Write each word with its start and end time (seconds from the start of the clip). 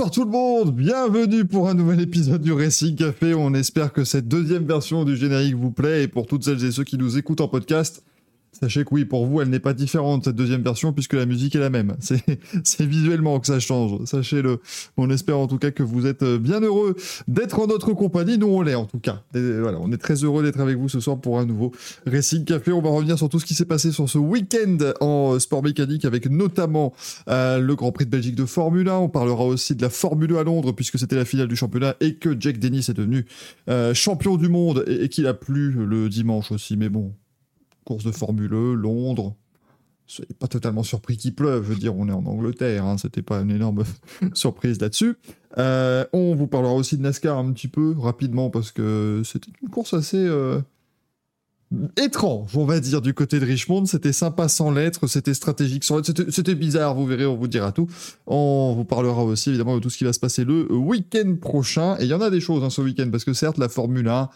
Bonsoir 0.00 0.14
tout 0.14 0.24
le 0.24 0.30
monde, 0.30 0.74
bienvenue 0.74 1.44
pour 1.44 1.68
un 1.68 1.74
nouvel 1.74 2.00
épisode 2.00 2.40
du 2.40 2.54
Racing 2.54 2.96
Café. 2.96 3.34
On 3.34 3.52
espère 3.52 3.92
que 3.92 4.02
cette 4.02 4.26
deuxième 4.26 4.64
version 4.64 5.04
du 5.04 5.14
générique 5.14 5.56
vous 5.56 5.72
plaît 5.72 6.04
et 6.04 6.08
pour 6.08 6.26
toutes 6.26 6.42
celles 6.42 6.64
et 6.64 6.72
ceux 6.72 6.84
qui 6.84 6.96
nous 6.96 7.18
écoutent 7.18 7.42
en 7.42 7.48
podcast, 7.48 8.02
Sachez 8.62 8.84
que 8.84 8.90
oui, 8.92 9.04
pour 9.04 9.26
vous, 9.26 9.40
elle 9.40 9.48
n'est 9.48 9.60
pas 9.60 9.72
différente, 9.72 10.24
cette 10.24 10.36
deuxième 10.36 10.62
version, 10.62 10.92
puisque 10.92 11.14
la 11.14 11.26
musique 11.26 11.54
est 11.54 11.60
la 11.60 11.70
même. 11.70 11.96
C'est 12.64 12.86
visuellement 12.86 13.40
que 13.40 13.46
ça 13.46 13.58
change, 13.58 14.04
sachez-le. 14.04 14.60
On 14.96 15.08
espère 15.10 15.38
en 15.38 15.46
tout 15.46 15.58
cas 15.58 15.70
que 15.70 15.82
vous 15.82 16.06
êtes 16.06 16.24
bien 16.24 16.60
heureux 16.60 16.96
d'être 17.28 17.58
en 17.58 17.66
notre 17.66 17.92
compagnie. 17.92 18.38
Nous, 18.38 18.46
on 18.46 18.62
l'est 18.62 18.74
en 18.74 18.84
tout 18.84 18.98
cas. 18.98 19.22
voilà, 19.32 19.78
on 19.80 19.90
est 19.92 19.98
très 19.98 20.14
heureux 20.24 20.42
d'être 20.42 20.60
avec 20.60 20.76
vous 20.76 20.88
ce 20.88 21.00
soir 21.00 21.18
pour 21.18 21.38
un 21.38 21.46
nouveau 21.46 21.72
Racing 22.06 22.44
Café. 22.44 22.72
On 22.72 22.82
va 22.82 22.90
revenir 22.90 23.16
sur 23.16 23.28
tout 23.28 23.40
ce 23.40 23.46
qui 23.46 23.54
s'est 23.54 23.64
passé 23.64 23.92
sur 23.92 24.08
ce 24.08 24.18
week-end 24.18 24.78
en 25.00 25.38
sport 25.38 25.62
mécanique, 25.62 26.04
avec 26.04 26.28
notamment 26.30 26.92
euh, 27.28 27.58
le 27.58 27.74
Grand 27.74 27.92
Prix 27.92 28.06
de 28.06 28.10
Belgique 28.10 28.34
de 28.34 28.44
Formule 28.44 28.88
1. 28.88 28.94
On 28.94 29.08
parlera 29.08 29.44
aussi 29.44 29.74
de 29.74 29.82
la 29.82 29.90
Formule 29.90 30.32
1 30.32 30.36
à 30.36 30.44
Londres, 30.44 30.72
puisque 30.72 30.98
c'était 30.98 31.16
la 31.16 31.24
finale 31.24 31.48
du 31.48 31.56
championnat 31.56 31.96
et 32.00 32.14
que 32.14 32.38
Jack 32.38 32.58
Dennis 32.58 32.86
est 32.88 32.94
devenu 32.94 33.26
euh, 33.68 33.94
champion 33.94 34.36
du 34.36 34.48
monde 34.48 34.84
et 34.86 35.08
qu'il 35.08 35.26
a 35.26 35.34
plu 35.34 35.72
le 35.72 36.08
dimanche 36.08 36.52
aussi. 36.52 36.76
Mais 36.76 36.88
bon, 36.88 37.12
course 37.84 38.04
de 38.04 38.12
Formule 38.12 38.52
1, 38.52 38.74
Londres. 38.74 39.34
Soyez 40.06 40.34
pas 40.38 40.48
totalement 40.48 40.82
surpris 40.82 41.16
qu'il 41.16 41.34
pleuve. 41.34 41.64
Je 41.64 41.68
veux 41.72 41.78
dire, 41.78 41.96
on 41.96 42.08
est 42.08 42.12
en 42.12 42.26
Angleterre, 42.26 42.84
hein, 42.84 42.98
c'était 42.98 43.22
pas 43.22 43.40
une 43.40 43.50
énorme 43.50 43.84
surprise 44.34 44.80
là-dessus. 44.80 45.16
Euh, 45.58 46.04
on 46.12 46.34
vous 46.34 46.48
parlera 46.48 46.74
aussi 46.74 46.96
de 46.96 47.02
NASCAR 47.02 47.38
un 47.38 47.52
petit 47.52 47.68
peu 47.68 47.94
rapidement 47.96 48.50
parce 48.50 48.72
que 48.72 49.22
c'était 49.24 49.52
une 49.62 49.68
course 49.68 49.94
assez 49.94 50.18
euh, 50.18 50.60
étrange, 51.96 52.56
on 52.56 52.64
va 52.64 52.80
dire, 52.80 53.00
du 53.00 53.14
côté 53.14 53.38
de 53.38 53.44
Richmond. 53.44 53.86
C'était 53.86 54.12
sympa 54.12 54.48
sans 54.48 54.72
l'être, 54.72 55.06
c'était 55.06 55.34
stratégique 55.34 55.84
sans 55.84 56.02
c'était 56.02 56.54
bizarre, 56.56 56.94
vous 56.94 57.06
verrez, 57.06 57.26
on 57.26 57.36
vous 57.36 57.48
dira 57.48 57.70
tout. 57.70 57.88
On 58.26 58.74
vous 58.76 58.84
parlera 58.84 59.22
aussi 59.24 59.50
évidemment 59.50 59.76
de 59.76 59.80
tout 59.80 59.90
ce 59.90 59.98
qui 59.98 60.04
va 60.04 60.12
se 60.12 60.20
passer 60.20 60.44
le 60.44 60.72
week-end 60.72 61.36
prochain. 61.40 61.96
Et 62.00 62.04
il 62.04 62.08
y 62.08 62.14
en 62.14 62.20
a 62.20 62.30
des 62.30 62.40
choses 62.40 62.64
hein, 62.64 62.70
ce 62.70 62.80
week-end 62.80 63.08
parce 63.10 63.24
que 63.24 63.32
certes, 63.32 63.58
la 63.58 63.68
Formule 63.68 64.08
1 64.08 64.28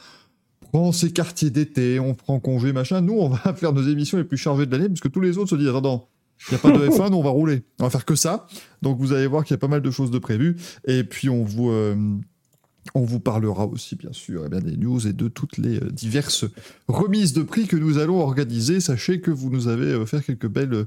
prend 0.74 0.90
ses 0.90 1.12
quartiers 1.12 1.50
d'été, 1.50 2.00
on 2.00 2.14
prend 2.14 2.40
congé, 2.40 2.72
machin. 2.72 3.00
Nous, 3.00 3.14
on 3.14 3.28
va 3.28 3.54
faire 3.54 3.72
nos 3.72 3.82
émissions 3.82 4.18
les 4.18 4.24
plus 4.24 4.36
chargées 4.36 4.66
de 4.66 4.72
l'année, 4.72 4.88
parce 4.88 5.00
que 5.00 5.06
tous 5.06 5.20
les 5.20 5.38
autres 5.38 5.50
se 5.50 5.54
disent, 5.54 5.68
attends, 5.68 6.08
il 6.48 6.54
n'y 6.54 6.56
a 6.56 6.58
pas 6.58 6.72
de 6.72 6.88
F1, 6.88 7.10
nous, 7.12 7.16
on 7.16 7.22
va 7.22 7.30
rouler. 7.30 7.62
On 7.78 7.84
va 7.84 7.90
faire 7.90 8.04
que 8.04 8.16
ça. 8.16 8.48
Donc, 8.82 8.98
vous 8.98 9.12
allez 9.12 9.28
voir 9.28 9.44
qu'il 9.44 9.54
y 9.54 9.54
a 9.54 9.58
pas 9.58 9.68
mal 9.68 9.82
de 9.82 9.90
choses 9.92 10.10
de 10.10 10.18
prévues. 10.18 10.56
Et 10.86 11.04
puis, 11.04 11.28
on 11.28 11.44
vous... 11.44 11.70
Euh, 11.70 11.94
on 12.94 13.02
vous 13.02 13.20
parlera 13.20 13.66
aussi, 13.66 13.96
bien 13.96 14.12
sûr, 14.12 14.42
eh 14.44 14.48
bien, 14.50 14.58
des 14.58 14.76
news 14.76 15.06
et 15.06 15.14
de 15.14 15.28
toutes 15.28 15.56
les 15.56 15.78
euh, 15.78 15.90
diverses 15.90 16.44
remises 16.86 17.32
de 17.32 17.42
prix 17.42 17.66
que 17.66 17.76
nous 17.76 17.98
allons 17.98 18.20
organiser. 18.20 18.80
Sachez 18.80 19.20
que 19.20 19.30
vous 19.30 19.48
nous 19.50 19.68
avez 19.68 19.86
euh, 19.86 20.04
fait 20.04 20.22
quelques 20.22 20.48
belles 20.48 20.86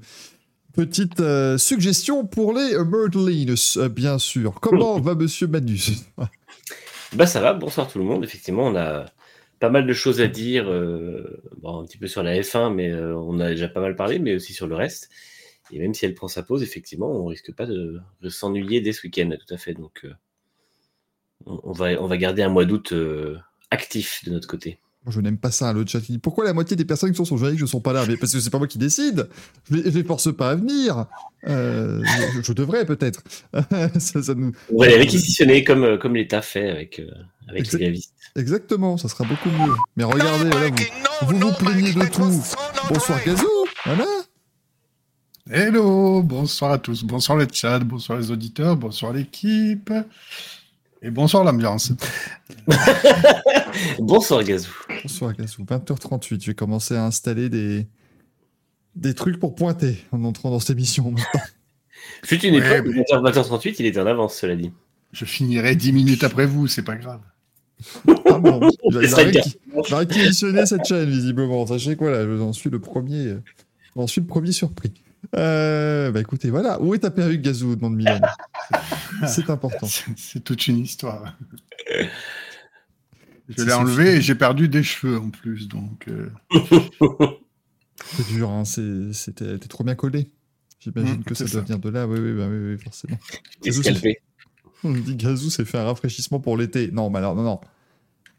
petites 0.75 1.23
suggestions 1.57 2.25
pour 2.25 2.53
les 2.53 2.77
Myrtlines, 2.77 3.55
bien 3.89 4.19
sûr. 4.19 4.59
Comment 4.61 4.99
va 4.99 5.15
Monsieur 5.15 5.47
Manus? 5.47 6.03
Bah 7.15 7.25
ça 7.25 7.39
va, 7.39 7.53
bonsoir 7.53 7.87
tout 7.87 7.97
le 7.97 8.03
monde. 8.03 8.23
Effectivement, 8.23 8.67
on 8.67 8.75
a 8.75 9.05
pas 9.59 9.69
mal 9.69 9.87
de 9.87 9.93
choses 9.93 10.21
à 10.21 10.27
dire, 10.27 10.69
euh, 10.69 11.41
bon, 11.57 11.81
un 11.81 11.85
petit 11.85 11.97
peu 11.97 12.07
sur 12.07 12.23
la 12.23 12.39
F1, 12.39 12.73
mais 12.73 12.91
euh, 12.91 13.15
on 13.17 13.39
a 13.39 13.49
déjà 13.49 13.67
pas 13.67 13.81
mal 13.81 13.95
parlé, 13.95 14.19
mais 14.19 14.35
aussi 14.35 14.53
sur 14.53 14.67
le 14.67 14.75
reste. 14.75 15.09
Et 15.71 15.79
même 15.79 15.93
si 15.93 16.05
elle 16.05 16.13
prend 16.13 16.27
sa 16.27 16.43
pause, 16.43 16.63
effectivement, 16.63 17.09
on 17.09 17.25
risque 17.25 17.53
pas 17.53 17.65
de, 17.65 18.01
s'ennuyer 18.29 18.81
dès 18.81 18.93
ce 18.93 19.05
week-end, 19.05 19.29
tout 19.29 19.53
à 19.53 19.57
fait. 19.57 19.73
Donc, 19.73 20.05
euh, 20.05 20.13
on, 21.45 21.71
va, 21.71 22.01
on 22.01 22.07
va 22.07 22.17
garder 22.17 22.41
un 22.41 22.49
mois 22.49 22.65
d'août 22.65 22.93
actif 23.71 24.23
de 24.25 24.31
notre 24.31 24.47
côté. 24.47 24.79
Je 25.09 25.21
n'aime 25.21 25.37
pas 25.37 25.51
ça, 25.51 25.73
le 25.73 25.85
chat. 25.85 25.99
Pourquoi 26.21 26.45
la 26.45 26.53
moitié 26.53 26.75
des 26.75 26.85
personnes 26.85 27.11
qui 27.11 27.17
sont 27.17 27.25
sur 27.25 27.37
journalistes 27.37 27.61
ne 27.61 27.67
sont 27.67 27.81
pas 27.81 27.93
là? 27.93 28.05
Mais 28.07 28.17
parce 28.17 28.33
que 28.33 28.39
c'est 28.39 28.49
pas 28.49 28.57
moi 28.57 28.67
qui 28.67 28.77
décide. 28.77 29.29
Je 29.69 29.77
ne 29.77 29.81
les 29.81 30.03
force 30.03 30.35
pas 30.35 30.51
à 30.51 30.55
venir. 30.55 31.05
je, 31.45 32.53
devrais 32.53 32.85
peut-être. 32.85 33.23
ça, 33.99 34.33
nous... 34.35 34.51
On 34.73 34.79
va 34.79 34.87
les 34.87 34.97
réquisitionner 34.97 35.63
comme, 35.63 35.97
comme 35.99 36.15
l'État 36.15 36.41
fait 36.41 36.69
avec, 36.69 37.01
avec 37.47 37.71
les 37.71 37.79
gavistes. 37.79 38.13
Exactement, 38.37 38.97
ça 38.97 39.07
sera 39.07 39.23
beaucoup 39.23 39.49
mieux. 39.49 39.73
Mais 39.95 40.03
regardez, 40.03 40.49
vous, 41.21 41.37
vous, 41.37 41.53
plaignez 41.53 41.93
de 41.93 42.05
tout. 42.05 42.43
Bonsoir 42.87 43.19
Gazou, 43.25 43.47
voilà. 43.85 44.05
Hello, 45.49 46.21
bonsoir 46.21 46.73
à 46.73 46.77
tous, 46.77 47.03
bonsoir 47.03 47.37
le 47.37 47.47
chat, 47.51 47.79
bonsoir 47.79 48.19
les 48.19 48.29
auditeurs, 48.29 48.75
bonsoir 48.75 49.13
l'équipe. 49.13 49.91
Et 51.01 51.09
bonsoir 51.09 51.43
l'ambiance. 51.43 51.93
bonsoir 53.99 54.43
Gazou. 54.43 54.71
Bonsoir 55.07 55.33
Gazou. 55.33 55.63
20h38, 55.63 56.41
je 56.41 56.47
vais 56.47 56.53
commencer 56.53 56.93
à 56.93 57.05
installer 57.05 57.47
des, 57.47 57.87
des 58.97 59.13
trucs 59.13 59.39
pour 59.39 59.55
pointer 59.55 60.03
en 60.11 60.25
entrant 60.25 60.51
dans 60.51 60.59
cette 60.59 60.71
émission. 60.71 61.15
Fut 62.25 62.45
une 62.45 62.55
époque, 62.55 62.87
20h38, 62.87 63.75
il 63.79 63.85
était 63.85 64.01
en 64.01 64.05
avance, 64.05 64.35
cela 64.35 64.57
dit. 64.57 64.73
Je 65.13 65.23
finirai 65.23 65.77
10 65.77 65.93
minutes 65.93 66.25
après 66.25 66.45
vous, 66.45 66.67
c'est 66.67 66.83
pas 66.83 66.95
grave. 66.95 67.21
Ah 68.05 68.37
bon, 68.37 68.59
va 68.91 69.97
réquisitionner 69.99 70.65
cette 70.65 70.83
chaîne, 70.83 71.09
visiblement. 71.09 71.65
Sachez 71.65 71.95
quoi, 71.95 72.11
là, 72.11 72.25
j'en 72.37 72.51
suis 72.51 72.69
le 72.69 72.79
premier, 72.79 73.37
j'en 73.95 74.07
suis 74.07 74.19
le 74.19 74.27
premier 74.27 74.51
surpris. 74.51 74.91
Euh, 75.37 76.11
bah 76.11 76.19
écoutez, 76.19 76.49
voilà. 76.49 76.81
Où 76.81 76.93
est 76.93 76.99
ta 76.99 77.11
perruque, 77.11 77.41
Gazou 77.41 77.77
demande 77.77 77.95
Milan. 77.95 78.19
C'est 79.25 79.49
important. 79.49 79.87
C'est 80.17 80.43
toute 80.43 80.67
une 80.67 80.79
histoire. 80.79 81.33
Je 83.49 83.63
l'ai 83.63 83.73
enlevé 83.73 84.15
et 84.15 84.21
j'ai 84.21 84.35
perdu 84.35 84.67
des 84.67 84.83
cheveux 84.83 85.17
en 85.17 85.29
plus, 85.29 85.67
donc. 85.67 86.07
Euh. 86.07 86.29
C'est 88.05 88.27
dur, 88.27 88.49
hein. 88.49 88.63
C'était 88.65 89.57
trop 89.59 89.83
bien 89.83 89.95
collé. 89.95 90.29
J'imagine 90.79 91.19
mmh, 91.19 91.23
que 91.23 91.33
ça, 91.33 91.45
doit 91.45 91.61
venir 91.61 91.79
de 91.79 91.89
là. 91.89 92.07
Oui, 92.07 92.19
oui, 92.19 92.33
bah, 92.33 92.47
oui, 92.49 92.73
oui 92.73 92.77
forcément. 92.77 93.17
On 94.83 94.89
me 94.89 94.99
dit 94.99 95.15
Gazou 95.15 95.49
s'est 95.49 95.65
fait 95.65 95.79
un 95.79 95.85
rafraîchissement 95.85 96.39
pour 96.39 96.55
l'été. 96.55 96.91
Non, 96.91 97.09
mais 97.09 97.17
alors, 97.17 97.35
non, 97.35 97.43
non. 97.43 97.59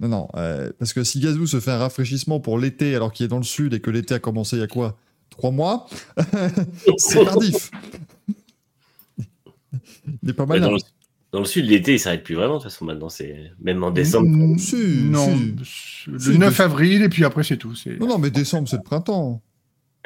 Non, 0.01 0.09
non. 0.09 0.29
Euh, 0.37 0.71
parce 0.79 0.93
que 0.93 1.03
si 1.03 1.19
Gazou 1.19 1.47
se 1.47 1.59
fait 1.59 1.73
un 1.73 1.79
rafraîchissement 1.79 2.39
pour 2.39 2.59
l'été 2.59 2.95
alors 2.95 3.13
qu'il 3.13 3.25
est 3.25 3.29
dans 3.29 3.39
le 3.39 3.43
sud 3.43 3.75
et 3.75 3.81
que 3.81 3.91
l'été 3.91 4.15
a 4.15 4.19
commencé 4.21 4.57
il 4.57 4.61
y 4.61 4.63
a 4.63 4.69
quoi? 4.69 4.97
Trois 5.31 5.51
mois? 5.51 5.89
C'est 6.99 7.25
tardif. 7.25 7.71
il 10.23 10.31
est 10.31 10.33
pas 10.33 10.47
mal. 10.47 10.61
Dans 10.61 10.77
le, 11.33 11.45
sud, 11.45 11.67
l'été, 11.67 11.95
il 11.95 12.01
s'arrête 12.01 12.25
plus 12.25 12.35
vraiment, 12.35 12.55
de 12.55 12.63
toute 12.63 12.71
façon, 12.71 12.85
maintenant. 12.85 13.09
c'est 13.09 13.51
Même 13.61 13.83
en 13.85 13.91
décembre. 13.91 14.29
Mmh, 14.29 15.11
non, 15.11 15.39
le 16.07 16.37
9 16.37 16.61
avril 16.61 17.03
et 17.03 17.09
puis 17.09 17.25
après, 17.25 17.43
c'est 17.43 17.59
tout. 17.59 17.75
Non, 18.01 18.07
non, 18.07 18.19
mais 18.19 18.31
décembre, 18.31 18.69
c'est 18.69 18.77
le 18.77 18.83
printemps. 18.83 19.43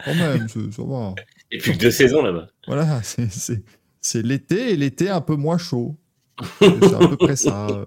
Quand 0.05 0.15
même, 0.15 0.49
ça 0.49 0.61
va. 0.79 1.15
Et 1.51 1.59
plus 1.59 1.73
que 1.73 1.79
deux 1.79 1.91
saisons 1.91 2.23
là-bas. 2.23 2.49
Voilà, 2.67 3.01
c'est 4.01 4.23
l'été 4.23 4.73
et 4.73 4.77
l'été 4.77 5.11
un 5.11 5.21
peu 5.21 5.37
moins 5.37 5.59
chaud. 5.59 5.97
C'est 6.61 6.95
à 6.95 6.99
peu 6.99 7.17
près 7.17 7.37
ça, 7.37 7.69
euh, 7.69 7.85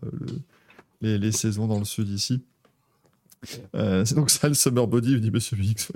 les, 1.02 1.32
saisons 1.32 1.68
dans 1.68 1.80
le 1.80 1.84
sud 1.84 2.08
ici. 2.10 2.46
Euh, 3.76 4.06
c'est 4.06 4.16
donc 4.16 4.30
ça 4.30 4.48
le 4.48 4.54
summer 4.54 4.88
body, 4.88 5.20
dit 5.20 5.32
Monsieur 5.32 5.58
X. 5.60 5.92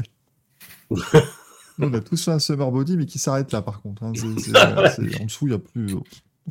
on 1.80 1.94
a 1.94 2.02
tous 2.02 2.26
fait 2.26 2.32
un 2.32 2.40
summer 2.40 2.70
body, 2.72 2.98
mais 2.98 3.06
qui 3.06 3.20
s'arrête 3.20 3.52
là 3.52 3.62
par 3.62 3.82
contre. 3.82 4.04
Hein. 4.04 4.08
en 4.08 4.12
dessous, 5.26 5.46
il 5.46 5.50
n'y 5.50 5.54
a 5.54 5.60
plus. 5.60 5.96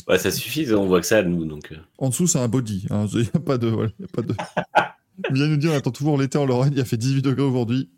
Ouais, 0.06 0.18
ça 0.18 0.30
suffit, 0.30 0.72
on 0.72 0.86
voit 0.86 1.00
que 1.00 1.06
ça 1.06 1.22
nous. 1.22 1.44
Donc... 1.44 1.72
Euh. 1.72 1.76
En 1.98 2.10
dessous, 2.10 2.26
c'est 2.26 2.38
un 2.38 2.48
body. 2.48 2.86
Hein. 2.90 3.06
Il 3.12 3.20
n'y 3.20 3.30
a 3.34 3.40
pas 3.40 3.58
de. 3.58 3.68
Voilà, 3.68 3.90
y 3.98 4.04
a 4.04 4.08
pas 4.08 4.22
de... 4.22 4.34
Viens 5.32 5.48
nous 5.48 5.56
dire, 5.56 5.72
on 5.72 5.76
attend 5.76 5.90
toujours 5.90 6.16
l'été 6.16 6.38
en 6.38 6.46
Lorraine, 6.46 6.72
il 6.74 6.80
a 6.80 6.84
fait 6.84 6.96
18 6.96 7.22
degrés 7.22 7.42
aujourd'hui. 7.42 7.90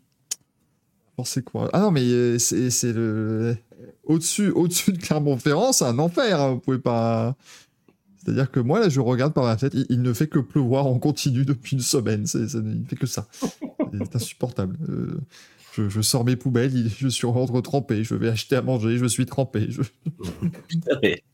C'est 1.25 1.43
quoi? 1.43 1.69
Ah 1.73 1.79
non, 1.79 1.91
mais 1.91 2.39
c'est 2.39 2.93
le. 2.93 3.55
Au-dessus 4.03 4.49
au 4.49 4.67
-dessus 4.67 4.91
de 4.91 4.97
Clermont-Ferrand, 4.97 5.71
c'est 5.71 5.85
un 5.85 5.99
enfer. 5.99 6.39
Hein. 6.39 6.53
Vous 6.53 6.59
pouvez 6.59 6.79
pas. 6.79 7.35
C'est-à-dire 8.17 8.51
que 8.51 8.59
moi, 8.59 8.79
là, 8.79 8.89
je 8.89 8.99
regarde 8.99 9.33
par 9.33 9.45
ma 9.45 9.55
tête, 9.55 9.73
il, 9.89 10.01
ne 10.01 10.13
fait 10.13 10.27
que 10.27 10.39
pleuvoir 10.39 10.85
en 10.85 10.99
continu 10.99 11.43
depuis 11.43 11.75
une 11.75 11.81
semaine. 11.81 12.25
il 12.33 12.39
ne 12.41 12.85
fait 12.85 12.95
que 12.95 13.07
ça. 13.07 13.27
C'est 13.41 14.15
insupportable. 14.15 14.77
Euh, 14.89 15.19
Je, 15.73 15.89
je 15.89 16.01
sors 16.01 16.25
mes 16.25 16.35
poubelles, 16.35 16.89
je 16.97 17.07
suis 17.07 17.25
rentre 17.25 17.61
trempé, 17.61 18.03
je 18.03 18.13
vais 18.13 18.27
acheter 18.27 18.57
à 18.57 18.61
manger, 18.61 18.97
je 18.97 19.05
suis 19.05 19.25
trempé. 19.25 19.67
Je, 19.69 19.81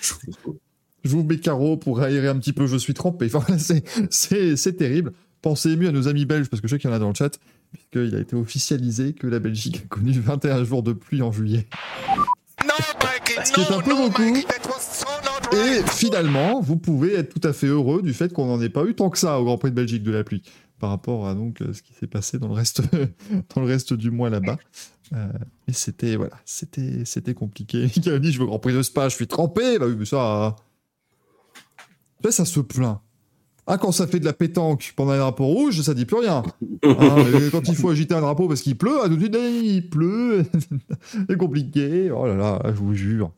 Fou. 0.00 0.58
j'ouvre 1.04 1.24
mes 1.24 1.38
carreaux 1.38 1.76
pour 1.76 2.00
aérer 2.00 2.28
un 2.28 2.38
petit 2.38 2.52
peu, 2.52 2.66
je 2.66 2.76
suis. 2.76 2.94
Enfin, 3.04 3.14
voilà, 3.30 3.58
c'est- 3.58 4.76
terrible. 4.76 5.12
Pensez 5.40 5.76
mieux 5.76 5.88
à 5.88 5.92
nos 5.92 6.06
amis 6.08 6.24
belges, 6.24 6.48
parce 6.48 6.60
que 6.60 6.68
je 6.68 6.74
sais 6.76 6.78
qu'il 6.80 6.88
y 6.88 6.92
en 6.92 6.96
a 6.96 7.00
dans 7.00 7.08
le 7.08 7.14
chat, 7.14 7.36
puisqu'il 7.72 8.14
a 8.14 8.20
été 8.20 8.36
officialisé 8.36 9.12
que 9.12 9.26
la 9.26 9.40
Belgique 9.40 9.82
a 9.84 9.88
connu 9.88 10.12
21 10.12 10.62
jours 10.64 10.82
de 10.84 10.92
pluie 10.92 11.20
en 11.22 11.32
juillet. 11.32 11.66
Ce 13.44 13.52
qui 13.52 13.60
est 13.60 13.72
un 13.72 13.80
peu 13.80 13.94
beaucoup. 13.94 14.36
Et 15.54 15.82
finalement, 15.88 16.60
vous 16.60 16.76
pouvez 16.76 17.14
être 17.14 17.34
tout 17.38 17.46
à 17.46 17.52
fait 17.52 17.66
heureux 17.66 18.02
du 18.02 18.14
fait 18.14 18.32
qu'on 18.32 18.46
n'en 18.46 18.60
ait 18.62 18.68
pas 18.68 18.84
eu 18.84 18.94
tant 18.94 19.10
que 19.10 19.18
ça 19.18 19.40
au 19.40 19.44
Grand 19.44 19.58
Prix 19.58 19.70
de 19.70 19.76
Belgique 19.76 20.02
de 20.02 20.12
la 20.12 20.22
pluie, 20.24 20.42
par 20.78 20.90
rapport 20.90 21.26
à 21.28 21.34
donc 21.34 21.58
ce 21.58 21.82
qui 21.82 21.92
s'est 21.92 22.06
passé 22.06 22.38
dans 22.38 22.48
le 22.48 22.54
reste, 22.54 22.82
dans 23.54 23.60
le 23.60 23.66
reste 23.66 23.92
du 23.94 24.10
mois 24.10 24.30
là-bas. 24.30 24.58
Euh, 25.14 25.28
et 25.68 25.72
c'était 25.72 26.16
voilà, 26.16 26.36
c'était 26.44 27.04
c'était 27.04 27.34
compliqué. 27.34 27.90
Il 27.96 28.08
a 28.10 28.18
dit 28.18 28.32
je 28.32 28.40
veux 28.40 28.46
Grand 28.46 28.58
Prix 28.58 28.72
de 28.72 28.82
Spa, 28.82 29.08
je 29.08 29.14
suis 29.14 29.26
trempé. 29.26 29.78
Bah 29.78 29.86
oui, 29.88 29.96
mais 29.98 30.06
ça, 30.06 30.56
ça, 32.22 32.30
ça 32.30 32.44
se 32.44 32.60
plaint. 32.60 33.00
Ah, 33.66 33.78
quand 33.78 33.92
ça 33.92 34.08
fait 34.08 34.18
de 34.18 34.24
la 34.24 34.32
pétanque 34.32 34.92
pendant 34.96 35.12
les 35.12 35.18
drapeaux 35.18 35.46
rouges, 35.46 35.80
ça 35.82 35.94
dit 35.94 36.04
plus 36.04 36.16
rien. 36.16 36.42
Hein, 36.82 36.82
mais 37.32 37.50
quand 37.50 37.68
il 37.68 37.76
faut 37.76 37.90
agiter 37.90 38.14
un 38.14 38.20
drapeau 38.20 38.48
parce 38.48 38.60
qu'il 38.60 38.76
pleut, 38.76 38.98
ah, 39.02 39.08
tout 39.08 39.16
de 39.16 39.20
suite, 39.20 39.36
il 39.36 39.88
pleut. 39.88 40.44
c'est 41.28 41.36
compliqué. 41.36 42.10
Oh 42.10 42.26
là 42.26 42.34
là, 42.34 42.60
je 42.66 42.80
vous 42.80 42.94
jure. 42.94 43.32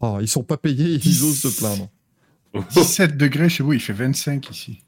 Oh, 0.00 0.18
ils 0.20 0.28
sont 0.28 0.44
pas 0.44 0.58
payés, 0.58 1.00
ils 1.04 1.24
osent 1.24 1.40
se 1.40 1.48
plaindre. 1.58 1.88
17 2.70 3.16
degrés 3.16 3.48
chez 3.48 3.64
vous, 3.64 3.72
il 3.72 3.80
fait 3.80 3.92
25 3.92 4.48
ici. 4.50 4.80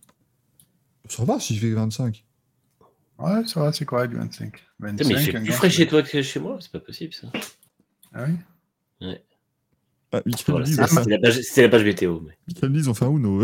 Ça 1.08 1.24
va 1.24 1.40
s'il 1.40 1.58
fait 1.58 1.70
25. 1.70 2.24
Ouais, 3.18 3.46
ça 3.46 3.60
va, 3.60 3.72
c'est 3.72 3.84
correct, 3.84 4.12
25. 4.12 4.52
25 4.80 4.96
Putain, 4.96 5.08
mais 5.08 5.22
il 5.22 5.24
fait 5.24 5.32
plus 5.40 5.52
frais 5.52 5.70
chez 5.70 5.86
toi 5.86 6.02
que 6.02 6.22
chez 6.22 6.40
moi, 6.40 6.58
c'est 6.60 6.70
pas 6.72 6.80
possible 6.80 7.12
ça. 7.14 7.28
Ah 8.12 8.24
oui? 8.28 9.14
Ah, 10.12 10.22
Michael 10.24 10.44
Voilà, 10.48 10.66
c'est 10.66 10.86
c'est 10.86 11.10
la 11.10 11.18
page, 11.18 11.40
c'est 11.42 11.62
la 11.62 11.68
page 11.68 11.84
météo. 11.84 12.20
Mais... 12.20 12.68
Ils 12.74 12.88
ont 12.88 12.94
fait 12.94 13.04
un 13.04 13.10
Uno 13.10 13.42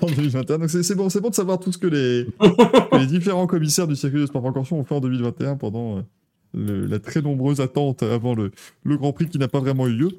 en 0.00 0.06
2021. 0.06 0.58
Donc 0.58 0.70
c'est 0.70 0.82
c'est 0.82 0.94
bon, 0.94 1.08
c'est 1.08 1.20
bon 1.20 1.30
de 1.30 1.34
savoir 1.34 1.60
tout 1.60 1.72
ce 1.72 1.78
que 1.78 1.86
les, 1.86 2.26
les 2.98 3.06
différents 3.06 3.46
commissaires 3.46 3.86
du 3.86 3.96
circuit 3.96 4.20
de 4.20 4.26
Spa-Francorchamps 4.26 4.76
ont 4.76 4.84
fait 4.84 4.94
en 4.94 5.00
2021 5.00 5.56
pendant 5.56 5.98
euh, 5.98 6.02
le- 6.54 6.86
la 6.86 6.98
très 6.98 7.22
nombreuse 7.22 7.60
attente 7.60 8.02
avant 8.02 8.34
le, 8.34 8.50
le 8.84 8.96
Grand 8.96 9.12
Prix 9.12 9.28
qui 9.28 9.38
n'a 9.38 9.48
pas 9.48 9.60
vraiment 9.60 9.86
eu 9.86 9.92
lieu. 9.92 10.10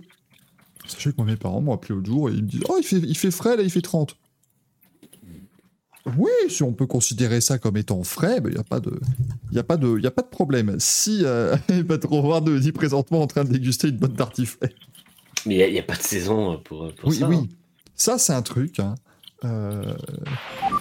Sachez 0.86 1.12
que 1.12 1.18
moi, 1.18 1.26
mes 1.26 1.36
parents 1.36 1.62
m'ont 1.62 1.74
appelé 1.74 1.96
l'autre 1.96 2.08
jour 2.08 2.30
et 2.30 2.34
ils 2.34 2.44
me 2.44 2.48
disent 2.48 2.64
Oh, 2.70 2.78
il 2.80 2.86
fait, 2.86 2.98
il 2.98 3.18
fait 3.18 3.32
frais, 3.32 3.58
là, 3.58 3.64
il 3.64 3.70
fait 3.70 3.82
30. 3.82 4.18
Oui, 6.18 6.32
si 6.50 6.64
on 6.64 6.74
peut 6.74 6.86
considérer 6.86 7.40
ça 7.40 7.58
comme 7.58 7.78
étant 7.78 8.04
frais, 8.04 8.42
il 8.46 8.52
n'y 8.52 8.58
a, 8.58 8.64
pas 8.64 8.80
de- 8.82 9.00
y 9.54 9.60
a, 9.60 9.64
pas 9.64 9.78
de- 9.78 10.00
y 10.00 10.06
a 10.08 10.12
pas 10.12 10.22
de 10.22 10.28
problème. 10.28 10.76
Si 10.80 11.22
euh, 11.24 11.56
Patron 11.88 12.28
Ward 12.28 12.50
dit 12.60 12.72
présentement 12.74 13.22
en 13.22 13.28
train 13.28 13.46
de 13.46 13.50
déguster 13.52 13.88
une 13.88 13.98
bonne 13.98 14.14
tartiflette. 14.14 14.76
Mais 15.46 15.68
il 15.68 15.74
n'y 15.74 15.80
a, 15.80 15.84
pas 15.84 15.96
de 15.96 16.02
saison 16.02 16.60
pour, 16.64 16.94
pour 16.96 17.10
Oui, 17.10 17.16
ça. 17.18 17.28
oui. 17.30 17.36
hein. 17.38 17.48
Ça, 17.96 18.18
c'est 18.18 18.34
un 18.34 18.42
truc. 18.42 18.80
hein. 18.80 18.96
Euh, 19.46 19.94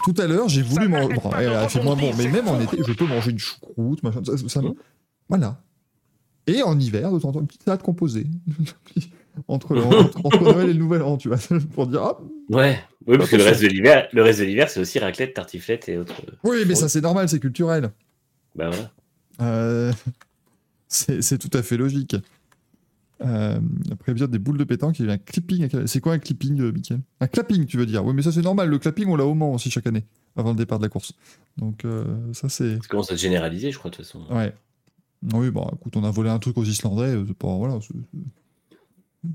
Tout 0.04 0.14
à 0.18 0.26
l'heure, 0.26 0.48
j'ai 0.48 0.62
voulu 0.62 0.88
manger. 0.88 1.14
Bon, 1.14 1.30
elle 1.38 1.48
a 1.52 1.68
fait 1.68 1.82
moins 1.82 1.96
bon, 1.96 2.10
mais 2.16 2.28
même 2.28 2.46
en 2.48 2.60
été, 2.60 2.78
je 2.86 2.92
peux 2.92 3.06
manger 3.06 3.30
une 3.32 3.38
choucroute, 3.38 4.02
machin. 4.02 4.22
Ça, 4.24 4.32
ça 4.48 4.62
me- 4.62 4.74
Voilà. 5.28 5.60
Et 6.46 6.62
en 6.62 6.78
hiver, 6.78 7.12
de 7.12 7.18
temps 7.20 7.28
en 7.28 7.32
temps, 7.32 7.40
une 7.40 7.46
petite 7.46 7.62
salade 7.64 7.82
composée. 7.82 8.26
entre, 9.48 9.76
entre, 9.76 10.20
entre 10.24 10.42
Noël 10.52 10.70
et 10.70 10.72
le 10.72 10.78
Nouvel 10.78 11.02
An, 11.02 11.16
tu 11.16 11.28
vois. 11.28 11.38
Pour 11.74 11.86
dire, 11.86 12.02
ah, 12.02 12.18
Ouais, 12.50 12.78
oui, 13.06 13.18
parce 13.18 13.30
que 13.30 13.36
le 13.36 13.44
reste 13.44 13.62
de 13.62 13.68
l'hiver, 13.68 14.08
le 14.12 14.22
reste 14.22 14.40
de 14.40 14.44
l'hiver, 14.44 14.68
c'est 14.68 14.80
aussi 14.80 14.98
raclette, 14.98 15.34
tartiflette 15.34 15.88
et 15.88 15.98
autres. 15.98 16.14
oui, 16.44 16.64
mais 16.66 16.74
ça, 16.74 16.88
c'est 16.88 17.00
normal, 17.00 17.28
c'est 17.28 17.40
culturel. 17.40 17.90
Bah 18.54 18.68
voilà. 18.70 18.90
Euh, 19.40 19.92
c'est 20.88 21.22
c'est 21.22 21.38
tout 21.38 21.56
à 21.56 21.62
fait 21.62 21.76
logique. 21.76 22.16
Euh, 23.24 23.60
après 23.92 24.14
bien 24.14 24.26
des 24.26 24.38
boules 24.38 24.58
de 24.58 24.64
pétanque, 24.64 24.98
il 24.98 25.06
y 25.06 25.10
a 25.10 25.12
un 25.12 25.18
clipping. 25.18 25.86
C'est 25.86 26.00
quoi 26.00 26.12
un 26.12 26.18
clipping, 26.18 26.60
euh, 26.60 26.72
Mickaël 26.72 27.00
Un 27.20 27.28
clapping, 27.28 27.66
tu 27.66 27.76
veux 27.76 27.86
dire? 27.86 28.04
Oui, 28.04 28.14
mais 28.14 28.22
ça 28.22 28.32
c'est 28.32 28.42
normal. 28.42 28.68
Le 28.68 28.78
clapping, 28.78 29.06
on 29.08 29.16
l'a 29.16 29.24
au 29.24 29.34
Mans 29.34 29.52
aussi 29.52 29.70
chaque 29.70 29.86
année, 29.86 30.04
avant 30.36 30.50
le 30.50 30.56
départ 30.56 30.78
de 30.78 30.84
la 30.84 30.88
course. 30.88 31.14
Donc 31.56 31.84
euh, 31.84 32.04
ça 32.32 32.48
c'est... 32.48 32.76
Ça 32.76 32.88
commence 32.88 33.10
à 33.12 33.16
se 33.16 33.22
généraliser, 33.22 33.70
je 33.70 33.78
crois, 33.78 33.90
de 33.90 33.96
toute 33.96 34.04
façon. 34.04 34.24
Ouais. 34.30 34.52
Oui, 35.32 35.50
bon, 35.50 35.64
écoute, 35.74 35.96
on 35.96 36.02
a 36.04 36.10
volé 36.10 36.30
un 36.30 36.38
truc 36.40 36.58
aux 36.58 36.64
Islandais, 36.64 37.14
euh, 37.14 37.24
c'est 37.26 37.36
pas... 37.36 37.54
Voilà, 37.54 37.78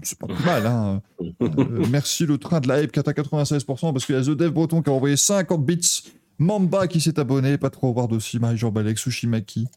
c'est- 0.03 0.17
pas 0.19 0.27
mal, 0.45 0.65
hein. 0.67 1.01
Euh, 1.41 1.85
merci 1.89 2.25
le 2.25 2.37
train 2.37 2.59
de 2.59 2.67
la 2.67 2.81
hype 2.81 2.91
qui 2.91 2.99
est 2.99 3.07
à 3.07 3.13
96%, 3.13 3.93
parce 3.93 4.05
qu'il 4.05 4.15
y 4.15 4.17
a 4.17 4.21
The 4.21 4.29
Dev 4.31 4.51
Breton 4.51 4.81
qui 4.81 4.89
a 4.89 4.93
envoyé 4.93 5.17
50 5.17 5.65
bits, 5.65 6.03
Mamba 6.39 6.87
qui 6.87 7.01
s'est 7.01 7.19
abonné, 7.19 7.57
pas 7.57 7.69
trop 7.69 7.93
voir 7.93 8.11
aussi, 8.11 8.39
Marie-Jean 8.39 8.71
Balek, 8.71 8.97
Sushimaki. 8.97 9.67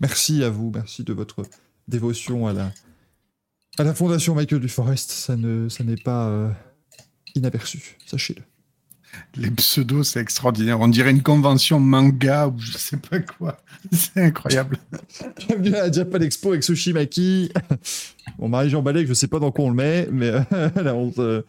Merci 0.00 0.44
à 0.44 0.50
vous, 0.50 0.70
merci 0.74 1.02
de 1.04 1.12
votre 1.12 1.42
dévotion 1.88 2.46
à 2.46 2.52
la, 2.52 2.72
à 3.78 3.84
la 3.84 3.94
fondation 3.94 4.34
Michael 4.34 4.60
Duforest. 4.60 5.10
Ça 5.10 5.36
ne, 5.36 5.68
ça 5.68 5.82
n'est 5.84 5.96
pas 5.96 6.28
euh, 6.28 6.50
inaperçu, 7.34 7.96
sachez-le. 8.06 8.42
Les 9.36 9.50
pseudos, 9.50 10.04
c'est 10.04 10.20
extraordinaire. 10.20 10.80
On 10.80 10.88
dirait 10.88 11.10
une 11.10 11.22
convention 11.22 11.80
manga 11.80 12.48
ou 12.48 12.58
je 12.58 12.76
sais 12.78 12.96
pas 12.96 13.20
quoi. 13.20 13.58
C'est 13.92 14.22
incroyable. 14.22 14.78
Bienvenue 15.36 15.74
à 15.74 15.86
la 15.86 15.92
Japan 15.92 16.20
Expo 16.20 16.50
avec 16.50 16.64
Sushimaki. 16.64 17.52
Bon, 18.38 18.48
Marie-Jean 18.48 18.82
Balek, 18.82 19.06
je 19.06 19.14
sais 19.14 19.26
pas 19.26 19.38
dans 19.38 19.50
quoi 19.50 19.66
on 19.66 19.70
le 19.70 19.76
met, 19.76 20.08
mais 20.10 20.30
euh, 20.52 21.42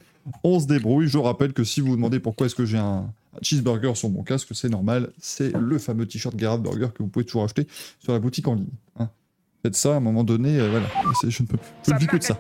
on, 0.44 0.59
se, 0.59 0.67
débrouille. 0.67 1.07
Je 1.07 1.17
rappelle 1.17 1.53
que 1.53 1.63
si 1.63 1.79
vous 1.79 1.88
vous 1.88 1.95
demandez 1.95 2.19
pourquoi 2.19 2.47
est-ce 2.47 2.56
que 2.56 2.65
j'ai 2.65 2.77
un, 2.77 3.06
un 3.35 3.39
cheeseburger 3.41 3.95
sur 3.95 4.09
mon 4.09 4.23
casque, 4.23 4.50
c'est 4.53 4.69
normal. 4.69 5.12
C'est 5.19 5.56
le 5.56 5.77
fameux 5.77 6.06
t-shirt 6.06 6.35
Garrett 6.35 6.62
Burger 6.62 6.88
que 6.94 7.03
vous 7.03 7.07
pouvez 7.09 7.25
toujours 7.25 7.45
acheter 7.45 7.67
sur 8.00 8.13
la 8.13 8.19
boutique 8.19 8.47
en 8.47 8.56
ligne. 8.56 8.67
hein. 9.00 9.09
Faites 9.65 9.75
ça 9.75 9.94
à 9.94 9.95
un 9.95 10.00
moment 10.00 10.23
donné, 10.23 10.59
euh, 10.59 10.69
voilà. 10.69 10.85
Je 11.27 11.41
ne 11.41 11.47
peux, 11.47 11.57
je 11.88 11.91
ne 11.91 11.97
vis 11.97 12.06
que 12.06 12.17
de 12.17 12.21
ça. 12.21 12.39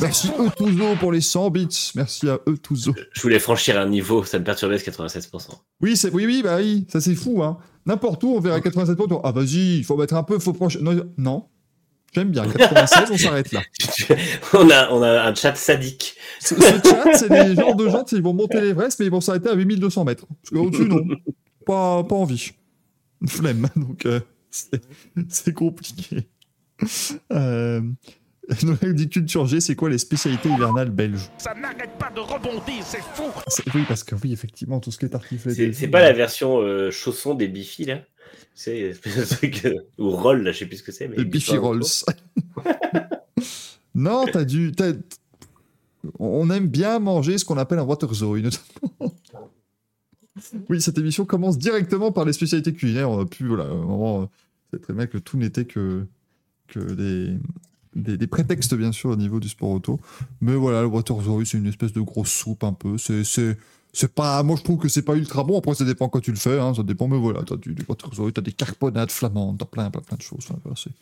Merci 0.00 0.30
Eutouzo 0.38 0.94
pour 1.00 1.10
les 1.10 1.20
100 1.20 1.50
bits. 1.50 1.90
Merci 1.96 2.28
à 2.28 2.38
Eutouzo. 2.46 2.94
Je 3.10 3.20
voulais 3.20 3.40
franchir 3.40 3.80
un 3.80 3.88
niveau, 3.88 4.22
ça 4.22 4.38
me 4.38 4.44
perturbait 4.44 4.78
ce 4.78 4.88
96%. 4.88 5.48
Oui, 5.80 5.96
c'est, 5.96 6.12
oui, 6.14 6.26
oui, 6.26 6.42
bah 6.44 6.58
oui, 6.58 6.86
ça 6.88 7.00
c'est 7.00 7.16
fou, 7.16 7.42
hein. 7.42 7.58
N'importe 7.84 8.22
où, 8.22 8.28
on 8.28 8.38
verra 8.38 8.60
87 8.60 8.96
points. 8.96 9.20
Ah, 9.24 9.32
vas-y, 9.32 9.78
il 9.78 9.84
faut 9.84 9.96
mettre 9.96 10.14
un 10.14 10.22
peu, 10.22 10.38
faut 10.38 10.54
franchir. 10.54 10.80
Non, 10.84 11.02
non. 11.18 11.46
J'aime 12.14 12.30
bien. 12.30 12.46
96, 12.46 13.08
on 13.10 13.18
s'arrête 13.18 13.50
là. 13.50 13.62
on, 14.52 14.70
a, 14.70 14.88
on 14.92 15.02
a 15.02 15.22
un 15.22 15.34
chat 15.34 15.56
sadique. 15.56 16.14
Ce, 16.38 16.54
ce 16.54 16.60
chat, 16.60 17.12
c'est 17.14 17.28
les 17.28 17.56
genres 17.56 17.74
de 17.74 17.88
gens, 17.88 18.04
ils 18.12 18.22
vont 18.22 18.34
monter 18.34 18.60
l'Everest, 18.60 19.00
mais 19.00 19.06
ils 19.06 19.10
vont 19.10 19.20
s'arrêter 19.20 19.48
à 19.48 19.54
8200 19.54 20.04
mètres. 20.04 20.26
Parce 20.28 20.50
qu'au-dessus, 20.50 20.84
non. 20.84 21.00
Pas, 21.66 22.04
pas 22.04 22.14
envie. 22.14 22.52
Flemme. 23.26 23.68
Donc, 23.74 24.06
euh, 24.06 24.20
c'est 24.50 25.54
compliqué. 25.54 26.28
Euh, 27.32 27.80
Noël 28.62 28.94
dit 28.94 29.08
culture 29.08 29.46
G, 29.46 29.60
c'est 29.60 29.76
quoi 29.76 29.90
les 29.90 29.98
spécialités 29.98 30.48
hivernales 30.48 30.90
belges? 30.90 31.30
Ça 31.38 31.54
n'arrête 31.54 31.96
pas 31.98 32.10
de 32.10 32.20
rebondir, 32.20 32.82
c'est 32.84 33.02
fou 33.14 33.24
Oui, 33.74 33.84
parce 33.86 34.02
que 34.02 34.14
oui, 34.16 34.32
effectivement, 34.32 34.80
tout 34.80 34.90
ce 34.90 34.98
qui 34.98 35.06
est 35.06 35.10
tartiflette. 35.10 35.74
C'est 35.74 35.88
pas 35.88 36.00
la 36.00 36.12
version 36.12 36.60
euh, 36.60 36.90
chausson 36.90 37.34
des 37.34 37.48
Bifi, 37.48 37.84
là? 37.84 38.00
C'est 38.54 38.92
truc. 39.30 39.64
euh, 39.66 39.74
ou 39.98 40.10
roll, 40.10 40.42
là, 40.42 40.52
je 40.52 40.58
sais 40.58 40.66
plus 40.66 40.78
ce 40.78 40.82
que 40.82 40.92
c'est. 40.92 41.08
mais 41.08 41.16
Les 41.16 41.24
Biffy 41.24 41.56
Rolls. 41.56 41.82
non, 43.94 44.24
t'as 44.32 44.44
dû. 44.44 44.72
On 46.18 46.50
aime 46.50 46.66
bien 46.66 46.98
manger 46.98 47.38
ce 47.38 47.44
qu'on 47.44 47.58
appelle 47.58 47.78
un 47.78 47.84
water 47.84 48.12
zone. 48.12 48.42
notamment. 48.42 49.14
Oui, 50.68 50.80
cette 50.80 50.98
émission 50.98 51.24
commence 51.24 51.58
directement 51.58 52.12
par 52.12 52.24
les 52.24 52.32
spécialités 52.32 52.72
culinaires. 52.72 53.10
On 53.10 53.20
a 53.20 53.26
pu, 53.26 53.46
voilà, 53.46 53.64
vraiment, 53.64 54.22
euh, 54.22 54.26
c'est 54.72 54.80
très 54.80 54.92
bien 54.92 55.06
que 55.06 55.18
tout 55.18 55.36
n'était 55.36 55.64
que, 55.64 56.06
que 56.68 56.78
des, 57.94 58.16
des, 58.16 58.26
prétextes, 58.26 58.74
bien 58.74 58.92
sûr, 58.92 59.10
au 59.10 59.16
niveau 59.16 59.40
du 59.40 59.48
sport 59.48 59.70
auto. 59.70 60.00
Mais 60.40 60.54
voilà, 60.54 60.82
le 60.82 60.86
water 60.86 61.20
zone, 61.20 61.44
c'est 61.44 61.58
une 61.58 61.66
espèce 61.66 61.92
de 61.92 62.00
grosse 62.00 62.30
soupe 62.30 62.64
un 62.64 62.72
peu. 62.72 62.96
C'est. 62.98 63.24
c'est 63.24 64.14
pas, 64.14 64.42
moi 64.44 64.56
je 64.56 64.62
trouve 64.62 64.78
que 64.78 64.88
c'est 64.88 65.02
pas 65.02 65.16
ultra 65.16 65.42
bon. 65.42 65.58
Après, 65.58 65.74
ça 65.74 65.84
dépend 65.84 66.08
quand 66.08 66.20
tu 66.20 66.30
le 66.30 66.36
fais, 66.36 66.58
hein, 66.60 66.74
ça 66.74 66.84
dépend. 66.84 67.08
Mais 67.08 67.18
voilà, 67.18 67.42
t'as 67.42 67.56
du, 67.56 67.74
du 67.74 67.84
water 67.88 68.14
zone, 68.14 68.32
t'as 68.32 68.40
des 68.40 68.52
carbonades 68.52 69.10
flamandes, 69.10 69.58
t'as 69.58 69.64
plein, 69.64 69.90
plein, 69.90 70.00
plein 70.00 70.16
de 70.16 70.22
choses. 70.22 70.44
Enfin, 70.48 70.58
voilà, 70.62 70.76
c'est- 70.76 70.92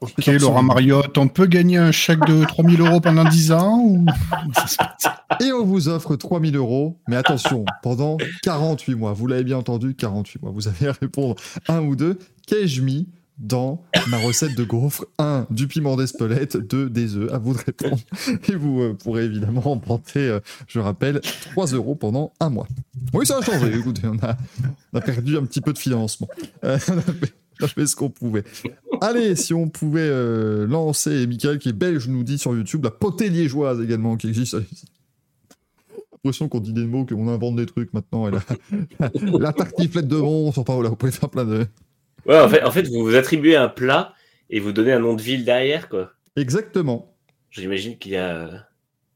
Ok, 0.00 0.26
Laurent 0.26 0.62
Mariotte, 0.62 1.18
on 1.18 1.28
peut 1.28 1.46
gagner 1.46 1.76
un 1.76 1.92
chèque 1.92 2.24
de 2.26 2.44
3000 2.48 2.80
euros 2.80 3.00
pendant 3.00 3.24
10 3.24 3.52
ans 3.52 3.80
ou... 3.80 4.06
Et 5.40 5.52
on 5.52 5.64
vous 5.64 5.88
offre 5.88 6.16
3000 6.16 6.56
euros. 6.56 6.98
Mais 7.08 7.16
attention, 7.16 7.64
pendant 7.82 8.16
48 8.42 8.94
mois. 8.94 9.12
Vous 9.12 9.26
l'avez 9.26 9.44
bien 9.44 9.58
entendu, 9.58 9.94
48 9.94 10.42
mois. 10.42 10.52
Vous 10.52 10.68
avez 10.68 10.88
à 10.88 10.92
répondre 10.92 11.36
un 11.68 11.80
ou 11.80 11.96
deux. 11.96 12.18
Qu'ai-je 12.46 12.82
mis 12.82 13.08
dans 13.38 13.84
ma 14.08 14.18
recette 14.18 14.56
de 14.56 14.64
gaufre 14.64 15.06
1. 15.18 15.46
Du 15.50 15.68
piment 15.68 15.96
d'Espelette. 15.96 16.56
2. 16.56 16.90
Des 16.90 17.16
œufs. 17.16 17.32
À 17.32 17.38
vous 17.38 17.52
de 17.52 17.58
répondre. 17.58 17.98
Et 18.48 18.54
vous 18.54 18.80
euh, 18.80 18.94
pourrez 18.94 19.24
évidemment 19.24 19.72
emporter, 19.72 20.20
euh, 20.20 20.40
je 20.66 20.80
rappelle, 20.80 21.20
3 21.52 21.66
euros 21.68 21.94
pendant 21.94 22.32
un 22.40 22.50
mois. 22.50 22.66
Oui, 23.12 23.26
ça 23.26 23.38
a 23.38 23.42
changé. 23.42 23.72
Écoutez, 23.76 24.02
on 24.06 24.18
a, 24.26 24.36
on 24.92 24.98
a 24.98 25.00
perdu 25.00 25.36
un 25.36 25.44
petit 25.44 25.60
peu 25.60 25.72
de 25.72 25.78
financement. 25.78 26.28
Euh, 26.64 26.78
on, 26.88 26.98
a 26.98 27.02
fait, 27.02 27.34
on 27.62 27.64
a 27.64 27.68
fait 27.68 27.86
ce 27.86 27.96
qu'on 27.96 28.10
pouvait. 28.10 28.44
Allez, 29.00 29.36
si 29.36 29.54
on 29.54 29.68
pouvait 29.68 30.00
euh, 30.02 30.66
lancer, 30.66 31.22
et 31.22 31.26
Michael 31.26 31.58
qui 31.58 31.70
est 31.70 31.72
belge 31.72 32.08
nous 32.08 32.24
dit 32.24 32.38
sur 32.38 32.54
YouTube, 32.54 32.84
la 32.84 32.90
potée 32.90 33.30
liégeoise 33.30 33.80
également 33.80 34.16
qui 34.16 34.28
existe. 34.28 34.56
l'impression 36.12 36.48
qu'on 36.48 36.60
dit 36.60 36.72
des 36.72 36.86
mots, 36.86 37.04
qu'on 37.04 37.28
invente 37.28 37.56
des 37.56 37.66
trucs 37.66 37.92
maintenant. 37.92 38.28
Et 38.28 38.32
la, 38.32 38.40
la, 39.38 39.52
tartiflette 39.52 40.08
de 40.08 40.16
Mons, 40.16 40.48
enfin 40.48 40.74
voilà, 40.74 40.88
vous 40.88 40.96
pouvez 40.96 41.12
faire 41.12 41.30
plein 41.30 41.44
de, 41.44 41.66
Ouais, 42.28 42.38
en 42.38 42.48
fait, 42.48 42.62
en 42.62 42.70
fait, 42.70 42.86
vous 42.88 43.04
vous 43.04 43.14
attribuez 43.14 43.56
un 43.56 43.68
plat 43.68 44.14
et 44.50 44.60
vous 44.60 44.72
donnez 44.72 44.92
un 44.92 44.98
nom 44.98 45.14
de 45.14 45.22
ville 45.22 45.44
derrière, 45.44 45.88
quoi. 45.88 46.12
Exactement. 46.36 47.14
J'imagine 47.50 47.96
qu'il 47.96 48.12
y 48.12 48.16
a, 48.16 48.67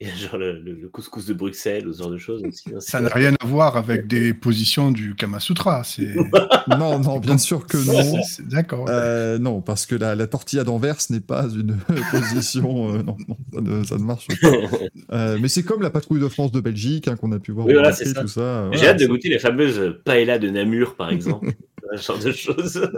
il 0.03 0.09
y 0.09 0.11
a 0.11 0.15
genre 0.17 0.37
le, 0.37 0.59
le- 0.61 0.75
le 0.75 0.89
couscous 0.89 1.27
de 1.27 1.33
Bruxelles 1.35 1.87
ou 1.87 1.93
ce 1.93 1.99
genre 2.03 2.11
de 2.11 2.19
choses. 2.19 2.43
aussi, 2.45 2.65
hein, 2.75 2.81
Ça 2.81 3.01
n'a 3.01 3.09
rien 3.09 3.35
à 3.41 3.47
voir 3.47 3.77
avec 3.77 4.07
des 4.07 4.35
positions 4.35 4.91
du 4.91 5.15
Kama 5.15 5.39
Sutra. 5.41 5.83
Non, 6.79 6.99
non, 7.01 7.19
bien 7.19 7.39
sûr 7.39 7.67
que 7.67 7.77
non. 7.77 8.21
D'accord. 8.51 8.87
Euh, 8.89 9.39
non, 9.39 9.61
parce 9.61 9.85
que 9.87 9.95
la, 9.97 10.15
la 10.15 10.27
tortilla 10.27 10.63
d'Anvers 10.65 10.97
n'est 11.11 11.21
pas 11.21 11.45
une 11.49 11.77
position. 12.11 12.95
euh, 12.95 13.03
non, 13.03 13.17
non, 13.29 13.37
ça 13.53 13.61
ne, 13.61 13.85
ça 13.85 13.97
ne 13.97 14.05
marche 14.05 14.29
pas. 14.41 14.49
Euh, 15.13 15.39
mais 15.41 15.49
c'est 15.49 15.63
comme 15.63 15.83
la 15.83 15.91
patrouille 15.91 16.21
de 16.21 16.29
France 16.29 16.53
de 16.53 16.61
Belgique 16.61 17.07
hein, 17.09 17.17
qu'on 17.17 17.33
a 17.33 17.39
pu 17.39 17.53
voir 17.53 17.67
Oui, 17.67 17.73
au 17.73 17.77
voilà, 17.77 17.91
Grand 17.91 17.97
Prix, 17.99 18.07
c'est 18.09 18.15
ça. 18.15 18.21
tout 18.23 18.29
ça. 18.29 18.71
J'ai 18.73 18.87
hâte 18.89 18.99
de 19.01 19.07
goûter 19.07 19.29
les 19.29 19.39
fameuses 19.39 19.97
paella 20.05 20.39
de 20.39 20.49
Namur, 20.49 20.95
par 20.97 21.11
exemple. 21.11 21.53
ce 21.97 22.03
genre 22.03 22.19
de 22.19 22.33
choses. 22.33 22.91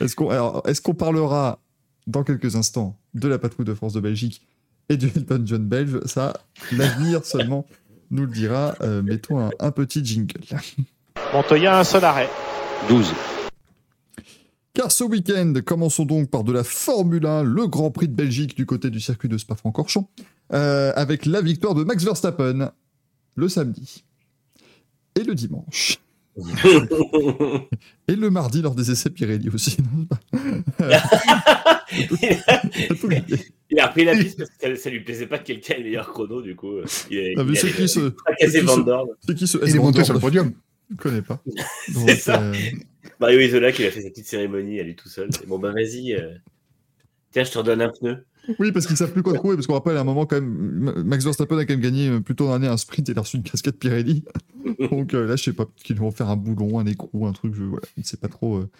Est-ce 0.00 0.14
qu'on 0.14 0.30
alors, 0.30 0.62
est-ce 0.66 0.80
qu'on 0.80 0.94
parlera 0.94 1.60
dans 2.06 2.22
quelques 2.22 2.54
instants 2.56 2.96
de 3.14 3.26
la 3.28 3.38
patrouille 3.38 3.66
de 3.66 3.74
France 3.74 3.92
de 3.94 4.00
Belgique 4.00 4.46
et 4.88 4.96
du 4.96 5.06
Elton 5.06 5.42
John 5.44 5.66
belge 5.66 6.00
Ça, 6.06 6.34
l'avenir 6.72 7.24
seulement 7.24 7.66
nous 8.10 8.26
le 8.26 8.32
dira. 8.32 8.74
Euh, 8.80 9.02
mettons 9.02 9.40
un, 9.40 9.50
un 9.58 9.70
petit 9.70 10.04
jingle. 10.04 10.40
Montoya, 11.32 11.78
un 11.78 11.84
seul 11.84 12.04
arrêt. 12.04 12.28
12. 12.88 13.12
Car 14.74 14.90
ce 14.90 15.04
week-end, 15.04 15.54
commençons 15.64 16.04
donc 16.04 16.30
par 16.30 16.42
de 16.42 16.52
la 16.52 16.64
Formule 16.64 17.26
1, 17.26 17.44
le 17.44 17.66
Grand 17.68 17.90
Prix 17.90 18.08
de 18.08 18.14
Belgique 18.14 18.56
du 18.56 18.66
côté 18.66 18.90
du 18.90 19.00
circuit 19.00 19.28
de 19.28 19.38
Spa-Francorchamps, 19.38 20.08
euh, 20.52 20.92
avec 20.96 21.26
la 21.26 21.40
victoire 21.40 21.74
de 21.74 21.84
Max 21.84 22.04
Verstappen 22.04 22.72
le 23.36 23.48
samedi 23.48 24.04
et 25.14 25.22
le 25.22 25.34
dimanche. 25.34 25.98
Et 28.08 28.16
le 28.16 28.30
mardi 28.30 28.62
lors 28.62 28.74
des 28.74 28.90
essais 28.90 29.10
Pirelli 29.10 29.50
aussi. 29.50 29.76
Il 33.70 33.80
a 33.80 33.86
repris 33.86 34.04
la 34.04 34.14
piste 34.16 34.38
parce 34.38 34.50
que 34.50 34.74
ça, 34.76 34.90
lui 34.90 35.00
plaisait 35.00 35.26
pas 35.26 35.38
que 35.38 35.44
quelqu'un 35.44 35.74
ait 35.74 35.78
le 35.78 35.84
meilleur 35.84 36.12
chrono, 36.12 36.42
du 36.42 36.54
coup. 36.56 36.72
euh, 36.72 36.84
Il 37.10 37.18
a, 37.18 37.40
Ah, 37.40 37.44
il 37.48 37.56
c'est 37.56 37.72
qui 37.72 37.88
ce, 37.88 38.12
c'est 38.40 38.60
qui 38.60 38.66
ce- 38.68 38.80
Dorn. 38.84 39.08
c'est 39.26 39.34
qui 39.34 39.46
ce 39.46 39.58
Il 39.66 39.76
est 39.76 39.78
monté 39.78 40.04
sur 40.04 40.14
le 40.14 40.20
podium. 40.20 40.52
Je 40.90 40.96
connais 40.96 41.22
pas. 41.22 41.42
C'est 41.92 42.16
ça. 42.16 42.40
euh, 42.42 42.54
Mario 43.20 43.40
Isola 43.40 43.72
qui 43.72 43.84
a 43.86 43.90
fait 43.90 44.02
sa 44.02 44.10
petite 44.10 44.26
cérémonie 44.26 44.80
à 44.80 44.82
lui 44.82 44.94
tout 44.94 45.08
seul. 45.08 45.28
Bon, 45.46 45.58
bah 45.58 45.72
vas-y. 45.72 46.14
euh, 46.14 46.34
Tiens, 47.32 47.44
je 47.44 47.50
te 47.50 47.58
redonne 47.58 47.80
un 47.82 47.88
pneu. 47.90 48.24
Oui, 48.58 48.72
parce 48.72 48.86
qu'ils 48.86 48.96
savent 48.96 49.12
plus 49.12 49.22
quoi 49.22 49.34
trouver, 49.34 49.56
parce 49.56 49.66
qu'on 49.66 49.74
rappelle 49.74 49.96
à 49.96 50.00
un 50.00 50.04
moment 50.04 50.26
quand 50.26 50.40
même, 50.40 51.02
Max 51.04 51.24
Verstappen 51.24 51.58
a 51.58 51.64
quand 51.64 51.72
même 51.72 51.80
gagné 51.80 52.08
euh, 52.08 52.20
plutôt 52.20 52.50
l'année 52.50 52.68
un 52.68 52.76
sprint 52.76 53.08
et 53.08 53.12
il 53.12 53.18
a 53.18 53.22
reçu 53.22 53.36
une 53.36 53.42
casquette 53.42 53.78
Pirelli. 53.78 54.24
Donc 54.90 55.14
euh, 55.14 55.26
là, 55.26 55.36
je 55.36 55.44
sais 55.44 55.52
pas, 55.52 55.66
qu'ils 55.76 55.96
vont 55.96 56.10
faire 56.10 56.28
un 56.28 56.36
boulon, 56.36 56.78
un 56.78 56.86
écrou, 56.86 57.26
un 57.26 57.32
truc, 57.32 57.54
je 57.54 57.62
voilà, 57.62 57.86
je 57.96 58.00
ne 58.00 58.04
sais 58.04 58.16
pas 58.16 58.28
trop 58.28 58.56
euh, 58.56 58.70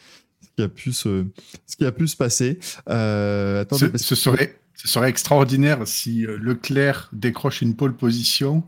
ce, 0.43 0.49
qui 0.57 0.63
a 0.63 0.69
pu 0.69 0.93
se, 0.93 1.25
ce 1.67 1.77
qui 1.77 1.85
a 1.85 1.93
pu 1.93 2.09
se 2.09 2.17
passer. 2.17 2.59
Euh, 2.89 3.63
attendez, 3.63 3.91
Ce, 3.97 4.15
serait, 4.15 4.59
ce 4.75 4.89
serait 4.89 5.09
extraordinaire 5.09 5.87
si 5.87 6.27
Leclerc 6.27 7.09
décroche 7.13 7.63
une 7.63 7.75
pole 7.75 7.97
position, 7.97 8.65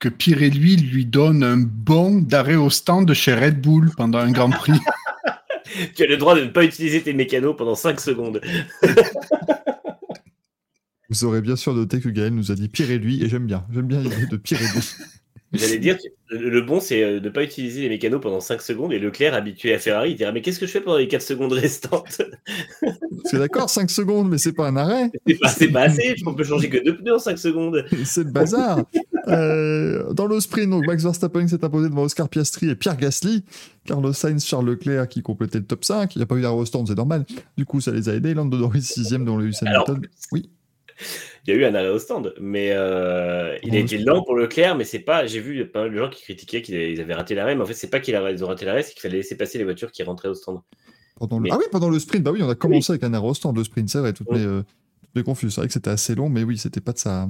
que 0.00 0.08
Pirelli 0.08 0.76
lui 0.76 1.04
donne 1.04 1.44
un 1.44 1.58
bon 1.58 2.20
d'arrêt 2.20 2.56
au 2.56 2.70
stand 2.70 3.12
chez 3.12 3.34
Red 3.34 3.60
Bull 3.60 3.90
pendant 3.96 4.18
un 4.18 4.32
Grand 4.32 4.50
Prix. 4.50 4.72
Tu 5.94 6.02
as 6.02 6.06
le 6.06 6.16
droit 6.16 6.34
de 6.34 6.42
ne 6.42 6.48
pas 6.48 6.64
utiliser 6.64 7.00
tes 7.00 7.12
mécanos 7.12 7.54
pendant 7.56 7.76
5 7.76 8.00
secondes. 8.00 8.40
vous 11.10 11.24
aurez 11.24 11.40
bien 11.40 11.56
sûr 11.56 11.74
noté 11.74 12.00
que 12.00 12.08
Gaël 12.08 12.34
nous 12.34 12.52
a 12.52 12.54
dit 12.54 12.68
Pirelli, 12.68 13.24
et 13.24 13.28
j'aime 13.28 13.46
bien, 13.46 13.66
j'aime 13.72 13.86
bien 13.86 14.00
l'idée 14.00 14.26
de 14.30 14.36
Pirelli. 14.36 14.80
J'allais 15.52 15.78
dire, 15.80 15.98
le 16.30 16.48
le 16.48 16.60
bon, 16.60 16.78
c'est 16.78 17.02
euh, 17.02 17.20
de 17.20 17.24
ne 17.24 17.30
pas 17.30 17.42
utiliser 17.42 17.82
les 17.82 17.88
mécanos 17.88 18.20
pendant 18.20 18.40
5 18.40 18.62
secondes. 18.62 18.92
Et 18.92 18.98
Leclerc, 19.00 19.34
habitué 19.34 19.74
à 19.74 19.78
Ferrari, 19.78 20.12
il 20.12 20.16
dira 20.16 20.30
Mais 20.30 20.42
qu'est-ce 20.42 20.60
que 20.60 20.66
je 20.66 20.70
fais 20.70 20.80
pendant 20.80 20.98
les 20.98 21.08
4 21.08 21.22
secondes 21.22 21.52
restantes? 21.52 22.22
C'est 23.24 23.38
d'accord, 23.38 23.68
5 23.68 23.90
secondes, 23.90 24.30
mais 24.30 24.38
c'est 24.38 24.52
pas 24.52 24.68
un 24.68 24.76
arrêt, 24.76 25.10
C'est 25.26 25.68
pas, 25.68 25.80
pas 25.80 25.86
assez, 25.86 26.14
on 26.24 26.34
peut 26.34 26.44
changer 26.44 26.70
que 26.70 26.82
deux 26.82 26.96
pneus 26.96 27.16
en 27.16 27.18
5 27.18 27.38
secondes. 27.38 27.84
c'est 28.04 28.24
le 28.24 28.30
bazar. 28.30 28.80
Euh, 29.28 30.12
dans 30.14 30.26
le 30.26 30.40
sprint, 30.40 30.70
donc 30.70 30.86
Max 30.86 31.02
Verstappen 31.02 31.46
s'est 31.46 31.62
imposé 31.62 31.90
devant 31.90 32.04
Oscar 32.04 32.28
Piastri 32.28 32.70
et 32.70 32.74
Pierre 32.74 32.96
Gasly. 32.96 33.44
Carlos 33.84 34.12
Sainz, 34.12 34.44
Charles 34.44 34.66
Leclerc 34.66 35.08
qui 35.08 35.22
complétait 35.22 35.58
le 35.58 35.66
top 35.66 35.84
5. 35.84 36.14
Il 36.14 36.18
n'y 36.20 36.22
a 36.22 36.26
pas 36.26 36.36
eu 36.36 36.66
stand, 36.66 36.88
c'est 36.88 36.96
normal. 36.96 37.26
Du 37.58 37.66
coup, 37.66 37.80
ça 37.80 37.90
les 37.90 38.08
a 38.08 38.14
aidés. 38.14 38.32
Lando 38.32 38.56
Norris 38.56 38.80
6ème 38.80 39.24
dans 39.24 39.36
Lewis 39.36 39.58
Alors, 39.62 39.88
Hamilton. 39.88 40.08
Oui. 40.32 40.50
Il 41.46 41.54
y 41.54 41.56
a 41.56 41.60
eu 41.60 41.64
un 41.64 41.74
arrêt 41.74 41.88
au 41.88 41.98
stand, 41.98 42.34
mais 42.40 42.70
euh, 42.72 43.56
il 43.62 43.74
a 43.74 43.78
été 43.78 43.98
lent 43.98 44.22
pour 44.22 44.34
Leclerc, 44.36 44.76
mais 44.76 44.84
c'est 44.84 44.98
pas. 45.00 45.26
J'ai 45.26 45.40
vu 45.40 45.66
pas 45.66 45.82
mal 45.82 45.92
de 45.92 45.96
gens 45.98 46.10
qui 46.10 46.22
critiquaient 46.22 46.62
qu'ils 46.62 47.00
avaient 47.00 47.14
raté 47.14 47.34
l'arrêt, 47.34 47.54
mais 47.54 47.62
en 47.62 47.66
fait, 47.66 47.74
c'est 47.74 47.88
pas 47.90 48.00
qu'ils 48.00 48.16
ont 48.16 48.46
raté 48.46 48.64
l'arrêt, 48.64 48.82
c'est 48.82 48.92
qu'il 48.92 49.00
fallait 49.02 49.16
laisser 49.18 49.36
passer 49.36 49.58
les 49.58 49.64
voitures 49.64 49.90
qui 49.92 50.02
rentraient 50.02 50.28
au 50.28 50.34
stand. 50.34 50.60
Pendant 51.16 51.38
le- 51.38 51.44
Mais- 51.44 51.50
Ah 51.52 51.58
oui, 51.58 51.64
pendant 51.72 51.90
le 51.90 51.98
sprint, 51.98 52.22
bah 52.24 52.30
oui, 52.32 52.42
on 52.42 52.48
a 52.48 52.54
commencé 52.54 52.92
avec 52.92 53.04
un 53.04 53.12
arrêt 53.14 53.28
au 53.28 53.34
stand, 53.34 53.56
le 53.56 53.64
sprint, 53.64 53.88
c'est 53.88 53.98
vrai, 53.98 54.12
toutes 54.12 54.28
Oui. 54.30 54.38
mes, 54.38 54.44
euh, 54.46 54.62
toutes 55.14 55.24
confuses. 55.24 55.54
C'est 55.54 55.60
vrai 55.62 55.68
que 55.68 55.72
c'était 55.74 55.90
assez 55.90 56.14
long, 56.14 56.28
mais 56.28 56.42
oui, 56.44 56.56
c'était 56.58 56.80
pas 56.80 56.92
de 56.92 56.98
sa. 56.98 57.28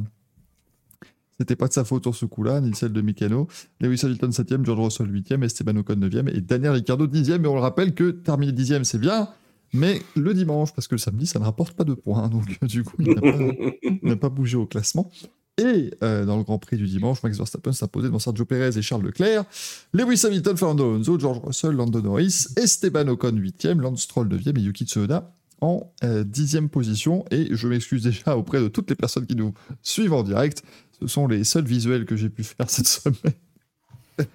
C'était 1.39 1.57
pas 1.57 1.69
de 1.69 1.73
sa 1.73 1.85
faute 1.85 2.03
sur 2.03 2.15
ce 2.15 2.27
coup-là, 2.27 2.61
ni 2.61 2.75
celle 2.75 2.93
de 2.93 3.01
Mikano. 3.01 3.49
Lewis 3.81 4.01
Hamilton 4.03 4.31
7ème, 4.31 4.65
George 4.67 4.81
Russell 4.81 5.07
8ème, 5.11 5.43
Esteban 5.43 5.75
Ocon 5.77 5.95
9ème 5.97 6.29
et 6.29 6.43
Daniel 6.43 6.73
Ricciardo 6.73 7.07
10ème. 7.07 7.45
Et 7.45 7.47
on 7.49 7.55
le 7.55 7.61
rappelle 7.61 7.95
que 7.95 8.11
terminer 8.11 8.53
10ème, 8.53 8.85
c'est 8.85 8.99
bien, 8.99 9.29
mais 9.73 10.03
le 10.17 10.35
dimanche, 10.35 10.73
parce 10.73 10.89
que 10.89 10.95
le 10.95 10.99
samedi, 10.99 11.27
ça 11.27 11.39
ne 11.39 11.45
rapporte 11.45 11.75
pas 11.75 11.85
de 11.85 11.95
points. 11.95 12.29
Donc, 12.31 12.65
du 12.65 12.85
coup, 12.85 12.97
il 12.99 13.15
n'a 14.03 14.17
pas, 14.17 14.29
bougé 14.29 14.57
au 14.57 14.67
classement. 14.67 15.11
Et 15.59 15.91
euh, 16.03 16.25
dans 16.25 16.37
le 16.39 16.43
Grand 16.43 16.59
Prix 16.59 16.77
du 16.77 16.87
dimanche, 16.87 17.23
Max 17.23 17.37
Verstappen 17.37 17.73
s'imposait 17.73 18.09
devant 18.09 18.19
Sergio 18.19 18.45
Perez 18.45 18.79
et 18.79 18.83
Charles 18.83 19.05
Leclerc. 19.05 19.45
Lewis 19.93 20.23
Hamilton, 20.25 20.57
Fernando 20.57 20.91
Alonso, 20.91 21.19
George 21.19 21.41
Russell, 21.45 21.73
Lando 21.73 22.01
Norris, 22.01 22.47
Esteban 22.57 23.09
Ocon 23.09 23.33
8e, 23.33 23.79
Lance 23.79 24.03
Stroll 24.03 24.29
9e 24.29 24.59
et 24.59 24.63
Yuki 24.63 24.85
Tsunoda 24.85 25.35
en 25.61 25.93
euh, 26.05 26.25
10e 26.25 26.69
position. 26.69 27.25
Et 27.31 27.49
je 27.51 27.69
m'excuse 27.69 28.05
déjà 28.05 28.37
auprès 28.37 28.61
de 28.61 28.69
toutes 28.69 28.89
les 28.89 28.97
personnes 28.97 29.27
qui 29.27 29.37
nous 29.37 29.53
suivent 29.83 30.15
en 30.15 30.23
direct. 30.23 30.63
Ce 30.99 31.07
sont 31.07 31.27
les 31.27 31.45
seuls 31.45 31.67
visuels 31.67 32.07
que 32.07 32.17
j'ai 32.17 32.31
pu 32.31 32.43
faire 32.43 32.69
cette 32.71 32.89
semaine. 32.89 33.35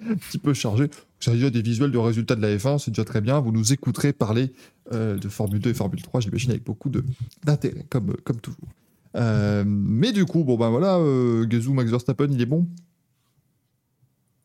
Un 0.09 0.15
petit 0.29 0.37
peu 0.37 0.53
chargé. 0.53 0.89
Avez 1.27 1.37
déjà 1.37 1.49
des 1.49 1.61
visuels 1.63 1.89
de 1.91 1.97
résultats 1.97 2.35
de 2.35 2.41
la 2.41 2.55
F1, 2.55 2.77
c'est 2.77 2.91
déjà 2.91 3.03
très 3.03 3.19
bien. 3.19 3.39
Vous 3.39 3.51
nous 3.51 3.73
écouterez 3.73 4.13
parler 4.13 4.53
euh, 4.93 5.17
de 5.17 5.27
Formule 5.27 5.59
2 5.59 5.71
et 5.71 5.73
Formule 5.73 6.01
3, 6.01 6.21
j'imagine, 6.21 6.51
avec 6.51 6.63
beaucoup 6.63 6.91
d'intérêt, 7.43 7.85
comme, 7.89 8.15
toujours. 8.41 8.67
Euh, 9.15 9.63
mais 9.65 10.11
du 10.11 10.25
coup, 10.25 10.43
bon 10.43 10.57
ben 10.57 10.69
voilà, 10.69 10.97
euh, 10.97 11.47
Max 11.69 11.89
Verstappen, 11.89 12.27
il 12.29 12.39
est 12.41 12.45
bon? 12.45 12.67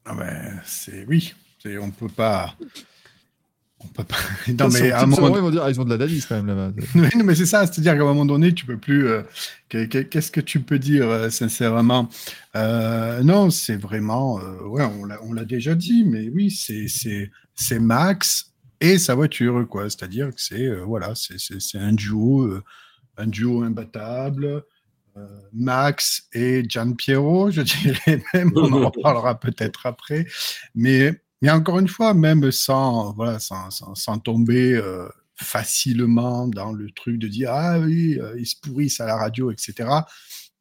Ah 0.06 0.14
ben, 0.14 0.60
c'est 0.64 1.04
oui, 1.06 1.34
c'est- 1.62 1.76
on 1.78 1.90
peut 1.90 2.08
pas. 2.08 2.54
On 3.82 3.86
peut 3.88 4.04
pas. 4.04 4.16
Non, 4.58 4.68
mais 4.68 4.90
à 4.92 5.02
un 5.02 5.06
moment 5.06 5.36
ils 5.36 5.40
vont 5.40 5.50
dire, 5.50 5.62
ah, 5.64 5.70
ils 5.70 5.80
ont 5.80 5.84
de 5.84 5.90
l'analyse 5.90 6.26
quand 6.26 6.36
même 6.36 6.46
là-bas. 6.46 6.72
Oui, 6.94 7.08
non, 7.16 7.24
mais 7.24 7.34
c'est 7.34 7.46
ça, 7.46 7.66
c'est-à-dire 7.66 7.94
qu'à 7.94 8.00
un 8.02 8.04
moment 8.04 8.26
donné, 8.26 8.52
tu 8.52 8.66
peux 8.66 8.76
plus. 8.76 9.08
euh, 9.08 9.22
que- 9.68 9.86
que- 9.86 9.98
Qu'est-ce 9.98 10.30
que 10.30 10.40
tu 10.40 10.60
peux 10.60 10.78
dire 10.78 11.08
euh, 11.08 11.30
sincèrement? 11.30 12.08
Euh, 12.56 13.22
Non, 13.22 13.50
c'est 13.50 13.76
vraiment. 13.76 14.38
euh, 14.40 14.62
ouais, 14.66 14.84
on 14.84 15.04
l'a- 15.04 15.18
on 15.22 15.32
l'a 15.32 15.44
déjà 15.44 15.74
dit, 15.74 16.04
mais 16.04 16.28
oui, 16.28 16.50
c'est 16.50 16.88
c'est 16.88 17.30
c'est 17.54 17.78
Max 17.78 18.52
et 18.80 18.98
sa 18.98 19.14
voiture, 19.14 19.66
quoi. 19.68 19.84
C'est-à-dire 19.90 20.28
que 20.28 20.40
c'est 20.40 20.66
euh, 20.66 20.82
voilà, 20.84 21.12
c'est 21.14 21.78
un 21.78 21.92
duo, 21.92 22.42
euh, 22.42 22.62
un 23.16 23.26
duo 23.26 23.62
imbattable. 23.62 24.62
euh, 25.16 25.26
Max 25.52 26.28
et 26.32 26.62
Gian 26.68 26.92
Piero, 26.92 27.50
je 27.50 27.62
dirais 27.62 28.22
même, 28.32 28.52
on 28.54 28.72
en 28.72 28.90
reparlera 28.90 29.38
peut-être 29.40 29.86
après, 29.86 30.26
mais 30.74 31.20
mais 31.40 31.50
encore 31.50 31.78
une 31.78 31.88
fois, 31.88 32.14
même 32.14 32.50
sans 32.50 33.12
voilà, 33.14 33.38
sans, 33.38 33.70
sans, 33.70 34.18
tomber 34.18 34.74
euh, 34.74 35.08
facilement 35.44 36.46
dans 36.46 36.72
le 36.72 36.90
truc 36.90 37.18
de 37.18 37.28
dire 37.28 37.50
ah 37.52 37.78
oui, 37.78 38.18
euh, 38.20 38.34
ils 38.38 38.46
se 38.46 38.56
pourrissent 38.60 39.00
à 39.00 39.06
la 39.06 39.16
radio, 39.16 39.50
etc. 39.50 39.88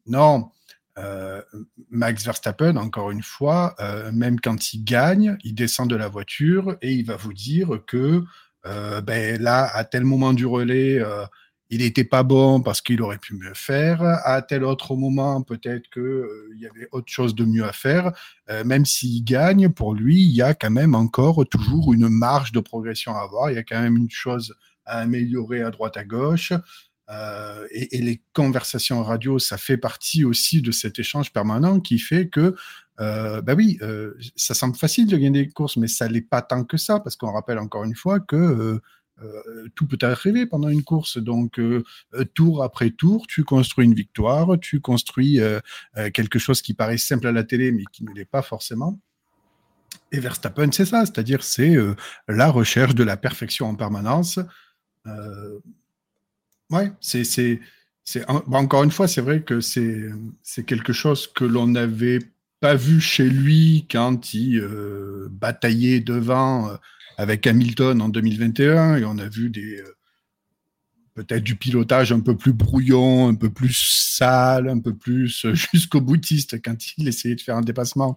Non, 0.06 0.50
euh, 0.98 1.42
Max 1.90 2.24
Verstappen, 2.24 2.76
encore 2.76 3.10
une 3.10 3.22
fois, 3.22 3.74
euh, 3.80 4.10
même 4.12 4.40
quand 4.40 4.72
il 4.72 4.84
gagne, 4.84 5.36
il 5.44 5.54
descend 5.54 5.88
de 5.88 5.96
la 5.96 6.08
voiture 6.08 6.76
et 6.82 6.92
il 6.92 7.04
va 7.04 7.16
vous 7.16 7.32
dire 7.32 7.80
que 7.86 8.22
ben, 8.64 9.40
là, 9.40 9.70
à 9.72 9.84
tel 9.84 10.04
moment 10.04 10.34
du 10.34 10.44
relais, 10.44 11.02
il 11.70 11.78
n'était 11.78 12.04
pas 12.04 12.22
bon 12.22 12.60
parce 12.60 12.80
qu'il 12.80 13.00
aurait 13.00 13.18
pu 13.18 13.34
mieux 13.34 13.54
faire. 13.54 14.02
À 14.02 14.42
tel 14.42 14.64
autre 14.64 14.96
moment, 14.96 15.42
peut-être 15.42 15.88
qu'il 15.90 16.58
y 16.58 16.66
avait 16.66 16.88
autre 16.92 17.10
chose 17.10 17.34
de 17.34 17.44
mieux 17.44 17.64
à 17.64 17.72
faire. 17.72 18.12
Euh, 18.50 18.64
même 18.64 18.84
s'il 18.84 19.24
gagne, 19.24 19.68
pour 19.68 19.94
lui, 19.94 20.22
il 20.22 20.32
y 20.32 20.42
a 20.42 20.54
quand 20.54 20.70
même 20.70 20.94
encore 20.94 21.46
toujours 21.48 21.94
une 21.94 22.08
marge 22.08 22.52
de 22.52 22.60
progression 22.60 23.14
à 23.14 23.20
avoir. 23.20 23.50
Il 23.50 23.54
y 23.54 23.58
a 23.58 23.62
quand 23.62 23.80
même 23.80 23.96
une 23.96 24.10
chose 24.10 24.54
à 24.84 24.98
améliorer 24.98 25.62
à 25.62 25.70
droite 25.70 25.96
à 25.96 26.04
gauche. 26.04 26.52
Euh, 27.10 27.66
et, 27.72 27.98
les 27.98 28.22
conversations 28.34 29.02
radio, 29.02 29.38
ça 29.38 29.58
fait 29.58 29.76
partie 29.76 30.24
aussi 30.24 30.62
de 30.62 30.70
cet 30.70 30.98
échange 30.98 31.32
permanent 31.32 31.80
qui 31.80 31.98
fait 31.98 32.28
que, 32.28 32.54
euh, 33.00 33.42
bah 33.42 33.54
oui, 33.56 33.78
euh, 33.82 34.14
ça 34.36 34.54
semble 34.54 34.76
facile 34.76 35.08
de 35.08 35.16
gagner 35.16 35.44
des 35.44 35.48
courses, 35.48 35.76
mais 35.76 35.88
ça 35.88 36.06
l'est 36.06 36.20
pas 36.20 36.42
tant 36.42 36.64
que 36.64 36.76
ça, 36.76 37.00
parce 37.00 37.16
qu'on 37.16 37.32
rappelle 37.32 37.58
encore 37.58 37.84
une 37.84 37.96
fois 37.96 38.20
que 38.20 38.80
euh, 39.22 39.68
tout 39.74 39.86
peut 39.86 39.98
arriver 40.02 40.46
pendant 40.46 40.68
une 40.68 40.82
course. 40.82 41.18
Donc, 41.18 41.58
euh, 41.58 41.84
euh, 42.14 42.24
tour 42.24 42.62
après 42.62 42.90
tour, 42.90 43.26
tu 43.26 43.44
construis 43.44 43.84
une 43.84 43.94
victoire, 43.94 44.58
tu 44.60 44.80
construis 44.80 45.40
quelque 46.14 46.38
chose 46.38 46.62
qui 46.62 46.74
paraît 46.74 46.98
simple 46.98 47.26
à 47.26 47.32
la 47.32 47.44
télé, 47.44 47.72
mais 47.72 47.84
qui 47.92 48.04
ne 48.04 48.12
l'est 48.12 48.24
pas 48.24 48.42
forcément. 48.42 48.98
Et 50.12 50.20
Verstappen, 50.20 50.70
c'est 50.72 50.84
ça, 50.84 51.04
c'est-à-dire 51.06 51.42
c'est 51.42 51.76
la 52.28 52.50
recherche 52.50 52.94
de 52.94 53.04
la 53.04 53.16
perfection 53.16 53.68
en 53.68 53.74
permanence. 53.74 54.38
Ouais, 56.70 56.92
c'est, 57.00 57.24
c'est, 57.24 57.60
c'est 58.04 58.28
encore 58.28 58.84
une 58.84 58.90
fois, 58.90 59.08
c'est 59.08 59.20
vrai 59.20 59.42
que 59.42 59.60
c'est, 59.60 60.10
c'est 60.42 60.64
quelque 60.64 60.92
chose 60.92 61.26
que 61.26 61.44
l'on 61.44 61.66
n'avait 61.66 62.20
pas 62.60 62.74
vu 62.74 63.00
chez 63.00 63.28
lui 63.28 63.86
quand 63.90 64.34
il 64.34 64.60
bataillait 65.30 66.00
devant 66.00 66.76
avec 67.20 67.46
Hamilton 67.46 68.00
en 68.00 68.08
2021 68.08 68.96
et 68.96 69.04
on 69.04 69.18
a 69.18 69.28
vu 69.28 69.50
des 69.50 69.84
peut-être 71.12 71.44
du 71.44 71.54
pilotage 71.54 72.12
un 72.12 72.20
peu 72.20 72.34
plus 72.34 72.54
brouillon, 72.54 73.28
un 73.28 73.34
peu 73.34 73.50
plus 73.50 73.76
sale, 73.76 74.70
un 74.70 74.78
peu 74.78 74.96
plus 74.96 75.46
jusqu'au 75.52 76.00
boutiste 76.00 76.62
quand 76.62 76.96
il 76.96 77.08
essayait 77.08 77.34
de 77.34 77.42
faire 77.42 77.56
un 77.56 77.60
dépassement. 77.60 78.16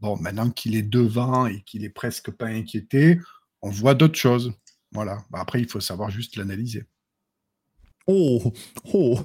Bon, 0.00 0.16
maintenant 0.16 0.50
qu'il 0.50 0.74
est 0.74 0.82
devant 0.82 1.46
et 1.46 1.62
qu'il 1.62 1.84
est 1.84 1.90
presque 1.90 2.32
pas 2.32 2.46
inquiété, 2.46 3.20
on 3.62 3.70
voit 3.70 3.94
d'autres 3.94 4.18
choses. 4.18 4.52
Voilà. 4.90 5.22
Bah, 5.30 5.38
après, 5.40 5.60
il 5.60 5.68
faut 5.68 5.80
savoir 5.80 6.10
juste 6.10 6.34
l'analyser. 6.34 6.86
Oh, 8.08 8.52
oh. 8.92 9.22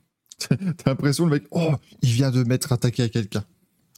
T'as 0.38 0.56
l'impression 0.84 1.24
le 1.24 1.30
mec, 1.30 1.44
oh, 1.50 1.76
il 2.02 2.10
vient 2.10 2.30
de 2.30 2.44
mettre 2.44 2.72
attaqué 2.72 3.04
à 3.04 3.08
quelqu'un. 3.08 3.46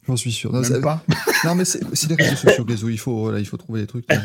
J'en 0.07 0.15
suis 0.15 0.31
sûr. 0.31 0.53
Non, 0.53 0.61
Même 0.61 0.81
pas. 0.81 1.03
non 1.43 1.55
mais 1.55 1.65
c'est 1.65 1.81
les 2.09 2.15
réseaux 2.15 2.35
sociaux, 2.35 2.65
Gazou. 2.65 2.89
Il 2.89 2.99
faut, 2.99 3.19
voilà, 3.19 3.39
il 3.39 3.45
faut 3.45 3.57
trouver 3.57 3.81
des 3.81 3.87
trucs. 3.87 4.05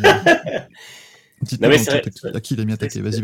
Non, 1.61 1.69
mais 1.69 1.77
vrai, 1.77 2.03
à 2.35 2.41
qui 2.41 2.55
il 2.55 2.61
a 2.61 2.65
mis 2.65 2.73
attaqué 2.73 3.01
Vas-y. 3.01 3.21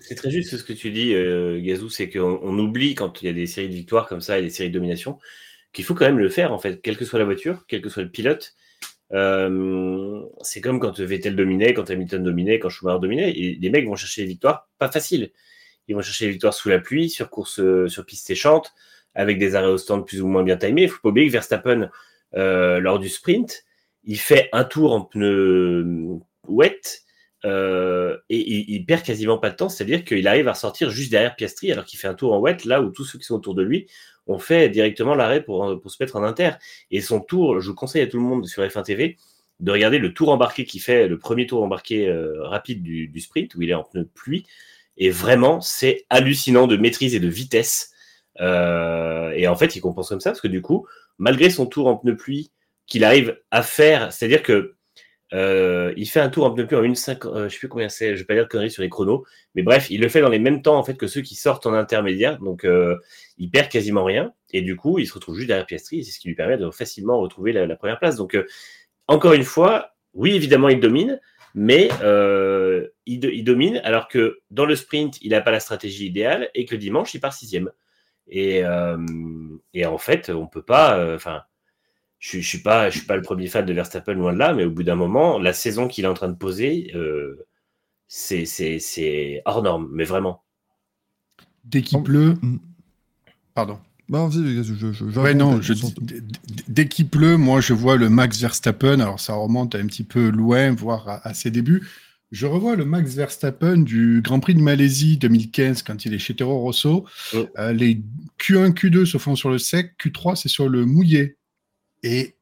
C'est 0.00 0.16
très 0.16 0.30
juste 0.30 0.56
ce 0.56 0.64
que 0.64 0.72
tu 0.72 0.90
dis, 0.90 1.14
euh, 1.14 1.60
Gazou, 1.60 1.88
c'est 1.88 2.10
qu'on 2.10 2.40
on 2.42 2.58
oublie 2.58 2.96
quand 2.96 3.22
il 3.22 3.26
y 3.26 3.28
a 3.28 3.32
des 3.32 3.46
séries 3.46 3.68
de 3.68 3.74
victoires 3.74 4.08
comme 4.08 4.20
ça 4.20 4.38
et 4.38 4.42
des 4.42 4.50
séries 4.50 4.70
de 4.70 4.74
domination, 4.74 5.20
qu'il 5.72 5.84
faut 5.84 5.94
quand 5.94 6.04
même 6.04 6.18
le 6.18 6.28
faire, 6.28 6.52
en 6.52 6.58
fait, 6.58 6.82
quelle 6.82 6.96
que 6.96 7.04
soit 7.04 7.18
la 7.18 7.24
voiture, 7.24 7.64
quel 7.68 7.80
que 7.80 7.88
soit 7.88 8.02
le 8.02 8.10
pilote. 8.10 8.54
Euh, 9.12 10.22
c'est 10.42 10.60
comme 10.60 10.80
quand 10.80 10.98
Vettel 10.98 11.36
dominait, 11.36 11.74
quand 11.74 11.88
Hamilton 11.88 12.24
dominait, 12.24 12.58
quand 12.58 12.70
Schumacher 12.70 13.00
dominait. 13.00 13.30
Et 13.30 13.54
les 13.60 13.70
mecs 13.70 13.86
vont 13.86 13.94
chercher 13.96 14.22
des 14.22 14.28
victoires 14.28 14.68
pas 14.78 14.90
faciles. 14.90 15.30
Ils 15.86 15.94
vont 15.94 16.02
chercher 16.02 16.26
des 16.26 16.32
victoires 16.32 16.54
sous 16.54 16.68
la 16.68 16.80
pluie, 16.80 17.08
sur 17.08 17.30
course, 17.30 17.60
euh, 17.60 17.88
sur 17.88 18.04
piste 18.04 18.26
séchante, 18.26 18.72
avec 19.14 19.38
des 19.38 19.54
arrêts 19.54 19.68
au 19.68 19.78
stand 19.78 20.06
plus 20.06 20.22
ou 20.22 20.26
moins 20.26 20.42
bien 20.42 20.56
timés. 20.56 20.82
Il 20.82 20.88
faut 20.88 21.00
pas 21.02 21.08
oublier 21.10 21.26
que 21.26 21.32
Verstappen, 21.32 21.90
euh, 22.34 22.80
lors 22.80 22.98
du 22.98 23.08
sprint, 23.08 23.64
il 24.04 24.18
fait 24.18 24.48
un 24.52 24.64
tour 24.64 24.92
en 24.92 25.02
pneu 25.02 26.18
wet 26.48 26.80
euh, 27.44 28.16
et 28.30 28.38
il, 28.72 28.84
perd 28.86 29.02
quasiment 29.02 29.38
pas 29.38 29.50
de 29.50 29.56
temps, 29.56 29.68
c'est-à-dire 29.68 30.04
qu'il 30.04 30.26
arrive 30.26 30.48
à 30.48 30.52
ressortir 30.52 30.90
juste 30.90 31.10
derrière 31.10 31.36
Piastri 31.36 31.70
alors 31.70 31.84
qu'il 31.84 31.98
fait 31.98 32.08
un 32.08 32.14
tour 32.14 32.32
en 32.32 32.38
wet, 32.38 32.64
là 32.64 32.80
où 32.80 32.90
tous 32.90 33.04
ceux 33.04 33.18
qui 33.18 33.24
sont 33.24 33.34
autour 33.34 33.54
de 33.54 33.62
lui 33.62 33.86
ont 34.26 34.38
fait 34.38 34.70
directement 34.70 35.14
l'arrêt 35.14 35.42
pour, 35.42 35.78
pour 35.80 35.90
se 35.90 36.02
mettre 36.02 36.16
en 36.16 36.22
inter. 36.22 36.52
Et 36.90 37.02
son 37.02 37.20
tour, 37.20 37.60
je 37.60 37.70
conseille 37.70 38.02
à 38.02 38.06
tout 38.06 38.16
le 38.16 38.22
monde 38.22 38.46
sur 38.46 38.62
F1 38.62 38.84
TV 38.84 39.18
de 39.60 39.70
regarder 39.70 39.98
le 39.98 40.12
tour 40.12 40.30
embarqué 40.30 40.64
qu'il 40.64 40.80
fait, 40.80 41.06
le 41.06 41.18
premier 41.18 41.46
tour 41.46 41.62
embarqué 41.62 42.08
euh, 42.08 42.42
rapide 42.44 42.82
du, 42.82 43.08
du, 43.08 43.20
sprint, 43.20 43.54
où 43.54 43.62
il 43.62 43.70
est 43.70 43.74
en 43.74 43.84
pneu 43.84 44.08
pluie. 44.14 44.46
Et 44.96 45.10
vraiment, 45.10 45.60
c'est 45.60 46.06
hallucinant 46.10 46.66
de 46.66 46.76
maîtrise 46.76 47.14
et 47.14 47.20
de 47.20 47.28
vitesse. 47.28 47.92
Euh, 48.40 49.30
et 49.30 49.46
en 49.48 49.56
fait, 49.56 49.76
il 49.76 49.80
compense 49.80 50.08
comme 50.08 50.20
ça, 50.20 50.30
parce 50.30 50.40
que 50.40 50.48
du 50.48 50.62
coup, 50.62 50.86
malgré 51.18 51.50
son 51.50 51.66
tour 51.66 51.86
en 51.86 51.96
pneu 51.96 52.16
pluie 52.16 52.50
qu'il 52.86 53.04
arrive 53.04 53.38
à 53.50 53.62
faire, 53.62 54.12
c'est-à-dire 54.12 54.42
que 54.42 54.74
euh, 55.34 55.92
il 55.96 56.06
fait 56.06 56.20
un 56.20 56.28
tour 56.28 56.46
un 56.46 56.50
peu 56.50 56.66
plus 56.66 56.76
en 56.76 56.82
1,5, 56.82 57.26
euh, 57.26 57.48
je 57.48 57.54
sais 57.54 57.58
plus 57.58 57.68
combien 57.68 57.88
c'est, 57.88 58.14
je 58.14 58.20
vais 58.20 58.24
pas 58.24 58.34
dire 58.34 58.44
de 58.44 58.48
conneries 58.48 58.70
sur 58.70 58.82
les 58.82 58.88
chronos, 58.88 59.24
mais 59.54 59.62
bref, 59.62 59.90
il 59.90 60.00
le 60.00 60.08
fait 60.08 60.20
dans 60.20 60.28
les 60.28 60.38
mêmes 60.38 60.62
temps 60.62 60.78
en 60.78 60.84
fait 60.84 60.96
que 60.96 61.08
ceux 61.08 61.22
qui 61.22 61.34
sortent 61.34 61.66
en 61.66 61.72
intermédiaire, 61.72 62.38
donc 62.38 62.64
euh, 62.64 62.96
il 63.38 63.50
perd 63.50 63.68
quasiment 63.68 64.04
rien, 64.04 64.32
et 64.52 64.62
du 64.62 64.76
coup, 64.76 64.98
il 64.98 65.06
se 65.06 65.14
retrouve 65.14 65.36
juste 65.36 65.48
derrière 65.48 65.66
Piastri, 65.66 65.98
et 65.98 66.02
c'est 66.04 66.12
ce 66.12 66.20
qui 66.20 66.28
lui 66.28 66.36
permet 66.36 66.56
de 66.56 66.70
facilement 66.70 67.18
retrouver 67.18 67.52
la, 67.52 67.74
première 67.74 67.98
place. 67.98 68.16
Donc, 68.16 68.38
encore 69.08 69.32
une 69.32 69.42
fois, 69.42 69.94
oui, 70.12 70.36
évidemment, 70.36 70.68
il 70.68 70.78
domine, 70.78 71.20
mais 71.54 71.88
il, 73.06 73.24
il, 73.24 73.44
domine 73.44 73.80
alors 73.82 74.06
que 74.06 74.38
dans 74.50 74.66
le 74.66 74.76
sprint, 74.76 75.18
il 75.20 75.30
n'a 75.30 75.40
pas 75.40 75.50
la 75.50 75.60
stratégie 75.60 76.06
idéale, 76.06 76.50
et 76.54 76.64
que 76.64 76.76
dimanche, 76.76 77.12
il 77.14 77.20
part 77.20 77.32
sixième. 77.32 77.70
Et, 78.28 78.62
et 79.74 79.86
en 79.86 79.98
fait, 79.98 80.30
on 80.30 80.46
peut 80.46 80.62
pas, 80.62 81.14
enfin 81.14 81.42
je, 82.18 82.40
je 82.40 82.48
suis 82.48 82.62
pas, 82.62 82.88
je 82.88 82.98
suis 82.98 83.06
pas 83.06 83.16
le 83.16 83.22
premier 83.22 83.48
fan 83.48 83.66
de 83.66 83.72
Verstappen 83.72 84.14
loin 84.14 84.32
de 84.32 84.38
là, 84.38 84.54
mais 84.54 84.64
au 84.64 84.70
bout 84.70 84.82
d'un 84.82 84.94
moment, 84.94 85.38
la 85.38 85.52
saison 85.52 85.88
qu'il 85.88 86.04
est 86.04 86.08
en 86.08 86.14
train 86.14 86.28
de 86.28 86.36
poser, 86.36 86.90
euh, 86.94 87.46
c'est 88.08 89.42
hors 89.44 89.62
norme, 89.62 89.88
mais 89.92 90.04
vraiment. 90.04 90.42
Dès 91.64 91.82
qu'il 91.82 92.02
pleut, 92.02 92.34
pardon. 93.54 93.78
Bah, 94.08 94.28
je, 94.30 94.62
je, 94.62 94.92
je, 94.92 95.04
ouais, 95.18 95.32
non, 95.32 95.62
je, 95.62 95.72
dès 96.68 96.88
qu'il 96.88 97.08
pleut, 97.08 97.38
moi 97.38 97.62
je 97.62 97.72
vois 97.72 97.96
le 97.96 98.10
Max 98.10 98.38
Verstappen, 98.38 99.00
alors 99.00 99.18
ça 99.18 99.34
remonte 99.34 99.74
un 99.74 99.86
petit 99.86 100.04
peu 100.04 100.28
loin, 100.28 100.74
voire 100.74 101.08
à, 101.08 101.26
à 101.28 101.32
ses 101.32 101.50
débuts. 101.50 101.86
Je 102.34 102.46
revois 102.46 102.74
le 102.74 102.84
Max 102.84 103.14
Verstappen 103.14 103.76
du 103.76 104.20
Grand 104.20 104.40
Prix 104.40 104.56
de 104.56 104.60
Malaisie 104.60 105.18
2015 105.18 105.84
quand 105.84 106.04
il 106.04 106.14
est 106.14 106.18
chez 106.18 106.34
Toro 106.34 106.58
Rosso. 106.58 107.06
Oh. 107.32 107.46
Euh, 107.58 107.72
les 107.72 108.02
Q1, 108.40 108.72
Q2 108.72 109.04
se 109.04 109.18
font 109.18 109.36
sur 109.36 109.50
le 109.50 109.58
sec, 109.58 109.94
Q3 110.04 110.34
c'est 110.34 110.48
sur 110.48 110.68
le 110.68 110.84
mouillé. 110.84 111.36
Et, 112.02 112.34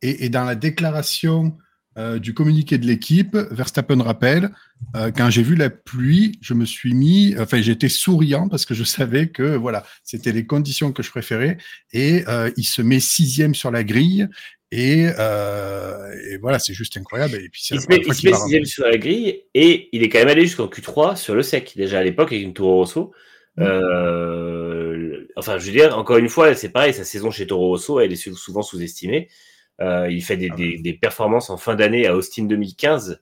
et, 0.00 0.24
et, 0.24 0.28
dans 0.30 0.44
la 0.44 0.54
déclaration 0.54 1.58
euh, 1.96 2.18
du 2.18 2.34
communiqué 2.34 2.76
de 2.76 2.86
l'équipe, 2.86 3.36
Verstappen 3.50 4.02
rappelle, 4.02 4.50
euh, 4.96 5.12
quand 5.16 5.30
j'ai 5.30 5.42
vu 5.42 5.54
la 5.54 5.70
pluie, 5.70 6.38
je 6.40 6.52
me 6.52 6.64
suis 6.64 6.92
mis, 6.92 7.36
enfin 7.38 7.62
j'étais 7.62 7.88
souriant 7.88 8.48
parce 8.48 8.66
que 8.66 8.74
je 8.74 8.82
savais 8.82 9.28
que 9.28 9.56
voilà, 9.56 9.84
c'était 10.02 10.32
les 10.32 10.44
conditions 10.44 10.92
que 10.92 11.04
je 11.04 11.10
préférais. 11.10 11.56
Et 11.92 12.24
euh, 12.26 12.50
il 12.56 12.64
se 12.64 12.82
met 12.82 12.98
sixième 12.98 13.54
sur 13.54 13.70
la 13.70 13.84
grille. 13.84 14.28
Et, 14.72 15.02
et 15.02 16.36
voilà, 16.40 16.58
c'est 16.58 16.74
juste 16.74 16.96
incroyable. 16.96 17.36
Et 17.36 17.48
puis, 17.48 17.62
il 17.70 17.80
se 17.80 17.86
met, 17.88 18.02
il 18.04 18.12
se 18.12 18.26
met 18.26 18.34
sixième 18.34 18.64
sur 18.64 18.84
la 18.84 18.96
grille 18.98 19.42
et 19.54 19.88
il 19.92 20.02
est 20.02 20.08
quand 20.08 20.18
même 20.18 20.26
allé 20.26 20.42
jusqu'en 20.42 20.66
Q3 20.66 21.14
sur 21.14 21.36
le 21.36 21.44
sec, 21.44 21.74
déjà 21.76 22.00
à 22.00 22.02
l'époque 22.02 22.32
avec 22.32 22.42
une 22.42 22.54
Toro 22.54 22.78
Rosso. 22.78 23.12
Mmh. 23.56 23.62
Enfin, 25.36 25.58
je 25.58 25.66
veux 25.66 25.72
dire, 25.72 25.96
encore 25.96 26.16
une 26.16 26.28
fois, 26.28 26.52
c'est 26.56 26.70
pareil, 26.70 26.92
sa 26.92 27.04
saison 27.04 27.30
chez 27.30 27.46
Toro 27.46 27.68
Rosso, 27.68 28.00
elle 28.00 28.12
est 28.12 28.16
souvent 28.16 28.62
sous-estimée. 28.62 29.28
Euh, 29.80 30.08
il 30.10 30.22
fait 30.22 30.36
des, 30.36 30.50
ah 30.52 30.56
des, 30.56 30.78
des, 30.78 30.92
performances 30.92 31.50
en 31.50 31.56
fin 31.56 31.74
d'année 31.74 32.06
à 32.06 32.14
Austin 32.14 32.44
2015. 32.44 33.20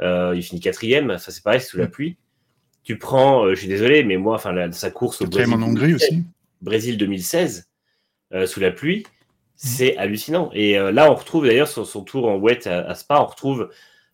Euh, 0.00 0.32
il 0.34 0.42
finit 0.42 0.60
quatrième. 0.60 1.10
Enfin, 1.10 1.30
c'est 1.30 1.42
pareil, 1.42 1.60
sous 1.60 1.78
la 1.78 1.86
pluie. 1.86 2.16
Tu 2.82 2.98
prends, 2.98 3.44
euh, 3.44 3.54
je 3.54 3.60
suis 3.60 3.68
désolé, 3.68 4.02
mais 4.02 4.16
moi, 4.16 4.34
enfin, 4.34 4.52
la, 4.52 4.72
sa 4.72 4.90
course 4.90 5.22
au 5.22 5.26
Brésil, 5.26 5.54
en 5.54 5.62
Hongrie 5.62 5.88
2016, 5.88 6.08
aussi. 6.08 6.24
Brésil 6.60 6.98
2016, 6.98 7.70
euh, 8.32 8.46
sous 8.46 8.58
la 8.58 8.72
pluie, 8.72 9.04
c'est 9.54 9.96
hallucinant. 9.96 10.50
Et 10.52 10.76
euh, 10.78 10.90
là, 10.90 11.10
on 11.10 11.14
retrouve 11.14 11.46
d'ailleurs 11.46 11.68
sur 11.68 11.86
son 11.86 12.02
tour 12.02 12.26
en 12.28 12.36
wet 12.36 12.66
à, 12.66 12.80
à 12.80 12.94
Spa, 12.94 13.20
on 13.20 13.26
retrouve 13.26 13.70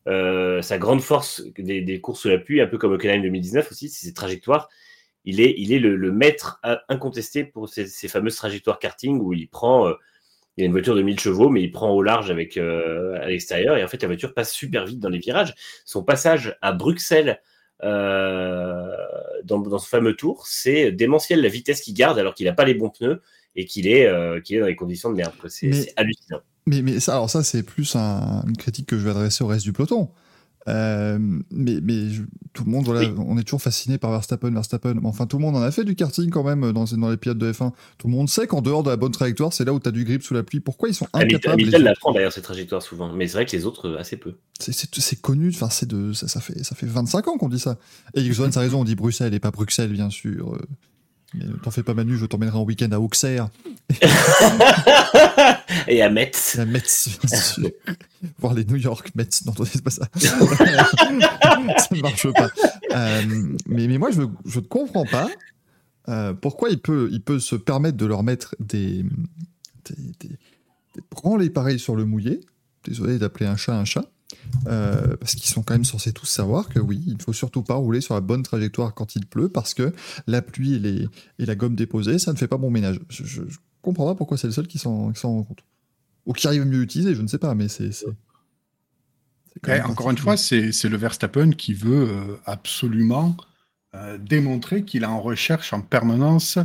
sa 0.07 0.79
grande 0.79 1.03
force 1.03 1.43
des, 1.59 1.83
des, 1.83 2.01
courses 2.01 2.21
sous 2.21 2.31
la 2.31 2.39
pluie, 2.39 2.63
un 2.63 2.67
peu 2.67 2.79
comme 2.79 2.95
au 2.95 2.97
Canada 2.97 3.25
2019 3.25 3.71
aussi, 3.71 3.91
c'est 3.91 4.07
ses 4.07 4.15
trajectoires 4.15 4.71
il 5.29 5.43
est, 5.43 5.55
il 5.59 5.73
est 5.75 5.79
le, 5.79 5.95
le 5.95 6.11
maître 6.11 6.59
incontesté 6.89 7.45
pour 7.45 7.69
ces, 7.69 7.87
ces, 7.87 8.09
fameuses 8.09 8.37
trajectoires 8.37 8.79
karting 8.79 9.21
où 9.21 9.35
il 9.35 9.47
prend, 9.47 9.87
euh, 9.87 9.95
il 10.59 10.63
a 10.63 10.67
une 10.67 10.73
voiture 10.73 10.97
de 10.97 11.03
1000 11.03 11.21
chevaux, 11.21 11.51
mais 11.51 11.63
il 11.63 11.71
prend 11.71 11.91
au 11.91 12.03
large 12.03 12.33
avec 12.33 12.57
euh, 12.57 13.17
à 13.23 13.29
l'extérieur 13.29 13.77
et 13.77 13.85
en 13.85 13.87
fait 13.87 14.03
la 14.03 14.09
voiture 14.09 14.35
passe 14.35 14.53
super 14.53 14.85
vite 14.85 14.99
dans 14.99 15.09
les 15.09 15.21
virages. 15.21 15.55
Son 15.85 16.03
passage 16.03 16.59
à 16.63 16.73
Bruxelles 16.73 17.41
euh, 17.85 18.91
dans, 19.45 19.61
dans, 19.61 19.79
ce 19.79 19.89
fameux 19.89 20.17
tour, 20.17 20.49
c'est 20.49 20.91
démentiel 20.91 21.43
la 21.43 21.49
vitesse 21.49 21.81
qu'il 21.81 21.95
garde 21.95 22.19
alors 22.19 22.35
qu'il 22.35 22.47
n'a 22.47 22.55
pas 22.55 22.65
les 22.65 22.75
bons 22.75 22.91
pneus 22.91 23.23
et 23.55 23.67
qu'il 23.67 23.87
est, 23.87 24.07
euh, 24.07 24.41
qu'il 24.41 24.57
est 24.57 24.61
dans 24.61 24.67
les 24.67 24.75
conditions 24.75 25.11
de 25.11 25.15
merde. 25.15 25.33
C'est 25.47 25.93
hallucinant. 25.95 26.41
Mais, 26.67 26.83
mais 26.83 26.99
ça, 26.99 27.13
alors 27.13 27.31
ça, 27.31 27.45
c'est 27.45 27.63
plus 27.63 27.95
un, 27.95 28.43
une 28.49 28.57
critique 28.57 28.87
que 28.87 28.99
je 28.99 29.05
vais 29.05 29.11
adresser 29.11 29.45
au 29.45 29.47
reste 29.47 29.65
du 29.65 29.73
peloton. 29.73 30.11
Euh, 30.67 31.19
mais 31.51 31.79
mais 31.83 32.11
je, 32.11 32.23
tout 32.53 32.65
le 32.65 32.71
monde, 32.71 32.85
voilà, 32.85 33.09
oui. 33.09 33.15
on 33.17 33.39
est 33.39 33.45
toujours 33.45 33.63
fasciné 33.63 33.99
par 33.99 34.11
Verstappen, 34.11 34.51
Verstappen. 34.51 34.97
Enfin, 35.05 35.27
tout 35.27 35.39
le 35.39 35.43
monde 35.43 35.57
en 35.57 35.63
a 35.63 35.71
fait 35.71 35.85
du 35.85 35.95
karting 35.95 36.29
quand 36.31 36.43
même 36.43 36.73
dans, 36.73 36.85
dans 36.85 37.11
les 37.11 37.17
pilotes 37.17 37.39
de 37.39 37.53
F1. 37.53 37.73
Tout 37.97 38.09
le 38.09 38.13
monde 38.13 38.29
sait 38.29 38.47
qu'en 38.47 38.61
dehors 38.61 38.83
de 38.83 38.91
la 38.91 38.97
bonne 38.97 39.13
trajectoire, 39.13 39.53
c'est 39.53 39.65
là 39.65 39.73
où 39.73 39.81
tu 39.81 39.89
as 39.89 39.93
du 39.93 40.05
grip 40.05 40.23
sous 40.23 40.35
la 40.35 40.43
pluie. 40.43 40.61
Pourquoi 40.61 40.89
ils 40.89 40.95
sont 40.95 41.07
incapables 41.13 41.55
Hamilton 41.55 41.83
l'apprend 41.85 42.13
d'ailleurs 42.13 42.33
cette 42.33 42.45
trajectoire 42.45 42.83
souvent, 42.83 43.13
mais 43.13 43.29
c'est 43.29 43.35
vrai 43.35 43.47
que 43.47 43.57
les 43.57 43.65
autres 43.65 43.97
assez 43.99 44.17
peu. 44.17 44.35
C'est 44.59 45.21
connu, 45.21 45.51
enfin 45.55 45.71
c'est 45.71 45.89
de 45.89 46.13
ça, 46.13 46.27
ça, 46.29 46.41
fait 46.41 46.65
ça 46.65 46.75
fait 46.75 46.87
25 46.87 47.29
ans 47.29 47.39
qu'on 47.39 47.49
dit 47.49 47.61
ça. 47.61 47.79
Et 48.15 48.23
X1 48.23 48.57
a 48.57 48.61
raison, 48.61 48.81
on 48.81 48.85
dit 48.85 48.97
Bruxelles 48.97 49.35
et 49.35 49.41
pas 49.41 49.51
Bruxelles 49.51 49.93
bien 49.93 50.11
sûr. 50.11 50.55
Euh, 50.55 50.59
mais 51.35 51.45
t'en 51.63 51.71
fais 51.71 51.83
pas 51.83 51.95
Manu, 51.95 52.17
je 52.17 52.27
t'emmènerai 52.27 52.57
en 52.57 52.65
week-end 52.65 52.91
à 52.93 52.99
Auxerre. 52.99 53.49
et 55.89 56.03
à 56.03 56.09
Metz. 56.09 56.57
Et 56.57 56.61
à 56.61 56.65
Metz, 56.65 57.19
bien 57.23 57.39
sûr. 57.39 57.71
Voir 58.39 58.55
les 58.55 58.65
New 58.65 58.77
York 58.77 59.13
Metz. 59.15 59.45
Non, 59.47 59.53
c'est 59.65 59.83
pas 59.83 59.91
ça. 59.91 60.09
ça 60.17 60.39
ne 61.91 62.01
marche 62.01 62.33
pas. 62.33 62.51
Euh, 62.95 63.23
mais, 63.67 63.87
mais 63.87 63.99
moi, 63.99 64.11
je 64.11 64.23
ne 64.23 64.61
comprends 64.65 65.07
pas 65.07 65.29
euh, 66.09 66.33
pourquoi 66.33 66.71
il 66.71 66.81
peut, 66.81 67.09
il 67.13 67.23
peut 67.23 67.39
se 67.39 67.57
permettre 67.57 67.97
de 67.97 68.07
leur 68.07 68.23
mettre 68.23 68.55
des, 68.61 69.03
des, 69.85 69.97
des, 70.21 70.29
des 70.29 71.03
branlés 71.11 71.51
pareils 71.51 71.79
sur 71.79 71.97
le 71.97 72.05
mouillé. 72.05 72.41
Désolé 72.85 73.19
d'appeler 73.19 73.47
un 73.47 73.57
chat 73.57 73.79
un 73.79 73.85
chat. 73.85 74.05
Euh, 74.67 75.17
parce 75.17 75.35
qu'ils 75.35 75.51
sont 75.51 75.63
quand 75.63 75.75
même 75.75 75.85
censés 75.85 76.13
tous 76.13 76.27
savoir 76.27 76.69
que 76.69 76.79
oui, 76.79 77.03
il 77.07 77.15
ne 77.15 77.23
faut 77.23 77.33
surtout 77.33 77.63
pas 77.63 77.75
rouler 77.75 78.01
sur 78.01 78.15
la 78.15 78.21
bonne 78.21 78.43
trajectoire 78.43 78.95
quand 78.95 79.17
il 79.17 79.27
pleut, 79.27 79.49
parce 79.49 79.75
que 79.75 79.93
la 80.27 80.43
pluie 80.43 80.75
et, 80.75 80.79
les, 80.79 81.09
et 81.39 81.47
la 81.47 81.55
gomme 81.55 81.75
déposée, 81.75 82.19
ça 82.19 82.33
ne 82.33 82.39
fait 82.39 82.49
pas 82.49 82.59
bon 82.59 82.71
ménage. 82.71 83.01
Je, 83.09 83.25
je, 83.25 83.43
je 83.49 83.59
comprends 83.83 84.07
pas 84.07 84.15
pourquoi 84.15 84.37
c'est 84.37 84.47
le 84.47 84.53
seul 84.53 84.67
qui 84.67 84.79
s'en 84.79 85.13
rend 85.13 85.43
compte. 85.45 85.63
Ou 86.29 86.35
qui 86.35 86.47
arrive 86.47 86.63
à 86.63 86.67
mieux 86.67 86.83
utiliser, 86.83 87.15
je 87.15 87.23
ne 87.23 87.27
sais 87.27 87.39
pas, 87.39 87.55
mais 87.55 87.69
c'est. 87.69 87.91
Encore 89.85 90.11
une 90.11 90.19
fois, 90.19 90.37
c'est 90.37 90.85
le 90.85 90.97
Verstappen 90.97 91.51
qui 91.51 91.73
veut 91.73 92.09
euh, 92.11 92.37
absolument 92.45 93.37
euh, 93.95 94.19
démontrer 94.19 94.85
qu'il 94.85 95.03
est 95.03 95.07
en 95.07 95.21
recherche 95.21 95.73
en 95.73 95.81
permanence 95.81 96.59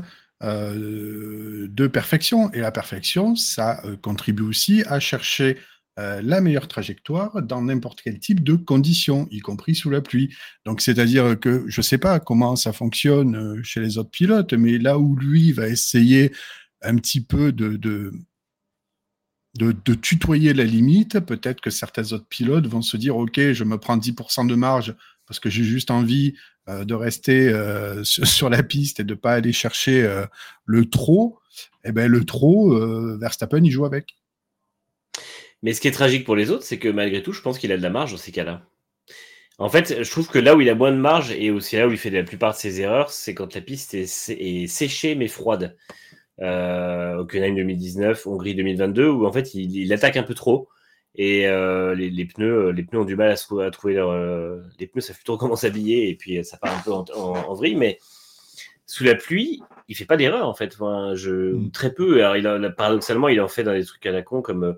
euh, 0.43 1.67
de 1.69 1.87
perfection. 1.87 2.51
Et 2.51 2.59
la 2.59 2.71
perfection, 2.71 3.37
ça 3.37 3.81
contribue 4.01 4.43
aussi 4.43 4.83
à 4.85 4.99
chercher 4.99 5.57
la 5.95 6.41
meilleure 6.41 6.67
trajectoire 6.67 7.43
dans 7.43 7.61
n'importe 7.61 8.01
quel 8.01 8.17
type 8.17 8.43
de 8.43 8.55
conditions, 8.55 9.27
y 9.29 9.39
compris 9.39 9.75
sous 9.75 9.91
la 9.91 10.01
pluie. 10.01 10.35
Donc, 10.65 10.81
c'est-à-dire 10.81 11.39
que 11.39 11.65
je 11.67 11.79
ne 11.79 11.83
sais 11.83 11.99
pas 11.99 12.19
comment 12.19 12.55
ça 12.55 12.73
fonctionne 12.73 13.63
chez 13.63 13.79
les 13.79 13.99
autres 13.99 14.09
pilotes, 14.09 14.53
mais 14.53 14.79
là 14.79 14.97
où 14.97 15.15
lui 15.15 15.51
va 15.51 15.67
essayer 15.67 16.31
un 16.81 16.95
petit 16.95 17.21
peu 17.23 17.51
de, 17.51 17.77
de, 17.77 18.11
tutoyer 20.01 20.53
la 20.53 20.63
limite, 20.63 21.19
peut-être 21.19 21.61
que 21.61 21.69
certains 21.69 22.13
autres 22.13 22.25
pilotes 22.27 22.67
vont 22.67 22.81
se 22.81 22.97
dire, 22.97 23.17
OK, 23.17 23.39
je 23.39 23.63
me 23.63 23.77
prends 23.77 23.97
10% 23.97 24.47
de 24.47 24.55
marge 24.55 24.95
parce 25.27 25.39
que 25.39 25.49
j'ai 25.49 25.63
juste 25.63 25.91
envie 25.91 26.35
euh, 26.69 26.85
de 26.85 26.93
rester 26.93 27.49
euh, 27.49 28.03
sur, 28.03 28.49
la 28.49 28.63
piste 28.63 28.99
et 28.99 29.03
de 29.03 29.13
ne 29.13 29.19
pas 29.19 29.33
aller 29.33 29.53
chercher 29.53 30.03
euh, 30.03 30.25
le 30.65 30.89
trop. 30.89 31.39
Eh 31.83 31.91
bien, 31.91 32.07
le 32.07 32.23
trop, 32.23 32.73
Verstappen, 33.17 33.63
il 33.63 33.71
joue 33.71 33.85
avec. 33.85 34.15
Mais 35.61 35.73
ce 35.73 35.81
qui 35.81 35.87
est 35.87 35.91
tragique 35.91 36.25
pour 36.25 36.35
les 36.35 36.49
autres, 36.49 36.63
c'est 36.63 36.79
que 36.79 36.89
malgré 36.89 37.21
tout, 37.21 37.31
je 37.31 37.41
pense 37.41 37.59
qu'il 37.59 37.71
a 37.71 37.77
de 37.77 37.83
la 37.83 37.89
marge 37.89 38.11
dans 38.11 38.17
ces 38.17 38.31
cas-là. 38.31 38.65
En 39.59 39.69
fait, 39.69 40.03
je 40.03 40.09
trouve 40.09 40.27
que 40.29 40.39
là 40.39 40.55
où 40.55 40.61
il 40.61 40.69
a 40.69 40.75
moins 40.75 40.91
de 40.91 40.97
marge 40.97 41.31
et 41.31 41.51
aussi 41.51 41.75
là 41.75 41.87
où 41.87 41.91
il 41.91 41.97
fait 41.97 42.09
la 42.09 42.23
plupart 42.23 42.53
de 42.53 42.57
ses 42.57 42.81
erreurs, 42.81 43.11
c'est 43.11 43.35
quand 43.35 43.53
la 43.53 43.61
piste 43.61 43.93
est 43.93 44.67
séchée 44.67 45.13
mais 45.15 45.27
froide 45.27 45.75
euh, 46.41 47.17
Hockenheim 47.17 47.55
2019, 47.55 48.25
Hongrie 48.27 48.55
2022, 48.55 49.07
où 49.07 49.25
en 49.25 49.31
fait 49.31 49.53
il, 49.53 49.91
attaque 49.93 50.17
un 50.17 50.23
peu 50.23 50.33
trop 50.33 50.67
et 51.15 51.47
euh, 51.47 51.93
les, 51.93 52.25
pneus, 52.25 52.71
les 52.71 52.83
pneus 52.83 53.01
ont 53.01 53.05
du 53.05 53.15
mal 53.15 53.29
à, 53.29 53.71
trouver 53.71 53.93
leur. 53.93 54.09
Euh, 54.09 54.61
les 54.79 54.87
pneus 54.87 55.01
savent 55.01 55.15
plutôt 55.15 55.37
comment 55.37 55.55
s'habiller 55.55 56.09
et 56.09 56.15
puis 56.15 56.43
ça 56.43 56.57
part 56.57 56.75
un 56.75 56.81
peu 56.81 56.91
en, 56.91 57.53
vrille, 57.53 57.75
mais 57.75 57.99
sous 58.87 59.03
la 59.03 59.13
pluie, 59.13 59.61
il 59.87 59.95
fait 59.95 60.05
pas 60.05 60.17
d'erreur 60.17 60.47
en 60.47 60.55
fait. 60.55 60.75
je, 61.13 61.53
mm. 61.53 61.71
Très 61.71 61.93
peu. 61.93 62.25
Alors, 62.25 62.35
il 62.35 62.47
a, 62.47 62.69
paradoxalement, 62.71 63.27
il 63.27 63.39
en 63.41 63.47
fait 63.47 63.63
dans 63.63 63.73
des 63.73 63.85
trucs 63.85 64.05
à 64.07 64.11
la 64.11 64.23
con 64.23 64.41
comme 64.41 64.63
euh, 64.63 64.73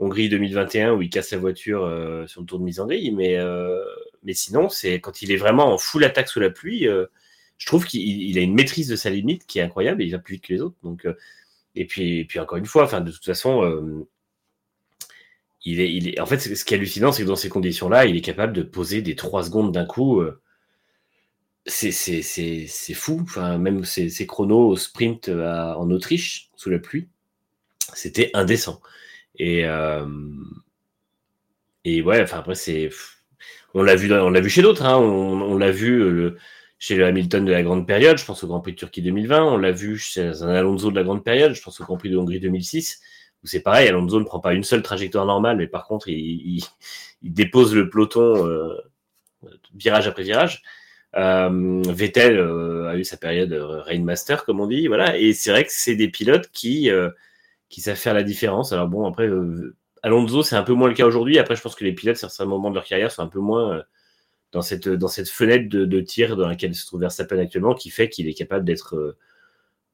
Hongrie 0.00 0.28
2021 0.28 0.94
où 0.94 1.02
il 1.02 1.10
casse 1.10 1.30
la 1.30 1.38
voiture 1.38 1.80
sur 2.26 2.40
le 2.40 2.46
tour 2.46 2.58
de 2.58 2.64
mise 2.64 2.80
en 2.80 2.86
grille, 2.86 3.10
mais, 3.10 3.36
mais 4.22 4.32
sinon, 4.32 4.68
c'est 4.68 5.00
quand 5.00 5.22
il 5.22 5.32
est 5.32 5.36
vraiment 5.36 5.72
en 5.72 5.78
full 5.78 6.04
attaque 6.04 6.28
sous 6.28 6.38
la 6.38 6.50
pluie 6.50 6.86
je 7.58 7.66
trouve 7.66 7.84
qu'il 7.84 8.38
a 8.38 8.40
une 8.40 8.54
maîtrise 8.54 8.88
de 8.88 8.96
sa 8.96 9.10
limite 9.10 9.44
qui 9.46 9.58
est 9.58 9.62
incroyable 9.62 10.00
et 10.00 10.06
il 10.06 10.12
va 10.12 10.18
plus 10.18 10.34
vite 10.34 10.44
que 10.44 10.52
les 10.52 10.62
autres. 10.62 10.76
Donc, 10.84 11.04
euh, 11.04 11.14
et, 11.74 11.86
puis, 11.86 12.26
encore 12.38 12.56
une 12.56 12.66
fois, 12.66 12.86
de 13.00 13.10
toute 13.10 13.24
façon, 13.24 13.62
euh, 13.64 14.06
il, 15.64 16.08
est, 16.08 16.20
en 16.20 16.26
fait, 16.26 16.38
ce 16.38 16.64
qui 16.64 16.74
est 16.74 16.76
hallucinant, 16.76 17.10
c'est 17.12 17.22
que 17.22 17.28
dans 17.28 17.36
ces 17.36 17.48
conditions-là, 17.48 18.06
il 18.06 18.16
est 18.16 18.20
capable 18.22 18.52
de 18.52 18.62
poser 18.62 19.02
des 19.02 19.16
3 19.16 19.44
secondes 19.44 19.72
d'un 19.72 19.84
coup. 19.84 20.20
Euh, 20.20 20.40
c'est 21.66 22.94
fou. 22.94 23.20
Enfin, 23.22 23.58
même 23.58 23.84
ses, 23.84 24.26
chronos 24.26 24.68
au 24.68 24.76
sprint 24.76 25.28
en 25.28 25.90
Autriche, 25.90 26.50
sous 26.56 26.70
la 26.70 26.78
pluie, 26.78 27.08
c'était 27.92 28.30
indécent. 28.34 28.80
Et, 29.36 29.64
et 31.84 32.02
ouais, 32.02 32.22
enfin, 32.22 32.38
après, 32.38 32.54
c'est. 32.54 32.88
On 33.74 33.82
l'a 33.82 33.96
vu, 33.96 34.08
vu 34.40 34.48
chez 34.48 34.62
d'autres. 34.62 34.86
Hein, 34.86 34.96
on, 34.96 35.42
on 35.42 35.58
l'a 35.58 35.70
vu. 35.70 36.34
Chez 36.78 36.94
le 36.94 37.06
Hamilton 37.06 37.44
de 37.44 37.52
la 37.52 37.62
grande 37.62 37.86
période, 37.86 38.18
je 38.18 38.24
pense 38.24 38.44
au 38.44 38.46
Grand 38.46 38.60
Prix 38.60 38.72
de 38.72 38.76
Turquie 38.76 39.02
2020, 39.02 39.44
on 39.44 39.56
l'a 39.56 39.72
vu 39.72 39.98
chez 39.98 40.42
un 40.42 40.48
Alonso 40.48 40.90
de 40.90 40.96
la 40.96 41.02
grande 41.02 41.24
période, 41.24 41.52
je 41.52 41.62
pense 41.62 41.80
au 41.80 41.84
Grand 41.84 41.96
Prix 41.96 42.10
de 42.10 42.16
Hongrie 42.16 42.38
2006, 42.38 43.00
où 43.42 43.46
c'est 43.46 43.60
pareil, 43.60 43.88
Alonso 43.88 44.20
ne 44.20 44.24
prend 44.24 44.38
pas 44.38 44.54
une 44.54 44.62
seule 44.62 44.82
trajectoire 44.82 45.26
normale, 45.26 45.56
mais 45.56 45.66
par 45.66 45.86
contre, 45.86 46.08
il, 46.08 46.62
dépose 47.22 47.74
le 47.74 47.90
peloton 47.90 48.46
euh, 48.46 48.76
virage 49.74 50.06
après 50.06 50.22
virage. 50.22 50.62
Euh, 51.16 51.82
Vettel 51.88 52.38
euh, 52.38 52.88
a 52.90 52.96
eu 52.96 53.02
sa 53.02 53.16
période 53.16 53.52
Rainmaster, 53.52 54.44
comme 54.44 54.60
on 54.60 54.68
dit, 54.68 54.86
voilà, 54.86 55.18
et 55.18 55.32
c'est 55.32 55.50
vrai 55.50 55.64
que 55.64 55.72
c'est 55.72 55.96
des 55.96 56.08
pilotes 56.08 56.48
qui, 56.52 56.90
qui 57.68 57.80
savent 57.80 57.96
faire 57.96 58.14
la 58.14 58.22
différence. 58.22 58.72
Alors 58.72 58.86
bon, 58.86 59.04
après, 59.04 59.28
Alonso, 60.04 60.44
c'est 60.44 60.54
un 60.54 60.62
peu 60.62 60.74
moins 60.74 60.88
le 60.88 60.94
cas 60.94 61.06
aujourd'hui. 61.06 61.40
Après, 61.40 61.56
je 61.56 61.62
pense 61.62 61.74
que 61.74 61.84
les 61.84 61.92
pilotes, 61.92 62.16
à 62.18 62.28
certains 62.28 62.44
moments 62.44 62.70
de 62.70 62.76
leur 62.76 62.84
carrière, 62.84 63.10
sont 63.10 63.22
un 63.22 63.26
peu 63.26 63.40
moins 63.40 63.82
dans 64.52 64.62
cette, 64.62 64.88
dans 64.88 65.08
cette 65.08 65.28
fenêtre 65.28 65.68
de, 65.68 66.00
tir 66.00 66.36
dans 66.36 66.48
laquelle 66.48 66.74
se 66.74 66.86
trouve 66.86 67.00
Verstappen 67.00 67.38
actuellement, 67.38 67.74
qui 67.74 67.90
fait 67.90 68.08
qu'il 68.08 68.28
est 68.28 68.34
capable 68.34 68.64
d'être 68.64 69.16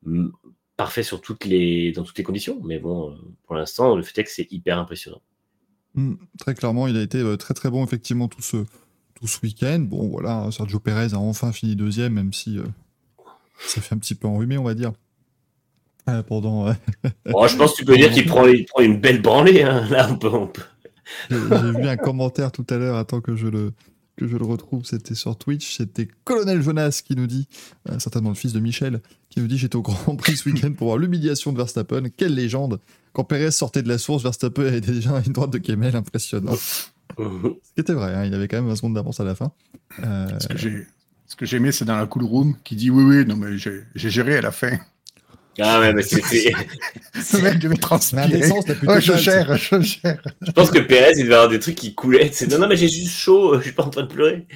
euh, 0.06 0.32
parfait 0.76 1.02
sur 1.02 1.20
toutes 1.20 1.44
les, 1.44 1.92
dans 1.92 2.04
toutes 2.04 2.18
les 2.18 2.24
conditions. 2.24 2.60
Mais 2.64 2.78
bon, 2.78 3.10
euh, 3.10 3.14
pour 3.46 3.56
l'instant, 3.56 3.96
le 3.96 4.02
fait 4.02 4.20
est 4.20 4.24
que 4.24 4.30
c'est 4.30 4.50
hyper 4.52 4.78
impressionnant. 4.78 5.22
Hmm, 5.94 6.14
très 6.38 6.54
clairement, 6.54 6.86
il 6.88 6.96
a 6.96 7.02
été 7.02 7.18
euh, 7.18 7.36
très 7.36 7.54
très 7.54 7.70
bon 7.70 7.84
effectivement 7.84 8.28
tout 8.28 8.42
ce, 8.42 8.58
tout 9.14 9.26
ce 9.26 9.40
week-end. 9.42 9.80
Bon 9.80 10.08
voilà, 10.08 10.48
Sergio 10.50 10.80
Perez 10.80 11.14
a 11.14 11.18
enfin 11.18 11.52
fini 11.52 11.76
deuxième, 11.76 12.14
même 12.14 12.32
si 12.32 12.58
ça 13.58 13.80
fait 13.80 13.94
un 13.94 13.98
petit 13.98 14.14
peu 14.14 14.28
enrhumé, 14.28 14.58
on 14.58 14.64
va 14.64 14.74
dire. 14.74 14.92
pendant. 16.26 16.72
je 17.26 17.56
pense 17.56 17.72
que 17.72 17.76
tu 17.76 17.84
peux 17.84 17.96
dire 17.96 18.10
qu'il 18.10 18.26
prend, 18.26 18.44
prend, 18.68 18.82
une 18.82 19.00
belle 19.00 19.22
branlée. 19.22 19.62
Hein. 19.62 19.86
Là, 19.88 20.08
on 20.10 20.16
peut. 20.16 20.62
J'ai 21.30 21.36
vu 21.36 21.86
un 21.86 21.96
commentaire 21.96 22.50
tout 22.50 22.66
à 22.70 22.76
l'heure, 22.76 22.96
attends 22.96 23.20
que 23.20 23.36
je 23.36 23.46
le, 23.46 23.72
que 24.16 24.26
je 24.28 24.36
le 24.36 24.44
retrouve, 24.44 24.84
c'était 24.84 25.14
sur 25.14 25.36
Twitch, 25.36 25.76
c'était 25.76 26.08
Colonel 26.24 26.62
Jonas 26.62 27.02
qui 27.04 27.16
nous 27.16 27.26
dit, 27.26 27.48
euh, 27.88 27.98
certainement 27.98 28.30
le 28.30 28.34
fils 28.34 28.52
de 28.52 28.60
Michel, 28.60 29.00
qui 29.30 29.40
nous 29.40 29.46
dit 29.46 29.58
J'étais 29.58 29.76
au 29.76 29.82
Grand 29.82 30.16
Prix 30.16 30.36
ce 30.36 30.48
week-end 30.48 30.72
pour 30.72 30.88
voir 30.88 30.98
l'humiliation 30.98 31.52
de 31.52 31.58
Verstappen. 31.58 32.04
Quelle 32.16 32.34
légende 32.34 32.80
Quand 33.12 33.24
Perez 33.24 33.50
sortait 33.50 33.82
de 33.82 33.88
la 33.88 33.98
source, 33.98 34.22
Verstappen 34.22 34.66
avait 34.66 34.80
déjà 34.80 35.20
une 35.26 35.32
droite 35.32 35.50
de 35.50 35.58
Kemel 35.58 35.96
impressionnant. 35.96 36.54
ce 36.56 36.88
qui 37.74 37.80
était 37.80 37.92
vrai, 37.92 38.14
hein, 38.14 38.24
il 38.24 38.34
avait 38.34 38.48
quand 38.48 38.56
même 38.56 38.68
20 38.68 38.76
secondes 38.76 38.94
d'avance 38.94 39.20
à 39.20 39.24
la 39.24 39.34
fin. 39.34 39.52
Euh, 40.04 40.28
ce 40.38 40.48
que 40.48 40.58
j'ai. 40.58 40.86
Ce 41.26 41.36
que 41.36 41.46
j'aimais, 41.46 41.72
c'est 41.72 41.86
dans 41.86 41.96
la 41.96 42.06
cool 42.06 42.24
room 42.24 42.54
qui 42.64 42.76
dit 42.76 42.90
oui, 42.90 43.02
oui, 43.02 43.26
non, 43.26 43.36
mais 43.36 43.56
j'ai 43.56 43.84
géré 43.94 44.36
à 44.36 44.42
la 44.42 44.52
fin. 44.52 44.78
Ah 45.60 45.80
ouais, 45.80 45.92
mais 45.92 46.02
c'était. 46.02 46.52
Ce 47.22 47.36
mec 47.36 47.58
devait 47.58 47.76
transpirer. 47.76 48.50
Ouais, 48.86 49.00
je 49.00 49.16
gère, 49.16 49.56
je 49.56 49.80
gère. 49.80 50.20
Je 50.42 50.50
pense 50.50 50.70
que 50.70 50.80
Pérez, 50.80 51.12
il 51.16 51.24
devait 51.24 51.34
avoir 51.34 51.48
des 51.48 51.60
trucs 51.60 51.76
qui 51.76 51.94
coulaient. 51.94 52.30
C'est 52.32 52.48
non, 52.48 52.58
non, 52.58 52.66
mais 52.68 52.76
j'ai 52.76 52.88
juste 52.88 53.16
chaud, 53.16 53.58
je 53.58 53.64
suis 53.64 53.72
pas 53.72 53.84
en 53.84 53.90
train 53.90 54.02
de 54.02 54.08
pleurer. 54.08 54.46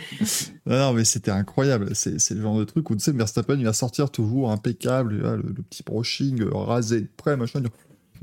Non, 0.67 0.79
non 0.79 0.93
mais 0.93 1.05
c'était 1.05 1.31
incroyable. 1.31 1.91
C'est 1.95 2.31
le 2.31 2.43
genre 2.43 2.59
de 2.59 2.65
truc 2.65 2.91
où 2.91 2.97
tu 2.97 3.01
sais, 3.03 3.13
Verstappen, 3.13 3.57
il 3.59 3.65
va 3.65 3.73
sortir 3.73 4.11
toujours 4.11 4.51
impeccable, 4.51 5.15
le, 5.15 5.37
le, 5.37 5.63
petit 5.63 5.83
brushing 5.85 6.43
euh, 6.43 6.53
rasé, 6.53 7.07
prêt, 7.17 7.37
machin. 7.37 7.63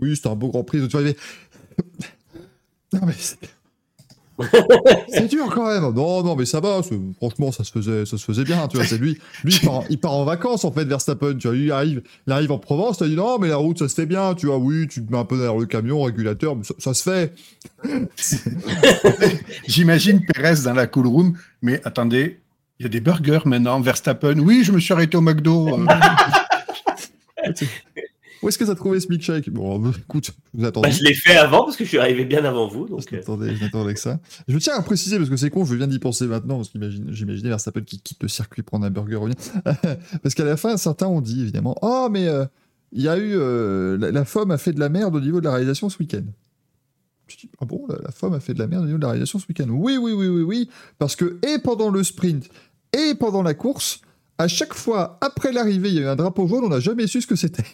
Oui, 0.01 0.15
c'était 0.15 0.29
un 0.29 0.35
beau 0.35 0.49
grand 0.49 0.63
prix. 0.63 0.85
Tu 0.88 0.97
vois, 0.97 1.09
Non, 2.93 3.01
mais 3.05 3.13
c'est 5.08 5.28
dur 5.28 5.50
quand 5.54 5.67
même. 5.67 5.93
Non, 5.93 6.24
non, 6.24 6.36
mais 6.36 6.45
ça 6.45 6.60
va. 6.60 6.82
Franchement, 7.17 7.52
ça 7.52 7.63
se 7.63 7.71
faisait, 7.71 8.06
ça 8.06 8.17
se 8.17 8.26
faisait 8.26 8.43
bien. 8.43 8.67
Tu 8.67 8.78
vois, 8.78 8.86
c'est 8.86 8.98
lui. 8.98 9.17
Lui, 9.43 9.60
il 9.89 10.00
part, 10.00 10.12
en 10.13 10.26
vacances 10.26 10.65
en 10.65 10.71
fait, 10.71 10.86
Verstappen. 10.86 11.36
Tu 11.38 11.48
vois, 11.48 11.56
lui, 11.56 11.65
il 11.65 11.71
arrive, 11.71 12.02
il 12.28 12.34
arrive 12.34 12.52
en 12.52 12.58
Provence. 12.58 12.98
Tu 12.98 13.08
dit 13.08 13.15
non, 13.15 13.39
mais 13.39 13.48
la 13.48 13.58
route, 13.58 13.80
ça 13.80 13.88
se 13.88 13.95
fait 13.95 14.06
bien. 14.06 14.34
Tu 14.36 14.48
vois, 14.48 14.58
oui, 14.58 14.88
tu 14.88 15.06
te 15.06 15.12
mets 15.12 15.17
un 15.17 15.26
peu 15.26 15.38
derrière 15.38 15.58
le 15.58 15.65
camion, 15.65 16.02
régulateur, 16.04 16.56
mais 16.56 16.63
ça, 16.80 16.93
se 16.93 17.04
fait. 17.04 17.34
J'imagine 19.67 20.21
Perez 20.26 20.63
dans 20.63 20.74
la 20.74 20.88
cool 20.88 21.08
room. 21.08 21.38
Mais 21.62 21.82
attendez, 21.86 22.39
il 22.80 22.84
y 22.84 22.86
a 22.86 22.89
des 22.89 23.00
burgers 23.00 23.41
maintenant. 23.45 23.80
Verstappen. 23.80 24.39
Oui, 24.39 24.63
je 24.63 24.71
me 24.71 24.80
suis 24.80 24.93
arrêté 24.93 25.17
au 25.17 25.21
McDo. 25.21 25.80
Où 28.45 28.49
est-ce 28.49 28.60
que 28.60 28.63
tu 28.63 28.69
as 28.69 28.75
trouvé 28.75 28.99
ce 28.99 29.08
milkshake? 29.08 29.49
Bon, 29.49 29.91
écoute, 30.08 30.27
je 30.27 30.60
vous 30.60 30.65
attendez. 30.65 30.89
Bah, 30.89 30.93
je 30.95 31.03
l'ai 31.03 31.15
fait 31.15 31.36
avant 31.36 31.63
parce 31.63 31.75
que 31.75 31.84
je 31.84 31.89
suis 31.89 31.97
arrivé 31.97 32.25
bien 32.25 32.45
avant 32.45 32.67
vous. 32.67 32.88
Donc... 32.88 33.01
Je 33.10 33.15
euh. 33.15 33.93
que 33.93 33.99
ça. 33.99 34.19
Je 34.47 34.55
tiens 34.60 34.75
à 34.75 34.84
préciser 34.84 35.17
parce 35.17 35.31
que 35.31 35.36
c'est 35.36 35.49
con, 35.49 35.65
je 35.65 35.73
viens 35.73 35.88
d'y 35.88 35.97
penser 35.97 36.27
maintenant 36.27 36.58
parce 36.58 36.69
que 36.69 36.77
j'imaginais 37.10 37.49
Verstappen 37.49 37.81
qui 37.81 37.99
quitte 37.99 38.21
le 38.21 38.29
circuit 38.29 38.62
prendre 38.62 38.86
un 38.86 38.91
burger 38.91 39.15
revient. 39.15 39.36
parce 40.21 40.36
qu'à 40.36 40.43
la 40.43 40.58
fin, 40.58 40.77
certains 40.77 41.08
ont 41.08 41.21
dit 41.21 41.41
évidemment 41.41 41.75
Oh, 41.81 42.08
mais 42.12 42.27
euh, 42.27 42.45
il 42.91 43.01
y 43.01 43.10
a 43.10 43.17
eu. 43.17 43.34
Euh, 43.36 43.97
la, 43.97 44.12
la, 44.12 44.25
FOM 44.25 44.51
a 44.51 44.60
fait 44.60 44.73
de 44.73 44.79
la 44.79 44.89
merde 44.89 45.15
au 45.15 45.21
niveau 45.21 45.39
de 45.39 45.45
la 45.45 45.51
réalisation 45.51 45.89
ce 45.89 45.97
week-end. 45.97 46.25
ah 47.60 47.65
bon, 47.65 47.88
la, 47.89 47.95
la, 48.03 48.12
FOM 48.12 48.36
a 48.36 48.39
fait 48.39 48.53
de 48.53 48.60
la 48.60 48.67
merde 48.67 48.84
au 48.84 48.86
niveau 48.86 48.99
de 48.99 49.03
la 49.05 49.10
réalisation 49.10 49.39
ce 49.39 49.47
week-end? 49.49 49.69
Oui, 49.69 49.97
oui, 49.97 50.12
oui, 50.12 50.27
oui, 50.27 50.43
oui. 50.43 50.69
Parce 50.99 51.15
que, 51.15 51.39
et 51.47 51.58
pendant 51.58 51.89
le 51.89 52.03
sprint, 52.03 52.47
et 52.93 53.15
pendant 53.15 53.41
la 53.41 53.55
course, 53.55 54.01
à 54.38 54.47
chaque 54.47 54.75
fois, 54.75 55.17
après 55.21 55.51
l'arrivée, 55.51 55.89
il 55.89 55.95
y 55.95 55.97
a 55.97 56.01
eu 56.01 56.08
un 56.08 56.15
drapeau 56.15 56.47
jaune, 56.47 56.63
on 56.63 56.69
n'a 56.69 56.79
jamais 56.79 57.08
su 57.08 57.23
ce 57.23 57.27
que 57.27 57.36
c'était. 57.36 57.65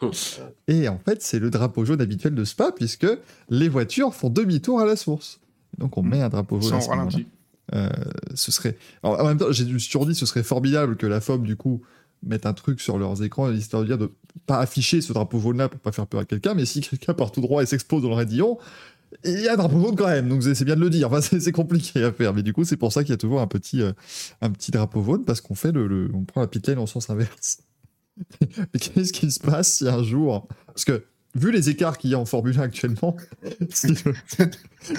Et 0.68 0.88
en 0.88 0.98
fait, 0.98 1.22
c'est 1.22 1.38
le 1.38 1.50
drapeau 1.50 1.84
jaune 1.84 2.00
habituel 2.00 2.34
de 2.34 2.44
Spa, 2.44 2.72
puisque 2.72 3.06
les 3.48 3.68
voitures 3.68 4.14
font 4.14 4.30
demi-tour 4.30 4.80
à 4.80 4.84
la 4.84 4.96
source. 4.96 5.40
Donc 5.78 5.96
on 5.98 6.02
met 6.02 6.22
un 6.22 6.28
drapeau 6.28 6.60
jaune. 6.60 6.80
Sans 6.80 6.90
ralenti. 6.90 7.26
Euh, 7.74 7.88
ce 8.34 8.52
serait. 8.52 8.76
en 9.02 9.24
même 9.24 9.38
temps, 9.38 9.50
j'ai 9.50 9.66
toujours 9.66 10.06
dit 10.06 10.14
ce 10.14 10.26
serait 10.26 10.42
formidable 10.42 10.96
que 10.96 11.06
la 11.06 11.20
FOM, 11.20 11.42
du 11.42 11.56
coup, 11.56 11.82
mette 12.22 12.46
un 12.46 12.52
truc 12.52 12.80
sur 12.80 12.98
leurs 12.98 13.22
écrans, 13.22 13.50
histoire 13.50 13.82
de 13.82 13.88
dire 13.88 13.98
de 13.98 14.10
pas 14.46 14.58
afficher 14.58 15.00
ce 15.00 15.12
drapeau 15.12 15.40
jaune-là 15.40 15.68
pour 15.68 15.80
pas 15.80 15.92
faire 15.92 16.06
peur 16.06 16.20
à 16.20 16.24
quelqu'un, 16.24 16.54
mais 16.54 16.64
si 16.64 16.80
quelqu'un 16.80 17.14
part 17.14 17.32
tout 17.32 17.40
droit 17.40 17.62
et 17.62 17.66
s'expose 17.66 18.02
dans 18.02 18.08
le 18.08 18.14
raidillon, 18.14 18.58
il 19.24 19.40
y 19.40 19.48
a 19.48 19.54
un 19.54 19.56
drapeau 19.56 19.80
jaune 19.80 19.96
quand 19.96 20.08
même, 20.08 20.28
donc 20.28 20.42
c'est 20.42 20.64
bien 20.64 20.76
de 20.76 20.80
le 20.80 20.90
dire. 20.90 21.12
Enfin, 21.12 21.20
c'est 21.20 21.52
compliqué 21.52 22.02
à 22.02 22.12
faire, 22.12 22.34
mais 22.34 22.42
du 22.42 22.52
coup, 22.52 22.64
c'est 22.64 22.76
pour 22.76 22.92
ça 22.92 23.02
qu'il 23.02 23.10
y 23.10 23.14
a 23.14 23.18
toujours 23.18 23.40
un 23.40 23.46
petit, 23.46 23.82
euh, 23.82 23.92
un 24.40 24.50
petit 24.50 24.70
drapeau 24.70 25.02
jaune, 25.02 25.24
parce 25.24 25.40
qu'on 25.40 25.54
fait 25.54 25.72
le, 25.72 26.10
on 26.14 26.24
prend 26.24 26.40
la 26.40 26.46
pit 26.46 26.66
lane 26.66 26.78
en 26.78 26.86
sens 26.86 27.10
inverse. 27.10 27.58
Mais 28.40 28.80
qu'est-ce 28.80 29.12
qui 29.12 29.30
se 29.30 29.40
passe 29.40 29.78
si 29.78 29.88
un 29.88 30.02
jour. 30.02 30.48
Parce 30.66 30.84
que 30.84 31.04
vu 31.34 31.52
les 31.52 31.68
écarts 31.68 31.98
qu'il 31.98 32.10
y 32.10 32.14
a 32.14 32.18
en 32.18 32.24
Formule 32.24 32.58
1 32.58 32.62
actuellement, 32.62 33.16
si 33.70 33.88
le, 33.88 33.94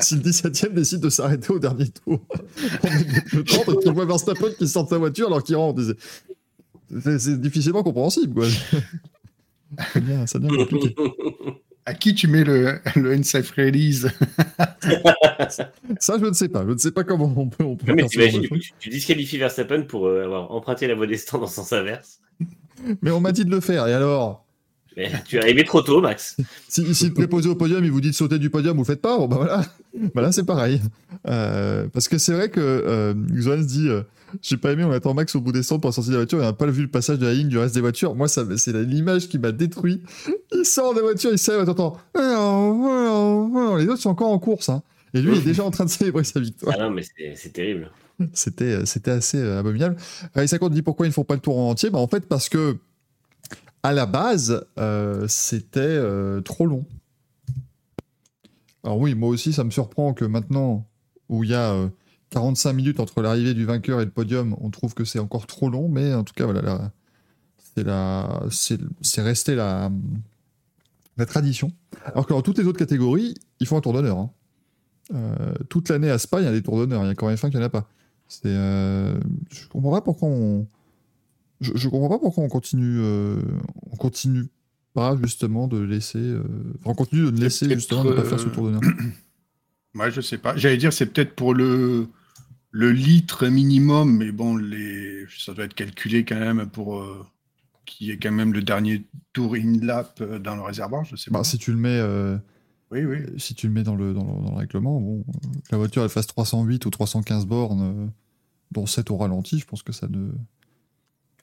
si 0.01 0.15
le 0.15 0.21
17ème 0.21 0.73
décide 0.73 0.99
de 0.99 1.09
s'arrêter 1.09 1.51
au 1.51 1.59
dernier 1.59 1.87
tour, 1.89 2.25
on 2.83 2.87
est 2.87 3.33
le 3.33 3.43
30 3.43 3.69
et 3.69 3.83
tu 3.83 3.91
vois 3.91 4.05
Verstappen 4.05 4.51
qui 4.57 4.67
sort 4.67 4.83
de 4.85 4.89
sa 4.89 4.97
voiture 4.97 5.27
alors 5.27 5.43
qu'il 5.43 5.55
rentre. 5.55 5.81
C'est- 5.83 5.97
C'est 7.03 7.19
c'est 7.19 7.41
difficilement 7.41 7.83
compréhensible, 7.83 8.33
quoi. 8.33 8.47
Ça 9.93 9.99
devient, 9.99 10.23
ça 10.25 10.39
devient 10.39 10.55
compliqué. 10.57 10.95
À 11.85 11.93
qui 11.93 12.15
tu 12.15 12.27
mets 12.29 12.45
le, 12.45 12.79
le 12.95 13.11
unsafe 13.13 13.51
release 13.51 14.07
Ça, 15.99 16.17
je 16.19 16.25
ne 16.25 16.33
sais 16.33 16.47
pas. 16.49 16.63
Je 16.65 16.71
ne 16.71 16.77
sais 16.77 16.91
pas 16.91 17.03
comment 17.03 17.33
on 17.35 17.47
peut, 17.49 17.63
on 17.63 17.75
peut 17.75 17.85
Non, 17.87 17.95
mais 17.95 18.05
t'imagines, 18.05 18.43
tu, 18.43 18.71
tu 18.79 18.89
disqualifies 18.89 19.37
Verstappen 19.37 19.83
pour 19.83 20.07
euh, 20.07 20.23
avoir 20.25 20.51
emprunté 20.51 20.87
la 20.87 20.95
voie 20.95 21.07
des 21.07 21.17
stands 21.17 21.41
en 21.41 21.47
sens 21.47 21.73
inverse. 21.73 22.19
Mais 23.01 23.11
on 23.11 23.19
m'a 23.19 23.31
dit 23.31 23.45
de 23.45 23.51
le 23.51 23.59
faire. 23.59 23.87
Et 23.87 23.93
alors? 23.93 24.47
Mais 24.97 25.11
tu 25.27 25.35
es 25.37 25.41
arrivé 25.41 25.63
trop 25.63 25.83
tôt, 25.83 26.01
Max. 26.01 26.37
Si, 26.67 26.93
si 26.95 27.09
te 27.09 27.15
préposez 27.15 27.47
au 27.47 27.55
podium, 27.55 27.83
il 27.85 27.91
vous 27.91 28.01
dit 28.01 28.09
de 28.09 28.15
sauter 28.15 28.39
du 28.39 28.49
podium, 28.49 28.75
vous 28.75 28.83
le 28.83 28.87
faites 28.87 29.01
pas, 29.01 29.17
bon 29.17 29.27
bah 29.27 29.37
voilà. 29.37 29.63
Là, 30.15 30.31
c'est 30.31 30.45
pareil. 30.45 30.81
Euh, 31.27 31.87
parce 31.93 32.07
que 32.07 32.17
c'est 32.17 32.33
vrai 32.33 32.49
que 32.49 32.59
euh, 32.59 33.13
Xoan 33.31 33.61
se 33.61 33.67
dit 33.67 33.87
euh, 33.89 34.01
J'ai 34.41 34.57
pas 34.57 34.71
aimé, 34.71 34.83
on 34.83 34.91
attend 34.91 35.13
Max 35.13 35.35
au 35.35 35.41
bout 35.41 35.51
des 35.51 35.63
stands 35.63 35.79
pour 35.79 35.93
sortir 35.93 36.11
de 36.11 36.17
la 36.17 36.23
voiture, 36.23 36.39
et 36.39 36.41
on 36.41 36.45
n'a 36.45 36.53
pas 36.53 36.65
vu 36.65 36.81
le 36.81 36.89
passage 36.89 37.19
de 37.19 37.25
la 37.25 37.33
ligne 37.33 37.47
du 37.47 37.57
reste 37.57 37.75
des 37.75 37.81
voitures. 37.81 38.15
Moi, 38.15 38.27
ça, 38.27 38.43
c'est 38.57 38.73
l'image 38.73 39.29
qui 39.29 39.37
m'a 39.37 39.51
détruit. 39.51 40.01
Il 40.51 40.65
sort 40.65 40.93
de 40.93 40.99
la 40.99 41.05
voiture, 41.05 41.31
il 41.31 41.39
sait, 41.39 41.63
t'entends 41.65 41.97
Les 42.15 43.87
autres 43.87 44.01
sont 44.01 44.09
encore 44.09 44.31
en 44.31 44.39
course, 44.39 44.69
hein. 44.69 44.81
Et 45.13 45.21
lui, 45.21 45.31
il 45.33 45.37
est 45.39 45.45
déjà 45.45 45.63
en 45.63 45.71
train 45.71 45.85
de 45.85 45.89
célébrer 45.89 46.23
sa 46.23 46.39
victoire. 46.39 46.75
Ah 46.77 46.83
non, 46.83 46.91
mais 46.91 47.03
c'est 47.35 47.53
terrible. 47.53 47.89
C'était, 48.33 48.73
euh, 48.73 48.85
c'était 48.85 49.11
assez 49.11 49.37
euh, 49.37 49.59
abominable. 49.59 49.95
Raissa 50.33 50.57
dit 50.69 50.81
pourquoi 50.81 51.05
ils 51.05 51.09
ne 51.09 51.13
font 51.13 51.23
pas 51.23 51.35
le 51.35 51.39
tour 51.39 51.57
en 51.57 51.69
entier? 51.69 51.89
Bah, 51.89 51.99
En 51.99 52.07
fait, 52.07 52.27
parce 52.27 52.49
que 52.49 52.77
à 53.83 53.93
la 53.93 54.05
base, 54.05 54.65
euh, 54.79 55.25
c'était 55.27 55.79
euh, 55.81 56.41
trop 56.41 56.65
long. 56.65 56.85
Alors 58.83 58.99
oui, 58.99 59.15
moi 59.15 59.29
aussi, 59.29 59.53
ça 59.53 59.63
me 59.63 59.69
surprend 59.69 60.13
que 60.13 60.25
maintenant, 60.25 60.87
où 61.29 61.43
il 61.43 61.51
y 61.51 61.53
a 61.53 61.73
euh, 61.73 61.89
45 62.31 62.73
minutes 62.73 62.99
entre 62.99 63.21
l'arrivée 63.21 63.53
du 63.53 63.65
vainqueur 63.65 64.01
et 64.01 64.05
le 64.05 64.11
podium, 64.11 64.55
on 64.61 64.69
trouve 64.69 64.93
que 64.93 65.05
c'est 65.05 65.19
encore 65.19 65.47
trop 65.47 65.69
long, 65.69 65.87
mais 65.89 66.13
en 66.13 66.23
tout 66.23 66.33
cas, 66.33 66.45
voilà, 66.45 66.91
c'est, 67.75 67.83
la, 67.83 68.41
c'est, 68.49 69.21
resté 69.21 69.55
la, 69.55 69.91
la 71.17 71.25
tradition. 71.25 71.71
Alors 72.05 72.25
que 72.25 72.33
dans 72.33 72.41
toutes 72.41 72.57
les 72.57 72.65
autres 72.65 72.79
catégories, 72.79 73.35
ils 73.59 73.67
font 73.67 73.77
un 73.77 73.81
tour 73.81 73.93
d'honneur. 73.93 74.17
hein. 74.17 74.31
Euh, 75.13 75.53
toute 75.69 75.89
l'année 75.89 76.09
à 76.09 76.17
Spa, 76.17 76.41
il 76.41 76.45
y 76.45 76.47
a 76.47 76.51
des 76.51 76.61
tours 76.61 76.77
d'honneur. 76.77 77.03
Il 77.03 77.07
y 77.07 77.11
a 77.11 77.15
quand 77.15 77.27
même 77.27 77.37
fin 77.37 77.49
qu'il 77.49 77.59
n'y 77.59 77.63
en 77.63 77.67
a 77.67 77.69
pas. 77.69 77.87
C'est, 78.27 78.41
euh, 78.47 79.17
je 79.49 79.67
comprends 79.67 79.91
pas 79.91 80.01
pourquoi 80.01 80.27
on, 80.27 80.67
je, 81.61 81.71
je 81.75 81.89
comprends 81.89 82.09
pas 82.09 82.19
pourquoi 82.19 82.43
on 82.43 82.49
continue, 82.49 82.99
euh, 82.99 83.41
on 83.91 83.95
continue 83.95 84.47
pas 84.93 85.15
justement 85.21 85.67
de 85.67 85.79
laisser, 85.79 86.19
euh, 86.19 86.43
enfin, 86.79 86.91
on 86.91 86.95
continue 86.95 87.31
de 87.31 87.39
laisser 87.39 87.69
justement 87.69 88.03
de 88.03 88.13
pas 88.13 88.23
faire 88.23 88.39
ce 88.39 88.49
tour 88.49 88.65
d'honneur. 88.65 88.81
Moi, 89.93 90.09
je 90.09 90.21
sais 90.21 90.37
pas. 90.37 90.55
J'allais 90.57 90.77
dire, 90.77 90.93
c'est 90.93 91.07
peut-être 91.07 91.35
pour 91.35 91.53
le, 91.53 92.07
le 92.71 92.91
litre 92.91 93.47
minimum, 93.47 94.17
mais 94.17 94.31
bon, 94.31 94.55
les, 94.55 95.25
ça 95.37 95.53
doit 95.53 95.65
être 95.65 95.73
calculé 95.73 96.23
quand 96.25 96.39
même 96.39 96.67
pour 96.67 97.03
qu'il 97.85 98.07
y 98.07 98.11
ait 98.11 98.17
quand 98.17 98.31
même 98.31 98.53
le 98.53 98.61
dernier 98.61 99.05
tour 99.33 99.55
in 99.55 99.79
lap 99.81 100.21
dans 100.21 100.55
le 100.55 100.61
réservoir. 100.61 101.05
Je 101.05 101.15
sais 101.15 101.31
pas. 101.31 101.39
Bah, 101.39 101.43
si 101.43 101.57
tu 101.57 101.71
le 101.71 101.77
mets, 101.77 102.01
Oui, 102.91 103.03
oui. 103.03 103.17
si 103.37 103.53
tu 103.53 103.67
le 103.67 103.73
mets 103.73 103.83
dans 103.83 103.95
le, 103.95 104.13
dans 104.13 104.23
le, 104.23 104.41
dans 104.41 104.51
le 104.51 104.57
règlement, 104.57 104.99
bon, 104.99 105.19
euh, 105.19 105.59
que 105.65 105.71
la 105.71 105.77
voiture 105.77 106.03
elle 106.03 106.09
fasse 106.09 106.27
308 106.27 106.85
ou 106.85 106.89
315 106.89 107.45
bornes, 107.45 107.81
euh, 107.81 108.07
dont 108.71 108.85
7 108.85 109.11
au 109.11 109.17
ralenti, 109.17 109.59
je 109.59 109.65
pense 109.65 109.83
que 109.83 109.91
ça 109.91 110.07
ne, 110.07 110.31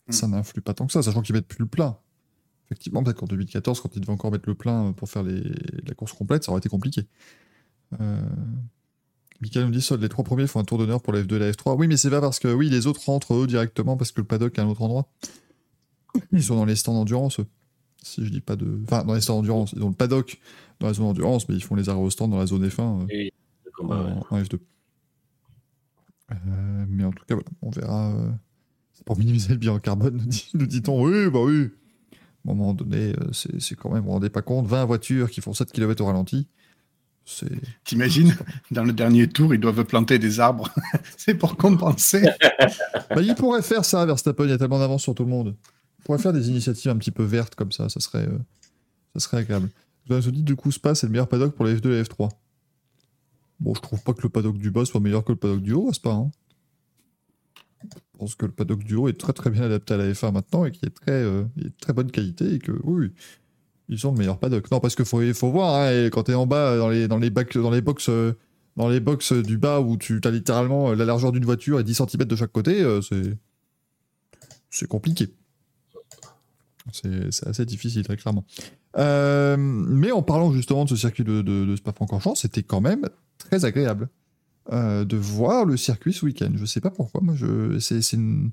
ça 0.08 0.26
n'influe 0.26 0.62
pas 0.62 0.74
tant 0.74 0.86
que 0.86 0.92
ça, 0.92 1.02
sachant 1.02 1.22
qu'ils 1.22 1.34
mettent 1.34 1.48
plus 1.48 1.60
le 1.60 1.66
plein. 1.66 1.98
Effectivement, 2.66 3.02
peut-être 3.02 3.18
qu'en 3.18 3.26
2014, 3.26 3.80
quand 3.80 3.94
ils 3.94 4.00
devaient 4.00 4.12
encore 4.12 4.32
mettre 4.32 4.48
le 4.48 4.54
plein 4.54 4.92
pour 4.92 5.08
faire 5.08 5.22
les, 5.22 5.42
la 5.86 5.94
course 5.94 6.14
complète, 6.14 6.44
ça 6.44 6.50
aurait 6.50 6.60
été 6.60 6.68
compliqué. 6.68 7.06
Euh... 8.00 8.20
Michael 9.40 9.66
nous 9.66 9.70
dit 9.72 9.82
Sol, 9.82 10.00
les 10.00 10.08
trois 10.08 10.24
premiers 10.24 10.46
font 10.46 10.60
un 10.60 10.64
tour 10.64 10.78
d'honneur 10.78 11.02
pour 11.02 11.12
la 11.12 11.22
F2 11.22 11.36
et 11.36 11.38
la 11.38 11.50
F3. 11.50 11.76
Oui, 11.76 11.88
mais 11.88 11.98
c'est 11.98 12.08
pas 12.08 12.20
parce 12.20 12.38
que 12.38 12.48
oui, 12.48 12.70
les 12.70 12.86
autres 12.86 13.04
rentrent 13.04 13.34
eux 13.34 13.46
directement 13.46 13.96
parce 13.96 14.12
que 14.12 14.20
le 14.20 14.26
paddock 14.26 14.56
est 14.56 14.60
à 14.60 14.64
un 14.64 14.68
autre 14.68 14.80
endroit. 14.80 15.08
Ils 16.32 16.42
sont 16.42 16.56
dans 16.56 16.64
les 16.64 16.76
stands 16.76 16.94
d'endurance, 16.94 17.40
eux. 17.40 17.46
Si 18.04 18.24
je 18.24 18.30
dis 18.30 18.40
pas 18.40 18.54
de. 18.56 18.78
Enfin, 18.84 19.02
dans 19.04 19.14
les 19.14 19.20
stands 19.20 19.36
d'endurance. 19.36 19.72
Ils 19.76 19.82
ont 19.82 19.88
le 19.88 19.94
paddock 19.94 20.38
dans 20.80 20.86
la 20.88 20.92
zone 20.92 21.06
d'endurance, 21.06 21.48
mais 21.48 21.54
ils 21.54 21.62
font 21.64 21.74
les 21.74 21.88
arrêts 21.88 21.98
au 22.00 22.10
stand 22.10 22.30
dans 22.30 22.38
la 22.38 22.46
zone 22.46 22.66
F1 22.66 23.08
euh, 23.10 23.30
en, 23.82 24.24
en 24.30 24.40
F2. 24.42 24.58
Euh, 26.32 26.36
mais 26.88 27.04
en 27.04 27.10
tout 27.12 27.24
cas, 27.26 27.34
voilà, 27.34 27.48
on 27.62 27.70
verra. 27.70 28.10
euh, 28.12 28.30
c'est 28.92 29.04
pour 29.04 29.18
minimiser 29.18 29.50
le 29.52 29.58
bilan 29.58 29.78
carbone, 29.78 30.16
nous 30.18 30.26
dit- 30.26 30.50
nous 30.54 30.66
dit-on. 30.66 31.02
Oui, 31.02 31.30
bah 31.30 31.40
oui. 31.42 31.70
À 32.46 32.50
un 32.50 32.54
moment 32.54 32.74
donné, 32.74 33.14
c'est 33.32 33.58
c'est 33.60 33.74
quand 33.74 33.88
même, 33.90 34.00
vous 34.00 34.06
vous 34.06 34.12
rendez 34.12 34.28
pas 34.30 34.42
compte, 34.42 34.66
20 34.66 34.84
voitures 34.84 35.30
qui 35.30 35.40
font 35.40 35.54
7 35.54 35.72
km 35.72 36.02
au 36.02 36.06
ralenti. 36.06 36.46
C'est. 37.24 37.48
T'imagines, 37.84 38.36
dans 38.70 38.84
le 38.84 38.92
dernier 38.92 39.26
tour, 39.28 39.54
ils 39.54 39.60
doivent 39.60 39.84
planter 39.84 40.18
des 40.18 40.40
arbres. 40.40 40.68
c'est 41.16 41.34
pour 41.34 41.56
compenser. 41.56 42.22
Bah, 43.10 43.20
il 43.22 43.34
pourrait 43.34 43.62
faire 43.62 43.84
ça, 43.84 44.04
Verstappen, 44.06 44.44
il 44.44 44.50
y 44.50 44.52
a 44.52 44.58
tellement 44.58 44.78
d'avance 44.78 45.02
sur 45.02 45.14
tout 45.14 45.24
le 45.24 45.28
monde. 45.30 45.54
Pourrait 46.04 46.18
faire 46.18 46.32
des 46.32 46.48
initiatives 46.48 46.90
un 46.90 46.96
petit 46.96 47.10
peu 47.10 47.24
vertes 47.24 47.54
comme 47.54 47.72
ça, 47.72 47.88
ça 47.88 48.00
serait, 48.00 48.28
euh, 48.28 48.38
ça 49.14 49.20
serait 49.20 49.38
agréable. 49.38 49.70
Vous 50.06 50.14
avez 50.14 50.30
dit, 50.30 50.42
du 50.42 50.54
coup, 50.54 50.70
Spa, 50.70 50.94
c'est 50.94 51.06
le 51.06 51.12
meilleur 51.12 51.28
paddock 51.28 51.54
pour 51.54 51.64
la 51.64 51.74
F2 51.74 51.86
et 51.88 51.96
la 51.96 52.02
F3. 52.02 52.30
Bon, 53.60 53.74
je 53.74 53.80
trouve 53.80 54.02
pas 54.02 54.12
que 54.12 54.22
le 54.22 54.28
paddock 54.28 54.58
du 54.58 54.70
bas 54.70 54.84
soit 54.84 55.00
meilleur 55.00 55.24
que 55.24 55.32
le 55.32 55.38
paddock 55.38 55.62
du 55.62 55.72
haut, 55.72 55.88
à 55.88 55.94
Spa. 55.94 56.10
Hein. 56.10 56.30
Je 57.82 58.18
pense 58.18 58.34
que 58.34 58.46
le 58.46 58.52
paddock 58.52 58.84
du 58.84 58.94
haut 58.94 59.08
est 59.08 59.18
très 59.18 59.32
très 59.32 59.50
bien 59.50 59.62
adapté 59.62 59.94
à 59.94 59.96
la 59.96 60.12
F1 60.12 60.32
maintenant 60.32 60.64
et 60.64 60.72
qui 60.72 60.84
est 60.84 60.90
très, 60.90 61.12
euh, 61.12 61.44
est 61.58 61.64
de 61.64 61.72
très 61.80 61.92
bonne 61.92 62.10
qualité 62.10 62.54
et 62.54 62.58
que, 62.58 62.72
oui, 62.84 63.12
ils 63.88 63.98
sont 63.98 64.12
le 64.12 64.18
meilleur 64.18 64.38
paddock. 64.38 64.70
Non, 64.70 64.80
parce 64.80 64.94
qu'il 64.94 65.04
faut, 65.04 65.20
faut 65.32 65.50
voir, 65.50 65.74
hein, 65.74 65.90
et 65.90 66.10
quand 66.10 66.24
t'es 66.24 66.34
en 66.34 66.46
bas, 66.46 66.76
dans 66.76 66.88
les, 66.88 67.08
dans 67.08 67.18
les, 67.18 67.30
bacs, 67.30 67.56
dans 67.56 67.70
les 67.70 67.80
box. 67.80 68.08
euh, 68.08 68.34
dans 68.76 68.88
les 68.88 69.00
box 69.00 69.32
du 69.32 69.58
bas 69.58 69.80
où 69.80 69.96
tu 69.96 70.20
as 70.24 70.30
littéralement 70.30 70.90
euh, 70.90 70.94
la 70.94 71.04
largeur 71.04 71.32
d'une 71.32 71.44
voiture 71.44 71.78
et 71.78 71.84
10 71.84 71.94
cm 71.94 72.24
de 72.24 72.36
chaque 72.36 72.52
côté, 72.52 72.82
euh, 72.82 73.00
c'est 73.00 73.36
c'est 74.70 74.88
compliqué. 74.88 75.32
C'est 76.92 77.46
assez 77.46 77.64
difficile, 77.64 78.02
très 78.04 78.16
clairement. 78.16 78.44
Euh, 78.98 79.56
mais 79.56 80.12
en 80.12 80.22
parlant 80.22 80.52
justement 80.52 80.84
de 80.84 80.90
ce 80.90 80.96
circuit 80.96 81.24
de, 81.24 81.40
de, 81.42 81.64
de 81.64 81.76
Spa-Francorchamps, 81.76 82.34
c'était 82.34 82.62
quand 82.62 82.80
même 82.80 83.08
très 83.38 83.64
agréable 83.64 84.08
euh, 84.72 85.04
de 85.04 85.16
voir 85.16 85.64
le 85.64 85.76
circuit 85.76 86.12
ce 86.12 86.24
week-end. 86.26 86.52
Je 86.54 86.64
sais 86.66 86.80
pas 86.80 86.90
pourquoi, 86.90 87.22
c'est 87.80 88.00
quelque 88.00 88.50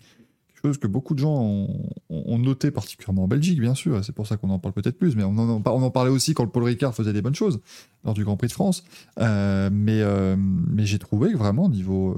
chose 0.64 0.78
que 0.78 0.88
beaucoup 0.88 1.14
de 1.14 1.20
gens 1.20 1.42
ont, 1.42 1.90
ont- 2.10 2.38
noté, 2.38 2.72
particulièrement 2.72 3.24
en 3.24 3.28
Belgique, 3.28 3.60
bien 3.60 3.76
sûr. 3.76 4.04
C'est 4.06 4.14
pour 4.14 4.28
ça 4.28 4.38
qu'on 4.38 4.50
en 4.50 4.60
parle 4.60 4.74
peut-être 4.74 4.98
plus, 4.98 5.16
mais 5.16 5.24
on 5.24 5.38
en, 5.38 5.90
parlait 5.92 6.12
aussi 6.12 6.34
quand 6.34 6.44
le 6.44 6.50
Paul 6.50 6.64
Ricard 6.64 6.94
faisait 6.96 7.14
des 7.14 7.22
bonnes 7.22 7.36
choses 7.36 7.60
lors 8.06 8.14
du 8.14 8.24
Grand 8.24 8.38
Prix 8.38 8.48
de 8.48 8.54
France. 8.54 8.84
Euh, 9.20 9.70
mais 9.72 10.86
j'ai 10.86 11.00
trouvé 11.00 11.32
que 11.34 11.38
vraiment, 11.38 11.68
niveau, 11.68 12.18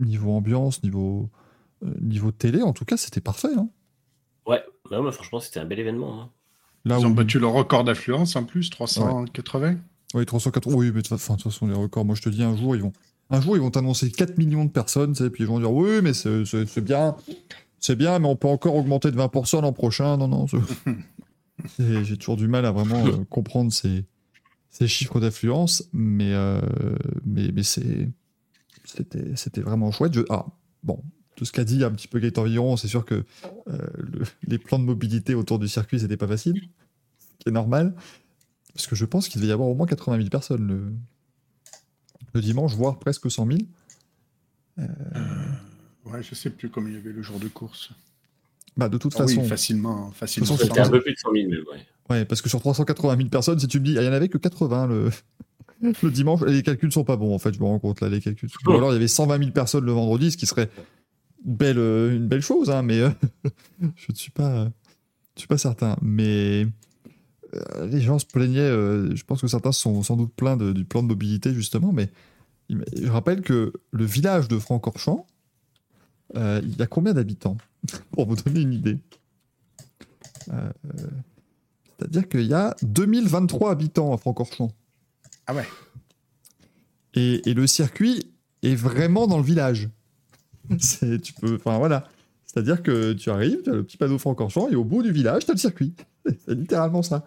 niveau 0.00 0.32
ambiance, 0.32 0.82
niveau, 0.82 1.30
niveau 2.00 2.32
télé, 2.32 2.62
en 2.62 2.72
tout 2.72 2.84
cas, 2.84 2.96
c'était 2.96 3.20
parfait. 3.20 3.54
hein. 3.56 3.68
Ouais, 4.48 4.62
non, 4.90 5.02
mais 5.04 5.12
franchement, 5.12 5.38
c'était 5.40 5.60
un 5.60 5.64
bel 5.64 5.78
événement. 5.78 6.22
hein. 6.22 6.30
Là 6.84 6.96
Ils 6.98 7.06
ont 7.06 7.10
où- 7.10 7.14
battu 7.14 7.38
le 7.38 7.46
record 7.46 7.84
d'affluence 7.84 8.34
en 8.36 8.44
plus, 8.44 8.70
380. 8.70 9.76
Oui, 10.14 10.24
380. 10.26 10.74
Oui, 10.76 10.86
mais 10.86 11.02
de 11.02 11.08
toute 11.08 11.18
de 11.18 11.26
toute 11.32 11.42
façon, 11.42 11.66
les 11.66 11.74
records, 11.74 12.04
moi 12.04 12.14
je 12.14 12.22
te 12.22 12.28
dis, 12.30 12.42
un 12.42 12.56
jour, 12.56 12.74
ils 12.74 12.82
vont, 12.82 12.92
un 13.30 13.40
jour, 13.40 13.56
ils 13.56 13.60
vont 13.60 13.70
t'annoncer 13.70 14.10
4 14.10 14.38
millions 14.38 14.64
de 14.64 14.70
personnes, 14.70 15.12
tu 15.12 15.22
sais, 15.22 15.30
puis 15.30 15.44
ils 15.44 15.46
vont 15.46 15.58
dire, 15.60 15.70
oui, 15.70 16.00
mais 16.02 16.14
c'est 16.14 16.44
c'est- 16.46 16.66
c'est 16.66 16.80
bien, 16.80 17.14
c'est 17.78 17.94
bien, 17.96 18.18
mais 18.18 18.26
on 18.28 18.36
peut 18.36 18.48
encore 18.48 18.74
augmenter 18.74 19.10
de 19.10 19.16
20% 19.16 19.60
l'an 19.60 19.72
prochain. 19.72 20.16
Non, 20.16 20.28
non, 20.28 20.46
c'est- 20.46 20.56
c'est- 21.76 22.04
j'ai 22.04 22.16
toujours 22.16 22.36
du 22.36 22.48
mal 22.48 22.64
à 22.64 22.72
vraiment 22.72 23.04
euh, 23.06 23.24
comprendre 23.28 23.70
ces, 23.72 24.04
ces 24.70 24.88
chiffres 24.88 25.20
d'affluence, 25.20 25.84
mais, 25.92 26.32
euh, 26.32 26.60
mais, 27.26 27.50
mais 27.52 27.64
c'est, 27.64 28.08
c'était, 28.84 29.36
c'était 29.36 29.60
vraiment 29.60 29.90
chouette. 29.92 30.14
Je- 30.14 30.22
ah, 30.30 30.46
bon, 30.84 31.02
tout 31.38 31.44
ce 31.44 31.52
qu'a 31.52 31.62
dit 31.62 31.84
un 31.84 31.92
petit 31.92 32.08
peu 32.08 32.18
Gaëtan 32.18 32.42
Villon, 32.42 32.76
c'est 32.76 32.88
sûr 32.88 33.04
que 33.04 33.14
euh, 33.68 33.78
le- 33.96 34.24
les 34.48 34.58
plans 34.58 34.80
de 34.80 34.84
mobilité 34.84 35.34
autour 35.36 35.60
du 35.60 35.68
circuit, 35.68 36.00
c'était 36.00 36.16
pas 36.16 36.26
facile, 36.26 36.60
ce 37.30 37.36
qui 37.38 37.48
est 37.48 37.52
normal. 37.52 37.94
Parce 38.74 38.88
que 38.88 38.96
je 38.96 39.04
pense 39.04 39.28
qu'il 39.28 39.40
devait 39.40 39.50
y 39.50 39.52
avoir 39.52 39.68
au 39.68 39.74
moins 39.76 39.86
80 39.86 40.16
000 40.16 40.28
personnes 40.30 40.66
le, 40.66 40.92
le 42.34 42.40
dimanche, 42.40 42.74
voire 42.74 42.98
presque 42.98 43.30
100 43.30 43.46
000. 43.46 43.58
Euh, 44.80 44.84
ouais, 46.06 46.22
je 46.24 46.34
sais 46.34 46.50
plus 46.50 46.70
combien 46.70 46.90
il 46.90 46.96
y 46.96 46.98
avait 46.98 47.12
le 47.12 47.22
jour 47.22 47.38
de 47.38 47.46
course. 47.46 47.90
Bah, 48.76 48.88
de 48.88 48.98
toute 48.98 49.14
Ah 49.16 49.24
oui, 49.24 49.34
façon, 49.36 49.44
facilement, 49.44 50.10
facilement. 50.10 50.46
façon, 50.46 50.64
C'était 50.66 50.80
un 50.80 50.88
peu 50.90 51.00
plus 51.00 51.12
de 51.12 51.18
100 51.18 51.32
000 51.32 51.48
même, 51.50 51.60
ouais. 51.72 51.86
ouais, 52.10 52.24
parce 52.24 52.42
que 52.42 52.48
sur 52.48 52.58
380 52.60 53.16
000 53.16 53.28
personnes, 53.28 53.60
si 53.60 53.68
tu 53.68 53.78
me 53.78 53.84
dis, 53.84 53.96
ah, 53.96 54.02
il 54.02 54.06
y 54.06 54.08
en 54.08 54.12
avait 54.12 54.28
que 54.28 54.38
80 54.38 54.86
le, 54.88 55.10
le 56.02 56.10
dimanche, 56.10 56.40
les 56.42 56.62
calculs 56.64 56.90
sont 56.92 57.04
pas 57.04 57.16
bons 57.16 57.32
en 57.34 57.38
fait, 57.38 57.52
je 57.54 57.60
me 57.60 57.64
rends 57.64 57.78
compte 57.78 58.00
là, 58.00 58.08
les 58.08 58.20
calculs. 58.20 58.50
Ou 58.66 58.70
alors 58.72 58.90
il 58.90 58.94
y 58.94 58.96
avait 58.96 59.08
120 59.08 59.38
000 59.38 59.50
personnes 59.52 59.84
le 59.84 59.92
vendredi, 59.92 60.30
ce 60.32 60.36
qui 60.36 60.46
serait 60.46 60.68
belle, 61.44 61.78
euh, 61.78 62.14
une 62.16 62.26
belle 62.28 62.40
chose, 62.42 62.70
hein, 62.70 62.82
mais 62.82 63.00
euh, 63.00 63.10
je 63.96 64.06
ne 64.10 64.14
suis 64.16 64.30
pas, 64.30 64.66
je 65.34 65.40
suis 65.40 65.48
pas 65.48 65.58
certain. 65.58 65.96
Mais 66.02 66.66
euh, 67.54 67.86
les 67.86 68.00
gens 68.00 68.18
se 68.18 68.26
plaignaient, 68.26 68.68
je 68.70 69.24
pense 69.24 69.40
que 69.40 69.48
certains 69.48 69.72
sont 69.72 70.02
sans 70.02 70.16
doute 70.16 70.32
plaints 70.34 70.56
de- 70.56 70.72
du 70.72 70.84
plan 70.84 71.02
de 71.02 71.08
mobilité 71.08 71.52
justement, 71.54 71.92
mais 71.92 72.10
je 72.70 73.08
rappelle 73.08 73.40
que 73.40 73.72
le 73.92 74.04
village 74.04 74.48
de 74.48 74.58
Francorchamps, 74.58 75.26
euh, 76.36 76.60
il 76.62 76.76
y 76.76 76.82
a 76.82 76.86
combien 76.86 77.14
d'habitants 77.14 77.56
Pour 78.12 78.26
vous 78.26 78.36
donner 78.36 78.60
une 78.60 78.74
idée? 78.74 78.98
Euh, 80.52 80.70
C'est-à-dire 81.98 82.28
qu'il 82.28 82.42
y 82.46 82.52
a 82.54 82.76
2023 82.82 83.70
habitants 83.70 84.12
à 84.12 84.18
Francorchamps. 84.18 84.72
Ah 85.46 85.54
ouais. 85.54 85.66
Et, 87.14 87.48
et 87.48 87.54
le 87.54 87.66
circuit 87.66 88.30
est 88.62 88.74
vraiment 88.74 89.26
dans 89.26 89.38
le 89.38 89.42
village. 89.44 89.88
Tu 91.22 91.32
peux, 91.40 91.54
enfin 91.56 91.78
voilà. 91.78 92.08
C'est-à-dire 92.46 92.82
que 92.82 93.12
tu 93.12 93.30
arrives, 93.30 93.62
tu 93.62 93.70
as 93.70 93.74
le 93.74 93.82
petit 93.84 93.96
panneau 93.96 94.18
Francorchamps 94.18 94.68
et 94.70 94.74
au 94.76 94.84
bout 94.84 95.02
du 95.02 95.12
village, 95.12 95.44
tu 95.44 95.50
as 95.50 95.54
le 95.54 95.58
circuit. 95.60 95.94
C'est 96.26 96.54
littéralement 96.54 97.02
ça. 97.02 97.24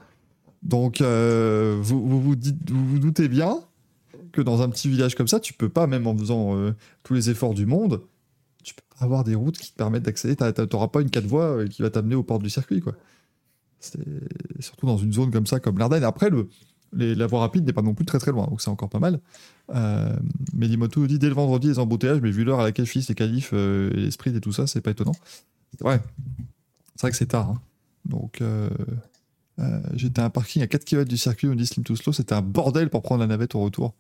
Donc, 0.64 1.02
euh, 1.02 1.78
vous, 1.82 2.06
vous, 2.08 2.22
vous, 2.22 2.36
dites, 2.36 2.70
vous 2.70 3.00
doutez 3.00 3.28
bien 3.28 3.60
que 4.32 4.42
dans 4.42 4.62
un 4.62 4.70
petit 4.70 4.90
village 4.90 5.16
comme 5.16 5.28
ça, 5.28 5.40
tu 5.40 5.54
peux 5.54 5.70
pas, 5.70 5.88
même 5.88 6.08
en 6.08 6.18
faisant 6.18 6.56
euh, 6.56 6.74
tous 7.04 7.14
les 7.14 7.30
efforts 7.30 7.54
du 7.54 7.66
monde, 7.66 8.02
tu 8.64 8.74
peux 8.74 8.82
pas 8.98 9.06
avoir 9.06 9.24
des 9.24 9.36
routes 9.36 9.58
qui 9.58 9.72
te 9.72 9.78
permettent 9.78 10.04
d'accéder. 10.04 10.36
Tu 10.36 10.44
n'auras 10.74 10.88
pas 10.88 11.02
une 11.02 11.10
4 11.10 11.26
voies 11.26 11.46
euh, 11.58 11.68
qui 11.68 11.82
va 11.82 11.90
t'amener 11.90 12.16
aux 12.16 12.24
portes 12.24 12.44
du 12.44 12.50
circuit. 12.50 12.80
Quoi. 12.82 12.94
C'est 13.80 14.00
surtout 14.60 14.86
dans 14.86 14.98
une 14.98 15.12
zone 15.14 15.32
comme 15.32 15.48
ça, 15.48 15.60
comme 15.60 15.78
l'Ardenne. 15.80 16.04
Après, 16.04 16.30
le, 16.30 16.48
les- 16.94 17.16
la 17.16 17.26
voie 17.28 17.40
rapide 17.40 17.66
n'est 17.66 17.74
pas 17.74 17.82
non 17.82 17.94
plus 17.96 18.06
très 18.06 18.20
très 18.20 18.32
loin, 18.32 18.46
donc 18.48 18.62
c'est 18.62 18.70
encore 18.70 18.90
pas 18.90 19.00
mal. 19.00 19.20
Euh, 19.74 20.16
Medimoto 20.54 21.08
dit 21.08 21.18
dès 21.20 21.28
le 21.30 21.34
vendredi 21.34 21.68
les 21.68 21.80
embouteillages, 21.80 22.20
mais 22.22 22.32
vu 22.32 22.44
l'heure 22.44 22.60
à 22.60 22.64
laquelle 22.64 22.86
finissent 22.86 23.10
les 23.10 23.16
qualifs 23.16 23.52
euh, 23.54 23.90
et 23.94 23.98
les 24.02 24.12
sprints 24.12 24.36
et 24.36 24.42
tout 24.42 24.52
ça, 24.52 24.68
c'est 24.68 24.82
pas 24.82 24.92
étonnant. 24.92 25.14
Vrai. 25.80 26.02
C'est 26.96 27.02
vrai 27.02 27.12
que 27.12 27.18
c'est 27.18 27.28
tard. 27.28 27.50
hein. 27.52 27.62
Donc, 28.06 28.42
euh, 28.42 28.70
euh, 29.60 29.80
j'étais 29.96 30.22
à 30.22 30.26
un 30.26 30.30
parking 30.30 30.62
à 30.62 30.68
4 30.68 30.84
km 30.84 31.08
du 31.10 31.18
circuit, 31.18 31.48
on 31.48 31.56
dit 31.56 31.66
Slim 31.66 31.84
to 31.86 31.96
Slow, 31.96 32.12
c'était 32.14 32.34
un 32.34 32.42
bordel 32.42 32.90
pour 32.90 33.02
prendre 33.02 33.22
la 33.22 33.28
navette 33.28 33.56
au 33.56 33.62
retour. 33.62 33.94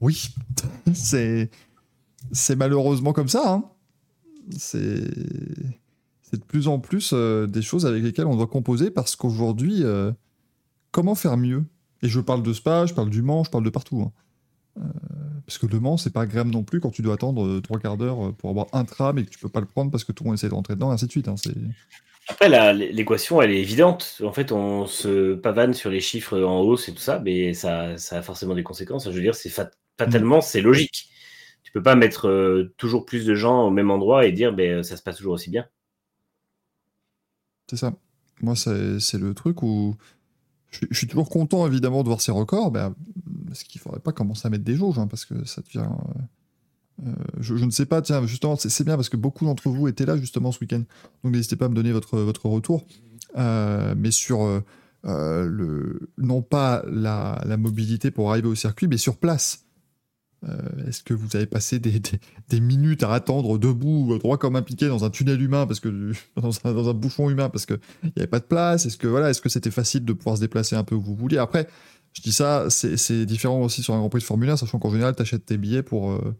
Oui, 0.00 0.34
c'est 0.94 1.50
malheureusement 2.56 3.12
comme 3.12 3.28
ça. 3.28 3.42
hein. 3.52 3.64
C'est 4.56 5.00
de 6.38 6.44
plus 6.46 6.66
en 6.68 6.78
plus 6.78 7.12
des 7.12 7.62
choses 7.62 7.84
avec 7.86 8.02
lesquelles 8.02 8.26
on 8.26 8.36
doit 8.36 8.46
composer 8.46 8.90
parce 8.90 9.16
qu'aujourd'hui, 9.16 9.82
comment 10.92 11.14
faire 11.14 11.36
mieux? 11.36 11.64
Et 12.02 12.08
je 12.08 12.20
parle 12.20 12.42
de 12.42 12.52
Spa, 12.54 12.86
je 12.86 12.94
parle 12.94 13.10
du 13.10 13.20
Mans, 13.20 13.44
je 13.44 13.50
parle 13.50 13.64
de 13.64 13.70
partout. 13.70 14.00
hein. 14.00 14.12
Euh, 14.80 14.84
parce 15.46 15.58
que 15.58 15.66
le 15.66 15.80
Mans, 15.80 15.96
c'est 15.96 16.12
pas 16.12 16.22
agréable 16.22 16.50
non 16.50 16.62
plus 16.64 16.80
quand 16.80 16.90
tu 16.90 17.02
dois 17.02 17.14
attendre 17.14 17.46
euh, 17.46 17.60
trois 17.60 17.78
quarts 17.78 17.96
d'heure 17.96 18.28
euh, 18.28 18.32
pour 18.32 18.50
avoir 18.50 18.66
un 18.72 18.84
tram 18.84 19.18
et 19.18 19.24
que 19.24 19.30
tu 19.30 19.38
peux 19.38 19.48
pas 19.48 19.60
le 19.60 19.66
prendre 19.66 19.90
parce 19.90 20.04
que 20.04 20.12
tout 20.12 20.24
le 20.24 20.28
monde 20.28 20.38
essaie 20.38 20.48
de 20.48 20.54
rentrer 20.54 20.74
dedans, 20.74 20.90
et 20.90 20.94
ainsi 20.94 21.06
de 21.06 21.10
suite. 21.10 21.28
hein. 21.28 21.34
Après, 22.28 22.48
l'équation, 22.74 23.42
elle 23.42 23.50
est 23.50 23.60
évidente. 23.60 24.20
En 24.24 24.32
fait, 24.32 24.52
on 24.52 24.86
se 24.86 25.34
pavane 25.34 25.74
sur 25.74 25.90
les 25.90 26.00
chiffres 26.00 26.40
en 26.40 26.60
hausse 26.60 26.88
et 26.88 26.94
tout 26.94 27.00
ça, 27.00 27.18
mais 27.18 27.54
ça, 27.54 27.96
ça 27.98 28.18
a 28.18 28.22
forcément 28.22 28.54
des 28.54 28.62
conséquences. 28.62 29.06
Je 29.06 29.14
veux 29.14 29.20
dire, 29.20 29.34
c'est 29.34 29.48
fat- 29.48 29.70
fatalement, 29.98 30.40
c'est 30.40 30.60
logique. 30.60 31.10
Tu 31.64 31.72
peux 31.72 31.82
pas 31.82 31.96
mettre 31.96 32.28
euh, 32.28 32.72
toujours 32.76 33.04
plus 33.04 33.26
de 33.26 33.34
gens 33.34 33.64
au 33.66 33.70
même 33.70 33.90
endroit 33.90 34.26
et 34.26 34.32
dire, 34.32 34.52
ben, 34.52 34.82
ça 34.82 34.96
se 34.96 35.02
passe 35.02 35.16
toujours 35.16 35.34
aussi 35.34 35.50
bien. 35.50 35.66
C'est 37.68 37.76
ça. 37.76 37.94
Moi, 38.42 38.56
c'est 38.56 39.18
le 39.18 39.34
truc 39.34 39.62
où 39.62 39.96
je, 40.70 40.78
suis- 40.78 40.88
je 40.90 40.98
suis 40.98 41.06
toujours 41.08 41.30
content, 41.30 41.66
évidemment, 41.66 42.02
de 42.02 42.08
voir 42.08 42.20
ces 42.20 42.32
records, 42.32 42.70
ben, 42.70 42.94
parce 43.50 43.64
qu'il 43.64 43.80
faudrait 43.80 43.98
pas 43.98 44.12
commencer 44.12 44.46
à 44.46 44.50
mettre 44.50 44.62
des 44.62 44.76
jauges, 44.76 44.98
hein, 44.98 45.08
parce 45.08 45.24
que 45.24 45.44
ça 45.44 45.60
devient. 45.60 45.88
euh, 45.88 47.06
euh, 47.08 47.12
je, 47.40 47.54
ne 47.64 47.70
sais 47.70 47.86
pas, 47.86 48.00
tiens, 48.00 48.24
justement, 48.26 48.54
c'est 48.56 48.84
bien 48.84 48.94
parce 48.94 49.08
que 49.08 49.16
beaucoup 49.16 49.44
d'entre 49.44 49.68
vous 49.70 49.88
étaient 49.88 50.06
là, 50.06 50.16
justement, 50.16 50.52
ce 50.52 50.60
week-end. 50.60 50.82
Donc, 51.24 51.32
n'hésitez 51.32 51.56
pas 51.56 51.64
à 51.64 51.68
me 51.68 51.74
donner 51.74 51.90
votre, 51.90 52.18
votre 52.18 52.46
retour. 52.46 52.86
Euh, 53.36 53.94
mais 53.96 54.12
sur. 54.12 54.62
le, 55.02 56.10
non 56.16 56.42
pas 56.42 56.84
la, 56.86 57.42
mobilité 57.58 58.12
pour 58.12 58.30
arriver 58.30 58.48
au 58.48 58.54
circuit, 58.54 58.86
mais 58.86 58.98
sur 58.98 59.16
place. 59.16 59.66
Est-ce 60.86 61.02
que 61.02 61.12
vous 61.12 61.36
avez 61.36 61.46
passé 61.46 61.78
des, 61.78 62.00
des- 62.48 62.60
minutes 62.60 63.02
à 63.02 63.12
attendre 63.12 63.58
debout, 63.58 64.16
droit 64.18 64.38
comme 64.38 64.56
un 64.56 64.62
piquet, 64.62 64.88
dans 64.88 65.04
un 65.04 65.10
tunnel 65.10 65.42
humain, 65.42 65.66
parce 65.66 65.80
que 65.80 66.12
dans 66.36 66.50
un, 66.64 66.72
dans 66.72 66.88
un 66.88 66.94
bouchon 66.94 67.28
humain, 67.30 67.48
parce 67.50 67.66
que 67.66 67.74
il 68.04 68.12
n'y 68.16 68.22
avait 68.22 68.26
pas 68.26 68.40
de 68.40 68.44
place? 68.44 68.86
Est-ce 68.86 68.96
que 68.96 69.06
voilà, 69.06 69.30
est-ce 69.30 69.40
que 69.40 69.48
c'était 69.48 69.70
facile 69.70 70.04
de 70.04 70.12
pouvoir 70.12 70.36
se 70.36 70.42
déplacer 70.42 70.76
un 70.76 70.84
peu 70.84 70.94
où 70.94 71.00
vous 71.00 71.14
vouliez? 71.16 71.38
Après, 71.38 71.66
je 72.12 72.22
dis 72.22 72.32
ça, 72.32 72.68
c'est 72.70 73.24
différent 73.26 73.62
aussi 73.62 73.82
sur 73.82 73.94
un 73.94 73.98
Grand 73.98 74.08
Prix 74.10 74.20
de 74.20 74.24
Formule 74.24 74.50
1, 74.50 74.56
sachant 74.56 74.78
qu'en 74.78 74.90
général, 74.90 75.14
tu 75.14 75.22
achètes 75.22 75.46
tes 75.46 75.56
billets 75.56 75.82
pour, 75.82 76.10
euh, 76.10 76.34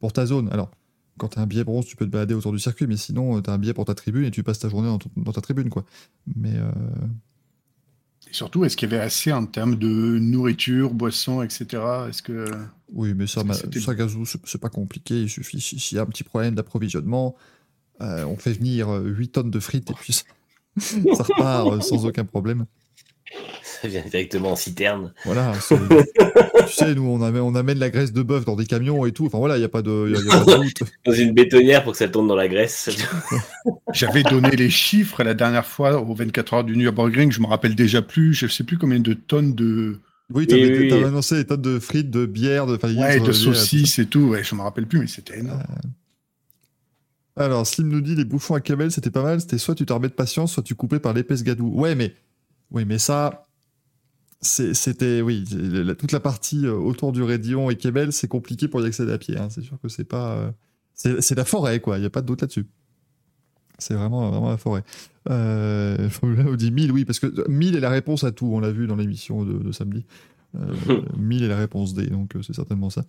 pour 0.00 0.12
ta 0.12 0.26
zone. 0.26 0.48
Alors, 0.52 0.70
quand 1.18 1.28
tu 1.28 1.38
as 1.38 1.42
un 1.42 1.46
billet 1.46 1.64
bronze, 1.64 1.86
tu 1.86 1.96
peux 1.96 2.04
te 2.04 2.10
balader 2.10 2.34
autour 2.34 2.52
du 2.52 2.58
circuit, 2.58 2.86
mais 2.86 2.96
sinon, 2.98 3.40
tu 3.40 3.48
as 3.48 3.52
un 3.54 3.58
billet 3.58 3.72
pour 3.74 3.86
ta 3.86 3.94
tribune 3.94 4.24
et 4.24 4.30
tu 4.30 4.42
passes 4.42 4.58
ta 4.58 4.68
journée 4.68 4.88
dans, 4.88 4.98
ton- 4.98 5.10
dans 5.16 5.32
ta 5.32 5.40
tribune, 5.40 5.70
quoi. 5.70 5.84
Mais 6.36 6.52
euh, 6.54 6.70
Et 8.28 8.32
surtout, 8.34 8.64
est-ce 8.64 8.76
qu'il 8.76 8.90
y 8.90 8.94
avait 8.94 9.02
assez 9.02 9.32
en 9.32 9.46
termes 9.46 9.76
de 9.76 10.18
nourriture, 10.18 10.92
boissons, 10.92 11.42
etc. 11.42 11.82
Est-ce 12.08 12.22
que 12.22 12.44
oui, 12.92 13.14
mais 13.14 13.26
ça, 13.26 13.42
ça 13.80 13.94
Gazou, 13.94 14.24
c'est 14.26 14.60
pas 14.60 14.68
compliqué. 14.68 15.22
Il 15.22 15.30
suffit, 15.30 15.60
si- 15.60 15.78
s'il 15.78 15.96
y 15.96 15.98
a 15.98 16.02
un 16.02 16.06
petit 16.06 16.24
problème 16.24 16.54
d'approvisionnement, 16.54 17.36
euh, 18.02 18.24
on 18.26 18.36
fait 18.36 18.52
venir 18.52 18.90
euh, 18.90 19.02
8 19.08 19.28
tonnes 19.28 19.50
de 19.50 19.60
frites 19.60 19.90
et 19.90 19.94
puis 19.94 20.12
ça, 20.12 20.24
ça 21.16 21.22
repart 21.22 21.66
euh, 21.72 21.80
sans 21.80 22.04
aucun 22.04 22.24
problème. 22.26 22.66
Ça 23.82 23.88
vient 23.88 24.02
directement 24.02 24.52
en 24.52 24.56
citerne. 24.56 25.12
Voilà. 25.24 25.52
tu 25.68 26.72
sais, 26.72 26.94
nous, 26.94 27.02
on 27.04 27.22
amène, 27.22 27.42
on 27.42 27.54
amène 27.54 27.78
la 27.78 27.90
graisse 27.90 28.12
de 28.12 28.22
bœuf 28.22 28.44
dans 28.44 28.56
des 28.56 28.66
camions 28.66 29.04
et 29.06 29.12
tout. 29.12 29.26
Enfin 29.26 29.38
voilà, 29.38 29.56
il 29.56 29.60
n'y 29.60 29.64
a 29.64 29.68
pas 29.68 29.82
de, 29.82 30.08
y 30.12 30.16
a- 30.16 30.20
y 30.22 30.28
a 30.28 30.44
pas 30.44 30.56
de 30.58 30.62
doute. 30.62 30.82
Dans 31.04 31.12
une 31.12 31.32
bétonnière 31.32 31.82
pour 31.82 31.92
que 31.92 31.98
ça 31.98 32.08
tourne 32.08 32.26
dans 32.28 32.36
la 32.36 32.48
graisse. 32.48 32.88
j'avais 33.92 34.22
donné 34.22 34.50
les 34.50 34.70
chiffres 34.70 35.22
la 35.22 35.34
dernière 35.34 35.66
fois 35.66 36.00
aux 36.00 36.14
24 36.14 36.54
heures 36.54 36.64
du 36.64 36.76
Nürburgring, 36.76 37.30
je 37.32 37.40
me 37.40 37.46
rappelle 37.46 37.74
déjà 37.74 38.02
plus, 38.02 38.34
je 38.34 38.46
sais 38.46 38.64
plus 38.64 38.78
combien 38.78 39.00
de 39.00 39.14
tonnes 39.14 39.54
de, 39.54 39.98
Oui, 40.32 40.46
t'avais 40.46 40.92
oui. 40.92 41.04
annoncé 41.04 41.36
des 41.36 41.44
tonnes 41.44 41.62
de 41.62 41.78
frites, 41.78 42.10
de 42.10 42.26
bière, 42.26 42.66
de, 42.66 42.76
enfin, 42.76 42.94
ouais, 42.94 43.20
de 43.20 43.28
euh, 43.28 43.32
saucisses 43.32 43.98
et 43.98 44.06
tout. 44.06 44.20
Ouais, 44.28 44.42
je 44.42 44.54
me 44.54 44.62
rappelle 44.62 44.86
plus, 44.86 44.98
mais 45.00 45.06
c'était 45.06 45.38
énorme. 45.38 45.62
Alors, 47.36 47.66
Slim 47.66 47.88
nous 47.88 48.00
dit 48.00 48.14
les 48.14 48.24
bouchons 48.24 48.54
à 48.54 48.60
Camel, 48.60 48.90
c'était 48.90 49.10
pas 49.10 49.22
mal. 49.22 49.40
C'était 49.40 49.58
soit 49.58 49.74
tu 49.74 49.84
t'en 49.84 49.96
remets 49.96 50.08
de 50.08 50.14
patience, 50.14 50.52
soit 50.52 50.62
tu 50.62 50.74
coupais 50.74 50.98
par 51.00 51.12
l'épaisse 51.12 51.42
gadou. 51.44 51.68
Ouais, 51.74 51.94
mais, 51.94 52.14
oui, 52.70 52.84
mais 52.86 52.98
ça, 52.98 53.45
c'était, 54.40 55.22
oui, 55.22 55.44
la- 55.52 55.94
toute 55.94 56.12
la 56.12 56.20
partie 56.20 56.66
euh, 56.66 56.74
autour 56.74 57.12
du 57.12 57.22
Rédillon 57.22 57.70
et 57.70 57.76
Camel, 57.76 58.12
c'est 58.12 58.28
compliqué 58.28 58.68
pour 58.68 58.80
y 58.82 58.84
accéder 58.86 59.12
à 59.12 59.18
pied. 59.18 59.36
hein. 59.38 59.48
C'est 59.50 59.62
sûr 59.62 59.78
que 59.80 59.88
c'est 59.88 60.04
pas, 60.04 60.36
euh, 60.36 60.50
c'est 60.94 61.34
la 61.36 61.44
forêt, 61.44 61.80
quoi. 61.80 61.98
Il 61.98 62.02
y 62.02 62.06
a 62.06 62.10
pas 62.10 62.20
de 62.22 62.26
doute 62.26 62.40
là-dessus. 62.42 62.66
C'est 63.78 63.94
vraiment, 63.94 64.30
vraiment 64.30 64.48
la 64.50 64.56
forêt. 64.56 64.84
Euh, 65.28 66.08
1 66.22 66.54
dit 66.56 66.70
1000, 66.70 66.92
oui, 66.92 67.04
parce 67.04 67.18
que 67.18 67.48
1000 67.50 67.76
est 67.76 67.80
la 67.80 67.90
réponse 67.90 68.24
à 68.24 68.32
tout. 68.32 68.46
On 68.46 68.60
l'a 68.60 68.70
vu 68.70 68.86
dans 68.86 68.96
l'émission 68.96 69.44
de, 69.44 69.54
de 69.58 69.72
samedi. 69.72 70.04
Euh, 70.56 70.74
1000 71.18 71.42
est 71.44 71.48
la 71.48 71.58
réponse 71.58 71.92
D, 71.94 72.06
donc 72.06 72.36
euh, 72.36 72.42
c'est 72.42 72.54
certainement 72.54 72.88
ça. 72.90 73.04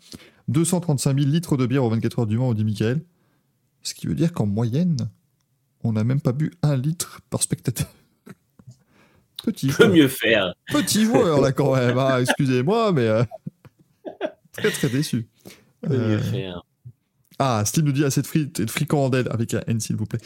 235 0.49 1.17
000 1.19 1.29
litres 1.31 1.55
de 1.55 1.65
bière 1.65 1.83
aux 1.85 1.89
24 1.89 2.19
heures 2.19 2.27
du 2.27 2.37
Mans, 2.37 2.49
on 2.49 2.53
dit 2.53 2.65
Michael. 2.65 3.01
Ce 3.83 3.93
qui 3.93 4.07
veut 4.07 4.15
dire 4.15 4.33
qu'en 4.33 4.45
moyenne, 4.45 4.97
on 5.83 5.93
n'a 5.93 6.03
même 6.03 6.19
pas 6.19 6.33
bu 6.33 6.51
un 6.63 6.75
litre 6.75 7.21
par 7.29 7.41
spectateur. 7.41 7.87
Petit, 9.43 9.67
Peut 9.67 9.73
joueur. 9.85 9.89
mieux 9.95 10.07
faire. 10.07 10.53
petit 10.71 11.05
joueur 11.05 11.41
là 11.41 11.51
quand 11.51 11.75
même. 11.75 11.97
hein, 11.97 12.19
Excusez-moi, 12.19 12.91
mais 12.91 13.07
euh, 13.07 13.23
très 14.51 14.71
très 14.71 14.89
déçu. 14.89 15.27
Peut 15.81 15.89
Euh, 15.93 16.09
mieux 16.09 16.19
faire. 16.19 16.63
ah, 17.39 17.63
Steve 17.65 17.85
nous 17.85 17.91
dit 17.91 18.03
assez 18.03 18.21
de 18.21 18.27
frites 18.27 18.59
et 18.59 18.65
de 18.65 18.71
fricandelles 18.71 19.27
avec 19.29 19.53
un 19.53 19.61
N 19.67 19.79
s'il 19.79 19.95
vous 19.95 20.05
plaît. 20.05 20.19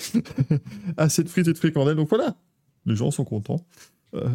assez 0.98 1.24
de 1.24 1.30
frites 1.30 1.48
et 1.48 1.54
de 1.54 1.58
fricandelles. 1.58 1.98
Donc 1.98 2.10
voilà, 2.10 2.36
les 2.86 2.96
gens 2.96 3.12
sont 3.12 3.26
contents. 3.26 3.66
Euh, 4.16 4.28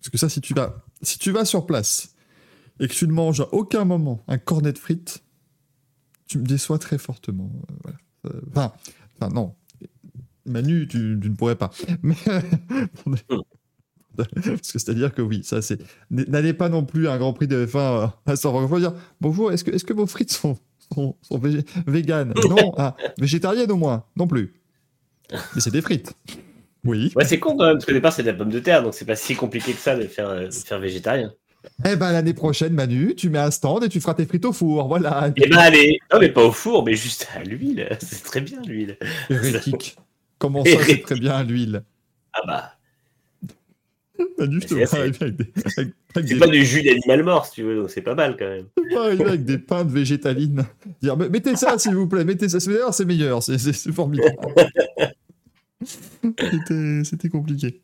parce 0.00 0.10
que 0.10 0.18
ça, 0.18 0.28
si 0.28 0.40
tu 0.40 0.52
vas, 0.54 0.84
si 1.02 1.18
tu 1.18 1.30
vas 1.30 1.44
sur 1.44 1.64
place 1.66 2.14
et 2.80 2.88
que 2.88 2.92
tu 2.92 3.06
ne 3.06 3.12
manges 3.12 3.40
à 3.40 3.48
aucun 3.54 3.84
moment 3.84 4.22
un 4.28 4.38
cornet 4.38 4.72
de 4.72 4.78
frites, 4.78 5.22
tu 6.26 6.38
me 6.38 6.44
déçois 6.46 6.78
très 6.78 6.98
fortement. 6.98 7.50
Euh, 7.70 7.74
voilà. 7.84 7.98
Euh, 8.26 8.40
Enfin, 8.50 8.72
enfin, 9.20 9.32
non. 9.32 9.54
Manu, 10.46 10.86
tu, 10.88 11.18
tu 11.20 11.30
ne 11.30 11.34
pourrais 11.34 11.56
pas. 11.56 11.70
Mais 12.02 12.14
parce 14.34 14.72
que 14.72 14.78
c'est-à-dire 14.78 15.14
que 15.14 15.22
oui, 15.22 15.42
ça 15.44 15.62
c'est. 15.62 15.80
N'allez 16.10 16.54
pas 16.54 16.68
non 16.68 16.84
plus 16.84 17.08
à 17.08 17.12
un 17.12 17.18
Grand 17.18 17.32
Prix 17.32 17.48
de 17.48 17.66
F1 17.66 18.10
à 18.26 18.36
San 18.36 18.80
dire 18.80 18.92
bonjour. 19.20 19.52
Est-ce 19.52 19.64
que, 19.64 19.70
est-ce 19.70 19.84
que 19.84 19.92
vos 19.92 20.06
frites 20.06 20.32
sont 20.32 20.56
sont, 20.94 21.16
sont 21.22 21.40
véganes? 21.86 22.32
Non. 22.48 22.72
Ah, 22.76 22.96
végétariennes 23.18 23.70
au 23.70 23.76
moins 23.76 24.04
Non 24.16 24.26
plus. 24.26 24.54
Mais 25.32 25.60
c'est 25.60 25.72
des 25.72 25.82
frites. 25.82 26.12
Oui. 26.84 27.12
Ouais, 27.16 27.24
c'est 27.24 27.40
con 27.40 27.56
quand 27.56 27.66
même, 27.66 27.74
parce 27.74 27.84
qu'au 27.84 27.92
départ, 27.92 28.12
c'est 28.12 28.22
de 28.22 28.28
la 28.28 28.34
pomme 28.34 28.50
de 28.50 28.60
terre, 28.60 28.82
donc 28.82 28.94
c'est 28.94 29.04
pas 29.04 29.16
si 29.16 29.34
compliqué 29.34 29.72
que 29.72 29.78
ça 29.78 29.96
de 29.96 30.04
faire, 30.04 30.28
euh, 30.28 30.46
de 30.46 30.52
faire 30.52 30.78
végétarien. 30.78 31.32
Eh 31.84 31.96
ben 31.96 32.12
l'année 32.12 32.32
prochaine, 32.32 32.72
Manu, 32.74 33.16
tu 33.16 33.28
mets 33.28 33.40
un 33.40 33.50
stand 33.50 33.82
et 33.82 33.88
tu 33.88 34.00
feras 34.00 34.14
tes 34.14 34.24
frites 34.24 34.44
au 34.44 34.52
four. 34.52 34.86
Voilà. 34.86 35.32
Eh 35.34 35.48
ben 35.48 35.58
allez, 35.58 35.98
non 36.12 36.20
mais 36.20 36.28
pas 36.28 36.44
au 36.44 36.52
four, 36.52 36.84
mais 36.84 36.94
juste 36.94 37.26
à 37.34 37.42
l'huile. 37.42 37.88
C'est 37.98 38.22
très 38.22 38.40
bien 38.40 38.62
l'huile. 38.62 38.96
Hérétique. 39.28 39.96
Comment 40.38 40.64
ça, 40.64 40.70
c'est 40.84 41.00
très 41.00 41.14
bien 41.14 41.42
l'huile? 41.42 41.82
Ah 42.34 42.42
bah, 42.46 42.75
Manu, 44.38 44.60
je 44.60 44.66
te 44.66 44.68
C'est 44.68 44.74
vois 44.74 44.82
assez- 44.84 44.96
arriver 44.98 45.18
avec 45.22 45.36
des, 45.36 45.44
avec, 45.54 45.76
avec 45.78 45.94
c'est 46.14 46.34
des- 46.34 46.38
pas 46.40 46.46
du 46.46 46.64
jus 46.64 46.82
d'animal 46.82 47.22
mort 47.24 47.46
si 47.46 47.52
tu 47.52 47.62
veux, 47.62 47.76
donc 47.76 47.90
c'est 47.90 48.00
pas 48.02 48.14
mal 48.14 48.36
quand 48.38 48.46
même. 48.48 48.66
je 48.76 48.94
vois 48.94 49.06
arriver 49.06 49.24
avec 49.24 49.44
des 49.44 49.58
pains 49.58 49.84
de 49.84 49.90
végétaline. 49.92 50.64
Dire, 51.02 51.16
mettez 51.16 51.56
ça, 51.56 51.78
s'il 51.78 51.94
vous 51.94 52.06
plaît, 52.08 52.24
mettez 52.24 52.48
ça. 52.48 52.60
C'est 52.60 52.70
meilleur, 52.70 52.94
c'est 52.94 53.04
meilleur. 53.04 53.42
C'est- 53.42 53.58
C'est 53.58 53.92
formidable. 53.92 54.36
C'était 55.84 57.04
c'était 57.04 57.28
compliqué. 57.28 57.80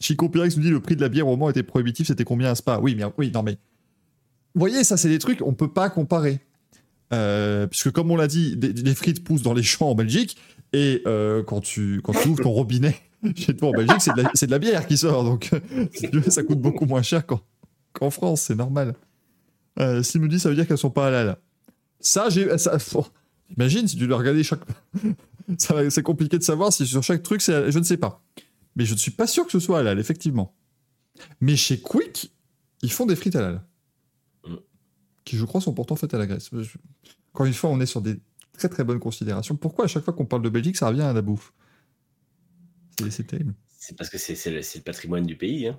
Chico 0.00 0.28
Pyrex 0.28 0.56
nous 0.56 0.62
dit 0.62 0.70
le 0.70 0.80
prix 0.80 0.96
de 0.96 1.00
la 1.00 1.08
bière 1.08 1.26
au 1.28 1.36
Mans 1.36 1.48
était 1.48 1.62
prohibitif, 1.62 2.06
c'était 2.08 2.24
combien 2.24 2.50
un 2.50 2.54
spa? 2.54 2.78
Oui, 2.82 2.94
mais 2.96 3.04
oui, 3.16 3.30
non 3.32 3.42
mais. 3.42 3.52
Vous 4.54 4.60
voyez, 4.60 4.84
ça, 4.84 4.96
c'est 4.96 5.08
des 5.08 5.18
trucs, 5.18 5.40
on 5.42 5.52
peut 5.54 5.72
pas 5.72 5.88
comparer. 5.90 6.40
Euh, 7.12 7.66
puisque 7.66 7.90
comme 7.92 8.10
on 8.10 8.16
l'a 8.16 8.26
dit, 8.26 8.56
les 8.60 8.94
frites 8.94 9.22
poussent 9.22 9.42
dans 9.42 9.54
les 9.54 9.62
champs 9.62 9.90
en 9.90 9.94
Belgique 9.94 10.36
Et 10.72 11.02
euh, 11.06 11.42
quand, 11.44 11.60
tu, 11.60 12.00
quand 12.02 12.12
tu 12.12 12.28
ouvres 12.28 12.42
ton 12.42 12.50
robinet 12.50 12.96
chez 13.36 13.56
toi 13.56 13.68
en 13.68 13.72
Belgique, 13.72 14.00
c'est 14.00 14.46
de, 14.46 14.50
la- 14.50 14.58
bière 14.58 14.86
qui 14.86 14.96
sort. 14.98 15.24
Donc, 15.24 15.50
ça 16.28 16.42
coûte 16.42 16.60
beaucoup 16.60 16.86
moins 16.86 17.02
cher 17.02 17.24
qu'en 17.26 18.10
France, 18.10 18.42
c'est 18.42 18.54
normal. 18.56 18.94
S'il 20.02 20.20
me 20.20 20.28
dit, 20.28 20.38
ça 20.40 20.48
veut 20.48 20.54
dire 20.54 20.66
qu'elles 20.66 20.78
sont 20.78 20.90
pas 20.90 21.08
halal. 21.08 21.36
Ça, 22.00 22.28
j'ai. 22.28 22.48
Imagine 23.56 23.86
si 23.86 23.96
tu 23.96 24.06
dois 24.06 24.18
regarder 24.18 24.42
chaque. 24.42 24.60
C'est 25.88 26.02
compliqué 26.02 26.38
de 26.38 26.42
savoir 26.42 26.72
si 26.72 26.86
sur 26.86 27.02
chaque 27.04 27.22
truc, 27.22 27.40
c'est. 27.40 27.70
Je 27.70 27.78
ne 27.78 27.84
sais 27.84 27.96
pas. 27.96 28.20
Mais 28.74 28.84
je 28.84 28.94
ne 28.94 28.98
suis 28.98 29.12
pas 29.12 29.26
sûr 29.28 29.44
que 29.46 29.52
ce 29.52 29.60
soit 29.60 29.78
halal, 29.78 29.98
effectivement. 30.00 30.54
Mais 31.40 31.54
chez 31.56 31.80
Quick, 31.80 32.32
ils 32.82 32.90
font 32.90 33.06
des 33.06 33.14
frites 33.14 33.36
halal. 33.36 33.62
Qui, 35.24 35.36
je 35.36 35.44
crois, 35.44 35.60
sont 35.60 35.72
pourtant 35.72 35.94
faites 35.96 36.14
à 36.14 36.18
la. 36.18 36.26
Je- 36.38 36.76
Encore 37.32 37.46
une 37.46 37.54
fois, 37.54 37.70
on 37.70 37.80
est 37.80 37.86
sur 37.86 38.00
des 38.00 38.18
très 38.58 38.68
très 38.68 38.82
bonnes 38.84 38.98
considérations. 38.98 39.54
Pourquoi 39.56 39.84
à 39.84 39.88
chaque 39.88 40.04
fois 40.04 40.14
qu'on 40.14 40.26
parle 40.26 40.42
de 40.42 40.48
Belgique, 40.48 40.76
ça 40.76 40.88
revient 40.88 41.02
à 41.02 41.12
la 41.12 41.22
bouffe? 41.22 41.52
C'est- 42.98 43.10
C'est 43.10 43.24
terrible. 43.24 43.54
C'est 43.78 43.96
parce 43.96 44.10
que 44.10 44.18
c'est 44.18 44.50
le, 44.50 44.80
patrimoine 44.80 45.24
du 45.26 45.36
pays. 45.36 45.68
Hein. 45.68 45.78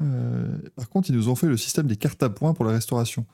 Euh, 0.00 0.58
par 0.74 0.88
contre, 0.88 1.10
ils 1.10 1.16
nous 1.16 1.28
ont 1.28 1.34
fait 1.34 1.46
le 1.46 1.56
système 1.56 1.86
des 1.86 1.96
cartes 1.96 2.22
à 2.22 2.30
points 2.30 2.54
pour 2.54 2.64
la 2.64 2.72
restauration. 2.72 3.26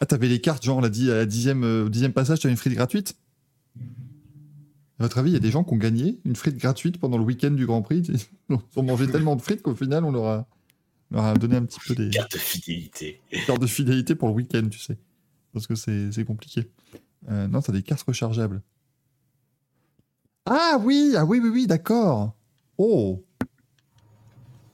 Ah, 0.00 0.06
t'avais 0.06 0.28
les 0.28 0.40
cartes, 0.40 0.64
genre, 0.64 0.80
la 0.80 0.88
di- 0.88 1.10
à 1.10 1.14
la 1.14 1.26
dixième, 1.26 1.62
euh, 1.62 1.84
au 1.84 1.88
dixième 1.88 2.12
passage, 2.12 2.40
t'avais 2.40 2.52
une 2.52 2.58
frite 2.58 2.74
gratuite? 2.74 3.16
À 4.98 5.04
votre 5.04 5.18
avis, 5.18 5.30
il 5.30 5.34
y 5.34 5.36
a 5.36 5.40
des 5.40 5.50
gens 5.50 5.64
qui 5.64 5.72
ont 5.74 5.78
gagné 5.78 6.20
une 6.24 6.36
frite 6.36 6.56
gratuite 6.56 6.98
pendant 6.98 7.16
le 7.18 7.24
week-end 7.24 7.50
du 7.52 7.66
Grand 7.66 7.82
Prix? 7.82 8.02
Ils 8.50 8.56
ont 8.76 8.82
mangé 8.82 9.08
tellement 9.08 9.36
de 9.36 9.42
frites 9.42 9.62
qu'au 9.62 9.74
final, 9.74 10.04
on 10.04 10.12
leur 10.12 10.24
a, 10.26 10.48
on 11.10 11.16
leur 11.16 11.24
a 11.26 11.34
donné 11.34 11.56
un 11.56 11.64
petit 11.64 11.80
peu 11.86 11.94
des 11.94 12.10
Carte 12.10 12.32
de 12.32 12.38
fidélité. 12.38 13.20
cartes 13.46 13.60
de 13.60 13.66
fidélité 13.66 14.14
pour 14.14 14.28
le 14.28 14.34
week-end, 14.34 14.66
tu 14.70 14.78
sais. 14.78 14.98
Parce 15.52 15.66
que 15.66 15.74
c'est 15.76 16.10
c'est 16.12 16.24
compliqué. 16.24 16.68
Euh, 17.30 17.46
non, 17.48 17.60
t'as 17.62 17.72
des 17.72 17.82
cartes 17.82 18.02
rechargeables. 18.02 18.60
Ah 20.46 20.78
oui, 20.80 21.14
ah 21.16 21.24
oui, 21.24 21.38
oui, 21.42 21.48
oui, 21.50 21.66
d'accord. 21.66 22.34
Oh. 22.78 23.22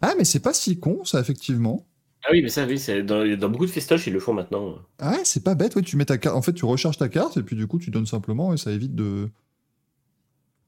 Ah, 0.02 0.14
mais 0.16 0.24
c'est 0.24 0.40
pas 0.40 0.54
si 0.54 0.78
con, 0.80 1.04
ça, 1.04 1.20
effectivement. 1.20 1.86
Ah 2.24 2.28
oui, 2.32 2.42
mais 2.42 2.48
ça, 2.48 2.66
oui, 2.66 2.78
c'est 2.78 3.02
dans, 3.02 3.24
dans 3.38 3.48
beaucoup 3.48 3.66
de 3.66 3.70
festoches, 3.70 4.06
ils 4.06 4.12
le 4.12 4.20
font 4.20 4.34
maintenant. 4.34 4.76
Ah 4.98 5.12
ouais, 5.12 5.24
c'est 5.24 5.42
pas 5.44 5.54
bête, 5.54 5.74
ouais, 5.76 5.82
tu 5.82 5.96
mets 5.96 6.04
ta 6.04 6.18
carte. 6.18 6.36
En 6.36 6.42
fait, 6.42 6.52
tu 6.52 6.64
recharges 6.64 6.98
ta 6.98 7.08
carte 7.08 7.36
et 7.36 7.42
puis 7.42 7.56
du 7.56 7.66
coup, 7.66 7.78
tu 7.78 7.90
donnes 7.90 8.06
simplement 8.06 8.52
et 8.52 8.56
ça 8.56 8.72
évite 8.72 8.94
de. 8.94 9.30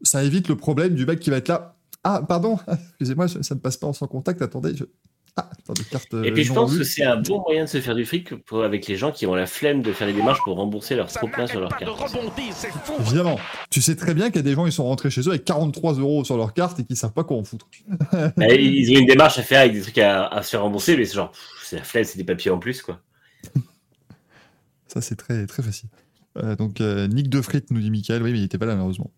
Ça 0.03 0.25
évite 0.25 0.49
le 0.49 0.57
problème 0.57 0.95
du 0.95 1.07
mec 1.07 1.21
qui 1.21 1.31
va 1.31 1.37
être 1.37 1.49
là. 1.49 1.77
Ah, 2.05 2.23
pardon, 2.27 2.59
excusez-moi, 2.91 3.29
ça 3.29 3.55
ne 3.55 3.61
passe 3.61 3.77
pas 3.77 3.87
en 3.87 3.93
sans 3.93 4.09
contact, 4.09 4.43
attendez. 4.43 4.75
je- 4.75 4.85
Ah, 5.39 5.49
carte. 5.91 6.13
Et 6.25 6.33
puis 6.33 6.45
je 6.45 6.53
pense 6.53 6.77
que 6.77 6.85
c'est 6.85 7.05
un 7.05 7.17
bon 7.17 7.41
moyen 7.41 7.65
de 7.65 7.69
se 7.69 7.81
faire 7.81 7.95
du 7.95 8.05
fric 8.05 8.35
pour, 8.45 8.65
avec 8.65 8.87
les 8.87 8.97
gens 8.97 9.13
qui 9.13 9.27
ont 9.27 9.35
la 9.35 9.47
flemme 9.47 9.81
de 9.81 9.93
faire 9.93 10.07
les 10.07 10.13
démarches 10.13 10.41
pour 10.45 10.57
rembourser 10.57 10.95
leur 10.95 11.11
trop 11.11 11.27
plein 11.27 11.47
sur 11.47 11.59
leur 11.59 11.75
carte. 11.75 11.99
Évidemment, 13.01 13.39
tu 13.71 13.81
sais 13.81 13.97
très 13.97 14.13
bien 14.13 14.27
qu'il 14.27 14.37
y 14.37 14.39
a 14.41 14.43
des 14.43 14.53
gens, 14.53 14.67
ils 14.67 14.73
sont 14.73 14.85
rentrés 14.85 15.09
chez 15.09 15.23
eux 15.23 15.31
avec 15.31 15.45
43 15.45 15.95
euros 15.95 16.23
sur 16.25 16.37
leur 16.37 16.53
carte 16.53 16.81
et 16.81 16.85
qui 16.85 16.97
savent 16.97 17.15
pas 17.15 17.25
quoi 17.25 17.39
en 17.39 17.45
foutre. 17.45 17.67
Bah, 18.37 18.47
ils 18.49 18.95
ont 18.95 19.01
une 19.01 19.07
démarche 19.07 19.39
à 19.39 19.43
faire 19.43 19.61
avec 19.61 19.73
des 19.73 19.81
trucs 19.81 19.99
à, 19.99 20.27
à 20.27 20.43
se 20.43 20.51
faire 20.51 20.63
rembourser, 20.63 20.97
mais 20.97 21.07
c'est 21.07 21.15
genre, 21.15 21.33
c'est 21.65 21.77
la 21.77 21.83
flemme, 21.83 22.05
c'est 22.05 22.19
des 22.19 22.25
papiers 22.25 22.51
en 22.51 22.59
plus, 22.59 22.83
quoi. 22.83 23.01
Ça, 24.89 25.01
c'est 25.01 25.17
très, 25.17 25.47
très 25.47 25.63
facile. 25.63 25.89
Euh, 26.37 26.57
donc, 26.57 26.83
euh, 26.83 27.09
Nick 27.09 27.31
de 27.31 27.41
frites, 27.41 27.71
nous 27.71 27.81
dit 27.81 27.91
Michael. 27.91 28.23
Oui, 28.23 28.33
mais 28.33 28.39
il 28.39 28.45
était 28.45 28.59
pas 28.59 28.67
là, 28.67 28.75
malheureusement. 28.75 29.11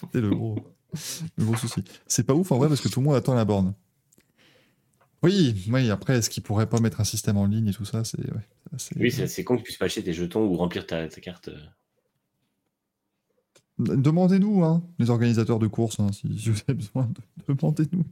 C'était 0.00 0.20
le 0.20 0.30
gros, 0.30 0.56
le 1.36 1.44
gros 1.44 1.56
souci. 1.56 1.82
C'est 2.06 2.24
pas 2.24 2.34
ouf 2.34 2.50
en 2.52 2.58
vrai 2.58 2.68
parce 2.68 2.80
que 2.80 2.88
tout 2.88 3.00
le 3.00 3.06
monde 3.06 3.16
attend 3.16 3.34
la 3.34 3.44
borne. 3.44 3.74
Oui, 5.22 5.64
oui, 5.72 5.90
après, 5.90 6.16
est-ce 6.18 6.30
qu'il 6.30 6.42
pourrait 6.44 6.68
pas 6.68 6.78
mettre 6.80 7.00
un 7.00 7.04
système 7.04 7.36
en 7.36 7.46
ligne 7.46 7.68
et 7.68 7.72
tout 7.72 7.84
ça 7.84 8.04
c'est, 8.04 8.18
ouais, 8.20 8.46
c'est- 8.76 8.96
Oui, 8.98 9.10
c'est 9.10 9.26
c'est 9.26 9.42
con 9.44 9.54
que 9.54 9.58
tu 9.60 9.64
puisses 9.64 9.76
pas 9.76 9.86
acheter 9.86 10.02
tes 10.04 10.12
jetons 10.12 10.44
ou 10.46 10.56
remplir 10.56 10.86
ta, 10.86 11.08
ta 11.08 11.20
carte. 11.20 11.50
Demandez-nous, 13.78 14.64
hein, 14.64 14.82
les 14.98 15.08
organisateurs 15.10 15.58
de 15.60 15.66
courses, 15.68 16.00
hein, 16.00 16.08
si, 16.12 16.22
si 16.38 16.50
vous 16.50 16.58
avez 16.68 16.74
besoin, 16.74 17.06
de- 17.06 17.52
demandez-nous. 17.54 18.04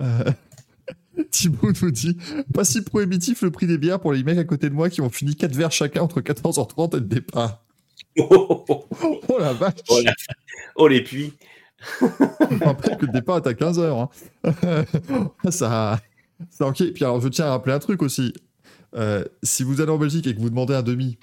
Euh, 0.00 0.32
Thibaut 1.30 1.72
nous 1.82 1.90
dit 1.90 2.16
Pas 2.52 2.64
si 2.64 2.82
prohibitif 2.82 3.42
le 3.42 3.50
prix 3.50 3.66
des 3.66 3.78
bières 3.78 4.00
pour 4.00 4.12
les 4.12 4.22
mecs 4.24 4.38
à 4.38 4.44
côté 4.44 4.68
de 4.68 4.74
moi 4.74 4.90
qui 4.90 5.00
ont 5.00 5.08
fini 5.10 5.34
4 5.36 5.54
verres 5.54 5.70
chacun 5.72 6.02
entre 6.02 6.20
14h30 6.20 6.96
et 6.96 7.00
le 7.00 7.06
départ. 7.06 7.63
Oh, 8.18 8.64
oh, 8.68 8.86
oh, 9.02 9.20
Oh 9.28 9.38
la 9.38 9.52
vache 9.52 9.80
oh, 9.88 10.00
la- 10.04 10.14
oh, 10.76 10.88
les 10.88 11.02
puits 11.02 11.32
rappelle 12.62 12.96
que 12.96 13.06
le 13.06 13.12
départ 13.12 13.36
est 13.38 13.46
à 13.46 13.52
15h. 13.52 14.08
ça, 15.50 16.00
ça, 16.48 16.66
ok. 16.66 16.92
Puis 16.92 17.04
alors, 17.04 17.20
je 17.20 17.28
tiens 17.28 17.46
à 17.46 17.50
rappeler 17.50 17.74
un 17.74 17.78
truc 17.78 18.02
aussi. 18.02 18.32
Euh, 18.94 19.24
si 19.42 19.64
vous 19.64 19.80
allez 19.80 19.90
en 19.90 19.98
Belgique 19.98 20.26
et 20.26 20.34
que 20.34 20.40
vous 20.40 20.48
demandez 20.48 20.74
un 20.74 20.82
demi, 20.82 21.18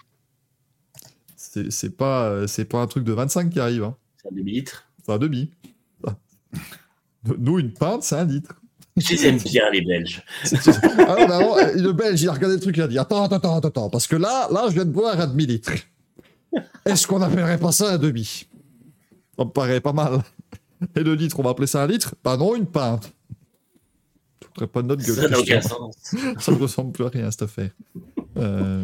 c'est 1.38 1.98
pas, 1.98 2.48
c'est 2.48 2.66
pas 2.66 2.80
un 2.80 2.88
truc 2.88 3.04
de 3.04 3.12
25 3.12 3.50
qui 3.50 3.60
arrive. 3.60 3.84
Hein. 3.84 3.96
C'est 4.22 4.28
un 4.28 4.36
demi-litre. 4.36 4.86
C'est 5.04 5.12
un 5.12 5.18
demi. 5.18 5.50
Nous, 7.38 7.60
une 7.60 7.74
pinte, 7.74 8.04
c'est 8.04 8.16
un 8.16 8.26
litre. 8.26 8.54
Je 8.98 9.10
les 9.12 9.28
aime 9.28 9.38
bien, 9.38 9.70
les 9.72 9.82
Belges. 9.82 10.24
Ah 10.98 11.16
non, 11.20 11.28
mais 11.28 11.34
alors, 11.34 11.58
euh, 11.58 11.74
le 11.76 11.94
Belge, 11.94 12.22
il 12.22 12.30
a 12.30 12.34
regardé 12.34 12.56
le 12.56 12.62
truc, 12.62 12.76
il 12.78 12.84
a 12.84 12.88
dit 12.88 13.00
Attends, 13.00 13.24
attends, 13.24 13.38
attends, 13.38 13.68
attends, 13.68 13.89
parce 13.89 14.08
que 14.08 14.16
là, 14.16 14.48
là, 14.52 14.66
je 14.68 14.74
viens 14.74 14.86
de 14.86 14.92
boire 14.92 15.20
un 15.20 15.28
demi-litre. 15.28 15.72
Est-ce 16.86 17.08
qu'on 17.08 17.22
appellerait 17.22 17.60
pas 17.60 17.72
ça 17.72 17.93
un 17.93 17.97
demi? 17.97 18.47
Ça 19.38 19.45
me 19.45 19.49
paraît 19.49 19.82
pas 19.82 19.93
mal. 19.93 20.22
Et 20.95 21.04
le 21.04 21.14
litre, 21.16 21.39
on 21.39 21.43
va 21.43 21.52
appeler 21.52 21.68
ça 21.68 21.84
un 21.84 21.88
litre? 21.88 22.16
Bah 22.24 22.38
non, 22.38 22.56
une 22.56 22.66
pinte. 22.66 23.14
Je 24.41 24.47
voudrais 24.47 24.68
pas 24.68 24.82
de 24.82 24.88
notre 24.88 25.04
gueule. 25.06 25.16
Ça 25.16 25.30
n'a 25.30 25.39
aucun 25.39 25.62
sens. 25.62 25.95
Ça 26.39 26.52
ne 26.52 26.58
ressemble 26.58 26.91
plus 26.91 27.06
à 27.06 27.10
rien, 27.10 27.32
cette 27.32 27.43
affaire. 27.43 27.72
Euh, 28.38 28.84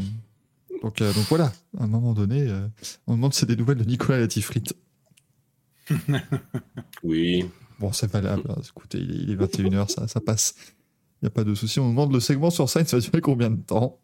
donc, 0.82 1.02
euh, 1.02 1.12
donc 1.14 1.26
voilà, 1.28 1.52
à 1.78 1.84
un 1.84 1.88
moment 1.88 2.14
donné, 2.14 2.48
euh, 2.48 2.68
on 3.08 3.16
demande 3.16 3.34
si 3.34 3.42
c'est 3.42 3.46
des 3.48 3.56
nouvelles 3.56 3.78
de 3.80 3.84
Nicolas 3.84 4.20
Latifrite. 4.20 4.74
Oui. 7.04 7.46
Bon, 7.80 7.92
c'est 7.92 8.10
valable. 8.12 8.44
hein. 8.50 8.56
Écoutez, 8.68 8.98
il 9.00 9.12
est, 9.12 9.24
il 9.24 9.32
est 9.32 9.36
21h, 9.36 9.90
ça, 9.90 10.08
ça 10.08 10.20
passe. 10.20 10.56
Il 11.22 11.26
n'y 11.26 11.28
a 11.28 11.32
pas 11.32 11.44
de 11.44 11.54
souci. 11.56 11.80
On 11.80 11.90
demande 11.90 12.12
le 12.14 12.20
segment 12.20 12.50
sur 12.50 12.70
scène, 12.70 12.86
ça 12.86 12.98
va 12.98 13.02
durer 13.02 13.22
combien 13.22 13.50
de 13.50 13.62
temps? 13.62 14.00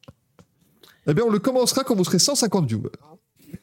Eh 1.07 1.13
bien, 1.13 1.23
on 1.25 1.29
le 1.29 1.39
commencera 1.39 1.83
quand 1.83 1.95
vous 1.95 2.03
serez 2.03 2.19
150 2.19 2.67
viewers. 2.67 2.89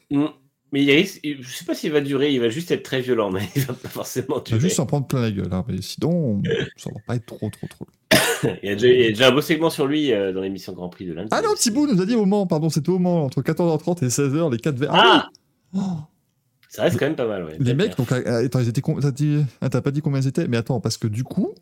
Mm. 0.09 0.25
Mais 0.73 0.83
il 0.83 0.91
risque, 0.91 1.19
je 1.23 1.49
sais 1.49 1.65
pas 1.65 1.75
s'il 1.75 1.91
va 1.91 1.99
durer, 1.99 2.31
il 2.33 2.39
va 2.39 2.47
juste 2.47 2.71
être 2.71 2.83
très 2.83 3.01
violent, 3.01 3.29
mais 3.29 3.41
il 3.57 3.63
va 3.63 3.73
pas 3.73 3.89
forcément 3.89 4.35
On 4.35 4.37
va 4.37 4.43
durer. 4.43 4.59
juste 4.61 4.77
s'en 4.77 4.85
prendre 4.85 5.05
plein 5.05 5.21
la 5.21 5.31
gueule. 5.31 5.49
hein, 5.51 5.65
Mais 5.67 5.81
sinon, 5.81 6.41
ça 6.77 6.89
va 6.93 6.99
pas 7.05 7.15
être 7.17 7.25
trop, 7.25 7.49
trop, 7.49 7.67
trop. 7.67 7.85
Il, 8.63 8.69
y 8.69 8.71
a 8.71 8.75
déjà, 8.75 8.87
il 8.87 9.01
y 9.01 9.05
a 9.05 9.09
déjà 9.09 9.27
un 9.27 9.31
beau 9.33 9.41
segment 9.41 9.69
sur 9.69 9.85
lui 9.85 10.11
euh, 10.13 10.31
dans 10.33 10.41
l'émission 10.41 10.73
Grand 10.73 10.89
Prix 10.89 11.05
de 11.05 11.13
lundi. 11.13 11.27
Ah 11.31 11.41
non, 11.41 11.49
Thibaut 11.55 11.85
nous 11.87 12.01
a 12.01 12.05
dit 12.05 12.15
au 12.15 12.25
Mans, 12.25 12.47
pardon, 12.47 12.69
c'était 12.69 12.89
au 12.89 12.97
Mans, 12.99 13.25
entre 13.25 13.41
14h30 13.41 14.03
et 14.03 14.07
16h, 14.07 14.51
les 14.51 14.57
4 14.57 14.75
verres. 14.77 14.89
Ah 14.93 15.27
oui 15.73 15.79
Oh 15.79 15.97
Ça 16.69 16.83
reste 16.83 16.97
quand 16.97 17.05
même 17.05 17.15
pas 17.15 17.27
mal, 17.27 17.43
ouais. 17.43 17.57
Les 17.59 17.73
mecs, 17.75 17.95
donc, 17.97 18.11
euh, 18.11 18.45
attends, 18.45 18.59
ils 18.61 18.69
étaient 18.69 18.81
com- 18.81 18.97
t'as 19.01 19.11
dit- 19.11 19.43
ah, 19.61 19.69
pas 19.69 19.91
dit 19.91 20.01
combien 20.01 20.19
ils 20.21 20.27
étaient 20.27 20.47
Mais 20.47 20.57
attends, 20.57 20.79
parce 20.79 20.97
que 20.97 21.07
du 21.07 21.23
coup, 21.23 21.53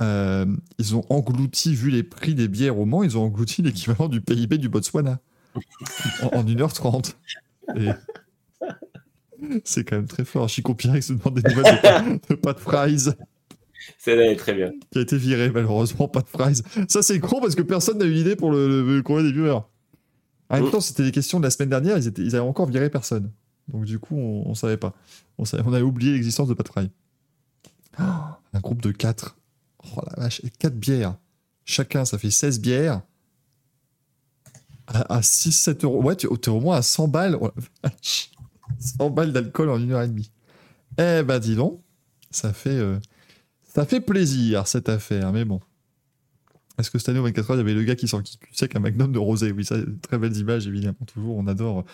euh, 0.00 0.46
ils 0.78 0.96
ont 0.96 1.04
englouti, 1.10 1.74
vu 1.74 1.90
les 1.90 2.02
prix 2.02 2.34
des 2.34 2.48
bières 2.48 2.78
au 2.78 2.84
Mans, 2.86 3.02
ils 3.02 3.16
ont 3.16 3.22
englouti 3.22 3.62
l'équivalent 3.62 4.08
du 4.08 4.20
PIB 4.20 4.58
du 4.58 4.68
Botswana 4.68 5.20
en, 6.22 6.26
en 6.38 6.44
1h30. 6.44 7.14
Et... 7.76 7.88
C'est 9.64 9.84
quand 9.84 9.96
même 9.96 10.06
très 10.06 10.24
fort. 10.24 10.48
Chico 10.48 10.74
Pierre 10.74 11.02
se 11.02 11.12
demande 11.14 11.40
des 11.40 11.48
nouvelles 11.54 11.80
de, 11.82 12.34
de 12.34 12.34
Pat 12.40 12.58
Fries, 12.58 13.08
Ça 13.98 14.12
allait 14.12 14.36
très 14.36 14.54
bien. 14.54 14.70
qui 14.90 14.98
a 14.98 15.02
été 15.02 15.16
viré, 15.16 15.50
malheureusement, 15.50 16.06
Pat 16.08 16.26
Fries. 16.28 16.62
Ça, 16.88 17.02
c'est 17.02 17.18
con 17.18 17.40
parce 17.40 17.54
que 17.56 17.62
personne 17.62 17.98
n'a 17.98 18.04
eu 18.04 18.12
l'idée 18.12 18.36
pour 18.36 18.52
le, 18.52 18.68
le, 18.86 19.02
des 19.22 19.32
viewers. 19.32 19.60
En 20.48 20.56
même 20.56 20.66
Mm. 20.66 20.70
temps, 20.70 20.80
c'était 20.80 21.02
les 21.02 21.10
questions 21.12 21.38
de 21.40 21.44
la 21.44 21.50
semaine 21.50 21.70
dernière, 21.70 21.96
ils, 21.98 22.06
étaient, 22.06 22.22
ils 22.22 22.36
avaient 22.36 22.46
encore 22.46 22.66
viré 22.68 22.88
personne. 22.90 23.32
Donc, 23.68 23.84
du 23.84 23.98
coup, 23.98 24.16
on, 24.16 24.48
on 24.50 24.54
savait 24.54 24.76
pas. 24.76 24.92
On, 25.38 25.44
savait- 25.44 25.62
on 25.66 25.72
avait 25.72 25.82
oublié 25.82 26.12
l'existence 26.12 26.46
de 26.48 26.54
Pat 26.54 26.68
Fry. 26.68 26.90
Oh, 27.98 28.02
un 28.52 28.60
groupe 28.60 28.82
de 28.82 28.90
4. 28.92 29.36
Oh 29.96 30.00
la 30.16 30.22
vache, 30.24 30.40
4 30.58 30.74
bières. 30.74 31.16
Chacun, 31.64 32.04
ça 32.04 32.16
fait 32.18 32.30
16 32.30 32.60
bières. 32.60 33.02
À, 34.92 35.20
6-7 35.20 35.84
euros. 35.84 36.02
Ouais, 36.02 36.16
tu 36.16 36.26
es 36.26 36.48
au 36.48 36.60
moins 36.60 36.76
à 36.76 36.82
100 36.82 37.08
balles. 37.08 37.38
Oh 37.40 37.50
la 37.82 37.90
vache. 37.90 38.30
100 38.78 39.10
balles 39.10 39.32
d'alcool 39.32 39.70
en 39.70 39.78
une 39.78 39.92
heure 39.92 40.02
et 40.02 40.08
demie. 40.08 40.30
Eh 40.98 41.22
ben, 41.22 41.38
dis 41.38 41.56
donc. 41.56 41.80
Ça 42.30 42.52
fait, 42.52 42.70
euh, 42.70 42.98
ça 43.62 43.84
fait 43.84 44.00
plaisir, 44.00 44.66
cette 44.66 44.88
affaire. 44.88 45.32
Mais 45.32 45.44
bon. 45.44 45.60
Est-ce 46.78 46.90
que 46.90 46.98
cette 46.98 47.10
année, 47.10 47.18
au 47.18 47.24
24 47.24 47.50
heures, 47.50 47.56
il 47.56 47.58
y 47.58 47.62
avait 47.62 47.74
le 47.74 47.84
gars 47.84 47.96
qui 47.96 48.08
sort 48.08 48.22
qui 48.22 48.38
sec 48.52 48.74
un 48.74 48.80
magnum 48.80 49.12
de 49.12 49.18
rosé? 49.18 49.52
Oui, 49.52 49.64
ça, 49.64 49.76
très 50.00 50.18
belles 50.18 50.36
images, 50.36 50.66
évidemment. 50.66 50.96
Toujours, 51.06 51.36
on 51.36 51.46
adore. 51.46 51.84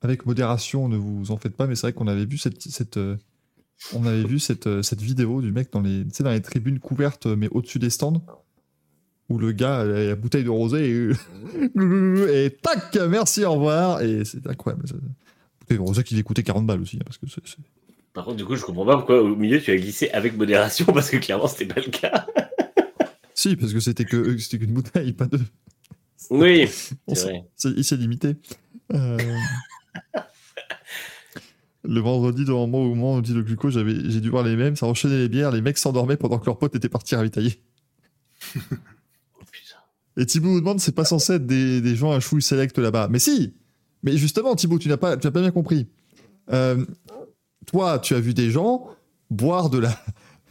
Avec 0.00 0.26
modération, 0.26 0.88
ne 0.88 0.96
vous 0.96 1.30
en 1.30 1.36
faites 1.36 1.54
pas, 1.54 1.66
mais 1.66 1.74
c'est 1.74 1.82
vrai 1.82 1.92
qu'on 1.92 2.08
avait 2.08 2.24
vu 2.24 2.38
cette, 2.38 2.60
cette, 2.62 2.96
euh, 2.96 3.16
on 3.94 4.04
avait 4.06 4.24
vu 4.24 4.38
cette, 4.38 4.66
euh, 4.66 4.82
cette 4.82 5.00
vidéo 5.00 5.42
du 5.42 5.52
mec 5.52 5.70
dans 5.72 5.80
les, 5.80 6.04
dans 6.04 6.30
les 6.30 6.42
tribunes 6.42 6.80
couvertes, 6.80 7.26
mais 7.26 7.48
au-dessus 7.50 7.78
des 7.78 7.90
stands, 7.90 8.24
où 9.28 9.38
le 9.38 9.52
gars 9.52 9.80
a 9.80 9.84
la 9.84 10.14
bouteille 10.16 10.44
de 10.44 10.50
rosé 10.50 10.90
et, 10.90 11.10
et 12.46 12.50
tac, 12.50 12.96
merci, 13.08 13.44
au 13.44 13.52
revoir. 13.52 14.02
Et 14.02 14.24
c'est 14.24 14.46
incroyable. 14.46 14.86
ça. 14.88 14.94
Bouteille 15.60 15.78
de 15.78 15.82
rosé 15.82 16.02
qui 16.04 16.14
lui 16.14 16.22
coûtait 16.24 16.42
40 16.42 16.66
balles 16.66 16.80
aussi, 16.82 16.96
hein, 16.96 17.02
parce 17.04 17.18
que 17.18 17.26
c'est- 17.28 17.40
c'est- 17.46 17.56
Par 18.12 18.24
contre, 18.24 18.36
du 18.36 18.44
coup, 18.44 18.56
je 18.56 18.62
comprends 18.64 18.84
pas 18.84 18.96
pourquoi 18.96 19.22
au 19.22 19.34
milieu 19.36 19.60
tu 19.60 19.70
as 19.70 19.76
glissé 19.76 20.10
avec 20.10 20.36
modération, 20.36 20.84
parce 20.92 21.08
que 21.10 21.16
clairement, 21.16 21.46
c'était 21.46 21.72
pas 21.72 21.80
le 21.80 21.90
cas. 21.90 22.26
Si, 23.34 23.56
parce 23.56 23.72
que 23.72 23.80
c'était 23.80 24.04
que 24.04 24.36
c'était 24.38 24.58
qu'une 24.58 24.74
bouteille, 24.74 25.14
pas 25.14 25.26
deux. 25.26 25.40
Oui, 26.30 26.68
c'est 26.68 26.94
vrai. 27.08 27.44
il 27.76 27.82
s'est 27.82 27.96
limité. 27.96 28.36
Euh, 28.92 29.16
Le 31.84 31.98
vendredi, 32.00 32.44
devant 32.44 32.68
moi, 32.68 32.80
au 32.80 32.90
moment 32.94 33.14
où 33.14 33.16
on 33.16 33.20
dit 33.20 33.34
le 33.34 33.42
glucose, 33.42 33.74
j'avais, 33.74 33.94
j'ai 34.08 34.20
dû 34.20 34.28
voir 34.30 34.44
les 34.44 34.54
mêmes, 34.54 34.76
ça 34.76 34.86
enchaînait 34.86 35.18
les 35.18 35.28
bières, 35.28 35.50
les 35.50 35.62
mecs 35.62 35.78
s'endormaient 35.78 36.16
pendant 36.18 36.38
que 36.38 36.46
leur 36.46 36.58
pote 36.58 36.76
était 36.76 36.88
parti 36.90 37.16
ravitailler. 37.16 37.60
Et 40.16 40.26
Thibaut 40.26 40.48
nous 40.48 40.60
demande, 40.60 40.80
c'est 40.80 40.94
pas 40.94 41.04
censé 41.04 41.34
être 41.34 41.46
des, 41.46 41.80
des 41.80 41.96
gens 41.96 42.12
à 42.12 42.20
chouille 42.20 42.42
select 42.42 42.78
là-bas. 42.78 43.08
Mais 43.10 43.18
si 43.18 43.54
Mais 44.02 44.16
justement, 44.16 44.54
Thibaut, 44.54 44.78
tu 44.78 44.88
n'as 44.88 44.96
pas, 44.96 45.16
tu 45.16 45.30
pas 45.30 45.40
bien 45.40 45.50
compris. 45.50 45.86
Euh, 46.52 46.84
toi, 47.66 47.98
tu 47.98 48.14
as 48.14 48.20
vu 48.20 48.34
des 48.34 48.50
gens 48.50 48.88
boire 49.30 49.70
de 49.70 49.78
la, 49.78 49.96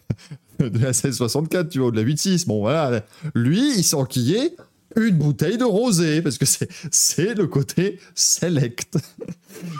de 0.59 0.79
la 0.79 0.87
1664, 0.87 1.69
tu 1.69 1.79
vois, 1.79 1.89
ou 1.89 1.91
de 1.91 1.97
la 1.97 2.03
86. 2.03 2.47
Bon, 2.47 2.61
voilà. 2.61 3.03
Lui, 3.35 3.77
il 3.77 3.83
s'est 3.83 3.95
enquillé 3.95 4.55
une 4.95 5.17
bouteille 5.17 5.57
de 5.57 5.63
rosé, 5.63 6.21
parce 6.21 6.37
que 6.37 6.45
c'est, 6.45 7.35
le 7.35 7.47
côté 7.47 7.99
select. 8.15 8.97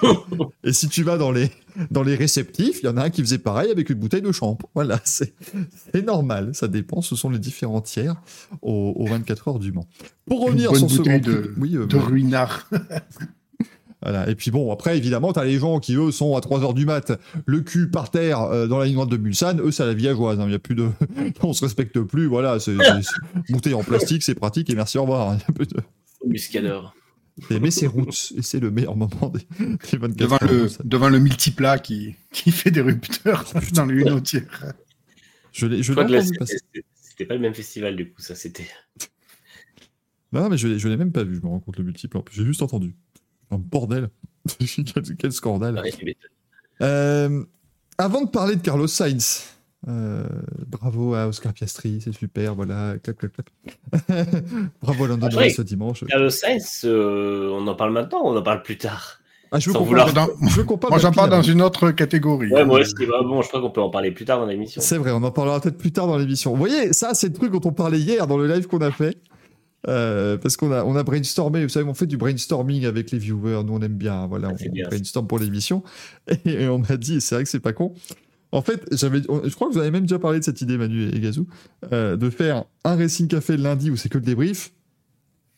Et 0.63 0.73
si 0.73 0.89
tu 0.89 1.03
vas 1.03 1.17
dans 1.17 1.31
les, 1.31 1.49
dans 1.89 2.03
les 2.03 2.15
réceptifs, 2.15 2.79
il 2.81 2.85
y 2.85 2.89
en 2.89 2.97
a 2.97 3.03
un 3.03 3.09
qui 3.09 3.21
faisait 3.21 3.37
pareil 3.37 3.71
avec 3.71 3.89
une 3.89 3.97
bouteille 3.97 4.21
de 4.21 4.31
champ. 4.31 4.57
Voilà, 4.75 4.99
c'est, 5.03 5.33
normal. 6.05 6.51
Ça 6.53 6.67
dépend, 6.67 7.01
ce 7.01 7.15
sont 7.15 7.29
les 7.29 7.39
différents 7.39 7.81
tiers 7.81 8.15
aux, 8.61 8.93
aux 8.95 9.07
24 9.07 9.47
heures 9.47 9.59
du 9.59 9.71
Mans. 9.71 9.87
Pour 10.25 10.45
revenir 10.45 10.75
sur 10.75 10.89
ce 10.89 10.97
de, 10.97 11.03
Prix- 11.03 11.49
oui, 11.57 11.75
euh, 11.75 11.85
de 11.85 11.97
ruinard. 11.97 12.69
voilà. 14.01 14.29
Et 14.29 14.35
puis 14.35 14.51
bon, 14.51 14.71
après, 14.71 14.97
évidemment, 14.97 15.31
t'as 15.33 15.43
les 15.45 15.59
gens 15.59 15.79
qui, 15.79 15.95
eux, 15.95 16.11
sont 16.11 16.35
à 16.35 16.39
3h 16.39 16.73
du 16.73 16.85
mat, 16.85 17.11
le 17.45 17.61
cul 17.61 17.89
par 17.89 18.09
terre 18.11 18.41
euh, 18.41 18.67
dans 18.67 18.79
la 18.79 18.85
ligne 18.85 18.95
droite 18.95 19.09
de 19.09 19.17
Mulsanne. 19.17 19.61
Eux, 19.61 19.71
c'est 19.71 19.83
à 19.83 19.85
la 19.85 19.93
villageoise. 19.93 20.39
hein. 20.39 20.45
Il 20.47 20.51
y 20.51 20.55
a 20.55 20.59
plus 20.59 20.75
de... 20.75 20.89
On 21.43 21.53
se 21.53 21.63
respecte 21.63 21.99
plus. 22.01 22.25
Voilà, 22.27 22.59
c'est, 22.59 22.75
bouteille 23.49 23.73
en 23.75 23.83
plastique, 23.83 24.23
c'est 24.23 24.35
pratique 24.35 24.69
et 24.69 24.75
merci, 24.75 24.97
au 24.97 25.03
revoir. 25.03 25.35
Il 25.35 25.39
y 25.39 25.43
a 25.49 25.53
plus 25.53 25.67
de- 25.67 25.81
Muscador. 26.25 26.95
Et- 27.49 27.59
Mais 27.59 27.71
c'est 27.71 27.87
roots. 27.87 28.33
Et 28.37 28.41
c'est 28.41 28.59
le 28.59 28.71
meilleur 28.71 28.95
moment 28.95 29.31
des, 29.33 29.39
des 29.91 29.97
24 29.97 30.15
devant, 30.17 30.35
heures 30.35 30.51
le, 30.51 30.67
devant 30.83 31.09
le 31.09 31.19
multiplat 31.19 31.79
qui, 31.79 32.15
qui 32.31 32.51
fait 32.51 32.71
des 32.71 32.81
rupteurs 32.81 33.45
dans 33.73 33.85
le 33.85 33.99
une 34.01 34.21
tiers. 34.21 34.43
Je 35.53 35.65
l'ai, 35.67 35.81
c'était 35.83 37.25
pas 37.25 37.33
le 37.35 37.39
même 37.39 37.53
festival, 37.53 37.95
du 37.95 38.09
coup, 38.11 38.21
ça, 38.21 38.35
c'était. 38.35 38.67
Non, 40.33 40.47
mais 40.49 40.57
je 40.57 40.67
l'ai, 40.87 40.97
même 40.97 41.11
pas 41.11 41.23
vu, 41.23 41.35
je 41.35 41.41
me 41.41 41.47
rends 41.47 41.59
compte 41.59 41.77
le 41.77 41.83
multiple. 41.83 42.17
en 42.17 42.21
plus. 42.21 42.35
J'ai 42.35 42.45
juste 42.45 42.61
entendu. 42.61 42.95
Un 43.51 43.57
bordel. 43.57 44.09
quel, 44.59 45.03
quel 45.17 45.31
scandale. 45.31 45.79
Ouais. 45.83 46.15
Euh, 46.81 47.43
avant 47.97 48.23
de 48.23 48.29
parler 48.29 48.55
de 48.55 48.61
Carlos 48.61 48.87
Sainz, 48.87 49.45
euh, 49.87 50.23
bravo 50.67 51.13
à 51.13 51.27
Oscar 51.27 51.53
Piastri, 51.53 52.01
c'est 52.03 52.11
super, 52.13 52.55
voilà, 52.55 52.95
clap, 53.03 53.17
clap, 53.17 53.31
clap. 53.33 53.49
bravo 54.81 55.05
à 55.05 55.13
Après, 55.13 55.29
Norris 55.29 55.51
ce 55.51 55.61
dimanche. 55.61 56.03
Carlos 56.07 56.29
Sainz, 56.29 56.81
euh, 56.85 57.49
on 57.51 57.67
en 57.67 57.75
parle 57.75 57.91
maintenant 57.91 58.23
ou 58.23 58.27
on 58.29 58.37
en 58.37 58.41
parle 58.41 58.63
plus 58.63 58.77
tard 58.77 59.19
Ah, 59.51 59.59
je 59.59 59.69
veux 59.69 59.73
qu'on 59.77 59.83
vouloir- 59.85 60.11
parle, 60.13 60.29
Dans- 60.29 60.89
moi, 60.89 60.97
j'en 60.99 61.11
parle 61.11 61.29
dans 61.29 61.41
une 61.41 61.61
autre 61.61 61.91
catégorie. 61.91 62.49
Ouais, 62.51 62.65
moi 62.65 62.79
aussi. 62.79 62.93
bah, 63.05 63.21
bon, 63.23 63.41
je 63.41 63.47
crois 63.49 63.61
qu'on 63.61 63.69
peut 63.69 63.81
en 63.81 63.89
parler 63.89 64.11
plus 64.11 64.25
tard 64.25 64.39
dans 64.39 64.45
l'émission. 64.47 64.81
C'est 64.81 64.97
vrai, 64.97 65.11
on 65.11 65.21
en 65.23 65.31
parlera 65.31 65.59
peut-être 65.59 65.77
plus 65.77 65.91
tard 65.91 66.07
dans 66.07 66.17
l'émission. 66.17 66.51
Vous 66.51 66.57
voyez, 66.57 66.93
ça, 66.93 67.13
c'est 67.13 67.27
le 67.27 67.33
truc 67.33 67.51
dont 67.51 67.61
on 67.65 67.73
parlait 67.73 67.99
hier 67.99 68.25
dans 68.27 68.37
le 68.37 68.47
live 68.47 68.65
qu'on 68.67 68.79
a 68.81 68.91
fait. 68.91 69.17
Euh, 69.87 70.37
parce 70.37 70.57
qu'on 70.57 70.71
a, 70.71 70.83
on 70.83 70.95
a 70.95 71.03
brainstormé, 71.03 71.63
vous 71.63 71.69
savez, 71.69 71.89
on 71.89 71.93
fait 71.93 72.05
du 72.05 72.17
brainstorming 72.17 72.85
avec 72.85 73.11
les 73.11 73.17
viewers, 73.17 73.63
nous 73.65 73.73
on 73.73 73.81
aime 73.81 73.97
bien, 73.97 74.27
voilà, 74.27 74.49
Ah, 74.51 74.55
on, 74.59 74.71
bien, 74.71 74.87
brainstorm 74.87 75.27
pour 75.27 75.39
l'émission. 75.39 75.83
Et, 76.45 76.67
on 76.67 76.83
a 76.83 76.97
dit, 76.97 77.15
et 77.15 77.19
c'est 77.19 77.35
vrai 77.35 77.43
que 77.43 77.49
c'est 77.49 77.59
pas 77.59 77.73
con. 77.73 77.93
En 78.51 78.61
fait, 78.61 78.85
j'avais, 78.91 79.21
je 79.21 79.55
crois 79.55 79.69
que 79.69 79.73
vous 79.73 79.79
avez 79.79 79.91
même 79.91 80.03
déjà 80.03 80.19
parlé 80.19 80.39
de 80.39 80.43
cette 80.43 80.61
idée, 80.61 80.77
Manu 80.77 81.09
et 81.09 81.19
Gazou, 81.19 81.47
euh, 81.93 82.17
de 82.17 82.29
faire 82.29 82.65
un 82.83 82.95
Racing 82.97 83.27
Café 83.27 83.55
le 83.55 83.63
lundi 83.63 83.89
où 83.89 83.95
c'est 83.95 84.09
que 84.09 84.17
le 84.17 84.25
débrief, 84.25 84.73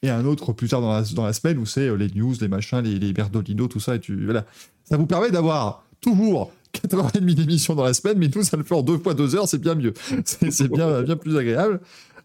et 0.03 0.09
un 0.09 0.26
autre 0.26 0.53
plus 0.53 0.67
tard 0.67 0.82
dans 0.82 0.93
la, 0.93 1.01
dans 1.15 1.26
la 1.26 1.34
semaine 1.34 1.57
où 1.57 1.65
c'est 1.65 1.88
euh, 1.88 1.95
les 1.95 2.09
news, 2.09 2.36
les 2.39 2.47
machins, 2.47 2.82
les, 2.82 2.99
les 2.99 3.13
Berdolino, 3.13 3.67
tout 3.67 3.80
ça, 3.80 3.95
et 3.95 3.99
tu, 3.99 4.26
voilà. 4.26 4.45
Ça 4.84 4.95
vous 4.97 5.07
permet 5.07 5.32
d'avoir 5.32 5.86
toujours 6.01 6.51
4h30 6.74 7.34
d'émission 7.34 7.76
dans 7.76 7.84
la 7.84 7.93
semaine, 7.93 8.17
mais 8.17 8.30
nous, 8.34 8.43
ça 8.43 8.57
le 8.57 8.63
fait 8.63 8.76
en 8.76 8.82
deux 8.82 8.97
fois 8.97 9.13
deux 9.13 9.36
heures, 9.36 9.47
c'est 9.47 9.59
bien 9.59 9.76
mieux. 9.76 9.93
C'est 10.26 10.51
c'est 10.51 10.67
bien, 10.67 11.01
bien 11.01 11.15
plus 11.15 11.38
agréable. 11.38 11.80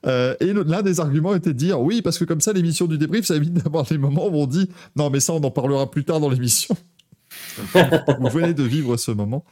Euh, 0.07 0.35
et 0.41 0.53
l'un 0.53 0.83
des 0.83 1.01
arguments 1.01 1.35
était 1.35 1.53
de 1.53 1.59
dire 1.59 1.81
oui, 1.81 2.03
parce 2.03 2.19
que 2.19 2.25
comme 2.25 2.41
ça, 2.41 2.53
l'émission 2.53 2.87
du 2.87 2.99
débrief, 2.99 3.25
ça 3.27 3.35
évite 3.37 3.53
d'avoir 3.55 3.85
les 3.91 3.99
moments 3.99 4.27
où 4.29 4.37
on 4.37 4.47
dit 4.47 4.71
non, 4.97 5.11
mais 5.11 5.21
ça, 5.21 5.33
on 5.33 5.43
en 5.43 5.51
parlera 5.51 5.91
plus 5.91 6.05
tard 6.05 6.21
dans 6.21 6.29
l'émission. 6.31 6.77
Vous 8.21 8.29
venez 8.29 8.55
de 8.55 8.63
vivre 8.63 8.97
ce 8.97 9.11
moment. 9.11 9.45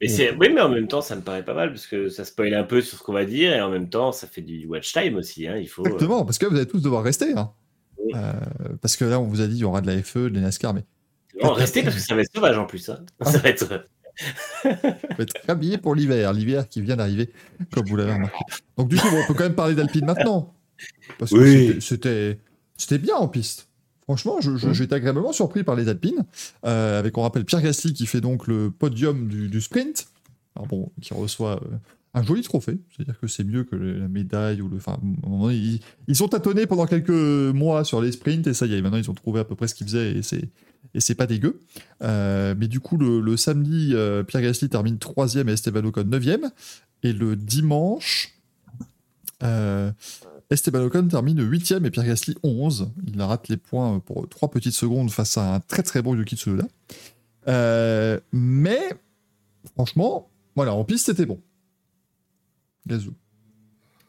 Mais. 0.00 0.32
Oui, 0.38 0.48
mais 0.52 0.60
en 0.60 0.68
même 0.68 0.88
temps, 0.88 1.00
ça 1.00 1.14
me 1.14 1.20
paraît 1.22 1.44
pas 1.44 1.54
mal 1.54 1.70
parce 1.70 1.86
que 1.86 2.08
ça 2.08 2.24
spoil 2.24 2.52
un 2.54 2.64
peu 2.64 2.80
sur 2.82 2.98
ce 2.98 3.02
qu'on 3.04 3.12
va 3.12 3.24
dire 3.24 3.52
et 3.52 3.60
en 3.60 3.70
même 3.70 3.88
temps, 3.88 4.10
ça 4.12 4.26
fait 4.26 4.42
du 4.42 4.66
watch 4.66 4.92
time 4.92 5.16
aussi. 5.16 5.46
Hein. 5.46 5.56
Il 5.58 5.68
faut. 5.68 5.84
Exactement, 5.84 6.24
parce 6.24 6.38
que 6.38 6.46
vous 6.46 6.56
allez 6.56 6.66
tous 6.66 6.80
devoir 6.82 7.04
rester. 7.04 7.32
hein. 7.36 7.52
Oui. 8.04 8.12
Euh, 8.16 8.32
parce 8.80 8.96
que 8.96 9.04
là, 9.04 9.20
on 9.20 9.24
vous 9.28 9.40
a 9.40 9.46
dit 9.46 9.54
il 9.54 9.60
y 9.60 9.64
aura 9.64 9.80
de 9.80 9.86
la 9.86 10.02
FE, 10.02 10.28
de 10.28 10.34
la 10.34 10.40
NASCAR, 10.40 10.74
mais 10.74 10.84
Non, 11.40 11.52
restez 11.52 11.84
parce 11.84 11.94
que 11.94 12.02
ça 12.02 12.16
va 12.16 12.22
être 12.22 12.32
sauvage 12.34 12.58
en 12.58 12.66
plus. 12.66 12.88
Hein. 12.88 13.04
Ça 13.24 13.38
va 13.38 13.48
être. 13.48 13.84
On 14.64 14.68
va 14.70 15.22
être 15.22 15.34
habillé 15.48 15.78
pour 15.78 15.94
l'hiver, 15.94 16.32
l'hiver 16.32 16.68
qui 16.68 16.80
vient 16.80 16.96
d'arriver, 16.96 17.30
comme 17.72 17.86
vous 17.86 17.96
l'avez 17.96 18.12
remarqué. 18.14 18.38
Donc 18.76 18.88
du 18.88 18.96
coup, 18.96 19.06
on 19.12 19.26
peut 19.26 19.34
quand 19.34 19.44
même 19.44 19.54
parler 19.54 19.74
d'Alpine 19.74 20.04
maintenant. 20.06 20.52
Parce 21.18 21.30
que 21.32 21.36
Oui. 21.36 21.80
c'était- 21.80 22.38
bien 22.98 23.16
en 23.16 23.28
piste. 23.28 23.68
Franchement, 24.02 24.40
je- 24.40 24.56
je- 24.56 24.72
j'ai 24.72 24.84
été 24.84 24.94
agréablement 24.94 25.32
surpris 25.32 25.62
par 25.62 25.76
les 25.76 25.88
Alpines, 25.88 26.24
euh, 26.66 26.98
avec, 26.98 27.16
on 27.16 27.22
rappelle, 27.22 27.44
Pierre 27.44 27.62
Gasly 27.62 27.92
qui 27.94 28.06
fait 28.06 28.20
donc 28.20 28.46
le 28.48 28.70
podium 28.70 29.28
du, 29.28 29.48
du 29.48 29.60
sprint, 29.60 30.08
Alors 30.56 30.66
bon, 30.66 30.90
qui 31.00 31.14
reçoit 31.14 31.62
euh, 31.62 31.76
un 32.14 32.22
joli 32.22 32.42
trophée, 32.42 32.78
c'est-à-dire 32.90 33.18
que 33.18 33.26
c'est 33.26 33.44
mieux 33.44 33.64
que 33.64 33.74
la 33.74 34.06
médaille 34.08 34.60
ou 34.60 34.68
le... 34.68 34.76
Enfin, 34.76 34.98
ils, 35.50 35.80
ils 36.08 36.16
sont 36.16 36.28
tâtonnés 36.28 36.66
pendant 36.66 36.86
quelques 36.86 37.08
mois 37.08 37.84
sur 37.84 38.02
les 38.02 38.12
sprints, 38.12 38.46
et 38.46 38.54
ça 38.54 38.66
y 38.66 38.74
est, 38.74 38.82
maintenant 38.82 38.98
ils 38.98 39.10
ont 39.10 39.14
trouvé 39.14 39.40
à 39.40 39.44
peu 39.44 39.54
près 39.54 39.66
ce 39.66 39.74
qu'ils 39.74 39.86
faisaient, 39.86 40.12
et 40.12 40.22
c'est, 40.22 40.44
et 40.94 41.00
c'est 41.00 41.14
pas 41.14 41.26
dégueu. 41.26 41.62
Euh, 42.02 42.54
mais 42.58 42.68
du 42.68 42.80
coup, 42.80 42.98
le, 42.98 43.36
samedi, 43.36 43.92
euh, 43.94 44.22
Pierre 44.22 44.42
Gasly 44.42 44.68
termine 44.68 44.98
3 44.98 45.36
et 45.36 45.50
Esteban 45.50 45.84
Ocon 45.84 46.04
9 46.04 46.26
et 47.02 47.12
le 47.12 47.36
dimanche... 47.36 48.34
Euh, 49.42 49.90
Esteban 50.50 50.82
Ocon 50.82 51.08
termine 51.08 51.42
8 51.42 51.72
et 51.72 51.90
Pierre 51.90 52.06
Gasly 52.06 52.36
11. 52.42 52.90
Il 53.06 53.20
rate 53.22 53.48
les 53.48 53.56
points 53.56 54.00
pour 54.00 54.28
3 54.28 54.50
petites 54.50 54.74
secondes 54.74 55.10
face 55.10 55.38
à 55.38 55.54
un 55.54 55.60
très 55.60 55.82
très 55.82 56.02
bon 56.02 56.14
Yuki 56.14 56.36
Tsunoda. 56.36 56.68
Mais, 58.32 58.80
franchement, 59.74 60.28
voilà, 60.54 60.74
en 60.74 60.84
piste 60.84 61.06
c'était 61.06 61.24
bon. 61.24 61.40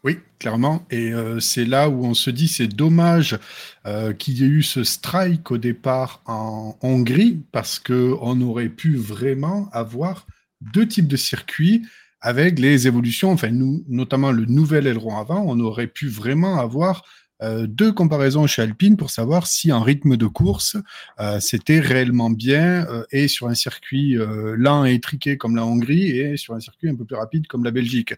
Oui, 0.03 0.19
clairement. 0.37 0.85
Et 0.91 1.13
euh, 1.13 1.39
c'est 1.39 1.63
là 1.63 1.89
où 1.89 2.03
on 2.03 2.13
se 2.13 2.29
dit 2.29 2.49
c'est 2.49 2.67
dommage 2.67 3.39
euh, 3.85 4.11
qu'il 4.11 4.37
y 4.37 4.43
ait 4.43 4.47
eu 4.47 4.61
ce 4.61 4.83
strike 4.83 5.49
au 5.49 5.57
départ 5.57 6.21
en 6.25 6.77
Hongrie 6.81 7.41
parce 7.53 7.79
que 7.79 8.13
on 8.19 8.41
aurait 8.41 8.69
pu 8.69 8.97
vraiment 8.97 9.69
avoir 9.71 10.27
deux 10.59 10.87
types 10.87 11.07
de 11.07 11.15
circuits 11.15 11.85
avec 12.19 12.59
les 12.59 12.85
évolutions. 12.85 13.31
Enfin, 13.31 13.49
notamment 13.87 14.31
le 14.31 14.45
nouvel 14.45 14.87
aileron 14.87 15.17
avant, 15.17 15.43
on 15.45 15.59
aurait 15.61 15.87
pu 15.87 16.07
vraiment 16.07 16.59
avoir 16.59 17.03
euh, 17.43 17.67
deux 17.67 17.91
comparaisons 17.91 18.47
chez 18.47 18.61
Alpine 18.61 18.95
pour 18.95 19.09
savoir 19.09 19.47
si 19.47 19.71
en 19.71 19.81
rythme 19.81 20.15
de 20.15 20.27
course 20.27 20.77
euh, 21.19 21.39
c'était 21.39 21.79
réellement 21.79 22.29
bien 22.29 22.87
euh, 22.87 23.03
et 23.11 23.27
sur 23.27 23.47
un 23.47 23.53
circuit 23.53 24.15
lent 24.57 24.85
et 24.85 24.93
étriqué 24.93 25.37
comme 25.37 25.55
la 25.55 25.65
Hongrie 25.65 26.17
et 26.17 26.37
sur 26.37 26.53
un 26.53 26.59
circuit 26.59 26.89
un 26.89 26.95
peu 26.95 27.05
plus 27.05 27.15
rapide 27.15 27.47
comme 27.47 27.63
la 27.63 27.71
Belgique. 27.71 28.13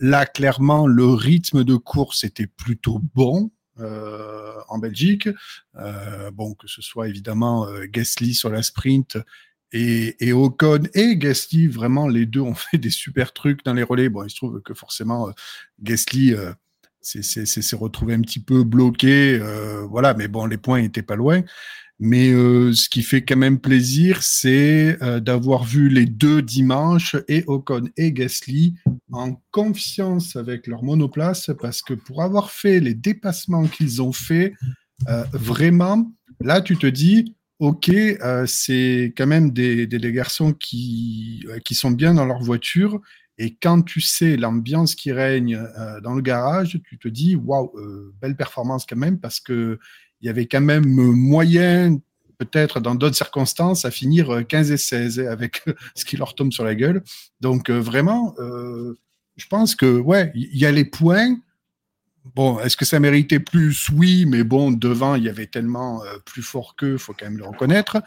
Là, 0.00 0.26
clairement, 0.26 0.86
le 0.86 1.06
rythme 1.06 1.64
de 1.64 1.76
course 1.76 2.24
était 2.24 2.46
plutôt 2.46 3.00
bon. 3.14 3.50
en 3.78 4.78
Belgique, 4.78 5.28
bon 6.32 6.54
que 6.54 6.68
ce 6.68 6.82
soit 6.82 7.08
évidemment 7.08 7.66
Gasly 7.90 8.34
sur 8.34 8.50
la 8.50 8.62
sprint 8.62 9.18
et, 9.72 10.16
et 10.24 10.32
Ocon 10.32 10.82
et 10.94 11.16
Gasly, 11.16 11.66
vraiment 11.66 12.06
les 12.08 12.26
deux 12.26 12.40
ont 12.40 12.54
fait 12.70 12.78
des 12.78 12.90
super 12.90 13.32
trucs 13.32 13.64
dans 13.64 13.74
les 13.74 13.82
relais. 13.82 14.08
Bon, 14.08 14.22
il 14.24 14.30
se 14.30 14.36
trouve 14.36 14.60
que 14.62 14.74
forcément 14.74 15.30
Gasly 15.82 16.34
s'est 17.04 17.76
retrouvé 17.76 18.14
un 18.14 18.20
petit 18.20 18.40
peu 18.40 18.64
bloqué, 18.64 19.38
euh, 19.40 19.82
voilà, 19.88 20.14
mais 20.14 20.28
bon, 20.28 20.46
les 20.46 20.56
points 20.56 20.78
étaient 20.78 21.02
pas 21.02 21.16
loin. 21.16 21.42
Mais 22.00 22.30
euh, 22.30 22.72
ce 22.72 22.88
qui 22.88 23.02
fait 23.02 23.24
quand 23.24 23.36
même 23.36 23.60
plaisir, 23.60 24.22
c'est 24.22 25.00
euh, 25.00 25.20
d'avoir 25.20 25.62
vu 25.64 25.88
les 25.88 26.06
deux 26.06 26.42
dimanches, 26.42 27.16
et 27.28 27.44
Ocon 27.46 27.88
et 27.96 28.12
Gasly, 28.12 28.74
en 29.12 29.40
confiance 29.52 30.34
avec 30.34 30.66
leur 30.66 30.82
monoplace, 30.82 31.50
parce 31.60 31.82
que 31.82 31.94
pour 31.94 32.22
avoir 32.22 32.50
fait 32.50 32.80
les 32.80 32.94
dépassements 32.94 33.66
qu'ils 33.66 34.02
ont 34.02 34.12
fait, 34.12 34.54
vraiment, 35.32 36.10
là, 36.40 36.60
tu 36.60 36.76
te 36.76 36.86
dis, 36.86 37.36
OK, 37.58 37.90
c'est 38.46 39.12
quand 39.16 39.26
même 39.26 39.50
des, 39.50 39.86
des, 39.86 39.98
des 39.98 40.12
garçons 40.12 40.52
qui, 40.52 41.46
qui 41.64 41.74
sont 41.74 41.90
bien 41.90 42.14
dans 42.14 42.24
leur 42.24 42.40
voiture. 42.40 43.00
Et 43.38 43.54
quand 43.54 43.82
tu 43.82 44.00
sais 44.00 44.36
l'ambiance 44.36 44.94
qui 44.94 45.12
règne 45.12 45.56
euh, 45.56 46.00
dans 46.00 46.14
le 46.14 46.22
garage, 46.22 46.78
tu 46.84 46.98
te 46.98 47.08
dis, 47.08 47.36
waouh, 47.36 47.72
euh, 47.78 48.14
belle 48.20 48.36
performance 48.36 48.86
quand 48.86 48.96
même, 48.96 49.18
parce 49.18 49.40
que 49.40 49.78
il 50.20 50.26
y 50.26 50.30
avait 50.30 50.46
quand 50.46 50.60
même 50.60 50.86
moyen, 50.86 51.98
peut-être 52.38 52.80
dans 52.80 52.94
d'autres 52.94 53.16
circonstances, 53.16 53.84
à 53.84 53.90
finir 53.90 54.30
euh, 54.30 54.42
15 54.42 54.70
et 54.70 54.76
16 54.76 55.20
avec 55.20 55.62
ce 55.94 56.04
qui 56.04 56.16
leur 56.16 56.34
tombe 56.34 56.52
sur 56.52 56.64
la 56.64 56.74
gueule. 56.74 57.02
Donc 57.40 57.70
euh, 57.70 57.78
vraiment, 57.78 58.34
euh, 58.38 58.98
je 59.36 59.46
pense 59.46 59.74
que 59.74 59.98
ouais, 59.98 60.32
il 60.34 60.56
y 60.56 60.66
a 60.66 60.72
les 60.72 60.84
points. 60.84 61.36
Bon, 62.34 62.58
est-ce 62.60 62.76
que 62.76 62.86
ça 62.86 63.00
méritait 63.00 63.40
plus? 63.40 63.90
Oui, 63.90 64.24
mais 64.24 64.44
bon, 64.44 64.70
devant, 64.70 65.14
il 65.14 65.24
y 65.24 65.28
avait 65.28 65.46
tellement 65.46 66.02
euh, 66.04 66.16
plus 66.24 66.42
fort 66.42 66.74
qu'eux, 66.74 66.96
faut 66.96 67.12
quand 67.12 67.26
même 67.26 67.36
le 67.36 67.44
reconnaître. 67.44 68.02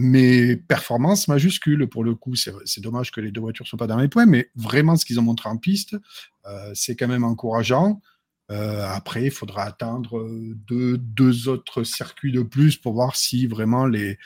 Mais 0.00 0.54
performance 0.54 1.26
majuscule 1.26 1.88
pour 1.88 2.04
le 2.04 2.14
coup. 2.14 2.36
C'est 2.36 2.80
dommage 2.80 3.10
que 3.10 3.20
les 3.20 3.32
deux 3.32 3.40
voitures 3.40 3.64
ne 3.64 3.68
soient 3.68 3.78
pas 3.78 3.88
dans 3.88 3.98
les 3.98 4.06
points, 4.06 4.26
mais 4.26 4.48
vraiment 4.54 4.94
ce 4.96 5.04
qu'ils 5.04 5.18
ont 5.18 5.24
montré 5.24 5.48
en 5.48 5.56
piste, 5.56 5.96
euh, 6.46 6.70
c'est 6.72 6.94
quand 6.94 7.08
même 7.08 7.24
encourageant. 7.24 8.00
Euh, 8.52 8.86
après, 8.86 9.24
il 9.24 9.30
faudra 9.32 9.64
attendre 9.64 10.24
deux, 10.68 10.98
deux, 10.98 11.48
autres 11.48 11.82
circuits 11.82 12.30
de 12.30 12.42
plus 12.42 12.76
pour 12.76 12.92
voir 12.92 13.16
si 13.16 13.48
vraiment 13.48 13.86
les, 13.86 14.18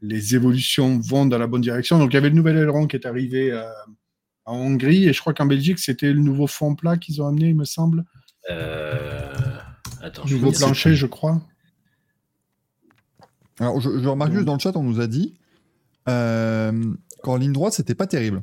les 0.00 0.36
évolutions 0.36 1.00
vont 1.00 1.26
dans 1.26 1.38
la 1.38 1.48
bonne 1.48 1.60
direction. 1.60 1.98
Donc, 1.98 2.12
il 2.12 2.14
y 2.14 2.18
avait 2.18 2.30
le 2.30 2.36
nouvel 2.36 2.56
aileron 2.56 2.86
qui 2.86 2.94
est 2.94 3.04
arrivé 3.04 3.50
euh, 3.50 3.64
en 4.44 4.54
Hongrie 4.54 5.08
et 5.08 5.12
je 5.12 5.20
crois 5.20 5.34
qu'en 5.34 5.46
Belgique, 5.46 5.80
c'était 5.80 6.12
le 6.12 6.20
nouveau 6.20 6.46
fond 6.46 6.76
plat 6.76 6.96
qu'ils 6.96 7.20
ont 7.20 7.26
amené, 7.26 7.48
il 7.48 7.56
me 7.56 7.64
semble. 7.64 8.04
Euh... 8.48 9.34
Attends, 10.00 10.24
nouveau 10.26 10.52
plancher, 10.52 10.94
je 10.94 11.06
crois. 11.06 11.42
Alors, 13.60 13.80
je, 13.80 13.88
remarque 13.88 14.32
juste 14.32 14.44
dans 14.44 14.54
le 14.54 14.58
chat, 14.58 14.76
on 14.76 14.82
nous 14.82 15.00
a 15.00 15.06
dit 15.06 15.34
euh, 16.08 16.72
qu'en 17.22 17.36
ligne 17.36 17.52
droite, 17.52 17.72
c'était 17.72 17.94
pas 17.94 18.06
terrible. 18.06 18.42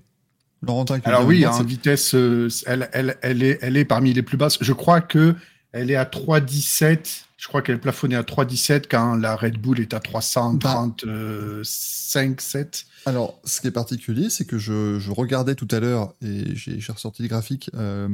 Alors 1.03 1.26
oui, 1.26 1.45
en 1.45 1.64
vitesse, 1.64 2.16
euh, 2.16 2.47
elle, 2.66 2.89
elle, 2.93 3.18
elle, 3.22 3.43
est, 3.43 3.59
elle 3.61 3.76
est 3.76 3.86
parmi 3.86 4.14
les 4.14 4.24
plus 4.24 4.38
basses. 4.38 4.57
Je 4.61 4.72
crois 4.72 5.01
que 5.01 5.36
elle 5.74 5.91
est 5.91 5.95
à 5.95 6.05
3,17. 6.05 7.24
Je 7.36 7.47
crois 7.49 7.61
qu'elle 7.61 7.76
est 7.76 7.80
plafonnée 7.80 8.16
à 8.16 8.22
3,17 8.22 8.84
quand 8.89 9.16
la 9.16 9.36
Red 9.36 9.57
Bull 9.57 9.82
est 9.82 9.93
à 9.93 9.99
335, 9.99 12.39
7. 12.39 12.86
Alors, 13.05 13.38
ce 13.43 13.59
qui 13.59 13.68
est 13.68 13.72
particulier, 13.72 14.30
c'est 14.30 14.45
que 14.45 14.57
je, 14.57 15.11
regardais 15.11 15.55
tout 15.55 15.68
à 15.72 15.82
l'heure, 15.82 16.14
et 16.22 16.55
j'ai 16.55 16.80
ressorti 16.89 17.24
le 17.24 17.28
graphique, 17.28 17.70
euh, 17.74 18.07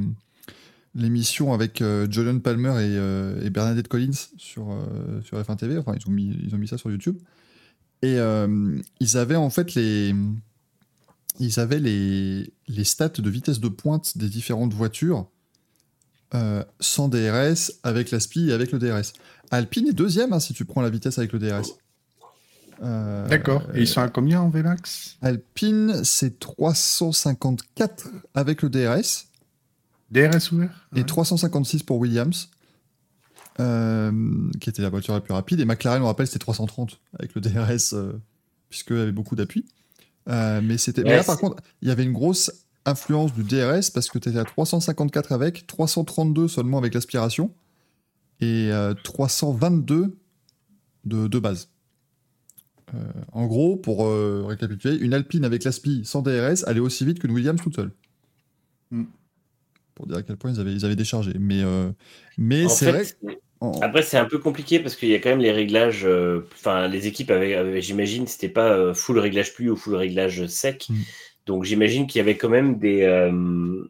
l'émission 0.96 1.54
avec 1.54 1.82
euh, 1.82 2.08
Julian 2.10 2.40
Palmer 2.40 2.84
et, 3.44 3.50
Bernadette 3.50 3.88
Collins 3.88 4.28
sur, 4.38 4.76
sur 5.24 5.40
F1 5.40 5.58
TV. 5.58 5.78
Enfin, 5.78 5.94
ils 5.96 6.08
ont, 6.08 6.12
mis, 6.12 6.38
ils 6.44 6.54
ont 6.56 6.58
mis 6.58 6.68
ça 6.68 6.78
sur 6.78 6.92
YouTube. 6.92 7.18
Et 8.02 8.18
ils 9.00 9.18
avaient 9.18 9.36
en 9.36 9.50
fait 9.50 9.76
les 9.76 10.16
ils 11.40 11.60
avaient 11.60 11.80
les, 11.80 12.52
les 12.68 12.84
stats 12.84 13.10
de 13.10 13.30
vitesse 13.30 13.60
de 13.60 13.70
pointe 13.70 14.18
des 14.18 14.28
différentes 14.28 14.74
voitures 14.74 15.30
euh, 16.36 16.64
sans 16.80 17.10
DRS, 17.10 17.72
avec 17.82 18.12
l'ASPI 18.12 18.50
et 18.50 18.54
avec 18.54 18.72
le 18.72 18.78
DRS. 18.78 19.14
Alpine 19.50 19.88
est 19.88 19.94
deuxième 19.94 20.32
hein, 20.32 20.40
si 20.40 20.54
tu 20.54 20.64
prends 20.64 20.82
la 20.82 20.92
vitesse 20.92 21.18
avec 21.18 21.34
le 21.34 21.40
DRS. 21.40 21.76
Euh, 22.84 23.28
D'accord. 23.28 23.64
Et 23.74 23.82
ils 23.82 23.88
sont 23.88 24.02
à 24.02 24.10
combien 24.10 24.40
en 24.40 24.50
Velax 24.50 25.18
Alpine, 25.22 26.04
c'est 26.04 26.40
354 26.40 28.10
avec 28.36 28.62
le 28.62 28.70
DRS. 28.70 29.29
DRS 30.12 30.52
ouvert 30.52 30.88
Et 30.96 31.04
356 31.04 31.84
pour 31.84 31.98
Williams, 31.98 32.50
euh, 33.60 34.12
qui 34.60 34.70
était 34.70 34.82
la 34.82 34.90
voiture 34.90 35.14
la 35.14 35.22
plus 35.22 35.34
rapide. 35.34 35.60
Et 35.60 35.66
McLaren, 35.66 36.02
on 36.02 36.06
rappelle, 36.06 36.28
c'était 36.28 36.40
330 36.40 37.00
avec 37.18 37.36
le 37.36 37.42
DRS, 37.42 37.96
puisqu'il 38.70 38.98
y 38.98 39.02
avait 39.02 39.12
beaucoup 39.12 39.36
d'appui. 39.36 39.66
Euh, 40.30 40.62
mais 40.64 40.78
c'était. 40.78 41.04
là, 41.04 41.24
par 41.24 41.38
contre, 41.38 41.62
il 41.82 41.88
y 41.88 41.92
avait 41.92 42.04
une 42.04 42.14
grosse 42.14 42.52
influence 42.86 43.34
du 43.34 43.44
DRS 43.44 43.92
parce 43.94 44.10
que 44.10 44.20
tu 44.20 44.30
étais 44.30 44.40
à 44.40 44.46
354 44.46 45.32
avec, 45.32 45.68
332 45.68 46.48
seulement 46.48 46.78
avec 46.78 46.94
l'aspiration 46.94 47.54
et 48.42 48.72
322 49.04 49.96
euh, 49.96 50.08
de, 51.06 51.28
de 51.28 51.40
base. 51.40 51.70
Euh, 52.94 52.98
en 53.32 53.46
gros, 53.46 53.76
pour 53.76 54.08
récapituler, 54.48 54.96
une 54.98 55.14
Alpine 55.14 55.46
avec 55.46 55.64
l'aspi 55.64 56.04
sans 56.06 56.22
DRS 56.22 56.64
allait 56.66 56.80
aussi 56.80 57.06
vite 57.06 57.20
qu'une 57.20 57.32
Williams 57.32 57.62
toute 57.62 57.76
seule. 57.76 57.92
Hmm. 58.92 59.04
Pour 60.00 60.08
dire 60.08 60.18
à 60.18 60.24
quel 60.24 60.38
point 60.38 60.52
ils 60.52 60.60
avaient, 60.62 60.72
ils 60.72 60.86
avaient 60.86 60.96
déchargé. 60.96 61.34
Mais, 61.38 61.62
mais 62.38 62.70
c'est 62.70 62.90
vrai. 62.90 63.04
Après, 63.82 64.04
c'est 64.04 64.18
un 64.18 64.26
peu 64.26 64.38
compliqué 64.38 64.80
parce 64.80 64.96
qu'il 64.96 65.10
y 65.10 65.16
a 65.16 65.20
quand 65.20 65.30
même 65.30 65.40
les 65.40 65.52
réglages. 65.52 66.06
Euh, 66.06 66.48
enfin, 66.54 66.88
les 66.88 67.08
équipes 67.08 67.30
avaient, 67.32 67.82
j'imagine, 67.82 68.26
c'était 68.26 68.50
pas 68.50 68.72
euh, 68.72 68.94
full 68.94 69.20
réglage 69.20 69.54
pluie 69.54 69.70
ou 69.70 69.76
full 69.76 69.96
réglage 69.96 70.48
sec. 70.48 70.88
Mm. 70.90 70.96
Donc, 71.46 71.64
j'imagine 71.66 72.08
qu'il 72.08 72.20
y 72.20 72.22
avait 72.22 72.38
quand 72.38 72.48
même 72.48 72.80
des, 72.80 73.02
euh, 73.02 73.84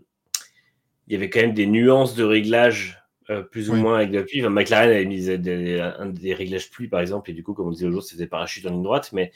il 1.08 1.14
y 1.14 1.16
avait 1.16 1.30
quand 1.30 1.42
même 1.42 1.54
des 1.54 1.68
nuances 1.68 2.16
de 2.16 2.24
réglage 2.24 2.96
plus 3.52 3.70
ou 3.70 3.76
moins 3.76 3.98
avec 3.98 4.10
de 4.10 4.18
la 4.18 4.24
pluie. 4.24 4.42
McLaren 4.42 4.90
avait 4.90 5.06
mis 5.06 5.38
des, 5.38 5.80
un, 5.80 6.08
des 6.08 6.34
réglages 6.34 6.72
pluie, 6.72 6.88
par 6.88 7.00
exemple, 7.00 7.30
et 7.30 7.34
du 7.34 7.44
coup, 7.44 7.54
comme 7.54 7.68
on 7.68 7.72
disait 7.72 7.86
aujourd'hui, 7.86 8.10
c'était 8.10 8.26
parachute 8.26 8.66
en 8.66 8.72
ligne 8.72 8.82
droite. 8.82 9.12
Mais 9.14 9.32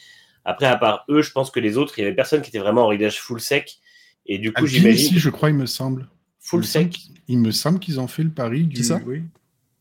après, 0.46 0.66
à 0.66 0.78
part 0.78 1.06
eux, 1.10 1.22
je 1.22 1.32
pense 1.32 1.52
que 1.52 1.60
les 1.60 1.78
autres, 1.78 2.00
il 2.00 2.02
y 2.02 2.06
avait 2.06 2.16
personne 2.16 2.42
qui 2.42 2.50
était 2.50 2.58
vraiment 2.58 2.86
en 2.86 2.88
réglage 2.88 3.20
full 3.20 3.40
sec. 3.40 3.78
Et 4.26 4.40
du 4.40 4.52
coup, 4.52 4.66
j'imagine. 4.66 5.16
Je 5.16 5.30
crois, 5.30 5.52
il 5.52 5.56
me 5.56 5.68
semble. 5.68 6.08
Full 6.44 6.66
sec. 6.66 7.00
il 7.30 7.40
me 7.40 7.52
semble 7.52 7.80
qu'ils 7.80 8.00
ont 8.00 8.08
fait 8.08 8.24
le 8.24 8.30
pari 8.30 8.66
du. 8.66 8.84
ça 8.84 9.00
oui. 9.06 9.24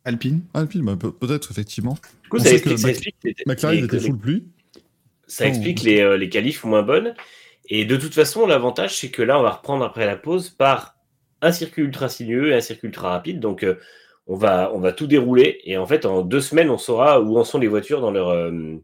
Alpine 0.05 0.43
Alpine, 0.55 0.83
bah, 0.83 0.97
peut-être, 0.97 1.51
effectivement. 1.51 1.97
Du 2.23 2.29
coup, 2.29 2.39
ça 2.39 2.53
explique, 2.53 2.79
ça 2.79 2.91
explique, 2.91 3.17
McLaren 3.47 3.85
était 3.85 4.01
full 4.01 4.19
pluie. 4.19 4.45
Ça 5.27 5.47
explique 5.47 5.83
les, 5.83 6.01
euh, 6.01 6.17
les 6.17 6.29
qualifs 6.29 6.65
moins 6.65 6.83
bonnes. 6.83 7.15
Et 7.69 7.85
de 7.85 7.97
toute 7.97 8.15
façon, 8.15 8.47
l'avantage, 8.47 8.99
c'est 8.99 9.11
que 9.11 9.23
là, 9.23 9.39
on 9.39 9.43
va 9.43 9.51
reprendre 9.51 9.85
après 9.85 10.07
la 10.07 10.17
pause 10.17 10.51
par 10.51 10.97
un 11.41 11.53
circuit 11.53 11.83
ultra 11.83 12.09
sinueux 12.09 12.51
et 12.51 12.55
un 12.55 12.61
circuit 12.61 12.89
ultra 12.89 13.11
rapide. 13.11 13.39
Donc, 13.39 13.63
euh, 13.63 13.79
on, 14.27 14.37
va, 14.37 14.73
on 14.75 14.81
va 14.81 14.93
tout 14.93 15.07
dérouler. 15.07 15.61
Et 15.65 15.77
en 15.77 15.87
fait, 15.87 16.05
en 16.05 16.23
deux 16.23 16.41
semaines, 16.41 16.71
on 16.71 16.79
saura 16.79 17.21
où 17.21 17.39
en 17.39 17.45
sont 17.45 17.59
les 17.59 17.69
voitures 17.69 18.01
dans 18.01 18.11
leur. 18.11 18.29
Euh, 18.29 18.77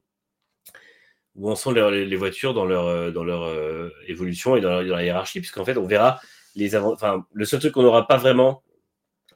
où 1.34 1.50
en 1.50 1.54
sont 1.54 1.70
les, 1.70 2.16
voitures 2.16 2.54
dans 2.54 2.64
leur, 2.64 3.12
dans 3.12 3.22
leur 3.22 3.48
évolution 4.08 4.56
et 4.56 4.60
dans, 4.60 4.70
leur, 4.70 4.84
dans 4.84 4.96
la 4.96 5.04
hiérarchie, 5.04 5.38
puisqu'en 5.38 5.64
fait, 5.64 5.76
on 5.76 5.86
verra 5.86 6.20
les 6.58 6.76
enfin, 6.76 7.24
le 7.32 7.44
seul 7.44 7.60
truc 7.60 7.72
qu'on 7.72 7.82
n'aura 7.82 8.06
pas 8.06 8.16
vraiment, 8.16 8.62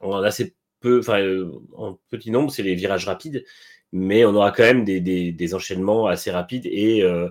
on 0.01 0.13
a 0.15 0.27
assez 0.27 0.55
enfin, 0.85 1.21
euh, 1.21 1.51
en 1.75 1.99
petit 2.09 2.31
nombre, 2.31 2.51
c'est 2.51 2.63
les 2.63 2.75
virages 2.75 3.05
rapides, 3.05 3.45
mais 3.91 4.25
on 4.25 4.35
aura 4.35 4.51
quand 4.51 4.63
même 4.63 4.83
des, 4.83 5.55
enchaînements 5.55 6.07
assez 6.07 6.31
rapides 6.31 6.65
et 6.65 7.03
euh, 7.03 7.29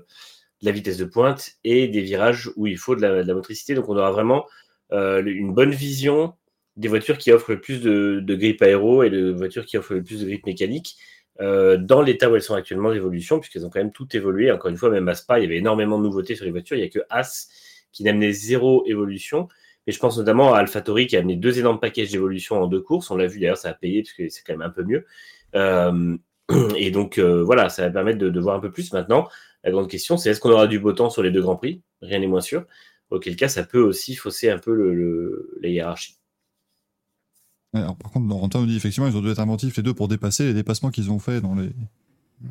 de 0.60 0.66
la 0.66 0.72
vitesse 0.72 0.96
de 0.96 1.04
pointe 1.04 1.52
et 1.64 1.88
des 1.88 2.00
virages 2.00 2.50
où 2.56 2.66
il 2.66 2.78
faut 2.78 2.96
de 2.96 3.02
la, 3.02 3.34
motricité. 3.34 3.74
Donc 3.74 3.88
on 3.88 3.96
aura 3.96 4.12
vraiment 4.12 4.46
euh, 4.92 5.22
une 5.24 5.52
bonne 5.52 5.72
vision 5.72 6.34
des 6.76 6.88
voitures 6.88 7.18
qui 7.18 7.32
offrent 7.32 7.52
le 7.52 7.60
plus 7.60 7.82
de, 7.82 8.20
de 8.22 8.34
grip 8.34 8.62
aéro 8.62 9.02
et 9.02 9.10
de 9.10 9.30
voitures 9.30 9.66
qui 9.66 9.76
offrent 9.76 9.94
le 9.94 10.02
plus 10.02 10.20
de 10.20 10.26
grip 10.26 10.46
mécanique 10.46 10.96
dans 11.40 12.02
l'état 12.02 12.30
où 12.30 12.36
elles 12.36 12.42
sont 12.42 12.54
actuellement 12.54 12.92
d'évolution, 12.92 13.40
puisqu'elles 13.40 13.66
ont 13.66 13.70
quand 13.70 13.80
même 13.80 13.90
tout 13.90 14.06
évolué. 14.16 14.52
Encore 14.52 14.70
une 14.70 14.76
fois, 14.76 14.90
même 14.90 15.08
à 15.08 15.14
Spa, 15.16 15.40
il 15.40 15.42
y 15.42 15.46
avait 15.46 15.56
énormément 15.56 15.98
de 15.98 16.04
nouveautés 16.04 16.36
sur 16.36 16.44
les 16.44 16.52
voitures. 16.52 16.76
Il 16.76 16.80
n'y 16.80 16.86
a 16.86 16.88
que 16.88 17.00
As 17.10 17.48
qui 17.90 18.04
n'amenait 18.04 18.30
zéro 18.30 18.84
évolution. 18.86 19.48
Mais 19.86 19.92
je 19.92 19.98
pense 19.98 20.16
notamment 20.18 20.54
à 20.54 20.58
AlphaTauri 20.58 21.06
qui 21.06 21.16
a 21.16 21.20
amené 21.20 21.36
deux 21.36 21.58
énormes 21.58 21.80
packages 21.80 22.10
d'évolution 22.10 22.62
en 22.62 22.66
deux 22.66 22.80
courses. 22.80 23.10
On 23.10 23.16
l'a 23.16 23.26
vu 23.26 23.40
d'ailleurs, 23.40 23.56
ça 23.56 23.70
a 23.70 23.74
payé 23.74 24.02
parce 24.02 24.12
que 24.12 24.28
c'est 24.28 24.42
quand 24.42 24.52
même 24.52 24.62
un 24.62 24.70
peu 24.70 24.84
mieux. 24.84 25.06
Euh, 25.54 26.16
et 26.76 26.90
donc 26.90 27.18
euh, 27.18 27.42
voilà, 27.42 27.68
ça 27.68 27.82
va 27.82 27.90
permettre 27.90 28.18
de, 28.18 28.40
voir 28.40 28.56
un 28.56 28.60
peu 28.60 28.70
plus 28.70 28.92
maintenant. 28.92 29.28
La 29.64 29.70
grande 29.70 29.88
question, 29.88 30.16
c'est 30.16 30.30
est-ce 30.30 30.40
qu'on 30.40 30.50
aura 30.50 30.66
du 30.66 30.78
beau 30.78 30.92
temps 30.92 31.10
sur 31.10 31.22
les 31.22 31.30
deux 31.30 31.42
grands 31.42 31.56
prix? 31.56 31.82
Rien 32.00 32.18
n'est 32.18 32.26
moins 32.26 32.40
sûr. 32.40 32.64
Auquel 33.10 33.36
cas, 33.36 33.48
ça 33.48 33.64
peut 33.64 33.80
aussi 33.80 34.14
fausser 34.14 34.50
un 34.50 34.58
peu 34.58 35.44
la 35.60 35.68
hiérarchie. 35.68 36.16
Alors, 37.74 37.96
par 37.96 38.10
contre, 38.10 38.28
Laurentin 38.28 38.60
nous 38.60 38.66
dit 38.66 38.76
effectivement, 38.76 39.08
ils 39.08 39.16
ont 39.16 39.20
dû 39.20 39.30
être 39.30 39.40
inventifs 39.40 39.76
les 39.76 39.82
deux 39.82 39.94
pour 39.94 40.08
dépasser 40.08 40.44
les 40.44 40.54
dépassements 40.54 40.90
qu'ils 40.90 41.10
ont 41.10 41.18
fait 41.18 41.40
dans 41.40 41.54
les, 41.54 41.70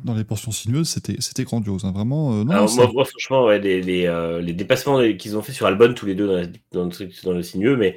dans 0.04 0.14
les 0.14 0.24
portions 0.24 0.50
sinueuses, 0.50 0.88
c'était, 0.88 1.16
c'était 1.20 1.44
grandiose. 1.44 1.84
Hein, 1.84 1.92
vraiment. 1.92 2.32
Euh, 2.32 2.44
non, 2.44 2.66
moi, 2.92 3.04
franchement, 3.04 3.46
ouais, 3.46 3.58
les, 3.58 3.82
les, 3.82 4.06
euh, 4.06 4.40
les, 4.40 4.52
dépassements 4.52 5.00
qu'ils 5.14 5.36
ont 5.36 5.42
fait 5.42 5.52
sur 5.52 5.66
Albon, 5.66 5.94
tous 5.94 6.06
les 6.06 6.14
deux 6.14 6.26
dans, 6.72 6.88
dans, 7.24 7.32
le 7.32 7.42
sinueux, 7.42 7.76
mais 7.76 7.96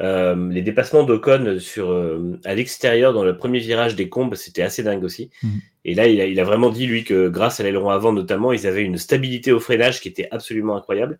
euh, 0.00 0.50
les 0.50 0.62
dépassements 0.62 1.04
d'Ocon 1.04 1.58
sur, 1.60 1.94
à 2.44 2.54
l'extérieur, 2.54 3.12
dans 3.12 3.24
le 3.24 3.36
premier 3.36 3.58
virage 3.58 3.94
des 3.94 4.08
combes, 4.08 4.34
c'était 4.34 4.62
assez 4.62 4.82
dingue 4.82 5.04
aussi. 5.04 5.30
Mhm. 5.42 5.60
Et 5.84 5.94
là, 5.94 6.06
il 6.06 6.20
a, 6.20 6.26
il 6.26 6.40
a, 6.40 6.44
vraiment 6.44 6.70
dit, 6.70 6.86
lui, 6.86 7.04
que 7.04 7.28
grâce 7.28 7.60
à 7.60 7.62
l'aileron 7.62 7.90
avant, 7.90 8.12
notamment, 8.12 8.52
ils 8.52 8.66
avaient 8.66 8.82
une 8.82 8.96
stabilité 8.96 9.52
au 9.52 9.60
freinage 9.60 10.00
qui 10.00 10.08
était 10.08 10.28
absolument 10.30 10.76
incroyable. 10.76 11.18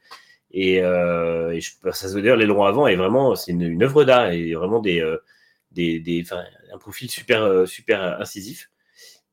Et, 0.53 0.77
et 0.77 1.61
je, 1.61 1.71
ça 1.91 2.09
se 2.09 2.15
veut 2.15 2.23
dire, 2.23 2.37
l'aileron 2.37 2.65
avant 2.65 2.87
est 2.87 2.97
vraiment, 2.97 3.35
c'est 3.35 3.51
une, 3.51 3.63
une 3.63 3.83
œuvre 3.83 4.05
d'art 4.05 4.31
et 4.31 4.55
vraiment 4.55 4.81
des, 4.81 5.05
des, 5.73 5.99
des 5.99 6.25
un 6.73 6.79
profil 6.79 7.11
super, 7.11 7.67
super 7.67 8.21
incisif. 8.21 8.71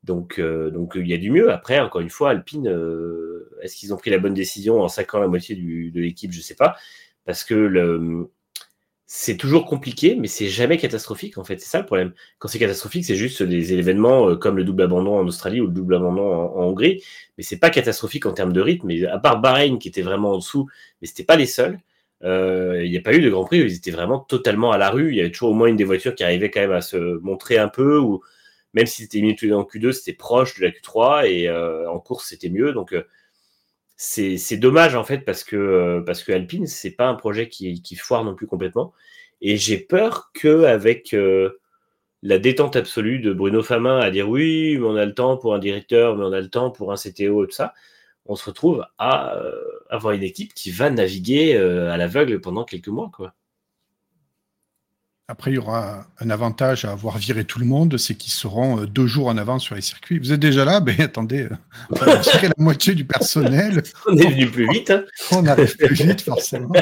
Donc, 0.04 0.39
euh, 0.39 0.72
donc 0.72 0.93
il 0.95 1.08
y 1.08 1.14
a 1.14 1.18
du 1.18 1.32
mieux. 1.32 1.52
Après, 1.52 1.80
encore 1.80 2.02
une 2.02 2.10
fois, 2.10 2.32
Alpine, 2.32 2.68
euh, 2.68 3.49
est-ce 3.62 3.76
qu'ils 3.76 3.93
ont 3.93 3.97
pris 3.97 4.10
la 4.10 4.18
bonne 4.18 4.34
décision 4.34 4.82
en 4.82 4.88
sacrant 4.88 5.20
la 5.20 5.28
moitié 5.28 5.56
de 5.56 5.99
l'équipe? 5.99 6.32
Je 6.32 6.39
ne 6.39 6.43
sais 6.43 6.56
pas. 6.56 6.76
Parce 7.26 7.43
que 7.43 8.28
c'est 9.06 9.38
toujours 9.38 9.66
compliqué, 9.66 10.16
mais 10.16 10.28
c'est 10.28 10.47
jamais 10.47 10.78
catastrophique 10.78 11.38
en 11.38 11.43
fait. 11.43 11.60
C'est 11.60 11.70
ça 11.70 11.80
le 11.80 11.86
problème. 11.86 12.14
Quand 12.39 12.47
c'est 12.47 12.60
catastrophique, 12.60 13.06
c'est 13.06 13.16
juste 13.16 13.43
des 13.43 13.74
événements 13.74 14.30
euh, 14.30 14.36
comme 14.38 14.58
le 14.58 14.64
double 14.64 14.84
abandon 14.84 15.18
en 15.18 15.28
Australie 15.28 15.62
ou 15.62 15.68
le 15.68 15.74
double 15.74 15.95
abandon 15.95 16.24
en, 16.24 16.64
Hongrie, 16.64 17.04
mais 17.38 17.43
c'est 17.43 17.60
pas 17.60 17.70
catastrophique 17.70 18.26
en 18.26 18.34
termes 18.34 18.54
de 18.54 18.62
rythme. 18.62 18.88
Mais 18.88 19.06
à 19.06 19.20
part 19.20 19.39
Bahreïn 19.41 19.80
qui 19.80 19.89
était 19.89 20.02
vraiment 20.02 20.32
en 20.32 20.38
dessous, 20.38 20.68
mais 21.02 21.08
c'était 21.08 21.26
pas 21.26 21.36
les 21.36 21.45
seuls. 21.45 21.80
Il 22.24 22.89
n'y 22.89 22.97
a 22.97 23.02
pas 23.02 23.14
eu 23.14 23.22
de 23.22 23.30
Grand 23.30 23.45
Prix 23.45 23.60
ils 23.60 23.76
étaient 23.76 23.91
vraiment 23.91 24.20
totalement 24.20 24.72
à 24.72 24.78
la 24.78 24.89
rue. 24.91 25.12
Il 25.12 25.18
y 25.18 25.22
avait 25.22 25.32
toujours 25.32 25.52
au 25.52 25.56
moins 25.56 25.68
une 25.68 25.76
des 25.76 25.84
voitures 25.84 26.16
qui 26.16 26.24
arrivait 26.24 26.52
quand 26.52 26.62
même 26.62 26.72
à 26.72 26.82
se 26.82 27.20
montrer 27.20 27.58
un 27.58 27.68
peu 27.68 27.99
même 28.74 28.86
si 28.86 29.03
c'était 29.03 29.19
éliminé 29.19 29.53
en 29.53 29.63
Q2, 29.63 29.91
c'était 29.91 30.13
proche 30.13 30.59
de 30.59 30.65
la 30.65 30.72
Q3 30.72 31.28
et 31.28 31.49
euh, 31.49 31.89
en 31.89 31.99
course 31.99 32.28
c'était 32.30 32.49
mieux. 32.49 32.74
Donc 32.74 32.93
euh, 32.93 33.03
c'est 33.97 34.57
dommage 34.57 34.95
en 34.95 35.03
fait 35.03 35.19
parce 35.19 35.43
que 35.43 35.55
euh, 35.55 36.01
parce 36.01 36.24
que 36.24 36.32
Alpine 36.32 36.67
c'est 36.67 36.91
pas 36.91 37.07
un 37.07 37.15
projet 37.15 37.49
qui, 37.49 37.82
qui, 37.82 37.95
foire 37.95 38.24
non 38.24 38.36
plus 38.36 38.47
complètement. 38.47 38.93
Et 39.41 39.57
j'ai 39.57 39.78
peur 39.78 40.32
que 40.34 40.65
avec 40.65 41.15
la 42.24 42.38
détente 42.38 42.76
absolue 42.76 43.19
de 43.19 43.34
Bruno 43.34 43.63
Famin 43.63 43.99
à 43.99 44.11
dire 44.11 44.30
oui, 44.30 44.78
mais 44.78 44.86
on 44.86 44.95
a 44.95 45.05
le 45.05 45.13
temps 45.13 45.38
pour 45.38 45.55
un 45.55 45.59
directeur, 45.59 46.15
mais 46.15 46.24
on 46.24 46.34
a 46.34 46.41
le 46.41 46.49
temps 46.49 46.72
pour 46.72 46.91
un 46.91 46.95
CTO 46.95 47.43
et 47.43 47.47
tout 47.47 47.53
ça, 47.53 47.74
on 48.26 48.36
se 48.36 48.45
retrouve 48.45 48.86
à 48.97 49.36
euh, 49.36 49.61
avoir 49.89 50.13
une 50.13 50.24
équipe 50.24 50.53
qui 50.53 50.72
va 50.72 50.89
naviguer 50.89 51.55
euh, 51.55 51.91
à 51.91 51.97
l'aveugle 51.97 52.39
pendant 52.39 52.63
quelques 52.63 52.88
mois. 52.88 53.09
Quoi. 53.13 53.34
Après, 55.32 55.51
il 55.51 55.53
y 55.53 55.57
aura 55.57 56.07
un 56.19 56.29
avantage 56.29 56.84
à 56.84 56.91
avoir 56.91 57.17
viré 57.17 57.45
tout 57.45 57.57
le 57.57 57.65
monde, 57.65 57.97
c'est 57.97 58.15
qu'ils 58.15 58.34
seront 58.34 58.82
euh, 58.82 58.86
deux 58.86 59.07
jours 59.07 59.27
en 59.27 59.38
avance 59.38 59.63
sur 59.63 59.75
les 59.75 59.82
circuits. 59.82 60.19
Vous 60.19 60.34
êtes 60.34 60.41
déjà 60.41 60.65
là? 60.65 60.82
Ben 60.82 60.99
attendez, 60.99 61.47
on 61.89 61.95
va 61.95 62.17
virer 62.17 62.49
la 62.49 62.53
moitié 62.57 62.95
du 62.95 63.05
personnel. 63.05 63.82
On 64.07 64.17
est 64.17 64.29
venu 64.29 64.51
plus 64.51 64.69
vite. 64.69 64.91
Hein. 64.91 65.05
On 65.32 65.45
arrive 65.45 65.77
plus 65.77 65.95
vite, 65.95 66.19
forcément. 66.19 66.73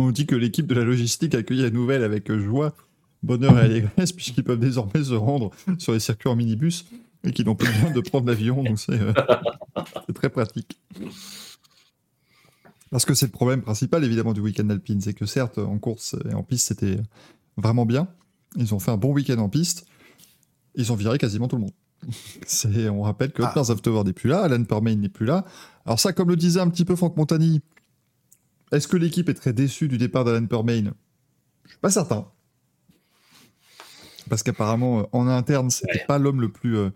On 0.00 0.10
dit 0.10 0.26
que 0.26 0.34
l'équipe 0.34 0.66
de 0.66 0.74
la 0.74 0.82
logistique 0.82 1.36
accueille 1.36 1.62
la 1.62 1.70
nouvelle 1.70 2.02
avec 2.02 2.32
joie, 2.32 2.74
bonheur 3.22 3.56
et 3.56 3.60
allégresse, 3.60 4.10
puisqu'ils 4.10 4.42
peuvent 4.42 4.58
désormais 4.58 5.04
se 5.04 5.14
rendre 5.14 5.52
sur 5.78 5.92
les 5.92 6.00
circuits 6.00 6.30
en 6.30 6.34
minibus 6.34 6.86
et 7.22 7.30
qu'ils 7.30 7.46
n'ont 7.46 7.54
plus 7.54 7.72
besoin 7.72 7.92
de 7.92 8.00
prendre 8.00 8.26
l'avion. 8.26 8.64
Donc 8.64 8.80
c'est 8.80 9.00
euh, 9.00 9.12
c'est 10.08 10.14
très 10.14 10.30
pratique. 10.30 10.80
Parce 12.90 13.04
que 13.04 13.14
c'est 13.14 13.26
le 13.26 13.32
problème 13.32 13.62
principal, 13.62 14.02
évidemment, 14.02 14.32
du 14.32 14.40
week-end 14.40 14.68
alpine. 14.68 15.00
C'est 15.00 15.14
que 15.14 15.26
certes, 15.26 15.58
en 15.58 15.78
course 15.78 16.16
et 16.28 16.34
en 16.34 16.42
piste, 16.42 16.66
c'était 16.66 16.98
vraiment 17.62 17.86
bien. 17.86 18.08
Ils 18.56 18.74
ont 18.74 18.78
fait 18.78 18.90
un 18.90 18.96
bon 18.96 19.12
week-end 19.12 19.38
en 19.38 19.48
piste. 19.48 19.86
Ils 20.74 20.92
ont 20.92 20.96
viré 20.96 21.18
quasiment 21.18 21.48
tout 21.48 21.56
le 21.56 21.62
monde. 21.62 21.72
C'est, 22.46 22.88
on 22.88 23.02
rappelle 23.02 23.32
que 23.32 23.42
Ah. 23.42 23.50
Otmar 23.50 23.64
Zaftover 23.66 24.04
n'est 24.04 24.12
plus 24.12 24.28
là, 24.28 24.42
Alan 24.42 24.64
Permain 24.64 24.96
n'est 24.96 25.08
plus 25.08 25.26
là. 25.26 25.44
Alors 25.86 26.00
ça, 26.00 26.12
comme 26.12 26.28
le 26.28 26.36
disait 26.36 26.60
un 26.60 26.68
petit 26.68 26.84
peu 26.84 26.96
Franck 26.96 27.16
Montagny, 27.16 27.60
est-ce 28.72 28.88
que 28.88 28.96
l'équipe 28.96 29.28
est 29.28 29.34
très 29.34 29.52
déçue 29.52 29.88
du 29.88 29.98
départ 29.98 30.24
d'Alan 30.24 30.46
Permain? 30.46 30.92
Je 31.64 31.70
suis 31.70 31.78
pas 31.80 31.90
certain. 31.90 32.26
Parce 34.28 34.42
qu'apparemment, 34.42 35.00
euh, 35.00 35.04
en 35.12 35.26
interne, 35.28 35.70
c'était 35.70 35.92
Ouais. 35.98 36.04
pas 36.06 36.18
l'homme 36.18 36.40
le 36.40 36.48
plus 36.50 36.76
euh, 36.76 36.90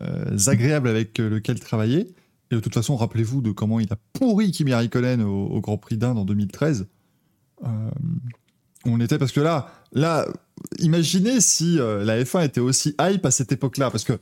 euh, 0.00 0.38
agréable 0.46 0.88
avec 0.88 1.18
lequel 1.18 1.58
travailler. 1.58 2.14
Et 2.50 2.54
de 2.54 2.60
toute 2.60 2.74
façon, 2.74 2.96
rappelez-vous 2.96 3.40
de 3.42 3.50
comment 3.50 3.80
il 3.80 3.92
a 3.92 3.96
pourri 4.12 4.52
Kimi 4.52 4.72
Raikkonen 4.72 5.20
au, 5.22 5.46
au 5.46 5.60
Grand 5.60 5.78
Prix 5.78 5.96
d'Inde 5.96 6.18
en 6.18 6.24
2013. 6.24 6.86
Euh, 7.64 7.90
on 8.86 9.00
était 9.00 9.18
parce 9.18 9.32
que 9.32 9.40
là, 9.40 9.68
là, 9.92 10.26
imaginez 10.78 11.40
si 11.40 11.78
euh, 11.78 12.04
la 12.04 12.22
F1 12.22 12.44
était 12.44 12.60
aussi 12.60 12.94
hype 13.00 13.26
à 13.26 13.30
cette 13.30 13.52
époque-là, 13.52 13.90
parce 13.90 14.04
que 14.04 14.18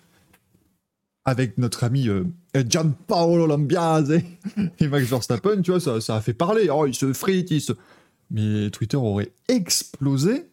avec 1.25 1.57
notre 1.59 1.85
ami 1.85 2.09
euh, 2.09 2.25
Gianpaolo 2.55 3.47
Lambiase 3.47 4.21
et 4.81 4.89
Max 4.89 5.07
Verstappen, 5.07 5.63
tu 5.63 5.73
vois, 5.73 6.01
ça, 6.01 6.17
a 6.17 6.21
fait 6.21 6.35
parler. 6.35 6.69
Oh, 6.71 6.87
il 6.87 6.95
se 6.95 7.13
frite, 7.13 7.51
il 7.51 7.61
se. 7.61 7.73
Mais 8.31 8.71
Twitter 8.71 8.97
aurait 8.97 9.33
explosé 9.49 10.49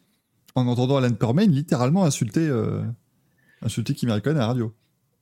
en 0.54 0.66
entendant 0.66 0.96
Alan 0.96 1.12
Permain 1.12 1.46
littéralement 1.46 2.04
insulter, 2.04 2.46
euh, 2.46 2.80
insulter 3.62 3.94
à 4.08 4.32
la 4.32 4.46
radio. 4.46 4.72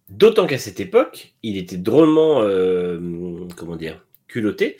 D'autant 0.08 0.46
qu'à 0.46 0.58
cette 0.58 0.80
époque, 0.80 1.34
il 1.42 1.56
était 1.56 1.76
drôlement, 1.76 2.42
euh, 2.42 3.46
comment 3.56 3.76
dire, 3.76 4.04
culotté, 4.26 4.76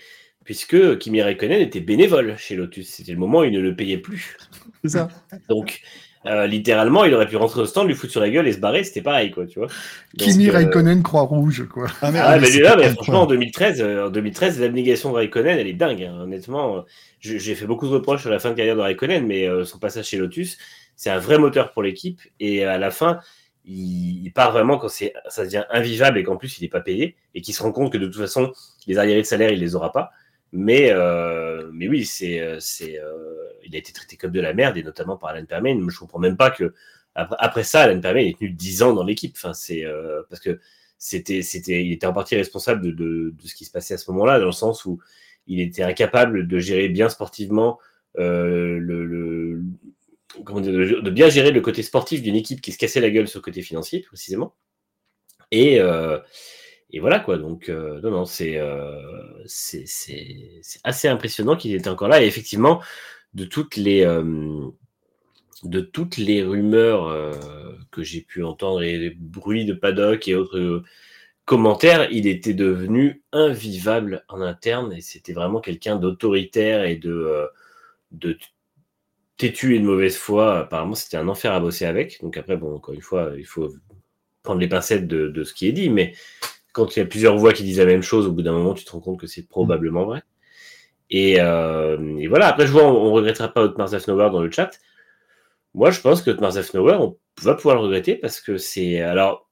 puisque 0.51 0.99
Kimi 0.99 1.23
Raikkonen 1.23 1.61
était 1.61 1.79
bénévole 1.79 2.35
chez 2.37 2.57
Lotus. 2.57 2.89
C'était 2.89 3.13
le 3.13 3.19
moment 3.19 3.39
où 3.39 3.45
il 3.45 3.53
ne 3.53 3.61
le 3.61 3.77
payait 3.77 3.99
plus. 3.99 4.37
C'est 4.83 4.89
ça. 4.91 5.07
Donc, 5.49 5.81
euh, 6.27 6.49
littéralement, 6.49 7.05
il 7.05 7.15
aurait 7.15 7.29
pu 7.29 7.37
rentrer 7.37 7.61
au 7.61 7.67
stand, 7.67 7.87
lui 7.87 7.95
foutre 7.95 8.11
sur 8.11 8.21
la 8.21 8.31
gueule 8.31 8.49
et 8.49 8.53
se 8.53 8.59
barrer. 8.59 8.83
C'était 8.83 9.01
pareil, 9.01 9.31
quoi, 9.31 9.47
tu 9.47 9.61
vois. 9.61 9.69
Donc, 9.69 10.29
Kimi 10.29 10.49
euh, 10.49 10.53
Raikkonen 10.55 11.05
Croix-Rouge, 11.05 11.69
quoi. 11.73 11.87
Ah, 12.03 12.11
mais- 12.11 12.19
Ah, 12.19 12.35
mais 12.35 12.41
mais, 12.41 12.47
c'est 12.49 12.59
là, 12.63 12.75
mais 12.77 12.89
franchement, 12.95 13.23
en 13.23 13.27
2013, 13.27 13.81
euh, 13.81 14.07
en 14.09 14.11
2013, 14.11 14.59
l'abnégation 14.61 15.11
de 15.11 15.15
Raikkonen, 15.15 15.57
elle 15.57 15.69
est 15.69 15.73
dingue. 15.73 16.03
hein. 16.03 16.19
Honnêtement, 16.23 16.85
j'ai 17.21 17.55
fait 17.55 17.67
beaucoup 17.67 17.87
de 17.87 17.93
reproches 17.93 18.23
sur 18.23 18.31
la 18.31 18.41
fin 18.41 18.51
de 18.51 18.55
carrière 18.57 18.75
de 18.75 18.81
Raikkonen, 18.81 19.25
mais 19.25 19.49
euh, 19.49 19.65
son 19.65 19.79
passage 19.79 20.07
chez 20.07 20.17
Lotus, 20.17 20.59
c'est 20.97 21.11
un 21.11 21.19
vrai 21.21 21.39
moteur 21.39 21.71
pour 21.71 21.85
l'équipe. 21.85 22.21
Et 22.41 22.65
à 22.65 22.77
la 22.77 22.91
fin, 22.91 23.21
il, 23.65 24.25
il 24.25 24.33
part 24.33 24.51
vraiment 24.51 24.79
quand 24.79 24.89
ça 24.89 25.45
devient 25.45 25.63
invivable 25.71 26.19
et 26.19 26.25
qu'en 26.25 26.37
plus, 26.37 26.59
il 26.59 26.63
n'est 26.65 26.69
pas 26.69 26.81
payé 26.81 27.15
et 27.37 27.41
qu'il 27.41 27.55
se 27.55 27.63
rend 27.63 27.71
compte 27.71 27.93
que 27.93 27.99
de 27.99 28.07
toute 28.07 28.17
façon, 28.21 28.53
les 28.89 28.99
arriérés 28.99 29.23
de 29.23 29.27
salaire, 29.27 29.53
il 29.53 29.61
les 29.61 29.77
aura 29.77 29.93
pas. 29.93 30.11
Mais, 30.53 30.91
euh, 30.91 31.71
mais 31.73 31.89
oui, 31.89 32.05
c'est, 32.05 32.41
euh, 32.41 32.59
c'est, 32.59 32.99
euh, 32.99 33.13
il 33.65 33.75
a 33.75 33.79
été 33.79 33.93
traité 33.93 34.17
comme 34.17 34.33
de 34.33 34.41
la 34.41 34.53
merde 34.53 34.77
et 34.77 34.83
notamment 34.83 35.17
par 35.17 35.31
Alan 35.31 35.45
Permain. 35.45 35.87
Je 35.89 35.99
comprends 35.99 36.19
même 36.19 36.37
pas 36.37 36.51
que 36.51 36.75
après, 37.15 37.65
ça, 37.65 37.83
Alan 37.83 38.01
Permain 38.01 38.21
est 38.21 38.39
tenu 38.39 38.51
10 38.51 38.83
ans 38.83 38.93
dans 38.93 39.05
l'équipe. 39.05 39.35
Enfin, 39.37 39.53
c'est 39.53 39.85
parce 40.29 40.41
que 40.41 40.61
c'était, 40.97 41.43
c'était, 41.43 41.85
il 41.85 41.93
était 41.93 42.07
en 42.07 42.13
partie 42.13 42.37
responsable 42.37 42.83
de, 42.83 42.91
de, 42.91 43.35
ce 43.47 43.55
qui 43.55 43.65
se 43.65 43.71
passait 43.71 43.95
à 43.95 43.99
ce 43.99 44.11
moment-là, 44.13 44.39
dans 44.39 44.47
le 44.47 44.53
sens 44.53 44.85
où 44.85 45.01
il 45.47 45.61
était 45.61 45.83
incapable 45.83 46.47
de 46.47 46.59
gérer 46.59 46.89
bien 46.89 47.09
sportivement 47.09 47.79
le, 48.15 49.61
comment 50.45 50.61
dire, 50.61 50.73
de, 50.73 51.11
bien 51.11 51.29
gérer 51.29 51.51
le 51.51 51.61
côté 51.61 51.83
sportif 51.83 52.23
d'une 52.23 52.37
équipe 52.37 52.61
qui 52.61 52.73
se 52.73 52.79
cassait 52.79 53.01
la 53.01 53.11
gueule 53.11 53.29
sur 53.29 53.41
le 53.41 53.45
côté 53.45 53.61
financier, 53.61 54.01
précisément. 54.01 54.55
Et, 55.51 55.81
et 56.93 57.01
voilà 57.01 57.21
quoi. 57.21 57.39
Donc 57.39 57.69
euh, 57.69 58.01
non, 58.03 58.11
non, 58.11 58.25
c'est, 58.25 58.59
euh, 58.59 59.43
c'est, 59.47 59.85
assez 60.85 61.09
impressionnant 61.09 61.57
qu'il 61.57 61.75
était 61.75 61.89
encore 61.91 62.09
là. 62.09 62.23
Et 62.23 62.27
effectivement, 62.27 62.83
de 63.35 63.45
toutes 63.45 63.77
les 63.77 64.05
euh, 64.05 64.69
de 65.63 65.81
toutes 65.81 66.17
les 66.17 66.43
rumeurs 66.43 67.37
que 67.91 68.03
j'ai 68.03 68.23
pu 68.23 68.43
entendre 68.43 68.83
et 68.83 68.97
les 68.97 69.11
bruits 69.11 69.67
de 69.67 69.75
paddock 69.75 70.27
et 70.27 70.35
autres 70.35 70.83
commentaires, 71.45 72.11
il 72.11 72.27
était 72.27 72.55
devenu 72.55 73.23
invivable 73.33 74.25
en 74.29 74.41
interne 74.41 74.93
et 74.95 75.03
c'était 75.03 75.35
vraiment 75.35 75.61
quelqu'un 75.61 75.97
d'autoritaire 75.97 76.85
et 76.85 76.97
de, 76.97 77.47
de 78.13 78.39
têtu 79.37 79.77
et 79.77 79.81
de 79.81 79.85
mauvaise 79.85 80.17
foi. 80.17 80.61
Apparemment, 80.61 80.95
c'était 80.95 81.19
un 81.19 81.29
enfer 81.29 81.53
à 81.53 81.61
bosser 81.61 81.85
avec. 81.85 82.23
Donc 82.23 82.39
après, 82.39 82.57
bon, 82.57 82.75
encore 82.77 82.95
une 82.95 83.03
fois, 83.03 83.33
il 83.37 83.45
faut 83.45 83.71
prendre 84.43 84.61
les 84.61 84.69
pincettes 84.69 85.07
de, 85.07 85.29
de 85.29 85.45
ce 85.45 85.53
qui 85.53 85.69
est 85.69 85.73
dit, 85.73 85.91
mais 85.91 86.15
quand 86.73 86.97
il 86.97 87.01
y 87.01 87.03
a 87.03 87.07
plusieurs 87.07 87.37
voix 87.37 87.53
qui 87.53 87.63
disent 87.63 87.79
la 87.79 87.87
même 87.87 88.03
chose, 88.03 88.27
au 88.27 88.33
bout 88.33 88.43
d'un 88.43 88.53
moment, 88.53 88.75
tu 88.75 88.85
te 88.85 88.91
rends 88.93 89.01
compte 89.01 89.21
que 89.21 89.27
c'est 89.27 89.49
probablement 89.49 90.05
vrai. 90.05 90.23
Et, 91.11 91.41
euh, 91.41 92.17
et 92.19 92.29
voilà, 92.29 92.49
après, 92.49 92.67
je 92.67 92.73
vois, 92.73 92.85
on, 92.85 93.09
on 93.09 93.13
regrettera 93.13 93.49
pas 93.49 93.63
Otmar 93.63 93.89
Zafnauer 93.89 94.31
dans 94.31 94.43
le 94.43 94.51
chat. 94.51 94.71
Moi, 95.75 95.91
je 95.91 96.01
pense 96.01 96.23
que 96.23 96.31
Otmar 96.31 96.53
Zafnauer, 96.53 96.95
on 96.95 97.17
va 97.43 97.55
pouvoir 97.55 97.77
le 97.77 97.83
regretter 97.83 98.17
parce 98.17 98.41
que 98.41 98.59
c'est. 98.59 99.01
Alors, 99.01 99.49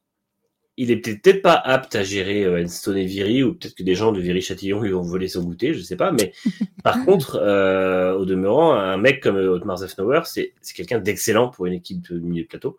il 0.76 0.92
est 0.92 0.96
peut-être 0.98 1.42
pas 1.42 1.54
apte 1.54 1.96
à 1.96 2.04
gérer 2.04 2.44
euh, 2.44 2.62
Enstone 2.62 2.98
et 2.98 3.04
Viry, 3.04 3.42
ou 3.42 3.54
peut-être 3.54 3.74
que 3.74 3.82
des 3.82 3.96
gens 3.96 4.12
de 4.12 4.20
Viry-Châtillon 4.20 4.80
lui 4.80 4.94
ont 4.94 5.02
volé 5.02 5.26
son 5.26 5.42
goûter, 5.42 5.74
je 5.74 5.80
sais 5.80 5.96
pas. 5.96 6.12
Mais 6.12 6.32
par 6.84 7.04
contre, 7.04 7.36
euh, 7.42 8.14
au 8.14 8.24
demeurant, 8.24 8.74
un 8.74 8.96
mec 8.96 9.20
comme 9.20 9.36
Otmar 9.36 9.78
Zafnauer, 9.78 10.22
c'est 10.26 10.54
c'est 10.60 10.74
quelqu'un 10.74 11.00
d'excellent 11.00 11.48
pour 11.50 11.66
une 11.66 11.74
équipe 11.74 12.08
de 12.12 12.18
milieu 12.20 12.44
de 12.44 12.48
plateau. 12.48 12.78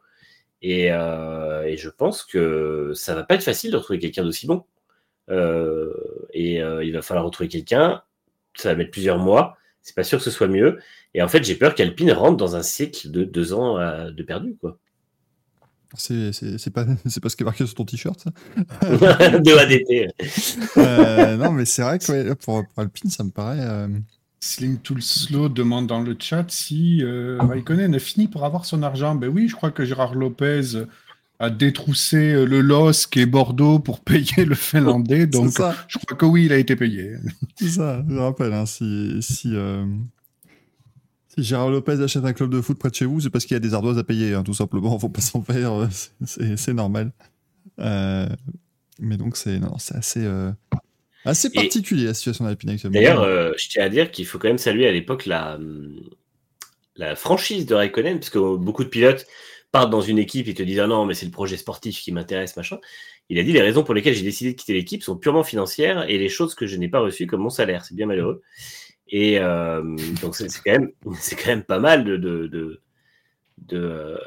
Et, 0.62 0.92
euh, 0.92 1.64
et 1.64 1.78
je 1.78 1.90
pense 1.90 2.24
que 2.24 2.92
ça 2.94 3.16
va 3.16 3.24
pas 3.24 3.36
être 3.36 3.44
facile 3.44 3.72
de 3.72 3.78
retrouver 3.78 4.00
quelqu'un 4.00 4.24
d'aussi 4.24 4.48
bon. 4.48 4.66
Euh, 5.30 5.94
et 6.34 6.62
euh, 6.62 6.84
il 6.84 6.94
va 6.94 7.02
falloir 7.02 7.26
retrouver 7.26 7.48
quelqu'un. 7.48 8.02
Ça 8.56 8.70
va 8.70 8.76
mettre 8.76 8.92
plusieurs 8.92 9.20
mois. 9.20 9.58
C'est 9.82 9.96
pas 9.96 10.04
sûr 10.04 10.18
que 10.18 10.24
ce 10.24 10.32
soit 10.32 10.48
mieux. 10.48 10.80
Et 11.14 11.22
en 11.22 11.28
fait, 11.28 11.44
j'ai 11.44 11.56
peur 11.56 11.76
qu'Alpine 11.76 12.12
rentre 12.12 12.38
dans 12.38 12.56
un 12.56 12.64
cycle 12.64 13.10
de 13.10 13.24
deux 13.24 13.54
ans 13.54 13.78
de 13.78 14.24
perdu, 14.24 14.56
quoi. 14.60 14.78
C'est 15.96 16.32
pas, 16.72 16.86
c'est 17.06 17.20
pas 17.20 17.30
ce 17.30 17.36
qui 17.36 17.44
est 17.44 17.46
marqué 17.46 17.66
sur 17.66 17.74
ton 17.74 17.86
t-shirt, 17.86 18.20
ça 18.20 18.30
de 19.40 19.58
ADT. 19.58 21.38
Non, 21.38 21.52
mais 21.52 21.66
c'est 21.66 21.82
vrai 21.82 21.98
que 21.98 22.12
ouais, 22.12 22.36
pour, 22.36 22.64
pour 22.68 22.80
Alpine, 22.80 23.10
ça 23.10 23.24
me 23.24 23.32
paraît. 23.32 23.88
Slim 24.42 24.78
Tool 24.78 25.02
Slow 25.02 25.50
demande 25.50 25.88
dans 25.88 26.02
le 26.02 26.16
chat 26.18 26.46
si 26.50 27.04
euh, 27.04 27.38
Raikkonen 27.40 27.94
a 27.94 28.00
fini 28.00 28.28
pour 28.28 28.46
avoir 28.46 28.66
son 28.66 28.84
argent. 28.84 29.16
Ben 29.16 29.28
oui, 29.30 29.48
je 29.50 29.56
crois 29.56 29.72
que 29.72 29.84
Gérard 29.84 30.16
Lopez 30.16 30.86
a 31.40 31.50
détroussé 31.50 32.34
euh, 32.34 32.46
le 32.46 32.62
LOSC 32.62 33.18
et 33.18 33.26
Bordeaux 33.26 33.80
pour 33.80 34.00
payer 34.04 34.46
le 34.46 34.56
Finlandais. 34.56 35.28
Donc, 35.28 35.52
je 35.88 35.98
crois 36.00 36.18
que 36.18 36.26
oui, 36.26 36.46
il 36.46 36.54
a 36.54 36.58
été 36.58 36.76
payé. 36.76 37.16
c'est 37.58 37.70
ça. 37.70 38.04
Je 38.10 38.16
rappelle, 38.16 38.54
hein, 38.54 38.66
si, 38.66 39.18
si, 39.22 39.56
euh, 39.56 39.86
si 41.28 41.44
Gérard 41.44 41.70
Lopez 41.70 42.02
achète 42.02 42.24
un 42.26 42.34
club 42.34 42.50
de 42.50 42.62
foot 42.62 42.78
près 42.80 42.90
de 42.90 42.96
chez 42.96 43.06
vous, 43.06 43.20
c'est 43.22 43.30
parce 43.30 43.46
qu'il 43.46 43.56
y 43.56 43.58
a 43.58 43.62
des 43.62 43.74
ardoises 43.74 43.98
à 43.98 44.04
payer, 44.04 44.34
hein, 44.36 44.44
tout 44.44 44.54
simplement. 44.54 44.98
Faut 45.00 45.10
pas 45.10 45.22
s'en 45.22 45.42
faire, 45.42 45.74
euh, 45.74 45.88
c'est- 46.26 46.74
normal. 46.74 47.12
Euh, 47.80 48.28
mais 49.00 49.18
donc, 49.18 49.36
c'est 49.38 49.60
c'est 50.02 50.28
assez, 51.30 51.48
Et- 51.50 51.52
particulier 51.56 52.06
la 52.06 52.14
situation 52.14 52.46
d'Alpine 52.46 52.70
actuellement. 52.72 52.94
D'ailleurs, 53.00 53.22
euh, 53.22 53.52
je 53.58 53.70
tiens 53.70 53.84
à 53.86 53.90
dire 53.90 54.12
qu'il 54.12 54.26
faut 54.26 54.38
quand 54.40 54.48
même 54.50 54.58
saluer 54.58 54.88
à 54.88 54.92
l'époque 54.92 55.26
la, 55.26 55.58
la 56.96 57.16
franchise 57.16 57.66
de 57.66 57.76
Raikkonen, 57.76 58.20
parce 58.20 58.30
que 58.30 58.58
beaucoup 58.58 58.84
de 58.84 58.90
pilotes 58.90 59.26
partent 59.72 59.92
dans 59.92 60.02
une 60.02 60.20
équipe 60.20 60.48
et 60.48 60.54
te 60.54 60.64
disent 60.64 60.80
Ah 60.80 60.88
non, 60.88 61.06
mais 61.06 61.14
c'est 61.14 61.26
le 61.26 61.32
projet 61.32 61.58
sportif 61.58 62.02
qui 62.02 62.12
m'intéresse, 62.12 62.58
machin. 62.58 62.80
Il 63.30 63.38
a 63.40 63.44
dit 63.44 63.52
les 63.54 63.62
raisons 63.62 63.84
pour 63.84 63.94
lesquelles 63.94 64.16
j'ai 64.16 64.24
décidé 64.24 64.54
de 64.54 64.58
quitter 64.58 64.74
l'équipe 64.74 65.04
sont 65.04 65.16
purement 65.16 65.44
financières 65.44 66.10
et 66.10 66.18
les 66.18 66.30
choses 66.30 66.56
que 66.56 66.66
je 66.66 66.76
n'ai 66.78 66.88
pas 66.90 67.00
reçues 67.00 67.28
comme 67.28 67.42
mon 67.42 67.50
salaire. 67.52 67.86
C'est 67.86 67.96
bien 67.96 68.08
malheureux. 68.08 68.42
Et 69.08 69.40
euh, 69.40 69.84
donc, 70.22 70.36
c'est 70.36 70.48
quand, 70.64 70.72
même- 70.72 70.92
c'est 71.20 71.36
quand 71.36 71.50
même 71.50 71.64
pas 71.64 71.80
mal 71.80 72.04
de. 72.04 72.18
de, 72.18 72.48
de, 72.48 72.82
de, 73.68 73.78
euh, 73.78 74.18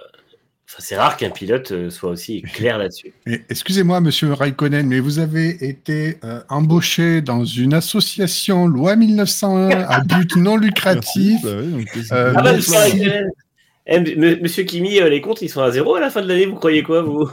Enfin, 0.74 0.82
c'est 0.86 0.96
rare 0.96 1.18
qu'un 1.18 1.28
pilote 1.28 1.70
euh, 1.72 1.90
soit 1.90 2.10
aussi 2.10 2.40
clair 2.54 2.78
là-dessus. 2.78 3.12
Excusez-moi, 3.50 4.00
monsieur 4.00 4.32
Raikkonen, 4.32 4.86
mais 4.86 5.00
vous 5.00 5.18
avez 5.18 5.50
été 5.68 6.16
euh, 6.24 6.40
embauché 6.48 7.20
dans 7.20 7.44
une 7.44 7.74
association 7.74 8.66
loi 8.66 8.96
1901 8.96 9.68
à 9.82 10.00
but 10.00 10.34
non 10.36 10.56
lucratif. 10.56 11.40
Bah 11.44 11.50
Euh, 12.12 12.32
Ah 12.36 12.42
bah, 12.42 12.52
monsieur 12.54 12.76
Raikkonen 12.78 13.30
Eh, 13.86 13.96
m- 13.96 14.38
Monsieur 14.40 14.62
Kimi, 14.64 14.98
euh, 15.00 15.08
les 15.10 15.20
comptes, 15.20 15.42
ils 15.42 15.48
sont 15.50 15.60
à 15.60 15.70
zéro 15.70 15.94
à 15.96 16.00
la 16.00 16.08
fin 16.08 16.22
de 16.22 16.28
l'année, 16.28 16.46
vous 16.46 16.54
croyez 16.54 16.82
quoi, 16.82 17.02
vous? 17.02 17.28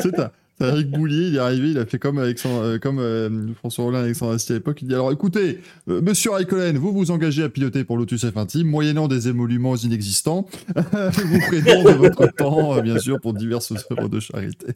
C'est 0.00 0.14
ça. 0.16 0.32
Eric 0.60 0.90
Boulier, 0.90 1.28
il 1.28 1.36
est 1.36 1.40
arrivé, 1.40 1.70
il 1.70 1.78
a 1.78 1.84
fait 1.84 1.98
comme, 1.98 2.18
euh, 2.18 2.78
comme 2.78 2.98
euh, 2.98 3.52
François 3.56 3.84
Rollin 3.84 4.00
et 4.00 4.04
Alexandre 4.04 4.32
Astier 4.32 4.54
à 4.54 4.58
l'époque. 4.58 4.80
Il 4.80 4.88
dit 4.88 4.94
Alors 4.94 5.12
écoutez, 5.12 5.60
euh, 5.88 6.00
monsieur 6.00 6.30
Raikkonen, 6.30 6.78
vous 6.78 6.92
vous 6.92 7.10
engagez 7.10 7.42
à 7.42 7.48
piloter 7.50 7.84
pour 7.84 7.98
Lotus 7.98 8.24
F1 8.24 8.46
Team, 8.46 8.66
moyennant 8.66 9.06
des 9.06 9.28
émoluments 9.28 9.76
inexistants. 9.76 10.46
vous 10.74 11.62
don 11.62 11.84
de 11.84 11.96
votre 11.96 12.26
temps, 12.34 12.80
bien 12.80 12.98
sûr, 12.98 13.20
pour 13.20 13.34
diverses 13.34 13.72
œuvres 13.90 14.08
de 14.08 14.20
charité. 14.20 14.68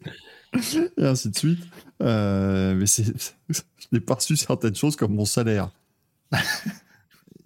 et 0.97 1.05
ainsi 1.05 1.29
de 1.29 1.37
suite. 1.37 1.63
Mais 1.99 2.85
c'est, 2.85 3.05
je 3.49 3.61
n'ai 3.91 4.01
pas 4.01 4.15
reçu 4.15 4.37
certaines 4.37 4.75
choses 4.75 4.95
comme 4.95 5.15
mon 5.15 5.25
salaire. 5.25 5.71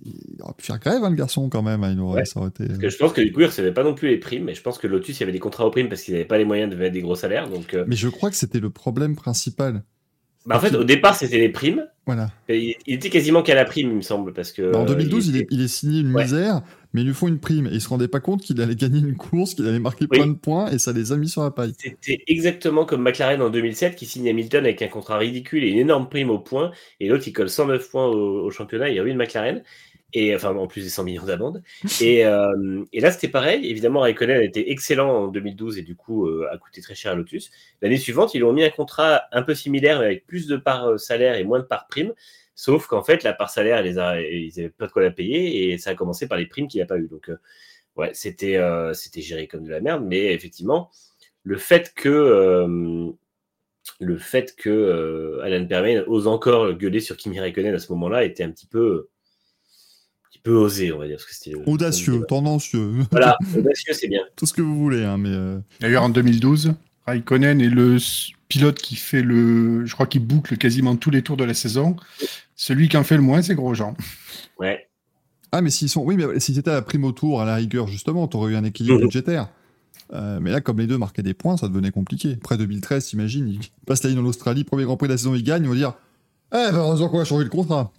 Il 0.06 0.42
aurait 0.42 0.54
pu 0.58 0.66
faire 0.66 0.80
grève, 0.80 1.04
hein, 1.04 1.10
le 1.10 1.16
garçon, 1.16 1.50
quand 1.50 1.62
même. 1.64 1.84
hein, 1.84 1.92
Il 1.92 2.00
aurait, 2.00 2.20
Ouais. 2.22 2.26
ça 2.26 2.40
aurait 2.40 2.50
été... 2.50 2.66
Parce 2.68 2.80
que 2.80 2.90
je 2.90 2.98
pense 2.98 3.12
que 3.14 3.22
du 3.22 3.32
coup, 3.32 3.42
il 3.42 3.48
recevait 3.48 3.74
pas 3.74 3.84
non 3.84 3.94
plus 3.96 4.08
les 4.10 4.18
primes. 4.18 4.48
Et 4.50 4.54
je 4.56 4.62
pense 4.62 4.78
que 4.78 4.88
Lotus, 4.88 5.18
il 5.18 5.22
y 5.22 5.24
avait 5.24 5.32
des 5.32 5.40
contrats 5.40 5.66
aux 5.66 5.72
primes 5.72 5.90
parce 5.90 6.02
qu'ils 6.04 6.14
n'avaient 6.14 6.26
pas 6.26 6.38
les 6.38 6.46
moyens 6.46 6.72
de 6.72 6.76
mettre 6.78 6.94
des 6.94 7.02
gros 7.02 7.16
salaires. 7.16 7.50
Donc, 7.50 7.74
euh, 7.74 7.84
Mais 7.88 7.96
je 7.96 8.08
crois 8.10 8.30
que 8.30 8.36
c'était 8.36 8.60
le 8.60 8.70
problème 8.70 9.16
principal. 9.16 9.84
bah, 10.46 10.58
en 10.58 10.60
fait, 10.60 10.76
au 10.76 10.84
départ, 10.84 11.16
c'était 11.16 11.40
les 11.40 11.50
primes. 11.50 11.84
Voilà. 12.06 12.30
Il, 12.50 12.76
il 12.86 12.94
était 12.94 13.10
quasiment 13.10 13.42
qu'à 13.42 13.56
la 13.56 13.66
prime, 13.66 13.90
il 13.90 13.96
me 13.96 14.02
semble. 14.02 14.32
Parce 14.32 14.52
que, 14.52 14.72
Bah, 14.72 14.78
en 14.78 14.84
euh, 14.84 14.90
2012, 14.90 15.28
il, 15.30 15.36
était- 15.38 15.46
est, 15.46 15.48
il 15.50 15.62
est 15.64 15.68
signé 15.68 16.02
une 16.02 16.14
Ouais. 16.14 16.22
misère, 16.24 16.62
mais 16.94 17.02
ils 17.02 17.08
lui 17.08 17.16
font 17.16 17.28
une 17.28 17.40
prime. 17.40 17.66
Et 17.66 17.72
il 17.72 17.82
se 17.82 17.90
rendait 17.90 18.08
pas 18.08 18.20
compte 18.20 18.42
qu'il 18.44 18.62
allait 18.62 18.76
gagner 18.76 19.00
une 19.00 19.16
course, 19.16 19.56
qu'il 19.56 19.66
allait 19.68 19.80
marquer 19.80 20.06
Oui. 20.12 20.20
plein 20.20 20.28
de 20.28 20.34
points, 20.38 20.70
et 20.70 20.78
ça 20.78 20.94
les 20.94 21.12
a 21.12 21.18
mis 21.18 21.28
sur 21.28 21.42
la 21.42 21.50
paille. 21.50 21.74
C'était 21.80 22.24
exactement 22.28 22.86
comme 22.86 23.02
McLaren 23.02 23.42
en 23.42 23.50
2007 23.50 23.96
qui 23.96 24.06
signe 24.06 24.30
Hamilton 24.30 24.66
avec 24.66 24.84
un 24.84 24.88
contrat 24.88 25.18
ridicule 25.18 25.64
et 25.64 25.70
une 25.70 25.80
énorme 25.80 26.08
prime 26.08 26.30
au 26.30 26.38
point. 26.38 26.70
Et 27.00 27.08
l'autre, 27.08 27.24
il 27.28 27.34
colle 27.34 27.50
109 27.50 27.90
points 27.90 28.06
au, 28.06 28.46
au 28.46 28.52
championnat. 28.52 28.90
Il 28.92 29.02
ruine 29.02 29.18
McLaren. 29.18 29.64
Enfin, 30.36 30.56
en 30.56 30.68
plus 30.68 30.84
des 30.84 30.90
100 30.90 31.04
millions 31.04 31.26
d'amende. 31.26 31.62
Et, 32.02 32.26
euh, 32.26 32.84
et 32.94 33.00
là, 33.02 33.12
c'était 33.12 33.28
pareil. 33.28 33.66
Évidemment, 33.70 34.02
Raikkonen 34.02 34.42
était 34.42 34.70
excellent 34.72 35.10
en 35.24 35.28
2012 35.28 35.78
et 35.78 35.82
du 35.82 35.96
coup 35.96 36.28
euh, 36.28 36.48
a 36.52 36.58
coûté 36.58 36.82
très 36.82 36.96
cher 36.96 37.12
à 37.12 37.16
Lotus. 37.16 37.52
L'année 37.82 37.98
suivante, 37.98 38.34
ils 38.34 38.44
ont 38.44 38.54
mis 38.54 38.64
un 38.64 38.70
contrat 38.70 39.24
un 39.32 39.42
peu 39.44 39.54
similaire, 39.56 40.00
mais 40.00 40.06
avec 40.06 40.26
plus 40.28 40.48
de 40.48 40.58
parts 40.58 40.88
euh, 40.92 40.98
salaire 40.98 41.36
et 41.36 41.44
moins 41.44 41.60
de 41.60 41.66
parts 41.66 41.88
prime. 41.88 42.14
Sauf 42.56 42.88
qu'en 42.88 43.04
fait, 43.04 43.24
la 43.24 43.34
part 43.34 43.50
salaire, 43.50 43.82
les 43.82 43.98
a- 43.98 44.22
ils 44.22 44.54
n'avaient 44.56 44.70
pas 44.70 44.88
de 44.88 44.92
quoi 44.92 45.02
la 45.04 45.12
payer 45.12 45.72
et 45.72 45.78
ça 45.78 45.90
a 45.92 45.96
commencé 45.96 46.28
par 46.28 46.38
les 46.38 46.46
primes 46.46 46.68
qu'il 46.70 46.80
n'a 46.80 46.86
pas 46.88 46.98
eu. 46.98 47.08
Donc, 47.10 47.30
ouais, 47.98 48.12
c'était 48.14 48.58
c'était 48.94 49.22
géré 49.22 49.48
comme 49.48 49.66
de 49.66 49.72
la 49.72 49.82
merde. 49.82 50.04
Mais 50.06 50.34
effectivement, 50.34 50.90
le 51.44 51.58
fait 51.58 51.94
que 51.96 53.14
le 54.00 54.18
fait 54.18 54.56
que 54.56 55.40
Alan 55.44 55.66
Permain 55.66 56.04
ose 56.08 56.28
encore 56.28 56.74
gueuler 56.74 57.00
sur 57.00 57.18
Kimi 57.18 57.40
Raikkonen 57.40 57.74
à 57.76 57.80
ce 57.80 57.92
moment-là 57.94 58.24
était 58.24 58.44
un 58.44 58.52
petit 58.52 58.68
peu 58.68 59.10
peu 60.46 60.54
osé, 60.56 60.94
on 60.94 61.00
va 61.00 61.08
dire. 61.08 61.18
Parce 61.18 61.26
que 61.26 61.36
c'était 61.36 61.56
Audacieux, 61.66 62.22
tendancieux, 62.28 62.92
Voilà, 63.12 63.38
audacieux, 63.58 63.94
c'est 63.94 64.08
bien. 64.08 64.22
tout 64.38 64.46
ce 64.46 64.54
que 64.54 64.62
vous 64.62 64.78
voulez, 64.80 65.04
hein, 65.04 65.18
mais 65.18 65.30
euh, 65.32 65.60
D'ailleurs, 65.82 66.04
en 66.04 66.10
2012, 66.10 66.74
Raikkonen 67.06 67.60
est 67.62 67.70
le 67.70 67.98
pilote 68.48 68.78
qui 68.80 68.96
fait 68.96 69.22
le. 69.22 69.86
Je 69.86 69.94
crois 69.94 70.06
qu'il 70.08 70.26
boucle 70.26 70.58
quasiment 70.58 70.96
tous 70.96 71.10
les 71.12 71.22
tours 71.22 71.36
de 71.38 71.44
la 71.44 71.54
saison. 71.54 71.96
Celui 72.56 72.88
qui 72.88 72.96
en 72.98 73.04
fait 73.04 73.16
le 73.18 73.22
moins, 73.22 73.42
c'est 73.42 73.56
Grosjean. 73.56 73.96
Ouais. 74.60 74.88
Ah, 75.52 75.62
mais 75.62 75.70
s'ils 75.70 75.90
sont. 75.90 76.02
Oui, 76.02 76.16
mais 76.16 76.40
si 76.40 76.54
c'était 76.54 76.70
à 76.72 76.76
la 76.76 76.82
prime 76.82 77.04
au 77.04 77.12
tour, 77.12 77.42
à 77.42 77.46
la 77.46 77.56
rigueur, 77.56 77.88
justement, 77.88 78.26
t'aurais 78.28 78.54
eu 78.54 78.56
un 78.56 78.64
équilibre 78.64 78.98
Mhm. 79.00 79.04
budgétaire. 79.06 79.50
Euh, 80.14 80.40
mais 80.42 80.52
là, 80.52 80.62
comme 80.62 80.78
les 80.80 80.88
deux 80.88 80.98
marquaient 80.98 81.24
des 81.24 81.34
points, 81.34 81.58
ça 81.58 81.68
devenait 81.68 81.92
compliqué. 81.92 82.38
Après 82.42 82.58
2013, 82.58 83.06
t'imagines, 83.08 83.48
ils 83.50 83.60
passent 83.86 84.04
la 84.04 84.12
ligne 84.12 84.20
en 84.20 84.26
Australie, 84.26 84.64
premier 84.64 84.84
Grand 84.86 84.96
Prix 84.98 85.08
de 85.08 85.14
la 85.14 85.18
saison, 85.18 85.34
ils 85.36 85.44
gagnent, 85.44 85.64
ils 85.64 85.68
vont 85.70 85.74
dire 85.76 85.94
Eh, 86.54 86.56
ben, 86.72 86.76
heureusement 86.76 87.10
qu'on 87.10 87.18
va 87.18 87.26
changer 87.26 87.44
le 87.44 87.50
contrat. 87.50 87.92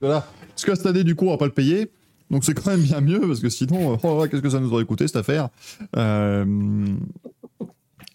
Voilà. 0.00 0.26
Parce 0.50 0.64
que 0.64 0.74
cette 0.74 0.86
année, 0.86 1.04
du 1.04 1.14
coup, 1.14 1.26
on 1.26 1.30
va 1.30 1.38
pas 1.38 1.46
le 1.46 1.52
payer. 1.52 1.90
Donc 2.30 2.44
c'est 2.44 2.52
quand 2.54 2.70
même 2.70 2.82
bien 2.82 3.00
mieux, 3.00 3.20
parce 3.20 3.40
que 3.40 3.48
sinon, 3.48 3.94
euh, 3.94 3.96
oh 4.02 4.26
qu'est-ce 4.30 4.42
que 4.42 4.50
ça 4.50 4.60
nous 4.60 4.72
aurait 4.72 4.84
coûté 4.84 5.06
cette 5.06 5.16
affaire? 5.16 5.48
Euh, 5.96 6.44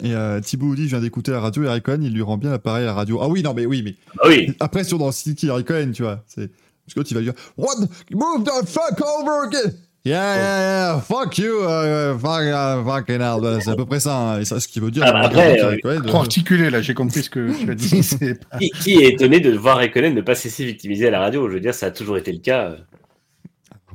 Et 0.03 0.13
euh, 0.13 0.39
Thibaut 0.39 0.75
dit 0.75 0.83
Je 0.83 0.89
viens 0.89 0.99
d'écouter 0.99 1.31
la 1.31 1.39
radio, 1.39 1.63
et 1.63 1.67
Raikkonen, 1.67 2.03
il 2.03 2.13
lui 2.13 2.21
rend 2.21 2.37
bien 2.37 2.51
l'appareil 2.51 2.83
à 2.83 2.87
la 2.87 2.93
radio. 2.93 3.19
Ah 3.21 3.27
oui, 3.27 3.41
non, 3.41 3.53
mais 3.53 3.65
oui, 3.65 3.81
mais 3.83 3.95
Ah 4.21 4.27
oui, 4.27 4.53
après, 4.59 4.83
sur 4.83 4.97
dans 4.99 5.11
City 5.11 5.49
Raikkonen, 5.49 5.93
tu 5.93 6.03
vois. 6.03 6.23
C'est... 6.27 6.47
Parce 6.49 6.93
que 6.93 6.99
l'autre, 6.99 7.11
il 7.11 7.15
va 7.15 7.21
dire 7.21 7.33
What? 7.57 7.75
Move 8.11 8.43
the 8.43 8.67
fuck 8.67 9.01
over 9.01 9.47
again! 9.47 9.71
Yeah, 10.05 10.35
yeah, 10.35 10.95
yeah, 10.95 10.99
fuck 11.01 11.37
you, 11.37 11.61
uh, 11.63 12.17
fuck, 12.19 12.41
uh, 12.43 12.83
fucking 12.83 13.21
hell. 13.21 13.39
Voilà, 13.39 13.61
C'est 13.61 13.69
à 13.71 13.75
peu 13.77 13.85
près 13.85 14.01
ça. 14.01 14.33
hein. 14.35 14.43
Ça, 14.43 14.59
ce 14.59 14.67
qu'il 14.67 14.81
veut 14.81 14.91
dire. 14.91 15.03
Ah, 15.05 15.13
bah, 15.13 15.21
après, 15.27 15.61
euh, 15.63 16.01
Trop 16.01 16.17
articulé, 16.17 16.69
là, 16.69 16.81
j'ai 16.81 16.93
compris 16.93 17.23
ce 17.23 17.29
que 17.29 17.57
tu 17.57 17.71
as 17.71 17.75
dit. 17.75 18.35
Pas- 18.51 18.57
qui, 18.57 18.69
qui 18.71 18.91
est 18.95 19.13
étonné 19.13 19.39
de 19.39 19.55
voir 19.55 19.77
Raikkonen 19.77 20.13
ne 20.13 20.19
pas 20.21 20.35
cesser 20.35 20.63
de 20.63 20.67
victimiser 20.69 21.07
à 21.07 21.11
la 21.11 21.19
radio? 21.21 21.47
Je 21.47 21.53
veux 21.53 21.59
dire, 21.61 21.73
ça 21.73 21.85
a 21.85 21.91
toujours 21.91 22.17
été 22.17 22.33
le 22.33 22.39
cas. 22.39 22.75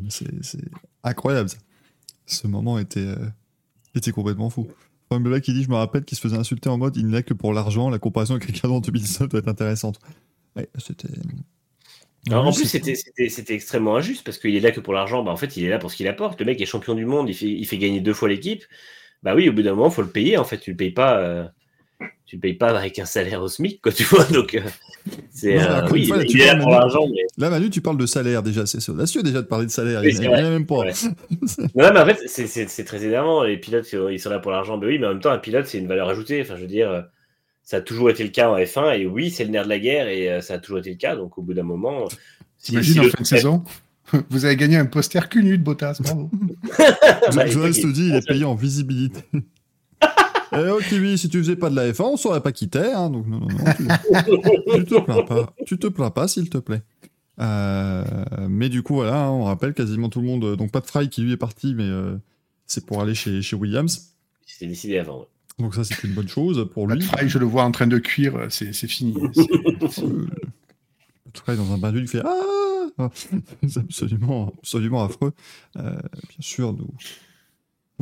c'est, 0.08 0.26
c'est 0.42 0.64
incroyable, 1.04 1.50
ça. 1.50 1.58
Ce 2.24 2.46
moment 2.46 2.78
était, 2.78 3.00
euh, 3.00 3.16
était 3.94 4.12
complètement 4.12 4.48
fou. 4.48 4.66
Enfin, 5.10 5.22
le 5.22 5.28
mec 5.28 5.44
qui 5.44 5.52
dit 5.52 5.62
Je 5.62 5.68
me 5.68 5.76
rappelle 5.76 6.04
qu'il 6.04 6.16
se 6.16 6.22
faisait 6.22 6.36
insulter 6.38 6.70
en 6.70 6.78
mode 6.78 6.96
Il 6.96 7.08
n'est 7.08 7.22
que 7.22 7.34
pour 7.34 7.52
l'argent. 7.52 7.90
La 7.90 7.98
comparaison 7.98 8.34
avec 8.36 8.46
quelqu'un 8.46 8.70
en 8.70 8.80
2019 8.80 9.28
doit 9.28 9.40
être 9.40 9.48
intéressante. 9.48 9.98
Ouais, 10.56 10.68
c'était. 10.78 11.08
Alors, 12.28 12.46
en 12.46 12.50
Oui, 12.50 12.56
plus, 12.56 12.66
c'était, 12.66 13.54
extrêmement 13.54 13.96
injuste 13.96 14.24
parce 14.24 14.38
qu'il 14.38 14.54
est 14.54 14.60
là 14.60 14.70
que 14.70 14.80
pour 14.80 14.92
l'argent. 14.92 15.22
Bah, 15.22 15.30
en 15.30 15.36
fait, 15.36 15.56
il 15.56 15.64
est 15.64 15.68
là 15.70 15.78
pour 15.78 15.90
ce 15.90 15.96
qu'il 15.96 16.08
apporte. 16.08 16.38
Le 16.40 16.46
mec 16.46 16.60
est 16.60 16.66
champion 16.66 16.94
du 16.94 17.06
monde, 17.06 17.28
il 17.28 17.34
fait, 17.34 17.46
il 17.46 17.64
fait 17.66 17.78
gagner 17.78 18.00
deux 18.00 18.12
fois 18.14 18.28
l'équipe. 18.28 18.64
Bah 19.22 19.34
oui, 19.34 19.48
au 19.48 19.52
bout 19.52 19.62
d'un 19.62 19.74
moment, 19.74 19.90
faut 19.90 20.02
le 20.02 20.08
payer. 20.10 20.36
En 20.36 20.44
fait, 20.44 20.58
tu 20.58 20.70
le 20.70 20.76
payes 20.76 20.90
pas. 20.92 21.18
euh, 21.18 21.44
tu 22.26 22.36
le 22.36 22.40
payes 22.40 22.54
pas 22.54 22.68
avec 22.78 22.98
un 22.98 23.04
salaire 23.06 23.42
au 23.42 23.48
SMIC, 23.48 23.80
quoi, 23.80 23.90
tu 23.96 24.04
vois. 24.04 24.24
Donc, 24.24 24.54
euh, 24.54 24.60
c'est, 25.30 25.58
euh, 25.58 25.88
oui, 25.90 26.06
fois, 26.06 26.18
il, 26.18 26.20
là, 26.20 26.24
il 26.28 26.40
est 26.40 26.48
pour 26.50 26.56
maintenant- 26.68 26.70
l'argent. 26.78 27.06
Mais... 27.10 27.22
Là, 27.38 27.50
Manu, 27.50 27.70
tu 27.70 27.80
parles 27.80 27.96
de 27.96 28.06
salaire 28.06 28.42
déjà. 28.42 28.66
C'est, 28.66 28.86
audacieux 28.90 29.22
déjà 29.22 29.40
de 29.42 29.46
parler 29.46 29.66
de 29.66 29.70
salaire. 29.70 30.02
Oui, 30.02 30.10
il 30.12 30.20
n'y 30.20 30.28
même 30.28 30.66
pas. 30.66 30.80
Ouais. 30.80 30.92
Non, 31.74 31.90
mais 31.92 32.00
en 32.00 32.06
fait, 32.06 32.18
c'est, 32.28 32.84
très 32.84 33.04
énervant. 33.04 33.42
Les 33.42 33.56
pilotes, 33.56 33.88
ils 34.10 34.20
sont 34.20 34.30
là 34.30 34.38
pour 34.38 34.50
l'argent. 34.52 34.76
Mais 34.76 34.86
oui, 34.86 34.98
mais 34.98 35.06
en 35.06 35.10
même 35.10 35.20
temps, 35.20 35.30
un 35.30 35.38
pilote, 35.38 35.66
c'est 35.66 35.78
une 35.78 35.88
valeur 35.88 36.08
ajoutée. 36.08 36.40
Enfin, 36.42 36.56
je 36.56 36.60
veux 36.60 36.66
dire, 36.68 37.06
ça 37.68 37.76
a 37.76 37.80
toujours 37.82 38.08
été 38.08 38.24
le 38.24 38.30
cas 38.30 38.48
en 38.48 38.56
F1. 38.56 38.98
Et 38.98 39.04
oui, 39.06 39.28
c'est 39.30 39.44
le 39.44 39.50
nerf 39.50 39.64
de 39.64 39.68
la 39.68 39.78
guerre 39.78 40.08
et 40.08 40.32
euh, 40.32 40.40
ça 40.40 40.54
a 40.54 40.58
toujours 40.58 40.78
été 40.78 40.88
le 40.88 40.96
cas. 40.96 41.16
Donc, 41.16 41.36
au 41.36 41.42
bout 41.42 41.52
d'un 41.52 41.64
moment. 41.64 42.04
euh, 42.04 42.08
si- 42.56 42.70
T'imagines 42.70 42.94
si 42.94 43.00
en 43.00 43.10
fin 43.10 43.20
de 43.20 43.26
saison 43.26 43.64
Vous 44.30 44.46
avez 44.46 44.56
gagné 44.56 44.78
un 44.78 44.86
poster 44.86 45.28
cul 45.28 45.44
nu 45.44 45.58
de 45.58 45.62
Bottas, 45.62 45.98
bravo. 46.00 46.30
Écoute, 46.72 47.72
te 47.74 47.92
dit, 47.92 48.08
il 48.08 48.14
est 48.14 48.26
payé 48.26 48.44
en 48.44 48.54
visibilité. 48.54 49.20
Eh 50.50 50.70
ok, 50.70 50.86
oui, 50.92 51.18
si 51.18 51.28
tu 51.28 51.36
faisais 51.40 51.56
pas 51.56 51.68
de 51.68 51.76
la 51.76 51.90
F1, 51.92 52.04
on 52.04 52.16
saurait 52.16 52.40
pas 52.40 52.52
qui 52.52 52.70
t'es, 52.70 52.90
hein, 52.90 53.10
donc 53.10 53.26
non, 53.26 53.38
non, 53.40 53.48
non, 53.48 53.64
tu, 53.76 53.84
tu 54.78 54.84
te 54.86 54.98
plains 55.00 55.22
pas, 55.22 55.52
tu 55.66 55.78
te 55.78 55.86
plains 55.88 56.10
pas, 56.10 56.26
s'il 56.26 56.48
te 56.48 56.56
plaît. 56.56 56.80
Euh, 57.38 58.02
mais 58.48 58.70
du 58.70 58.82
coup, 58.82 58.94
voilà, 58.94 59.24
hein, 59.26 59.28
on 59.30 59.44
rappelle 59.44 59.74
quasiment 59.74 60.08
tout 60.08 60.22
le 60.22 60.26
monde, 60.26 60.56
donc 60.56 60.72
pas 60.72 60.80
de 60.80 60.86
Fry 60.86 61.10
qui 61.10 61.20
lui 61.20 61.32
est 61.32 61.36
parti, 61.36 61.74
mais 61.74 61.84
euh, 61.84 62.16
c'est 62.66 62.86
pour 62.86 63.02
aller 63.02 63.14
chez, 63.14 63.42
chez 63.42 63.56
Williams, 63.56 64.14
C'était 64.46 64.66
décidé 64.68 64.96
avant. 64.98 65.26
Donc 65.58 65.74
ça 65.74 65.84
c'est 65.84 66.02
une 66.04 66.14
bonne 66.14 66.28
chose 66.28 66.68
pour 66.72 66.86
Pat 66.86 66.94
lui. 66.94 67.02
Fry, 67.02 67.28
je 67.28 67.38
le 67.38 67.46
vois 67.46 67.64
en 67.64 67.70
train 67.70 67.86
de 67.86 67.98
cuire, 67.98 68.46
c'est 68.50 68.72
c'est 68.72 68.88
fini. 68.88 69.14
Fry 71.34 71.56
dans 71.56 71.72
un 71.72 71.78
bain 71.78 71.92
d'huile, 71.92 72.04
il 72.04 72.08
fait 72.08 72.22
Ah 72.24 73.10
C'est 73.68 73.78
absolument, 73.78 74.52
absolument 74.58 75.04
affreux. 75.04 75.32
Euh, 75.76 75.92
bien 75.92 76.40
sûr, 76.40 76.72
nous 76.72 76.88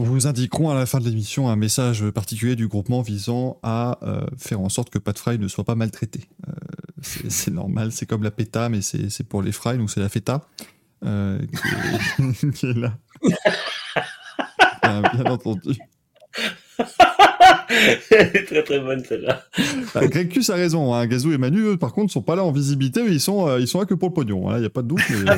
vous 0.04 0.26
indiquerons 0.26 0.70
à 0.70 0.74
la 0.74 0.84
fin 0.84 1.00
de 1.00 1.04
l'émission 1.04 1.48
un 1.48 1.57
message 1.57 2.09
particulier 2.11 2.54
du 2.54 2.68
groupement 2.68 3.00
visant 3.00 3.59
à 3.62 3.98
euh, 4.02 4.26
faire 4.36 4.61
en 4.61 4.68
sorte 4.68 4.90
que 4.90 4.98
Pat 4.98 5.18
Fry 5.18 5.38
ne 5.38 5.48
soit 5.48 5.64
pas 5.64 5.74
maltraité. 5.74 6.28
Euh, 6.48 6.52
c'est 7.00 7.30
c'est 7.30 7.50
normal, 7.50 7.92
c'est 7.92 8.07
comme 8.07 8.22
la 8.22 8.30
PETA, 8.30 8.68
mais 8.68 8.82
c'est 8.82 9.09
c'est 9.11 9.24
pour 9.24 9.42
les 9.42 9.52
Fry, 9.52 9.78
donc 9.78 9.90
c'est 9.90 10.00
la 10.00 10.09
FETA 10.09 10.46
euh, 11.04 11.38
qui, 11.38 12.22
est, 12.22 12.50
qui 12.54 12.66
est 12.66 12.74
là. 12.74 12.98
Bien, 14.82 15.02
bien 15.02 15.24
entendu. 15.26 15.78
Elle 17.69 18.31
est 18.35 18.45
très 18.47 18.62
très 18.62 18.81
bonne 18.81 19.03
celle-là. 19.05 19.45
Ah, 19.95 20.07
Greg 20.07 20.29
Cus 20.29 20.51
a 20.51 20.55
raison, 20.55 20.95
hein. 20.95 21.07
Gazou 21.07 21.33
et 21.33 21.39
Manu, 21.39 21.62
eux, 21.62 21.77
par 21.77 21.93
contre, 21.93 22.12
sont 22.12 22.23
pas 22.23 22.37
là 22.37 22.45
en 22.45 22.53
visibilité, 22.53 23.03
mais 23.03 23.12
ils 23.12 23.21
sont, 23.21 23.49
euh, 23.49 23.59
ils 23.61 23.67
sont 23.69 23.79
là 23.81 23.87
que 23.87 23.95
pour 23.95 24.09
le 24.09 24.14
pognon. 24.14 24.55
Il 24.57 24.61
n'y 24.61 24.67
a 24.67 24.71
pas 24.71 24.83
de 24.83 24.89
doute. 24.89 25.01
mais- 25.11 25.17
Ah, 25.27 25.37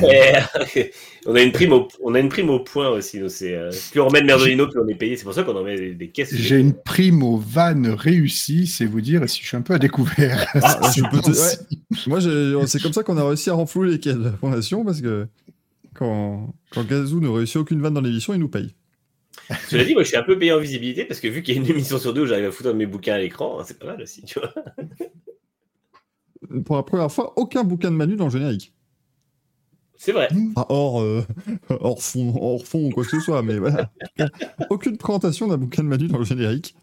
mais, 0.75 0.91
on, 1.25 1.35
a 1.35 1.41
une 1.41 1.51
prime 1.51 1.73
au, 1.73 1.87
on 2.03 2.13
a 2.15 2.19
une 2.19 2.29
prime 2.29 2.49
au 2.49 2.59
point 2.59 2.89
aussi. 2.89 3.19
donc 3.19 3.31
c'est, 3.31 3.55
euh, 3.55 3.71
plus 3.91 3.99
on 4.01 4.07
remet 4.07 4.21
de 4.21 4.25
Merdolino, 4.27 4.67
plus 4.67 4.79
on 4.79 4.87
est 4.87 4.95
payé. 4.95 5.17
C'est 5.17 5.23
pour 5.23 5.33
ça 5.33 5.43
qu'on 5.43 5.55
en 5.55 5.63
met 5.63 5.77
des, 5.77 5.93
des 5.93 6.07
caisses. 6.09 6.33
J'ai 6.35 6.57
une 6.57 6.73
prime 6.73 7.23
aux 7.23 7.37
vannes 7.37 7.89
réussies, 7.89 8.67
c'est 8.67 8.85
vous 8.85 9.01
dire 9.01 9.27
si 9.29 9.41
je 9.41 9.47
suis 9.47 9.57
un 9.57 9.61
peu 9.61 9.73
à 9.73 9.79
découvert. 9.79 10.47
Ah, 10.61 10.91
je 10.95 11.01
peux 11.11 11.19
te- 11.21 11.33
C'est- 11.33 11.59
Moi, 12.07 12.19
j'ai- 12.19 12.55
c'est 12.67 12.81
comme 12.81 12.93
ça 12.93 13.03
qu'on 13.03 13.17
a 13.17 13.27
réussi 13.27 13.49
à 13.49 13.53
renflouer 13.53 13.89
les 13.89 13.99
caisses 13.99 14.17
de 14.17 14.23
la 14.25 14.31
fondation, 14.31 14.83
parce 14.85 15.01
que 15.01 15.27
quand, 15.93 16.53
quand 16.71 16.87
Gazou 16.87 17.19
ne 17.19 17.27
réussit 17.27 17.57
aucune 17.57 17.81
vanne 17.81 17.93
dans 17.95 18.01
l'émission, 18.01 18.33
il 18.33 18.39
nous 18.39 18.47
paye. 18.47 18.73
Cela 19.67 19.83
dit, 19.83 19.93
moi 19.93 20.03
je 20.03 20.09
suis 20.09 20.17
un 20.17 20.23
peu 20.23 20.37
payé 20.37 20.51
en 20.51 20.59
visibilité 20.59 21.05
parce 21.05 21.19
que 21.19 21.27
vu 21.27 21.41
qu'il 21.41 21.55
y 21.55 21.57
a 21.57 21.61
une 21.61 21.67
émission 21.67 21.97
sur 21.97 22.13
deux 22.13 22.23
où 22.23 22.25
j'arrive 22.25 22.45
à 22.45 22.51
foutre 22.51 22.73
mes 22.73 22.85
bouquins 22.85 23.15
à 23.15 23.17
l'écran, 23.17 23.63
c'est 23.65 23.79
pas 23.79 23.87
mal 23.87 24.01
aussi, 24.01 24.23
tu 24.23 24.39
vois. 24.39 24.53
Pour 26.65 26.75
la 26.75 26.83
première 26.83 27.11
fois, 27.11 27.33
aucun 27.37 27.63
bouquin 27.63 27.91
de 27.91 27.95
Manu 27.95 28.15
dans 28.15 28.25
le 28.25 28.31
générique. 28.31 28.73
C'est 29.95 30.13
vrai. 30.13 30.29
Enfin, 30.55 30.65
hors, 30.69 31.01
euh, 31.01 31.25
hors, 31.69 32.01
fond, 32.01 32.33
hors 32.41 32.65
fond 32.65 32.87
ou 32.87 32.89
quoi 32.89 33.03
que 33.03 33.09
ce 33.09 33.19
soit, 33.19 33.41
mais 33.43 33.57
voilà. 33.57 33.91
Aucune 34.69 34.97
présentation 34.97 35.47
d'un 35.47 35.57
bouquin 35.57 35.83
de 35.83 35.89
Manu 35.89 36.07
dans 36.07 36.19
le 36.19 36.23
générique. 36.23 36.75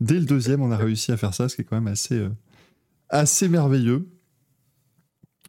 Dès 0.00 0.14
le 0.14 0.24
deuxième, 0.24 0.62
on 0.62 0.70
a 0.70 0.76
réussi 0.76 1.12
à 1.12 1.16
faire 1.16 1.34
ça, 1.34 1.48
ce 1.48 1.56
qui 1.56 1.62
est 1.62 1.64
quand 1.64 1.76
même 1.76 1.92
assez, 1.92 2.16
euh, 2.16 2.30
assez 3.10 3.48
merveilleux. 3.48 4.08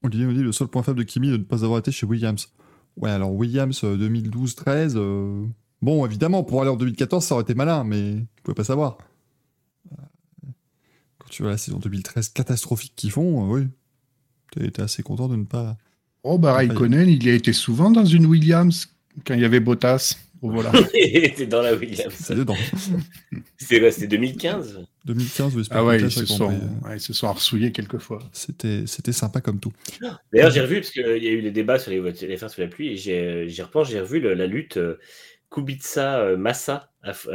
Olivier 0.04 0.26
me 0.26 0.34
dit 0.34 0.44
le 0.44 0.52
seul 0.52 0.68
point 0.68 0.84
faible 0.84 1.00
de 1.00 1.04
Kimi 1.04 1.30
de 1.30 1.38
ne 1.38 1.44
pas 1.44 1.64
avoir 1.64 1.80
été 1.80 1.92
chez 1.92 2.06
Williams. 2.06 2.50
Ouais, 2.98 3.10
alors 3.10 3.34
Williams 3.34 3.84
euh, 3.84 3.98
2012-13, 3.98 4.94
euh, 4.96 5.46
bon, 5.82 6.06
évidemment, 6.06 6.44
pour 6.44 6.62
aller 6.62 6.72
en 6.72 6.76
2014, 6.76 7.24
ça 7.24 7.36
aurait 7.36 7.44
été 7.44 7.56
malin, 7.56 7.84
mais 7.84 8.16
tu 8.36 8.44
pouvais 8.44 8.56
pas 8.56 8.64
savoir. 8.64 8.98
Euh, 9.92 9.96
quand 11.20 11.28
tu 11.30 11.42
vois 11.44 11.52
la 11.52 11.58
saison 11.58 11.80
2013 11.80 12.30
catastrophique 12.30 12.94
qu'ils 12.96 13.12
font, 13.12 13.46
euh, 13.56 13.60
oui, 13.60 13.68
t'es 14.52 14.72
t'es 14.72 14.82
assez 14.82 15.04
content 15.04 15.28
de 15.28 15.36
ne 15.36 15.46
pas. 15.46 15.78
Oh, 16.24 16.38
bah, 16.40 16.54
Raikkonen, 16.54 17.08
il 17.08 17.24
y 17.26 17.30
a 17.30 17.34
été 17.34 17.54
souvent 17.54 17.92
dans 17.92 18.06
une 18.06 18.26
Williams 18.26 18.88
quand 19.26 19.36
il 19.36 19.42
y 19.42 19.46
avait 19.46 19.60
Bottas. 19.60 20.18
au 20.42 20.50
volant. 20.52 20.72
T'es 20.92 21.46
dans 21.48 21.62
la 21.62 21.76
Williams. 21.76 22.14
C'est 22.16 22.36
dedans. 22.36 22.56
C'était 23.58 23.80
quoi 23.80 23.92
C'était 23.92 24.08
2015 24.08 24.86
2015, 25.06 25.56
oui, 25.56 25.64
c'est 25.64 25.70
pas 25.70 25.80
ah 25.80 25.86
ouais, 25.86 26.02
ils 26.02 26.12
se, 26.12 26.26
sont, 26.26 26.50
ouais, 26.50 26.96
ils 26.96 27.00
se 27.00 27.14
sont 27.14 27.28
harcouillés 27.28 27.72
quelquefois. 27.72 28.20
C'était 28.34 28.88
c'était 28.88 29.14
sympa 29.14 29.40
comme 29.40 29.60
tout. 29.60 29.72
D'ailleurs, 30.34 30.50
j'ai 30.50 30.62
revu, 30.62 30.76
parce 30.78 30.90
qu'il 30.90 31.04
y 31.04 31.28
a 31.28 31.32
eu 31.32 31.42
les 31.42 31.52
débats 31.52 31.78
sur 31.78 31.92
les 31.92 32.00
voitures, 32.00 32.28
les 32.28 32.38
sous 32.38 32.60
la 32.60 32.68
pluie, 32.68 32.90
et 32.94 32.98
j'ai- 32.98 33.48
j'y 33.48 33.62
repense, 33.62 33.90
j'ai 33.90 34.00
revu 34.02 34.20
le- 34.20 34.34
la 34.34 34.48
lutte 34.48 34.78
euh, 34.78 34.98
Kubica-Massa, 35.52 36.90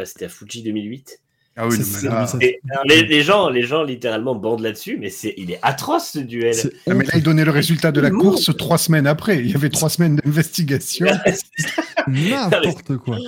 c'était 0.05 0.27
à 0.27 0.29
Fuji 0.29 0.63
2008. 0.63 1.21
Ah 1.57 1.67
oui, 1.67 1.77
mais 1.79 2.09
là, 2.09 2.27
alors, 2.71 2.85
les, 2.87 3.03
les 3.03 3.23
gens, 3.23 3.51
les 3.51 3.65
gens 3.65 3.83
littéralement 3.83 4.35
bandent 4.37 4.61
là-dessus, 4.63 4.97
mais 4.99 5.11
c'est, 5.11 5.35
il 5.37 5.51
est 5.51 5.59
atroce 5.63 6.11
ce 6.13 6.21
duel. 6.21 6.55
C'est 6.55 6.73
Ah, 6.89 6.95
mais 6.95 7.05
là, 7.05 7.13
il 7.17 7.23
donnait 7.23 7.45
le 7.45 7.51
résultat 7.51 7.91
de 7.93 8.01
la 8.01 8.11
course 8.11 8.57
trois 8.57 8.79
semaines 8.79 9.07
après. 9.07 9.41
Il 9.41 9.51
y 9.51 9.55
avait 9.55 9.69
trois 9.69 9.91
semaines 9.91 10.17
d'investigation. 10.17 11.07
n'importe 12.07 12.97
quoi. 12.99 13.19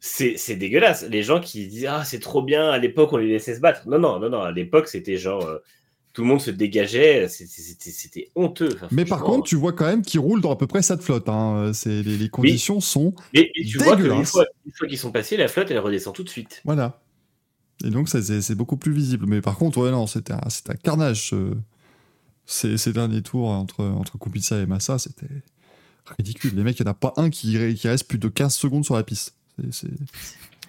C'est 0.00 0.34
c'est 0.36 0.56
dégueulasse. 0.56 1.06
Les 1.08 1.22
gens 1.22 1.40
qui 1.40 1.66
disent 1.68 1.86
Ah, 1.88 2.02
c'est 2.04 2.18
trop 2.18 2.42
bien, 2.42 2.70
à 2.70 2.78
l'époque, 2.78 3.12
on 3.12 3.18
les 3.18 3.28
laissait 3.28 3.54
se 3.54 3.60
battre. 3.60 3.82
Non, 3.86 3.98
non, 3.98 4.18
non, 4.18 4.30
non. 4.30 4.40
À 4.42 4.52
l'époque, 4.52 4.88
c'était 4.88 5.16
genre. 5.16 5.44
euh, 5.46 5.58
tout 6.12 6.22
le 6.22 6.28
monde 6.28 6.40
se 6.40 6.50
dégageait. 6.50 7.28
C'était- 7.28 8.30
honteux. 8.34 8.70
Enfin, 8.74 8.88
Mais 8.90 9.04
par 9.04 9.22
contre, 9.22 9.46
tu 9.48 9.56
vois 9.56 9.72
quand 9.72 9.86
même 9.86 10.02
qu'ils 10.02 10.20
roulent 10.20 10.40
dans 10.40 10.52
à 10.52 10.56
peu 10.56 10.66
près 10.66 10.82
cette 10.82 11.02
flotte. 11.02 11.28
Hein. 11.28 11.72
Les, 11.86 12.02
les 12.02 12.28
conditions 12.28 12.80
sont 12.80 13.14
Mais, 13.34 13.50
mais 13.56 13.64
tu 13.64 13.78
vois 13.78 13.96
qu'une 13.96 14.24
fois, 14.24 14.44
qu'ils 14.88 14.98
sont 14.98 15.12
passés, 15.12 15.36
la 15.36 15.48
flotte, 15.48 15.70
elle 15.70 15.78
redescend 15.78 16.14
tout 16.14 16.24
de 16.24 16.28
suite. 16.28 16.60
voilà. 16.64 17.00
Et 17.84 17.88
donc 17.90 18.08
c'est 18.10 18.54
beaucoup 18.54 18.76
plus 18.76 18.92
visible. 18.92 19.24
Mais 19.26 19.40
par 19.40 19.56
contre, 19.56 19.78
ouais, 19.78 19.90
non, 19.90 20.06
c'était 20.06 20.34
un, 20.34 20.40
carnage. 20.82 21.30
ce- 21.30 21.54
Ces, 22.46 22.76
ces 22.78 22.92
derniers 22.92 23.22
tours 23.22 23.48
entre 23.48 23.84
entre 23.84 24.18
Kubica 24.18 24.58
et 24.58 24.66
Massa, 24.66 24.98
c'était 24.98 25.26
ridicule. 26.18 26.52
Les 26.56 26.64
mecs, 26.64 26.78
il 26.78 26.82
n'y 26.82 26.88
en 26.88 26.90
a 26.90 26.94
pas 26.94 27.12
un 27.16 27.30
qui, 27.30 27.56
qui 27.76 27.88
reste 27.88 28.08
plus 28.08 28.18
de 28.18 28.28
15 28.28 28.54
secondes 28.54 28.84
sur 28.84 28.96
la 28.96 29.04
piste. 29.04 29.34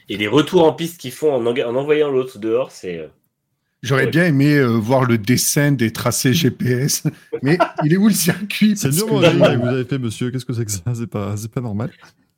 Et 0.10 0.18
les 0.18 0.28
retours 0.28 0.64
en 0.64 0.74
piste 0.74 1.00
qu'ils 1.00 1.12
font 1.12 1.34
en, 1.34 1.46
envoyant 1.76 2.12
l'autre 2.12 2.38
dehors, 2.40 2.72
c'est. 2.72 3.10
J'aurais 3.82 4.06
Ouais. 4.06 4.12
bien 4.12 4.26
aimé 4.26 4.56
euh, 4.58 4.68
voir 4.68 5.06
le 5.06 5.18
dessin 5.18 5.72
des 5.72 5.92
tracés 5.92 6.34
GPS. 6.34 7.04
Mais 7.42 7.58
il 7.84 7.94
est 7.94 7.98
où 7.98 8.08
le 8.08 8.14
circuit? 8.14 8.78
C'est 8.78 8.90
dur, 8.90 9.08
que- 9.08 9.12
que 9.22 9.58
vous 9.58 9.68
avez 9.68 9.86
fait, 9.86 9.98
monsieur. 9.98 10.30
Qu'est-ce 10.32 10.46
que 10.46 10.54
c'est 10.54 10.66
que 10.66 10.72
ça? 10.72 10.82
C'est 10.94 11.08
pas, 11.08 11.62
normal. 11.62 11.92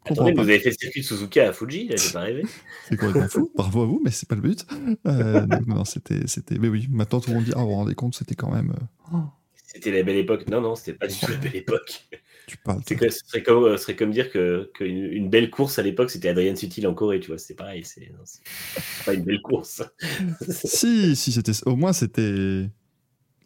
Attendez, 0.06 0.34
vous 0.34 0.42
avez 0.42 0.60
fait 0.60 0.70
le 0.72 0.76
circuit 0.78 1.02
de 1.02 1.06
Suzuka 1.06 1.50
à 1.50 1.54
Fuji, 1.54 1.88
là, 1.88 1.96
j'ai 1.98 2.12
pas 2.12 2.20
rêvé. 2.22 2.44
C'est 2.90 2.98
complètement 2.98 3.30
fou. 3.30 3.52
Bravo 3.56 3.84
à 3.84 3.86
vous, 3.86 4.02
mais 4.04 4.12
c'est 4.12 4.28
pas 4.28 4.36
le 4.36 4.42
but. 4.42 4.66
Euh, 5.08 5.46
donc, 5.46 5.66
non, 5.66 5.86
c'était, 5.86 6.28
c'était. 6.28 6.60
Mais 6.60 6.68
oui, 6.68 6.88
maintenant 6.92 7.22
tout 7.22 7.30
le 7.30 7.38
monde 7.38 7.46
dit, 7.46 7.54
ah, 7.56 7.60
vous 7.60 7.68
vous 7.68 7.76
rendez 7.76 7.96
compte, 7.96 8.14
c'était 8.14 8.36
quand 8.36 8.52
même. 8.52 8.74
euh, 9.14 9.18
C'était 9.66 9.92
la 9.92 10.04
belle 10.04 10.18
époque. 10.18 10.46
Non, 10.50 10.60
non, 10.60 10.76
c'était 10.76 10.92
pas 10.94 11.08
du 11.08 11.16
tout 11.18 11.32
la 11.32 11.38
belle 11.38 11.56
époque. 11.56 12.06
Tu 12.48 12.58
parles. 12.58 12.82
C'est 12.86 12.96
que- 12.96 13.10
Ce 13.10 13.20
serait 13.26 13.42
comme, 13.44 13.64
euh, 13.64 13.78
ce 13.78 13.84
serait 13.84 13.96
comme 13.96 14.12
dire 14.12 14.32
que 14.32 14.70
qu'une 14.74 15.06
une 15.06 15.30
belle 15.30 15.50
course 15.50 15.80
à 15.80 15.84
l'époque, 15.84 16.10
c'était 16.12 16.30
Adrien 16.30 16.56
Sutil 16.56 16.86
en 16.88 16.94
Corée, 16.94 17.20
tu 17.20 17.28
vois. 17.28 17.38
C'est 17.38 17.54
pareil. 17.56 17.84
C'est 17.86 18.12
pas 19.06 19.14
une 19.14 19.24
belle 19.24 19.42
course. 19.42 19.82
Si, 20.66 21.16
si, 21.16 21.32
c'était. 21.32 21.52
Au 21.66 21.76
moins, 21.76 21.94
c'était. 21.94 22.70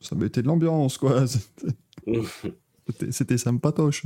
Ça 0.02 0.16
mettait 0.16 0.42
de 0.42 0.48
l'ambiance, 0.48 0.98
quoi. 0.98 1.26
C'était, 2.90 3.12
c'était 3.12 3.38
sympatoche. 3.38 4.04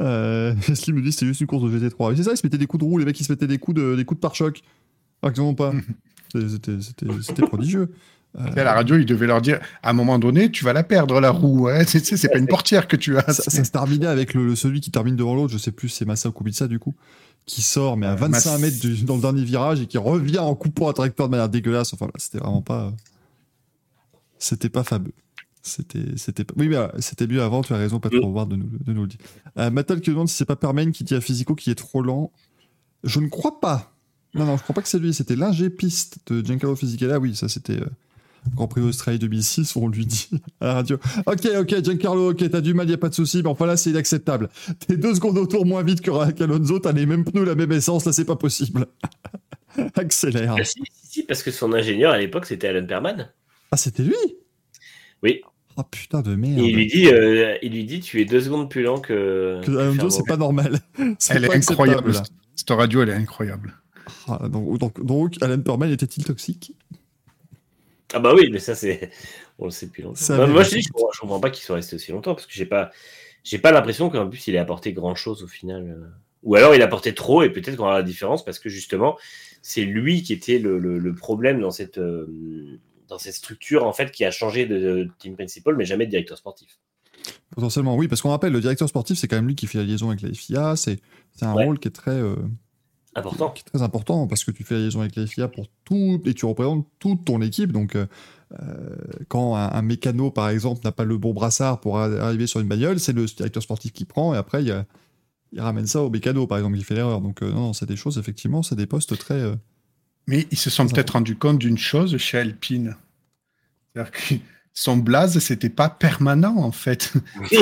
Euh, 0.00 0.54
Leslie 0.68 0.92
me 0.94 1.02
dit 1.02 1.12
c'était 1.12 1.26
juste 1.26 1.40
une 1.42 1.46
course 1.46 1.70
de 1.70 1.78
GT3. 1.78 2.10
Mais 2.10 2.16
c'est 2.16 2.22
ça, 2.22 2.32
ils 2.32 2.36
se 2.38 2.46
mettaient 2.46 2.56
des 2.58 2.66
coups 2.66 2.82
de 2.82 2.88
roue, 2.88 2.96
les 2.98 3.04
mecs, 3.04 3.18
ils 3.20 3.24
se 3.24 3.32
mettaient 3.32 3.46
des 3.46 3.58
coups 3.58 3.76
de, 3.76 3.94
des 3.94 4.04
coups 4.06 4.18
de 4.18 4.22
pare-choc. 4.22 4.62
Ont 5.22 5.54
pas. 5.54 5.72
C'est- 6.32 6.48
C'était, 6.48 6.80
c'était, 6.80 7.06
c'était 7.22 7.42
prodigieux. 7.42 7.90
Euh, 8.38 8.44
À 8.56 8.64
la 8.64 8.74
radio, 8.74 8.96
il 8.98 9.06
devait 9.06 9.26
leur 9.26 9.40
dire 9.40 9.60
à 9.82 9.90
un 9.90 9.92
moment 9.94 10.18
donné, 10.18 10.50
tu 10.50 10.64
vas 10.64 10.72
la 10.72 10.82
perdre, 10.84 11.20
la 11.20 11.30
roue. 11.30 11.68
Hein. 11.68 11.84
C'est, 11.86 12.04
c'est, 12.04 12.16
c'est 12.16 12.28
pas 12.28 12.38
une 12.38 12.46
portière 12.48 12.86
que 12.88 12.96
tu 12.96 13.16
as. 13.16 13.22
ça, 13.32 13.42
ça 13.50 13.64
se 13.64 13.70
terminait 13.70 14.06
avec 14.06 14.34
le, 14.34 14.46
le- 14.46 14.56
celui 14.56 14.80
qui 14.80 14.90
termine 14.90 15.16
devant 15.16 15.34
l'autre, 15.34 15.52
je 15.52 15.58
sais 15.58 15.72
plus, 15.72 15.88
c'est 15.88 16.04
Massa 16.04 16.28
ou 16.28 16.32
Kubica 16.32 16.66
du 16.68 16.78
coup, 16.78 16.94
qui 17.46 17.62
sort 17.62 17.96
mais 17.96 18.06
à 18.06 18.12
Euh, 18.12 18.16
25 18.16 18.50
Mass- 18.50 18.60
mètres 18.60 18.80
du- 18.80 19.04
dans 19.04 19.16
le 19.16 19.22
dernier 19.22 19.42
virage 19.44 19.80
et 19.80 19.86
qui 19.86 19.96
revient 19.98 20.38
en 20.40 20.54
coupant 20.54 20.88
la 20.88 20.92
trajectoire 20.92 21.28
de 21.28 21.30
manière 21.30 21.48
dégueulasse. 21.48 21.94
Enfin, 21.94 22.06
là, 22.06 22.12
c'était 22.18 22.38
vraiment 22.38 22.62
pas. 22.62 22.92
C'était 24.38 24.68
pas 24.68 24.84
fameux. 24.84 25.12
C'était, 25.62 26.04
c'était 26.16 26.44
pas... 26.44 26.54
Oui, 26.56 26.68
mais 26.68 26.76
euh, 26.76 26.86
c'était 27.00 27.26
mieux 27.26 27.42
avant, 27.42 27.62
tu 27.62 27.72
as 27.72 27.76
raison, 27.76 27.98
pas 27.98 28.10
trop 28.10 28.30
voir 28.30 28.46
de 28.46 28.54
nous, 28.56 28.68
de 28.84 28.92
nous 28.92 29.02
le 29.02 29.08
dire. 29.08 29.18
Euh, 29.58 29.70
Mattel 29.70 30.00
qui 30.00 30.10
demande 30.10 30.28
si 30.28 30.36
c'est 30.36 30.44
pas 30.44 30.54
Permain 30.56 30.90
qui 30.92 31.02
dit 31.04 31.14
à 31.14 31.20
Physico 31.20 31.54
qui 31.54 31.70
est 31.70 31.74
trop 31.74 32.02
lent. 32.02 32.30
Je 33.02 33.18
ne 33.18 33.28
crois 33.28 33.58
pas. 33.60 33.92
Non, 34.34 34.44
non, 34.44 34.56
je 34.56 34.62
crois 34.62 34.74
pas 34.74 34.82
que 34.82 34.88
c'est 34.88 34.98
lui. 34.98 35.12
C'était 35.14 35.34
l'ingé 35.34 35.70
piste 35.70 36.18
de 36.26 36.44
Giancarlo 36.44 36.76
Fisichella. 36.76 37.18
Oui, 37.18 37.34
ça 37.34 37.48
c'était 37.48 37.80
euh, 37.80 37.86
Grand 38.54 38.68
Prix 38.68 38.80
d'Australie 38.80 39.18
2006, 39.18 39.76
on 39.76 39.88
lui 39.88 40.06
dit 40.06 40.28
à 40.60 40.66
la 40.66 40.74
radio. 40.74 40.98
Ok, 41.26 41.48
ok, 41.58 41.84
Giancarlo, 41.84 42.30
ok, 42.30 42.50
t'as 42.50 42.60
du 42.60 42.74
mal, 42.74 42.88
y 42.88 42.94
a 42.94 42.98
pas 42.98 43.08
de 43.08 43.14
souci, 43.14 43.42
mais 43.42 43.48
enfin 43.48 43.66
là, 43.66 43.76
c'est 43.76 43.90
inacceptable. 43.90 44.48
T'es 44.86 44.96
deux 44.96 45.14
secondes 45.14 45.38
autour 45.38 45.66
moins 45.66 45.82
vite 45.82 46.00
que 46.00 46.30
qu'Alonso, 46.32 46.78
t'as 46.78 46.92
les 46.92 47.06
mêmes 47.06 47.24
pneus, 47.24 47.44
la 47.44 47.54
même 47.54 47.72
essence, 47.72 48.04
là, 48.04 48.12
c'est 48.12 48.24
pas 48.24 48.36
possible. 48.36 48.86
Accélère. 49.94 50.56
Ah, 50.58 50.64
si, 50.64 50.80
si, 50.92 51.06
si, 51.08 51.22
parce 51.24 51.42
que 51.42 51.50
son 51.50 51.72
ingénieur 51.72 52.12
à 52.12 52.18
l'époque, 52.18 52.46
c'était 52.46 52.68
Alan 52.68 52.86
Perman. 52.86 53.30
Ah, 53.70 53.76
c'était 53.76 54.02
lui? 54.02 54.14
Oui. 55.22 55.40
Oh 55.78 55.82
putain 55.82 56.22
de 56.22 56.34
merde. 56.34 56.58
Et 56.58 56.68
il 56.68 56.74
lui 56.74 56.86
dit, 56.86 57.08
euh, 57.08 57.56
il 57.62 57.72
lui 57.72 57.84
dit, 57.84 58.00
tu 58.00 58.20
es 58.20 58.24
deux 58.24 58.40
secondes 58.40 58.70
plus 58.70 58.82
lent 58.82 58.98
que. 58.98 59.60
Que 59.62 59.76
Alonso, 59.76 60.08
c'est 60.08 60.26
pas 60.26 60.38
normal. 60.38 60.80
C'est 61.18 61.34
Elle 61.34 61.44
est 61.44 61.48
pas 61.48 61.56
incroyable. 61.56 62.12
Cette 62.54 62.70
radio, 62.70 63.02
elle 63.02 63.10
est 63.10 63.14
incroyable. 63.14 63.74
Ah, 64.28 64.48
donc, 64.48 64.78
donc, 64.78 65.04
donc, 65.04 65.34
Alan 65.42 65.60
Perman 65.60 65.90
était-il 65.90 66.24
toxique? 66.24 66.72
Ah 68.12 68.20
bah 68.20 68.34
oui, 68.34 68.48
mais 68.52 68.58
ça 68.60 68.74
c'est, 68.74 69.10
on 69.58 69.64
le 69.66 69.70
sait 69.70 69.86
depuis 69.86 70.02
longtemps. 70.02 70.14
Ça 70.14 70.36
avait 70.36 70.52
moi 70.52 70.62
je 70.62 70.70
dis, 70.76 70.82
je 70.82 70.88
comprends, 70.92 71.10
je 71.12 71.20
comprends 71.20 71.40
pas 71.40 71.50
qu'il 71.50 71.64
soit 71.64 71.76
resté 71.76 71.96
aussi 71.96 72.12
longtemps 72.12 72.34
parce 72.34 72.46
que 72.46 72.52
j'ai 72.52 72.66
pas, 72.66 72.90
j'ai 73.44 73.58
pas 73.58 73.72
l'impression 73.72 74.10
qu'en 74.10 74.28
plus 74.28 74.46
il 74.46 74.54
ait 74.54 74.58
apporté 74.58 74.92
grand 74.92 75.14
chose 75.14 75.42
au 75.42 75.48
final. 75.48 75.82
euh. 75.90 76.06
Ou 76.42 76.54
alors 76.54 76.74
il 76.74 76.82
apportait 76.82 77.14
trop 77.14 77.42
et 77.42 77.50
peut-être 77.50 77.76
qu'on 77.76 77.84
aura 77.84 77.94
la 77.98 78.02
différence 78.04 78.44
parce 78.44 78.58
que 78.60 78.68
justement 78.68 79.18
c'est 79.62 79.82
lui 79.84 80.22
qui 80.22 80.32
était 80.32 80.58
le, 80.60 80.78
le- 80.78 80.98
le 80.98 81.14
problème 81.14 81.60
dans 81.60 81.72
cette, 81.72 81.98
euh, 81.98 82.78
dans 83.08 83.18
cette 83.18 83.34
structure 83.34 83.84
en 83.84 83.92
fait 83.92 84.12
qui 84.12 84.24
a 84.24 84.30
changé 84.30 84.66
de, 84.66 84.78
de 84.78 85.10
team 85.18 85.34
principal 85.34 85.74
mais 85.76 85.84
jamais 85.84 86.06
de 86.06 86.10
directeur 86.10 86.38
sportif. 86.38 86.78
Potentiellement, 87.50 87.96
oui, 87.96 88.08
parce 88.08 88.22
qu'on 88.22 88.30
rappelle, 88.30 88.52
le 88.52 88.60
directeur 88.60 88.88
sportif, 88.88 89.18
c'est 89.18 89.28
quand 89.28 89.36
même 89.36 89.46
lui 89.46 89.54
qui 89.54 89.66
fait 89.66 89.78
la 89.78 89.84
liaison 89.84 90.08
avec 90.10 90.22
la 90.22 90.32
FIA. 90.32 90.76
C'est 90.76 91.00
c'est 91.34 91.44
un 91.46 91.54
Ouais. 91.54 91.64
rôle 91.64 91.78
qui 91.78 91.88
est 91.88 91.92
très. 91.92 92.10
euh, 92.12 92.36
Important. 93.16 93.50
qui 93.50 93.62
est 93.62 93.70
très 93.72 93.82
important 93.82 94.26
parce 94.26 94.44
que 94.44 94.50
tu 94.50 94.62
fais 94.64 94.74
la 94.74 94.80
liaison 94.80 95.00
avec 95.00 95.16
la 95.16 95.26
FIA 95.26 95.48
pour 95.48 95.66
tout 95.84 96.20
et 96.24 96.34
tu 96.34 96.44
représentes 96.46 96.86
toute 96.98 97.24
ton 97.24 97.40
équipe. 97.40 97.72
Donc, 97.72 97.96
euh, 97.96 98.06
euh, 98.60 98.96
quand 99.28 99.56
un, 99.56 99.68
un 99.72 99.82
mécano, 99.82 100.30
par 100.30 100.48
exemple, 100.50 100.80
n'a 100.84 100.92
pas 100.92 101.04
le 101.04 101.16
bon 101.18 101.32
brassard 101.32 101.80
pour 101.80 101.98
a- 101.98 102.04
arriver 102.06 102.46
sur 102.46 102.60
une 102.60 102.68
bagnole, 102.68 103.00
c'est 103.00 103.12
le 103.12 103.24
directeur 103.26 103.62
sportif 103.62 103.92
qui 103.92 104.04
prend 104.04 104.34
et 104.34 104.36
après, 104.36 104.62
il, 104.62 104.68
y 104.68 104.72
a- 104.72 104.84
il 105.52 105.60
ramène 105.60 105.86
ça 105.86 106.02
au 106.02 106.10
mécano, 106.10 106.46
par 106.46 106.58
exemple, 106.58 106.76
qui 106.76 106.84
fait 106.84 106.94
l'erreur. 106.94 107.20
Donc, 107.20 107.42
euh, 107.42 107.50
non, 107.50 107.60
non, 107.60 107.72
c'est 107.72 107.86
des 107.86 107.96
choses, 107.96 108.18
effectivement, 108.18 108.62
c'est 108.62 108.76
des 108.76 108.86
postes 108.86 109.16
très. 109.18 109.34
euh, 109.34 109.54
Mais 110.26 110.46
ils 110.50 110.58
se 110.58 110.70
sont 110.70 110.86
peut-être 110.86 111.10
rendus 111.10 111.36
compte 111.36 111.58
d'une 111.58 111.78
chose 111.78 112.16
chez 112.18 112.38
Alpine. 112.38 112.96
C'est-à-dire 113.94 114.12
que 114.12 114.34
son 114.78 114.98
blaze, 114.98 115.38
c'était 115.38 115.70
pas 115.70 115.88
permanent, 115.88 116.56
en 116.58 116.70
fait. 116.72 117.12
Ils 117.50 117.58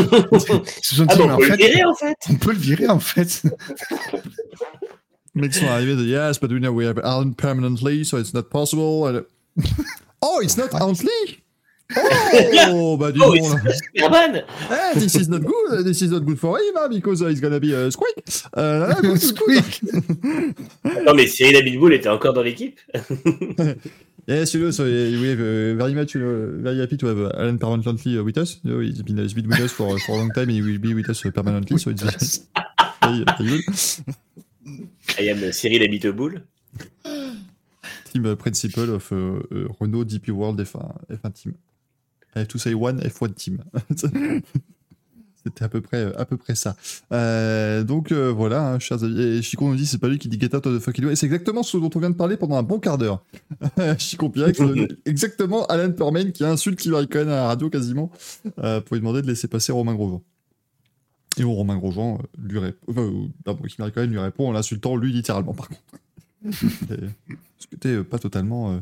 se 0.83 0.97
sont 0.97 1.07
ah 1.09 1.15
dit, 1.15 1.21
mais 1.21 1.25
on 1.27 1.31
en 1.35 1.37
peut 1.37 1.45
le 1.49 1.51
fait, 1.51 1.57
virer 1.69 1.85
en 1.85 1.95
fait. 1.95 2.17
on 2.29 2.35
peut 2.35 2.53
le 2.53 2.59
virer, 2.59 2.89
en 2.89 2.99
fait. 2.99 3.43
Les 5.35 5.43
mecs 5.43 5.55
sont 5.55 5.67
arrivés 5.67 5.97
de 5.97 6.05
Yes, 6.05 6.39
but 6.39 6.51
we 6.51 6.61
know 6.61 6.73
we 6.73 6.85
have 6.87 6.99
Alan 7.03 7.33
permanently, 7.35 8.05
so 8.05 8.19
it's 8.19 8.33
not 8.35 8.51
possible. 8.51 9.07
And- 9.07 9.25
oh, 10.23 10.41
it's 10.43 10.57
not 10.57 10.73
Huntley? 10.73 11.41
Oh, 12.71 12.97
bah 12.97 13.11
dis 13.13 13.21
Oh, 13.23 13.35
là. 13.35 14.41
Eh, 14.71 14.95
this 14.99 15.15
is 15.15 15.29
not 15.29 15.43
good. 15.45 15.85
This 15.85 16.01
is 16.01 16.11
not 16.11 16.25
good 16.25 16.39
for 16.41 16.59
him, 16.59 16.75
huh, 16.77 16.89
because 16.89 17.21
uh, 17.23 17.27
it's 17.27 17.41
gonna 17.41 17.61
be 17.61 17.75
a 17.75 17.91
squeak. 17.91 18.15
Uh, 18.55 18.95
good, 19.01 19.03
good, 19.03 19.13
good. 19.13 19.21
Squeak. 19.21 19.83
Non 21.05 21.15
mais 21.15 21.27
Cyril 21.27 21.57
Abitboul 21.59 21.93
était 21.93 22.09
encore 22.09 22.33
dans 22.33 22.43
l'équipe. 22.43 22.81
Yes, 24.27 24.55
you 24.55 24.61
know, 24.61 24.71
so 24.71 24.85
uh, 24.85 24.87
we 24.89 25.29
have 25.29 25.39
uh, 25.41 25.75
very 25.77 25.93
much, 25.95 26.15
you 26.15 26.23
know, 26.23 26.63
very 26.63 26.81
happy 26.81 26.97
to 26.97 27.07
have 27.09 27.19
uh, 27.19 27.31
Alan 27.39 27.59
permanently 27.59 28.19
uh, 28.19 28.23
with 28.25 28.39
us. 28.39 28.59
You 28.65 28.73
know, 28.73 28.81
he's 28.81 29.03
been, 29.03 29.19
he's 29.19 29.35
been 29.35 29.47
with 29.47 29.61
us 29.61 29.71
for, 29.73 29.99
for 29.99 30.13
a 30.13 30.17
long 30.17 30.31
time 30.31 30.49
and 30.49 30.53
he 30.53 30.63
will 30.63 30.79
be 30.79 30.95
with 30.95 31.11
us 31.11 31.25
uh, 31.27 31.31
permanently, 31.31 31.77
so 31.77 31.91
it's 31.91 32.03
very, 33.03 33.25
very 33.39 33.61
good. 33.61 33.65
I 35.19 35.31
am 35.31 35.53
Cyril 35.53 35.83
Abitboul. 35.83 36.43
Team 38.13 38.27
uh, 38.27 38.37
principal 38.37 38.95
of 38.95 39.13
uh, 39.13 39.17
uh, 39.17 39.69
Renault 39.81 40.05
DP 40.05 40.31
World 40.31 40.61
F1, 40.61 41.07
F1 41.11 41.35
team. 41.35 41.55
I 42.35 42.41
have 42.41 42.49
to 42.49 42.59
say 42.59 42.75
one 42.75 43.01
F1 43.01 43.35
team. 43.37 43.63
C'était 45.45 45.65
à 45.65 45.69
peu 45.69 45.83
près, 45.83 46.11
à 46.17 46.25
peu 46.25 46.39
près 46.39 46.55
ça. 46.55 46.75
Euh, 47.13 47.85
donc 47.85 48.13
euh, 48.13 48.33
voilà, 48.33 48.67
hein, 48.67 48.79
chers 48.79 49.05
amis. 49.05 49.21
Et 49.21 49.43
Chico 49.43 49.69
nous 49.69 49.77
dit 49.77 49.85
c'est 49.85 49.99
pas 49.99 50.09
lui 50.09 50.19
qui 50.19 50.29
dit 50.29 50.41
get 50.41 50.57
out 50.57 50.67
of 50.67 50.79
the 50.79 50.83
fucking 50.83 51.05
way. 51.05 51.17
C'est 51.17 51.27
exactement 51.27 51.63
ce 51.63 51.77
dont 51.77 51.91
on 51.95 51.99
vient 51.99 52.09
de 52.09 52.15
parler 52.15 52.39
pendant 52.39 52.57
un 52.57 52.63
bon 52.63 52.79
quart 52.79 52.97
d'heure. 52.97 53.23
Chico 53.99 54.33
c'est 54.35 54.89
exactement 55.05 55.67
Alan 55.67 55.93
Perman 55.93 56.33
qui 56.33 56.45
insulte 56.45 56.79
Kimi 56.79 56.95
Raikkonen 56.95 57.29
à 57.29 57.37
la 57.37 57.47
radio 57.49 57.69
quasiment 57.69 58.11
euh, 58.59 58.81
pour 58.81 58.95
lui 58.95 59.01
demander 59.01 59.21
de 59.21 59.27
laisser 59.27 59.47
passer 59.47 59.71
Romain 59.71 59.95
Grosjean. 59.95 60.23
Et 61.37 61.43
bon, 61.43 61.55
Romain 61.55 61.77
Grosjean 61.77 62.19
euh, 62.19 62.27
lui 62.39 62.59
répond, 62.59 63.31
enfin, 63.47 63.59
Raikkonen 63.79 64.11
lui 64.11 64.19
répond 64.19 64.49
en 64.49 64.53
l'insultant 64.53 64.97
lui 64.97 65.13
littéralement 65.13 65.55
par 65.55 65.69
contre. 65.69 65.83
Ce 67.59 67.67
qui 67.67 67.75
était 67.75 67.89
euh, 67.89 68.05
pas 68.05 68.19
totalement, 68.19 68.73
euh, 68.73 68.81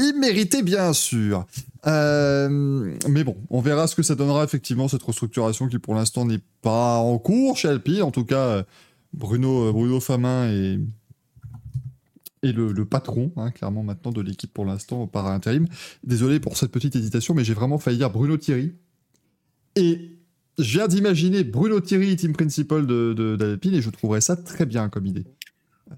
Immérité, 0.00 0.62
bien 0.62 0.92
sûr. 0.92 1.44
Euh, 1.86 2.94
mais 3.08 3.24
bon, 3.24 3.36
on 3.50 3.60
verra 3.60 3.88
ce 3.88 3.96
que 3.96 4.04
ça 4.04 4.14
donnera 4.14 4.44
effectivement 4.44 4.86
cette 4.86 5.02
restructuration 5.02 5.66
qui 5.66 5.80
pour 5.80 5.96
l'instant 5.96 6.24
n'est 6.24 6.40
pas 6.62 6.98
en 6.98 7.18
cours 7.18 7.56
chez 7.56 7.66
Alpine. 7.66 8.02
En 8.02 8.12
tout 8.12 8.24
cas, 8.24 8.62
Bruno, 9.12 9.72
Bruno 9.72 9.98
Famin 9.98 10.52
est, 10.52 10.78
est 12.44 12.52
le, 12.52 12.84
patron, 12.84 13.32
hein, 13.36 13.50
clairement 13.50 13.82
maintenant 13.82 14.12
de 14.12 14.20
l'équipe 14.20 14.52
pour 14.54 14.64
l'instant 14.64 15.08
par 15.08 15.26
intérim. 15.26 15.66
Désolé 16.04 16.38
pour 16.38 16.56
cette 16.56 16.70
petite 16.70 16.94
hésitation, 16.94 17.34
mais 17.34 17.42
j'ai 17.42 17.54
vraiment 17.54 17.78
failli 17.78 17.98
dire 17.98 18.10
Bruno 18.10 18.36
Thierry. 18.36 18.74
Et 19.74 20.17
je 20.58 20.78
viens 20.78 20.88
d'imaginer 20.88 21.44
Bruno 21.44 21.80
Thierry, 21.80 22.16
team 22.16 22.32
principal 22.32 22.86
de, 22.86 23.36
d'Alpine, 23.36 23.74
et 23.74 23.82
je 23.82 23.90
trouverais 23.90 24.20
ça 24.20 24.36
très 24.36 24.66
bien 24.66 24.88
comme 24.88 25.06
idée. 25.06 25.24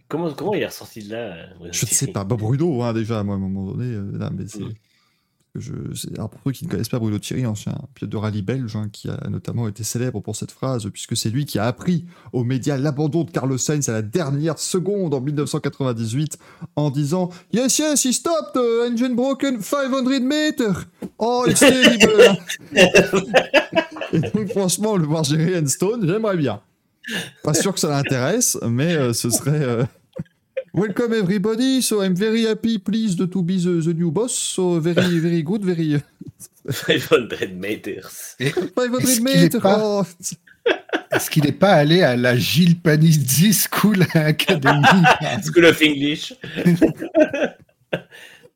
Comment, 0.08 0.32
comment 0.32 0.54
il 0.54 0.62
est 0.62 0.66
ressorti 0.66 1.02
de 1.02 1.12
là 1.12 1.48
Je 1.72 1.84
ne 1.84 1.90
sais 1.90 2.08
pas. 2.08 2.24
Bah, 2.24 2.36
Bruno, 2.36 2.82
hein, 2.82 2.92
déjà, 2.92 3.24
moi, 3.24 3.34
à 3.34 3.38
un 3.38 3.40
moment 3.40 3.72
donné, 3.72 3.86
euh, 3.86 4.18
là, 4.18 4.30
mais 4.30 4.46
c'est. 4.46 4.60
Mm. 5.54 5.60
Je, 5.60 5.72
alors 6.14 6.30
pour 6.30 6.40
ceux 6.44 6.52
qui 6.52 6.64
ne 6.64 6.70
connaissent 6.70 6.88
pas 6.88 6.98
Bruno 6.98 7.18
Thierry, 7.18 7.46
ancien 7.46 7.74
pilote 7.94 8.10
de 8.10 8.16
rallye 8.16 8.42
belge, 8.42 8.76
hein, 8.76 8.88
qui 8.92 9.08
a 9.08 9.28
notamment 9.28 9.68
été 9.68 9.84
célèbre 9.84 10.20
pour 10.20 10.36
cette 10.36 10.50
phrase, 10.50 10.88
puisque 10.92 11.16
c'est 11.16 11.30
lui 11.30 11.44
qui 11.44 11.58
a 11.58 11.66
appris 11.66 12.04
aux 12.32 12.44
médias 12.44 12.76
l'abandon 12.76 13.24
de 13.24 13.30
Carlos 13.30 13.58
Sainz 13.58 13.88
à 13.88 13.92
la 13.92 14.02
dernière 14.02 14.58
seconde 14.58 15.14
en 15.14 15.20
1998 15.20 16.38
en 16.76 16.90
disant 16.90 17.30
Yes, 17.52 17.78
yes, 17.78 18.04
he 18.04 18.12
stopped, 18.12 18.56
uh, 18.56 18.90
engine 18.90 19.14
broken, 19.14 19.60
500 19.60 20.20
meters. 20.22 20.86
Oh, 21.18 21.44
it's 21.46 21.60
terrible. 21.60 22.38
Et 24.12 24.20
donc, 24.20 24.48
franchement, 24.50 24.96
le 24.96 25.06
voir 25.06 25.24
gérer 25.24 25.58
Enstone, 25.58 26.06
j'aimerais 26.06 26.36
bien. 26.36 26.60
Pas 27.42 27.54
sûr 27.54 27.72
que 27.74 27.80
ça 27.80 27.88
l'intéresse, 27.88 28.58
mais 28.68 28.94
euh, 28.94 29.12
ce 29.12 29.30
serait. 29.30 29.62
Euh, 29.62 29.84
Welcome 30.72 31.14
everybody. 31.14 31.80
So 31.82 32.00
I'm 32.00 32.14
very 32.14 32.44
happy, 32.44 32.78
pleased 32.78 33.18
to 33.18 33.42
be 33.42 33.58
the, 33.58 33.82
the 33.82 33.92
new 33.92 34.12
boss. 34.12 34.32
So 34.34 34.78
very, 34.78 35.18
very 35.18 35.42
good, 35.42 35.64
very. 35.64 36.00
500 36.70 37.58
meters. 37.58 38.36
500 38.38 39.20
meters. 39.20 39.60
Oh. 39.64 40.04
Est-ce 41.10 41.28
qu'il 41.28 41.42
n'est 41.42 41.50
pas 41.50 41.72
allé 41.72 42.02
à 42.02 42.14
la 42.14 42.36
Gilles 42.36 42.78
Panizzi 42.78 43.52
School 43.52 44.06
Academy? 44.14 44.86
School 45.42 45.64
of 45.64 45.82
English. 45.82 46.34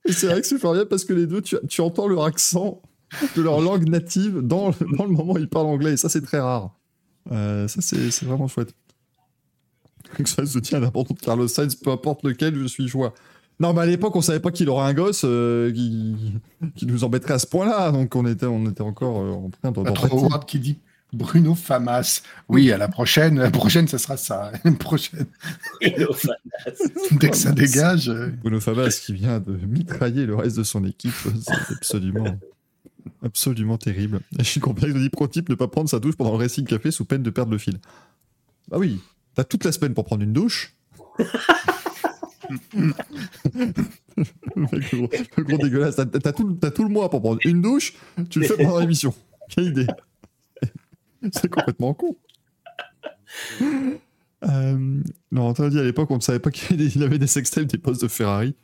c'est 0.07 0.27
vrai 0.27 0.41
que 0.41 0.47
c'est 0.47 0.63
bien 0.63 0.87
parce 0.87 1.05
que 1.05 1.15
les 1.15 1.27
deux, 1.27 1.43
tu, 1.43 1.57
tu, 1.69 1.81
entends 1.81 2.07
leur 2.07 2.25
accent 2.25 2.81
de 3.35 3.43
leur 3.43 3.61
langue 3.61 3.89
native 3.89 4.39
dans, 4.41 4.71
dans 4.97 5.05
le 5.05 5.11
moment 5.11 5.33
où 5.33 5.39
ils 5.39 5.49
parlent 5.49 5.67
anglais. 5.67 5.95
Et 5.95 5.97
ça, 5.97 6.09
c'est 6.09 6.23
très 6.23 6.39
rare. 6.39 6.79
Euh, 7.33 7.67
ça, 7.67 7.81
c'est 7.81 8.25
vraiment 8.25 8.47
chouette 8.47 8.73
que 10.23 10.29
ça 10.29 10.47
se 10.47 10.59
tient 10.59 10.79
à 10.79 10.81
l'abandon 10.81 11.15
de 11.15 11.21
Carlos 11.21 11.49
Sainz, 11.49 11.75
peu 11.75 11.91
importe 11.91 12.25
lequel 12.25 12.57
je 12.57 12.67
suis 12.67 12.89
joie. 12.89 13.15
Non, 13.61 13.73
mais 13.73 13.83
à 13.83 13.87
l'époque, 13.87 14.17
on 14.17 14.21
savait 14.21 14.41
pas 14.41 14.51
qu'il 14.51 14.69
aurait 14.69 14.87
un 14.87 14.95
gosse 14.95 15.23
euh, 15.25 15.73
qui, 15.73 16.17
qui, 16.75 16.87
nous 16.87 17.05
embêterait 17.05 17.35
à 17.35 17.39
ce 17.39 17.47
point-là, 17.47 17.93
donc 17.93 18.15
on 18.17 18.27
était, 18.27 18.47
on 18.47 18.69
était 18.69 18.83
encore 18.83 19.21
euh, 19.21 19.31
en 19.31 19.51
train 19.51 19.71
de. 19.71 20.45
qui 20.45 20.59
dit 20.59 20.79
Bruno 21.13 21.55
Famas. 21.55 22.23
Oui, 22.49 22.73
à 22.73 22.79
la 22.79 22.89
prochaine, 22.89 23.39
la 23.39 23.51
prochaine, 23.51 23.87
ce 23.87 23.99
sera 23.99 24.17
ça. 24.17 24.51
prochaine. 24.81 25.27
Bruno 25.81 26.13
Famas. 26.13 26.37
Dès 27.13 27.31
que 27.31 27.37
ça 27.37 27.53
dégage. 27.53 28.09
Euh. 28.09 28.31
Bruno 28.43 28.61
Famas 28.61 29.01
qui 29.05 29.13
vient 29.13 29.39
de 29.39 29.53
mitrailler 29.53 30.27
le 30.27 30.35
reste 30.35 30.57
de 30.57 30.65
son 30.65 30.85
équipe, 30.85 31.15
c'est 31.41 31.75
absolument. 31.75 32.37
Absolument 33.23 33.79
terrible. 33.79 34.21
Je 34.39 34.45
suis 34.45 34.61
complexe 34.61 34.95
de 34.95 34.99
dire 34.99 35.11
pro 35.11 35.29
type 35.29 35.49
ne 35.49 35.55
pas 35.55 35.69
prendre 35.69 35.89
sa 35.89 36.01
douche 36.01 36.17
pendant 36.17 36.33
le 36.33 36.39
Racing 36.39 36.65
Café 36.65 36.91
sous 36.91 37.05
peine 37.05 37.23
de 37.23 37.31
perdre 37.31 37.53
le 37.53 37.59
fil. 37.59 37.79
Bah 38.69 38.79
oui, 38.79 39.01
T'as 39.35 39.45
toute 39.45 39.65
la 39.65 39.73
semaine 39.73 39.95
pour 39.95 40.05
prendre 40.05 40.23
une 40.23 40.33
douche. 40.33 40.77
le, 42.75 42.93
gros, 45.39 45.59
dégueulasse. 45.59 45.97
T'as, 45.97 46.33
tout, 46.33 46.55
tout, 46.55 46.85
le 46.85 46.89
mois 46.89 47.11
pour 47.11 47.21
prendre 47.21 47.41
une 47.45 47.63
douche. 47.63 47.95
Tu 48.31 48.41
le 48.41 48.47
fais 48.47 48.57
pendant 48.57 48.79
l'émission. 48.79 49.15
Quelle 49.49 49.67
idée. 49.67 49.87
C'est 51.33 51.49
complètement 51.49 51.95
con. 51.95 52.17
Euh, 54.45 55.01
non, 55.33 55.55
on 55.59 55.69
dit 55.69 55.79
à 55.79 55.83
l'époque, 55.83 56.11
on 56.11 56.17
ne 56.17 56.21
savait 56.21 56.39
pas 56.39 56.51
qu'il 56.51 57.03
avait 57.03 57.19
des 57.19 57.27
sextapes 57.27 57.65
des 57.65 57.79
postes 57.79 58.03
de 58.03 58.09
Ferrari. 58.09 58.55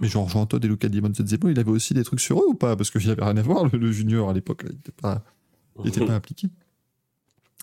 Mais 0.00 0.08
genre 0.08 0.28
Jean-Antoine 0.28 0.64
et 0.64 0.68
Luca 0.68 0.88
Di 0.88 1.00
Montezemolo, 1.00 1.50
il 1.50 1.58
avait 1.58 1.70
aussi 1.70 1.94
des 1.94 2.04
trucs 2.04 2.20
sur 2.20 2.38
eux 2.38 2.46
ou 2.48 2.54
pas? 2.54 2.76
Parce 2.76 2.90
qu'il 2.90 3.10
avait 3.10 3.24
rien 3.24 3.36
à 3.36 3.42
voir, 3.42 3.64
le, 3.72 3.92
junior 3.92 4.28
à 4.28 4.32
l'époque. 4.32 4.62
Il 4.64 4.76
n'était 4.76 4.92
pas, 4.92 5.22
pas 5.74 5.84
impliqué. 6.14 6.48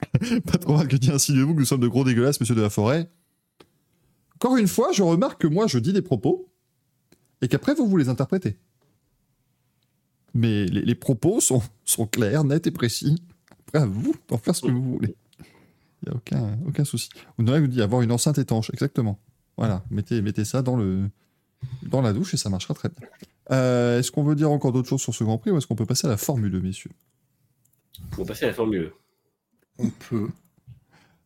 Pas 0.46 0.58
trop 0.58 0.78
mal 0.78 0.88
que 0.88 0.96
dit 0.96 1.12
ainsi 1.12 1.34
de 1.34 1.42
vous 1.42 1.54
que 1.54 1.60
nous 1.60 1.66
sommes 1.66 1.82
de 1.82 1.88
gros 1.88 2.04
dégueulasses, 2.04 2.40
monsieur 2.40 2.56
de 2.56 2.62
la 2.62 2.70
forêt. 2.70 3.10
Encore 4.36 4.58
une 4.58 4.68
fois, 4.68 4.92
je 4.92 5.04
remarque 5.04 5.42
que 5.42 5.48
moi, 5.48 5.68
je 5.68 5.80
dis 5.80 5.94
des 5.94 6.02
propos 6.02 6.50
et 7.42 7.48
qu'après, 7.48 7.76
vous 7.76 7.88
vous 7.88 7.98
les 7.98 8.10
interprétez. 8.10 8.58
Mais 10.34 10.66
les, 10.66 10.96
propos 10.96 11.40
sont, 11.40 11.62
clairs, 12.12 12.44
nets 12.44 12.66
et 12.66 12.72
précis. 12.72 13.22
Après, 13.68 13.80
à 13.80 13.86
vous 13.86 14.16
d'en 14.28 14.38
faire 14.38 14.56
ce 14.56 14.62
que 14.62 14.72
vous 14.72 14.82
voulez. 14.82 15.16
Il 16.02 16.10
n'y 16.10 16.14
a 16.14 16.16
aucun, 16.16 16.60
aucun 16.68 16.84
souci. 16.84 17.10
Vous 17.38 17.46
vous 17.46 17.68
dit 17.68 17.82
avoir 17.82 18.02
une 18.02 18.12
enceinte 18.12 18.40
étanche, 18.40 18.70
exactement. 18.74 19.20
Voilà, 19.58 19.84
mettez, 19.92 20.22
mettez 20.22 20.44
ça 20.44 20.64
dans, 20.64 20.76
le, 20.76 21.10
dans 21.84 22.02
la 22.02 22.14
douche 22.14 22.34
et 22.34 22.38
ça 22.38 22.50
marchera 22.50 22.74
très 22.74 22.90
bien. 22.90 23.08
Euh, 23.52 24.00
est-ce 24.00 24.12
qu'on 24.12 24.24
veut 24.24 24.36
dire 24.36 24.50
encore 24.50 24.72
d'autres 24.72 24.90
choses 24.90 25.02
sur 25.02 25.14
ce 25.14 25.24
Grand 25.24 25.38
Prix 25.38 25.52
ou 25.52 25.58
est-ce 25.58 25.68
qu'on 25.68 25.76
peut 25.76 25.86
passer 25.86 26.08
à 26.08 26.10
la 26.10 26.18
Formule 26.18 26.52
2, 26.52 26.62
messieurs? 26.62 26.92
On 28.12 28.16
peut 28.18 28.26
passer 28.26 28.46
à 28.46 28.48
la 28.50 28.54
Formule 28.54 28.82
2. 28.82 28.94
On 29.80 29.90
peut. 29.90 30.30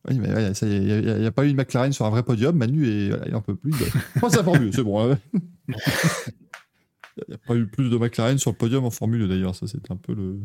Oui, 0.09 0.19
mais 0.19 0.29
il 0.29 1.19
n'y 1.19 1.25
a, 1.25 1.31
pas 1.31 1.43
eu 1.43 1.49
une 1.49 1.57
McLaren 1.57 1.91
sur 1.91 2.05
un 2.05 2.09
vrai 2.09 2.23
podium. 2.23 2.55
Manu, 2.55 2.87
et, 2.87 3.09
voilà, 3.09 3.25
il 3.27 3.33
n'en 3.33 3.41
peut 3.41 3.55
plus. 3.55 3.73
Enfin, 4.15 4.29
ça 4.29 4.43
mieux, 4.43 4.71
c'est 4.71 4.83
bon. 4.83 5.11
Hein. 5.11 5.19
Il 5.67 7.25
n'y 7.29 7.35
a 7.35 7.37
pas 7.39 7.55
eu 7.55 7.67
plus 7.67 7.89
de 7.89 7.97
McLaren 7.97 8.37
sur 8.37 8.51
le 8.51 8.57
podium 8.57 8.85
en 8.85 8.91
Formule 8.91 9.27
d'ailleurs. 9.27 9.55
Ça, 9.55 9.67
c'est 9.67 9.91
un 9.91 9.97
peu 9.97 10.13
le. 10.13 10.39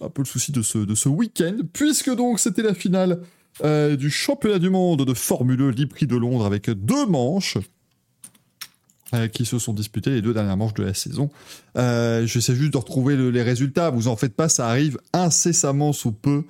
Un 0.00 0.08
peu 0.08 0.22
le 0.22 0.26
souci 0.26 0.52
de 0.52 0.62
ce, 0.62 0.78
de 0.78 0.94
ce 0.94 1.08
week-end, 1.08 1.58
puisque 1.72 2.12
donc 2.14 2.40
c'était 2.40 2.62
la 2.62 2.74
finale 2.74 3.22
euh, 3.64 3.96
du 3.96 4.10
championnat 4.10 4.58
du 4.58 4.68
monde 4.68 5.04
de 5.04 5.14
Formule 5.14 5.62
1 5.62 5.70
Libre 5.70 5.96
de 6.00 6.16
Londres 6.16 6.44
avec 6.44 6.68
deux 6.70 7.06
manches. 7.06 7.56
Euh, 9.14 9.28
qui 9.28 9.44
se 9.46 9.60
sont 9.60 9.72
disputés 9.72 10.10
les 10.10 10.20
deux 10.20 10.34
dernières 10.34 10.56
manches 10.56 10.74
de 10.74 10.82
la 10.82 10.92
saison. 10.92 11.30
Euh, 11.78 12.26
J'essaie 12.26 12.56
juste 12.56 12.72
de 12.72 12.78
retrouver 12.78 13.16
les 13.30 13.42
résultats. 13.42 13.88
Vous 13.88 14.08
en 14.08 14.16
faites 14.16 14.34
pas, 14.34 14.48
ça 14.48 14.68
arrive 14.68 14.98
incessamment 15.12 15.92
sous 15.92 16.10
peu. 16.10 16.42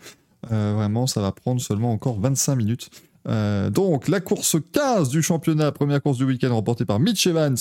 Euh, 0.51 0.73
vraiment, 0.75 1.07
ça 1.07 1.21
va 1.21 1.33
prendre 1.33 1.61
seulement 1.61 1.93
encore 1.93 2.19
25 2.19 2.55
minutes. 2.55 2.89
Euh, 3.29 3.69
donc, 3.69 4.09
la 4.09 4.21
course 4.21 4.57
15 4.73 5.11
du 5.11 5.21
championnat, 5.21 5.71
première 5.71 6.01
course 6.01 6.17
du 6.17 6.25
week-end 6.25 6.55
remportée 6.55 6.87
par 6.87 6.99
Mitch 6.99 7.27
Evans 7.27 7.59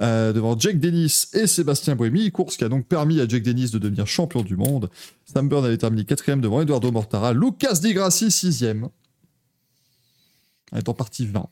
devant 0.00 0.58
Jake 0.58 0.80
Dennis 0.80 1.28
et 1.34 1.46
Sébastien 1.46 1.94
Buemi. 1.94 2.32
Course 2.32 2.56
qui 2.56 2.64
a 2.64 2.68
donc 2.68 2.86
permis 2.86 3.20
à 3.20 3.28
Jake 3.28 3.44
Dennis 3.44 3.70
de 3.70 3.78
devenir 3.78 4.08
champion 4.08 4.42
du 4.42 4.56
monde. 4.56 4.90
Sam 5.32 5.48
Byrne 5.48 5.64
avait 5.64 5.78
terminé 5.78 6.04
quatrième 6.04 6.40
devant 6.40 6.60
Eduardo 6.60 6.90
Mortara. 6.90 7.32
Lucas 7.34 7.74
Di 7.74 7.94
Grassi, 7.94 8.32
sixième. 8.32 8.88
Étant 10.76 10.92
parti 10.94 11.24
20 11.24 11.48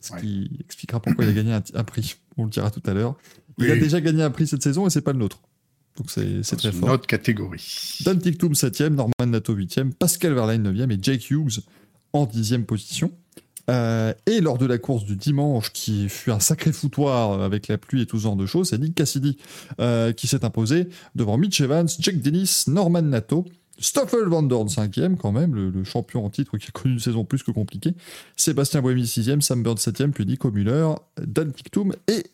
ce 0.00 0.16
qui 0.16 0.50
expliquera 0.60 1.00
pourquoi 1.00 1.24
il 1.24 1.30
a 1.30 1.32
gagné 1.32 1.52
un, 1.52 1.84
prix. 1.84 2.16
On 2.36 2.44
le 2.44 2.50
dira 2.50 2.70
tout 2.70 2.82
à 2.86 2.94
l'heure. 2.94 3.16
Il 3.58 3.70
a 3.70 3.76
déjà 3.76 4.00
gagné 4.00 4.22
un 4.22 4.30
prix 4.30 4.46
cette 4.46 4.62
saison 4.62 4.86
et 4.86 4.90
c'est 4.90 5.02
pas 5.02 5.12
le 5.12 5.18
nôtre. 5.18 5.40
Donc 5.96 6.10
c'est 6.10 6.56
très 6.56 6.72
fort. 6.72 6.88
Notre 6.88 7.06
catégorie. 7.06 7.98
Dan 8.04 8.18
Tictum 8.18 8.52
7e, 8.52 8.94
Norman 8.94 9.12
Nato 9.26 9.54
8e, 9.54 9.92
Pascal 9.92 10.32
Verlaine 10.32 10.72
9e 10.72 10.90
et 10.92 10.98
Jake 11.00 11.30
Hughes 11.30 11.60
en 12.12 12.26
10e 12.26 12.64
position. 12.64 13.12
Euh, 13.68 14.12
et 14.26 14.40
lors 14.40 14.58
de 14.58 14.66
la 14.66 14.78
course 14.78 15.04
du 15.04 15.16
dimanche, 15.16 15.72
qui 15.72 16.08
fut 16.08 16.30
un 16.30 16.40
sacré 16.40 16.72
foutoir 16.72 17.42
avec 17.42 17.68
la 17.68 17.78
pluie 17.78 18.02
et 18.02 18.06
tout 18.06 18.16
ce 18.18 18.24
genre 18.24 18.36
de 18.36 18.46
choses, 18.46 18.70
c'est 18.70 18.78
Nick 18.78 18.94
Cassidy 18.94 19.36
euh, 19.80 20.12
qui 20.12 20.26
s'est 20.26 20.44
imposé 20.44 20.88
devant 21.14 21.36
Mitch 21.36 21.60
Evans, 21.60 21.86
Jake 21.98 22.20
Dennis, 22.20 22.64
Norman 22.66 23.02
Nato 23.02 23.44
Stoffel 23.80 24.24
Van 24.28 24.42
Dorn 24.42 24.68
5e 24.68 25.16
quand 25.16 25.32
même, 25.32 25.54
le, 25.54 25.84
champion 25.84 26.24
en 26.24 26.30
titre 26.30 26.58
qui 26.58 26.68
a 26.68 26.70
connu 26.70 26.94
une 26.94 27.00
saison 27.00 27.24
plus 27.24 27.42
que 27.42 27.50
compliquée. 27.50 27.94
Sébastien 28.36 28.82
Buemi 28.82 29.04
6e, 29.04 29.40
Sam 29.40 29.62
Bird 29.62 29.78
7e, 29.78 30.10
puis 30.10 30.26
Nico 30.26 30.50
Müller, 30.50 30.90
Dan 31.20 31.52
Kiktum 31.52 31.94
et 32.06 32.24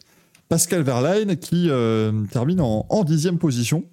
Pascal 0.48 0.82
Verlaine 0.82 1.36
qui 1.36 1.70
euh, 1.70 2.24
termine 2.30 2.60
en, 2.60 3.04
10e 3.04 3.38
position. 3.38 3.84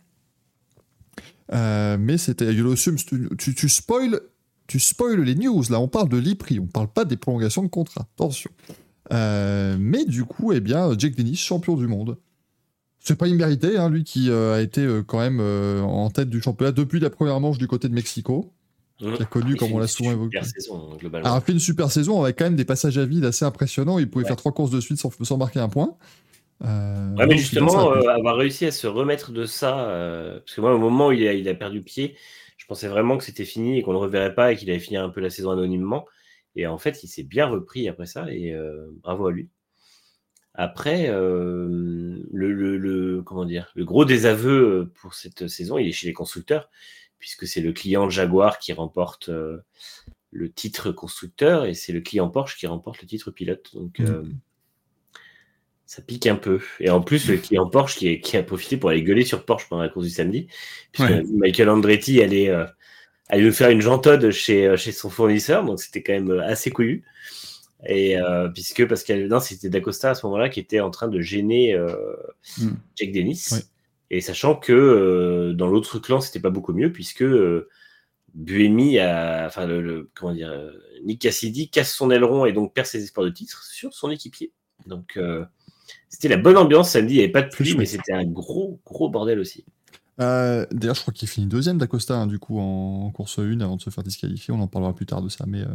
Euh, 1.53 1.97
mais 1.99 2.17
c'était 2.17 2.53
tu, 3.37 3.53
tu, 3.53 3.69
spoil 3.69 4.19
les 5.21 5.35
news 5.35 5.61
là 5.69 5.79
on 5.79 5.89
parle 5.89 6.07
de 6.07 6.17
l'IPRI 6.17 6.57
on 6.59 6.67
parle 6.67 6.87
pas 6.87 7.03
des 7.03 7.17
prolongations 7.17 7.61
de 7.63 7.67
contrat 7.67 8.07
attention 8.15 8.49
euh, 9.11 9.75
mais 9.77 10.05
du 10.05 10.23
coup 10.23 10.53
eh 10.53 10.61
bien 10.61 10.97
Jake 10.97 11.15
Dennis 11.15 11.35
champion 11.35 11.75
du 11.75 11.85
monde 11.85 12.17
c'est 13.03 13.17
pas 13.17 13.27
immérité, 13.27 13.77
hein, 13.77 13.89
lui 13.89 14.05
qui 14.05 14.29
euh, 14.29 14.55
a 14.55 14.61
été 14.61 14.79
euh, 14.79 15.03
quand 15.03 15.19
même 15.19 15.39
euh, 15.41 15.81
en 15.81 16.09
tête 16.09 16.29
du 16.29 16.41
championnat 16.41 16.71
depuis 16.71 17.01
la 17.01 17.09
première 17.09 17.37
manche 17.41 17.57
du 17.57 17.67
côté 17.67 17.89
de 17.89 17.93
Mexico, 17.93 18.49
mmh. 19.01 19.13
qui 19.15 19.21
a 19.21 19.25
connu, 19.25 19.55
comme 19.57 19.73
on 19.73 19.77
l'a 19.77 19.87
souvent 19.87 20.13
évoqué. 20.13 20.39
Saison, 20.41 20.97
a 21.11 21.41
fait 21.41 21.51
une 21.51 21.59
super 21.59 21.91
saison 21.91 22.23
avec 22.23 22.37
quand 22.37 22.45
même 22.45 22.55
des 22.55 22.63
passages 22.63 22.97
à 22.97 23.05
vide 23.05 23.25
assez 23.25 23.43
impressionnants. 23.43 23.99
Il 23.99 24.09
pouvait 24.09 24.23
faire 24.23 24.37
trois 24.37 24.53
courses 24.53 24.71
de 24.71 24.79
suite 24.79 24.99
sans, 24.99 25.11
sans 25.21 25.35
marquer 25.35 25.59
un 25.59 25.67
point. 25.67 25.97
ouais, 26.61 27.27
mais 27.27 27.37
justement, 27.37 27.91
avoir 27.91 28.37
réussi 28.37 28.65
à 28.65 28.71
se 28.71 28.87
remettre 28.87 29.33
de 29.33 29.45
ça, 29.45 30.39
parce 30.45 30.55
que 30.55 30.61
moi, 30.61 30.73
au 30.73 30.79
moment 30.79 31.07
où 31.07 31.11
il 31.11 31.27
a, 31.27 31.33
il 31.33 31.49
a 31.49 31.55
perdu 31.55 31.81
pied, 31.81 32.15
je 32.55 32.65
pensais 32.67 32.87
vraiment 32.87 33.17
que 33.17 33.25
c'était 33.25 33.43
fini 33.43 33.77
et 33.77 33.81
qu'on 33.81 33.91
ne 33.91 33.97
le 33.97 34.03
reverrait 34.03 34.33
pas 34.33 34.53
et 34.53 34.55
qu'il 34.55 34.69
allait 34.69 34.79
finir 34.79 35.03
un 35.03 35.09
peu 35.09 35.19
la 35.19 35.29
saison 35.29 35.51
anonymement. 35.51 36.05
Et 36.55 36.67
en 36.67 36.77
fait, 36.77 37.03
il 37.03 37.09
s'est 37.09 37.23
bien 37.23 37.47
repris 37.47 37.89
après 37.89 38.05
ça 38.05 38.31
et 38.31 38.55
bravo 39.01 39.27
à 39.27 39.33
lui. 39.33 39.49
Après, 40.55 41.09
euh, 41.09 41.67
le, 42.31 42.51
le, 42.53 42.77
le- 42.77 43.21
comment 43.23 43.45
dire, 43.45 43.71
le 43.75 43.85
gros 43.85 44.05
désaveu 44.05 44.91
pour 45.01 45.13
cette 45.15 45.47
saison, 45.47 45.77
il 45.77 45.87
est 45.87 45.91
chez 45.93 46.07
les 46.07 46.13
constructeurs, 46.13 46.69
puisque 47.17 47.47
c'est 47.47 47.61
le 47.61 47.73
client 47.73 48.09
Jaguar 48.09 48.59
qui 48.59 48.71
remporte 48.73 49.29
euh, 49.29 49.59
le 50.31 50.51
titre 50.51 50.91
constructeur 50.91 51.65
et 51.65 51.73
c'est 51.73 51.93
le 51.93 52.01
client 52.01 52.29
Porsche 52.29 52.57
qui 52.57 52.67
remporte 52.67 53.01
le 53.01 53.07
titre 53.07 53.31
pilote. 53.31 53.71
Donc, 53.73 53.99
euh, 53.99 54.23
ça 55.85 56.01
pique 56.01 56.27
un 56.27 56.35
peu. 56.35 56.59
Et 56.79 56.89
en 56.89 57.01
plus, 57.01 57.27
le 57.29 57.37
client 57.37 57.67
Porsche 57.69 57.97
qui, 57.97 58.07
est- 58.07 58.19
qui 58.19 58.37
a 58.37 58.43
profité 58.43 58.77
pour 58.77 58.89
aller 58.89 59.03
gueuler 59.03 59.25
sur 59.25 59.45
Porsche 59.45 59.67
pendant 59.69 59.83
la 59.83 59.89
course 59.89 60.05
du 60.05 60.11
samedi, 60.11 60.47
puisque 60.91 61.09
Ouais. 61.09 61.23
Michael 61.33 61.69
Andretti 61.69 62.21
allait, 62.21 62.49
euh, 62.49 62.65
allait 63.27 63.43
nous 63.43 63.51
faire 63.51 63.69
une 63.69 63.81
jantode 63.81 64.31
chez, 64.31 64.67
euh, 64.67 64.77
chez 64.77 64.91
son 64.91 65.09
fournisseur, 65.09 65.63
donc 65.65 65.79
c'était 65.81 66.03
quand 66.03 66.13
même 66.13 66.31
euh, 66.31 66.43
assez 66.45 66.71
couillu. 66.71 67.03
Et 67.85 68.17
euh, 68.17 68.49
puisque 68.49 68.87
parce 68.87 69.03
que 69.03 69.27
non, 69.27 69.39
c'était 69.39 69.69
Dacosta 69.69 70.11
à 70.11 70.15
ce 70.15 70.25
moment-là 70.25 70.49
qui 70.49 70.59
était 70.59 70.79
en 70.79 70.89
train 70.89 71.07
de 71.07 71.19
gêner 71.21 71.73
euh, 71.73 71.95
Mm. 72.57 72.69
Jack 72.95 73.11
Dennis. 73.11 73.49
Et 74.11 74.21
sachant 74.21 74.55
que 74.55 74.71
euh, 74.73 75.53
dans 75.53 75.67
l'autre 75.67 75.97
clan, 75.99 76.21
c'était 76.21 76.39
pas 76.39 76.49
beaucoup 76.51 76.73
mieux, 76.73 76.91
puisque 76.91 77.23
euh, 77.23 77.67
Buemi 78.35 78.99
a, 78.99 79.45
enfin 79.47 79.65
le, 79.65 79.81
le- 79.81 80.09
comment 80.15 80.33
dire, 80.33 80.53
Nick 81.03 81.21
Cassidy 81.21 81.69
casse 81.69 81.93
son 81.93 82.11
aileron 82.11 82.45
et 82.45 82.53
donc 82.53 82.73
perd 82.73 82.87
ses 82.87 83.03
espoirs 83.03 83.25
de 83.25 83.31
titre 83.31 83.63
sur 83.63 83.93
son 83.93 84.09
équipier. 84.11 84.51
Donc 84.87 85.19
c'était 86.09 86.27
la 86.29 86.37
bonne 86.37 86.57
ambiance 86.57 86.91
samedi. 86.91 87.13
Il 87.15 87.17
n'y 87.17 87.23
avait 87.23 87.31
pas 87.31 87.41
de 87.41 87.49
pluie, 87.49 87.75
mais 87.77 87.85
c'était 87.85 88.13
un 88.13 88.25
gros 88.25 88.79
gros 88.85 89.09
bordel 89.09 89.39
aussi. 89.39 89.65
Euh, 90.21 90.65
D'ailleurs, 90.71 90.95
je 90.95 91.01
crois 91.01 91.13
qu'il 91.13 91.27
finit 91.27 91.47
deuxième 91.47 91.77
d'Acosta, 91.79 92.15
hein, 92.15 92.27
du 92.27 92.37
coup, 92.39 92.59
en, 92.59 93.05
en 93.05 93.11
course 93.11 93.39
1 93.39 93.59
avant 93.61 93.77
de 93.77 93.81
se 93.81 93.89
faire 93.89 94.03
disqualifier. 94.03 94.53
On 94.53 94.59
en 94.59 94.67
parlera 94.67 94.93
plus 94.93 95.05
tard 95.07 95.21
de 95.23 95.29
ça, 95.29 95.45
mais 95.47 95.61
euh, 95.61 95.67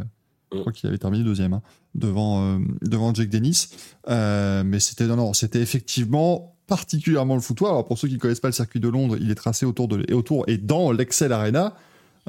je 0.52 0.56
Mm. 0.56 0.60
crois 0.60 0.72
qu'il 0.72 0.88
avait 0.88 0.98
terminé 0.98 1.24
deuxième 1.24 1.52
hein, 1.52 1.62
devant, 1.94 2.42
euh, 2.42 2.58
devant 2.82 3.12
Jake 3.12 3.28
Dennis. 3.28 3.68
Euh, 4.08 4.62
mais 4.64 4.80
c'était 4.80 5.06
non, 5.06 5.16
non, 5.16 5.32
c'était 5.32 5.60
effectivement 5.60 6.56
particulièrement 6.66 7.34
le 7.34 7.40
foutoir. 7.40 7.72
Alors, 7.72 7.86
pour 7.86 7.98
ceux 7.98 8.08
qui 8.08 8.14
ne 8.14 8.18
connaissent 8.18 8.40
pas 8.40 8.48
le 8.48 8.52
circuit 8.52 8.80
de 8.80 8.88
Londres, 8.88 9.16
il 9.20 9.30
est 9.30 9.34
tracé 9.34 9.66
autour, 9.66 9.88
de, 9.88 10.04
et 10.08 10.14
autour 10.14 10.44
et 10.48 10.58
dans 10.58 10.92
l'Excel 10.92 11.32
Arena. 11.32 11.74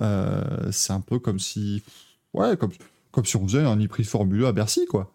Euh, 0.02 0.72
c'est 0.72 0.94
un 0.94 1.02
peu 1.02 1.20
comme 1.20 1.40
si. 1.40 1.84
Ouais, 2.34 2.56
comme, 2.58 2.72
comme 3.12 3.26
si 3.26 3.36
on 3.36 3.48
faisait 3.48 3.64
un 3.64 3.78
e-prix 3.78 4.04
Formule 4.04 4.46
1 4.46 4.50
à 4.50 4.52
Bercy, 4.54 4.86
quoi. 4.86 5.12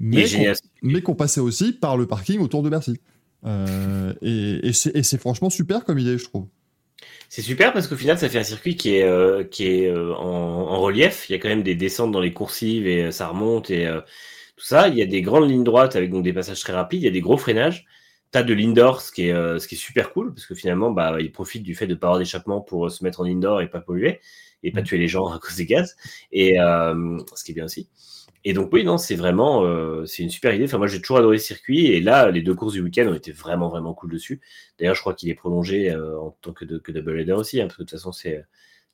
Mais 0.00 0.30
qu'on 0.30 0.52
mais 0.82 1.02
qu'on 1.02 1.16
passait 1.16 1.40
aussi 1.40 1.72
par 1.72 1.96
le 1.96 2.06
parking 2.06 2.38
autour 2.40 2.62
de 2.62 2.68
Bercy. 2.70 3.00
Euh, 3.44 4.14
et 4.22 4.68
et 4.68 4.72
c'est 4.72 4.94
et 4.96 5.02
c'est 5.02 5.18
franchement 5.18 5.50
super 5.50 5.84
comme 5.84 5.98
idée, 5.98 6.18
je 6.18 6.24
trouve. 6.24 6.46
C'est 7.28 7.42
super 7.42 7.72
parce 7.72 7.86
qu'au 7.88 7.96
final, 7.96 8.18
ça 8.18 8.28
fait 8.28 8.38
un 8.38 8.42
circuit 8.44 8.76
qui 8.76 8.96
est, 8.96 9.02
euh, 9.04 9.44
qui 9.44 9.66
est 9.66 9.86
euh, 9.88 10.14
en, 10.14 10.24
en 10.24 10.80
relief. 10.80 11.28
Il 11.28 11.32
y 11.32 11.34
a 11.36 11.38
quand 11.38 11.48
même 11.48 11.62
des 11.62 11.74
descentes 11.74 12.12
dans 12.12 12.20
les 12.20 12.32
coursives 12.32 12.86
et 12.86 13.04
euh, 13.04 13.10
ça 13.10 13.28
remonte 13.28 13.70
et 13.70 13.86
tout 14.56 14.64
ça. 14.64 14.88
Il 14.88 14.96
y 14.96 15.02
a 15.02 15.06
des 15.06 15.22
grandes 15.22 15.48
lignes 15.50 15.64
droites 15.64 15.96
avec 15.96 16.10
donc 16.10 16.24
des 16.24 16.32
passages 16.32 16.60
très 16.60 16.72
rapides. 16.72 17.02
Il 17.02 17.04
y 17.04 17.08
a 17.08 17.12
des 17.12 17.20
gros 17.20 17.36
freinages. 17.36 17.86
T'as 18.30 18.42
de 18.42 18.52
l'indoor, 18.52 19.00
ce 19.00 19.10
qui 19.12 19.28
est, 19.28 19.32
ce 19.32 19.66
qui 19.66 19.74
est 19.74 19.78
super 19.78 20.12
cool 20.12 20.34
parce 20.34 20.46
que 20.46 20.54
finalement, 20.54 20.90
bah, 20.90 21.16
ils 21.20 21.32
profitent 21.32 21.62
du 21.62 21.74
fait 21.74 21.86
de 21.86 21.94
pas 21.94 22.08
avoir 22.08 22.18
d'échappement 22.18 22.60
pour 22.60 22.90
se 22.90 23.02
mettre 23.04 23.20
en 23.20 23.24
indoor 23.24 23.62
et 23.62 23.70
pas 23.70 23.80
polluer 23.80 24.20
et 24.62 24.70
pas 24.72 24.82
tuer 24.82 24.98
les 24.98 25.08
gens 25.08 25.28
à 25.28 25.38
cause 25.38 25.56
des 25.56 25.64
gaz. 25.66 25.96
Et 26.32 26.56
ce 26.56 27.44
qui 27.44 27.52
est 27.52 27.54
bien 27.54 27.64
aussi. 27.64 27.88
Et 28.48 28.54
donc 28.54 28.70
oui, 28.72 28.82
non, 28.82 28.96
c'est 28.96 29.14
vraiment, 29.14 29.62
euh, 29.66 30.06
c'est 30.06 30.22
une 30.22 30.30
super 30.30 30.54
idée. 30.54 30.64
Enfin, 30.64 30.78
moi, 30.78 30.86
j'ai 30.86 31.02
toujours 31.02 31.18
adoré 31.18 31.36
ce 31.36 31.48
circuit. 31.48 31.88
Et 31.88 32.00
là, 32.00 32.30
les 32.30 32.40
deux 32.40 32.54
courses 32.54 32.72
du 32.72 32.80
week-end 32.80 33.06
ont 33.06 33.14
été 33.14 33.30
vraiment, 33.30 33.68
vraiment 33.68 33.92
cool 33.92 34.10
dessus. 34.10 34.40
D'ailleurs, 34.78 34.94
je 34.94 35.02
crois 35.02 35.12
qu'il 35.12 35.28
est 35.28 35.34
prolongé 35.34 35.90
euh, 35.90 36.18
en 36.18 36.34
tant 36.40 36.54
que, 36.54 36.64
de, 36.64 36.78
que 36.78 36.90
double 36.90 37.20
header 37.20 37.32
aussi, 37.32 37.60
hein, 37.60 37.66
parce 37.66 37.76
que 37.76 37.82
de 37.82 37.88
toute 37.88 37.98
façon, 37.98 38.10
c'est 38.10 38.42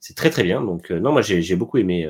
c'est 0.00 0.16
très 0.16 0.30
très 0.30 0.42
bien. 0.42 0.60
Donc 0.60 0.90
euh, 0.90 0.98
non, 0.98 1.12
moi, 1.12 1.22
j'ai 1.22 1.54
beaucoup 1.54 1.78
aimé. 1.78 2.04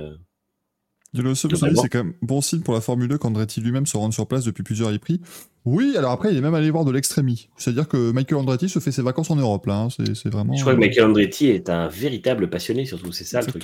Le 1.12 1.34
c'est 1.34 1.48
quand 1.90 2.02
même 2.02 2.14
bon 2.22 2.40
signe 2.40 2.62
pour 2.62 2.72
la 2.72 2.80
Formule 2.80 3.08
2 3.08 3.18
qu'Andretti 3.18 3.60
lui-même 3.60 3.84
se 3.84 3.98
rende 3.98 4.14
sur 4.14 4.26
place 4.26 4.46
depuis 4.46 4.62
plusieurs 4.62 4.90
e-prix. 4.90 5.20
Oui, 5.66 5.96
alors 5.98 6.12
après, 6.12 6.32
il 6.32 6.38
est 6.38 6.40
même 6.40 6.54
allé 6.54 6.70
voir 6.70 6.86
de 6.86 6.90
l'extrémie. 6.90 7.50
C'est-à-dire 7.58 7.88
que 7.88 8.10
Michael 8.10 8.38
Andretti 8.38 8.70
se 8.70 8.78
fait 8.78 8.90
ses 8.90 9.02
vacances 9.02 9.30
en 9.30 9.36
Europe, 9.36 9.66
là. 9.66 9.80
hein. 9.80 9.88
C'est 9.90 10.30
vraiment. 10.30 10.54
Je 10.54 10.62
crois 10.62 10.74
que 10.74 10.80
Michael 10.80 11.10
Andretti 11.10 11.48
est 11.48 11.68
un 11.68 11.88
véritable 11.88 12.48
passionné, 12.48 12.86
surtout, 12.86 13.12
c'est 13.12 13.24
ça 13.24 13.42
le 13.42 13.46
truc. 13.48 13.62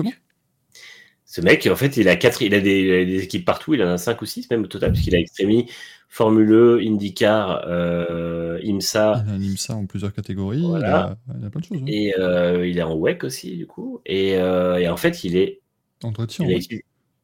Ce 1.32 1.40
mec, 1.40 1.64
en 1.70 1.76
fait, 1.76 1.96
il 1.96 2.08
a 2.08 2.16
quatre, 2.16 2.42
il 2.42 2.54
a 2.54 2.60
des, 2.60 2.80
il 2.80 2.90
a 2.92 3.04
des 3.04 3.22
équipes 3.22 3.44
partout, 3.44 3.72
il 3.74 3.82
en 3.84 3.88
a 3.88 3.98
cinq 3.98 4.20
ou 4.20 4.26
six 4.26 4.50
même 4.50 4.64
au 4.64 4.66
total, 4.66 4.90
puisqu'il 4.90 5.14
a 5.14 5.18
Extremi, 5.20 5.70
Formule 6.08 6.50
E, 6.52 6.80
IndyCar, 6.82 7.62
euh, 7.68 8.58
IMSA, 8.64 9.22
Il 9.28 9.32
anime 9.34 9.56
ça 9.56 9.74
en 9.76 9.86
plusieurs 9.86 10.12
catégories. 10.12 10.60
Voilà. 10.66 11.16
Il, 11.28 11.32
a, 11.32 11.38
il 11.38 11.46
a 11.46 11.50
plein 11.50 11.60
de 11.60 11.64
choses. 11.66 11.78
hein. 11.80 11.84
et 11.86 12.14
euh, 12.18 12.66
il 12.66 12.78
est 12.78 12.82
en 12.82 12.96
WEC 12.96 13.22
aussi, 13.22 13.56
du 13.56 13.68
coup. 13.68 14.00
Et, 14.06 14.34
euh, 14.38 14.78
et 14.78 14.88
en 14.88 14.96
fait, 14.96 15.22
il 15.22 15.36
est. 15.36 15.60
Andretti, 16.02 16.42
en 16.42 16.46
Il 16.48 16.54
a 16.56 16.58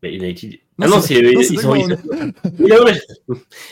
il 0.09 0.23
a 0.25 0.29
étudié. 0.29 0.63
Non, 0.79 0.87
ah 0.87 0.91
non, 0.91 1.01
c'est- 1.01 1.19
ils 1.19 1.59
sont- 1.59 1.75
ils- 1.75 1.97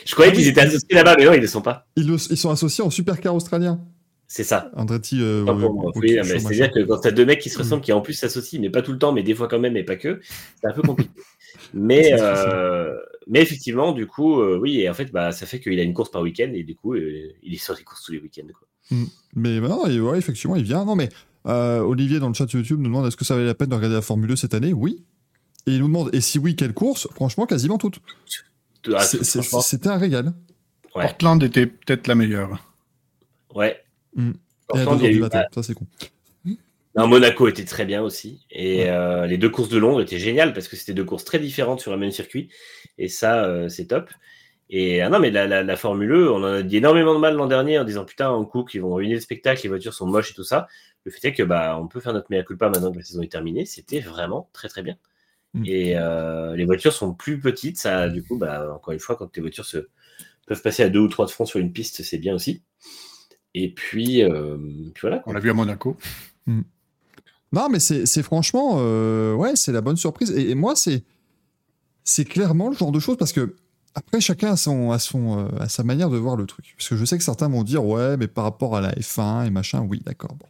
Je 0.05 0.13
croyais 0.15 0.31
Ah 0.33 0.35
qu'ils 0.35 0.47
étaient 0.49 0.61
associés 0.61 0.95
là-bas, 0.95 1.15
mais 1.17 1.25
non, 1.25 1.33
ils 1.33 1.41
ne 1.41 1.47
sont 1.47 1.61
pas. 1.61 1.87
Ils, 1.95 2.07
le- 2.07 2.15
ils 2.31 2.35
sont 2.37 2.49
associés 2.49 2.83
en 2.83 2.89
supercar 2.89 3.33
australien. 3.35 3.79
C'est 4.27 4.43
ça. 4.43 4.71
Andretti. 4.75 5.19
euh, 5.21 5.43
Oui, 5.95 6.17
C'est-à-dire 6.23 6.71
que 6.71 6.79
quand 6.83 6.99
tu 7.01 7.07
as 7.07 7.11
deux 7.11 7.25
mecs 7.25 7.39
qui 7.39 7.49
Mm. 7.49 7.51
se 7.51 7.57
ressemblent, 7.59 7.83
qui 7.83 7.93
en 7.93 8.01
plus 8.01 8.13
s'associent, 8.13 8.59
mais 8.59 8.69
pas 8.71 8.81
tout 8.81 8.91
le 8.91 8.97
temps, 8.97 9.11
mais 9.11 9.21
des 9.23 9.35
fois 9.35 9.47
quand 9.47 9.59
même, 9.59 9.77
et 9.77 9.83
pas 9.83 9.95
que, 9.97 10.19
c'est 10.61 10.67
un 10.67 10.73
peu 10.73 10.81
compliqué. 10.81 11.11
mais, 11.73 12.11
euh, 12.19 12.95
mais 13.27 13.41
effectivement, 13.41 13.91
du 13.91 14.07
coup, 14.07 14.39
euh, 14.41 14.57
oui, 14.59 14.81
et 14.81 14.89
en 14.89 14.93
fait, 14.95 15.11
bah, 15.11 15.31
ça 15.31 15.45
fait 15.45 15.59
qu'il 15.59 15.79
a 15.79 15.83
une 15.83 15.93
course 15.93 16.09
par 16.11 16.21
week-end, 16.23 16.51
et 16.53 16.63
du 16.63 16.75
coup, 16.75 16.95
euh, 16.95 17.33
il 17.43 17.53
est 17.53 17.57
sur 17.57 17.75
des 17.75 17.83
courses 17.83 18.03
tous 18.03 18.11
les 18.13 18.19
week-ends. 18.19 18.47
quoi. 18.57 18.67
Mais 19.35 19.59
bah 19.59 19.67
non, 19.67 19.85
et 19.87 19.99
ouais, 19.99 20.17
effectivement, 20.17 20.55
il 20.55 20.63
vient. 20.63 20.85
Non, 20.85 20.95
mais 20.95 21.09
euh, 21.47 21.79
Olivier, 21.81 22.19
dans 22.19 22.27
le 22.29 22.33
chat 22.33 22.51
YouTube, 22.51 22.79
nous 22.79 22.85
demande 22.85 23.05
est-ce 23.07 23.17
que 23.17 23.25
ça 23.25 23.35
valait 23.35 23.45
la 23.47 23.55
peine 23.55 23.69
de 23.69 23.75
regarder 23.75 23.95
la 23.95 24.01
Formule 24.01 24.29
2 24.29 24.35
cette 24.35 24.53
année? 24.55 24.73
Oui. 24.73 25.03
Et 25.67 25.71
il 25.71 25.79
nous 25.79 25.87
demande, 25.87 26.09
et 26.13 26.21
si 26.21 26.37
oui, 26.39 26.55
quelle 26.55 26.73
course? 26.73 27.07
Franchement, 27.13 27.45
quasiment 27.47 27.77
toutes. 27.79 27.99
Ah, 28.93 29.01
C'était 29.03 29.87
un 29.89 29.97
régal. 29.97 30.33
Ouais. 30.95 31.03
Portland 31.03 31.41
était 31.43 31.65
peut-être 31.65 32.07
la 32.07 32.15
meilleure. 32.15 32.59
ouais. 33.53 33.77
Mm. 34.15 34.31
Et 34.73 34.79
à 34.79 34.83
Portland, 34.85 34.99
2 34.99 35.05
il 35.05 35.05
y 35.05 35.05
a 35.05 35.07
heures 35.07 35.11
du 35.11 35.17
eu- 35.17 35.21
matin, 35.21 35.43
ça 35.53 35.63
c'est 35.63 35.73
con. 35.73 35.85
Non, 36.97 37.07
Monaco 37.07 37.49
était 37.49 37.65
très 37.65 37.83
bien 37.85 38.01
aussi. 38.01 38.45
Et 38.49 38.89
euh, 38.89 39.25
les 39.27 39.37
deux 39.37 39.49
courses 39.49 39.67
de 39.67 39.77
Londres 39.77 40.01
étaient 40.01 40.17
géniales 40.17 40.53
parce 40.53 40.69
que 40.69 40.77
c'était 40.77 40.93
deux 40.93 41.03
courses 41.03 41.25
très 41.25 41.39
différentes 41.39 41.81
sur 41.81 41.91
un 41.91 41.97
même 41.97 42.11
circuit. 42.11 42.49
Et 42.97 43.09
ça, 43.09 43.43
euh, 43.43 43.67
c'est 43.67 43.87
top. 43.87 44.09
Et 44.69 45.01
ah 45.01 45.09
non, 45.09 45.19
mais 45.19 45.29
la, 45.29 45.45
la, 45.45 45.61
la 45.61 45.75
Formule 45.75 46.11
E, 46.13 46.31
on 46.31 46.37
en 46.37 46.43
a 46.45 46.61
dit 46.63 46.77
énormément 46.77 47.13
de 47.13 47.19
mal 47.19 47.35
l'an 47.35 47.47
dernier 47.47 47.77
en 47.77 47.83
disant 47.83 48.05
putain, 48.05 48.29
en 48.29 48.45
coupe, 48.45 48.73
ils 48.73 48.81
vont 48.81 48.93
ruiner 48.93 49.15
le 49.15 49.19
spectacle, 49.19 49.59
les 49.63 49.69
voitures 49.69 49.93
sont 49.93 50.07
moches 50.07 50.31
et 50.31 50.33
tout 50.33 50.45
ça. 50.45 50.67
Le 51.03 51.11
fait 51.11 51.27
est 51.27 51.33
que 51.33 51.43
bah, 51.43 51.77
on 51.79 51.87
peut 51.87 51.99
faire 51.99 52.13
notre 52.13 52.31
mea 52.31 52.43
culpa 52.43 52.69
maintenant 52.69 52.91
que 52.93 52.97
la 52.97 53.03
saison 53.03 53.21
est 53.21 53.31
terminée. 53.31 53.65
C'était 53.65 53.99
vraiment 53.99 54.49
très 54.53 54.69
très 54.69 54.81
bien. 54.81 54.95
Mm. 55.53 55.63
Et 55.65 55.97
euh, 55.97 56.55
les 56.55 56.63
voitures 56.63 56.93
sont 56.93 57.13
plus 57.13 57.41
petites. 57.41 57.77
Ça, 57.77 58.07
du 58.07 58.23
coup, 58.23 58.37
bah, 58.37 58.73
encore 58.73 58.93
une 58.93 58.99
fois, 58.99 59.17
quand 59.17 59.27
tes 59.27 59.41
voitures 59.41 59.65
se, 59.65 59.89
peuvent 60.47 60.61
passer 60.61 60.81
à 60.83 60.89
deux 60.89 60.99
ou 60.99 61.09
trois 61.09 61.25
de 61.25 61.31
front 61.31 61.45
sur 61.45 61.59
une 61.59 61.73
piste, 61.73 62.03
c'est 62.03 62.17
bien 62.17 62.33
aussi. 62.33 62.63
Et 63.57 63.69
puis, 63.73 64.21
euh, 64.21 64.57
puis 64.93 65.01
voilà. 65.01 65.19
quoi. 65.19 65.31
On 65.31 65.33
l'a 65.33 65.39
vu 65.39 65.49
à 65.49 65.53
Monaco. 65.53 65.97
Non, 67.51 67.69
mais 67.69 67.79
c'est 67.79 68.21
franchement, 68.23 68.73
euh, 68.79 69.33
ouais, 69.33 69.55
c'est 69.55 69.71
la 69.71 69.79
bonne 69.79 69.95
surprise. 69.95 70.29
Et, 70.31 70.49
et 70.49 70.55
moi, 70.55 70.75
c'est 70.75 71.03
c'est 72.03 72.25
clairement 72.25 72.69
le 72.69 72.75
genre 72.75 72.91
de 72.91 72.99
choses 72.99 73.15
parce 73.17 73.31
que 73.31 73.55
après, 73.93 74.19
chacun 74.19 74.51
a, 74.51 74.57
son, 74.57 74.91
a, 74.91 74.99
son, 74.99 75.39
euh, 75.39 75.47
a 75.61 75.69
sa 75.69 75.83
manière 75.83 76.09
de 76.09 76.17
voir 76.17 76.35
le 76.35 76.45
truc. 76.47 76.75
Parce 76.77 76.89
que 76.89 76.97
je 76.97 77.05
sais 77.05 77.17
que 77.17 77.23
certains 77.23 77.47
vont 77.47 77.63
dire, 77.63 77.85
ouais, 77.85 78.17
mais 78.17 78.27
par 78.27 78.43
rapport 78.43 78.75
à 78.75 78.81
la 78.81 78.91
F1 78.95 79.45
et 79.47 79.49
machin, 79.51 79.87
oui, 79.89 80.01
d'accord. 80.05 80.35
Bon. 80.35 80.47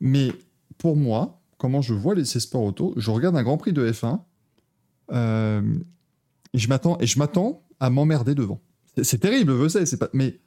Mais 0.00 0.30
pour 0.76 0.96
moi, 0.96 1.40
comment 1.56 1.80
je 1.80 1.94
vois 1.94 2.14
les, 2.14 2.26
ces 2.26 2.40
sports 2.40 2.62
auto, 2.62 2.92
je 2.98 3.10
regarde 3.10 3.34
un 3.36 3.42
Grand 3.42 3.56
Prix 3.56 3.72
de 3.72 3.90
F1 3.90 4.20
euh, 5.12 5.62
et 6.52 6.58
je 6.58 6.68
m'attends 6.68 6.98
et 7.00 7.06
je 7.06 7.18
m'attends 7.18 7.62
à 7.80 7.88
m'emmerder 7.88 8.34
devant. 8.34 8.60
C'est- 8.96 9.04
C'est 9.04 9.18
terrible, 9.18 9.56
je 9.62 9.68
sais, 9.68 9.86
c'est 9.86 9.96
pas. 9.96 10.10
Mais 10.12 10.38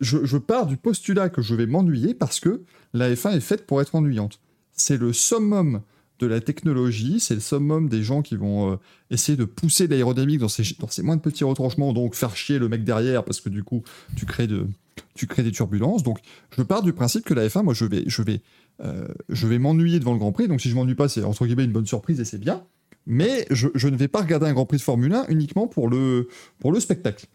je, 0.00 0.36
pars 0.36 0.66
du 0.66 0.76
postulat 0.76 1.28
que 1.28 1.42
je 1.42 1.54
vais 1.54 1.66
m'ennuyer 1.66 2.14
parce 2.14 2.40
que 2.40 2.62
la 2.94 3.12
F1 3.12 3.36
est 3.36 3.40
faite 3.40 3.66
pour 3.66 3.80
être 3.80 3.94
ennuyante. 3.94 4.40
C'est 4.72 4.96
le 4.96 5.12
summum 5.12 5.82
de 6.20 6.26
la 6.26 6.40
technologie, 6.40 7.20
c'est 7.20 7.34
le 7.34 7.40
summum 7.40 7.88
des 7.88 8.02
gens 8.02 8.22
qui 8.22 8.36
vont 8.36 8.72
euh, 8.72 8.76
essayer 9.10 9.36
de 9.36 9.44
pousser 9.44 9.86
l'aérodynamique 9.86 10.38
dans 10.38 10.48
ces, 10.48 10.62
dans 10.78 10.88
ces 10.88 11.02
moins 11.02 11.16
de 11.16 11.20
petits 11.20 11.44
retranchements, 11.44 11.92
donc 11.92 12.14
faire 12.14 12.36
chier 12.36 12.58
le 12.58 12.68
mec 12.68 12.84
derrière 12.84 13.24
parce 13.24 13.40
que 13.40 13.48
du 13.48 13.62
coup 13.62 13.82
tu 14.16 14.26
crées, 14.26 14.48
de, 14.48 14.66
tu 15.14 15.26
crées 15.26 15.44
des 15.44 15.52
turbulences. 15.52 16.02
Donc 16.02 16.18
je 16.56 16.62
pars 16.62 16.82
du 16.82 16.92
principe 16.92 17.24
que 17.24 17.34
la 17.34 17.46
F1, 17.46 17.62
moi 17.62 17.74
je 17.74 17.84
vais, 17.84 18.04
je 18.06 18.22
vais, 18.22 18.40
euh, 18.84 19.06
vais 19.28 19.58
m'ennuyer 19.58 20.00
devant 20.00 20.12
le 20.12 20.18
Grand 20.18 20.32
Prix. 20.32 20.48
Donc 20.48 20.60
si 20.60 20.70
je 20.70 20.74
m'ennuie 20.74 20.96
pas, 20.96 21.08
c'est 21.08 21.22
entre 21.22 21.46
guillemets 21.46 21.64
une 21.64 21.72
bonne 21.72 21.86
surprise 21.86 22.20
et 22.20 22.24
c'est 22.24 22.38
bien. 22.38 22.64
Mais 23.06 23.46
je, 23.50 23.68
je 23.74 23.88
ne 23.88 23.96
vais 23.96 24.08
pas 24.08 24.20
regarder 24.20 24.46
un 24.46 24.52
Grand 24.52 24.66
Prix 24.66 24.78
de 24.78 24.82
Formule 24.82 25.12
1 25.12 25.26
uniquement 25.28 25.66
pour 25.66 25.88
le, 25.88 26.28
pour 26.58 26.72
le 26.72 26.80
spectacle. 26.80 27.26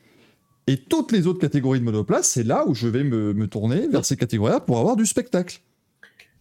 Et 0.68 0.78
toutes 0.78 1.12
les 1.12 1.28
autres 1.28 1.40
catégories 1.40 1.80
de 1.80 1.84
monoplace, 1.86 2.30
c'est 2.30 2.44
là 2.44 2.66
où 2.68 2.74
je 2.74 2.88
vais 2.88 3.04
me, 3.04 3.34
me 3.34 3.48
tourner 3.48 3.88
vers 3.90 4.06
ces 4.06 4.16
catégories-là 4.16 4.62
pour 4.62 4.80
avoir 4.80 4.96
du 4.96 5.06
spectacle. 5.06 5.58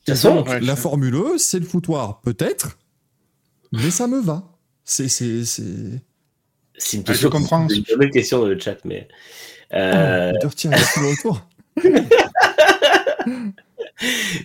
De 0.07 0.13
toute 0.13 0.21
façon, 0.21 0.45
Ouais, 0.47 0.61
La 0.61 0.77
Formule 0.77 1.15
E, 1.15 1.39
c'est 1.39 1.59
le 1.59 1.65
foutoir, 1.67 2.21
peut-être, 2.23 2.79
mais 3.73 3.91
ça 3.91 4.07
me 4.07 4.21
va. 4.21 4.49
C'est, 4.85 5.09
c'est, 5.09 5.45
c'est... 5.45 5.63
c'est 6.77 6.97
une 6.97 7.03
Ah, 7.07 7.13
je 7.13 7.13
question, 7.13 7.31
comprends. 7.31 7.69
c'est 7.69 7.77
une 7.77 7.99
bonne 7.99 8.11
question 8.11 8.41
dans 8.41 8.47
le 8.49 8.59
chat, 8.59 8.77
mais. 8.85 9.09
euh, 9.75 10.33
Oh, 10.45 10.49
le 11.01 11.07
retour. 11.11 11.49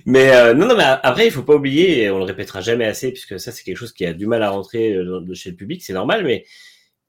Mais 0.06 0.32
euh, 0.36 0.54
non, 0.54 0.68
non, 0.68 0.78
mais 0.78 0.84
après, 0.84 1.26
il 1.28 1.32
faut 1.32 1.42
pas 1.44 1.56
oublier, 1.56 2.04
et 2.04 2.10
on 2.12 2.20
le 2.20 2.24
répétera 2.26 2.62
jamais 2.62 2.86
assez, 2.86 3.12
puisque 3.12 3.40
ça, 3.40 3.52
c'est 3.52 3.64
quelque 3.64 3.78
chose 3.78 3.94
qui 3.94 4.06
a 4.06 4.14
du 4.14 4.28
mal 4.28 4.44
à 4.44 4.50
rentrer 4.52 4.94
euh, 4.94 5.20
de 5.22 5.34
chez 5.34 5.50
le 5.50 5.56
public, 5.56 5.84
c'est 5.84 5.94
normal, 5.94 6.24
mais 6.24 6.46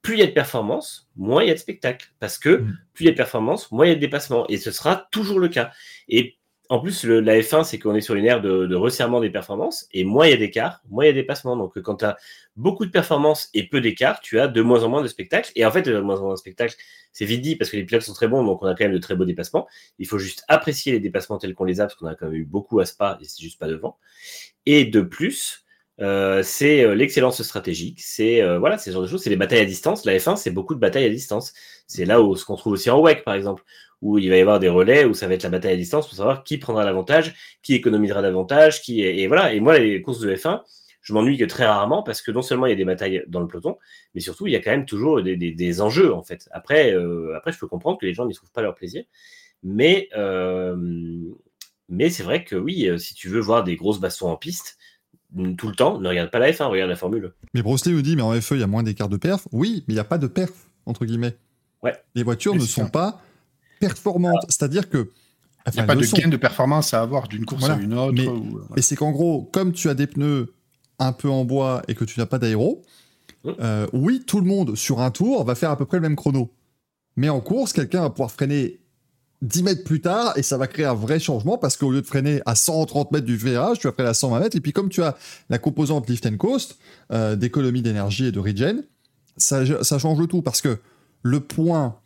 plus 0.01 0.15
il 0.15 0.19
y 0.19 0.23
a 0.23 0.27
de 0.27 0.31
performance, 0.31 1.09
moins 1.15 1.43
il 1.43 1.47
y 1.47 1.51
a 1.51 1.53
de 1.55 1.59
spectacle. 1.59 2.11
Parce 2.19 2.37
que 2.37 2.49
Mm. 2.57 2.77
plus 2.93 3.03
il 3.03 3.05
y 3.05 3.09
a 3.09 3.11
de 3.11 3.17
performance, 3.17 3.71
moins 3.71 3.85
il 3.85 3.89
y 3.89 3.91
a 3.91 3.95
de 3.95 3.99
dépassement. 3.99 4.45
Et 4.47 4.57
ce 4.57 4.71
sera 4.71 5.07
toujours 5.11 5.39
le 5.39 5.49
cas. 5.49 5.71
Et 6.07 6.37
en 6.71 6.79
plus, 6.79 7.03
le- 7.03 7.19
la 7.19 7.35
F1, 7.41 7.63
c'est 7.63 7.79
qu'on 7.79 7.95
est 7.95 8.01
sur 8.01 8.13
une 8.13 8.25
ère 8.25 8.41
de, 8.41 8.67
de 8.67 8.75
resserrement 8.75 9.19
des 9.21 9.31
performances. 9.31 9.87
Et 9.91 10.03
moins 10.03 10.27
il 10.27 10.29
y 10.29 10.33
a 10.33 10.37
d'écart, 10.37 10.81
moins 10.87 11.03
il 11.03 11.07
y 11.07 11.09
a 11.09 11.13
de 11.13 11.17
dépassement. 11.17 11.57
Donc 11.57 11.79
quand 11.81 11.95
tu 11.95 12.05
as 12.05 12.15
beaucoup 12.55 12.85
de 12.85 12.91
performances 12.91 13.49
et 13.55 13.67
peu 13.67 13.81
d'écart, 13.81 14.19
tu 14.21 14.39
as 14.39 14.47
de 14.47 14.61
moins 14.61 14.83
en 14.83 14.89
moins 14.89 15.01
de 15.01 15.07
spectacles. 15.07 15.51
Et 15.55 15.65
en 15.65 15.71
fait, 15.71 15.81
de 15.81 15.99
moins 15.99 16.19
en 16.19 16.25
moins 16.25 16.33
de 16.33 16.39
spectacles, 16.39 16.75
c'est 17.11 17.25
vite 17.25 17.41
dit 17.41 17.55
parce 17.55 17.71
que 17.71 17.75
les 17.77 17.85
pilotes 17.85 18.03
sont 18.03 18.13
très 18.13 18.27
bons, 18.27 18.43
donc 18.45 18.61
on 18.61 18.67
a 18.67 18.75
quand 18.75 18.83
même 18.85 18.93
de 18.93 18.99
très 18.99 19.15
beaux 19.15 19.25
dépassements. 19.25 19.67
Il 19.97 20.05
faut 20.07 20.19
juste 20.19 20.43
apprécier 20.47 20.91
les 20.91 20.99
dépassements 20.99 21.39
tels 21.39 21.55
qu'on 21.55 21.63
les 21.65 21.81
a, 21.81 21.85
parce 21.85 21.95
qu'on 21.95 22.05
a 22.05 22.13
quand 22.15 22.27
même 22.27 22.35
eu 22.35 22.45
beaucoup 22.45 22.79
à 22.79 22.85
Spa 22.85 23.17
et 23.19 23.25
c'est 23.25 23.41
juste 23.41 23.57
pas 23.59 23.67
devant. 23.67 23.97
Et 24.67 24.85
de 24.85 25.01
plus, 25.01 25.65
euh, 26.01 26.43
c'est 26.43 26.83
euh, 26.83 26.95
l'excellence 26.95 27.41
stratégique, 27.43 27.99
c'est 28.01 28.41
euh, 28.41 28.57
voilà, 28.59 28.77
ce 28.77 28.89
genre 28.91 29.01
de 29.01 29.07
choses, 29.07 29.21
c'est 29.23 29.29
les 29.29 29.35
batailles 29.35 29.59
à 29.59 29.65
distance. 29.65 30.05
La 30.05 30.13
F1, 30.15 30.35
c'est 30.37 30.51
beaucoup 30.51 30.73
de 30.75 30.79
batailles 30.79 31.05
à 31.05 31.09
distance. 31.09 31.53
C'est 31.87 32.05
là 32.05 32.21
où 32.21 32.35
ce 32.35 32.45
qu'on 32.45 32.55
trouve 32.55 32.73
aussi 32.73 32.89
en 32.89 32.99
WEC, 33.01 33.23
par 33.25 33.33
exemple, 33.33 33.63
où 34.01 34.17
il 34.17 34.29
va 34.29 34.37
y 34.37 34.41
avoir 34.41 34.59
des 34.59 34.69
relais, 34.69 35.03
où 35.05 35.13
ça 35.13 35.27
va 35.27 35.33
être 35.33 35.43
la 35.43 35.49
bataille 35.49 35.73
à 35.73 35.77
distance 35.77 36.07
pour 36.07 36.15
savoir 36.15 36.43
qui 36.43 36.57
prendra 36.57 36.85
l'avantage, 36.85 37.35
qui 37.63 37.73
économisera 37.75 38.21
davantage, 38.21 38.81
qui 38.81 39.01
et 39.01 39.27
voilà. 39.27 39.53
Et 39.53 39.59
moi, 39.59 39.77
les 39.79 40.01
courses 40.01 40.19
de 40.21 40.33
F1, 40.33 40.63
je 41.01 41.13
m'ennuie 41.13 41.37
que 41.37 41.45
très 41.45 41.65
rarement 41.65 42.01
parce 42.03 42.21
que 42.21 42.31
non 42.31 42.41
seulement 42.41 42.65
il 42.65 42.69
y 42.69 42.73
a 42.73 42.75
des 42.77 42.85
batailles 42.85 43.23
dans 43.27 43.41
le 43.41 43.47
peloton, 43.47 43.77
mais 44.15 44.21
surtout 44.21 44.47
il 44.47 44.53
y 44.53 44.55
a 44.55 44.59
quand 44.61 44.71
même 44.71 44.85
toujours 44.85 45.21
des, 45.21 45.35
des- 45.35 45.51
des 45.51 45.81
enjeux 45.81 46.13
en 46.13 46.23
fait. 46.23 46.47
Après, 46.51 46.93
euh, 46.93 47.35
après, 47.35 47.51
je 47.51 47.59
peux 47.59 47.67
comprendre 47.67 47.97
que 47.99 48.05
les 48.05 48.13
gens 48.13 48.25
n'y 48.25 48.33
trouvent 48.33 48.51
pas 48.51 48.61
leur 48.61 48.75
plaisir, 48.75 49.03
mais 49.63 50.09
mais 51.87 52.09
c'est 52.09 52.23
vrai 52.23 52.43
que 52.43 52.55
oui, 52.55 52.89
si 52.99 53.13
tu 53.15 53.29
veux 53.29 53.39
voir 53.39 53.63
des 53.63 53.75
grosses 53.75 53.99
bastons 53.99 54.29
en 54.29 54.37
piste 54.37 54.77
tout 55.57 55.67
le 55.67 55.75
temps, 55.75 55.99
ne 55.99 56.07
regarde 56.09 56.31
pas 56.31 56.39
la 56.39 56.51
F1, 56.51 56.65
regarde 56.65 56.89
la 56.89 56.95
Formule. 56.95 57.33
Mais 57.53 57.61
Brosley 57.61 57.91
nous 57.93 58.01
dit, 58.01 58.15
mais 58.15 58.21
en 58.21 58.33
FE, 58.41 58.53
il 58.55 58.59
y 58.61 58.63
a 58.63 58.67
moins 58.67 58.83
d'écart 58.83 59.09
de 59.09 59.17
perf. 59.17 59.47
Oui, 59.51 59.83
mais 59.87 59.93
il 59.93 59.95
n'y 59.95 59.99
a 60.01 60.03
pas 60.05 60.17
de 60.17 60.27
perf, 60.27 60.51
entre 60.85 61.05
guillemets. 61.05 61.37
Ouais. 61.83 61.95
Les 62.15 62.23
voitures 62.23 62.55
ne 62.55 62.59
sont 62.61 62.85
ça. 62.85 62.89
pas 62.89 63.21
performantes. 63.79 64.43
C'est-à-dire 64.49 64.89
que. 64.89 65.09
Il 65.67 65.73
n'y 65.75 65.79
a 65.81 65.83
pas 65.83 65.95
de 65.95 66.05
gain 66.05 66.29
de 66.29 66.37
performance 66.37 66.93
à 66.93 67.01
avoir 67.01 67.27
d'une 67.27 67.45
course 67.45 67.59
Voilà. 67.61 67.75
à 67.75 67.79
une 67.79 67.93
autre. 67.93 68.13
Mais- 68.13 68.27
ou, 68.27 68.57
euh, 68.57 68.75
Et 68.75 68.81
c'est 68.81 68.95
qu'en 68.95 69.11
gros, 69.11 69.43
comme 69.51 69.71
tu 69.71 69.87
as 69.89 69.93
des 69.93 70.07
pneus 70.07 70.53
un 70.97 71.11
peu 71.13 71.29
en 71.29 71.45
bois 71.45 71.83
et 71.87 71.93
que 71.95 72.03
tu 72.05 72.19
n'as 72.19 72.25
pas 72.25 72.39
d'aéro, 72.39 72.81
Mm. 73.43 73.49
euh, 73.61 73.87
oui, 73.93 74.23
tout 74.25 74.39
le 74.39 74.45
monde 74.47 74.75
sur 74.75 74.99
un 74.99 75.11
tour 75.11 75.43
va 75.45 75.55
faire 75.55 75.69
à 75.69 75.77
peu 75.77 75.85
près 75.85 75.97
le 75.97 76.01
même 76.01 76.15
chrono. 76.15 76.51
Mais 77.15 77.29
en 77.29 77.39
course, 77.39 77.71
quelqu'un 77.71 78.01
va 78.01 78.09
pouvoir 78.09 78.31
freiner 78.31 78.78
10 79.41 79.63
mètres 79.63 79.83
plus 79.83 80.01
tard 80.01 80.33
et 80.37 80.43
ça 80.43 80.57
va 80.57 80.67
créer 80.67 80.85
un 80.85 80.93
vrai 80.93 81.19
changement 81.19 81.57
parce 81.57 81.77
qu'au 81.77 81.91
lieu 81.91 82.01
de 82.01 82.05
freiner 82.05 82.41
à 82.45 82.55
130 82.55 83.11
mètres 83.11 83.25
du 83.25 83.37
virage, 83.37 83.79
tu 83.79 83.87
vas 83.87 83.93
freiner 83.93 84.09
à 84.09 84.13
120 84.13 84.39
mètres. 84.39 84.57
Et 84.57 84.61
puis, 84.61 84.73
comme 84.73 84.89
tu 84.89 85.01
as 85.01 85.17
la 85.49 85.59
composante 85.59 86.09
lift 86.09 86.25
and 86.25 86.37
coast, 86.37 86.77
euh, 87.11 87.35
d'économie 87.35 87.81
d'énergie 87.81 88.25
et 88.25 88.31
de 88.31 88.39
regen, 88.39 88.83
ça, 89.37 89.63
change 89.99 90.19
le 90.19 90.27
tout 90.27 90.41
parce 90.41 90.61
que 90.61 90.79
le 91.21 91.39
point 91.39 91.99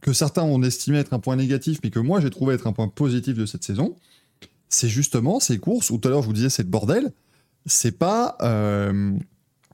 que 0.00 0.12
certains 0.12 0.42
ont 0.42 0.62
estimé 0.62 0.98
être 0.98 1.12
un 1.12 1.18
point 1.18 1.36
négatif, 1.36 1.80
mais 1.82 1.90
que 1.90 1.98
moi 1.98 2.20
j'ai 2.20 2.30
trouvé 2.30 2.54
être 2.54 2.66
un 2.66 2.72
point 2.72 2.88
positif 2.88 3.34
de 3.36 3.46
cette 3.46 3.64
saison, 3.64 3.96
c'est 4.68 4.88
justement 4.88 5.40
ces 5.40 5.58
courses 5.58 5.90
où 5.90 5.98
tout 5.98 6.08
à 6.08 6.10
l'heure 6.10 6.22
je 6.22 6.26
vous 6.26 6.34
disais 6.34 6.50
c'est 6.50 6.62
le 6.62 6.68
bordel. 6.68 7.12
C'est 7.66 7.98
pas 7.98 8.36
euh, 8.42 9.12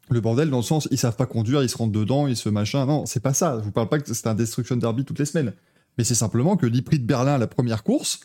le 0.09 0.20
bordel 0.20 0.48
dans 0.51 0.59
le 0.59 0.62
sens 0.62 0.86
ils 0.90 0.98
savent 0.98 1.16
pas 1.16 1.27
conduire, 1.27 1.62
ils 1.62 1.69
se 1.69 1.77
rentrent 1.77 1.93
dedans, 1.93 2.28
ils 2.28 2.36
se 2.36 2.48
machin. 2.48 2.86
Non, 2.86 3.07
c'est 3.07 3.20
pas 3.20 3.35
ça. 3.35 3.59
Je 3.59 3.65
vous 3.65 3.73
parle 3.73 3.89
pas 3.89 3.98
que 3.98 4.15
c'est 4.15 4.27
un 4.27 4.35
destruction 4.35 4.77
derby 4.77 5.05
toutes 5.05 5.19
les 5.19 5.24
semaines, 5.24 5.52
mais 5.98 6.04
c'est 6.04 6.14
simplement 6.14 6.56
que 6.56 6.66
l'I-Prix 6.66 6.98
de 6.98 7.04
Berlin, 7.06 7.38
la 7.38 7.46
première 7.46 7.82
course, 7.82 8.20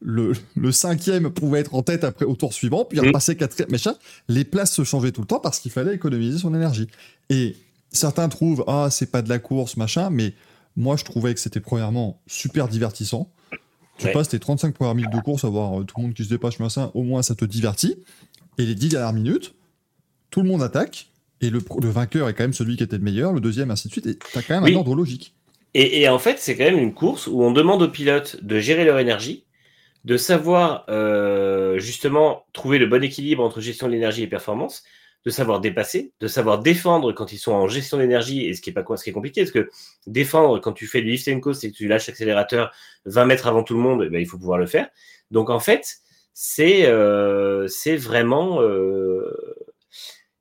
le, 0.00 0.32
le 0.56 0.72
cinquième 0.72 1.30
pouvait 1.30 1.60
être 1.60 1.74
en 1.74 1.82
tête 1.82 2.02
après 2.04 2.24
au 2.24 2.34
tour 2.34 2.52
suivant, 2.52 2.84
puis 2.84 2.98
Mm. 3.00 3.06
repasser 3.06 3.36
quatrième, 3.36 3.70
machin. 3.70 3.94
Les 4.28 4.44
places 4.44 4.72
se 4.72 4.82
changeaient 4.84 5.12
tout 5.12 5.20
le 5.20 5.26
temps 5.28 5.38
parce 5.40 5.60
qu'il 5.60 5.70
fallait 5.70 5.94
économiser 5.94 6.38
son 6.38 6.54
énergie. 6.54 6.88
Et 7.30 7.56
certains 7.92 8.28
trouvent 8.28 8.64
ah 8.66 8.88
c'est 8.90 9.10
pas 9.10 9.22
de 9.22 9.28
la 9.28 9.38
course 9.38 9.76
machin, 9.76 10.10
mais 10.10 10.34
moi 10.76 10.96
je 10.96 11.04
trouvais 11.04 11.34
que 11.34 11.40
c'était 11.40 11.60
premièrement 11.60 12.20
super 12.26 12.66
divertissant. 12.68 13.30
Tu 13.98 14.06
Ouais. 14.06 14.12
passes 14.12 14.28
tes 14.30 14.40
35 14.40 14.74
premières 14.74 14.94
minutes 14.96 15.10
de 15.12 15.20
course 15.20 15.44
à 15.44 15.48
voir 15.48 15.80
euh, 15.80 15.84
tout 15.84 15.94
le 15.98 16.02
monde 16.06 16.14
qui 16.14 16.24
se 16.24 16.28
dépêche 16.30 16.58
machin, 16.58 16.90
au 16.94 17.02
moins 17.04 17.22
ça 17.22 17.34
te 17.36 17.44
divertit. 17.44 17.96
Et 18.58 18.66
les 18.66 18.74
10 18.74 18.88
dernières 18.88 19.12
minutes, 19.12 19.54
tout 20.30 20.42
le 20.42 20.48
monde 20.48 20.62
attaque. 20.62 21.10
Et 21.42 21.50
le, 21.50 21.60
vainqueur 21.82 22.28
est 22.28 22.34
quand 22.34 22.44
même 22.44 22.52
celui 22.54 22.76
qui 22.76 22.82
était 22.84 22.96
le 22.98 23.02
meilleur, 23.04 23.32
le 23.32 23.40
deuxième, 23.40 23.70
ainsi 23.70 23.88
de 23.88 23.92
suite. 23.92 24.06
Et 24.06 24.16
t'as 24.32 24.42
quand 24.42 24.54
même 24.54 24.64
Oui. 24.64 24.72
un 24.74 24.76
ordre 24.76 24.94
logique. 24.94 25.34
Et, 25.74 26.02
et 26.02 26.08
en 26.08 26.18
fait, 26.18 26.38
c'est 26.38 26.56
quand 26.56 26.64
même 26.64 26.78
une 26.78 26.94
course 26.94 27.26
où 27.26 27.42
on 27.42 27.50
demande 27.52 27.82
aux 27.82 27.88
pilotes 27.88 28.42
de 28.42 28.58
gérer 28.58 28.84
leur 28.84 28.98
énergie, 28.98 29.46
de 30.04 30.16
savoir 30.16 30.84
euh, 30.88 31.78
justement 31.78 32.44
trouver 32.52 32.78
le 32.78 32.86
bon 32.86 33.02
équilibre 33.02 33.42
entre 33.42 33.60
gestion 33.60 33.86
de 33.86 33.92
l'énergie 33.92 34.22
et 34.22 34.26
performance, 34.26 34.82
de 35.24 35.30
savoir 35.30 35.60
dépasser, 35.60 36.12
de 36.20 36.26
savoir 36.26 36.58
défendre 36.58 37.12
quand 37.12 37.32
ils 37.32 37.38
sont 37.38 37.52
en 37.52 37.68
gestion 37.68 37.98
d'énergie, 37.98 38.46
et 38.46 38.54
ce 38.54 38.60
qui 38.60 38.70
est 38.70 38.72
pas 38.72 38.82
quoi, 38.82 38.96
ce 38.96 39.04
qui 39.04 39.10
est 39.10 39.12
compliqué, 39.12 39.42
parce 39.42 39.52
que 39.52 39.70
défendre 40.06 40.58
quand 40.58 40.72
tu 40.72 40.86
fais 40.86 41.00
du 41.00 41.10
lift 41.10 41.28
and 41.28 41.40
coast 41.40 41.62
et 41.64 41.70
que 41.70 41.76
tu 41.76 41.86
lâches 41.86 42.08
l'accélérateur 42.08 42.72
20 43.06 43.24
mètres 43.26 43.46
avant 43.46 43.62
tout 43.62 43.74
le 43.74 43.80
monde, 43.80 44.02
eh 44.06 44.10
ben, 44.10 44.20
il 44.20 44.26
faut 44.26 44.38
pouvoir 44.38 44.58
le 44.58 44.66
faire. 44.66 44.88
Donc 45.30 45.48
en 45.48 45.60
fait, 45.60 45.98
c'est 46.34 46.86
euh, 46.86 47.68
c'est 47.68 47.96
vraiment 47.96 48.60
euh, 48.62 49.30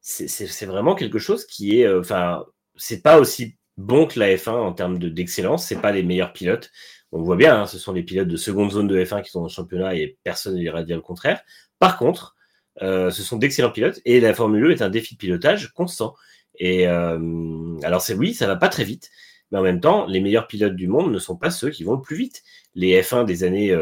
c'est 0.02 0.66
vraiment 0.66 0.96
quelque 0.96 1.20
chose 1.20 1.46
qui 1.46 1.80
est, 1.80 1.86
euh, 1.86 2.00
enfin, 2.00 2.46
c'est 2.76 3.02
pas 3.02 3.20
aussi 3.20 3.56
bon 3.82 4.06
que 4.08 4.20
la 4.20 4.36
F1 4.36 4.52
en 4.52 4.74
termes 4.74 5.00
de- 5.00 5.10
d'excellence. 5.10 5.66
C'est 5.68 5.82
pas 5.82 5.92
les 5.92 6.04
meilleurs 6.04 6.34
pilotes. 6.34 6.72
On 7.12 7.22
voit 7.24 7.36
bien, 7.36 7.62
hein, 7.62 7.66
ce 7.66 7.78
sont 7.78 7.94
les 7.94 8.04
pilotes 8.04 8.28
de 8.28 8.38
seconde 8.38 8.72
zone 8.72 8.88
de 8.88 9.04
F1 9.04 9.22
qui 9.22 9.32
sont 9.32 9.40
dans 9.42 9.48
le 9.48 9.52
championnat 9.52 9.96
et 9.96 10.18
personne 10.24 10.56
ne 10.56 10.62
ira 10.62 10.84
dire 10.84 10.96
le 10.96 11.02
contraire. 11.02 11.42
Par 11.80 11.98
contre, 11.98 12.36
euh, 12.82 13.12
ce 13.12 13.22
sont 13.24 13.38
d'excellents 13.38 13.72
pilotes 13.72 14.00
et 14.06 14.20
la 14.22 14.34
Formule 14.34 14.66
1 14.68 14.70
est 14.72 14.82
un 14.82 14.90
défi 14.90 15.16
de 15.16 15.20
pilotage 15.20 15.74
constant. 15.74 16.16
Et 16.56 16.88
euh, 16.88 17.78
alors 17.84 18.02
c'est 18.02 18.14
oui, 18.14 18.34
ça 18.34 18.48
va 18.48 18.56
pas 18.56 18.70
très 18.70 18.84
vite, 18.84 19.10
mais 19.52 19.60
en 19.60 19.62
même 19.64 19.82
temps, 19.82 20.06
les 20.08 20.22
meilleurs 20.22 20.48
pilotes 20.48 20.76
du 20.76 20.88
monde 20.88 21.12
ne 21.12 21.20
sont 21.20 21.36
pas 21.36 21.52
ceux 21.52 21.70
qui 21.70 21.84
vont 21.84 21.96
le 21.96 22.02
plus 22.02 22.16
vite. 22.16 22.44
Les 22.76 23.02
F1 23.02 23.26
des 23.26 23.44
années 23.44 23.76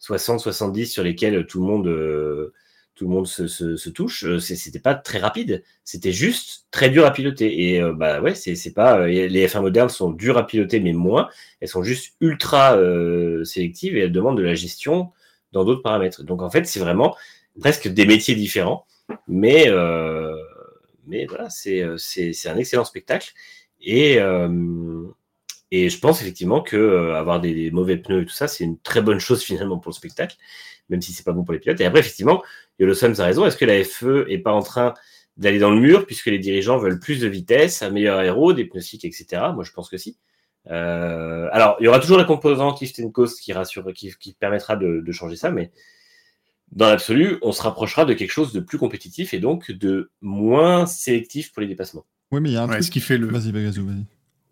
60-70 0.00 0.86
sur 0.86 1.02
lesquels 1.02 1.46
tout 1.46 1.60
le 1.60 1.66
monde 1.66 1.86
euh, 1.86 2.52
tout 2.94 3.06
le 3.06 3.10
monde 3.10 3.26
se, 3.26 3.48
se, 3.48 3.76
se 3.76 3.90
touche, 3.90 4.24
euh, 4.24 4.38
c'était 4.38 4.78
pas 4.78 4.94
très 4.94 5.18
rapide. 5.18 5.64
C'était 5.82 6.12
juste 6.12 6.66
très 6.70 6.90
dur 6.90 7.04
à 7.04 7.12
piloter. 7.12 7.70
Et 7.70 7.82
euh, 7.82 7.92
bah 7.92 8.20
ouais, 8.20 8.34
c'est 8.34 8.72
pas 8.72 9.00
euh, 9.00 9.06
les 9.06 9.46
F1 9.46 9.62
modernes 9.62 9.88
sont 9.88 10.10
dures 10.10 10.38
à 10.38 10.46
piloter, 10.46 10.80
mais 10.80 10.92
moins. 10.92 11.28
Elles 11.60 11.68
sont 11.68 11.82
juste 11.82 12.14
ultra 12.20 12.78
sélectives 13.44 13.96
et 13.96 14.00
elles 14.00 14.12
demandent 14.12 14.38
de 14.38 14.42
la 14.42 14.54
gestion 14.54 15.10
dans 15.52 15.64
d'autres 15.64 15.82
paramètres. 15.82 16.22
Donc 16.24 16.42
en 16.42 16.50
fait, 16.50 16.66
c'est 16.66 16.80
vraiment 16.80 17.16
presque 17.60 17.88
des 17.88 18.06
métiers 18.06 18.34
différents, 18.34 18.86
mais 19.28 19.66
mais 21.06 21.26
voilà, 21.26 21.50
c'est 21.50 21.84
c'est 21.96 22.48
un 22.48 22.56
excellent 22.56 22.84
spectacle. 22.84 23.32
Et 23.80 24.18
et 25.70 25.88
je 25.88 25.98
pense 25.98 26.22
effectivement 26.22 26.62
que 26.62 27.12
avoir 27.14 27.40
des, 27.40 27.52
des 27.54 27.70
mauvais 27.70 27.96
pneus 27.96 28.22
et 28.22 28.26
tout 28.26 28.34
ça, 28.34 28.46
c'est 28.46 28.64
une 28.64 28.78
très 28.78 29.02
bonne 29.02 29.18
chose 29.18 29.42
finalement 29.44 29.78
pour 29.78 29.90
le 29.90 29.96
spectacle, 29.96 30.36
même 30.88 31.00
si 31.00 31.12
c'est 31.12 31.24
pas 31.24 31.32
bon 31.32 31.44
pour 31.44 31.52
les 31.52 31.60
pilotes. 31.60 31.80
Et 31.80 31.84
après, 31.84 32.00
effectivement, 32.00 32.42
Yolo 32.78 32.94
Sums 32.94 33.20
a 33.20 33.24
raison. 33.24 33.46
Est-ce 33.46 33.56
que 33.56 33.64
la 33.64 33.82
FE 33.84 34.26
est 34.28 34.38
pas 34.38 34.52
en 34.52 34.62
train 34.62 34.94
d'aller 35.36 35.58
dans 35.58 35.70
le 35.70 35.80
mur 35.80 36.06
puisque 36.06 36.26
les 36.26 36.38
dirigeants 36.38 36.78
veulent 36.78 37.00
plus 37.00 37.20
de 37.20 37.28
vitesse, 37.28 37.82
un 37.82 37.90
meilleur 37.90 38.18
aéro, 38.18 38.52
des 38.52 38.64
pneus 38.64 38.82
etc. 38.94 39.26
Moi, 39.54 39.64
je 39.64 39.72
pense 39.72 39.88
que 39.88 39.96
si. 39.96 40.16
Euh, 40.70 41.48
alors, 41.52 41.76
il 41.80 41.84
y 41.84 41.88
aura 41.88 42.00
toujours 42.00 42.18
la 42.18 42.24
composante 42.24 42.80
lift 42.80 42.98
and 43.00 43.10
coast 43.10 43.40
qui, 43.40 43.52
rassure, 43.52 43.84
qui, 43.92 44.14
qui 44.18 44.32
permettra 44.34 44.76
de, 44.76 45.00
de 45.00 45.12
changer 45.12 45.36
ça, 45.36 45.50
mais 45.50 45.70
dans 46.72 46.88
l'absolu, 46.88 47.38
on 47.42 47.52
se 47.52 47.62
rapprochera 47.62 48.04
de 48.04 48.14
quelque 48.14 48.30
chose 48.30 48.52
de 48.52 48.60
plus 48.60 48.78
compétitif 48.78 49.34
et 49.34 49.38
donc 49.38 49.70
de 49.70 50.10
moins 50.20 50.86
sélectif 50.86 51.52
pour 51.52 51.60
les 51.60 51.68
dépassements. 51.68 52.04
Oui, 52.32 52.40
mais 52.40 52.50
il 52.50 52.52
y 52.54 52.56
a 52.56 52.62
un 52.62 52.66
ouais, 52.66 52.74
truc. 52.74 52.84
ce 52.84 52.90
qui 52.90 53.00
fait 53.00 53.18
le. 53.18 53.28
Vas-y, 53.28 53.52
Bagazou, 53.52 53.86
vas-y. 53.86 54.04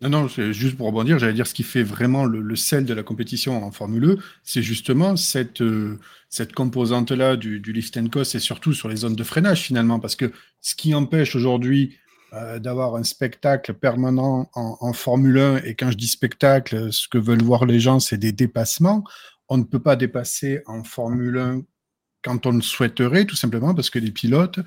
Non, 0.03 0.09
non, 0.09 0.27
juste 0.27 0.75
pour 0.75 0.87
rebondir, 0.87 1.17
j'allais 1.17 1.31
dire 1.31 1.47
ce 1.47 1.53
qui 1.53 1.63
fait 1.63 1.81
vraiment 1.81 2.25
le, 2.25 2.55
sel 2.57 2.83
de 2.83 2.93
la 2.93 3.03
compétition 3.03 3.63
en 3.63 3.71
Formule 3.71 4.17
1, 4.19 4.23
c'est 4.43 4.61
justement 4.61 5.15
cette, 5.15 5.61
euh, 5.61 5.97
cette 6.27 6.53
composante-là 6.53 7.37
du, 7.37 7.61
du 7.61 7.71
lift 7.71 7.95
and 7.95 8.09
coast 8.09 8.35
et 8.35 8.39
surtout 8.39 8.73
sur 8.73 8.89
les 8.89 8.97
zones 8.97 9.15
de 9.15 9.23
freinage 9.23 9.61
finalement, 9.61 10.01
parce 10.01 10.17
que 10.17 10.33
ce 10.59 10.75
qui 10.75 10.93
empêche 10.93 11.37
aujourd'hui 11.37 11.95
euh, 12.33 12.59
d'avoir 12.59 12.97
un 12.97 13.03
spectacle 13.03 13.73
permanent 13.75 14.49
en, 14.55 14.77
en 14.81 14.91
Formule 14.91 15.39
1, 15.39 15.57
et 15.63 15.73
quand 15.73 15.89
je 15.89 15.97
dis 15.97 16.09
spectacle, 16.09 16.91
ce 16.91 17.07
que 17.07 17.17
veulent 17.17 17.43
voir 17.43 17.65
les 17.65 17.79
gens, 17.79 18.01
c'est 18.01 18.17
des 18.17 18.33
dépassements, 18.33 19.05
on 19.47 19.57
ne 19.57 19.63
peut 19.63 19.81
pas 19.81 19.95
dépasser 19.95 20.63
en 20.65 20.83
Formule 20.83 21.37
1 21.37 21.61
quand 22.25 22.45
on 22.45 22.51
le 22.51 22.61
souhaiterait, 22.61 23.23
tout 23.23 23.37
simplement 23.37 23.73
parce 23.73 23.89
que 23.89 23.99
les 23.99 24.11
pilotes 24.11 24.59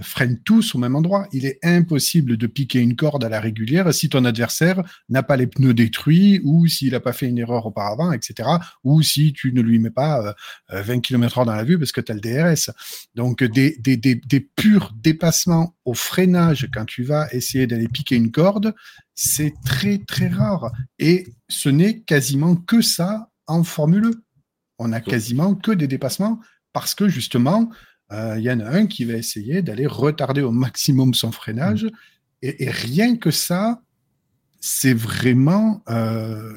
freinent 0.00 0.38
tous 0.42 0.74
au 0.74 0.78
même 0.78 0.96
endroit. 0.96 1.28
Il 1.32 1.44
est 1.44 1.58
impossible 1.62 2.36
de 2.36 2.46
piquer 2.46 2.80
une 2.80 2.96
corde 2.96 3.24
à 3.24 3.28
la 3.28 3.40
régulière 3.40 3.92
si 3.92 4.08
ton 4.08 4.24
adversaire 4.24 4.82
n'a 5.08 5.22
pas 5.22 5.36
les 5.36 5.46
pneus 5.46 5.74
détruits 5.74 6.40
ou 6.44 6.66
s'il 6.66 6.92
n'a 6.92 7.00
pas 7.00 7.12
fait 7.12 7.26
une 7.26 7.38
erreur 7.38 7.66
auparavant, 7.66 8.12
etc. 8.12 8.48
Ou 8.84 9.02
si 9.02 9.32
tu 9.32 9.52
ne 9.52 9.60
lui 9.60 9.78
mets 9.78 9.90
pas 9.90 10.34
euh, 10.72 10.82
20 10.82 11.00
km 11.00 11.40
h 11.40 11.46
dans 11.46 11.54
la 11.54 11.64
vue 11.64 11.78
parce 11.78 11.92
que 11.92 12.00
tu 12.00 12.12
as 12.12 12.14
le 12.14 12.20
DRS. 12.20 12.70
Donc 13.14 13.42
des, 13.42 13.76
des, 13.78 13.96
des, 13.96 14.14
des 14.14 14.40
purs 14.40 14.92
dépassements 14.96 15.76
au 15.84 15.94
freinage 15.94 16.68
quand 16.72 16.86
tu 16.86 17.02
vas 17.02 17.28
essayer 17.32 17.66
d'aller 17.66 17.88
piquer 17.88 18.16
une 18.16 18.30
corde, 18.30 18.74
c'est 19.14 19.54
très 19.64 19.98
très 19.98 20.28
rare. 20.28 20.72
Et 20.98 21.26
ce 21.48 21.68
n'est 21.68 22.00
quasiment 22.00 22.56
que 22.56 22.80
ça 22.80 23.28
en 23.46 23.62
Formule 23.64 24.06
1. 24.06 24.10
On 24.78 24.92
a 24.92 25.00
quasiment 25.00 25.54
que 25.54 25.70
des 25.70 25.86
dépassements 25.86 26.40
parce 26.72 26.94
que 26.94 27.08
justement, 27.08 27.70
il 28.12 28.18
euh, 28.18 28.38
y 28.40 28.50
en 28.50 28.60
a 28.60 28.68
un 28.68 28.86
qui 28.86 29.04
va 29.04 29.14
essayer 29.14 29.62
d'aller 29.62 29.86
retarder 29.86 30.42
au 30.42 30.50
maximum 30.50 31.14
son 31.14 31.32
freinage 31.32 31.86
Et, 32.42 32.64
et 32.64 32.70
rien 32.70 33.16
que 33.16 33.30
ça, 33.30 33.80
c'est 34.60 34.92
vraiment, 34.92 35.82
euh, 35.88 36.52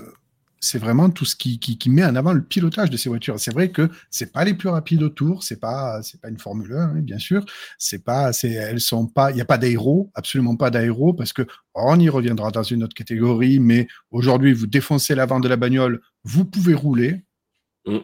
c'est 0.59 0.79
vraiment 0.79 1.09
tout 1.09 1.23
ce 1.23 1.35
qui, 1.35 1.59
qui, 1.59 1.77
qui, 1.77 1.89
met 1.89 2.03
en 2.03 2.15
avant 2.15 2.33
le 2.33 2.43
pilotage 2.43 2.89
de 2.89 2.97
ces 2.97 3.07
voitures. 3.07 3.39
C'est 3.39 3.53
vrai 3.53 3.69
que 3.71 3.89
c'est 4.09 4.33
pas 4.33 4.43
les 4.43 4.53
plus 4.53 4.67
rapides 4.67 5.01
autour, 5.01 5.43
c'est 5.43 5.59
pas, 5.59 6.01
c'est 6.03 6.19
pas 6.19 6.29
une 6.29 6.39
Formule 6.39 6.73
1, 6.73 6.77
hein, 6.77 6.93
bien 7.01 7.19
sûr. 7.19 7.45
C'est 7.77 8.03
pas, 8.03 8.33
c'est, 8.33 8.51
elles 8.51 8.81
sont 8.81 9.07
pas, 9.07 9.31
il 9.31 9.35
n'y 9.35 9.41
a 9.41 9.45
pas 9.45 9.57
d'aéro, 9.57 10.11
absolument 10.13 10.57
pas 10.57 10.71
d'aéro, 10.71 11.13
parce 11.13 11.31
que 11.31 11.47
on 11.73 11.99
y 11.99 12.09
reviendra 12.09 12.51
dans 12.51 12.63
une 12.63 12.83
autre 12.83 12.95
catégorie. 12.95 13.59
Mais 13.59 13.87
aujourd'hui, 14.11 14.51
vous 14.53 14.67
défoncez 14.67 15.15
l'avant 15.15 15.39
de 15.39 15.47
la 15.47 15.55
bagnole, 15.55 16.01
vous 16.23 16.43
pouvez 16.43 16.73
rouler. 16.73 17.23
Mm 17.85 17.99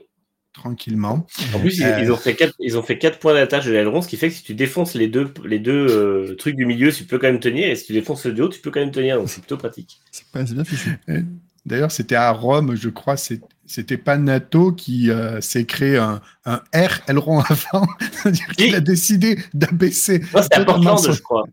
tranquillement. 0.53 1.25
En 1.53 1.59
plus, 1.59 1.79
ils, 1.79 1.83
euh, 1.85 2.13
ont 2.13 2.17
fait 2.17 2.35
quatre, 2.35 2.53
ils 2.59 2.77
ont 2.77 2.83
fait 2.83 2.97
quatre 2.97 3.19
points 3.19 3.33
d'attache 3.33 3.65
de 3.65 3.71
l'aileron, 3.71 4.01
ce 4.01 4.07
qui 4.07 4.17
fait 4.17 4.29
que 4.29 4.35
si 4.35 4.43
tu 4.43 4.53
défonces 4.53 4.95
les 4.95 5.07
deux, 5.07 5.33
les 5.45 5.59
deux 5.59 5.87
euh, 5.89 6.35
trucs 6.35 6.55
du 6.55 6.65
milieu, 6.65 6.91
tu 6.91 7.05
peux 7.05 7.17
quand 7.17 7.27
même 7.27 7.39
tenir, 7.39 7.69
et 7.69 7.75
si 7.75 7.85
tu 7.85 7.93
défonces 7.93 8.25
le 8.25 8.33
du 8.33 8.41
haut, 8.41 8.49
tu 8.49 8.59
peux 8.59 8.71
quand 8.71 8.79
même 8.79 8.91
tenir, 8.91 9.17
donc 9.17 9.29
c'est 9.29 9.41
plutôt 9.41 9.57
pratique. 9.57 10.01
C'est 10.11 10.25
bien 10.33 10.63
fichu. 10.63 10.99
Euh, 11.09 11.21
d'ailleurs, 11.65 11.91
c'était 11.91 12.15
à 12.15 12.31
Rome, 12.31 12.75
je 12.75 12.89
crois, 12.89 13.15
c'était 13.17 13.97
pas 13.97 14.17
Nato 14.17 14.73
qui 14.73 15.09
s'est 15.39 15.65
créé 15.65 15.97
un, 15.97 16.21
un, 16.45 16.61
R 16.73 17.01
aileron 17.07 17.39
avant, 17.49 17.87
c'est-à-dire 18.11 18.47
qu'il 18.57 18.75
a 18.75 18.81
décidé 18.81 19.37
d'abaisser. 19.53 20.21
C'était 20.41 20.57
important, 20.57 20.97
je 20.97 21.21
crois. 21.21 21.45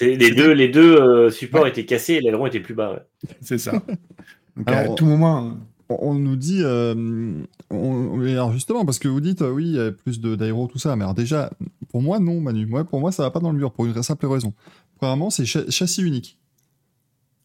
Les 0.00 0.30
deux, 0.30 0.52
les 0.52 0.68
deux 0.68 1.30
supports 1.30 1.66
étaient 1.66 1.84
cassés 1.84 2.14
et 2.14 2.20
l'aileron 2.20 2.46
était 2.46 2.60
plus 2.60 2.74
bas. 2.74 3.04
C'est 3.40 3.58
ça. 3.58 3.72
Donc 4.56 4.70
à 4.70 4.88
tout 4.90 5.04
moment 5.04 5.58
on 5.88 6.14
nous 6.14 6.36
dit, 6.36 6.60
euh, 6.62 7.42
alors 7.70 8.52
justement, 8.52 8.84
parce 8.84 8.98
que 8.98 9.08
vous 9.08 9.20
dites, 9.20 9.42
euh, 9.42 9.50
oui, 9.50 9.66
il 9.66 9.76
y 9.76 9.80
a 9.80 9.92
plus 9.92 10.20
d'aéro, 10.20 10.66
tout 10.66 10.78
ça, 10.78 10.96
mais 10.96 11.04
alors 11.04 11.14
déjà, 11.14 11.50
pour 11.90 12.02
moi, 12.02 12.18
non, 12.18 12.40
Manu. 12.40 12.66
Pour 12.84 13.00
moi, 13.00 13.12
ça 13.12 13.22
va 13.22 13.30
pas 13.30 13.40
dans 13.40 13.52
le 13.52 13.58
mur, 13.58 13.72
pour 13.72 13.86
une 13.86 14.02
simple 14.02 14.26
raison. 14.26 14.52
Premièrement, 14.96 15.30
c'est 15.30 15.44
châssis 15.44 16.02
unique. 16.02 16.38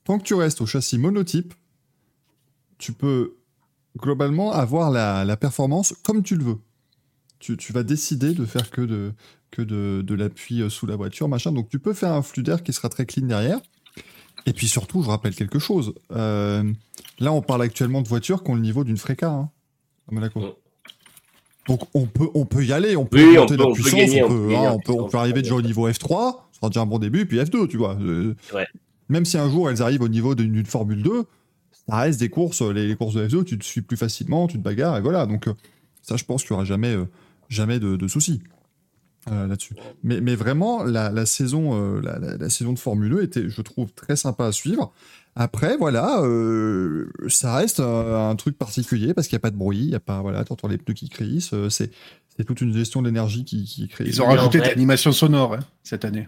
Tant 0.03 0.17
que 0.17 0.23
tu 0.23 0.33
restes 0.33 0.61
au 0.61 0.65
châssis 0.65 0.97
monotype, 0.97 1.53
tu 2.77 2.93
peux 2.93 3.35
globalement 3.97 4.53
avoir 4.53 4.89
la, 4.91 5.37
performance 5.37 5.93
comme 6.03 6.23
tu 6.23 6.35
le 6.35 6.43
veux. 6.43 6.57
Tu, 7.39 7.73
vas 7.73 7.83
décider 7.83 8.33
de 8.33 8.45
faire 8.45 8.69
que 8.69 8.81
de, 8.81 9.13
que 9.51 9.61
de, 9.61 10.01
de 10.01 10.13
l'appui 10.13 10.61
euh, 10.61 10.69
sous 10.69 10.85
la 10.85 10.95
voiture, 10.95 11.29
machin. 11.29 11.51
Donc 11.51 11.69
tu 11.69 11.79
peux 11.79 11.93
faire 11.93 12.11
un 12.11 12.21
flux 12.21 12.43
d'air 12.43 12.63
qui 12.63 12.73
sera 12.73 12.89
très 12.89 13.05
clean 13.05 13.27
derrière. 13.27 13.59
Et 14.45 14.53
puis 14.53 14.67
surtout, 14.67 15.03
je 15.03 15.09
rappelle 15.09 15.35
quelque 15.35 15.59
chose. 15.59 15.93
Euh, 16.11 16.63
là, 17.19 17.31
on 17.31 17.41
parle 17.41 17.61
actuellement 17.63 18.01
de 18.01 18.07
voitures 18.07 18.43
qui 18.43 18.51
ont 18.51 18.55
le 18.55 18.61
niveau 18.61 18.83
d'une 18.83 18.97
Freca. 18.97 19.29
Hein, 19.29 19.49
Donc 21.67 21.81
on 21.93 22.05
peut, 22.05 22.27
on 22.33 22.45
peut 22.45 22.65
y 22.65 22.73
aller, 22.73 22.95
on 22.95 23.05
peut 23.05 23.35
monter 23.35 23.57
la 23.57 23.71
puissance, 23.71 24.09
on, 24.27 25.07
peut, 25.07 25.17
arriver 25.17 25.41
déjà 25.41 25.55
au 25.55 25.61
niveau 25.61 25.87
F3, 25.87 26.35
ce 26.51 26.57
sera 26.57 26.69
déjà 26.69 26.81
un 26.81 26.87
bon 26.87 26.97
début, 26.97 27.27
puis 27.27 27.37
F2, 27.37 27.67
tu 27.67 27.77
vois. 27.77 27.95
Euh, 28.01 28.33
même 29.07 29.25
si 29.25 29.37
un 29.37 29.49
jour 29.49 29.69
elles 29.69 29.81
arrivent 29.81 30.01
au 30.01 30.07
niveau 30.07 30.33
d'une 30.33 30.65
Formule 30.65 31.03
2, 31.03 31.25
ça 31.87 31.97
reste 31.97 32.19
des 32.19 32.29
courses, 32.29 32.61
les, 32.61 32.95
courses 32.95 33.13
de 33.13 33.27
F2, 33.27 33.43
tu 33.43 33.59
te 33.59 33.63
suis 33.63 33.81
plus 33.81 33.97
facilement, 33.97 34.47
tu 34.47 34.57
te 34.57 34.63
bagarres, 34.63 34.97
et 34.97 35.01
voilà. 35.01 35.27
Donc 35.27 35.47
euh, 35.47 35.53
ça, 36.01 36.17
je 36.17 36.23
pense 36.23 36.43
qu'il 36.43 36.53
n'y 36.53 36.55
aura 36.55 36.65
jamais, 36.65 36.95
jamais 37.49 37.79
de 37.79 38.07
soucis. 38.07 38.41
Euh, 39.31 39.47
là-dessus. 39.47 39.75
Mais, 40.03 40.21
mais, 40.21 40.35
vraiment, 40.35 40.83
la, 40.83 41.25
saison, 41.25 41.71
euh, 41.73 42.01
la, 42.39 42.49
saison 42.49 42.73
de 42.73 42.79
Formule 42.79 43.11
2 43.11 43.23
était, 43.23 43.49
je 43.49 43.61
trouve, 43.61 43.91
très 43.93 44.15
sympa 44.15 44.45
à 44.45 44.51
suivre. 44.51 44.91
Après, 45.35 45.77
voilà, 45.77 46.21
euh, 46.21 47.09
ça 47.27 47.55
reste 47.55 47.79
un, 47.79 48.35
truc 48.35 48.57
particulier 48.57 49.13
parce 49.13 49.27
qu'il 49.27 49.35
n'y 49.35 49.39
a 49.39 49.41
pas 49.41 49.51
de 49.51 49.57
bruit, 49.57 49.79
il 49.79 49.89
n'y 49.89 49.95
a 49.95 49.99
pas, 49.99 50.21
voilà, 50.21 50.43
t'entends 50.43 50.67
les 50.67 50.77
pneus 50.77 50.95
qui 50.95 51.09
crissent, 51.09 51.53
c'est, 51.69 51.91
c'est 52.35 52.43
toute 52.43 52.61
une 52.61 52.73
gestion 52.73 53.01
de 53.01 53.07
l'énergie 53.07 53.45
qui, 53.45 53.63
qui 53.65 53.87
crée. 53.87 54.05
Ils 54.05 54.21
ont 54.21 54.25
rajouté 54.25 54.59
de 54.59 54.63
l'animation 54.63 55.11
sonore 55.11 55.53
hein, 55.53 55.59
cette 55.83 56.05
année. 56.05 56.27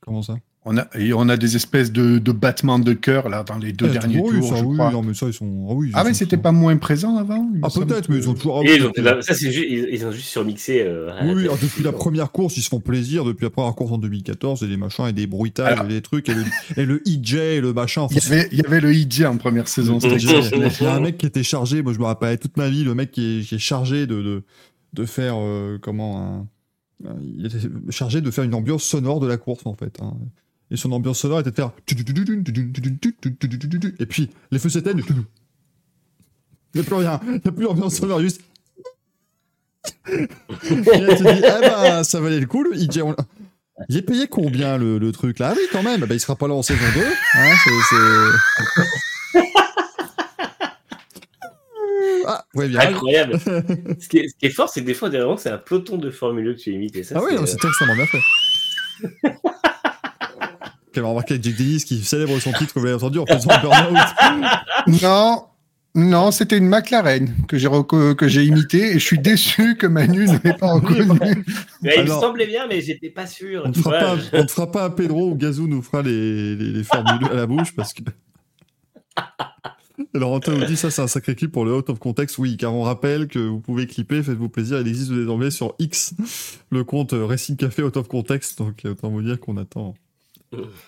Comment 0.00 0.22
ça? 0.22 0.36
On 0.66 0.76
a, 0.76 0.86
on 1.14 1.28
a 1.30 1.38
des 1.38 1.56
espèces 1.56 1.90
de, 1.90 2.18
de 2.18 2.32
battements 2.32 2.78
de 2.78 2.92
cœur 2.92 3.30
là 3.30 3.44
dans 3.44 3.56
les 3.56 3.72
deux 3.72 3.88
derniers 3.88 4.18
tours. 4.18 4.44
Ça, 4.46 4.56
je 4.56 4.64
oui, 4.64 4.76
crois. 4.76 4.90
non, 4.90 5.02
mais 5.02 5.14
ça, 5.14 5.26
ils 5.26 5.32
sont. 5.32 5.66
Ah, 5.70 5.72
oui, 5.74 5.90
ah 5.94 6.04
mais 6.04 6.12
c'était 6.12 6.36
pas 6.36 6.52
moins 6.52 6.76
présent 6.76 7.16
avant 7.16 7.48
Ah, 7.62 7.68
peut-être, 7.74 8.10
mais 8.10 8.18
ils 8.18 8.28
ont 8.28 8.34
toujours. 8.34 8.62
ils 8.62 8.84
ont, 8.84 8.92
ça, 9.22 9.32
c'est 9.32 9.50
juste, 9.50 9.66
ils, 9.70 10.04
ont 10.04 10.12
juste 10.12 10.28
surmixé. 10.28 10.82
Euh, 10.82 11.10
oui, 11.34 11.48
depuis 11.62 11.82
la 11.82 11.92
première 11.92 12.30
course, 12.30 12.58
ils 12.58 12.62
se 12.62 12.68
font 12.68 12.80
plaisir. 12.80 13.24
Depuis 13.24 13.44
la 13.44 13.50
première 13.50 13.74
course 13.74 13.92
en 13.92 13.98
2014, 13.98 14.62
et 14.62 14.68
des 14.68 14.76
machins, 14.76 15.06
et 15.06 15.14
des 15.14 15.26
bruitages, 15.26 15.78
et 15.82 15.88
des 15.88 16.02
trucs, 16.02 16.28
et 16.28 16.34
le, 16.34 16.44
et 16.76 16.84
le 16.84 17.08
EJ, 17.08 17.34
et 17.36 17.60
le 17.62 17.72
machin. 17.72 18.06
il, 18.10 18.18
y 18.18 18.26
avait, 18.26 18.48
il 18.52 18.58
y 18.58 18.66
avait 18.66 18.80
le 18.80 18.92
EJ 18.92 19.22
en 19.22 19.38
première 19.38 19.66
saison. 19.66 19.98
Il 19.98 20.82
y 20.82 20.86
a 20.86 20.94
un 20.94 21.00
mec 21.00 21.16
qui 21.16 21.24
était 21.24 21.42
chargé, 21.42 21.80
moi 21.80 21.94
je 21.94 21.98
me 21.98 22.04
rappelle 22.04 22.38
toute 22.38 22.58
ma 22.58 22.68
vie, 22.68 22.84
le 22.84 22.94
mec 22.94 23.12
qui 23.12 23.38
est, 23.38 23.42
qui 23.44 23.54
est 23.54 23.58
chargé 23.58 24.06
de, 24.06 24.20
de, 24.20 24.42
de 24.92 25.04
faire, 25.06 25.36
euh, 25.38 25.78
comment, 25.80 26.20
un, 26.20 26.46
il 27.22 27.46
était 27.46 27.58
chargé 27.88 28.20
de 28.20 28.30
faire 28.30 28.44
une 28.44 28.54
ambiance 28.54 28.84
sonore 28.84 29.20
de 29.20 29.26
la 29.26 29.38
course 29.38 29.64
en 29.64 29.74
fait. 29.74 29.98
Hein 30.02 30.12
et 30.70 30.76
son 30.76 30.92
ambiance 30.92 31.18
sonore 31.20 31.40
était 31.40 31.50
de 31.50 31.56
faire 31.56 31.72
et 33.98 34.06
puis 34.06 34.30
les 34.50 34.58
feux 34.58 34.68
s'éteignent 34.68 35.02
il 35.08 35.14
n'y 36.74 36.80
a 36.80 36.84
plus 36.84 36.94
rien 36.94 37.20
il 37.24 37.32
n'y 37.32 37.40
a 37.44 37.52
plus 37.52 37.64
d'ambiance 37.64 37.96
sonore 37.96 38.20
juste 38.20 38.40
et 40.08 40.28
eh 40.60 40.76
ben 41.60 42.04
ça 42.04 42.20
valait 42.20 42.40
le 42.40 42.46
coup 42.46 42.62
le 42.62 42.74
DJ 42.74 43.00
il 43.88 43.96
est 43.96 44.02
payé 44.02 44.26
combien 44.28 44.76
le, 44.76 44.98
le 44.98 45.12
truc 45.12 45.38
là 45.38 45.52
ah 45.52 45.54
oui 45.56 45.62
quand 45.72 45.82
même 45.82 46.00
bah, 46.00 46.14
il 46.14 46.20
sera 46.20 46.36
pas 46.36 46.46
là 46.48 46.54
en 46.54 46.62
saison 46.62 46.84
2 46.94 47.00
hein, 47.34 47.54
c'est 47.64 47.98
Ah, 52.26 52.44
ouais, 52.54 52.68
bien. 52.68 52.80
Incroyable. 52.80 53.40
ce, 53.40 54.08
qui 54.08 54.18
est, 54.18 54.28
ce, 54.28 54.34
qui 54.36 54.46
est, 54.46 54.50
fort, 54.50 54.68
c'est 54.68 54.82
que 54.82 54.86
des 54.86 54.94
fois, 54.94 55.10
c'est 55.36 55.50
un 55.50 55.58
peloton 55.58 55.96
de 55.96 56.10
Formule 56.10 56.48
1 56.50 56.54
que 56.54 56.58
tu 56.58 56.70
imites. 56.70 56.94
Et 56.96 57.02
ça, 57.02 57.16
ah 57.18 57.22
oui, 57.24 57.36
c'est 57.44 57.64
extrêmement 57.64 57.96
bien 57.96 58.06
fait 58.06 58.20
qui 60.92 60.98
avait 60.98 61.08
remarqué 61.08 61.34
avec 61.34 61.44
Jake 61.44 61.56
Dennis 61.56 61.84
qui 61.84 62.02
célèbre 62.04 62.38
son 62.40 62.52
titre, 62.52 62.72
vous 62.76 62.84
l'avez 62.84 62.96
entendu, 62.96 63.18
en 63.18 63.26
faisant 63.26 63.50
un 63.50 63.60
burn-out. 63.60 64.06
Non, 65.02 65.44
non, 65.94 66.30
c'était 66.30 66.56
une 66.56 66.68
McLaren 66.68 67.34
que 67.48 67.58
j'ai 67.58 67.68
que 67.88 68.28
j'ai 68.28 68.44
imité 68.44 68.90
et 68.90 68.94
je 68.94 69.04
suis 69.04 69.18
déçu 69.18 69.76
que 69.76 69.86
Manu 69.86 70.26
ne 70.26 70.38
l'ait 70.44 70.54
pas 70.54 70.72
reconnu. 70.74 71.44
il 71.82 72.02
me 72.02 72.06
semblait 72.06 72.46
bien, 72.46 72.66
mais 72.68 72.80
j'étais 72.80 73.10
pas 73.10 73.26
sûr. 73.26 73.62
On 73.64 73.68
ne 73.68 73.74
fera, 73.74 74.16
fera, 74.16 74.70
pas 74.70 74.84
un 74.84 74.90
Pedro 74.90 75.30
ou 75.30 75.34
Gazou 75.34 75.66
nous 75.66 75.82
fera 75.82 76.02
les, 76.02 76.54
les, 76.54 76.72
les 76.72 76.84
formules 76.84 77.28
à 77.30 77.34
la 77.34 77.46
bouche 77.46 77.74
parce 77.74 77.92
que. 77.92 78.02
Alors 80.14 80.32
Antoine 80.32 80.58
nous 80.60 80.66
dit 80.66 80.76
ça 80.76 80.90
c'est 80.90 81.02
un 81.02 81.06
sacré 81.06 81.34
clip 81.34 81.52
pour 81.52 81.64
le 81.64 81.74
out 81.74 81.90
of 81.90 81.98
context, 81.98 82.38
oui, 82.38 82.56
car 82.56 82.72
on 82.74 82.82
rappelle 82.82 83.28
que 83.28 83.38
vous 83.38 83.60
pouvez 83.60 83.86
clipper, 83.86 84.22
faites-vous 84.22 84.48
plaisir, 84.48 84.80
il 84.80 84.88
existe 84.88 85.12
désormais 85.12 85.50
sur 85.50 85.74
X 85.78 86.14
le 86.70 86.84
compte 86.84 87.12
Racing 87.12 87.56
Café 87.56 87.82
out 87.82 87.96
of 87.96 88.08
context, 88.08 88.58
donc 88.58 88.82
autant 88.84 89.10
vous 89.10 89.22
dire 89.22 89.38
qu'on 89.38 89.56
attend 89.56 89.94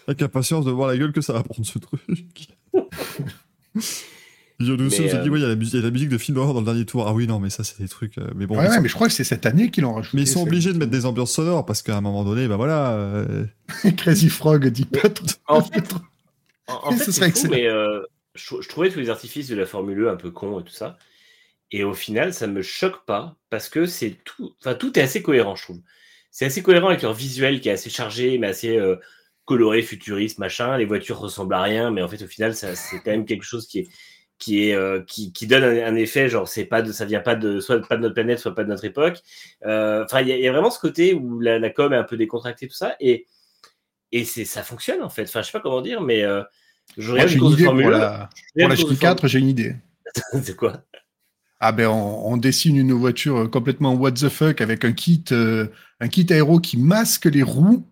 avec 0.07 0.23
impatience 0.23 0.65
de 0.65 0.71
voir 0.71 0.89
la 0.89 0.97
gueule 0.97 1.13
que 1.13 1.21
ça 1.21 1.33
va 1.33 1.43
prendre 1.43 1.67
ce 1.67 1.79
truc. 1.79 2.49
Dit, 4.63 4.71
euh, 4.71 4.77
oui, 5.29 5.41
il 5.41 5.43
y, 5.43 5.45
a 5.45 5.49
la 5.49 5.57
musique, 5.57 5.83
la 5.83 5.91
musique 5.91 6.09
de 6.09 6.19
film 6.19 6.37
d'horreur 6.37 6.55
dans 6.55 6.61
le 6.61 6.67
dernier 6.67 6.85
tour. 6.85 7.07
Ah 7.09 7.13
oui, 7.13 7.27
non, 7.27 7.41
mais 7.41 7.51
ça, 7.51 7.65
c'est 7.65 7.81
des 7.81 7.89
trucs. 7.89 8.19
Euh, 8.19 8.29
mais 8.37 8.47
bon. 8.47 8.57
Ouais, 8.57 8.81
mais 8.81 8.89
je 8.89 8.95
crois 8.95 9.09
que 9.09 9.13
c'est 9.13 9.25
cette 9.25 9.45
année 9.45 9.71
qu'ils 9.71 9.83
l'ont 9.83 9.95
rajouté. 9.95 10.17
Mais 10.17 10.23
ils 10.23 10.29
sont 10.29 10.43
obligés 10.43 10.73
de 10.73 10.79
mettre 10.79 10.91
des 10.91 11.05
ambiances 11.05 11.33
sonores 11.33 11.67
parce 11.67 11.83
qu'à 11.83 11.97
un 11.97 12.01
moment 12.01 12.25
donné, 12.25 12.47
bah 12.47 12.57
voilà. 12.57 12.93
Euh, 12.93 13.45
Crazy 13.97 14.29
Frog 14.29 14.67
dit 14.69 14.85
pas 14.85 15.09
En 15.49 15.63
fait, 15.63 15.95
en, 16.69 16.93
fait 16.93 17.11
c'est 17.11 17.37
fou, 17.37 17.49
mais 17.51 17.67
je, 18.35 18.69
trouvais 18.69 18.91
tous 18.91 19.01
les 19.01 19.11
artifices 19.11 19.49
de 19.49 19.57
la 19.57 19.67
Formule 19.67 20.07
1 20.07 20.13
un 20.13 20.17
peu 20.17 20.31
cons 20.31 20.61
et 20.61 20.65
tout 20.65 20.73
ça. 20.73 20.97
Et 21.73 21.85
au 21.85 21.95
final, 21.95 22.35
ça 22.35 22.47
me 22.47 22.63
choque 22.63 23.05
pas 23.07 23.37
parce 23.51 23.69
que 23.69 23.87
c'est 23.87 24.19
tout. 24.25 24.55
Enfin, 24.61 24.75
tout 24.75 24.97
est 24.99 25.03
assez 25.03 25.23
cohérent, 25.23 25.57
je 25.57 25.65
trouve. 25.65 25.81
C'est 26.31 26.45
assez 26.45 26.63
cohérent 26.63 26.89
avec 26.89 27.03
leur 27.03 27.15
visuel 27.15 27.61
qui 27.61 27.69
est 27.69 27.73
assez 27.73 27.91
chargé, 27.91 28.39
mais 28.39 28.47
assez 28.47 28.79
coloré, 29.45 29.83
futuriste, 29.83 30.39
machin. 30.39 30.77
Les 30.77 30.85
voitures 30.85 31.19
ressemblent 31.19 31.55
à 31.55 31.63
rien, 31.63 31.91
mais 31.91 32.03
en 32.03 32.09
fait, 32.09 32.23
au 32.23 32.27
final, 32.27 32.55
c'est 32.55 32.75
quand 33.05 33.11
même 33.11 33.25
quelque 33.25 33.45
chose 33.45 33.67
qui 33.67 33.81
est 33.81 33.89
qui 34.43 34.69
est 34.69 34.75
euh, 34.75 35.01
qui, 35.07 35.33
qui, 35.33 35.47
donne 35.47 35.63
un, 35.63 35.95
effet 35.95 36.29
genre 36.29 36.49
c'est 36.49 36.65
pas 36.65 36.83
de 36.83 36.91
ça 36.91 37.05
vient 37.05 37.21
pas 37.21 37.37
de 37.37 37.61
soit 37.61 37.81
pas 37.87 37.97
de 37.97 38.03
notre 38.03 38.15
planète 38.15 38.41
soit 38.41 38.57
pas 38.57 38.65
de 38.65 38.69
notre 38.69 38.85
époque. 38.85 39.21
Euh, 39.65 40.03
enfin 40.05 40.21
il 40.21 40.29
y, 40.29 40.49
a 40.49 40.53
vraiment 40.53 40.71
ce 40.71 40.81
côté 40.81 41.15
où 41.15 41.39
la, 41.39 41.61
la, 41.61 41.71
com 41.71 41.93
est 41.93 41.97
un 41.97 42.03
peu 42.03 42.17
décontractée 42.17 42.67
tout 42.67 42.75
ça 42.75 42.97
et 42.99 43.27
et 44.11 44.25
c'est 44.25 44.45
ça 44.45 44.65
fonctionne 44.65 45.01
en 45.01 45.09
fait. 45.09 45.23
Enfin 45.23 45.43
je 45.43 45.47
sais 45.47 45.53
pas 45.53 45.61
comment 45.61 45.81
dire 45.81 46.01
mais 46.01 46.25
euh, 46.25 46.43
je 46.99 47.13
regarde 47.13 47.31
une 47.31 47.45
idée 47.45 47.65
Formule 47.65 47.85
pour 47.85 47.93
la, 47.93 48.31
pour 48.59 48.69
la 48.69 48.97
4 48.97 49.29
j'ai 49.29 49.39
une 49.39 49.49
idée. 49.49 49.77
C'est 50.43 50.57
quoi? 50.57 50.83
Ah 51.61 51.71
ben 51.71 51.87
on, 51.87 52.33
on, 52.33 52.37
dessine 52.37 52.77
une 52.77 52.93
voiture 52.93 53.49
complètement 53.49 53.95
what 53.95 54.13
the 54.13 54.29
fuck 54.29 54.61
avec 54.61 54.85
un 54.85 54.93
kit 54.93 55.25
un 55.31 56.09
kit 56.09 56.27
aéro 56.31 56.59
qui 56.59 56.79
masque 56.79 57.27
les 57.27 57.45
roues 57.45 57.87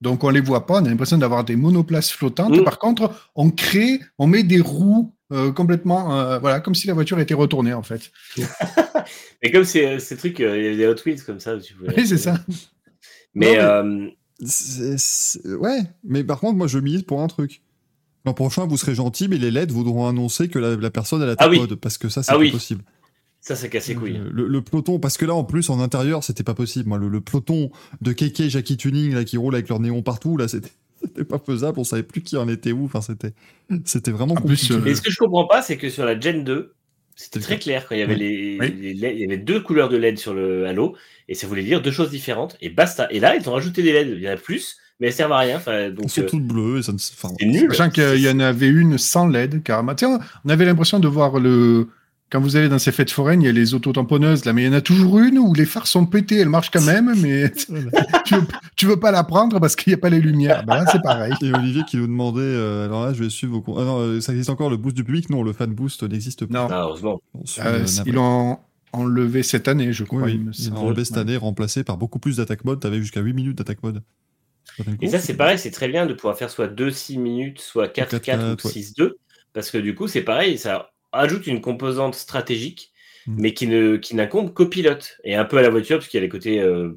donc 0.00 0.24
on 0.24 0.30
les 0.30 0.40
voit 0.40 0.66
pas, 0.66 0.80
on 0.80 0.84
a 0.84 0.88
l'impression 0.88 1.18
d'avoir 1.18 1.44
des 1.44 1.56
monoplaces 1.56 2.10
flottantes. 2.10 2.56
Mm. 2.56 2.64
Par 2.64 2.78
contre, 2.78 3.12
on 3.34 3.50
crée, 3.50 4.00
on 4.18 4.26
met 4.26 4.42
des 4.42 4.60
roues 4.60 5.14
euh, 5.32 5.52
complètement, 5.52 6.18
euh, 6.18 6.38
voilà, 6.38 6.60
comme 6.60 6.74
si 6.74 6.88
la 6.88 6.94
voiture 6.94 7.20
était 7.20 7.34
retournée 7.34 7.72
en 7.72 7.82
fait. 7.82 8.10
Mais 9.42 9.50
comme 9.52 9.64
ces, 9.64 10.00
ces 10.00 10.16
trucs, 10.16 10.40
euh, 10.40 10.58
il 10.58 10.64
y 10.64 10.68
a 10.68 10.76
des 10.76 10.86
Hot 10.86 11.00
Wheels 11.06 11.22
comme 11.24 11.38
ça. 11.38 11.56
Tu 11.58 11.74
oui, 11.96 12.06
c'est 12.06 12.18
ça. 12.18 12.34
Mais, 13.34 13.58
ouais, 15.44 15.82
mais 16.02 16.24
par 16.24 16.40
contre, 16.40 16.56
moi 16.56 16.66
je 16.66 16.78
mise 16.78 17.02
pour 17.02 17.20
un 17.22 17.28
truc. 17.28 17.62
L'an 18.24 18.34
prochain, 18.34 18.66
vous 18.66 18.76
serez 18.76 18.94
gentil, 18.94 19.28
mais 19.28 19.38
les 19.38 19.50
LED 19.50 19.70
voudront 19.70 20.08
annoncer 20.08 20.48
que 20.48 20.58
la, 20.58 20.90
personne 20.90 21.22
a 21.22 21.26
la 21.26 21.36
ah 21.38 21.48
parce 21.80 21.96
que 21.96 22.08
ça, 22.08 22.22
c'est 22.22 22.32
ah 22.32 22.38
pas 22.38 22.50
possible. 22.50 22.82
Ça, 23.40 23.56
c'est 23.56 23.70
cassé 23.70 23.94
couille. 23.94 24.18
Euh, 24.18 24.30
le, 24.32 24.60
peloton, 24.62 24.98
parce 24.98 25.16
que 25.16 25.24
là, 25.24 25.34
en 25.34 25.44
plus, 25.44 25.70
en 25.70 25.80
intérieur, 25.80 26.22
c'était 26.22 26.42
pas 26.44 26.54
possible. 26.54 26.88
Moi, 26.88 26.98
le, 26.98 27.20
peloton 27.20 27.70
de 28.02 28.12
KK 28.12 28.48
Jackie 28.48 28.76
Tuning 28.76 29.14
là, 29.14 29.24
qui 29.24 29.36
roule 29.38 29.54
avec 29.54 29.68
leur 29.68 29.80
néon 29.80 30.02
partout, 30.02 30.36
là, 30.36 30.46
c'était 30.48 30.70
pas 31.28 31.38
faisable, 31.38 31.78
on 31.78 31.84
savait 31.84 32.02
plus 32.02 32.20
qui 32.22 32.36
en 32.36 32.48
était 32.48 32.72
où. 32.72 32.84
Enfin, 32.84 33.00
c'était, 33.00 33.32
c'était 33.84 34.10
vraiment 34.10 34.34
En 34.34 34.42
plus, 34.42 34.68
compliqué. 34.68 34.74
euh, 34.74 34.92
Et 34.92 34.94
ce 34.94 35.00
que 35.00 35.10
je 35.10 35.16
comprends 35.16 35.46
pas, 35.46 35.62
c'est 35.62 35.78
que 35.78 35.88
sur 35.88 36.04
la 36.04 36.18
Gen 36.20 36.44
2, 36.44 36.74
c'était 37.16 37.38
C'est 37.40 37.44
très 37.44 37.58
clair 37.58 37.86
quand 37.88 37.94
il 37.94 37.98
y 38.00 38.02
avait, 38.02 38.14
les, 38.14 38.58
Oui. 38.60 38.74
les 38.80 38.94
LED, 38.94 39.14
il 39.16 39.20
y 39.20 39.24
avait 39.24 39.38
deux 39.38 39.60
couleurs 39.60 39.88
de 39.88 39.96
LED 39.96 40.18
sur 40.18 40.34
le 40.34 40.66
Halo, 40.66 40.94
et 41.28 41.34
ça 41.34 41.46
voulait 41.46 41.62
dire 41.62 41.80
deux 41.82 41.90
choses 41.92 42.10
différentes, 42.10 42.56
et 42.60 42.68
basta. 42.68 43.08
Et 43.10 43.20
là, 43.20 43.36
ils 43.36 43.48
ont 43.48 43.52
rajouté 43.52 43.82
des 43.82 43.92
LED, 43.92 44.08
il 44.16 44.22
y 44.22 44.28
en 44.28 44.32
a 44.32 44.36
plus, 44.36 44.76
mais 45.00 45.06
elles 45.06 45.12
servent 45.14 45.32
à 45.32 45.38
rien. 45.38 45.56
Enfin, 45.56 45.90
donc, 45.90 46.10
sont 46.10 46.20
euh, 46.20 46.26
toutes 46.26 46.46
bleues 46.46 46.78
et 46.78 46.82
ça 46.82 46.92
ne 46.92 46.98
enfin, 46.98 47.30
c'est 47.40 47.46
nul. 47.46 47.74
Sachant 47.74 47.90
qu'il 47.90 48.20
y 48.20 48.28
en 48.28 48.38
avait 48.40 48.68
une 48.68 48.98
sans 48.98 49.26
LED, 49.28 49.62
carrément. 49.62 49.94
Tiens, 49.94 50.18
on 50.44 50.48
avait 50.50 50.66
l'impression 50.66 50.98
de 50.98 51.08
voir 51.08 51.40
le. 51.40 51.88
Quand 52.30 52.40
vous 52.40 52.54
allez 52.54 52.68
dans 52.68 52.78
ces 52.78 52.92
fêtes 52.92 53.10
foraines, 53.10 53.42
il 53.42 53.46
y 53.46 53.48
a 53.48 53.52
les 53.52 53.74
autotamponneuses, 53.74 54.44
là, 54.44 54.52
mais 54.52 54.62
il 54.62 54.66
y 54.66 54.68
en 54.68 54.72
a 54.72 54.80
toujours 54.80 55.18
une 55.18 55.36
où 55.36 55.52
les 55.52 55.64
phares 55.66 55.88
sont 55.88 56.06
pétés, 56.06 56.36
elles 56.36 56.48
marchent 56.48 56.70
quand 56.70 56.84
même, 56.84 57.12
mais 57.20 57.50
tu, 58.24 58.34
veux, 58.36 58.46
tu 58.76 58.86
veux 58.86 59.00
pas 59.00 59.10
la 59.10 59.24
prendre 59.24 59.58
parce 59.58 59.74
qu'il 59.74 59.90
n'y 59.90 59.94
a 59.94 59.98
pas 59.98 60.10
les 60.10 60.20
lumières. 60.20 60.64
Ben 60.64 60.76
là, 60.76 60.84
c'est 60.92 61.02
pareil. 61.02 61.32
Et 61.42 61.52
Olivier 61.52 61.82
qui 61.88 61.96
nous 61.96 62.06
demandait, 62.06 62.40
euh, 62.42 62.84
alors 62.84 63.04
là, 63.04 63.12
je 63.12 63.24
vais 63.24 63.30
suivre 63.30 63.58
vos. 63.58 63.78
Ah 63.78 63.84
non, 63.84 63.98
euh, 63.98 64.20
ça 64.20 64.30
existe 64.30 64.48
encore 64.48 64.70
le 64.70 64.76
boost 64.76 64.96
du 64.96 65.02
public? 65.02 65.28
Non, 65.28 65.42
le 65.42 65.52
fan 65.52 65.72
boost 65.72 66.04
n'existe 66.04 66.46
pas. 66.46 66.54
Non, 66.54 66.68
Ah, 66.70 66.82
heureusement. 66.82 67.20
Euh, 67.58 67.84
ils 68.06 68.14
l'ont 68.14 68.58
enlevé 68.92 69.42
cette 69.42 69.66
année, 69.66 69.92
je 69.92 70.04
crois. 70.04 70.22
oui, 70.22 70.40
ils 70.56 70.70
l'ont 70.70 70.86
enlevé 70.86 71.04
cette 71.04 71.18
année, 71.18 71.36
remplacé 71.36 71.82
par 71.82 71.96
beaucoup 71.96 72.20
plus 72.20 72.36
d'attaque 72.36 72.64
mode. 72.64 72.78
T'avais 72.78 73.00
jusqu'à 73.00 73.22
8 73.22 73.32
minutes 73.32 73.58
d'attaque 73.58 73.82
mode. 73.82 74.02
Et 75.02 75.08
ça, 75.08 75.18
c'est 75.18 75.36
pareil, 75.36 75.58
c'est 75.58 75.72
très 75.72 75.88
bien 75.88 76.06
de 76.06 76.14
pouvoir 76.14 76.38
faire 76.38 76.48
soit 76.48 76.68
2-6 76.68 77.18
minutes, 77.18 77.60
soit 77.60 77.88
4-4 77.88 78.20
4-4, 78.20 78.38
ou 78.38 78.68
ouais. 78.68 78.72
6-2, 78.72 79.12
parce 79.52 79.70
que 79.72 79.78
du 79.78 79.96
coup, 79.96 80.06
c'est 80.06 80.22
pareil, 80.22 80.58
ça 80.58 80.90
ajoute 81.12 81.46
une 81.46 81.60
composante 81.60 82.14
stratégique, 82.14 82.92
Mm. 83.26 83.34
mais 83.38 83.52
qui 83.54 83.66
ne 83.66 83.96
qui 83.96 84.14
n'incombe 84.16 84.54
qu'au 84.54 84.66
pilote, 84.66 85.18
et 85.24 85.34
un 85.36 85.44
peu 85.44 85.58
à 85.58 85.62
la 85.62 85.68
voiture, 85.70 85.98
parce 85.98 86.08
qu'il 86.08 86.18
y 86.18 86.22
a 86.22 86.24
les 86.24 86.30
côtés 86.30 86.58
euh, 86.60 86.94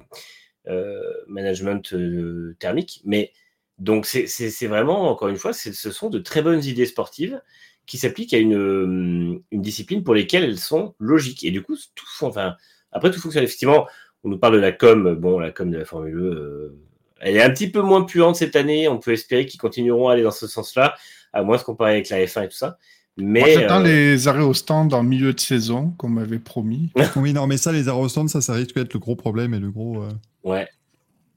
euh, 0.68 1.02
management 1.27 1.94
euh, 1.94 2.56
thermique. 2.60 3.02
Mais 3.06 3.34
donc, 3.77 4.06
c'est- 4.06 4.68
vraiment, 4.68 5.10
encore 5.11 5.27
une 5.27 5.35
fois, 5.38 5.52
ce 5.53 5.91
sont 5.91 6.10
de 6.10 6.19
très 6.19 6.41
bonnes 6.41 6.64
idées 6.64 6.85
sportives 6.85 7.41
qui 7.85 7.98
s'appliquent 7.98 8.34
à 8.34 8.38
une, 8.38 9.41
une 9.52 9.61
discipline 9.61 10.03
pour 10.03 10.14
lesquelles 10.15 10.45
elles 10.45 10.60
sont 10.60 10.95
logiques. 10.99 11.44
Et 11.44 11.52
du 11.52 11.61
coup, 11.61 11.76
tout, 11.95 12.06
enfin, 12.22 12.56
après, 12.94 13.11
tout 13.11 13.19
fonctionne. 13.19 13.44
Effectivement, 13.44 13.88
on 14.23 14.30
nous 14.30 14.38
parle 14.38 14.53
de 14.56 14.60
la 14.61 14.72
com, 14.72 15.15
bon, 15.15 15.40
la 15.40 15.52
com 15.52 15.69
de 15.69 15.77
la 15.77 15.84
Formule 15.85 16.15
1, 16.18 16.22
euh, 16.22 16.77
elle 17.19 17.35
est 17.35 17.41
un 17.41 17.49
petit 17.49 17.69
peu 17.69 17.81
moins 17.81 18.03
puante 18.03 18.38
cette 18.38 18.56
année. 18.56 18.88
On 18.88 18.99
peut 18.99 19.11
espérer 19.11 19.45
qu'ils 19.45 19.60
continueront 19.60 20.07
à 20.07 20.14
aller 20.14 20.23
dans 20.23 20.31
ce 20.31 20.48
sens-là, 20.48 20.95
à 21.34 21.44
moins 21.44 21.56
de 21.57 21.60
se 21.61 21.65
comparer 21.65 21.91
avec 21.95 22.07
la 22.10 22.26
F1 22.26 22.44
et 22.45 22.48
tout 22.48 22.56
ça. 22.56 22.77
Mais 23.18 23.41
Moi, 23.41 23.49
j'attends 23.49 23.81
euh, 23.81 23.84
les 23.84 24.27
arrêts 24.27 24.41
au 24.41 24.53
stand 24.56 24.94
en 24.94 25.03
milieu 25.03 25.34
de 25.34 25.40
saison, 25.40 25.91
qu'on 25.98 26.10
m'avait 26.10 26.40
promis. 26.40 26.91
Oui, 27.15 27.31
non, 27.34 27.45
mais 27.48 27.57
ça, 27.57 27.72
les 27.72 27.88
aérostands, 27.88 28.27
ça, 28.27 28.41
ça 28.41 28.53
risque 28.53 28.76
d'être 28.76 28.94
le 28.94 28.99
gros 28.99 29.15
problème 29.15 29.53
et 29.53 29.60
le 29.60 29.69
gros. 29.69 30.02
euh, 30.03 30.10
ouais. 30.44 30.68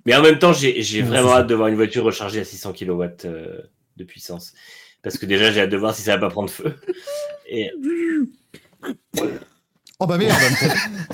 Mais 0.07 0.15
en 0.15 0.23
même 0.23 0.39
temps, 0.39 0.53
j'ai 0.53 0.83
j'ai 0.83 1.03
Ouais, 1.03 1.09
vraiment 1.09 1.33
hâte 1.35 1.49
de 1.49 1.55
voir 1.55 1.69
une 1.69 1.75
voiture 1.75 2.05
rechargée 2.05 2.41
à 2.41 2.45
600 2.45 2.73
kW 2.73 3.05
de 3.97 4.05
puissance. 4.05 4.53
Parce 5.03 5.19
que 5.19 5.27
déjà, 5.27 5.51
j'ai 5.53 5.61
hâte 5.63 5.71
de 5.71 5.77
voir 5.77 5.95
si 5.95 6.03
ça 6.03 6.13
va 6.13 6.19
pas 6.19 6.31
prendre 6.31 6.49
feu. 6.51 6.75
Et 7.49 7.71
Oh 9.99 10.07
bah 10.07 10.19
merde 10.19 10.35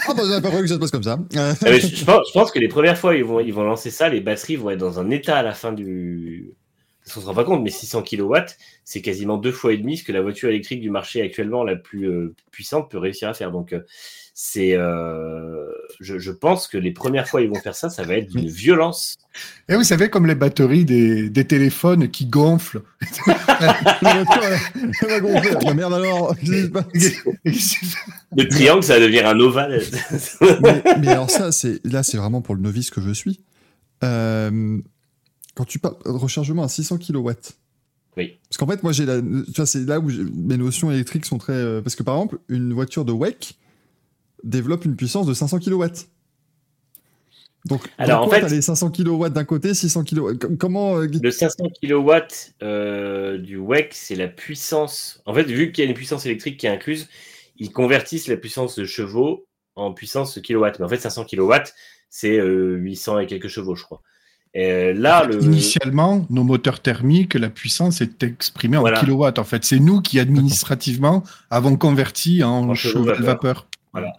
Ah 0.09 0.15
bah 0.17 0.23
j'avais 0.27 0.41
pas 0.43 0.49
prévu 0.51 0.63
que 0.65 0.69
ça 0.69 0.75
se 0.75 0.81
passe 0.81 0.91
comme 0.91 1.03
ça. 1.05 1.19
Euh, 1.37 1.55
Ah, 1.65 1.79
je 1.79 2.05
pense, 2.05 2.29
je 2.29 2.33
pense 2.33 2.51
que 2.51 2.59
les 2.59 2.69
premières 2.69 2.99
fois 2.99 3.15
ils 3.15 3.25
vont, 3.25 3.39
ils 3.39 3.53
vont 3.55 3.63
lancer 3.63 3.91
ça, 3.91 4.09
les 4.09 4.21
batteries 4.21 4.57
vont 4.57 4.71
être 4.71 4.79
dans 4.81 4.99
un 4.99 5.09
état 5.11 5.37
à 5.39 5.43
la 5.43 5.55
fin 5.55 5.73
du. 5.73 6.53
On 7.07 7.21
se 7.21 7.27
rend 7.27 7.35
pas 7.35 7.45
compte, 7.45 7.63
mais 7.63 7.71
600 7.71 8.03
kW, 8.03 8.37
c'est 8.85 9.03
quasiment 9.03 9.37
deux 9.37 9.53
fois 9.53 9.73
et 9.73 9.79
demi 9.79 9.97
ce 9.97 10.05
que 10.05 10.13
la 10.13 10.23
voiture 10.23 10.49
électrique 10.49 10.81
du 10.81 10.91
marché 10.91 11.21
actuellement 11.21 11.65
la 11.65 11.77
plus 11.77 12.09
euh, 12.09 12.35
puissante 12.51 12.91
peut 12.91 12.99
réussir 12.99 13.29
à 13.29 13.35
faire. 13.35 13.51
Donc, 13.51 13.73
euh, 13.73 13.81
c'est, 14.35 14.75
euh, 14.75 15.71
je, 16.01 16.19
je 16.19 16.31
pense 16.31 16.67
que 16.67 16.79
les 16.79 16.93
premières 16.93 17.29
fois 17.29 17.43
ils 17.43 17.49
vont 17.49 17.61
faire 17.61 17.75
ça, 17.75 17.91
ça 17.91 18.05
va 18.05 18.15
être 18.15 18.31
d'une 18.31 18.49
violence. 18.49 19.17
Et 19.69 19.75
vous 19.75 19.85
savez, 19.85 20.09
comme 20.09 20.27
les 20.27 20.35
batteries 20.35 20.85
des, 20.85 21.29
des 21.29 21.45
téléphones 21.45 22.09
qui 22.09 22.27
gonflent. 22.27 22.83
la 24.01 24.23
voiture, 24.23 24.43
elle, 24.43 24.91
elle 25.03 25.09
va 25.09 25.21
gonfler. 25.21 25.75
Merde 25.75 25.95
alors 25.95 26.35
Le 26.45 28.49
triangle, 28.49 28.83
ça 28.83 28.95
va 28.95 29.01
devenir 29.01 29.27
un 29.27 29.39
ovale. 29.39 29.83
mais, 30.63 30.83
mais 31.01 31.09
alors 31.09 31.31
ça, 31.31 31.53
c'est 31.53 31.81
là, 31.85 32.03
c'est 32.03 32.17
vraiment 32.17 32.41
pour 32.41 32.55
le 32.55 32.63
novice 32.63 32.91
que 32.91 33.03
je 33.03 33.13
suis. 33.13 33.41
Euh, 34.03 34.79
quand 35.55 35.65
tu 35.65 35.79
parles 35.79 35.97
de 36.05 36.11
rechargement 36.11 36.63
à 36.63 36.69
600 36.69 36.99
kW. 36.99 37.31
Oui. 38.17 38.39
Parce 38.49 38.57
qu'en 38.59 38.67
fait, 38.67 38.83
moi, 38.83 38.93
j'ai 38.93 39.07
la, 39.07 39.21
tu 39.21 39.53
vois, 39.57 39.67
c'est 39.67 39.85
là 39.85 39.99
où 39.99 40.11
mes 40.35 40.57
notions 40.57 40.91
électriques 40.91 41.25
sont 41.25 41.39
très. 41.39 41.53
euh, 41.55 41.81
parce 41.81 41.97
que 41.97 42.03
par 42.03 42.15
exemple, 42.17 42.39
une 42.49 42.73
voiture 42.73 43.05
de 43.05 43.13
WEC 43.13 43.55
développe 44.45 44.85
une 44.85 44.97
puissance 44.97 45.27
de 45.27 45.35
500 45.35 45.61
kW. 45.61 45.85
Donc, 47.65 47.81
Alors, 47.97 48.23
en 48.27 48.29
fait- 48.29 48.49
les 48.49 48.61
500 48.61 48.91
kW 48.91 49.29
d'un 49.29 49.45
côté, 49.45 49.73
600 49.73 50.03
kW. 50.05 50.35
Com- 50.39 50.57
Comment 50.59 50.99
euh, 50.99 51.07
Le 51.07 51.31
500 51.31 51.69
kW 51.81 52.11
euh, 52.63 53.39
du 53.39 53.57
WEC, 53.57 53.93
c'est 53.95 54.17
la 54.17 54.27
puissance. 54.27 55.23
En 55.27 55.33
fait, 55.35 55.45
vu 55.45 55.71
qu'il 55.71 55.85
y 55.85 55.87
a 55.87 55.91
une 55.91 55.97
puissance 55.97 56.27
électrique 56.27 56.59
qui 56.59 56.67
est 56.67 56.71
incluse, 56.71 57.09
ils 57.59 57.71
convertissent 57.73 58.27
la 58.27 58.37
puissance 58.37 58.75
de 58.77 58.85
chevaux 58.85 59.47
en 59.77 59.93
puissance 59.95 60.35
de 60.35 60.41
kilowatts. 60.41 60.81
Mais 60.81 60.85
en 60.87 60.89
fait, 60.89 60.99
500 60.99 61.25
kW, 61.25 61.53
c'est 62.11 62.37
euh, 62.37 62.75
800 62.79 63.21
et 63.21 63.27
quelques 63.27 63.49
chevaux, 63.49 63.77
je 63.77 63.85
crois. 63.85 64.03
Et 64.55 64.93
là, 64.93 65.25
le. 65.25 65.43
Initialement, 65.43 66.27
nos 66.29 66.45
moteurs 66.45 66.81
thermiques, 66.81 67.35
la 67.35 67.49
puissance 67.49 68.01
est 68.01 68.23
exprimée 68.23 68.77
en 68.77 68.85
kilowatts. 68.85 69.39
En 69.39 69.45
fait, 69.45 69.65
c'est 69.65 69.79
nous 69.79 70.03
qui 70.03 70.21
administrativement 70.21 71.23
avons 71.51 71.77
converti 71.77 72.43
en, 72.45 72.71
En 72.71 72.75
chevaux 72.75 73.05
cheval 73.05 73.23
vapeur. 73.23 73.67
vapeur. 73.95 74.19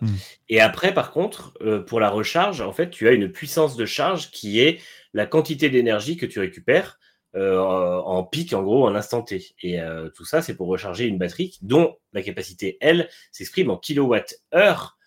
Et 0.49 0.59
après, 0.59 0.93
par 0.93 1.11
contre, 1.11 1.53
euh, 1.61 1.79
pour 1.79 1.99
la 1.99 2.09
recharge, 2.09 2.61
en 2.61 2.71
fait, 2.71 2.89
tu 2.89 3.07
as 3.07 3.11
une 3.11 3.31
puissance 3.31 3.75
de 3.75 3.85
charge 3.85 4.31
qui 4.31 4.59
est 4.59 4.79
la 5.13 5.25
quantité 5.25 5.69
d'énergie 5.69 6.17
que 6.17 6.25
tu 6.25 6.39
récupères 6.39 6.99
euh, 7.35 7.59
en 7.59 8.23
pic, 8.23 8.53
en 8.53 8.61
gros, 8.61 8.87
en 8.87 8.93
instant 8.93 9.23
T. 9.23 9.55
Et 9.61 9.79
euh, 9.79 10.09
tout 10.09 10.25
ça, 10.25 10.41
c'est 10.41 10.55
pour 10.55 10.67
recharger 10.67 11.05
une 11.05 11.17
batterie 11.17 11.57
dont 11.61 11.95
la 12.13 12.21
capacité, 12.21 12.77
elle, 12.79 13.09
s'exprime 13.31 13.71
en 13.71 13.77
kilowattheure, 13.77 14.97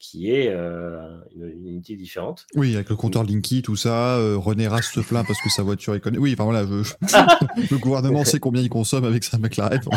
qui 0.00 0.30
est 0.32 0.48
euh, 0.48 0.98
une, 1.36 1.46
une 1.48 1.66
unité 1.68 1.94
différente. 1.94 2.46
Oui, 2.56 2.74
avec 2.74 2.88
le 2.88 2.96
compteur 2.96 3.22
Linky, 3.22 3.62
tout 3.62 3.76
ça. 3.76 4.16
euh, 4.16 4.36
René 4.36 4.66
Rast 4.66 4.92
se 4.94 5.00
plaint 5.00 5.24
parce 5.26 5.40
que 5.40 5.50
sa 5.50 5.62
voiture 5.62 5.94
est 5.94 6.00
connue. 6.00 6.18
Oui, 6.18 6.32
enfin 6.32 6.44
voilà, 6.44 6.66
je- 6.66 6.82
je- 6.82 6.94
le 7.70 7.78
gouvernement 7.78 8.24
sait 8.24 8.40
combien 8.40 8.62
il 8.62 8.68
consomme 8.70 9.04
avec 9.04 9.22
sa 9.22 9.38
McLaren. 9.38 9.80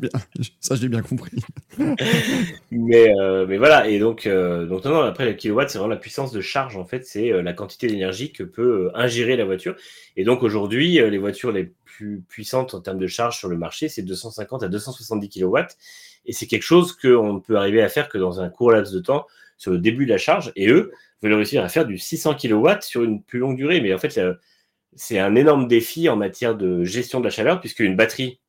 Bien- 0.00 0.10
ça, 0.60 0.74
j'ai 0.74 0.88
bien 0.88 1.02
compris. 1.02 1.36
Mais, 2.70 3.08
euh, 3.20 3.46
mais 3.46 3.56
voilà, 3.56 3.88
et 3.88 3.98
donc, 3.98 4.26
donc 4.26 4.84
non, 4.84 4.90
non, 4.90 5.00
après, 5.02 5.24
le 5.26 5.34
kilowatt, 5.34 5.70
c'est 5.70 5.78
vraiment 5.78 5.92
la 5.94 5.98
puissance 6.00 6.32
de 6.32 6.40
charge, 6.40 6.76
en 6.76 6.84
fait, 6.84 7.04
c'est 7.06 7.30
la 7.42 7.52
quantité 7.52 7.86
d'énergie 7.86 8.32
que 8.32 8.42
peut 8.42 8.90
ingérer 8.94 9.36
la 9.36 9.44
voiture. 9.44 9.76
Et 10.16 10.24
donc, 10.24 10.42
aujourd'hui, 10.42 10.94
les 10.94 11.18
voitures 11.18 11.52
les 11.52 11.72
plus 11.84 12.22
puissantes 12.28 12.74
en 12.74 12.80
termes 12.80 12.98
de 12.98 13.06
charge 13.06 13.38
sur 13.38 13.48
le 13.48 13.56
marché, 13.56 13.88
c'est 13.88 14.02
250 14.02 14.62
à 14.62 14.68
270 14.68 15.28
kilowatts. 15.28 15.76
Et 16.26 16.32
c'est 16.32 16.46
quelque 16.46 16.62
chose 16.62 16.92
qu'on 16.92 17.40
peut 17.40 17.56
arriver 17.56 17.82
à 17.82 17.88
faire 17.88 18.08
que 18.08 18.18
dans 18.18 18.40
un 18.40 18.48
court 18.48 18.72
laps 18.72 18.92
de 18.92 19.00
temps, 19.00 19.26
sur 19.56 19.72
le 19.72 19.78
début 19.78 20.04
de 20.04 20.10
la 20.10 20.18
charge. 20.18 20.52
Et 20.56 20.68
eux 20.68 20.92
veulent 21.22 21.34
réussir 21.34 21.64
à 21.64 21.68
faire 21.68 21.86
du 21.86 21.98
600 21.98 22.34
kilowatts 22.34 22.82
sur 22.82 23.02
une 23.04 23.22
plus 23.22 23.38
longue 23.38 23.56
durée. 23.56 23.80
Mais 23.80 23.94
en 23.94 23.98
fait, 23.98 24.20
c'est 24.94 25.18
un 25.18 25.34
énorme 25.34 25.68
défi 25.68 26.08
en 26.08 26.16
matière 26.16 26.54
de 26.56 26.84
gestion 26.84 27.20
de 27.20 27.24
la 27.24 27.30
chaleur, 27.30 27.60
puisque 27.60 27.80
une 27.80 27.96
batterie, 27.96 28.40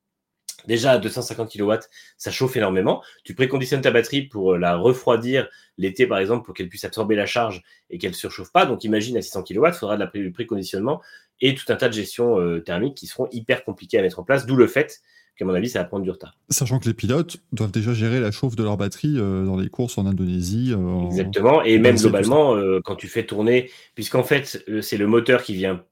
déjà 0.67 0.91
à 0.91 0.97
250 0.97 1.49
kilowatts, 1.49 1.89
ça 2.17 2.31
chauffe 2.31 2.57
énormément. 2.57 3.03
Tu 3.23 3.35
préconditionnes 3.35 3.81
ta 3.81 3.91
batterie 3.91 4.23
pour 4.23 4.53
euh, 4.53 4.57
la 4.57 4.75
refroidir 4.75 5.47
l'été, 5.77 6.07
par 6.07 6.19
exemple, 6.19 6.45
pour 6.45 6.53
qu'elle 6.53 6.69
puisse 6.69 6.83
absorber 6.83 7.15
la 7.15 7.25
charge 7.25 7.63
et 7.89 7.97
qu'elle 7.97 8.11
ne 8.11 8.15
surchauffe 8.15 8.51
pas. 8.51 8.65
Donc, 8.65 8.83
imagine 8.83 9.15
à 9.17 9.21
600 9.21 9.43
kW, 9.43 9.67
il 9.67 9.73
faudra 9.73 9.95
de 9.95 10.01
la 10.01 10.07
pré- 10.07 10.19
du 10.19 10.31
préconditionnement 10.31 11.01
et 11.39 11.53
tout 11.53 11.65
un 11.71 11.75
tas 11.75 11.87
de 11.87 11.93
gestions 11.93 12.39
euh, 12.39 12.59
thermiques 12.59 12.95
qui 12.95 13.07
seront 13.07 13.27
hyper 13.31 13.63
compliquées 13.63 13.99
à 13.99 14.01
mettre 14.01 14.19
en 14.19 14.23
place, 14.23 14.45
d'où 14.45 14.55
le 14.55 14.67
fait 14.67 15.01
qu'à 15.37 15.45
mon 15.45 15.53
avis, 15.53 15.69
ça 15.69 15.79
va 15.79 15.85
prendre 15.85 16.03
du 16.03 16.09
retard. 16.11 16.35
Sachant 16.49 16.79
que 16.79 16.87
les 16.87 16.93
pilotes 16.93 17.37
doivent 17.53 17.71
déjà 17.71 17.93
gérer 17.93 18.19
la 18.19 18.31
chauffe 18.31 18.55
de 18.55 18.63
leur 18.63 18.75
batterie 18.77 19.15
euh, 19.17 19.45
dans 19.45 19.55
les 19.57 19.69
courses 19.69 19.97
en 19.97 20.05
Indonésie. 20.05 20.71
euh, 20.73 20.77
en- 20.77 21.05
Exactement. 21.07 21.63
Et 21.63 21.77
même 21.79 21.95
globalement, 22.09 22.55
euh, 22.55 22.79
quand 22.83 22.95
tu 22.95 23.07
fais 23.07 23.25
tourner, 23.25 23.69
puisqu'en 23.95 24.23
fait, 24.23 24.63
c'est 24.81 24.97
le 24.97 25.07
moteur 25.07 25.43
qui 25.43 25.53
vient 25.53 25.83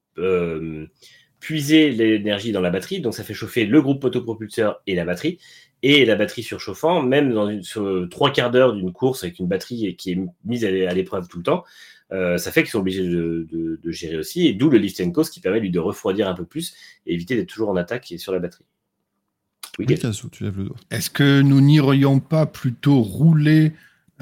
puiser 1.40 1.90
l'énergie 1.90 2.52
dans 2.52 2.60
la 2.60 2.70
batterie, 2.70 3.00
donc 3.00 3.14
ça 3.14 3.22
fait 3.22 3.34
chauffer 3.34 3.66
le 3.66 3.80
groupe 3.82 4.02
autopropulseur 4.04 4.82
et 4.86 4.94
la 4.94 5.04
batterie. 5.04 5.38
Et 5.82 6.04
la 6.06 6.16
batterie 6.16 6.42
surchauffant, 6.42 7.02
même 7.02 7.32
dans 7.32 7.48
une, 7.48 7.62
sur 7.62 8.08
trois 8.10 8.32
quarts 8.32 8.50
d'heure 8.50 8.72
d'une 8.72 8.92
course 8.92 9.22
avec 9.24 9.38
une 9.38 9.46
batterie 9.46 9.94
qui 9.96 10.12
est 10.12 10.18
mise 10.44 10.64
à 10.64 10.70
l'é- 10.70 10.86
à 10.86 10.94
l'épreuve 10.94 11.28
tout 11.28 11.36
le 11.36 11.44
temps, 11.44 11.64
euh, 12.12 12.38
ça 12.38 12.50
fait 12.50 12.62
qu'ils 12.62 12.70
sont 12.70 12.78
obligés 12.80 13.04
de, 13.06 13.46
de- 13.52 13.78
de 13.82 13.90
gérer 13.90 14.16
aussi. 14.16 14.46
Et 14.46 14.54
d'où 14.54 14.70
le 14.70 14.78
lift 14.78 15.00
and 15.00 15.10
coast 15.10 15.32
qui 15.32 15.40
permet 15.40 15.60
lui 15.60 15.70
de 15.70 15.78
refroidir 15.78 16.28
un 16.28 16.34
peu 16.34 16.44
plus 16.46 16.74
et 17.04 17.12
éviter 17.14 17.36
d'être 17.36 17.48
toujours 17.48 17.68
en 17.68 17.76
attaque 17.76 18.10
et 18.10 18.18
sur 18.18 18.32
la 18.32 18.38
batterie. 18.38 18.64
Tu 19.76 20.44
lèves 20.44 20.56
le 20.58 20.64
doigt. 20.64 20.76
Est-ce 20.90 21.10
que 21.10 21.40
nous 21.42 21.60
n'irions 21.60 22.20
pas 22.20 22.46
plutôt 22.46 23.00
rouler 23.02 23.72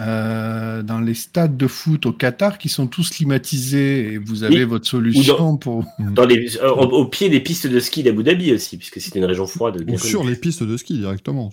euh, 0.01 0.82
dans 0.82 0.98
les 0.98 1.14
stades 1.14 1.56
de 1.56 1.68
foot 1.68 2.06
au 2.06 2.12
Qatar 2.12 2.59
qui 2.59 2.68
sont 2.68 2.89
tous 2.89 3.10
climatisés 3.10 4.14
et 4.14 4.18
vous 4.18 4.43
avez 4.43 4.56
Oui. 4.56 4.64
votre 4.64 4.86
solution 4.86 5.56
pour. 5.56 5.85
Dans 6.01 6.26
les, 6.26 6.56
euh, 6.56 6.70
au, 6.70 6.90
au 6.90 7.06
pied 7.06 7.28
des 7.28 7.39
pistes 7.40 7.68
de 7.68 7.78
ski 7.78 8.02
d'Abu 8.02 8.24
Dhabi 8.24 8.52
aussi, 8.52 8.76
puisque 8.76 9.01
c'est 9.01 9.14
une 9.14 9.24
région 9.24 9.47
froide. 9.47 9.81
bien 9.82 9.94
Ou 9.94 9.98
sur 9.98 10.24
les 10.24 10.35
pistes 10.35 10.64
de 10.64 10.76
ski 10.76 10.98
directement. 10.98 11.51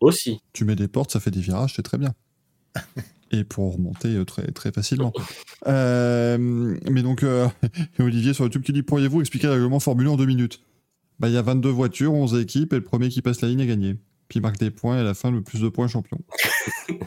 Aussi. 0.00 0.40
Tu 0.52 0.64
mets 0.64 0.74
des 0.74 0.88
portes, 0.88 1.12
ça 1.12 1.20
fait 1.20 1.30
des 1.30 1.40
virages, 1.40 1.74
c'est 1.76 1.82
très 1.82 1.98
bien. 1.98 2.12
et 3.30 3.44
pour 3.44 3.74
remonter 3.74 4.08
euh, 4.08 4.24
très, 4.24 4.46
très 4.48 4.72
facilement. 4.72 5.12
Euh, 5.66 6.36
mais 6.90 7.02
donc, 7.02 7.22
euh, 7.22 7.46
Olivier 7.98 8.32
sur 8.34 8.44
YouTube 8.44 8.62
qui 8.62 8.72
dit 8.72 8.82
Pourriez-vous 8.82 9.20
expliquer 9.20 9.46
le 9.46 9.52
règlement 9.54 9.80
Formule 9.80 10.08
1 10.08 10.10
en 10.10 10.16
deux 10.16 10.26
minutes? 10.26 10.60
Bah, 11.18 11.28
Il 11.28 11.34
y 11.34 11.36
a 11.36 11.42
22 11.42 11.68
voitures, 11.68 12.12
11 12.12 12.40
équipes, 12.40 12.72
et 12.72 12.76
le 12.76 12.82
premier 12.84 13.08
qui 13.08 13.22
passe 13.22 13.40
la 13.40 13.48
ligne 13.48 13.60
est 13.60 13.66
gagné. 13.66 13.96
Puis 14.28 14.38
il 14.38 14.42
marque 14.42 14.58
des 14.58 14.70
points, 14.70 14.96
et 14.96 15.00
à 15.00 15.04
la 15.04 15.14
fin, 15.14 15.30
le 15.30 15.42
plus 15.42 15.60
de 15.60 15.68
points 15.68 15.88
champion. 15.88 16.18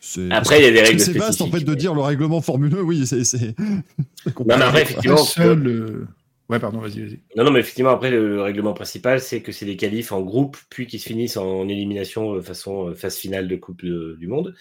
C'est- 0.00 0.30
Après, 0.32 0.60
il 0.60 0.64
y 0.64 0.66
a 0.66 0.72
des 0.72 0.82
règles 0.82 1.00
C'est 1.00 1.12
vaste 1.16 1.40
en 1.40 1.46
fait 1.50 1.60
de 1.60 1.70
mais- 1.70 1.76
dire 1.76 1.94
le 1.94 2.00
règlement 2.00 2.40
Formule 2.40 2.74
1, 2.74 2.80
oui, 2.80 3.06
c'est. 3.06 3.22
Non, 4.26 4.44
mais 4.46 4.54
après, 4.54 4.82
effectivement, 4.82 5.16
seul. 5.18 5.66
euh, 5.66 6.06
Ouais, 6.48 6.58
pardon, 6.58 6.80
vas-y, 6.80 7.00
vas-y. 7.00 7.20
Non, 7.36 7.44
non, 7.44 7.50
mais 7.52 7.60
effectivement, 7.60 7.90
après, 7.90 8.10
le, 8.10 8.28
le 8.28 8.42
règlement 8.42 8.74
principal, 8.74 9.20
c'est 9.20 9.40
que 9.42 9.52
c'est 9.52 9.64
des 9.64 9.76
qualifs 9.76 10.12
en 10.12 10.20
groupe, 10.20 10.56
puis 10.70 10.86
qui 10.86 10.98
se 10.98 11.06
finissent 11.06 11.36
en 11.36 11.66
élimination 11.68 12.34
euh, 12.34 12.42
façon 12.42 12.88
euh, 12.88 12.94
phase 12.94 13.16
finale 13.16 13.48
de 13.48 13.56
Coupe 13.56 13.82
de- 13.84 14.16
du 14.18 14.26
Monde. 14.26 14.54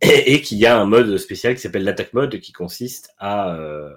Et, 0.00 0.34
et 0.34 0.42
qu'il 0.42 0.58
y 0.58 0.66
a 0.66 0.78
un 0.78 0.84
mode 0.84 1.16
spécial 1.16 1.54
qui 1.56 1.60
s'appelle 1.62 1.82
l'attaque 1.82 2.12
mode, 2.12 2.38
qui 2.38 2.52
consiste 2.52 3.10
à, 3.18 3.56
euh, 3.56 3.90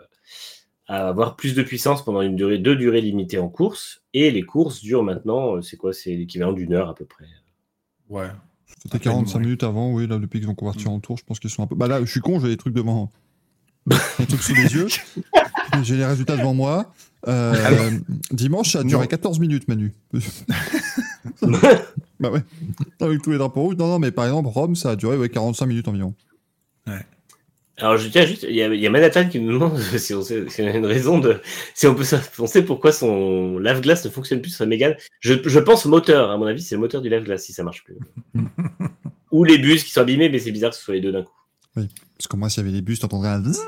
à 0.87 1.07
avoir 1.07 1.35
plus 1.35 1.55
de 1.55 1.63
puissance 1.63 2.03
pendant 2.03 2.21
une 2.21 2.35
durée, 2.35 2.57
deux 2.57 2.75
durées 2.75 3.01
limitées 3.01 3.39
en 3.39 3.49
course. 3.49 4.01
Et 4.13 4.31
les 4.31 4.43
courses 4.43 4.81
durent 4.81 5.03
maintenant, 5.03 5.55
euh, 5.55 5.61
c'est 5.61 5.77
quoi 5.77 5.93
C'est 5.93 6.15
l'équivalent 6.15 6.53
d'une 6.53 6.73
heure 6.73 6.89
à 6.89 6.95
peu 6.95 7.05
près. 7.05 7.25
Ouais. 8.09 8.27
C'était 8.83 8.99
45 8.99 9.37
ouais. 9.37 9.45
minutes 9.45 9.63
avant, 9.63 9.93
oui, 9.93 10.07
là, 10.07 10.17
depuis 10.17 10.39
qu'ils 10.39 10.49
ont 10.49 10.55
converti 10.55 10.87
en 10.87 10.99
tour, 10.99 11.17
je 11.17 11.23
pense 11.23 11.39
qu'ils 11.39 11.49
sont 11.49 11.63
un 11.63 11.67
peu. 11.67 11.75
Bah 11.75 11.87
là, 11.87 11.99
je 12.03 12.09
suis 12.09 12.19
con, 12.19 12.39
j'ai 12.39 12.47
des 12.47 12.57
trucs 12.57 12.73
devant. 12.73 13.11
des 13.87 14.25
trucs 14.25 14.41
sous 14.41 14.55
les 14.55 14.73
yeux. 14.73 14.87
J'ai 15.83 15.95
les 15.95 16.05
résultats 16.05 16.35
devant 16.35 16.53
moi. 16.53 16.93
Euh, 17.27 17.91
dimanche, 18.31 18.73
ça 18.73 18.79
a 18.79 18.83
duré 18.83 19.03
Non. 19.03 19.07
14 19.07 19.39
minutes, 19.39 19.67
Manu. 19.69 19.93
bah 22.19 22.29
ouais. 22.29 22.43
Avec 22.99 23.21
tous 23.21 23.31
les 23.31 23.37
drapeaux 23.37 23.61
rouges. 23.61 23.77
Non, 23.77 23.87
non, 23.87 23.97
mais 23.97 24.11
par 24.11 24.25
exemple, 24.25 24.49
Rome, 24.49 24.75
ça 24.75 24.91
a 24.91 24.95
duré 24.97 25.17
ouais, 25.17 25.29
45 25.29 25.65
minutes 25.65 25.87
environ. 25.87 26.13
Alors, 27.81 27.97
je 27.97 28.07
tiens 28.09 28.25
juste, 28.25 28.45
il 28.47 28.55
y 28.55 28.61
a, 28.61 28.73
il 28.73 28.79
y 28.79 28.85
a 28.87 28.89
Manhattan 28.89 29.27
qui 29.27 29.39
nous 29.39 29.51
demande 29.53 29.77
si 29.97 30.13
on, 30.13 30.21
sait, 30.21 30.47
si 30.49 30.61
on 30.61 30.67
a 30.67 30.71
une 30.71 30.85
raison 30.85 31.17
de. 31.19 31.41
Si 31.73 31.87
on 31.87 31.95
peut 31.95 32.03
sa- 32.03 32.19
penser 32.37 32.61
pourquoi 32.63 32.91
son 32.91 33.57
lave-glace 33.57 34.05
ne 34.05 34.09
fonctionne 34.11 34.41
plus 34.41 34.51
sur 34.51 34.59
sa 34.59 34.65
Mégane. 34.67 34.95
Je, 35.19 35.33
je 35.43 35.59
pense 35.59 35.85
au 35.85 35.89
moteur, 35.89 36.29
à 36.31 36.37
mon 36.37 36.45
avis, 36.45 36.61
c'est 36.61 36.75
le 36.75 36.81
moteur 36.81 37.01
du 37.01 37.09
lave-glace 37.09 37.43
si 37.45 37.53
ça 37.53 37.63
marche 37.63 37.83
plus. 37.83 37.97
Ou 39.31 39.43
les 39.43 39.57
bus 39.57 39.83
qui 39.83 39.91
sont 39.91 40.01
abîmés, 40.01 40.29
mais 40.29 40.39
c'est 40.39 40.51
bizarre 40.51 40.71
que 40.71 40.75
ce 40.77 40.83
soit 40.83 40.93
les 40.93 41.01
deux 41.01 41.11
d'un 41.11 41.23
coup. 41.23 41.33
Parce 41.73 42.27
que 42.29 42.35
moi, 42.35 42.49
s'il 42.49 42.63
y 42.63 42.67
avait 42.67 42.75
des 42.75 42.81
bus, 42.81 42.99
t'entendrais 42.99 43.29
un. 43.29 43.43
zzzz, 43.43 43.61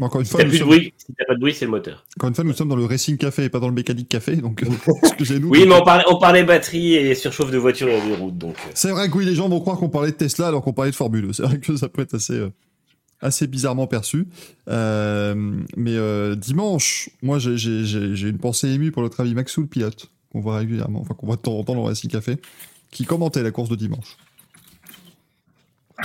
Encore 0.00 0.20
une 0.20 0.24
Si 0.26 0.32
fois, 0.32 0.42
t'as 0.42 0.48
de 0.50 0.58
bruit, 0.58 0.92
si 0.96 1.14
t'as 1.16 1.24
pas 1.24 1.34
de 1.34 1.40
bruit, 1.40 1.54
c'est 1.54 1.66
le 1.66 1.70
moteur. 1.70 2.04
Encore 2.18 2.28
une 2.28 2.34
fois, 2.34 2.42
nous 2.44 2.52
sommes 2.52 2.68
dans 2.68 2.74
le 2.76 2.84
Racing 2.84 3.16
Café 3.16 3.44
et 3.44 3.48
pas 3.48 3.60
dans 3.60 3.68
le 3.68 3.74
Mécanique 3.74 4.08
Café, 4.08 4.34
donc 4.36 4.62
euh, 4.64 4.66
excusez-nous. 5.04 5.48
Oui, 5.50 5.66
mais 5.68 5.74
on 5.76 5.84
parlait, 5.84 6.04
on 6.08 6.18
parlait 6.18 6.42
batterie 6.42 6.94
et 6.94 7.14
surchauffe 7.14 7.50
de 7.52 7.58
voiture 7.58 7.88
et 7.88 8.00
de 8.08 8.14
route, 8.14 8.36
donc. 8.36 8.56
euh, 8.56 8.70
C'est 8.74 8.90
vrai 8.90 9.08
que 9.08 9.16
oui, 9.16 9.24
les 9.24 9.36
gens 9.36 9.48
vont 9.48 9.60
croire 9.60 9.78
qu'on 9.78 9.88
parlait 9.88 10.10
de 10.10 10.16
Tesla 10.16 10.48
alors 10.48 10.62
qu'on 10.62 10.72
parlait 10.72 10.90
de 10.90 10.96
Formule. 10.96 11.32
C'est 11.32 11.44
vrai 11.44 11.58
que 11.60 11.76
ça 11.76 11.88
peut 11.88 12.02
être 12.02 12.14
assez, 12.14 12.32
euh, 12.34 12.50
assez 13.20 13.46
bizarrement 13.46 13.86
perçu. 13.86 14.26
Euh, 14.68 15.34
mais 15.76 15.94
euh, 15.94 16.34
dimanche, 16.34 17.08
moi 17.22 17.38
j'ai- 17.38 18.28
une 18.28 18.38
pensée 18.38 18.70
émue 18.70 18.90
pour 18.90 19.02
notre 19.02 19.20
ami 19.20 19.32
Maxou 19.34 19.60
le 19.60 19.68
pilote, 19.68 20.10
qu'on 20.32 20.40
voit 20.40 20.56
régulièrement, 20.58 21.02
enfin 21.02 21.14
qu'on 21.14 21.26
voit 21.26 21.36
de 21.36 21.42
temps 21.42 21.56
en 21.56 21.62
temps 21.62 21.74
dans 21.76 21.82
le 21.82 21.86
Racing 21.88 22.10
Café, 22.10 22.38
qui 22.90 23.04
commentait 23.04 23.44
la 23.44 23.52
course 23.52 23.68
de 23.68 23.76
dimanche. 23.76 24.16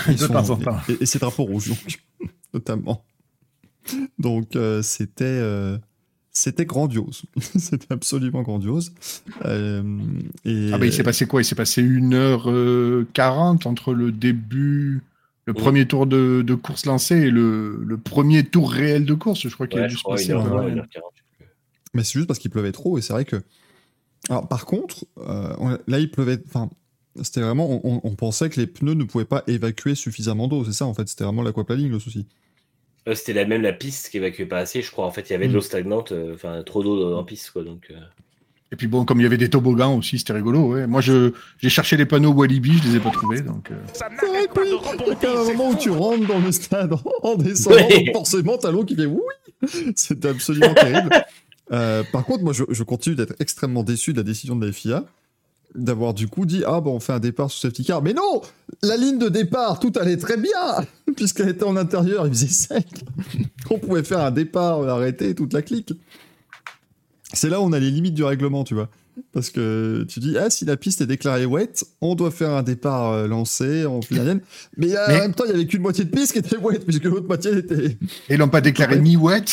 Ils 0.08 0.16
De 0.18 0.28
temps 0.28 0.50
en 0.52 0.58
temps. 0.58 0.78
Et, 0.88 0.98
et 1.02 1.06
c'est 1.08 1.18
drapeau 1.20 1.44
rouge, 1.46 1.70
donc, 1.70 2.00
notamment. 2.54 3.04
Donc 4.20 4.56
euh, 4.56 4.82
c'était. 4.82 5.24
euh, 5.26 5.78
c'était 6.32 6.66
grandiose. 6.66 7.24
C'était 7.58 7.92
absolument 7.92 8.44
grandiose. 8.44 8.94
Euh, 9.46 9.84
et, 10.46 10.70
Ah 10.72 10.78
bah 10.78 10.86
il 10.86 10.94
s'est 10.94 11.04
passé 11.04 11.26
quoi? 11.28 11.42
Il 11.42 11.46
s'est 11.46 11.56
passé 11.56 11.82
1h40 11.82 13.68
entre 13.68 13.94
le 13.94 14.12
début, 14.12 15.02
le 15.46 15.54
premier 15.54 15.88
tour 15.88 16.06
de, 16.08 16.44
de 16.46 16.56
course 16.56 16.86
lancé 16.86 17.16
et 17.16 17.32
le, 17.32 17.84
le 17.84 17.98
premier 17.98 18.46
tour 18.46 18.72
réel 18.72 19.06
de 19.06 19.14
course. 19.16 19.42
Je 19.48 19.54
crois 19.54 19.68
qu'il 19.68 19.80
a 19.80 19.84
Ouais, 19.84 19.88
dû 19.88 19.96
je 19.96 20.00
se 20.00 20.04
passer. 20.06 20.26
une 20.26 20.32
heure, 20.34 20.46
un 20.46 20.50
peu 20.50 20.56
ouais, 20.56 20.62
moins. 20.62 20.84
1h40. 20.84 21.14
Mais 21.96 22.04
c'est 22.04 22.14
juste 22.14 22.28
parce 22.28 22.40
qu'il 22.40 22.52
pleuvait 22.52 22.72
trop 22.72 22.98
et 22.98 23.02
c'est 23.02 23.14
vrai 23.14 23.26
que. 23.26 23.38
Alors 24.30 24.48
par 24.48 24.66
contre, 24.66 25.06
euh, 25.20 25.56
on- 25.60 25.78
là 25.88 26.00
il 26.00 26.12
pleuvait. 26.12 26.40
Enfin, 26.48 26.70
c'était 27.24 27.42
vraiment. 27.42 27.70
On, 27.70 27.82
on- 27.96 28.02
on 28.04 28.16
pensait 28.16 28.50
que 28.50 28.60
les 28.60 28.68
pneus 28.68 28.94
ne 28.96 29.04
pouvaient 29.04 29.26
pas 29.26 29.44
évacuer 29.48 29.96
suffisamment 29.96 30.48
d'eau. 30.48 30.64
C'est 30.66 30.74
ça 30.74 30.86
en 30.86 30.94
fait. 30.94 31.08
C'était 31.10 31.24
vraiment 31.26 31.44
l'aquaplaning 31.44 31.90
le 31.92 32.00
souci. 32.00 32.28
Euh, 33.10 33.16
C'était 33.16 33.34
la, 33.34 33.46
même 33.46 33.62
la 33.62 33.74
piste 33.74 34.10
qui 34.10 34.18
évacuait 34.18 34.46
pas 34.46 34.60
assez, 34.60 34.82
je 34.82 34.92
crois. 34.92 35.06
En 35.06 35.12
fait, 35.12 35.30
il 35.30 35.34
y 35.34 35.36
avait 35.36 35.48
de 35.48 35.52
Mm. 35.52 35.56
l'eau 35.56 35.62
stagnante, 35.62 36.12
euh, 36.12 36.34
enfin 36.36 36.62
trop 36.66 36.84
d'eau 36.84 37.16
en 37.16 37.24
piste, 37.24 37.52
quoi. 37.52 37.64
Donc, 37.64 37.88
euh, 37.92 37.96
Et 38.72 38.76
puis 38.76 38.88
bon, 38.88 39.04
comme 39.04 39.20
il 39.20 39.24
y 39.24 39.26
avait 39.26 39.38
des 39.38 39.50
toboggans 39.50 39.98
aussi, 39.98 40.20
c'était 40.20 40.34
rigolo. 40.34 40.74
Ouais. 40.74 40.86
Moi, 40.88 41.02
je 41.02 41.32
j'ai 41.58 41.70
cherché 41.70 41.98
les 41.98 42.06
panneaux 42.06 42.32
Walibi, 42.32 42.78
je 42.78 42.90
les 42.90 42.96
ai 42.98 43.00
pas 43.00 43.10
trouvés. 43.10 43.42
Donc, 43.42 43.72
euh, 43.72 43.76
C'est 43.94 44.06
vrai 44.28 44.48
que 44.48 44.60
oui. 44.62 45.08
Donc, 45.08 45.24
à 45.24 45.32
un 45.42 45.44
moment 45.46 45.70
où 45.72 45.76
tu 45.76 45.90
rentres 45.90 46.28
dans 46.28 46.40
le 46.40 46.52
stade 46.52 46.94
en 47.24 47.36
descendant, 47.36 47.78
forcément 48.14 48.58
t'as 48.58 48.72
l'eau 48.72 48.86
qui 48.86 48.96
fait 48.96 49.06
oui. 49.08 49.20
C'était 49.96 50.30
absolument 50.30 50.74
terrible. 50.74 51.10
Euh, 51.72 52.04
par 52.12 52.26
contre, 52.26 52.44
moi 52.44 52.54
je, 52.54 52.64
je 52.70 52.84
continue 52.84 53.16
d'être 53.16 53.34
extrêmement 53.40 53.84
déçu 53.84 54.12
de 54.14 54.18
la 54.18 54.24
décision 54.24 54.56
de 54.56 54.66
la 54.66 54.72
FIA 54.72 55.04
d'avoir 55.76 56.14
du 56.14 56.28
coup 56.28 56.46
dit 56.46 56.64
ah 56.66 56.82
bon 56.82 56.96
on 56.96 57.00
fait 57.00 57.14
un 57.14 57.20
départ 57.20 57.52
sous 57.52 57.60
safety 57.60 57.84
car 57.86 58.02
mais 58.02 58.14
non 58.14 58.42
la 58.82 58.98
ligne 58.98 59.20
de 59.20 59.30
départ 59.30 59.80
tout 59.80 59.92
allait 60.00 60.18
très 60.18 60.36
bien 60.38 60.52
puisqu'elle 61.16 61.50
était 61.50 61.64
en 61.64 61.76
intérieur 61.78 62.26
il 62.28 62.34
faisait 62.34 62.48
sec 62.48 62.88
on 63.70 63.78
pouvait 63.78 64.04
faire 64.04 64.20
un 64.20 64.32
départ 64.32 64.88
arrêté 64.88 65.36
toute 65.36 65.54
la 65.54 65.62
clique 65.62 65.94
c'est 67.34 67.50
là 67.50 67.60
où 67.62 67.64
on 67.64 67.74
a 67.74 67.80
les 67.80 67.92
limites 67.92 68.16
du 68.16 68.24
règlement 68.24 68.64
tu 68.64 68.74
vois 68.74 68.90
parce 69.34 69.50
que 69.50 70.06
tu 70.10 70.20
dis 70.20 70.38
ah 70.38 70.50
si 70.50 70.66
la 70.66 70.78
piste 70.78 71.02
est 71.02 71.06
déclarée 71.06 71.46
wet 71.46 71.72
on 72.02 72.16
doit 72.16 72.32
faire 72.32 72.52
un 72.52 72.64
départ 72.64 73.12
euh, 73.12 73.28
lancé 73.28 73.86
en 73.86 74.00
pleine 74.00 74.40
mais, 74.78 74.96
euh, 74.96 75.06
Mais- 75.08 75.16
en 75.18 75.20
même 75.20 75.34
temps 75.36 75.44
il 75.46 75.52
y 75.52 75.54
avait 75.54 75.68
qu'une 75.68 75.82
moitié 75.82 76.06
de 76.06 76.10
piste 76.10 76.32
qui 76.34 76.40
était 76.40 76.58
wet 76.58 76.80
puisque 76.80 77.04
l'autre 77.04 77.28
moitié 77.28 77.52
était 77.58 77.98
Et 78.30 78.34
ils 78.34 78.38
l'ont 78.38 78.48
pas 78.50 78.62
déclaré 78.62 78.96
Ouais. 78.96 79.02
mi-wet. 79.02 79.46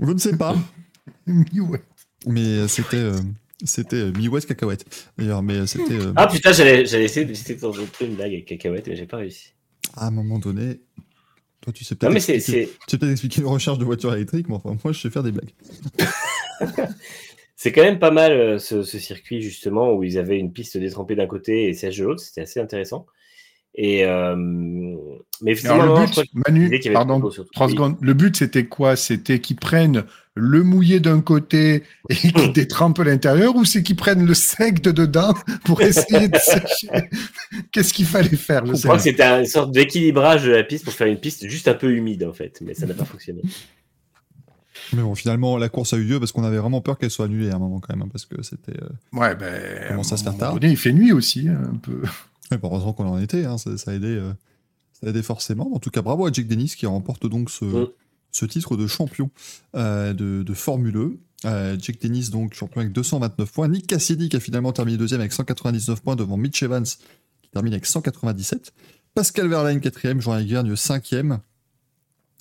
je 0.00 0.10
ne 0.10 0.18
sais 0.18 0.36
pas 0.36 0.56
mi-wet. 1.26 1.82
mais 2.26 2.44
euh, 2.60 2.68
c'était 2.68 2.96
euh, 2.96 3.18
c'était 3.64 3.96
euh, 3.96 4.12
mi-wet 4.12 4.40
cacahuète 4.42 4.84
d'ailleurs 5.18 5.42
mais 5.42 5.54
euh, 5.54 5.66
c'était 5.66 5.94
euh, 5.94 6.12
Ah 6.16 6.26
putain, 6.26 6.52
j'allais 6.52 6.82
essayer 6.82 7.26
de 7.26 7.32
de 7.32 7.60
tenter 7.60 8.06
une 8.06 8.14
blague 8.14 8.32
avec 8.32 8.46
cacahuète, 8.46 8.86
mais 8.88 8.96
j'ai 8.96 9.06
pas 9.06 9.18
réussi. 9.18 9.54
à 9.96 10.06
un 10.06 10.10
moment 10.10 10.38
donné 10.38 10.80
toi 11.60 11.72
tu 11.72 11.84
sais 11.84 11.94
peut-être 11.94 12.18
Tu 12.18 12.42
peux 12.90 12.98
peut-être 12.98 13.12
expliquer 13.12 13.40
une 13.40 13.46
recherche 13.46 13.78
de 13.78 13.84
voiture 13.84 14.12
électrique, 14.14 14.48
mais 14.48 14.56
enfin, 14.56 14.76
moi, 14.82 14.92
je 14.92 15.00
sais 15.00 15.10
faire 15.10 15.22
des 15.22 15.30
blagues. 15.30 15.52
C'est 17.56 17.70
quand 17.70 17.82
même 17.82 18.00
pas 18.00 18.10
mal 18.10 18.58
ce, 18.58 18.82
ce 18.82 18.98
circuit 18.98 19.40
justement 19.40 19.92
où 19.92 20.02
ils 20.02 20.18
avaient 20.18 20.40
une 20.40 20.52
piste 20.52 20.76
détrempée 20.76 21.14
d'un 21.14 21.28
côté 21.28 21.68
et 21.68 21.74
sèche 21.74 21.98
de 21.98 22.04
l'autre, 22.04 22.20
c'était 22.20 22.40
assez 22.40 22.58
intéressant. 22.58 23.06
Et 23.74 24.04
euh, 24.04 24.36
mais 25.40 25.52
Alors, 25.64 25.84
finalement, 25.94 26.00
le 26.02 26.06
je 26.06 26.10
crois 26.12 26.22
but, 26.24 26.42
Manu, 26.46 26.66
avait 26.66 26.92
pardon, 26.92 27.14
trop 27.18 27.28
d'eau 27.28 27.30
sur 27.32 27.44
tout. 27.44 27.52
3 27.54 27.66
Oui. 27.66 27.72
secondes. 27.72 27.96
Le 28.00 28.12
but, 28.14 28.36
c'était 28.36 28.66
quoi? 28.66 28.96
C'était 28.96 29.40
qu'ils 29.40 29.56
prennent 29.56 30.04
le 30.34 30.62
mouillé 30.62 31.00
d'un 31.00 31.20
côté 31.22 31.82
et 32.10 32.14
qu'ils 32.32 32.52
détrempent 32.52 32.98
l'intérieur 32.98 33.56
ou 33.56 33.64
c'est 33.64 33.82
qu'ils 33.82 33.96
prennent 33.96 34.26
le 34.26 34.34
sec 34.34 34.82
de 34.82 34.90
dedans 34.92 35.34
pour 35.64 35.80
essayer 35.82 36.28
de 36.28 36.36
sécher? 36.38 37.08
Qu'est-ce 37.72 37.92
qu'il 37.94 38.06
fallait 38.06 38.36
faire 38.36 38.64
Je 38.66 38.74
crois 38.82 38.96
que 38.96 39.02
c'était 39.02 39.24
une 39.24 39.46
sorte 39.46 39.72
d'équilibrage 39.72 40.44
de 40.44 40.50
la 40.50 40.64
piste 40.64 40.84
pour 40.84 40.92
faire 40.94 41.06
une 41.06 41.18
piste 41.18 41.48
juste 41.48 41.66
un 41.68 41.74
peu 41.74 41.90
humide 41.92 42.24
en 42.24 42.32
fait, 42.34 42.60
mais 42.64 42.74
ça 42.74 42.86
n'a 42.86 42.94
pas 42.94 43.04
fonctionné. 43.06 43.40
Mais 44.94 45.02
bon, 45.02 45.14
finalement, 45.14 45.56
la 45.56 45.68
course 45.70 45.94
a 45.94 45.96
eu 45.96 46.04
lieu 46.04 46.18
parce 46.18 46.32
qu'on 46.32 46.44
avait 46.44 46.58
vraiment 46.58 46.80
peur 46.82 46.98
qu'elle 46.98 47.10
soit 47.10 47.24
annulée 47.24 47.50
à 47.50 47.56
un 47.56 47.58
moment, 47.58 47.80
quand 47.80 47.94
même, 47.94 48.02
hein, 48.04 48.08
parce 48.12 48.26
que 48.26 48.42
c'était. 48.42 48.72
euh, 48.82 48.88
Ouais, 49.18 49.34
ben. 49.34 49.88
Commence 49.88 50.12
à 50.12 50.16
se 50.18 50.24
faire 50.24 50.36
tard? 50.36 50.54
donné, 50.54 50.68
il 50.70 50.76
fait 50.76 50.92
nuit 50.92 51.12
aussi, 51.12 51.48
hein, 51.48 51.60
un 51.72 51.76
peu. 51.76 52.02
ouais, 52.56 52.58
bah, 52.58 52.68
heureusement 52.70 52.92
qu'on 52.92 53.06
en 53.06 53.18
était, 53.18 53.44
hein, 53.44 53.58
ça, 53.58 53.76
ça 53.76 53.90
a 53.90 53.94
aidé. 53.94 54.08
euh, 54.08 54.32
ça 54.92 55.06
a 55.06 55.10
aidé 55.10 55.22
forcément. 55.22 55.74
En 55.74 55.78
tout 55.78 55.90
cas, 55.90 56.02
bravo 56.02 56.26
à 56.26 56.32
Jake 56.32 56.46
Dennis 56.46 56.74
qui 56.76 56.86
remporte 56.86 57.26
donc 57.26 57.50
ce, 57.50 57.64
Mm. 57.64 57.86
ce 58.30 58.46
titre 58.46 58.76
de 58.76 58.86
champion 58.86 59.30
euh, 59.74 60.12
de, 60.12 60.42
de 60.42 60.54
Formule 60.54 60.96
E. 60.96 61.18
Euh, 61.44 61.76
Jake 61.80 62.00
Dennis, 62.00 62.30
donc 62.30 62.54
champion 62.54 62.82
avec 62.82 62.92
229 62.92 63.50
points. 63.52 63.66
Nick 63.68 63.88
Cassidy 63.88 64.28
qui 64.28 64.36
a 64.36 64.40
finalement 64.40 64.72
terminé 64.72 64.96
deuxième 64.96 65.20
avec 65.20 65.32
199 65.32 66.00
points 66.02 66.14
devant 66.14 66.36
Mitch 66.36 66.62
Evans 66.62 66.84
qui 66.84 67.50
termine 67.52 67.72
avec 67.72 67.86
197. 67.86 68.72
Pascal 69.14 69.48
Verlaine 69.48 69.80
quatrième, 69.80 70.20
Jean 70.20 70.40
Guergne 70.40 70.76
cinquième 70.76 71.40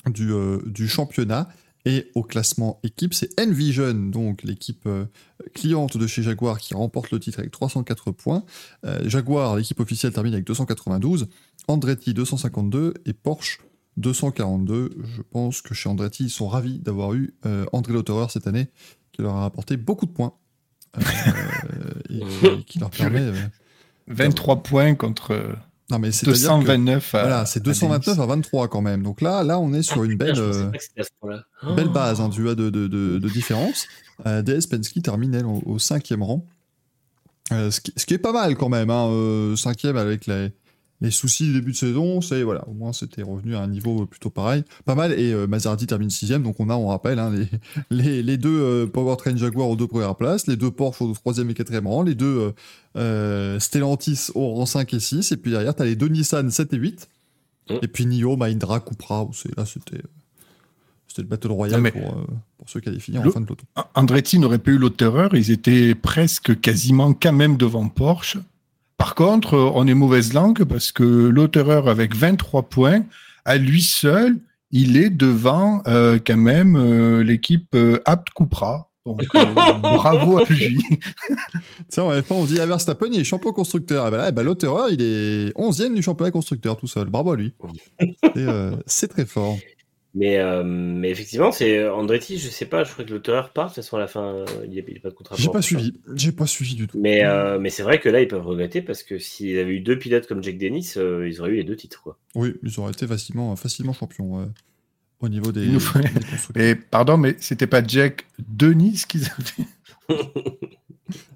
du, 0.08 0.32
euh, 0.32 0.60
du 0.68 0.88
championnat. 0.88 1.50
Et 1.86 2.12
au 2.14 2.24
classement 2.24 2.80
équipe, 2.84 3.14
c'est 3.14 3.40
Envision, 3.40 3.94
donc 3.94 4.44
l'équipe 4.44 4.86
euh, 4.86 5.06
cliente 5.54 5.98
de 5.98 6.06
chez 6.08 6.22
Jaguar 6.22 6.60
qui 6.60 6.74
remporte 6.76 7.12
le 7.12 7.20
titre 7.20 7.40
avec 7.40 7.52
304 7.52 8.12
points. 8.12 8.44
Euh, 8.86 9.02
Jaguar, 9.10 9.56
l'équipe 9.56 9.80
officielle, 9.80 10.14
termine 10.14 10.34
avec 10.34 10.46
292. 10.46 11.28
Andretti 11.68 12.14
252 12.14 12.94
et 13.06 13.14
Porsche 13.14 13.60
242. 13.98 14.92
Je 15.04 15.22
pense 15.22 15.62
que 15.62 15.74
chez 15.74 15.90
Andretti, 15.90 16.26
ils 16.26 16.30
sont 16.30 16.48
ravis 16.48 16.80
d'avoir 16.80 17.14
eu 17.14 17.34
euh, 17.46 17.66
André 17.74 17.94
Lauterer 17.94 18.28
cette 18.30 18.48
année, 18.48 18.68
qui 19.12 19.22
leur 19.22 19.36
a 19.36 19.46
apporté 19.46 19.78
beaucoup 19.78 20.06
de 20.06 20.12
points. 20.12 20.34
Euh, 20.98 21.02
et 22.10 22.20
qui, 22.20 22.66
qui 22.68 22.80
leur 22.80 22.90
permet. 22.90 23.22
euh, 23.22 23.34
23 24.08 24.64
points 24.64 24.96
contre 24.96 25.32
euh, 25.32 25.54
Non, 25.92 26.00
mais 26.00 26.12
c'est-à-dire 26.12 26.34
que- 26.50 26.56
229 26.56 27.14
à. 27.16 27.22
Voilà, 27.22 27.46
c'est 27.46 27.60
à 27.60 27.64
229 27.64 28.16
Dennis. 28.16 28.20
à 28.22 28.26
23 28.26 28.68
quand 28.70 28.82
même. 28.82 29.04
Donc 29.04 29.22
là, 29.22 29.44
là 29.44 29.60
on 29.60 29.74
est 29.74 29.82
sur 29.84 30.02
Ah, 30.02 30.06
une 30.06 30.18
belle. 30.18 30.40
euh, 30.40 30.72
point-là. 31.20 31.44
belle 31.76 31.88
Oh. 31.90 31.94
base 31.94 32.22
hein, 32.22 32.30
tu 32.30 32.42
vois, 32.42 32.56
de, 32.56 32.70
de, 32.70 32.88
de, 32.88 33.20
de 33.20 33.30
différence. 33.30 33.86
Euh, 34.26 34.42
DS 34.42 34.68
Penske 34.68 35.02
termine 35.04 35.34
elle 35.36 35.46
au, 35.46 35.62
au 35.66 35.80
cinquième 35.80 36.24
rang. 36.24 36.46
Euh, 37.52 37.70
ce, 37.72 37.82
qui, 37.82 37.92
ce 37.98 38.06
qui 38.06 38.14
est 38.14 38.18
pas 38.20 38.32
mal 38.32 38.56
quand 38.56 38.70
même, 38.70 38.90
hein, 38.90 39.08
euh, 39.10 39.56
cinquième 39.58 39.98
avec 39.98 40.26
les, 40.28 40.54
les 41.02 41.10
soucis 41.10 41.46
du 41.46 41.54
début 41.54 41.72
de 41.72 41.78
saison, 41.78 42.22
c'est 42.22 42.44
voilà, 42.44 42.64
au 42.68 42.74
moins 42.74 42.94
c'était 42.94 43.24
revenu 43.24 43.56
à 43.56 43.62
un 43.62 43.68
niveau 43.68 44.06
plutôt 44.06 44.30
pareil, 44.30 44.64
pas 44.86 44.94
mal. 44.94 45.20
Et 45.20 45.34
euh, 45.34 45.48
Maserati 45.48 45.88
termine 45.88 46.12
sixième, 46.12 46.44
donc 46.44 46.60
on 46.60 46.70
a, 46.70 46.76
on 46.76 46.88
rappelle, 46.88 47.18
hein, 47.18 47.32
les, 47.32 47.48
les, 47.90 48.24
les, 48.24 48.38
deux 48.38 48.62
euh, 48.62 48.86
Powertrain 48.86 49.36
Jaguar 49.36 49.68
aux 49.68 49.76
deux 49.76 49.88
premières 49.88 50.16
places, 50.16 50.46
les 50.46 50.58
deux 50.58 50.70
Porsche 50.70 51.02
au 51.02 51.12
troisième 51.14 51.50
et 51.50 51.56
quatrième 51.56 51.88
rang, 51.88 52.04
les 52.04 52.14
deux 52.14 52.26
euh, 52.26 52.52
euh 52.98 53.60
Stellantis 53.60 54.30
au 54.36 54.54
rang 54.54 54.68
5 54.68 54.94
et 54.94 55.00
6, 55.00 55.32
et 55.32 55.38
puis 55.38 55.52
derrière 55.52 55.74
t'as 55.74 55.86
les 55.86 55.96
deux 55.96 56.08
Nissan 56.08 56.52
7 56.52 56.74
et 56.74 56.78
8, 56.78 57.10
mmh. 57.70 57.74
et 57.82 57.88
puis 57.88 58.06
Nio, 58.06 58.38
Mahindra, 58.38 58.80
Cupra, 58.80 59.28
là 59.58 59.66
c'était 59.66 60.04
c'était 61.08 61.24
le 61.24 61.28
Battle 61.28 61.52
Royale 61.52 61.82
mais... 61.82 61.92
pour, 61.92 62.16
pour, 62.58 62.70
ceux 62.70 62.80
qualifiés 62.80 63.18
en 63.18 63.30
fin 63.32 63.42
de 63.42 63.46
peloton. 63.46 63.66
Andretti 63.96 64.38
n'aurait 64.38 64.60
pas 64.60 64.72
eu 64.72 64.78
l'auteur, 64.78 65.36
ils 65.36 65.50
étaient 65.50 65.96
presque 65.96 66.62
quasiment 66.62 67.14
quand 67.14 67.34
même 67.34 67.58
devant 67.58 67.90
Porsche. 67.90 68.38
Par 69.02 69.16
contre, 69.16 69.58
on 69.58 69.88
est 69.88 69.96
mauvaise 69.96 70.32
langue 70.32 70.64
parce 70.64 70.92
que 70.92 71.04
l'auteur 71.04 71.88
avec 71.88 72.16
23 72.16 72.70
points, 72.70 73.04
à 73.46 73.58
lui 73.58 73.82
seul, 73.82 74.38
il 74.70 74.96
est 74.96 75.10
devant 75.10 75.82
euh, 75.88 76.20
quand 76.24 76.38
même 76.38 76.76
euh, 76.76 77.24
l'équipe 77.24 77.74
euh, 77.74 78.00
Apt 78.06 78.28
Cupra. 78.36 78.92
Donc, 79.08 79.24
euh, 79.34 79.44
bravo 79.82 80.38
à 80.38 80.44
lui. 80.44 80.78
Tiens, 81.90 82.10
ouais, 82.10 82.22
on 82.30 82.46
dit 82.46 82.60
à 82.60 82.68
Verstappen, 82.68 83.08
il 83.12 83.22
est 83.22 83.24
champion 83.24 83.54
constructeur. 83.54 84.08
Et 84.08 84.12
ben 84.12 84.18
là, 84.18 84.26
eh 84.30 84.32
ben, 84.32 84.44
l'auteur, 84.44 84.90
il 84.92 85.02
est 85.02 85.50
11e 85.58 85.96
du 85.96 86.04
championnat 86.04 86.30
constructeur 86.30 86.78
tout 86.78 86.86
seul. 86.86 87.10
Bravo 87.10 87.32
à 87.32 87.38
lui. 87.38 87.56
C'est 88.86 89.08
très 89.08 89.26
fort. 89.26 89.58
Mais, 90.14 90.40
euh, 90.40 90.64
mais 90.64 91.10
effectivement, 91.10 91.54
c'est 91.54 91.88
Andretti, 91.88 92.38
je 92.38 92.50
sais 92.50 92.66
pas, 92.66 92.84
je 92.84 92.92
crois 92.92 93.06
que 93.06 93.12
l'auteur 93.12 93.54
part, 93.54 93.66
de 93.66 93.70
toute 93.70 93.76
façon, 93.78 93.96
à 93.96 94.00
la 94.02 94.08
fin, 94.08 94.36
euh, 94.36 94.46
il 94.66 94.72
n'y 94.72 94.80
a, 94.80 94.84
a, 94.84 95.00
pas 95.00 95.10
de 95.10 95.14
contrat. 95.14 95.36
J'ai 95.40 95.50
pas 95.50 95.62
suivi, 95.62 95.94
j'ai 96.16 96.34
pas 96.34 96.48
suivi 96.48 96.76
du 96.76 96.88
tout. 96.88 97.00
Mais, 97.00 97.24
euh, 97.24 97.60
mais 97.60 97.70
c'est 97.70 97.84
vrai 97.84 98.00
que 98.00 98.10
là, 98.10 98.20
ils 98.20 98.28
peuvent 98.28 98.46
regretter 98.46 98.82
parce 98.82 99.04
que 99.04 99.20
s'ils 99.20 99.58
avaient 99.58 99.72
eu 99.72 99.80
deux 99.80 99.98
pilotes 99.98 100.28
comme 100.28 100.44
Jack 100.44 100.58
Dennis, 100.58 100.96
euh, 100.98 101.30
ils 101.30 101.40
auraient 101.40 101.52
eu 101.52 101.56
les 101.56 101.64
deux 101.64 101.78
titres. 101.78 102.02
Quoi. 102.04 102.18
Oui, 102.36 102.54
ils 102.62 102.78
auraient 102.80 102.92
été 102.92 103.08
facilement, 103.08 103.56
facilement 103.56 103.94
champions 103.94 104.52
au 105.22 105.30
niveau 105.30 105.54
des. 105.54 105.70
Et 106.56 106.76
pardon, 106.76 107.16
mais 107.18 107.38
c'était 107.40 107.68
pas 107.68 107.82
Jack 107.86 108.26
Denis 108.50 109.04
qu'ils 109.08 109.28
avaient 109.28 110.20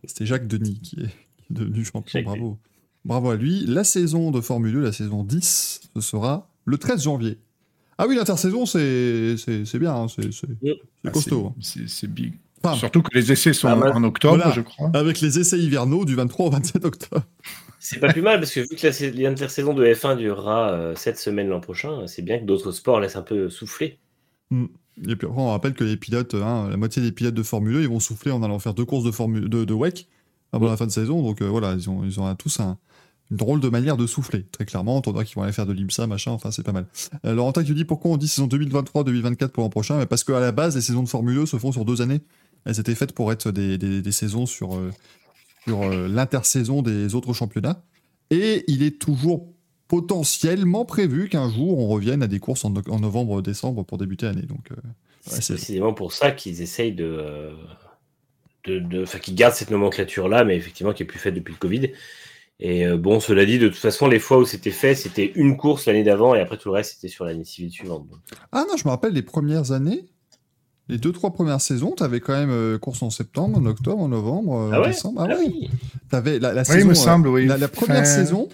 C'était 0.06 0.26
Jacques 0.26 0.48
Denis 0.48 0.80
qui 0.82 1.00
est 1.00 1.10
devenu 1.50 1.86
champion, 1.86 2.20
Jacques 2.20 2.26
bravo. 2.26 2.58
Bravo 3.06 3.30
à 3.30 3.36
lui. 3.36 3.66
La 3.68 3.84
saison 3.84 4.32
de 4.32 4.42
Formule 4.42 4.74
2, 4.74 4.82
la 4.82 4.92
saison 4.92 5.24
10, 5.24 5.92
ce 5.96 6.02
sera 6.02 6.50
le 6.66 6.78
13 6.78 7.04
janvier. 7.04 7.38
Ah 7.98 8.08
oui, 8.08 8.16
l'intersaison, 8.16 8.66
c'est 8.66 9.36
bien, 9.76 9.96
hein, 9.96 10.08
c'est 10.08 11.12
costaud. 11.12 11.54
Hein. 11.58 11.82
C'est 11.88 12.12
big. 12.12 12.34
Enfin, 12.64 12.76
Surtout 12.78 13.02
que 13.02 13.16
les 13.16 13.32
essais 13.32 13.54
sont 13.54 13.68
en 13.68 14.04
octobre, 14.04 14.38
voilà, 14.38 14.52
je 14.52 14.62
crois. 14.62 14.90
Avec 14.94 15.22
les 15.22 15.40
essais 15.40 15.60
hivernaux 15.60 16.04
du 16.04 16.16
23 16.16 16.48
au 16.48 16.50
27 16.50 16.86
octobre. 16.86 17.24
C'est 17.80 18.00
pas 18.00 18.12
plus 18.12 18.24
mal, 18.24 18.40
parce 18.40 18.52
que 18.52 18.62
vu 18.62 18.76
que 18.76 19.22
l'intersaison 19.22 19.74
de 19.74 19.86
F1 19.86 20.18
durera 20.18 20.72
euh, 20.72 20.96
7 20.96 21.20
semaines 21.20 21.50
l'an 21.50 21.60
prochain, 21.60 22.08
c'est 22.08 22.24
bien 22.24 22.40
que 22.40 22.46
d'autres 22.46 22.72
sports 22.72 23.00
laissent 23.00 23.16
un 23.16 23.22
peu 23.22 23.50
souffler. 23.50 24.00
Mm. 24.50 24.66
Et 25.08 25.16
puis 25.16 25.28
après, 25.28 25.42
on 25.42 25.52
rappelle 25.52 25.74
que 25.74 25.84
les 25.84 25.98
pilotes, 25.98 26.34
hein, 26.34 26.68
la 26.70 26.78
moitié 26.78 27.02
des 27.02 27.12
pilotes 27.12 27.36
de 27.36 27.44
Formule 27.44 27.74
2, 27.74 27.82
ils 27.82 27.88
vont 27.88 28.00
souffler 28.00 28.32
en 28.32 28.42
allant 28.42 28.58
faire 28.60 28.74
deux 28.74 28.86
courses 28.86 29.04
de, 29.04 29.12
Formule, 29.12 29.50
de, 29.50 29.66
de 29.66 29.74
WEC 29.74 30.08
avant 30.52 30.66
mm. 30.66 30.70
la 30.70 30.78
fin 30.78 30.88
de 30.88 30.92
saison. 30.92 31.22
Donc 31.22 31.42
euh, 31.42 31.48
voilà, 31.48 31.74
ils 31.74 31.90
ont, 31.90 32.04
ils 32.04 32.20
ont 32.20 32.34
tous 32.36 32.60
un, 32.60 32.78
une 33.32 33.38
drôle 33.38 33.60
de 33.60 33.70
manière 33.70 33.98
de 33.98 34.06
souffler, 34.06 34.44
très 34.44 34.66
clairement. 34.66 35.02
On 35.06 35.24
qu'ils 35.24 35.36
vont 35.36 35.44
aller 35.44 35.52
faire 35.52 35.66
de 35.66 35.74
l'IMSA, 35.74 36.06
machin, 36.08 36.32
enfin, 36.32 36.52
c'est 36.52 36.64
pas 36.64 36.72
mal. 36.72 36.86
Euh, 37.26 37.34
Laurentin 37.34 37.64
qui 37.64 37.74
dit 37.74 37.86
pourquoi 37.86 38.12
on 38.12 38.18
dit 38.18 38.28
saison 38.28 38.48
2023-2024 38.48 39.48
pour 39.50 39.64
l'an 39.64 39.70
prochain? 39.70 39.98
Mais 39.98 40.06
Parce 40.06 40.24
qu'à 40.24 40.40
la 40.40 40.52
base, 40.52 40.76
les 40.76 40.82
saisons 40.82 41.04
de 41.04 41.10
Formule 41.10 41.36
2 41.36 41.46
se 41.46 41.58
font 41.58 41.72
sur 41.72 41.86
deux 41.86 42.02
années. 42.02 42.22
Elles 42.66 42.80
étaient 42.80 42.96
faites 42.96 43.14
pour 43.14 43.32
être 43.32 43.52
des, 43.52 43.78
des, 43.78 44.02
des 44.02 44.12
saisons 44.12 44.46
sur, 44.46 44.76
euh, 44.76 44.92
sur 45.64 45.84
euh, 45.84 46.08
l'intersaison 46.08 46.82
des 46.82 47.16
autres 47.16 47.34
championnats. 47.34 47.84
Et 48.30 48.64
il 48.68 48.84
est 48.84 49.00
toujours 49.00 49.48
potentiellement 49.88 50.86
prévu 50.86 51.30
qu'un 51.30 51.50
jour 51.50 51.78
on 51.80 51.88
revienne 51.88 52.24
à 52.24 52.28
des 52.28 52.40
courses 52.40 52.66
en, 52.66 52.74
en 52.90 53.00
novembre-décembre 53.00 53.84
pour 53.84 53.98
débuter 53.98 54.28
l'année. 54.28 54.44
Donc, 54.44 54.72
euh, 54.72 54.76
ouais, 55.32 55.42
c'est 55.42 55.54
précisément 55.54 55.94
pour 55.94 56.12
ça 56.12 56.32
qu'ils 56.32 56.62
essayent 56.62 56.94
de. 56.94 57.52
de, 58.66 58.80
de 58.80 59.18
qu'ils 59.20 59.36
gardent 59.36 59.56
cette 59.56 59.72
nomenclature-là, 59.72 60.44
mais 60.44 60.58
effectivement 60.58 60.94
qui 60.94 61.04
est 61.04 61.08
plus 61.08 61.20
faite 61.20 61.34
depuis 61.36 61.54
le 61.54 61.60
Covid. 61.60 61.92
Et 62.60 62.86
euh, 62.88 62.98
bon, 62.98 63.20
cela 63.20 63.46
dit, 63.46 63.60
de 63.60 63.68
toute 63.68 63.78
façon, 63.78 64.08
les 64.08 64.20
fois 64.20 64.38
où 64.38 64.46
c'était 64.46 64.72
fait, 64.72 64.96
c'était 64.96 65.32
une 65.36 65.58
course 65.58 65.88
l'année 65.88 66.04
d'avant 66.04 66.36
et 66.36 66.40
après 66.40 66.58
tout 66.58 66.70
le 66.70 66.76
reste, 66.76 66.94
c'était 66.96 67.10
sur 67.10 67.26
l'année 67.26 67.44
civile 67.44 67.72
suivante. 67.72 68.08
Donc. 68.10 68.20
Ah 68.52 68.64
non, 68.70 68.78
je 68.78 68.86
me 68.86 68.90
rappelle 68.92 69.12
les 69.14 69.22
premières 69.24 69.74
années, 69.74 70.06
les 70.88 70.98
deux, 70.98 71.12
trois 71.12 71.32
premières 71.34 71.60
saisons, 71.60 71.94
tu 71.98 72.04
avais 72.04 72.22
quand 72.22 72.34
même 72.34 72.52
euh, 72.52 72.78
course 72.78 73.02
en 73.04 73.10
septembre, 73.10 73.58
en 73.58 73.66
octobre, 73.66 74.02
en 74.02 74.08
novembre, 74.08 74.56
euh, 74.56 74.70
ah 74.72 74.80
en 74.80 74.82
ouais? 74.84 74.88
décembre. 74.88 75.22
Ah, 75.22 75.28
ah 75.32 75.36
oui. 75.38 75.54
oui. 75.64 75.70
T'avais 76.10 76.40
la, 76.40 76.54
la 76.54 76.62
oui, 76.62 76.66
saison, 76.68 76.80
il 76.80 76.86
me 76.88 76.94
semble, 76.94 77.28
oui. 77.28 77.46
La, 77.46 77.58
la 77.58 77.68
première 77.68 78.06
Fin 78.06 78.06
saison. 78.06 78.48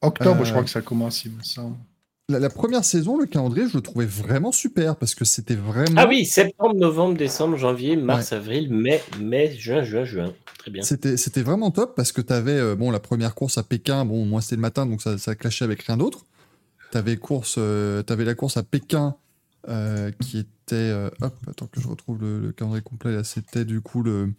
Octobre, 0.00 0.40
Euh, 0.40 0.44
je 0.44 0.50
crois 0.50 0.64
que 0.64 0.70
ça 0.70 0.80
commence, 0.80 1.24
il 1.24 1.32
me 1.32 1.42
semble. 1.42 1.76
La, 2.30 2.38
la 2.38 2.50
première 2.50 2.84
saison, 2.84 3.16
le 3.16 3.24
calendrier, 3.24 3.66
je 3.70 3.74
le 3.74 3.80
trouvais 3.80 4.04
vraiment 4.04 4.52
super 4.52 4.96
parce 4.96 5.14
que 5.14 5.24
c'était 5.24 5.54
vraiment. 5.54 5.94
Ah 5.96 6.06
oui, 6.06 6.26
septembre, 6.26 6.74
novembre, 6.74 7.16
décembre, 7.16 7.56
janvier, 7.56 7.96
mars, 7.96 8.34
avril, 8.34 8.70
mai, 8.70 9.02
mai, 9.18 9.56
juin, 9.56 9.82
juin, 9.82 10.04
juin. 10.04 10.34
Très 10.58 10.70
bien. 10.70 10.82
C'était, 10.82 11.42
vraiment 11.42 11.70
top 11.70 11.96
parce 11.96 12.12
que 12.12 12.20
tu 12.20 12.34
avais 12.34 12.76
bon, 12.76 12.90
la 12.90 13.00
première 13.00 13.34
course 13.34 13.56
à 13.56 13.62
Pékin, 13.62 14.04
bon, 14.04 14.26
moi 14.26 14.42
c'était 14.42 14.56
le 14.56 14.60
matin 14.60 14.84
donc 14.84 15.00
ça, 15.00 15.16
ça 15.16 15.34
clashait 15.36 15.64
avec 15.64 15.80
rien 15.84 15.96
d'autre. 15.96 16.26
Tu 16.92 16.98
avais, 16.98 17.18
euh, 17.56 18.02
avais 18.06 18.24
la 18.26 18.34
course 18.34 18.58
à 18.58 18.62
Pékin 18.62 19.16
euh, 19.70 20.10
qui 20.20 20.40
était. 20.40 20.74
euh, 20.74 21.08
hop, 21.22 21.34
attends 21.48 21.66
que 21.66 21.80
je 21.80 21.88
retrouve 21.88 22.20
le, 22.20 22.40
le 22.40 22.52
calendrier 22.52 22.82
complet 22.82 23.12
là, 23.12 23.24
c'était 23.24 23.64
du 23.64 23.80
coup 23.80 24.02
le. 24.02 24.34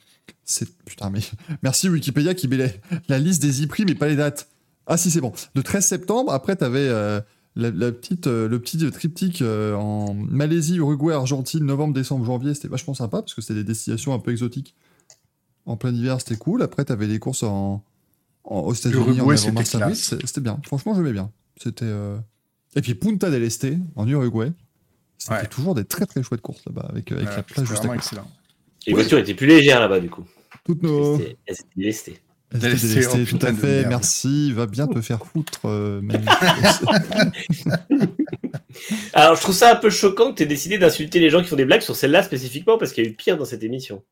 Putain, 0.85 1.09
mais. 1.09 1.21
Merci 1.63 1.89
Wikipédia 1.89 2.35
qui 2.35 2.47
met 2.47 2.57
la, 2.57 2.67
la 3.07 3.17
liste 3.17 3.41
des 3.41 3.63
e 3.63 3.67
mais 3.87 3.95
pas 3.95 4.09
les 4.09 4.15
dates. 4.15 4.47
Ah 4.85 4.97
si, 4.97 5.09
c'est 5.09 5.21
bon. 5.21 5.33
Le 5.55 5.63
13 5.63 5.83
septembre, 5.83 6.31
après 6.31 6.55
tu 6.55 6.63
avais. 6.63 6.87
La, 7.59 7.71
la 7.71 7.91
petite, 7.91 8.27
euh, 8.27 8.47
le 8.47 8.59
petit 8.59 8.77
triptyque 8.91 9.41
euh, 9.41 9.75
en 9.75 10.13
Malaisie, 10.13 10.77
Uruguay, 10.77 11.13
Argentine, 11.13 11.63
novembre, 11.65 11.93
décembre, 11.93 12.25
janvier, 12.25 12.53
c'était 12.53 12.67
vachement 12.67 12.93
sympa 12.93 13.21
parce 13.21 13.33
que 13.33 13.41
c'était 13.41 13.55
des 13.55 13.63
destinations 13.63 14.13
un 14.13 14.19
peu 14.19 14.31
exotiques. 14.31 14.75
En 15.65 15.77
plein 15.77 15.93
hiver, 15.93 16.19
c'était 16.19 16.37
cool. 16.37 16.61
Après, 16.63 16.83
tu 16.85 16.91
avais 16.91 17.07
des 17.07 17.19
courses 17.19 17.43
en, 17.43 17.83
en, 18.43 18.59
aux 18.61 18.73
États-Unis, 18.73 19.21
en 19.21 19.29
avril, 19.29 19.95
c'était 19.95 20.41
bien. 20.41 20.59
Franchement, 20.65 20.95
j'aimais 20.95 21.13
bien. 21.13 21.31
C'était. 21.61 21.85
euh, 21.85 22.17
Et 22.75 22.81
puis 22.81 22.95
Punta 22.95 23.29
del 23.29 23.43
Este, 23.43 23.67
en 23.95 24.07
Uruguay. 24.07 24.51
C'était 25.17 25.33
Ouais. 25.35 25.47
toujours 25.47 25.75
des 25.75 25.83
très 25.83 26.05
très 26.05 26.23
chouettes 26.23 26.41
courses 26.41 26.63
là-bas, 26.65 26.87
avec, 26.89 27.11
euh, 27.11 27.17
avec 27.17 27.29
Ouais, 27.29 27.35
la 27.35 27.43
plage 27.43 27.67
juste 27.67 27.79
à 27.83 27.87
côté. 27.87 27.97
excellent. 27.97 28.27
Les 28.87 28.93
voitures 28.93 29.17
étaient 29.19 29.33
plus 29.35 29.47
légères 29.47 29.81
là-bas, 29.81 29.99
du 29.99 30.09
coup. 30.09 30.23
Toutes 30.63 30.81
nos. 30.81 31.15
Elles 31.17 31.21
étaient- 31.21 31.37
elles 31.47 31.55
étaient 31.55 31.67
lestées. 31.75 32.19
Oh, 32.53 32.57
tout 33.29 33.45
à 33.45 33.53
fait. 33.53 33.85
Merci. 33.87 34.51
Va 34.53 34.65
bien 34.65 34.87
te 34.87 35.01
faire 35.01 35.25
foutre. 35.25 35.61
euh. 35.65 36.01
Alors, 39.13 39.35
je 39.35 39.41
trouve 39.41 39.55
ça 39.55 39.71
un 39.71 39.75
peu 39.75 39.89
choquant 39.89 40.31
que 40.31 40.37
tu 40.37 40.43
aies 40.43 40.47
décidé 40.47 40.77
d'insulter 40.77 41.19
les 41.19 41.29
gens 41.29 41.41
qui 41.41 41.47
font 41.47 41.55
des 41.55 41.65
blagues 41.65 41.81
sur 41.81 41.95
celle-là 41.95 42.23
spécifiquement 42.23 42.77
parce 42.77 42.93
qu'il 42.93 43.03
y 43.03 43.07
a 43.07 43.09
eu 43.09 43.13
pire 43.13 43.37
dans 43.37 43.45
cette 43.45 43.63
émission. 43.63 44.03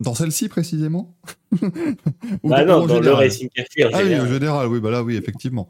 Dans 0.00 0.14
celle-ci 0.14 0.48
précisément 0.48 1.16
Ou 1.62 2.48
Bah 2.50 2.64
non, 2.64 2.74
en 2.74 2.86
dans 2.86 2.98
le 2.98 3.02
général 3.02 3.24
Racing 3.24 3.48
Café 3.52 3.84
en 3.86 3.90
Ah 3.92 4.00
oui, 4.04 4.20
au 4.20 4.26
général, 4.26 4.68
oui, 4.68 4.78
bah 4.80 4.90
là, 4.90 5.02
oui, 5.02 5.16
effectivement. 5.16 5.68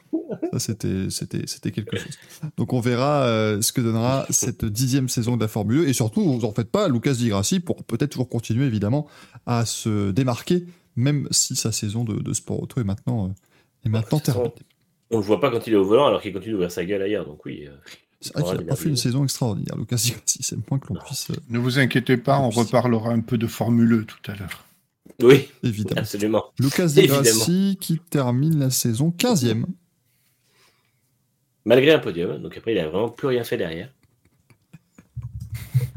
Ça, 0.52 0.58
c'était, 0.58 1.06
c'était, 1.08 1.46
c'était 1.46 1.70
quelque 1.70 1.96
chose. 1.96 2.12
Donc, 2.58 2.72
on 2.74 2.80
verra 2.80 3.22
euh, 3.22 3.62
ce 3.62 3.72
que 3.72 3.80
donnera 3.80 4.26
cette 4.28 4.64
dixième 4.66 5.08
saison 5.08 5.36
de 5.36 5.40
la 5.40 5.48
Formule 5.48 5.84
2. 5.84 5.88
Et 5.88 5.92
surtout, 5.94 6.22
vous 6.22 6.44
en 6.44 6.52
faites 6.52 6.70
pas, 6.70 6.88
Lucas 6.88 7.14
Di 7.14 7.28
Grassi, 7.30 7.60
pour 7.60 7.84
peut-être 7.84 8.10
toujours 8.10 8.28
continuer, 8.28 8.66
évidemment, 8.66 9.06
à 9.46 9.64
se 9.64 10.10
démarquer, 10.10 10.66
même 10.98 11.28
si 11.30 11.56
sa 11.56 11.72
saison 11.72 12.04
de, 12.04 12.14
de 12.20 12.32
sport 12.32 12.62
auto 12.62 12.80
est 12.80 12.84
maintenant, 12.84 13.28
euh, 13.28 13.32
est 13.86 13.88
maintenant 13.88 14.18
terminée. 14.20 14.52
On 15.10 15.16
le 15.18 15.22
voit 15.22 15.40
pas 15.40 15.50
quand 15.50 15.66
il 15.66 15.72
est 15.72 15.76
au 15.76 15.84
volant 15.84 16.06
alors 16.06 16.20
qu'il 16.20 16.32
continue 16.32 16.52
d'ouvrir 16.52 16.70
sa 16.70 16.84
gueule 16.84 17.00
ailleurs. 17.02 17.24
Donc 17.24 17.46
oui. 17.46 17.66
euh, 17.66 17.76
C'est 18.20 18.32
vrai 18.34 18.42
aura 18.42 18.50
qu'il 18.52 18.58
n'a 18.58 18.64
des 18.64 18.68
pas 18.68 18.76
fait 18.76 18.88
une 18.88 18.96
saison 18.96 19.24
extraordinaire, 19.24 19.76
Lucas 19.78 19.96
Grassi. 19.96 20.42
C'est 20.42 20.56
le 20.56 20.62
moins 20.68 20.78
que 20.78 20.92
l'on 20.92 21.00
puisse, 21.00 21.30
euh, 21.30 21.34
Ne 21.48 21.58
vous 21.58 21.78
inquiétez 21.78 22.16
pas, 22.16 22.38
on 22.40 22.50
reparlera 22.50 23.10
un 23.10 23.20
peu 23.20 23.38
de 23.38 23.46
Formule 23.46 23.92
E 23.92 24.04
tout 24.04 24.30
à 24.30 24.34
l'heure. 24.34 24.64
Oui, 25.22 25.48
évidemment. 25.62 26.00
absolument. 26.00 26.44
Lucas. 26.58 26.88
Grassi 26.94 27.78
qui 27.80 27.98
termine 27.98 28.58
la 28.58 28.70
saison 28.70 29.14
15e. 29.16 29.64
Malgré 31.64 31.92
un 31.92 31.98
podium. 31.98 32.40
Donc 32.42 32.56
après, 32.56 32.72
il 32.72 32.78
a 32.78 32.88
vraiment 32.88 33.08
plus 33.08 33.28
rien 33.28 33.44
fait 33.44 33.56
derrière. 33.56 33.92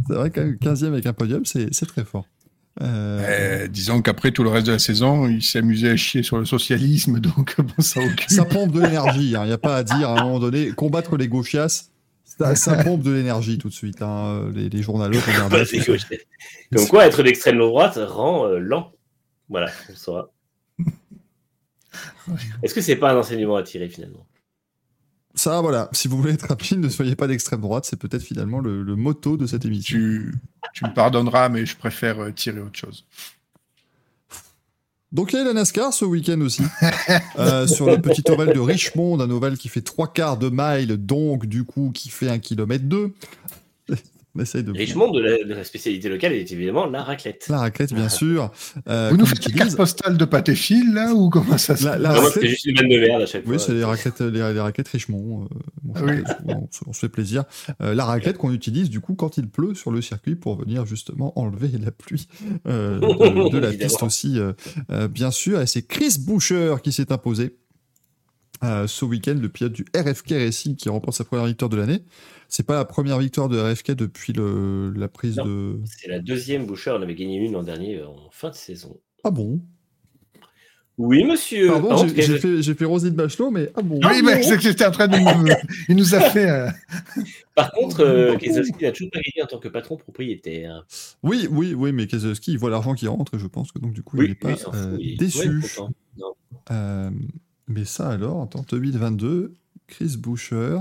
C'est 0.08 0.14
vrai 0.16 0.32
qu'un 0.32 0.52
15e 0.52 0.88
avec 0.88 1.06
un 1.06 1.14
podium, 1.14 1.46
c'est, 1.46 1.74
c'est 1.74 1.86
très 1.86 2.04
fort. 2.06 2.26
Euh, 2.82 3.64
Euh, 3.64 3.68
disons 3.68 4.02
qu'après 4.02 4.32
tout 4.32 4.44
le 4.44 4.50
reste 4.50 4.68
de 4.68 4.72
la 4.72 4.80
saison, 4.80 5.28
il 5.28 5.44
s'est 5.44 5.60
amusé 5.60 5.90
à 5.90 5.98
chier 5.98 6.24
sur 6.24 6.38
le 6.38 6.46
socialisme, 6.46 7.20
donc 7.20 7.60
bon, 7.60 7.74
ça 7.84 8.00
occupe. 8.00 8.30
ça 8.30 8.46
pompe 8.46 8.72
de 8.72 8.80
l'énergie, 8.82 9.32
il 9.32 9.40
n'y 9.40 9.52
a 9.52 9.58
pas 9.58 9.76
à 9.76 9.84
dire 9.84 10.10
à 10.10 10.20
un 10.20 10.24
moment 10.24 10.40
donné. 10.40 10.72
Combattre 10.72 11.18
les 11.18 11.28
gauchias, 11.28 11.90
ça, 12.24 12.56
ça 12.56 12.82
pompe 12.84 13.02
de 13.04 13.12
l'énergie 13.12 13.58
tout 13.58 13.68
de 13.68 13.74
suite. 13.74 14.02
hein. 14.02 14.50
Les, 14.56 14.70
les 14.70 14.82
journalistes. 14.82 15.26
Comme 16.74 16.88
quoi, 16.88 17.06
être 17.06 17.22
d'extrême 17.24 17.58
droite 17.58 18.00
rend 18.02 18.46
euh, 18.48 18.58
lent. 18.60 18.94
Voilà, 19.50 19.70
on 19.92 19.96
saura. 19.96 20.30
Est-ce 22.64 22.74
que 22.74 22.80
c'est 22.82 22.96
pas 22.96 23.12
un 23.12 23.18
enseignement 23.18 23.58
à 23.58 23.64
tirer 23.64 23.90
finalement? 23.90 24.26
Ça, 25.34 25.62
voilà, 25.62 25.90
si 25.94 26.08
vous 26.08 26.18
voulez 26.18 26.34
être 26.34 26.48
rapide, 26.48 26.80
ne 26.80 26.90
soyez 26.90 27.16
pas 27.16 27.28
d'extrême 27.28 27.62
droite, 27.62 27.86
c'est 27.86 27.98
peut-être 27.98 28.24
finalement 28.24 28.60
le, 28.60 28.84
le 28.84 28.96
motto 28.96 29.38
de 29.38 29.48
cette 29.48 29.66
émission. 29.66 29.98
Tu, 29.98 30.36
tu 30.74 30.86
me 30.86 30.94
pardonneras, 30.94 31.50
mais 31.50 31.66
je 31.66 31.78
préfère 31.78 32.20
euh, 32.20 32.32
tirer 32.32 32.60
autre 32.60 32.78
chose. 32.78 33.06
Donc 35.12 35.34
il 35.34 35.38
y 35.38 35.40
a 35.40 35.44
la 35.44 35.54
NASCAR 35.54 35.92
ce 35.92 36.06
week-end 36.06 36.40
aussi, 36.40 36.64
euh, 37.38 37.68
sur 37.68 37.86
le 37.88 38.00
petit 38.00 38.24
ovale 38.32 38.54
de 38.54 38.60
Richmond, 38.60 39.20
un 39.20 39.30
ovale 39.30 39.58
qui 39.58 39.68
fait 39.68 39.82
trois 39.82 40.12
quarts 40.12 40.38
de 40.38 40.50
mile, 40.50 40.96
donc 40.98 41.46
du 41.46 41.66
coup 41.66 41.92
qui 41.94 42.10
fait 42.10 42.30
un 42.30 42.40
kilomètre 42.40 42.86
deux. 42.86 43.14
Essaye 44.40 44.64
de... 44.64 44.72
Richmond, 44.72 45.12
de 45.12 45.20
la, 45.20 45.44
de 45.44 45.54
la, 45.54 45.64
spécialité 45.64 46.08
locale, 46.08 46.34
est 46.34 46.52
évidemment 46.52 46.86
la 46.86 47.04
raclette. 47.04 47.48
La 47.50 47.60
raclette, 47.60 47.94
bien 47.94 48.08
sûr. 48.10 48.52
Euh, 48.88 49.10
Vous 49.12 49.18
nous 49.18 49.26
faites 49.26 49.46
une 49.46 49.56
carte 49.56 49.76
postale 49.76 50.18
de 50.18 50.26
pâté 50.26 50.56
fil, 50.56 50.94
là, 50.94 51.14
ou 51.14 51.30
comment 51.30 51.58
ça 51.58 51.76
se 51.76 51.84
passe 51.84 52.34
C'est 52.34 52.48
juste 52.48 52.66
une 52.66 52.78
vanne 52.78 52.90
de 52.90 53.00
merde 53.00 53.22
à 53.22 53.26
chaque 53.26 53.44
oui, 53.46 53.58
fois. 53.58 53.58
Oui, 53.58 53.64
c'est 53.66 53.74
les 53.74 53.84
raclettes, 53.84 54.22
les, 54.22 54.54
les 54.54 54.60
raclettes 54.60 54.88
Richemont. 54.88 55.44
Euh, 55.44 55.48
bon, 55.84 55.94
ah 55.96 56.02
oui. 56.06 56.24
on, 56.48 56.68
on, 56.88 56.94
se 56.94 57.00
fait 57.00 57.10
plaisir. 57.10 57.44
Euh, 57.82 57.94
la 57.94 58.06
raclette 58.06 58.38
qu'on 58.38 58.54
utilise, 58.54 58.90
du 58.90 59.02
coup, 59.02 59.16
quand 59.16 59.38
il 59.38 59.50
pleut 59.50 59.76
sur 59.76 59.92
le 59.92 60.02
circuit 60.02 60.36
pour 60.36 60.56
venir 60.56 60.86
justement 60.86 61.38
enlever 61.40 61.70
la 61.78 61.92
pluie 61.92 62.28
euh, 62.68 63.00
de, 63.00 63.50
de, 63.50 63.58
la 63.58 63.72
piste 63.72 64.02
aussi, 64.04 64.40
euh, 64.40 65.08
bien 65.08 65.32
sûr. 65.32 65.62
Et 65.62 65.68
c'est 65.68 65.82
Chris 65.82 66.18
Boucher 66.20 66.76
qui 66.84 66.92
s'est 66.92 67.12
imposé. 67.12 67.58
Ce 68.62 69.06
week-end, 69.06 69.38
le 69.42 69.50
pilote 69.50 69.74
du 69.74 69.86
RFK 69.96 70.32
Racing 70.32 70.76
qui 70.76 70.90
remporte 70.90 71.18
sa 71.18 71.24
première 71.24 71.46
victoire 71.46 71.70
de 71.70 71.78
l'année. 71.78 72.04
C'est 72.48 72.66
pas 72.66 72.76
la 72.76 72.86
première 72.86 73.18
victoire 73.18 73.48
de 73.48 73.58
RFK 73.58 73.92
depuis 73.92 74.34
le, 74.34 74.92
la 74.92 75.08
prise 75.08 75.38
non, 75.38 75.46
de. 75.46 75.80
C'est 75.86 76.10
la 76.10 76.20
deuxième 76.20 76.66
Boucher. 76.66 76.92
On 76.92 77.02
avait 77.02 77.16
gagné 77.16 77.38
une 77.38 77.54
l'an 77.54 77.64
dernier 77.64 78.04
en 78.04 78.30
fin 78.32 78.50
de 78.50 78.56
saison. 78.56 79.00
Ah 79.24 79.32
bon? 79.32 79.62
Oui, 80.98 81.24
monsieur. 81.24 81.68
Pardon, 81.68 81.90
Par 81.90 82.08
j'ai 82.08 82.38
fait, 82.38 82.62
fait 82.62 82.86
Roselyne 82.86 83.16
Bachelot, 83.16 83.50
mais 83.50 83.72
ah 83.76 83.82
bon? 83.82 84.00
Oui, 84.04 84.22
mais 84.24 84.44
c'est 84.44 84.58
que 84.58 84.62
j'étais 84.62 84.86
en 84.86 84.92
train 84.92 85.08
de. 85.08 85.18
Nous... 85.18 85.54
Il 85.90 85.96
nous 85.96 86.14
a 86.14 86.20
fait. 86.20 86.50
Euh... 86.50 86.70
Par 87.56 87.72
contre, 87.72 88.02
euh, 88.02 88.38
Keselowski 88.38 88.84
n'a 88.84 88.92
toujours 88.92 89.12
pas 89.12 89.20
gagné 89.20 89.44
en 89.44 89.48
tant 89.48 89.58
que 89.58 89.68
patron 89.68 89.98
propriétaire. 89.98 90.86
Oui, 91.24 91.48
oui, 91.50 91.74
oui, 91.74 91.92
mais 91.92 92.06
Keselowski, 92.06 92.52
il 92.52 92.60
voit 92.60 92.70
l'argent 92.70 92.94
qui 92.94 93.08
rentre 93.08 93.36
et 93.36 93.40
je 93.40 93.48
pense 93.48 93.72
que 93.72 93.80
donc 93.80 93.94
du 93.94 94.04
coup, 94.04 94.18
oui, 94.18 94.26
il 94.26 94.30
n'est 94.30 94.36
pas 94.36 94.50
euh, 94.74 94.98
il 95.00 95.18
déçu. 95.18 95.64
Euh, 96.70 97.10
mais 97.68 97.86
ça 97.86 98.10
alors, 98.10 98.38
en 98.38 98.66
2022, 98.70 99.56
Chris 99.88 100.16
Boucher. 100.18 100.78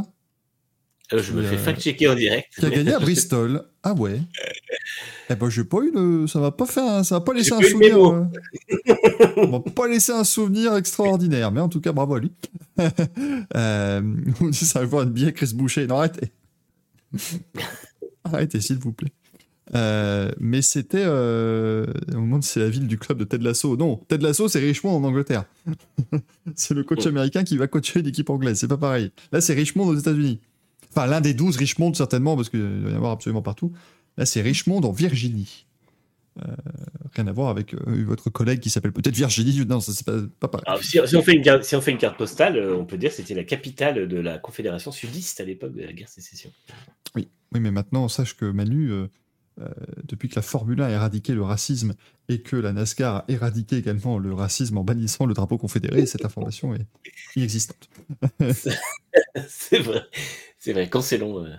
Euh, 1.12 1.22
je 1.22 1.32
me 1.32 1.42
fais 1.42 1.56
fact-checker 1.56 2.08
en 2.08 2.14
direct. 2.14 2.54
Qui 2.58 2.66
a 2.66 2.70
gagné 2.70 2.92
à 2.92 2.98
Bristol. 3.00 3.64
Ah 3.82 3.94
ouais. 3.94 4.20
eh 5.28 5.34
ben, 5.34 5.48
j'ai 5.48 5.64
pas 5.64 5.78
eu 5.78 5.90
le... 5.92 6.26
Ça 6.26 6.38
va 6.38 6.52
pas 6.52 6.66
faire, 6.66 7.04
ça 7.04 7.16
va 7.16 7.20
pas 7.20 7.34
laisser 7.34 7.52
un 7.52 7.62
souvenir. 7.62 7.98
Euh... 7.98 8.26
va 9.46 9.60
pas 9.60 9.88
laisser 9.88 10.12
un 10.12 10.24
souvenir 10.24 10.76
extraordinaire, 10.76 11.50
mais 11.50 11.60
en 11.60 11.68
tout 11.68 11.80
cas, 11.80 11.92
bravo 11.92 12.14
à 12.14 12.20
lui. 12.20 12.32
euh... 13.56 14.02
On 14.40 14.48
dit 14.48 14.64
ça 14.64 14.80
va 14.80 14.86
voir 14.86 15.02
une 15.02 15.10
billet 15.10 15.32
Chris 15.32 15.52
Boucher. 15.54 15.86
Non, 15.86 15.96
arrêtez. 15.96 16.30
arrêtez, 18.24 18.60
s'il 18.60 18.78
vous 18.78 18.92
plaît. 18.92 19.12
Euh, 19.74 20.32
mais 20.40 20.62
c'était 20.62 21.04
euh, 21.04 21.86
au 22.12 22.18
moment 22.18 22.38
de 22.38 22.44
c'est 22.44 22.58
la 22.58 22.68
ville 22.68 22.88
du 22.88 22.98
club 22.98 23.18
de 23.18 23.24
Ted 23.24 23.44
Lasso. 23.44 23.76
Non, 23.76 24.00
Ted 24.08 24.22
Lasso 24.22 24.48
c'est 24.48 24.58
Richmond 24.58 24.96
en 24.96 25.04
Angleterre. 25.04 25.44
c'est 26.56 26.74
le 26.74 26.82
coach 26.82 27.06
américain 27.06 27.44
qui 27.44 27.56
va 27.56 27.68
coacher 27.68 28.02
l'équipe 28.02 28.28
anglaise. 28.30 28.58
C'est 28.58 28.68
pas 28.68 28.76
pareil. 28.76 29.12
Là 29.30 29.40
c'est 29.40 29.54
Richmond 29.54 29.86
aux 29.86 29.96
États-Unis. 29.96 30.40
Enfin 30.90 31.06
l'un 31.06 31.20
des 31.20 31.34
12 31.34 31.56
Richmond 31.56 31.94
certainement 31.94 32.34
parce 32.34 32.48
qu'il 32.48 32.60
va 32.60 32.90
y 32.90 32.92
en 32.92 32.96
avoir 32.96 33.12
absolument 33.12 33.42
partout. 33.42 33.72
Là 34.16 34.26
c'est 34.26 34.42
Richmond 34.42 34.80
en 34.80 34.90
Virginie. 34.90 35.66
Euh, 36.38 36.54
rien 37.14 37.26
à 37.26 37.32
voir 37.32 37.48
avec 37.48 37.74
euh, 37.74 38.04
votre 38.06 38.30
collègue 38.30 38.60
qui 38.60 38.70
s'appelle 38.70 38.92
peut-être 38.92 39.14
Virginie. 39.14 39.64
Non, 39.66 39.80
ça 39.80 39.92
c'est 39.92 40.06
pas, 40.06 40.18
pas 40.38 40.48
pareil. 40.48 40.64
Alors, 40.66 40.82
si, 40.82 40.98
si, 41.04 41.16
on 41.16 41.22
fait 41.22 41.34
une 41.34 41.42
carte, 41.42 41.64
si 41.64 41.74
on 41.76 41.80
fait 41.80 41.90
une 41.90 41.98
carte 41.98 42.16
postale, 42.16 42.56
euh, 42.56 42.76
on 42.76 42.84
peut 42.84 42.98
dire 42.98 43.10
que 43.10 43.16
c'était 43.16 43.34
la 43.34 43.44
capitale 43.44 44.08
de 44.08 44.18
la 44.18 44.38
Confédération 44.38 44.92
sudiste 44.92 45.40
à 45.40 45.44
l'époque 45.44 45.74
de 45.74 45.82
la 45.82 45.92
guerre 45.92 46.08
sécession. 46.08 46.50
Oui, 47.14 47.28
oui, 47.52 47.60
mais 47.60 47.70
maintenant 47.70 48.08
sache 48.08 48.36
que 48.36 48.44
Manu. 48.46 48.92
Euh, 49.60 49.68
depuis 50.04 50.28
que 50.28 50.36
la 50.36 50.42
Formule 50.42 50.80
1 50.80 50.84
a 50.84 50.90
éradiqué 50.90 51.34
le 51.34 51.42
racisme 51.42 51.94
et 52.28 52.40
que 52.40 52.56
la 52.56 52.72
NASCAR 52.72 53.16
a 53.16 53.24
éradiqué 53.28 53.76
également 53.76 54.18
le 54.18 54.32
racisme 54.32 54.78
en 54.78 54.84
bannissant 54.84 55.26
le 55.26 55.34
drapeau 55.34 55.58
confédéré, 55.58 56.06
cette 56.06 56.24
information 56.24 56.74
est 56.74 56.86
inexistante. 57.36 57.90
c'est 59.48 59.80
vrai, 59.80 60.02
c'est 60.58 60.72
vrai, 60.72 60.88
cancellons. 60.88 61.44
Euh... 61.44 61.54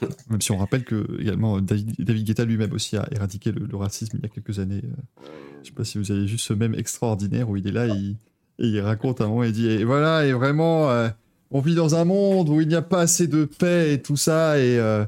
Même 0.30 0.40
si 0.40 0.50
on 0.52 0.56
rappelle 0.56 0.84
que 0.84 1.20
également 1.20 1.60
David, 1.60 1.94
David 1.98 2.26
Guetta 2.26 2.44
lui-même 2.44 2.72
aussi 2.72 2.96
a 2.96 3.06
éradiqué 3.12 3.52
le, 3.52 3.66
le, 3.66 3.76
racisme 3.76 4.18
il 4.18 4.22
y 4.22 4.26
a 4.26 4.28
quelques 4.28 4.58
années. 4.58 4.82
Je 4.82 5.60
ne 5.60 5.64
sais 5.64 5.72
pas 5.72 5.84
si 5.84 5.98
vous 5.98 6.10
avez 6.10 6.26
vu 6.26 6.38
ce 6.38 6.52
même 6.52 6.74
extraordinaire 6.74 7.48
où 7.50 7.56
il 7.56 7.66
est 7.66 7.72
là 7.72 7.86
et 7.86 7.90
il, 7.90 8.16
et 8.58 8.66
il 8.66 8.80
raconte 8.80 9.20
un 9.20 9.28
moment, 9.28 9.44
il 9.44 9.52
dit 9.52 9.68
et 9.68 9.84
voilà, 9.84 10.26
et 10.26 10.32
vraiment, 10.32 10.90
euh, 10.90 11.08
on 11.50 11.60
vit 11.60 11.74
dans 11.74 11.94
un 11.94 12.04
monde 12.04 12.48
où 12.48 12.60
il 12.60 12.68
n'y 12.68 12.74
a 12.74 12.82
pas 12.82 13.00
assez 13.00 13.26
de 13.26 13.44
paix 13.44 13.94
et 13.94 14.02
tout 14.02 14.16
ça, 14.16 14.58
et 14.58 14.78
euh, 14.78 15.04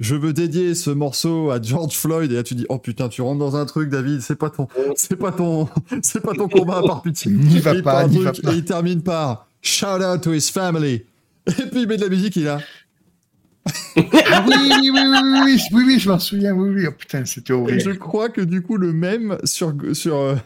je 0.00 0.14
veux 0.14 0.32
dédier 0.32 0.74
ce 0.74 0.90
morceau 0.90 1.50
à 1.50 1.60
George 1.60 1.96
Floyd. 1.96 2.30
Et 2.32 2.36
là 2.36 2.42
tu 2.42 2.54
dis 2.54 2.66
oh 2.68 2.78
putain 2.78 3.08
tu 3.08 3.22
rentres 3.22 3.38
dans 3.38 3.56
un 3.56 3.64
truc 3.66 3.90
David 3.90 4.20
c'est 4.20 4.36
pas 4.36 4.50
ton 4.50 4.68
c'est 4.96 5.16
pas 5.16 5.32
ton 5.32 5.68
c'est 6.02 6.20
pas 6.20 6.34
ton 6.34 6.48
combat 6.48 6.82
par 6.82 7.02
pitié. 7.02 7.30
N'y 7.32 7.60
va 7.60 7.80
pas, 7.82 8.06
n'y 8.06 8.18
va 8.18 8.32
pas. 8.32 8.52
et 8.52 8.56
il 8.56 8.64
termine 8.64 9.02
par 9.02 9.48
shout 9.62 10.02
out 10.02 10.20
to 10.22 10.32
his 10.32 10.50
family. 10.52 11.04
Et 11.46 11.66
puis 11.70 11.82
il 11.82 11.88
met 11.88 11.96
de 11.96 12.02
la 12.02 12.08
musique 12.08 12.36
il 12.36 12.48
a. 12.48 12.58
Ah 13.66 14.44
oui, 14.46 14.54
oui, 14.58 14.90
oui, 14.90 14.90
oui, 14.92 15.18
oui, 15.44 15.60
oui, 15.72 15.84
oui, 15.86 15.98
je 15.98 16.08
m'en 16.08 16.18
souviens, 16.18 16.52
oui, 16.52 16.70
oui, 16.70 16.86
oh 16.86 16.92
putain, 16.92 17.24
c'était 17.24 17.52
horrible. 17.52 17.78
Et 17.78 17.80
je 17.80 17.90
crois 17.90 18.28
que 18.28 18.42
du 18.42 18.62
coup, 18.62 18.76
le 18.76 18.92
même 18.92 19.38
sur, 19.44 19.74
sur, 19.92 20.16
euh, 20.16 20.36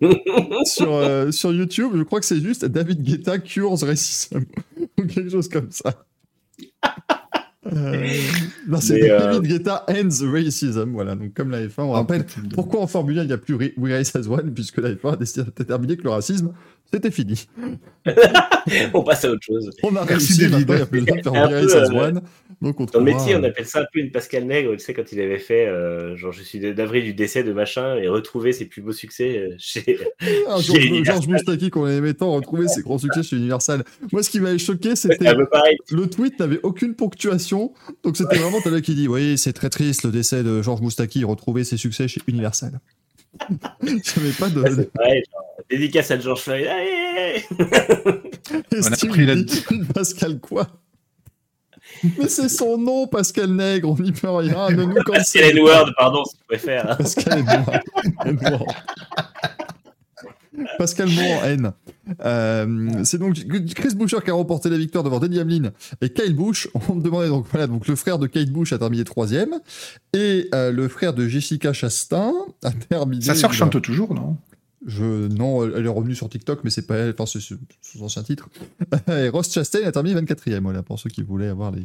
sur, 0.64 0.92
euh, 0.92 1.30
sur 1.30 1.52
YouTube, 1.52 1.92
je 1.94 2.02
crois 2.02 2.20
que 2.20 2.26
c'est 2.26 2.40
juste 2.40 2.64
David 2.64 3.02
Guetta 3.02 3.38
cures 3.38 3.78
racism 3.80 4.44
ou 4.98 5.06
quelque 5.06 5.30
chose 5.30 5.48
comme 5.48 5.70
ça. 5.70 6.04
Euh, 7.72 8.06
non, 8.66 8.80
c'est 8.80 8.98
David 8.98 9.42
Guetta 9.42 9.84
ends 9.88 10.32
racism. 10.32 10.90
Voilà, 10.92 11.14
donc 11.14 11.32
comme 11.34 11.50
la 11.50 11.64
F1, 11.64 11.82
on 11.82 11.92
rappelle 11.92 12.26
pourquoi 12.54 12.80
en 12.80 12.86
Formule 12.86 13.20
1 13.20 13.22
il 13.22 13.26
n'y 13.28 13.32
a 13.32 13.38
plus 13.38 13.54
We 13.54 13.92
Race 13.92 14.16
as 14.16 14.28
One, 14.28 14.52
puisque 14.52 14.78
la 14.78 14.92
F1 14.92 15.40
a 15.40 15.44
déterminé 15.56 15.96
que 15.96 16.02
le 16.02 16.10
racisme 16.10 16.52
c'était 16.92 17.10
fini. 17.10 17.46
on 18.94 19.02
passe 19.02 19.24
à 19.24 19.30
autre 19.30 19.42
chose. 19.42 19.70
On 19.82 19.96
a 19.96 20.04
réussi, 20.04 20.42
maintenant 20.42 20.58
il 20.68 20.76
n'y 20.76 20.82
a 20.82 20.86
plus 20.86 21.00
de 21.00 21.68
faire 21.68 21.94
One. 21.94 22.20
Donc 22.60 22.80
on 22.80 22.84
Dans 22.84 22.98
le 22.98 23.04
métier, 23.06 23.34
on 23.34 23.42
appelle 23.42 23.66
ça 23.66 23.80
un 23.80 23.86
peu 23.92 24.00
une 24.00 24.10
Pascal 24.10 24.44
Nègre, 24.44 24.72
tu 24.72 24.80
sais, 24.80 24.92
quand 24.92 25.10
il 25.10 25.20
avait 25.20 25.38
fait, 25.38 25.66
euh, 25.66 26.16
genre, 26.16 26.32
je 26.32 26.42
suis 26.42 26.60
d'avril 26.60 27.04
du 27.04 27.14
décès 27.14 27.42
de 27.44 27.52
machin 27.52 27.96
et 27.96 28.08
retrouver 28.08 28.52
ses 28.52 28.66
plus 28.66 28.82
beaux 28.82 28.92
succès 28.92 29.54
chez. 29.58 29.98
Ah, 30.46 30.60
chez 30.60 31.02
Georges 31.02 31.28
Moustaki, 31.28 31.70
qu'on 31.70 31.86
aimait 31.88 32.14
tant, 32.14 32.32
retrouver 32.32 32.68
ses 32.68 32.82
grands 32.82 32.98
succès 32.98 33.22
chez 33.22 33.36
Universal. 33.36 33.84
Moi, 34.12 34.22
ce 34.22 34.30
qui 34.30 34.40
m'avait 34.40 34.58
choqué, 34.58 34.94
c'était. 34.94 35.32
le 35.90 36.06
tweet 36.08 36.38
n'avait 36.40 36.60
aucune 36.62 36.94
ponctuation. 36.94 37.72
Donc 38.04 38.16
c'était 38.16 38.36
vraiment 38.36 38.60
t'as 38.62 38.80
qui 38.80 38.94
dit 38.94 39.08
Oui, 39.08 39.38
c'est 39.38 39.52
très 39.52 39.70
triste 39.70 40.04
le 40.04 40.10
décès 40.10 40.42
de 40.42 40.60
Georges 40.60 40.82
Moustaki, 40.82 41.24
retrouver 41.24 41.64
ses 41.64 41.76
succès 41.76 42.06
chez 42.06 42.20
Universal. 42.26 42.80
J'avais 43.82 44.32
pas 44.38 44.48
de. 44.48 44.60
Ouais, 44.60 45.22
genre, 45.32 45.44
dédicace 45.70 46.10
à 46.10 46.18
George 46.18 46.40
Floyd. 46.42 46.66
Allez 46.66 47.44
On 48.72 48.92
a 48.92 48.96
pris 48.96 49.26
la 49.26 49.34
Pascal 49.94 50.38
quoi? 50.40 50.66
Mais 52.18 52.28
c'est 52.28 52.48
son 52.48 52.78
nom, 52.78 53.06
Pascal 53.06 53.50
Nègre, 53.50 53.90
on 53.90 54.02
n'y 54.02 54.12
peut 54.12 54.30
rien. 54.30 54.70
Ne 54.70 54.84
nous 54.84 55.02
Pascal 55.04 55.44
Edward, 55.44 55.92
pardon, 55.96 56.24
si 56.24 56.36
tu 56.36 56.44
préfères. 56.44 56.96
Pascal 56.96 57.44
Edward. 58.24 58.64
Pascal 60.78 61.08
Moore 61.08 61.44
N. 61.44 61.72
Euh, 62.24 63.04
c'est 63.04 63.18
donc 63.18 63.34
Chris 63.74 63.94
Boucher 63.94 64.18
qui 64.24 64.30
a 64.30 64.34
remporté 64.34 64.68
la 64.68 64.76
victoire 64.76 65.04
devant 65.04 65.18
Denny 65.18 65.40
Hamlin 65.40 65.72
et 66.00 66.10
Kyle 66.10 66.34
Busch. 66.34 66.68
On 66.88 66.94
me 66.94 67.02
demandait 67.02 67.28
donc 67.28 67.46
voilà 67.50 67.66
donc 67.66 67.86
le 67.86 67.96
frère 67.96 68.18
de 68.18 68.26
Kyle 68.26 68.52
Busch 68.52 68.72
a 68.72 68.78
terminé 68.78 69.04
troisième 69.04 69.60
et 70.12 70.48
euh, 70.54 70.70
le 70.70 70.88
frère 70.88 71.14
de 71.14 71.26
Jessica 71.26 71.72
Chastain 71.72 72.32
a 72.62 72.70
terminé. 72.70 73.24
Sa 73.24 73.34
sœur 73.34 73.52
chante 73.52 73.80
toujours 73.80 74.14
non? 74.14 74.36
Je, 74.84 75.28
non, 75.28 75.64
elle 75.64 75.86
est 75.86 75.88
revenue 75.88 76.16
sur 76.16 76.28
TikTok, 76.28 76.64
mais 76.64 76.70
c'est 76.70 76.88
pas 76.88 76.96
elle, 76.96 77.14
enfin, 77.16 77.24
c'est 77.24 77.54
son 77.80 78.04
ancien 78.04 78.24
titre. 78.24 78.48
et 79.08 79.28
Ross 79.28 79.52
Chastain 79.52 79.86
a 79.86 79.92
terminé 79.92 80.20
24e, 80.20 80.58
voilà, 80.58 80.82
pour 80.82 80.98
ceux 80.98 81.08
qui 81.08 81.22
voulaient 81.22 81.46
avoir 81.46 81.70
les, 81.70 81.84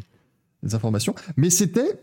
les 0.63 0.73
informations. 0.73 1.13
Mais 1.35 1.51
c'était, 1.51 1.99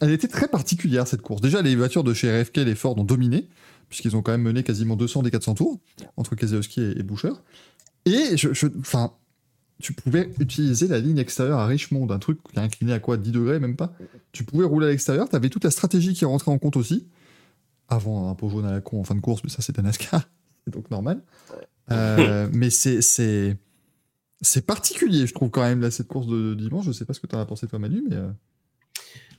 elle 0.00 0.12
était 0.12 0.28
très 0.28 0.46
particulière, 0.46 1.08
cette 1.08 1.22
course. 1.22 1.40
Déjà, 1.40 1.62
les 1.62 1.74
voitures 1.74 2.04
de 2.04 2.14
chez 2.14 2.42
RFK, 2.42 2.58
les 2.58 2.76
Ford 2.76 2.96
ont 2.96 3.02
dominé, 3.02 3.48
puisqu'ils 3.88 4.16
ont 4.16 4.22
quand 4.22 4.32
même 4.32 4.42
mené 4.42 4.62
quasiment 4.62 4.96
200 4.96 5.22
des 5.22 5.30
400 5.30 5.54
tours, 5.54 5.80
entre 6.16 6.34
Keselowski 6.34 6.80
et, 6.96 7.02
Boucher. 7.02 7.32
Et, 8.04 8.36
je, 8.36 8.52
je, 8.52 8.66
tu 9.80 9.92
pouvais 9.92 10.30
utiliser 10.40 10.88
la 10.88 10.98
ligne 10.98 11.18
extérieure 11.18 11.58
à 11.58 11.66
Richmond, 11.66 12.10
un 12.10 12.18
truc 12.18 12.38
qui 12.42 12.56
est 12.56 12.62
incliné 12.62 12.92
à 12.92 12.98
quoi? 12.98 13.16
10 13.16 13.30
degrés, 13.30 13.58
même 13.60 13.76
pas? 13.76 13.92
Tu 14.32 14.44
pouvais 14.44 14.64
rouler 14.64 14.86
à 14.86 14.90
l'extérieur, 14.90 15.28
tu 15.28 15.36
avais 15.36 15.50
toute 15.50 15.64
la 15.64 15.70
stratégie 15.70 16.14
qui 16.14 16.24
rentrait 16.24 16.50
en 16.50 16.58
compte 16.58 16.76
aussi. 16.76 17.06
Avant 17.88 18.30
un 18.30 18.34
pot 18.34 18.48
jaune 18.48 18.66
à 18.66 18.72
la 18.72 18.80
con 18.80 19.00
en 19.00 19.04
fin 19.04 19.14
de 19.14 19.20
course, 19.20 19.42
mais 19.44 19.50
ça 19.50 19.62
c'était 19.62 19.80
NASCAR 19.80 20.28
c'est 20.64 20.74
donc 20.74 20.90
normal. 20.90 21.22
Euh, 21.92 22.48
mais 22.52 22.70
c'est 22.70 23.00
c'est 23.00 23.56
c'est 24.40 24.66
particulier, 24.66 25.26
je 25.26 25.34
trouve 25.34 25.50
quand 25.50 25.62
même 25.62 25.80
là 25.80 25.90
cette 25.90 26.08
course 26.08 26.26
de 26.26 26.54
dimanche. 26.54 26.84
Je 26.86 26.92
sais 26.92 27.04
pas 27.04 27.14
ce 27.14 27.20
que 27.20 27.26
tu 27.26 27.36
as 27.36 27.44
pensé 27.44 27.66
toi, 27.66 27.78
Manu, 27.78 28.02
mais 28.08 28.16
euh... 28.16 28.30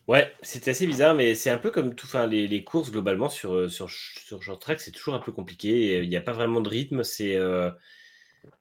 ouais, 0.07 0.33
c'était 0.41 0.71
assez 0.71 0.87
bizarre, 0.87 1.15
mais 1.15 1.35
c'est 1.35 1.49
un 1.49 1.57
peu 1.57 1.71
comme 1.71 1.95
tout, 1.95 2.07
enfin 2.07 2.27
les, 2.27 2.63
courses 2.63 2.91
globalement 2.91 3.29
sur 3.29 3.69
sur 3.71 3.89
sur 3.89 4.41
short 4.43 4.61
track, 4.61 4.79
c'est 4.81 4.91
toujours 4.91 5.13
un 5.13 5.19
peu 5.19 5.31
compliqué. 5.31 6.01
Il 6.03 6.09
n'y 6.09 6.15
a 6.17 6.21
pas 6.21 6.33
vraiment 6.33 6.61
de 6.61 6.69
rythme, 6.69 7.03
c'est 7.03 7.35
euh, 7.35 7.71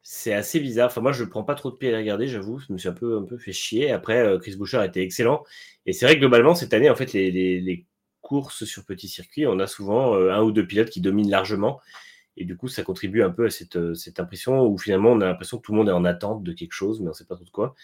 c'est 0.02 0.32
assez 0.34 0.60
bizarre. 0.60 0.86
Enfin 0.88 1.00
moi, 1.00 1.12
je 1.12 1.24
prends 1.24 1.44
pas 1.44 1.54
trop 1.54 1.70
de 1.70 1.76
pied 1.76 1.94
à 1.94 1.98
regarder, 1.98 2.28
j'avoue. 2.28 2.58
Je 2.58 2.72
me 2.72 2.78
suis 2.78 2.88
un 2.88 2.92
peu 2.92 3.18
un 3.18 3.24
peu 3.24 3.38
fait 3.38 3.52
chier. 3.52 3.90
Après, 3.92 4.18
euh, 4.18 4.38
Chris 4.38 4.56
Boucher 4.56 4.78
a 4.78 4.86
été 4.86 5.02
excellent, 5.02 5.44
et 5.86 5.92
c'est 5.92 6.06
vrai 6.06 6.14
que 6.16 6.20
globalement 6.20 6.54
cette 6.54 6.74
année, 6.74 6.90
en 6.90 6.96
fait, 6.96 7.12
les, 7.12 7.30
les, 7.30 7.86
courses 8.22 8.64
sur 8.64 8.84
petit 8.84 9.06
circuit, 9.08 9.46
on 9.46 9.60
a 9.60 9.68
souvent 9.68 10.14
un 10.16 10.42
ou 10.42 10.50
deux 10.50 10.66
pilotes 10.66 10.90
qui 10.90 11.00
dominent 11.00 11.30
largement 11.30 11.80
Et 12.36 12.44
du 12.44 12.56
coup, 12.56 12.68
ça 12.68 12.82
contribue 12.82 13.22
un 13.22 13.30
peu 13.30 13.46
à 13.46 13.50
cette, 13.50 13.94
cette 13.94 14.18
impression 14.20 14.66
où 14.66 14.78
finalement 14.78 15.12
on 15.12 15.20
a 15.20 15.26
l'impression 15.26 15.58
que 15.58 15.62
tout 15.62 15.72
le 15.72 15.78
monde 15.78 15.88
est 15.88 15.92
en 15.92 16.04
attente 16.04 16.42
de 16.42 16.52
quelque 16.52 16.72
chose, 16.72 17.00
mais 17.00 17.06
on 17.06 17.10
ne 17.10 17.14
sait 17.14 17.26
pas 17.26 17.36
trop 17.36 17.44
de 17.44 17.50
quoi. 17.50 17.76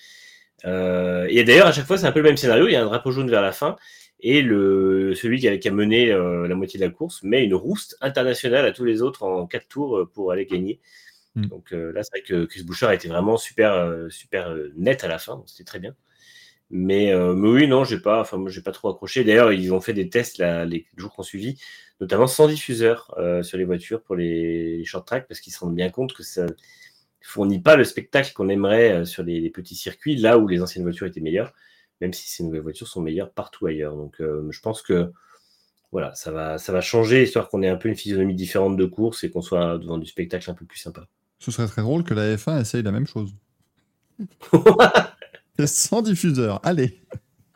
Euh, 0.64 1.26
et 1.28 1.44
d'ailleurs, 1.44 1.66
à 1.66 1.72
chaque 1.72 1.86
fois, 1.86 1.98
c'est 1.98 2.06
un 2.06 2.12
peu 2.12 2.20
le 2.20 2.28
même 2.28 2.36
scénario. 2.36 2.66
Il 2.68 2.72
y 2.72 2.76
a 2.76 2.82
un 2.82 2.86
drapeau 2.86 3.10
jaune 3.10 3.30
vers 3.30 3.42
la 3.42 3.52
fin. 3.52 3.76
Et 4.22 4.40
le, 4.40 5.14
celui 5.16 5.40
qui 5.40 5.48
a, 5.48 5.58
qui 5.58 5.68
a 5.68 5.72
mené 5.72 6.12
euh, 6.12 6.46
la 6.46 6.54
moitié 6.54 6.78
de 6.78 6.84
la 6.84 6.90
course 6.92 7.24
met 7.24 7.44
une 7.44 7.54
rouste 7.54 7.96
internationale 8.00 8.64
à 8.64 8.70
tous 8.72 8.84
les 8.84 9.02
autres 9.02 9.24
en 9.24 9.48
quatre 9.48 9.66
tours 9.66 9.98
euh, 9.98 10.06
pour 10.06 10.30
aller 10.30 10.46
gagner. 10.46 10.80
Mm. 11.34 11.46
Donc 11.46 11.72
euh, 11.72 11.92
là, 11.92 12.04
c'est 12.04 12.20
vrai 12.20 12.22
que 12.22 12.44
Chris 12.44 12.62
Boucher 12.62 12.86
a 12.86 12.94
été 12.94 13.08
vraiment 13.08 13.36
super, 13.36 14.06
super 14.10 14.54
net 14.76 15.02
à 15.02 15.08
la 15.08 15.18
fin. 15.18 15.42
C'était 15.46 15.64
très 15.64 15.80
bien. 15.80 15.96
Mais, 16.70 17.12
mais 17.34 17.48
oui, 17.48 17.66
non, 17.66 17.84
j'ai 17.84 17.98
pas, 17.98 18.20
enfin, 18.22 18.38
moi, 18.38 18.50
j'ai 18.50 18.62
pas 18.62 18.72
trop 18.72 18.88
accroché. 18.88 19.24
D'ailleurs, 19.24 19.52
ils 19.52 19.74
ont 19.74 19.80
fait 19.82 19.92
des 19.92 20.08
tests 20.08 20.38
là, 20.38 20.64
les 20.64 20.86
jours 20.96 21.12
qu'on 21.12 21.22
suivi, 21.22 21.60
notamment 22.00 22.26
sans 22.26 22.48
diffuseur 22.48 23.14
sur 23.42 23.58
les 23.58 23.64
voitures 23.64 24.02
pour 24.02 24.16
les, 24.16 24.78
les 24.78 24.84
short 24.86 25.06
tracks, 25.06 25.28
parce 25.28 25.40
qu'ils 25.40 25.52
se 25.52 25.58
rendent 25.58 25.74
bien 25.74 25.90
compte 25.90 26.14
que 26.14 26.22
ça 26.22 26.46
fournit 27.22 27.60
pas 27.60 27.76
le 27.76 27.84
spectacle 27.84 28.32
qu'on 28.32 28.48
aimerait 28.48 28.92
euh, 28.92 29.04
sur 29.04 29.22
les, 29.22 29.40
les 29.40 29.50
petits 29.50 29.74
circuits, 29.74 30.16
là 30.16 30.38
où 30.38 30.48
les 30.48 30.62
anciennes 30.62 30.84
voitures 30.84 31.06
étaient 31.06 31.20
meilleures, 31.20 31.52
même 32.00 32.12
si 32.12 32.28
ces 32.28 32.44
nouvelles 32.44 32.62
voitures 32.62 32.88
sont 32.88 33.00
meilleures 33.00 33.30
partout 33.30 33.66
ailleurs. 33.66 33.96
Donc, 33.96 34.20
euh, 34.20 34.46
je 34.50 34.60
pense 34.60 34.82
que 34.82 35.12
voilà, 35.92 36.14
ça 36.14 36.32
va, 36.32 36.58
ça 36.58 36.72
va 36.72 36.80
changer, 36.80 37.22
histoire 37.22 37.48
qu'on 37.48 37.62
ait 37.62 37.68
un 37.68 37.76
peu 37.76 37.88
une 37.88 37.96
physionomie 37.96 38.34
différente 38.34 38.76
de 38.76 38.86
course 38.86 39.24
et 39.24 39.30
qu'on 39.30 39.42
soit 39.42 39.78
devant 39.78 39.98
du 39.98 40.06
spectacle 40.06 40.50
un 40.50 40.54
peu 40.54 40.64
plus 40.64 40.78
sympa. 40.78 41.06
Ce 41.38 41.50
serait 41.50 41.66
très 41.66 41.82
drôle 41.82 42.02
que 42.02 42.14
la 42.14 42.36
F1 42.36 42.60
essaye 42.60 42.82
la 42.82 42.92
même 42.92 43.06
chose. 43.06 43.34
Sans 45.66 46.00
diffuseur. 46.02 46.60
Allez. 46.64 47.02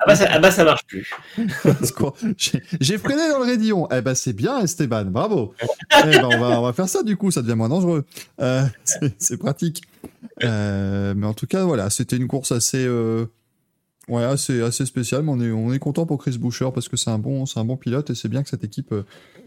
Ah 0.07 0.11
bah 0.11 0.17
ça, 0.17 0.29
ah 0.31 0.39
bah, 0.39 0.51
ça 0.53 0.63
marche 0.63 0.87
plus. 0.87 1.13
J'ai 2.81 2.97
freiné 2.97 3.29
dans 3.29 3.41
le 3.41 3.45
raidillon. 3.45 3.89
Eh 3.91 4.03
ben 4.03 4.15
c'est 4.15 4.35
bien 4.35 4.61
Esteban, 4.61 5.07
bravo. 5.07 5.53
Eh 5.61 6.11
ben, 6.11 6.25
on, 6.27 6.39
va, 6.39 6.61
on 6.61 6.63
va 6.63 6.73
faire 6.73 6.89
ça 6.89 7.03
du 7.03 7.17
coup, 7.17 7.33
ça 7.33 7.43
devient 7.43 7.57
moins 7.57 7.69
dangereux. 7.69 8.05
Euh, 8.41 8.63
c'est 9.19 9.37
pratique. 9.37 9.83
Euh, 10.45 11.13
mais 11.17 11.27
en 11.27 11.35
tout 11.35 11.49
cas, 11.49 11.65
voilà, 11.65 11.91
c'était 11.91 12.17
une 12.17 12.29
course 12.29 12.53
assez, 12.53 12.87
euh, 12.87 13.27
ouais, 14.07 14.23
assez, 14.23 14.63
assez 14.63 14.87
spéciale. 14.87 15.25
Mais 15.25 15.33
on 15.33 15.41
est, 15.41 15.51
on 15.51 15.73
est 15.73 15.81
content 15.81 16.07
pour 16.07 16.19
Chris 16.19 16.39
Boucher 16.39 16.69
parce 16.73 16.89
que 16.89 16.97
c'est 16.97 17.11
un 17.11 17.19
bon, 17.19 17.45
c'est 17.45 17.59
un 17.59 17.65
bon 17.65 17.77
pilote 17.77 18.09
et 18.11 18.15
c'est 18.15 18.29
bien 18.29 18.45
que 18.45 18.49
cette 18.49 18.63
équipe 18.63 18.95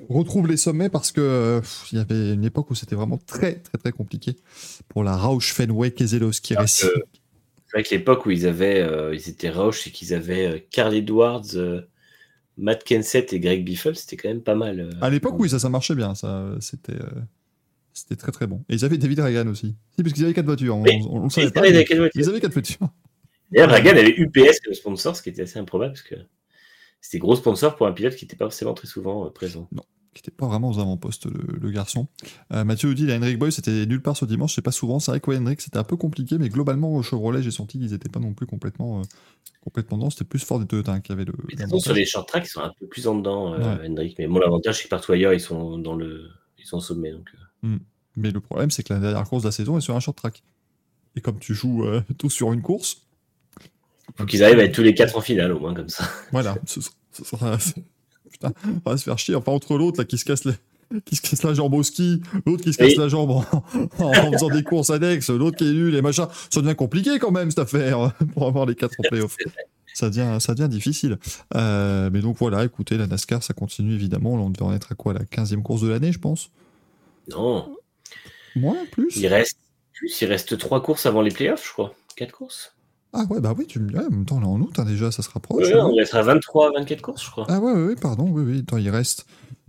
retrouve 0.09 0.45
les 0.45 0.57
sommets 0.57 0.89
parce 0.89 1.13
que 1.13 1.61
il 1.93 1.99
y 1.99 2.01
avait 2.01 2.33
une 2.33 2.43
époque 2.43 2.69
où 2.69 2.75
c'était 2.75 2.95
vraiment 2.95 3.19
très, 3.25 3.59
très, 3.59 3.77
très 3.77 3.91
compliqué 3.93 4.35
pour 4.89 5.05
la 5.05 5.15
Roush 5.15 5.53
Fenway 5.53 5.91
Keselowski 5.91 6.55
Racing. 6.55 6.89
C'est 7.71 7.77
vrai 7.77 7.83
que 7.83 7.93
l'époque 7.95 8.25
où 8.25 8.31
ils 8.31 8.47
avaient, 8.47 8.81
euh, 8.81 9.13
ils 9.13 9.29
étaient 9.29 9.49
Roush 9.49 9.85
et 9.87 9.91
qu'ils 9.91 10.13
avaient 10.13 10.47
euh, 10.47 10.59
Carl 10.71 10.93
Edwards, 10.93 11.43
euh, 11.55 11.81
Matt 12.57 12.83
Kenseth 12.83 13.31
et 13.31 13.39
Greg 13.39 13.63
Biffle, 13.63 13.95
c'était 13.95 14.17
quand 14.17 14.27
même 14.29 14.41
pas 14.41 14.55
mal. 14.55 14.79
euh. 14.79 14.89
À 15.01 15.09
l'époque, 15.09 15.35
oui, 15.37 15.49
ça, 15.49 15.59
ça 15.59 15.69
marchait 15.69 15.95
bien. 15.95 16.15
Ça, 16.15 16.49
c'était, 16.59 16.93
euh, 16.95 17.21
c'était 17.93 18.15
très 18.15 18.31
très 18.31 18.47
bon. 18.47 18.63
Et 18.69 18.73
ils 18.73 18.85
avaient 18.85 18.97
David 18.97 19.19
Reagan 19.19 19.47
aussi. 19.47 19.75
Si, 19.95 20.03
parce 20.03 20.13
qu'ils 20.13 20.25
avaient 20.25 20.33
quatre 20.33 20.45
voitures. 20.47 20.75
On, 20.77 20.81
Oui. 20.83 20.99
on, 21.09 21.17
on 21.17 21.19
le 21.21 21.25
Et 21.27 21.29
savait 21.29 21.47
ils 21.47 21.51
pas. 21.53 21.59
avaient 21.61 22.09
Ils 22.15 22.29
avaient 22.29 22.41
quatre 22.41 22.53
voitures. 22.53 22.89
D'ailleurs, 23.51 23.69
Reagan 23.69 23.91
avait 23.91 24.15
UPS 24.17 24.59
comme 24.65 24.73
sponsor, 24.73 25.15
ce 25.15 25.21
qui 25.21 25.29
était 25.29 25.43
assez 25.43 25.59
improbable 25.59 25.93
parce 25.93 26.03
que 26.03 26.15
c'était 27.01 27.19
gros 27.19 27.35
sponsor 27.35 27.75
pour 27.75 27.85
un 27.87 27.93
pilote 27.93 28.15
qui 28.15 28.25
n'était 28.25 28.35
pas 28.35 28.45
forcément 28.45 28.73
très 28.73 28.87
souvent 28.87 29.25
euh, 29.25 29.29
présent. 29.29 29.69
Qui 30.13 30.21
n'était 30.21 30.31
pas 30.35 30.47
vraiment 30.47 30.71
aux 30.71 30.79
avant-postes, 30.79 31.25
le, 31.27 31.59
le 31.61 31.69
garçon. 31.71 32.07
Euh, 32.51 32.63
Mathieu 32.63 32.89
nous 32.89 32.95
dit 32.95 33.05
la 33.05 33.17
Henrik 33.17 33.37
Boy, 33.37 33.51
c'était 33.51 33.85
nulle 33.85 34.01
part 34.01 34.17
ce 34.17 34.25
dimanche. 34.25 34.55
C'est 34.55 34.63
pas 34.63 34.71
souvent. 34.71 34.99
C'est 34.99 35.11
vrai 35.11 35.19
que 35.19 35.29
ouais, 35.29 35.37
Henrik, 35.37 35.61
c'était 35.61 35.77
un 35.77 35.83
peu 35.83 35.97
compliqué. 35.97 36.37
Mais 36.39 36.49
globalement, 36.49 36.95
au 36.95 37.03
Chevrolet, 37.03 37.43
j'ai 37.43 37.51
senti 37.51 37.77
qu'ils 37.77 37.91
n'étaient 37.91 38.09
pas 38.09 38.19
non 38.19 38.33
plus 38.33 38.47
complètement, 38.47 38.99
euh, 38.99 39.03
complètement 39.61 39.97
dans. 39.99 40.09
C'était 40.09 40.25
plus 40.25 40.39
fort 40.43 40.59
des 40.59 40.65
Toyota 40.65 40.93
hein, 40.93 40.99
qui 41.01 41.11
avaient 41.11 41.25
le. 41.25 41.33
Mais 41.59 41.65
sur 41.79 41.93
les 41.93 42.05
short 42.05 42.27
tracks, 42.27 42.45
ils 42.45 42.49
sont 42.49 42.61
un 42.61 42.73
peu 42.79 42.87
plus 42.87 43.07
en 43.07 43.15
dedans, 43.15 43.53
euh, 43.53 43.87
Hendrick. 43.87 44.17
Mais 44.17 44.25
bon, 44.27 44.39
l'avantage, 44.39 44.77
c'est 44.79 44.85
que 44.85 44.89
partout 44.89 45.11
ailleurs, 45.11 45.33
ils 45.33 45.39
sont 45.39 45.77
dans 45.77 45.95
le, 45.95 46.27
ils 46.57 46.65
sont 46.65 46.77
au 46.77 46.81
sommet. 46.81 47.11
Donc, 47.11 47.29
euh. 47.63 47.77
Mais 48.15 48.31
le 48.31 48.39
problème, 48.41 48.71
c'est 48.71 48.81
que 48.83 48.91
la 48.93 48.99
dernière 48.99 49.23
course 49.29 49.43
de 49.43 49.47
la 49.49 49.51
saison 49.51 49.77
est 49.77 49.81
sur 49.81 49.95
un 49.95 49.99
short 49.99 50.17
track. 50.17 50.41
Et 51.15 51.21
comme 51.21 51.37
tu 51.37 51.53
joues 51.53 51.85
euh, 51.85 52.01
tout 52.17 52.31
sur 52.31 52.51
une 52.51 52.63
course, 52.63 53.03
faut 54.17 54.25
qu'ils 54.25 54.43
arrivent 54.43 54.59
à 54.59 54.63
être 54.63 54.73
tous 54.73 54.81
les 54.81 54.95
quatre 54.95 55.15
en 55.17 55.21
finale, 55.21 55.51
au 55.51 55.59
moins 55.59 55.75
comme 55.75 55.87
ça. 55.89 56.03
Voilà, 56.31 56.57
ce 56.65 56.81
sera- 56.81 56.95
ce 57.11 57.23
sera- 57.23 57.57
Putain, 58.39 58.53
on 58.85 58.89
va 58.89 58.97
se 58.97 59.03
faire 59.03 59.17
chier. 59.19 59.35
Enfin, 59.35 59.51
entre 59.51 59.77
l'autre 59.77 59.99
là 59.99 60.05
qui 60.05 60.17
se 60.17 60.25
casse 60.25 60.45
la... 60.45 60.53
qui 61.05 61.15
se 61.15 61.21
casse 61.21 61.43
la 61.43 61.53
jambe 61.53 61.73
au 61.73 61.83
ski, 61.83 62.21
l'autre 62.45 62.63
qui 62.63 62.73
se 62.73 62.77
casse 62.77 62.89
Oui. 62.89 62.95
la 62.97 63.07
jambe 63.09 63.31
en... 63.31 63.43
en 63.99 64.31
faisant 64.31 64.49
des 64.49 64.63
courses 64.63 64.89
annexes, 64.89 65.29
l'autre 65.29 65.57
qui 65.57 65.69
est 65.69 65.73
nul 65.73 65.95
et 65.95 66.01
machin, 66.01 66.27
ça 66.49 66.61
devient 66.61 66.75
compliqué 66.75 67.19
quand 67.19 67.31
même 67.31 67.51
cette 67.51 67.59
affaire 67.59 68.13
pour 68.33 68.47
avoir 68.47 68.65
les 68.65 68.75
quatre 68.75 68.95
en 68.99 69.03
playoff. 69.09 69.35
Ça 69.93 70.09
devient, 70.09 70.37
ça 70.39 70.53
devient 70.53 70.69
difficile. 70.69 71.17
Euh, 71.55 72.09
mais 72.13 72.21
donc 72.21 72.37
voilà, 72.37 72.63
écoutez, 72.63 72.97
la 72.97 73.07
NASCAR, 73.07 73.43
ça 73.43 73.53
continue 73.53 73.93
évidemment. 73.95 74.37
Là, 74.37 74.43
on 74.43 74.49
devrait 74.49 74.67
en 74.67 74.73
être 74.73 74.91
à 74.91 74.95
quoi 74.95 75.13
La 75.13 75.21
15e 75.21 75.61
course 75.61 75.81
de 75.81 75.89
l'année, 75.89 76.11
je 76.11 76.19
pense? 76.19 76.51
Non, 77.27 77.75
Moins, 78.55 78.85
plus? 78.91 79.15
Il 79.17 79.27
reste, 79.27 79.59
plus, 79.93 80.21
il 80.21 80.25
reste 80.25 80.57
trois 80.57 80.81
courses 80.81 81.05
avant 81.05 81.21
les 81.21 81.31
playoffs, 81.31 81.65
je 81.65 81.71
crois. 81.71 81.93
Quatre 82.15 82.31
courses? 82.31 82.73
Ah 83.13 83.23
ouais, 83.29 83.39
bah 83.39 83.55
oui, 83.57 83.65
tu 83.65 83.79
me 83.79 83.89
dis, 83.89 83.95
ouais, 83.95 84.05
en 84.05 84.09
même 84.09 84.25
temps, 84.25 84.39
est 84.41 84.45
en 84.45 84.59
août 84.61 84.77
hein, 84.77 84.85
déjà, 84.85 85.11
ça 85.11 85.23
se 85.23 85.29
rapproche. 85.29 85.67
Ouais, 85.67 85.73
hein. 85.73 85.89
on 85.91 85.99
être 85.99 86.15
à 86.15 86.21
23, 86.21 86.73
24 86.73 87.01
courses, 87.01 87.25
je 87.25 87.31
crois. 87.31 87.45
Ah 87.49 87.59
ouais, 87.59 87.71
ouais, 87.71 87.83
ouais, 87.87 87.95
pardon, 87.95 88.27
oui, 88.29 88.43
oui. 88.45 88.59
Attends, 88.59 88.77
il 88.77 88.89
reste 88.89 89.25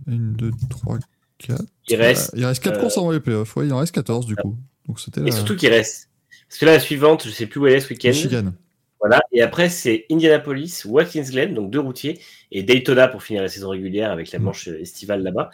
1, 0.07 0.15
2, 0.15 0.51
3, 0.69 0.99
4. 1.39 1.63
Il 1.87 1.95
reste. 1.95 2.31
il 2.35 2.45
reste 2.45 2.63
4 2.63 2.77
euh, 2.77 2.81
courses 2.81 2.97
avant 2.97 3.11
les 3.11 3.19
playoffs. 3.19 3.55
Ouais, 3.55 3.65
il 3.65 3.73
en 3.73 3.77
reste 3.77 3.93
14 3.95 4.25
du 4.27 4.35
coup. 4.35 4.55
Donc 4.87 4.99
c'était 4.99 5.21
Et 5.21 5.31
surtout 5.31 5.55
qu'il 5.55 5.69
reste. 5.69 6.09
Parce 6.47 6.59
que 6.59 6.65
là, 6.65 6.73
la 6.73 6.79
suivante, 6.79 7.25
je 7.25 7.31
sais 7.31 7.47
plus 7.47 7.59
où 7.59 7.67
elle 7.67 7.73
est 7.73 7.79
ce 7.79 7.89
week-end. 7.89 8.09
Michigan. 8.09 8.53
Voilà. 8.99 9.21
Et 9.31 9.41
après, 9.41 9.69
c'est 9.69 10.05
Indianapolis, 10.11 10.83
Watkins 10.85 11.23
Glen, 11.23 11.55
donc 11.55 11.71
deux 11.71 11.79
routiers, 11.79 12.19
et 12.51 12.61
Daytona 12.61 13.07
pour 13.07 13.23
finir 13.23 13.41
la 13.41 13.47
saison 13.47 13.69
régulière 13.69 14.11
avec 14.11 14.31
la 14.31 14.37
Mm. 14.37 14.43
manche 14.43 14.67
estivale 14.67 15.23
là-bas. 15.23 15.49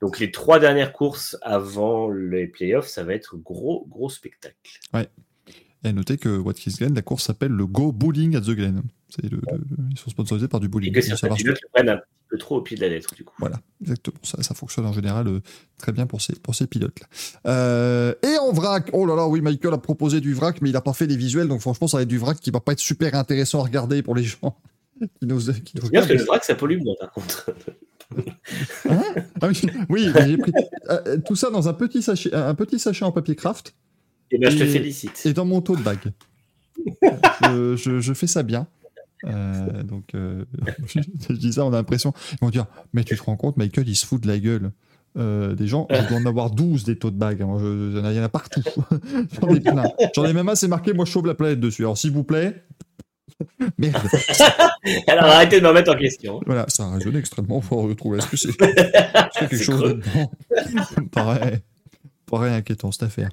Donc 0.00 0.20
les 0.20 0.30
trois 0.30 0.60
dernières 0.60 0.92
courses 0.92 1.36
avant 1.42 2.10
les 2.10 2.46
playoffs, 2.46 2.86
ça 2.86 3.02
va 3.02 3.14
être 3.14 3.36
gros, 3.36 3.86
gros 3.88 4.08
spectacle. 4.08 4.54
Et 5.84 5.88
à 5.88 5.92
noter 5.92 6.16
que 6.16 6.28
Watkins 6.38 6.70
Glen, 6.78 6.94
la 6.94 7.02
course 7.02 7.24
s'appelle 7.24 7.50
le 7.52 7.66
Go 7.66 7.90
Bowling 7.92 8.36
at 8.36 8.40
the 8.42 8.50
Glen. 8.50 8.82
C'est 9.08 9.24
le, 9.24 9.38
le- 9.38 9.60
ils 9.90 9.98
sont 9.98 10.10
sponsorisés 10.10 10.48
par 10.48 10.60
du 10.60 10.66
Et 10.66 10.68
bowling. 10.68 10.92
que 10.92 11.00
Ça 11.00 11.08
certains 11.08 11.28
marche 11.28 11.40
pilotes 11.42 11.58
le 11.62 11.68
prennent 11.72 11.88
un 11.88 11.96
petit 11.96 12.04
peu 12.30 12.38
trop 12.38 12.56
au 12.58 12.62
pied 12.62 12.76
de 12.76 12.82
la 12.82 12.88
lettre, 12.88 13.14
du 13.14 13.24
coup. 13.24 13.34
Voilà, 13.40 13.60
exactement. 13.80 14.16
Ça, 14.22 14.42
ça 14.42 14.54
fonctionne 14.54 14.86
en 14.86 14.92
général 14.92 15.26
euh, 15.28 15.40
très 15.78 15.90
bien 15.92 16.06
pour 16.06 16.22
ces, 16.22 16.34
pour 16.36 16.54
ces 16.54 16.66
pilotes-là. 16.68 17.06
Euh, 17.50 18.14
et 18.22 18.38
en 18.38 18.52
vrac, 18.52 18.90
oh 18.92 19.04
là 19.06 19.16
là, 19.16 19.26
oui, 19.26 19.40
Michael 19.40 19.74
a 19.74 19.78
proposé 19.78 20.20
du 20.20 20.32
vrac, 20.34 20.62
mais 20.62 20.70
il 20.70 20.72
n'a 20.72 20.80
pas 20.80 20.92
fait 20.92 21.06
les 21.06 21.16
visuels, 21.16 21.48
donc 21.48 21.60
franchement, 21.60 21.88
ça 21.88 21.96
va 21.96 22.04
être 22.04 22.08
du 22.08 22.18
vrac 22.18 22.38
qui 22.38 22.50
va 22.50 22.60
pas 22.60 22.72
être 22.72 22.78
super 22.80 23.14
intéressant 23.16 23.60
à 23.60 23.64
regarder 23.64 24.02
pour 24.02 24.14
les 24.14 24.22
gens 24.24 24.56
qui 25.00 25.26
nous, 25.26 25.38
qui 25.40 25.76
nous 25.76 25.82
C'est 25.82 25.90
bien 25.90 26.00
parce 26.00 26.06
que 26.06 26.12
le 26.18 26.24
vrac, 26.24 26.44
ça 26.44 26.54
pollue 26.54 26.78
moins, 26.80 26.94
par 27.00 27.10
contre. 27.12 27.50
Ah 29.40 29.48
oui, 29.88 30.08
j'ai 30.26 30.36
pris 30.36 30.52
euh, 30.90 31.18
tout 31.26 31.34
ça 31.34 31.50
dans 31.50 31.68
un 31.68 31.72
petit 31.72 32.02
sachet, 32.02 32.32
un 32.34 32.54
petit 32.54 32.78
sachet 32.78 33.04
en 33.04 33.12
papier 33.12 33.34
craft 33.34 33.74
Et 34.32 34.38
ben, 34.38 34.50
je 34.50 34.58
te 34.58 34.66
félicite. 34.66 35.20
et 35.24 35.32
dans 35.32 35.44
mon 35.44 35.60
tote 35.60 35.82
bag. 35.82 35.98
je, 37.42 37.76
je, 37.76 38.00
je 38.00 38.12
fais 38.14 38.26
ça 38.26 38.42
bien. 38.42 38.66
Euh, 39.24 39.82
donc, 39.84 40.14
euh, 40.14 40.44
je 41.28 41.32
dis 41.34 41.52
ça, 41.52 41.64
on 41.64 41.72
a 41.72 41.76
l'impression. 41.76 42.12
Ils 42.32 42.38
vont 42.40 42.50
dire 42.50 42.66
Mais 42.92 43.04
tu 43.04 43.16
te 43.16 43.22
rends 43.22 43.36
compte, 43.36 43.56
Michael, 43.56 43.88
il 43.88 43.94
se 43.94 44.04
fout 44.06 44.20
de 44.20 44.26
la 44.26 44.38
gueule 44.38 44.72
euh, 45.18 45.54
des 45.54 45.66
gens. 45.68 45.86
Je 45.90 46.08
dois 46.08 46.18
en 46.18 46.26
avoir 46.26 46.50
12 46.50 46.84
des 46.84 46.94
bags. 46.96 47.42
Moi, 47.42 47.60
je- 47.60 48.00
Il 48.10 48.16
y 48.16 48.20
en 48.20 48.24
a 48.24 48.28
partout. 48.28 48.62
J'en 49.40 49.48
ai 49.54 49.60
plein. 49.60 49.84
J'en 50.14 50.24
ai 50.24 50.32
même 50.32 50.48
assez 50.48 50.66
marqué 50.66 50.92
Moi, 50.92 51.04
je 51.04 51.12
sauve 51.12 51.26
la 51.26 51.34
planète 51.34 51.60
dessus. 51.60 51.82
Alors, 51.82 51.98
s'il 51.98 52.10
vous 52.12 52.24
plaît. 52.24 52.64
Merde. 53.78 54.06
Alors 55.08 55.24
arrêtez 55.24 55.58
de 55.58 55.62
me 55.62 55.68
remettre 55.68 55.92
en 55.92 55.96
question. 55.98 56.40
Voilà, 56.46 56.64
ça 56.68 56.84
a 56.84 56.94
résonné 56.94 57.18
extrêmement 57.18 57.60
fort, 57.60 57.88
je 57.88 57.94
trouve. 57.94 58.16
Est-ce 58.16 58.28
que 58.28 58.36
c'est 58.36 58.56
quelque 58.56 59.56
C'est 59.56 59.64
chose 59.64 59.98
paraît, 61.10 61.62
paraît 62.26 62.50
inquiétant 62.50 62.92
cette 62.92 63.02
affaire. 63.04 63.30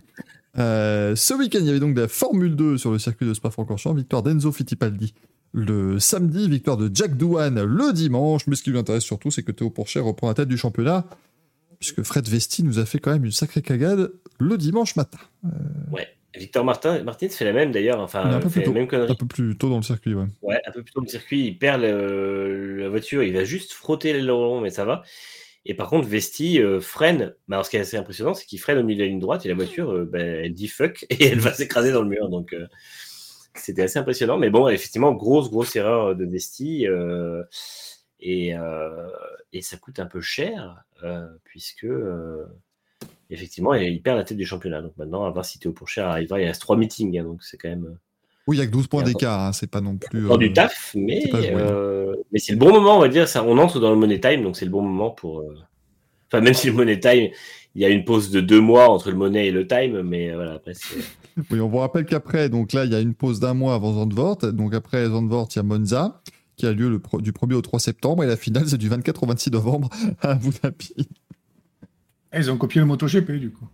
Euh, 0.59 1.15
ce 1.15 1.33
week-end, 1.33 1.59
il 1.61 1.67
y 1.67 1.69
avait 1.69 1.79
donc 1.79 1.95
de 1.95 2.01
la 2.01 2.07
Formule 2.07 2.55
2 2.55 2.77
sur 2.77 2.91
le 2.91 2.99
circuit 2.99 3.25
de 3.27 3.33
Spa-Francorchamps. 3.33 3.93
Victoire 3.93 4.23
d'Enzo 4.23 4.51
Fittipaldi 4.51 5.13
le 5.51 5.97
samedi, 5.97 6.47
victoire 6.47 6.77
de 6.77 6.91
Jack 6.93 7.17
Doohan 7.17 7.55
le 7.65 7.91
dimanche. 7.93 8.45
Mais 8.47 8.55
ce 8.55 8.61
qui 8.63 8.69
nous 8.71 8.77
intéresse 8.79 9.03
surtout, 9.03 9.31
c'est 9.31 9.41
que 9.43 9.51
Théo 9.51 9.69
Pourchaire 9.71 10.05
reprend 10.05 10.27
la 10.27 10.35
tête 10.35 10.47
du 10.47 10.57
championnat, 10.57 11.05
puisque 11.79 12.03
Fred 12.03 12.27
Vesti 12.27 12.61
nous 12.63 12.77
a 12.77 12.85
fait 12.85 12.99
quand 12.99 13.11
même 13.11 13.25
une 13.25 13.31
sacrée 13.31 13.61
cagade 13.63 14.11
le 14.39 14.57
dimanche 14.57 14.95
matin. 14.95 15.17
Ouais. 15.91 16.07
Victor 16.37 16.63
Martin, 16.63 17.01
Martins 17.01 17.29
fait 17.29 17.45
la 17.45 17.53
même 17.53 17.71
d'ailleurs. 17.71 17.99
Enfin, 17.99 18.23
un 18.23 18.39
peu 18.39 18.49
fait 18.49 18.63
la 18.63 18.71
même 18.71 18.87
connerie. 18.87 19.11
Un 19.11 19.15
peu 19.15 19.25
plus 19.25 19.57
tôt 19.57 19.69
dans 19.69 19.77
le 19.77 19.81
circuit, 19.83 20.13
ouais. 20.13 20.25
Ouais, 20.43 20.61
un 20.67 20.71
peu 20.71 20.83
plus 20.83 20.93
tôt 20.93 21.01
le 21.01 21.07
circuit, 21.07 21.47
il 21.47 21.57
perd 21.57 21.81
le- 21.81 22.77
la 22.77 22.89
voiture, 22.89 23.23
il 23.23 23.33
va 23.33 23.43
juste 23.43 23.73
frotter 23.73 24.13
l'aileron, 24.13 24.61
mais 24.61 24.69
ça 24.69 24.85
va. 24.85 25.01
Et 25.65 25.73
par 25.73 25.89
contre, 25.89 26.07
Vesti 26.07 26.61
euh, 26.61 26.79
freine. 26.79 27.35
Bah, 27.47 27.57
alors, 27.57 27.65
ce 27.65 27.69
qui 27.71 27.77
est 27.77 27.81
assez 27.81 27.97
impressionnant, 27.97 28.33
c'est 28.33 28.45
qu'il 28.45 28.59
freine 28.59 28.77
au 28.77 28.83
milieu 28.83 28.99
de 28.99 29.03
la 29.03 29.09
ligne 29.09 29.19
droite 29.19 29.45
et 29.45 29.49
la 29.49 29.55
voiture, 29.55 29.91
euh, 29.91 30.05
bah, 30.05 30.19
elle 30.19 30.53
dit 30.53 30.67
fuck 30.67 31.05
et 31.09 31.25
elle 31.27 31.39
va 31.39 31.53
s'écraser 31.53 31.91
dans 31.91 32.01
le 32.01 32.09
mur. 32.09 32.29
Donc, 32.29 32.53
euh, 32.53 32.67
c'était 33.55 33.83
assez 33.83 33.99
impressionnant. 33.99 34.37
Mais 34.37 34.49
bon, 34.49 34.67
effectivement, 34.69 35.13
grosse, 35.13 35.49
grosse 35.49 35.75
erreur 35.75 36.15
de 36.15 36.25
Vesti. 36.25 36.87
euh, 36.87 37.43
et, 38.21 38.55
euh, 38.55 39.07
et 39.53 39.61
ça 39.61 39.77
coûte 39.77 39.99
un 39.99 40.05
peu 40.05 40.21
cher, 40.21 40.83
puisque. 41.43 41.87
Effectivement, 43.31 43.75
il 43.75 44.01
perd 44.01 44.17
la 44.17 44.23
tête 44.23 44.37
du 44.37 44.45
championnat. 44.45 44.81
Donc 44.81 44.97
maintenant, 44.97 45.25
à 45.25 45.29
voir 45.29 45.45
si 45.45 45.59
Théo 45.59 45.71
Pourchaire 45.71 46.07
arrivera. 46.07 46.41
Il 46.41 46.45
reste 46.45 46.61
trois 46.61 46.75
meetings, 46.77 47.19
hein, 47.19 47.23
donc 47.23 47.43
c'est 47.43 47.57
quand 47.57 47.69
même. 47.69 47.97
Euh, 48.49 48.51
Oui, 48.51 48.57
il 48.57 48.59
y 48.59 48.63
a 48.63 48.65
que 48.67 48.71
12 48.71 48.87
points 48.87 49.03
d'écart, 49.03 49.39
hein, 49.41 49.53
c'est 49.53 49.69
pas 49.69 49.81
non 49.81 49.97
plus. 49.97 50.29
euh, 50.29 50.37
du 50.37 50.51
taf, 50.53 50.91
mais, 50.95 51.21
c'est 51.21 51.53
euh, 51.55 52.13
mais 52.31 52.39
c'est 52.39 52.53
le 52.53 52.57
bon 52.59 52.71
moment, 52.71 52.97
on 52.97 52.99
va 53.01 53.07
dire. 53.07 53.27
Ça, 53.27 53.43
on 53.43 53.57
entre 53.57 53.79
dans 53.79 53.91
le 53.91 53.97
money 53.97 54.19
time, 54.19 54.43
donc 54.43 54.55
c'est 54.57 54.65
le 54.65 54.71
bon 54.71 54.81
moment 54.81 55.11
pour. 55.11 55.39
euh, 55.41 55.55
Enfin, 56.31 56.41
même 56.43 56.53
si 56.53 56.67
le 56.67 56.73
money 56.73 56.99
time, 56.99 57.29
il 57.75 57.81
y 57.81 57.85
a 57.85 57.89
une 57.89 58.05
pause 58.05 58.29
de 58.29 58.39
deux 58.39 58.61
mois 58.61 58.87
entre 58.89 59.09
le 59.09 59.17
monnaie 59.17 59.47
et 59.47 59.51
le 59.51 59.65
time, 59.67 60.01
mais 60.03 60.31
voilà, 60.33 60.53
après 60.53 60.73
c'est. 60.75 60.97
Oui, 61.51 61.59
on 61.61 61.69
vous 61.69 61.77
rappelle 61.77 62.05
qu'après, 62.05 62.49
donc 62.49 62.73
là, 62.73 62.83
il 62.85 62.91
y 62.91 62.95
a 62.95 62.99
une 62.99 63.13
pause 63.15 63.39
d'un 63.39 63.53
mois 63.53 63.73
avant 63.73 63.93
Zandvoort. 63.93 64.37
Donc 64.53 64.73
après 64.75 65.05
Zandvoort, 65.07 65.47
il 65.51 65.55
y 65.55 65.59
a 65.59 65.63
Monza, 65.63 66.21
qui 66.57 66.65
a 66.67 66.73
lieu 66.73 66.89
le 66.89 66.99
pro- 66.99 67.21
du 67.21 67.31
1er 67.31 67.53
au 67.55 67.61
3 67.61 67.79
septembre. 67.79 68.23
Et 68.23 68.27
la 68.27 68.35
finale, 68.35 68.67
c'est 68.67 68.77
du 68.77 68.89
24 68.89 69.23
au 69.23 69.25
26 69.25 69.49
novembre 69.51 69.89
à 70.21 70.31
Abu 70.31 70.49
Dhabi. 70.61 71.07
Ah, 72.31 72.39
Ils 72.39 72.51
ont 72.51 72.57
copié 72.57 72.81
le 72.81 72.85
MotoGP, 72.87 73.31
du 73.39 73.51
coup. 73.51 73.67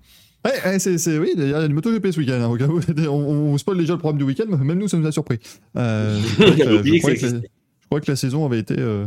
Ouais, 0.45 0.51
ouais, 0.63 0.79
c'est, 0.79 0.97
c'est- 0.99 1.17
oui, 1.17 1.31
il 1.35 1.49
y 1.49 1.53
a 1.53 1.65
une 1.65 1.73
MotoGP 1.73 2.11
ce 2.11 2.19
week-end. 2.19 2.39
hein, 2.41 2.47
au 2.47 2.55
cas 2.57 2.67
où- 2.67 2.79
on, 3.09 3.53
on 3.53 3.57
spoil 3.57 3.77
déjà 3.77 3.93
le 3.93 3.99
programme 3.99 4.19
du 4.19 4.23
week-end, 4.25 4.45
mais 4.47 4.57
même 4.57 4.77
nous, 4.77 4.87
ça 4.87 4.97
nous 4.97 5.07
a 5.07 5.11
surpris. 5.11 5.39
Euh, 5.75 6.19
je, 6.21 6.33
croyais 6.35 6.51
que, 6.57 6.63
J'avais 6.63 6.77
oublié 6.77 6.95
je 6.97 7.01
croyais 7.01 7.17
que 7.17 7.25
la, 7.25 7.31
je 7.39 7.85
croyais 7.87 8.01
que 8.05 8.11
la 8.11 8.15
saison 8.15 8.45
avait 8.45 8.59
été, 8.59 8.75
euh, 8.77 9.05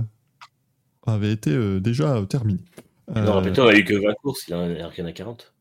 avait 1.07 1.33
été 1.33 1.51
euh, 1.53 1.79
déjà 1.81 2.17
euh, 2.17 2.25
terminée. 2.25 2.61
Euh, 3.17 3.25
Non, 3.25 3.33
rappelle-toi, 3.35 3.65
on 3.65 3.69
a 3.69 3.77
eu 3.77 3.85
que 3.85 3.95
20 3.95 4.13
courses, 4.23 4.45
il 4.49 4.51
y 4.51 4.55
en 4.55 4.61
a, 4.61 4.65
alors 4.65 4.93
qu'il 4.93 5.03
y 5.05 5.07
en 5.07 5.11
a 5.11 5.13
40. 5.13 5.53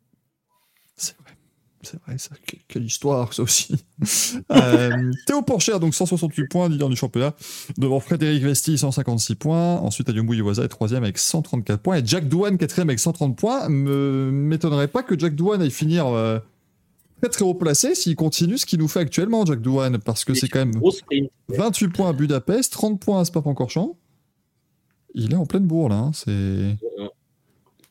C'est 1.84 2.02
vrai. 2.04 2.18
Ça. 2.18 2.32
Que- 2.48 2.56
Quelle 2.68 2.84
histoire, 2.86 3.34
ça 3.34 3.44
aussi. 3.44 3.76
Euh, 4.52 5.12
Théo 5.26 5.42
Porcher, 5.42 5.80
donc 5.80 5.94
168 5.96 6.48
points, 6.48 6.70
leader 6.70 6.90
du 6.90 6.96
championnat. 6.96 7.34
Devant 7.78 8.00
Frédéric 8.00 8.44
Vesti, 8.44 8.78
156 8.78 9.36
points. 9.36 9.76
Ensuite, 9.78 10.10
Ayumu 10.10 10.36
Iwasa 10.36 10.64
est 10.64 10.68
troisième 10.68 11.04
avec 11.04 11.18
134 11.18 11.80
points. 11.82 11.98
Et 11.98 12.02
Jack 12.06 12.28
Douane, 12.28 12.58
quatrième 12.58 12.90
avec 12.90 13.00
130 13.00 13.36
points. 13.38 13.70
Me 13.70 14.30
m'étonnerait 14.32 14.88
pas 14.88 15.04
que 15.04 15.18
Jack 15.18 15.36
Douane 15.36 15.62
aille 15.62 15.72
finir 15.72 16.08
euh, 16.08 16.40
très 17.22 17.30
très 17.30 17.44
haut 17.44 17.54
placé 17.56 17.96
s'il 17.96 18.16
continue 18.16 18.58
ce 18.58 18.66
qu'il 18.66 18.80
nous 18.80 18.88
fait 18.88 19.00
actuellement, 19.00 19.46
Jack 19.46 19.62
Douane. 19.62 19.98
Parce 20.00 20.24
que 20.26 20.34
c'est 20.34 20.48
quand 20.48 20.60
même 20.60 20.76
Grosse 20.76 20.98
sprint. 21.00 21.30
28 21.50 21.88
points 21.90 22.10
à 22.10 22.14
Budapest, 22.14 22.74
30 22.74 23.00
points 23.00 23.22
à 23.22 23.26
Spa-Francorchamps. 23.26 23.98
Il 25.16 25.32
est 25.34 25.38
en 25.38 25.46
pleine 25.46 25.66
bourre, 25.66 25.90
là. 25.90 25.96
hein, 25.96 26.12
C'est... 26.14 26.78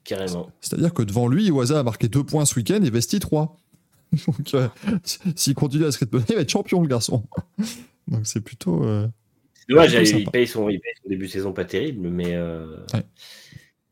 Carrément. 0.04 0.50
C'est-à-dire 0.60 0.94
que 0.94 1.02
devant 1.02 1.26
lui, 1.26 1.46
Iwasa 1.46 1.80
a 1.80 1.82
marqué 1.82 2.06
2 2.08 2.22
points 2.22 2.44
ce 2.44 2.54
week-end 2.54 2.80
et 2.84 2.90
Vesti 2.90 3.18
3. 3.18 3.56
Donc, 4.26 4.54
euh, 4.54 4.68
s'il 5.34 5.54
continue 5.54 5.84
à 5.84 5.92
se 5.92 5.98
rythme, 5.98 6.22
il 6.28 6.34
va 6.34 6.40
être 6.42 6.50
champion, 6.50 6.80
le 6.82 6.88
garçon. 6.88 7.24
Donc, 8.08 8.26
c'est 8.26 8.40
plutôt. 8.40 8.84
euh, 8.84 9.08
C'est 9.54 9.66
dommage, 9.68 9.94
plutôt 9.96 10.18
il, 10.18 10.30
paye 10.30 10.46
son, 10.46 10.68
il 10.68 10.80
paye 10.80 10.92
son 11.02 11.08
début 11.08 11.26
de 11.26 11.30
saison 11.30 11.52
pas 11.52 11.64
terrible, 11.64 12.08
mais, 12.08 12.34
euh, 12.34 12.76
Ouais. 12.94 13.04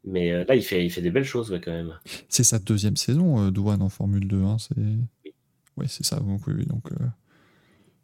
mais 0.04 0.32
euh, 0.32 0.44
là, 0.48 0.54
il 0.54 0.62
fait, 0.62 0.84
il 0.84 0.90
fait 0.90 1.02
des 1.02 1.10
belles 1.10 1.24
choses 1.24 1.50
ouais, 1.50 1.60
quand 1.60 1.72
même. 1.72 1.98
C'est 2.28 2.44
sa 2.44 2.58
deuxième 2.58 2.96
saison, 2.96 3.46
euh, 3.46 3.50
Douane, 3.50 3.82
en 3.82 3.88
Formule 3.88 4.26
2. 4.26 4.42
Hein, 4.42 4.56
c'est... 4.58 4.74
Oui, 5.76 5.86
c'est 5.88 6.04
ça. 6.06 6.20
Donc, 6.20 6.46
oui, 6.46 6.66
donc, 6.66 6.84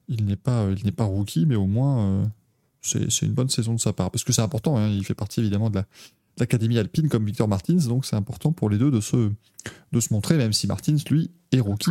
il, 0.08 0.24
n'est 0.24 0.34
pas, 0.36 0.68
il 0.76 0.84
n'est 0.84 0.90
pas 0.92 1.04
rookie, 1.04 1.46
mais 1.46 1.54
au 1.54 1.66
moins, 1.66 2.28
c'est, 2.80 3.10
c'est 3.12 3.26
une 3.26 3.32
bonne 3.32 3.48
saison 3.48 3.74
de 3.74 3.80
sa 3.80 3.92
part. 3.92 4.10
Parce 4.10 4.24
que 4.24 4.32
c'est 4.32 4.42
important, 4.42 4.76
hein, 4.76 4.88
il 4.88 5.04
fait 5.04 5.14
partie 5.14 5.38
évidemment 5.38 5.70
de, 5.70 5.76
la, 5.76 5.86
l'Académie 6.40 6.78
alpine 6.78 7.08
comme 7.08 7.24
Victor 7.24 7.46
Martins, 7.48 7.76
donc 7.88 8.04
c'est 8.04 8.16
important 8.16 8.52
pour 8.52 8.68
les 8.70 8.78
deux 8.78 8.90
de 8.90 9.00
se, 9.00 9.30
de 9.92 10.00
se 10.00 10.12
montrer, 10.12 10.36
même 10.36 10.52
si 10.52 10.66
Martins, 10.66 10.96
lui, 11.10 11.30
est 11.52 11.60
rookie. 11.60 11.90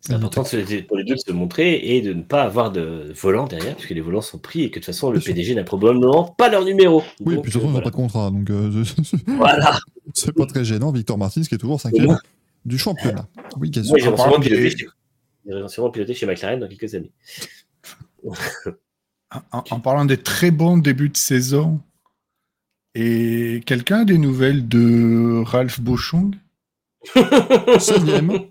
C'est 0.00 0.14
important 0.14 0.42
se- 0.44 0.82
pour 0.82 0.96
les 0.96 1.04
deux 1.04 1.14
de 1.14 1.20
se 1.20 1.30
montrer 1.32 1.74
et 1.96 2.02
de 2.02 2.12
ne 2.12 2.22
pas 2.22 2.42
avoir 2.42 2.72
de 2.72 3.12
volant 3.20 3.46
derrière, 3.46 3.76
puisque 3.76 3.90
les 3.90 4.00
volants 4.00 4.20
sont 4.20 4.38
pris 4.38 4.62
et 4.62 4.70
que 4.70 4.74
de 4.74 4.84
toute 4.84 4.86
façon, 4.86 5.10
le 5.12 5.18
Bien. 5.20 5.26
PDG 5.32 5.54
n'a 5.54 5.62
probablement 5.64 6.24
pas 6.24 6.48
leur 6.48 6.64
numéro. 6.64 7.04
Oui, 7.20 7.34
Donc, 7.36 7.44
puis 7.44 7.52
surtout, 7.52 7.68
euh, 7.68 7.70
ils 7.70 7.72
n'ont 7.74 7.80
voilà. 7.80 7.84
pas 7.84 7.90
de 7.90 7.94
contrat, 7.96 8.30
donc 8.32 8.50
euh, 8.50 8.84
Voilà. 9.28 9.78
c'est 10.12 10.32
pas 10.32 10.46
très 10.46 10.64
gênant. 10.64 10.90
Victor 10.90 11.18
Martins 11.18 11.42
qui 11.42 11.54
est 11.54 11.58
toujours 11.58 11.80
cinquième 11.80 12.06
bon. 12.06 12.16
du 12.64 12.78
championnat. 12.78 13.28
Oui, 13.58 13.70
ils 13.70 13.80
vont 14.04 14.16
parlant 14.16 14.32
sûrement 15.68 15.90
piloter 15.90 16.14
chez- 16.14 16.26
McLaren 16.26 16.58
dans 16.58 16.68
quelques 16.68 16.94
années. 16.96 17.12
En, 18.24 19.62
en 19.70 19.80
parlant 19.80 20.04
des 20.04 20.18
très 20.18 20.50
bons 20.50 20.76
débuts 20.78 21.08
de 21.08 21.16
saison, 21.16 21.80
et 22.94 23.62
quelqu'un 23.66 24.00
a 24.00 24.04
des 24.04 24.18
nouvelles 24.18 24.68
de 24.68 25.42
Ralph 25.44 25.80
Bochung 25.80 26.34
16e. 27.14 28.46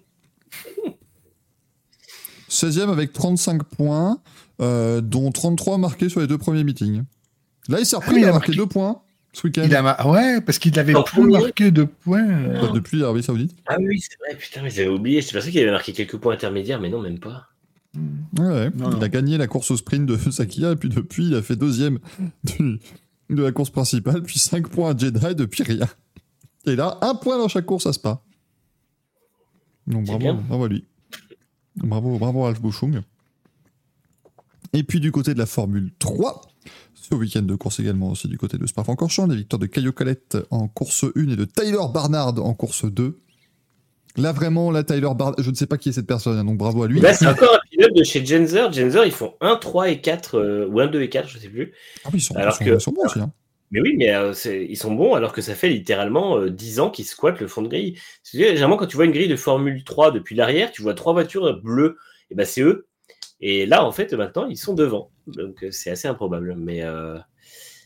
16e 2.50 2.90
avec 2.92 3.14
35 3.14 3.64
points, 3.64 4.20
euh, 4.62 5.02
dont 5.02 5.32
33 5.32 5.78
marqués 5.78 6.10
sur 6.10 6.20
les 6.20 6.28
deux 6.28 6.38
premiers 6.38 6.64
meetings. 6.64 7.04
Là, 7.70 7.80
il 7.80 7.86
s'est 7.86 7.96
repris, 7.96 8.12
Ah, 8.16 8.18
il 8.18 8.22
il 8.22 8.26
a 8.26 8.32
marqué 8.34 8.52
marqué- 8.52 8.58
deux 8.58 8.66
points 8.68 9.02
ce 9.34 9.48
week-end. 9.48 9.64
Il 9.66 9.74
a 9.76 9.82
ma- 9.82 10.06
Ouais, 10.06 10.42
parce 10.42 10.60
qu'il 10.60 10.78
avait 10.78 10.94
En 10.96 11.04
plus 11.04 11.22
premier. 11.22 11.40
marqué 11.40 11.72
de 11.72 11.84
points. 11.84 12.28
Euh, 12.28 12.72
Depuis 12.74 12.98
l'Arabie 12.98 13.24
Saoudite. 13.24 13.56
Ah 13.68 13.78
oui, 13.80 14.02
c'est 14.02 14.18
vrai, 14.20 14.36
putain, 14.38 14.62
mais 14.64 14.70
j'avais 14.70 14.90
oublié. 14.90 15.22
J'étais 15.22 15.38
pensé 15.38 15.52
qu'il 15.52 15.62
avait 15.62 15.72
marqué 15.72 15.94
quelques 15.94 16.18
points 16.18 16.34
intermédiaires, 16.34 16.82
mais 16.82 16.90
non, 16.90 17.02
même 17.02 17.20
pas. 17.20 17.48
Ouais, 17.96 18.46
ouais. 18.48 18.70
Non, 18.76 18.90
il 18.92 18.96
non. 18.98 19.02
a 19.02 19.08
gagné 19.10 19.38
la 19.38 19.48
course 19.48 19.72
au 19.72 19.78
sprint 19.78 20.06
de 20.06 20.18
Sakia, 20.32 20.72
et 20.72 20.76
puis 20.76 20.90
depuis, 20.90 21.28
il 21.28 21.36
a 21.36 21.42
fait 21.42 21.56
deuxième 21.56 22.00
du- 22.44 22.80
de 23.36 23.44
la 23.44 23.52
course 23.52 23.70
principale, 23.70 24.24
puis 24.24 24.40
5 24.40 24.68
points 24.68 24.92
à 24.92 25.30
et 25.30 25.36
depuis 25.36 25.64
rien. 25.64 25.88
Et 26.66 26.76
là, 26.76 26.98
un 27.02 27.16
point 27.16 27.38
dans 27.38 27.48
chaque 27.48 27.66
course 27.66 27.86
à 27.86 27.94
Spa. 27.94 28.22
Donc 29.88 30.06
bravo, 30.06 30.20
bien. 30.20 30.34
bravo 30.34 30.66
à 30.66 30.68
lui. 30.68 30.86
Bravo, 31.76 32.20
bravo 32.20 32.44
Ralph 32.44 32.62
Bouchung. 32.62 33.02
Et 34.74 34.84
puis 34.84 35.00
du 35.00 35.12
côté 35.12 35.34
de 35.34 35.40
la 35.40 35.46
Formule 35.46 35.92
3, 36.00 36.42
ce 36.94 37.16
week-end 37.16 37.42
de 37.42 37.56
course 37.56 37.80
également 37.80 38.12
aussi 38.12 38.28
du 38.28 38.38
côté 38.38 38.58
de 38.58 38.66
Spa-Francorchamps, 38.66 39.28
les 39.28 39.38
victoires 39.38 39.60
de 39.60 39.66
Caio 39.66 39.92
Colette 39.92 40.38
en 40.50 40.68
course 40.68 41.06
1 41.16 41.30
et 41.30 41.36
de 41.36 41.46
Tyler 41.46 41.78
Barnard 41.94 42.38
en 42.44 42.54
course 42.54 42.86
2. 42.86 43.20
Là 44.18 44.32
vraiment, 44.32 44.72
là 44.72 44.84
Tyler 44.84 45.02
Barnard, 45.02 45.36
je 45.40 45.50
ne 45.50 45.56
sais 45.56 45.68
pas 45.68 45.78
qui 45.78 45.90
est 45.90 45.94
cette 45.94 46.08
personne, 46.08 46.38
hein, 46.38 46.44
donc 46.44 46.58
bravo 46.58 46.84
à 46.84 46.88
lui. 46.88 47.00
Là, 47.00 47.14
c'est 47.14 47.28
encore 47.28 47.54
un 47.56 47.60
pilote 47.70 47.94
de 47.96 48.04
chez 48.04 48.26
Genzer. 48.26 48.72
Genzer, 48.74 49.06
ils 49.06 49.12
font 49.12 49.36
1, 49.42 49.56
3 49.56 49.90
et 49.90 50.02
4, 50.02 50.36
euh, 50.38 50.68
ou 50.68 50.80
1, 50.80 50.88
2 50.88 51.02
et 51.02 51.10
4, 51.10 51.30
je 51.30 51.38
sais 51.38 51.48
plus. 51.50 51.74
Ah 52.04 52.10
oui, 52.12 52.20
ils 52.20 52.22
sont, 52.22 52.36
Alors 52.36 52.54
ils 52.54 52.58
sont- 52.58 52.66
que- 52.66 52.76
ils 52.76 52.82
sont 52.82 52.92
bons 52.92 53.06
aussi. 53.06 53.20
hein. 53.20 53.32
Mais 53.74 53.80
oui, 53.80 53.96
mais 53.98 54.14
euh, 54.14 54.34
ils 54.46 54.76
sont 54.76 54.94
bons 54.94 55.14
alors 55.14 55.32
que 55.32 55.42
ça 55.42 55.56
fait 55.56 55.70
littéralement 55.70 56.38
euh, 56.38 56.50
10 56.50 56.82
ans 56.82 56.90
qu'ils 56.90 57.06
squattent 57.06 57.40
le 57.40 57.48
fond 57.48 57.62
de 57.62 57.70
grille. 57.70 57.96
Généralement, 58.34 58.76
quand 58.76 58.88
tu 58.88 58.98
vois 58.98 59.06
une 59.06 59.12
grille 59.14 59.30
de 59.30 59.38
Formule 59.38 59.84
3 59.86 60.12
depuis 60.12 60.36
l'arrière, 60.36 60.72
tu 60.74 60.82
vois 60.82 60.94
trois 60.94 61.14
voitures 61.14 61.62
bleues, 61.62 61.96
et 62.30 62.36
ben 62.36 62.46
c'est 62.46 62.62
eux. 62.62 62.88
Et 63.40 63.66
là, 63.66 63.86
en 63.86 63.94
fait, 63.94 64.12
maintenant, 64.14 64.46
ils 64.48 64.58
sont 64.58 64.74
devant. 64.74 65.10
Donc, 65.28 65.64
euh, 65.64 65.70
c'est 65.72 65.90
assez 65.90 66.10
improbable. 66.10 66.54
Mais 66.58 66.84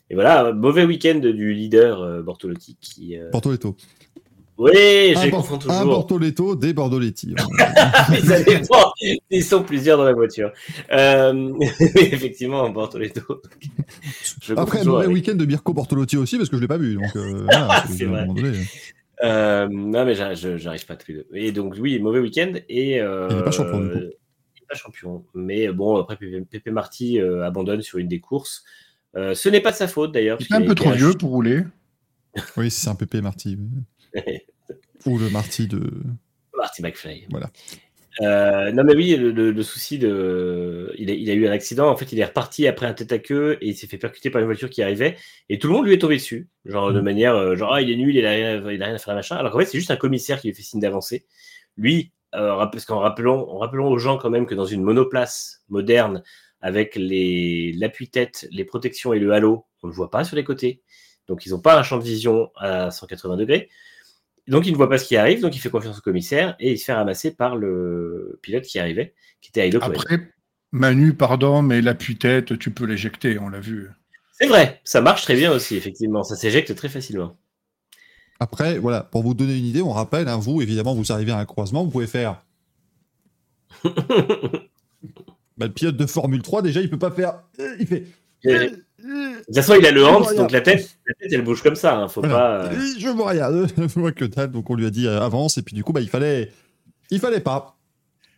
et 0.09 0.13
voilà, 0.15 0.53
mauvais 0.53 0.85
week-end 0.85 1.19
du 1.19 1.53
leader 1.53 2.23
Bortolotti 2.23 2.77
qui. 2.81 3.17
Portoletto. 3.31 3.75
Oui, 4.57 5.13
un, 5.15 5.27
Bor- 5.29 5.41
confonds 5.41 5.55
un 5.55 5.59
toujours. 5.59 5.85
Bortoletto, 5.85 6.55
des 6.55 6.73
Bordoletti. 6.73 7.35
Ça 8.23 8.41
dépend. 8.41 8.91
Ils 9.29 9.43
sont 9.43 9.63
plusieurs 9.63 9.97
dans 9.97 10.05
la 10.05 10.13
voiture. 10.13 10.51
Euh, 10.91 11.53
effectivement, 11.95 12.63
un 12.65 12.69
Bortoletto. 12.69 13.41
Je 14.41 14.53
Après, 14.53 14.79
toujours 14.79 14.93
mauvais 14.93 15.05
avec- 15.05 15.15
week-end 15.15 15.35
de 15.35 15.45
Mirko 15.45 15.73
Bortolotti 15.73 16.15
aussi, 16.17 16.37
parce 16.37 16.49
que 16.49 16.55
je 16.55 16.61
l'ai 16.61 16.67
pas 16.69 16.77
vu. 16.77 16.95
Donc, 16.95 17.13
euh, 17.15 17.43
voilà, 17.43 17.83
C'est 17.89 18.05
à 18.05 18.07
un 18.07 18.11
vrai. 18.11 18.21
moment 18.25 18.33
donné, 18.33 18.57
Euh, 19.23 19.67
non, 19.69 20.05
mais 20.05 20.15
j'arrive 20.15 20.85
pas 20.85 20.95
tous 20.95 21.11
les 21.11 21.17
deux. 21.17 21.27
Et 21.33 21.51
donc, 21.51 21.75
oui, 21.79 21.99
mauvais 21.99 22.19
week-end. 22.19 22.53
Et, 22.69 23.01
euh, 23.01 23.27
Il 23.31 23.37
est 23.37 23.43
pas 23.43 23.51
champion, 23.51 23.79
du 23.81 23.89
coup. 23.89 23.97
Il 23.97 24.61
est 24.63 24.67
pas 24.69 24.75
champion. 24.75 25.25
Mais 25.33 25.67
bon, 25.69 25.97
après, 25.97 26.15
Pépé, 26.15 26.41
Pépé 26.49 26.71
Marty 26.71 27.19
euh, 27.19 27.45
abandonne 27.45 27.81
sur 27.81 27.97
une 27.97 28.07
des 28.07 28.19
courses. 28.21 28.63
Euh, 29.17 29.33
ce 29.35 29.49
n'est 29.49 29.61
pas 29.61 29.71
de 29.71 29.77
sa 29.77 29.87
faute 29.89 30.13
d'ailleurs. 30.13 30.37
Il 30.39 30.47
est 30.47 30.53
un 30.53 30.61
peu 30.61 30.75
trop 30.75 30.91
vieux 30.91 31.13
pour 31.13 31.29
rouler. 31.31 31.63
Oui, 32.57 32.69
c'est 32.69 32.89
un 32.89 32.95
Pépé 32.95 33.21
Marty. 33.21 33.57
Ou 35.05 35.17
le 35.19 35.29
Marty 35.29 35.67
de. 35.67 35.81
Marty 36.55 36.81
McFly. 36.81 37.25
Voilà. 37.29 37.49
Euh, 38.21 38.71
non, 38.71 38.83
mais 38.85 38.95
oui, 38.95 39.15
le, 39.17 39.31
le- 39.31 39.51
le 39.51 39.63
souci 39.63 39.99
de. 39.99 40.93
Il 40.97 41.09
a, 41.09 41.13
il 41.13 41.29
a 41.29 41.33
eu 41.33 41.47
un 41.47 41.51
accident. 41.51 41.89
En 41.89 41.97
fait, 41.97 42.11
il 42.13 42.19
est 42.19 42.25
reparti 42.25 42.65
après 42.67 42.85
un 42.85 42.93
tête 42.93 43.11
à 43.11 43.19
queue 43.19 43.57
et 43.61 43.67
il 43.69 43.75
s'est 43.75 43.87
fait 43.87 43.97
percuter 43.97 44.29
par 44.29 44.39
une 44.39 44.45
voiture 44.47 44.69
qui 44.69 44.81
arrivait. 44.81 45.17
Et 45.49 45.59
tout 45.59 45.67
le 45.67 45.73
monde 45.73 45.85
lui 45.85 45.93
est 45.93 45.97
tombé 45.99 46.15
dessus. 46.15 46.47
Genre, 46.65 46.91
de 46.93 46.99
Mhm. 46.99 47.03
manière. 47.05 47.35
euh, 47.35 47.55
genre, 47.55 47.73
ah, 47.73 47.81
il 47.81 47.91
est 47.91 47.95
nul, 47.97 48.15
il 48.15 48.25
a 48.25 48.29
rien, 48.31 48.71
il 48.71 48.81
a 48.81 48.85
rien 48.85 48.95
à 48.95 48.97
faire, 48.97 49.15
machin. 49.15 49.35
Alors 49.35 49.51
qu'en 49.51 49.59
fait, 49.59 49.65
c'est 49.65 49.77
juste 49.77 49.91
un 49.91 49.97
commissaire 49.97 50.39
qui 50.39 50.47
lui 50.47 50.55
fait 50.55 50.63
signe 50.63 50.79
d'avancer. 50.79 51.25
Lui, 51.77 52.11
euh, 52.35 52.65
parce 52.67 52.85
qu'en 52.85 52.99
rappelant, 52.99 53.47
en 53.49 53.57
rappelant 53.59 53.89
aux 53.89 53.97
gens 53.97 54.17
quand 54.17 54.29
même 54.29 54.45
que 54.45 54.55
dans 54.55 54.65
une 54.65 54.81
monoplace 54.81 55.61
moderne, 55.69 56.23
avec 56.61 56.95
les 56.95 57.73
l'appui-tête, 57.73 58.47
les 58.49 58.63
protections 58.65 59.11
et 59.13 59.19
le 59.19 59.31
halo, 59.33 59.65
on 59.83 59.87
ne 59.87 59.91
le 59.91 59.95
voit 59.95 60.09
pas 60.09 60.23
sur 60.23 60.35
les 60.37 60.43
côtés. 60.45 60.81
Donc, 61.27 61.45
ils 61.45 61.49
n'ont 61.51 61.59
pas 61.59 61.77
un 61.77 61.83
champ 61.83 61.97
de 61.97 62.03
vision 62.03 62.49
à 62.55 62.91
180 62.91 63.35
degrés. 63.35 63.69
Donc 64.47 64.67
il 64.67 64.71
ne 64.71 64.77
voit 64.77 64.89
pas 64.89 64.97
ce 64.97 65.05
qui 65.05 65.17
arrive, 65.17 65.41
donc 65.41 65.55
il 65.55 65.59
fait 65.59 65.69
confiance 65.69 65.97
au 65.97 66.01
commissaire 66.01 66.55
et 66.59 66.73
il 66.73 66.77
se 66.77 66.85
fait 66.85 66.93
ramasser 66.93 67.31
par 67.35 67.55
le 67.55 68.39
pilote 68.41 68.63
qui 68.63 68.77
arrivait, 68.79 69.13
qui 69.41 69.49
était 69.49 69.67
Aido 69.67 69.79
Cohen. 69.79 69.89
Après, 69.91 70.19
Manu, 70.71 71.13
pardon, 71.13 71.61
mais 71.61 71.81
l'appui-tête, 71.81 72.59
tu 72.59 72.71
peux 72.71 72.85
l'éjecter, 72.85 73.39
on 73.39 73.49
l'a 73.49 73.59
vu. 73.59 73.89
C'est 74.33 74.47
vrai, 74.47 74.81
ça 74.83 75.01
marche 75.01 75.23
très 75.23 75.35
bien 75.35 75.51
aussi, 75.51 75.75
effectivement. 75.77 76.23
Ça 76.23 76.35
s'éjecte 76.35 76.75
très 76.75 76.89
facilement. 76.89 77.37
Après, 78.39 78.77
voilà, 78.77 79.01
pour 79.01 79.23
vous 79.23 79.33
donner 79.33 79.57
une 79.57 79.65
idée, 79.65 79.81
on 79.81 79.93
rappelle, 79.93 80.27
hein, 80.27 80.37
vous, 80.37 80.61
évidemment, 80.61 80.93
vous 80.93 81.11
arrivez 81.13 81.31
à 81.31 81.37
un 81.37 81.45
croisement, 81.45 81.85
vous 81.85 81.91
pouvez 81.91 82.07
faire. 82.07 82.43
Bah, 85.57 85.67
le 85.67 85.71
pilote 85.71 85.95
de 85.95 86.05
Formule 86.05 86.41
3, 86.41 86.61
déjà, 86.61 86.81
il 86.81 86.89
peut 86.89 86.99
pas 86.99 87.11
faire. 87.11 87.41
euh, 87.61 87.77
Il 87.79 87.87
fait. 87.87 88.03
De 89.05 89.43
toute 89.45 89.55
façon, 89.55 89.75
il 89.79 89.85
a 89.85 89.91
le 89.91 90.05
Hans, 90.05 90.33
donc 90.35 90.51
la 90.51 90.61
tête, 90.61 90.97
la 91.05 91.13
tête, 91.13 91.31
elle 91.31 91.43
bouge 91.43 91.61
comme 91.61 91.75
ça. 91.75 91.97
Hein, 91.97 92.07
faut 92.07 92.21
Voilà. 92.21 92.35
pas. 92.35 92.65
euh, 92.73 92.79
Je 92.97 93.07
vois 93.09 93.29
rien, 93.31 93.49
je 93.77 93.99
vois 93.99 94.11
que 94.11 94.25
dalle. 94.25 94.51
Donc 94.51 94.69
on 94.69 94.75
lui 94.75 94.85
a 94.85 94.89
dit 94.89 95.07
euh, 95.07 95.21
avance, 95.21 95.57
et 95.57 95.61
puis 95.61 95.75
du 95.75 95.83
coup, 95.83 95.93
bah, 95.93 96.01
il 96.01 96.09
fallait. 96.09 96.51
Il 97.11 97.19
fallait 97.19 97.39
pas. 97.41 97.77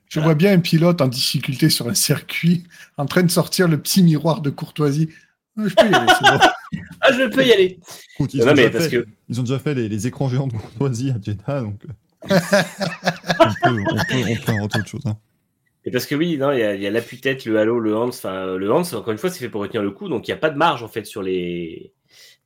Je 0.10 0.20
vois 0.20 0.36
bien 0.36 0.54
un 0.54 0.60
pilote 0.60 1.02
en 1.02 1.08
difficulté 1.08 1.70
sur 1.70 1.88
un 1.90 1.94
circuit, 1.94 2.64
en 2.98 3.06
train 3.06 3.24
de 3.24 3.32
sortir 3.32 3.68
le 3.68 3.78
petit 3.78 4.04
miroir 4.04 4.42
de 4.42 4.50
courtoisie. 4.50 5.10
Je 5.58 5.74
peux 5.74 5.90
y 5.90 5.94
aller, 5.94 6.12
c'est 6.18 6.30
bon. 6.32 6.40
Ah, 7.00 7.14
je 7.14 7.30
peux 7.30 7.46
y 7.46 7.54
aller. 7.54 7.80
Écoute, 8.16 8.34
ils, 8.34 8.40
Non, 8.42 8.48
ont 8.48 8.56
mais 8.56 8.56
déjà 8.66 8.72
parce 8.72 8.86
fait, 8.86 8.98
que 9.04 9.08
ils 9.30 9.40
ont 9.40 9.44
déjà 9.44 9.58
fait 9.60 9.74
les, 9.74 9.88
les 9.88 10.06
écrans 10.08 10.28
géants 10.28 10.48
de 10.48 10.54
courtoisie 10.54 11.12
à 11.12 11.16
Jeddah, 11.22 11.62
donc 11.62 11.80
euh, 11.86 12.28
on, 13.40 13.54
peut, 13.64 13.84
on, 13.92 13.96
peut, 13.96 14.24
on 14.32 14.36
peut 14.46 14.52
inventer 14.52 14.80
autre 14.80 14.88
chose. 14.90 15.02
hein. 15.06 15.18
Et 15.88 15.92
parce 15.92 16.06
que 16.06 16.16
oui, 16.16 16.34
il 16.34 16.40
y 16.40 16.44
a, 16.44 16.76
y 16.76 16.86
a 16.86 16.92
l'appui-tête, 16.92 17.46
le 17.46 17.58
halo, 17.58 17.80
le 17.80 17.96
hands. 17.96 18.10
Enfin, 18.10 18.34
euh, 18.34 18.58
le 18.58 18.70
hands, 18.72 18.82
encore 18.94 19.12
une 19.12 19.18
fois, 19.18 19.30
c'est 19.30 19.40
fait 19.40 19.48
pour 19.50 19.62
retenir 19.62 19.82
le 19.82 19.92
coup, 19.92 20.10
donc 20.10 20.28
il 20.28 20.32
n'y 20.32 20.36
a 20.36 20.38
pas 20.38 20.50
de 20.50 20.58
marge 20.58 20.84
en 20.84 20.90
fait 20.90 21.06
sur 21.06 21.22
les, 21.24 21.94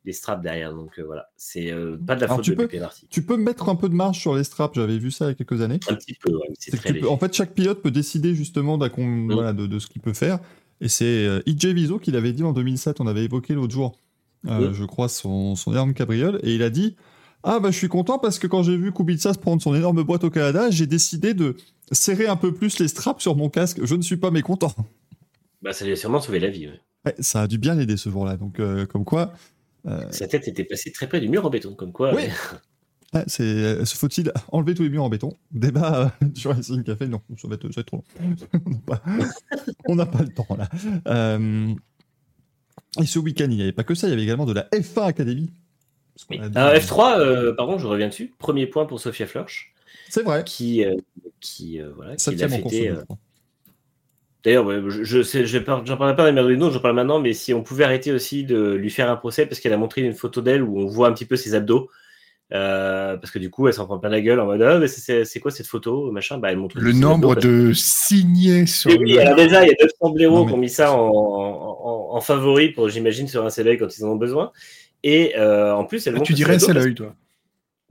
les 0.06 0.14
straps 0.14 0.44
derrière. 0.44 0.74
Donc 0.76 1.00
euh, 1.00 1.04
voilà, 1.04 1.30
c'est 1.38 1.72
euh, 1.72 1.98
pas 2.06 2.14
de 2.16 2.22
la 2.22 2.26
Alors, 2.28 2.36
faute 2.38 2.46
tu 2.46 2.52
de 2.56 2.66
peux- 2.68 2.80
Marty. 2.80 3.08
Tu 3.10 3.24
peux 3.24 3.38
mettre 3.38 3.68
un 3.68 3.76
peu 3.76 3.90
de 3.90 3.96
marge 3.96 4.20
sur 4.20 4.36
les 4.36 4.44
straps, 4.44 4.76
j'avais 4.76 5.00
vu 5.00 5.10
ça 5.10 5.26
il 5.26 5.28
y 5.30 5.32
a 5.32 5.34
quelques 5.34 5.62
années. 5.62 5.80
Un 5.90 5.96
petit 5.96 6.14
peu, 6.14 6.32
ouais, 6.34 6.50
c'est 6.60 6.72
très 6.78 6.94
peux- 6.94 7.10
en 7.10 7.18
fait, 7.18 7.34
chaque 7.34 7.54
pilote 7.56 7.82
peut 7.82 7.90
décider 7.92 8.36
justement 8.36 8.78
voilà, 8.78 9.54
de, 9.54 9.66
de 9.66 9.80
ce 9.80 9.88
qu'il 9.88 10.02
peut 10.02 10.14
faire. 10.14 10.38
Et 10.80 10.88
c'est 10.88 11.26
euh, 11.26 11.42
EJ 11.48 11.68
Viso 11.74 11.98
qui 12.00 12.12
l'avait 12.12 12.34
dit 12.34 12.44
en 12.44 12.54
2007, 12.54 13.02
on 13.02 13.08
avait 13.08 13.24
évoqué 13.26 13.54
l'autre 13.56 13.74
jour, 13.74 13.98
Oui. 14.46 14.68
je 14.74 14.84
crois, 14.86 15.10
son, 15.10 15.56
son 15.56 15.72
énorme 15.72 15.94
cabriole. 15.96 16.40
Et 16.44 16.54
il 16.56 16.64
a 16.64 16.70
dit 16.70 16.96
Ah, 17.44 17.60
bah 17.60 17.72
je 17.72 17.78
suis 17.78 17.88
content 17.88 18.18
parce 18.20 18.38
que 18.40 18.46
quand 18.48 18.62
j'ai 18.64 18.78
vu 18.78 18.92
Kubica 18.92 19.34
se 19.34 19.40
prendre 19.40 19.62
son 19.62 19.74
énorme 19.76 20.04
boîte 20.04 20.24
au 20.24 20.30
Canada, 20.30 20.70
j'ai 20.70 20.86
décidé 20.88 21.34
de 21.34 21.56
serrer 21.92 22.28
un 22.28 22.36
peu 22.36 22.54
plus 22.54 22.80
les 22.80 22.88
straps 22.88 23.22
sur 23.22 23.36
mon 23.36 23.50
casque. 23.50 23.80
Je 23.84 23.96
ne 23.96 24.02
suis 24.02 24.18
pas 24.18 24.32
mécontent. 24.32 24.74
Bah, 25.62 25.74
ça 25.74 25.86
lui 25.86 25.94
a 25.94 25.96
sûrement 25.96 26.20
sauvé 26.22 26.40
la 26.40 26.50
vie. 26.50 26.68
ouais. 26.68 26.80
Ouais, 27.06 27.16
ça 27.20 27.42
a 27.42 27.48
dû 27.48 27.58
bien 27.58 27.74
l'aider 27.76 27.98
ce 27.98 28.10
jour-là. 28.10 28.38
Donc, 28.38 28.60
euh, 28.60 28.86
comme 28.86 29.06
quoi, 29.06 29.34
euh, 29.88 30.04
Sa 30.12 30.28
tête 30.28 30.48
était 30.48 30.64
passée 30.64 30.92
très 30.92 31.08
près 31.08 31.20
du 31.20 31.30
mur 31.30 31.46
en 31.46 31.50
béton, 31.50 31.74
comme 31.74 31.92
quoi. 31.92 32.14
Oui. 32.14 32.24
ouais, 33.14 33.24
c'est, 33.28 33.44
euh, 33.44 33.86
faut-il 33.86 34.32
enlever 34.52 34.76
tous 34.76 34.84
les 34.84 34.90
murs 34.90 35.04
en 35.04 35.10
béton? 35.10 35.36
Débat 35.52 36.14
euh, 36.22 36.26
sur 36.36 36.54
Racing 36.54 36.84
Café 36.84 37.08
Non, 37.08 37.22
ça 37.38 37.48
va 37.48 37.56
être, 37.56 37.72
ça 37.72 37.76
va 37.78 37.82
être 37.82 37.88
trop 37.88 38.04
long. 38.20 39.00
On 39.88 39.96
n'a 39.96 40.06
pas, 40.06 40.22
le 40.22 40.30
temps 40.30 40.48
là. 40.58 40.70
Et 43.00 43.06
ce 43.06 43.20
week-end, 43.20 43.48
il 43.50 43.56
n'y 43.56 43.62
avait 43.62 43.72
pas 43.72 43.84
que 43.84 43.96
ça, 43.96 44.08
il 44.08 44.12
y 44.12 44.14
avait 44.14 44.24
également 44.24 44.46
de 44.46 44.54
la 44.54 44.64
F1 44.70 45.04
Academy. 45.06 45.52
Dit- 46.30 46.40
Alors, 46.56 46.74
F3, 46.74 47.20
euh, 47.20 47.54
pardon, 47.56 47.80
je 47.80 47.88
reviens 47.88 48.10
dessus. 48.10 48.34
Premier 48.38 48.68
point 48.68 48.86
pour 48.86 49.00
Sophia 49.00 49.26
Flörsch, 49.26 49.71
C'est 50.12 50.24
vrai. 50.24 50.44
qui, 50.46 50.84
euh, 50.86 50.96
qui, 51.40 51.82
euh, 51.82 51.90
voilà, 51.96 52.16
qui 52.16 52.36
l'a 52.36 52.48
fêté. 52.50 52.90
euh. 52.90 52.96
D'ailleurs, 54.44 54.90
je, 54.90 55.04
je 55.04 55.22
sais, 55.22 55.46
je 55.46 55.60
par- 55.60 55.86
j'en 55.86 55.98
parlerai 55.98 56.16
pas 56.16 56.24
dans 56.24 56.28
les 56.28 56.34
Merdolino, 56.34 56.72
j'en 56.72 56.80
parle 56.80 56.96
maintenant, 56.96 57.20
mais 57.20 57.34
si 57.34 57.54
on 57.54 57.62
pouvait 57.62 57.84
arrêter 57.84 58.12
aussi 58.12 58.44
de 58.44 58.74
lui 58.74 58.90
faire 58.90 59.10
un 59.10 59.16
procès 59.16 59.46
parce 59.46 59.60
qu'elle 59.60 59.74
a 59.74 59.78
montré 59.78 60.02
une 60.02 60.14
photo 60.16 60.42
d'elle 60.42 60.64
où 60.64 60.80
on 60.80 60.88
voit 60.88 61.08
un 61.08 61.14
petit 61.14 61.26
peu 61.26 61.36
ses 61.36 61.54
abdos. 61.56 61.90
euh, 62.54 63.16
parce 63.16 63.32
que 63.32 63.40
du 63.40 63.50
coup, 63.50 63.70
elle 63.70 63.74
s'en 63.74 63.86
prend 63.86 63.98
plein 63.98 64.10
la 64.10 64.20
gueule 64.20 64.38
en 64.42 64.46
mode 64.46 64.62
Ah, 64.62 64.78
mais 64.78 64.90
c'est- 64.90 65.40
quoi 65.40 65.52
cette 65.52 65.68
photo 65.68 66.12
machin 66.12 66.38
bah, 66.38 66.52
elle 66.52 66.58
montre 66.58 66.78
Le 66.78 66.92
ses 66.92 67.00
nombre 67.00 67.32
abdos, 67.32 67.48
de 67.70 67.72
signés 67.72 68.66
sur 68.66 68.92
que- 68.92 68.98
Oui, 68.98 69.14
le- 69.14 69.20
alors 69.22 69.38
déjà, 69.38 69.64
il 69.64 69.68
y 69.70 69.72
a 69.72 69.76
900 69.82 70.10
blaireaux 70.10 70.42
mais- 70.44 70.48
qui 70.52 70.54
ont 70.56 70.58
mis 70.58 70.70
ça 70.70 70.92
en, 70.94 71.08
en, 71.08 72.10
en 72.18 72.20
favori 72.20 72.72
pour, 72.74 72.90
j'imagine, 72.90 73.30
sur 73.30 73.46
un 73.46 73.50
soleil 73.50 73.78
quand 73.78 73.98
ils 73.98 74.04
en 74.04 74.10
ont 74.10 74.16
besoin. 74.18 74.52
Et 75.04 75.34
euh, 75.38 75.74
en 75.74 75.86
plus, 75.86 76.06
elle 76.08 76.16
Ah, 76.16 76.18
montre 76.18 76.28
tu 76.28 76.34
dirais 76.34 76.58
parce- 76.58 76.68
l'œil, 76.68 76.94
toi. 76.94 77.16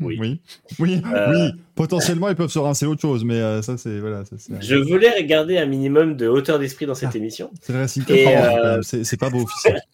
Oui. 0.00 0.16
Oui. 0.20 0.40
Oui. 0.78 1.02
Euh, 1.14 1.32
oui. 1.52 1.60
Potentiellement, 1.74 2.28
ils 2.28 2.34
peuvent 2.36 2.50
se 2.50 2.58
rincer 2.58 2.86
autre 2.86 3.00
chose, 3.02 3.24
mais 3.24 3.34
euh, 3.40 3.62
ça, 3.62 3.76
c'est 3.76 3.98
voilà, 4.00 4.24
ça, 4.24 4.36
c'est, 4.38 4.60
Je 4.62 4.76
voulais 4.76 5.24
garder 5.24 5.58
un 5.58 5.66
minimum 5.66 6.16
de 6.16 6.26
hauteur 6.28 6.58
d'esprit 6.58 6.86
dans 6.86 6.94
cette 6.94 7.10
Ah. 7.14 7.16
émission. 7.18 7.50
c'est 7.60 7.96
Et, 7.98 8.24
Café, 8.24 8.36
euh. 8.36 8.82
C'est, 8.82 9.04
c'est 9.04 9.16
pas 9.18 9.30
beau 9.30 9.42
officiel. 9.42 9.80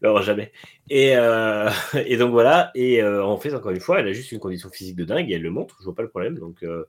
Non, 0.00 0.20
jamais. 0.22 0.52
Et, 0.90 1.16
euh, 1.16 1.68
et 2.06 2.16
donc 2.16 2.30
voilà. 2.30 2.70
Et 2.76 3.02
euh, 3.02 3.24
en 3.24 3.36
fait, 3.36 3.52
encore 3.52 3.72
une 3.72 3.80
fois, 3.80 3.98
elle 3.98 4.06
a 4.06 4.12
juste 4.12 4.30
une 4.30 4.38
condition 4.38 4.70
physique 4.70 4.94
de 4.94 5.04
dingue 5.04 5.28
et 5.28 5.34
elle 5.34 5.42
le 5.42 5.50
montre. 5.50 5.74
Je 5.80 5.84
vois 5.86 5.94
pas 5.96 6.02
le 6.02 6.08
problème. 6.08 6.38
Donc, 6.38 6.62
euh, 6.62 6.84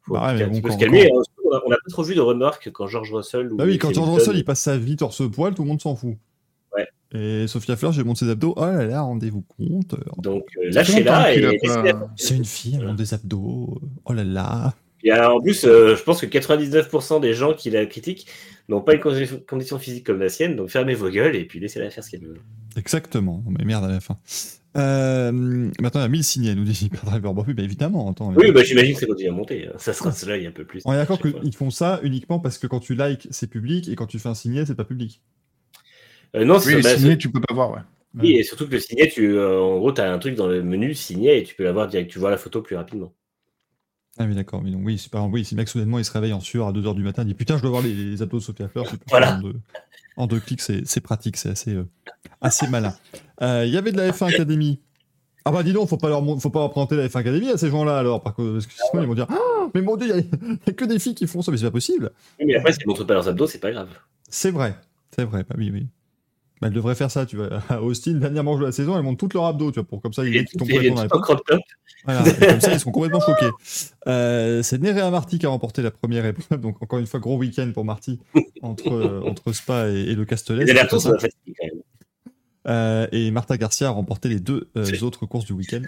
faut 0.00 0.14
Bah 0.14 0.20
ouais, 0.22 0.26
un 0.28 0.34
mais 0.36 0.44
petit 0.46 0.60
bon, 0.62 0.62
peu 0.62 0.68
quand- 0.70 0.74
se 0.78 0.80
calmer. 0.80 1.10
On 1.44 1.68
n'a 1.68 1.76
pas 1.76 1.90
trop 1.90 2.02
vu 2.02 2.14
de 2.14 2.22
remarques 2.22 2.70
quand 2.72 2.86
George 2.86 3.12
Russell. 3.12 3.52
Ou 3.52 3.56
Bah 3.56 3.64
oui, 3.66 3.76
quand 3.76 3.92
George 3.92 4.08
Russell, 4.08 4.36
il 4.36 4.44
passe 4.46 4.62
sa 4.62 4.78
vie 4.78 4.96
torse 4.96 5.20
poil, 5.30 5.52
tout 5.54 5.60
le 5.62 5.68
monde 5.68 5.82
s'en 5.82 5.94
fout. 5.94 6.16
Et 7.14 7.46
Sophia 7.46 7.76
Fleur, 7.76 7.92
j'ai 7.92 8.04
monté 8.04 8.20
ses 8.24 8.30
abdos. 8.30 8.54
Oh 8.56 8.64
là 8.64 8.84
là, 8.86 9.02
rendez-vous 9.02 9.42
compte. 9.42 9.94
Donc 10.18 10.44
euh, 10.56 10.70
lâchez-la. 10.70 11.34
Et, 11.34 11.58
pas- 11.62 12.10
C'est 12.16 12.36
une 12.36 12.44
fille, 12.44 12.76
elle 12.80 12.86
monte 12.86 12.96
des 12.96 13.12
abdos. 13.14 13.80
Oh 14.04 14.12
là 14.12 14.24
là. 14.24 14.74
Et 15.04 15.10
alors, 15.10 15.36
en 15.36 15.40
plus, 15.40 15.64
euh, 15.64 15.96
je 15.96 16.02
pense 16.04 16.20
que 16.20 16.26
99% 16.26 17.20
des 17.20 17.34
gens 17.34 17.54
qui 17.54 17.70
la 17.70 17.84
critiquent 17.86 18.26
n'ont 18.68 18.80
pas 18.80 18.94
une 18.94 19.00
condition, 19.00 19.42
condition 19.48 19.78
physique 19.78 20.06
comme 20.06 20.20
la 20.20 20.28
sienne. 20.28 20.54
Donc 20.56 20.70
fermez 20.70 20.94
vos 20.94 21.10
gueules 21.10 21.34
et 21.36 21.44
puis 21.44 21.58
laissez-la 21.60 21.90
faire 21.90 22.04
ce 22.04 22.10
qu'elle 22.10 22.24
veut. 22.24 22.38
Exactement. 22.76 23.42
Mais 23.48 23.64
merde 23.64 23.84
à 23.84 23.88
la 23.88 24.00
fin. 24.00 24.16
Euh, 24.76 25.32
maintenant, 25.32 26.00
il 26.00 26.04
y 26.04 26.06
a 26.06 26.08
1000 26.08 26.24
signés, 26.24 26.54
nous 26.54 26.64
dit 26.64 26.86
Hyper 26.86 27.04
Driver. 27.04 27.34
Bah 27.34 27.44
oui, 27.46 27.52
bah 27.52 27.62
évidemment. 27.62 28.10
Attends, 28.10 28.32
Oui, 28.34 28.52
bah, 28.52 28.62
j'imagine 28.62 28.94
que 28.94 29.00
ça 29.00 29.06
continue 29.06 29.28
à 29.28 29.32
monter. 29.32 29.66
hein. 29.68 29.72
Ça 29.76 29.92
sera 29.92 30.12
cela, 30.12 30.36
il 30.38 30.44
y 30.44 30.46
a 30.46 30.48
un 30.48 30.52
peu 30.52 30.64
plus. 30.64 30.80
On 30.86 30.92
est 30.92 30.96
d'accord 30.96 31.18
qu'ils 31.20 31.54
font 31.54 31.70
ça 31.70 32.00
uniquement 32.02 32.38
parce 32.38 32.56
que 32.58 32.66
quand 32.66 32.80
tu 32.80 32.94
likes, 32.94 33.28
c'est 33.30 33.48
public, 33.48 33.88
et 33.88 33.96
quand 33.96 34.06
tu 34.06 34.18
fais 34.18 34.28
un 34.30 34.34
signé, 34.34 34.64
c'est 34.64 34.74
pas 34.74 34.84
public. 34.84 35.20
Euh, 36.34 36.44
non, 36.44 36.58
c'est 36.58 36.76
Oui, 36.76 36.82
bah, 36.82 36.96
signé, 36.96 37.18
tu 37.18 37.30
peux 37.30 37.40
pas 37.40 37.54
voir, 37.54 37.70
ouais. 37.72 37.80
Oui, 38.18 38.32
et 38.32 38.42
surtout 38.42 38.66
que 38.66 38.72
le 38.72 38.80
signet, 38.80 39.08
tu, 39.08 39.36
euh, 39.36 39.58
en 39.60 39.78
gros, 39.78 39.92
tu 39.92 40.00
as 40.00 40.12
un 40.12 40.18
truc 40.18 40.34
dans 40.34 40.46
le 40.46 40.62
menu 40.62 40.94
signet 40.94 41.38
et 41.38 41.42
tu 41.44 41.54
peux 41.54 41.64
l'avoir 41.64 41.88
direct. 41.88 42.10
Tu 42.10 42.18
vois 42.18 42.30
la 42.30 42.36
photo 42.36 42.60
plus 42.60 42.76
rapidement. 42.76 43.14
Ah 44.18 44.24
oui, 44.26 44.34
d'accord. 44.34 44.60
Oui, 44.62 44.70
donc, 44.70 44.82
oui, 44.84 44.98
c'est 44.98 45.10
pas 45.10 45.22
oui, 45.22 45.44
si 45.44 45.54
le 45.54 45.60
mec 45.60 45.68
soudainement 45.68 45.98
il 45.98 46.04
se 46.04 46.12
réveille 46.12 46.34
en 46.34 46.40
sueur 46.40 46.66
à 46.66 46.72
2h 46.72 46.94
du 46.94 47.02
matin, 47.02 47.22
il 47.22 47.28
dit 47.28 47.34
putain, 47.34 47.56
je 47.56 47.62
dois 47.62 47.70
voir 47.70 47.82
les, 47.82 47.94
les 47.94 48.20
abdos 48.20 48.38
de 48.38 48.42
Sophia 48.42 48.68
Fleur. 48.68 48.84
Voilà. 49.06 49.32
En 49.38 49.40
deux, 49.40 49.54
en 50.18 50.26
deux 50.26 50.40
clics, 50.40 50.60
c'est 50.60 50.86
c'est 50.86 51.00
pratique, 51.00 51.38
c'est 51.38 51.48
assez, 51.48 51.74
euh, 51.74 51.88
assez 52.42 52.66
malin. 52.66 52.94
Euh, 53.40 53.64
Il 53.66 53.72
y 53.72 53.78
avait 53.78 53.90
de 53.92 53.96
la 53.96 54.12
F1 54.12 54.26
Academy. 54.26 54.78
Ah 55.46 55.50
bah 55.52 55.62
dis 55.62 55.72
donc, 55.72 55.88
faut 55.88 55.96
pas 55.96 56.10
leur, 56.10 56.22
faut 56.40 56.50
pas 56.50 56.60
leur 56.60 56.70
présenter 56.70 56.96
la 56.96 57.08
F1 57.08 57.20
Academy 57.20 57.48
à 57.48 57.56
ces 57.56 57.70
gens-là 57.70 57.98
alors, 57.98 58.22
parce 58.22 58.36
que, 58.36 58.52
parce 58.52 58.66
que 58.66 58.72
sinon 58.74 59.02
ils 59.02 59.08
vont 59.08 59.14
dire 59.14 59.26
Ah, 59.30 59.68
mais 59.74 59.80
mon 59.80 59.96
dieu, 59.96 60.08
il 60.08 60.16
y, 60.16 60.46
a- 60.46 60.52
a 60.68 60.72
que 60.72 60.84
des 60.84 60.98
filles 60.98 61.14
qui 61.14 61.26
font 61.26 61.40
ça, 61.40 61.50
mais 61.50 61.56
c'est 61.56 61.64
pas 61.64 61.70
possible. 61.70 62.12
Oui, 62.38 62.44
mais 62.46 62.56
après, 62.56 62.74
si 62.74 62.80
elles 62.82 62.86
montrent 62.88 63.04
pas 63.04 63.14
leurs 63.14 63.28
abdos, 63.28 63.46
c'est 63.46 63.58
pas 63.58 63.70
grave. 63.70 63.88
C'est 64.28 64.50
vrai, 64.50 64.76
c'est 65.16 65.24
vrai, 65.24 65.44
bah 65.48 65.54
oui, 65.56 65.70
oui. 65.72 65.86
Bah, 66.62 66.68
elle 66.68 66.74
devrait 66.74 66.94
faire 66.94 67.10
ça, 67.10 67.26
tu 67.26 67.34
vois. 67.34 67.60
À 67.68 67.80
Austin, 67.82 68.12
dernière 68.12 68.44
manche 68.44 68.60
de 68.60 68.66
la 68.66 68.70
saison, 68.70 68.96
elles 68.96 69.02
montent 69.02 69.18
toutes 69.18 69.34
leurs 69.34 69.46
abdos, 69.46 69.72
tu 69.72 69.80
vois, 69.80 69.88
pour 69.88 70.00
comme 70.00 70.12
ça, 70.12 70.24
qui 70.24 70.44
tombent 70.56 70.68
complètement 70.68 70.94
dans 70.94 71.02
les. 71.02 71.58
Voilà, 72.04 72.28
et 72.28 72.46
comme 72.46 72.60
ça, 72.60 72.72
ils 72.72 72.78
sont 72.78 72.92
complètement 72.92 73.20
choqués. 73.20 73.50
Euh, 74.06 74.62
c'est 74.62 74.80
Nerea 74.80 75.10
Marty 75.10 75.40
qui 75.40 75.46
a 75.46 75.48
remporté 75.48 75.82
la 75.82 75.90
première 75.90 76.24
épreuve, 76.24 76.60
donc 76.60 76.80
encore 76.80 77.00
une 77.00 77.06
fois, 77.06 77.18
gros 77.18 77.36
week-end 77.36 77.68
pour 77.74 77.84
Marty 77.84 78.20
entre, 78.62 78.92
euh, 78.92 79.22
entre 79.24 79.52
Spa 79.52 79.88
et, 79.88 80.10
et 80.10 80.14
le 80.14 80.24
Castellet. 80.24 80.64
Euh, 82.68 83.08
et 83.10 83.32
Marta 83.32 83.56
Garcia 83.56 83.88
a 83.88 83.90
remporté 83.90 84.28
les 84.28 84.38
deux 84.38 84.68
euh, 84.76 85.00
autres 85.02 85.26
courses 85.26 85.46
du 85.46 85.52
week-end. 85.52 85.82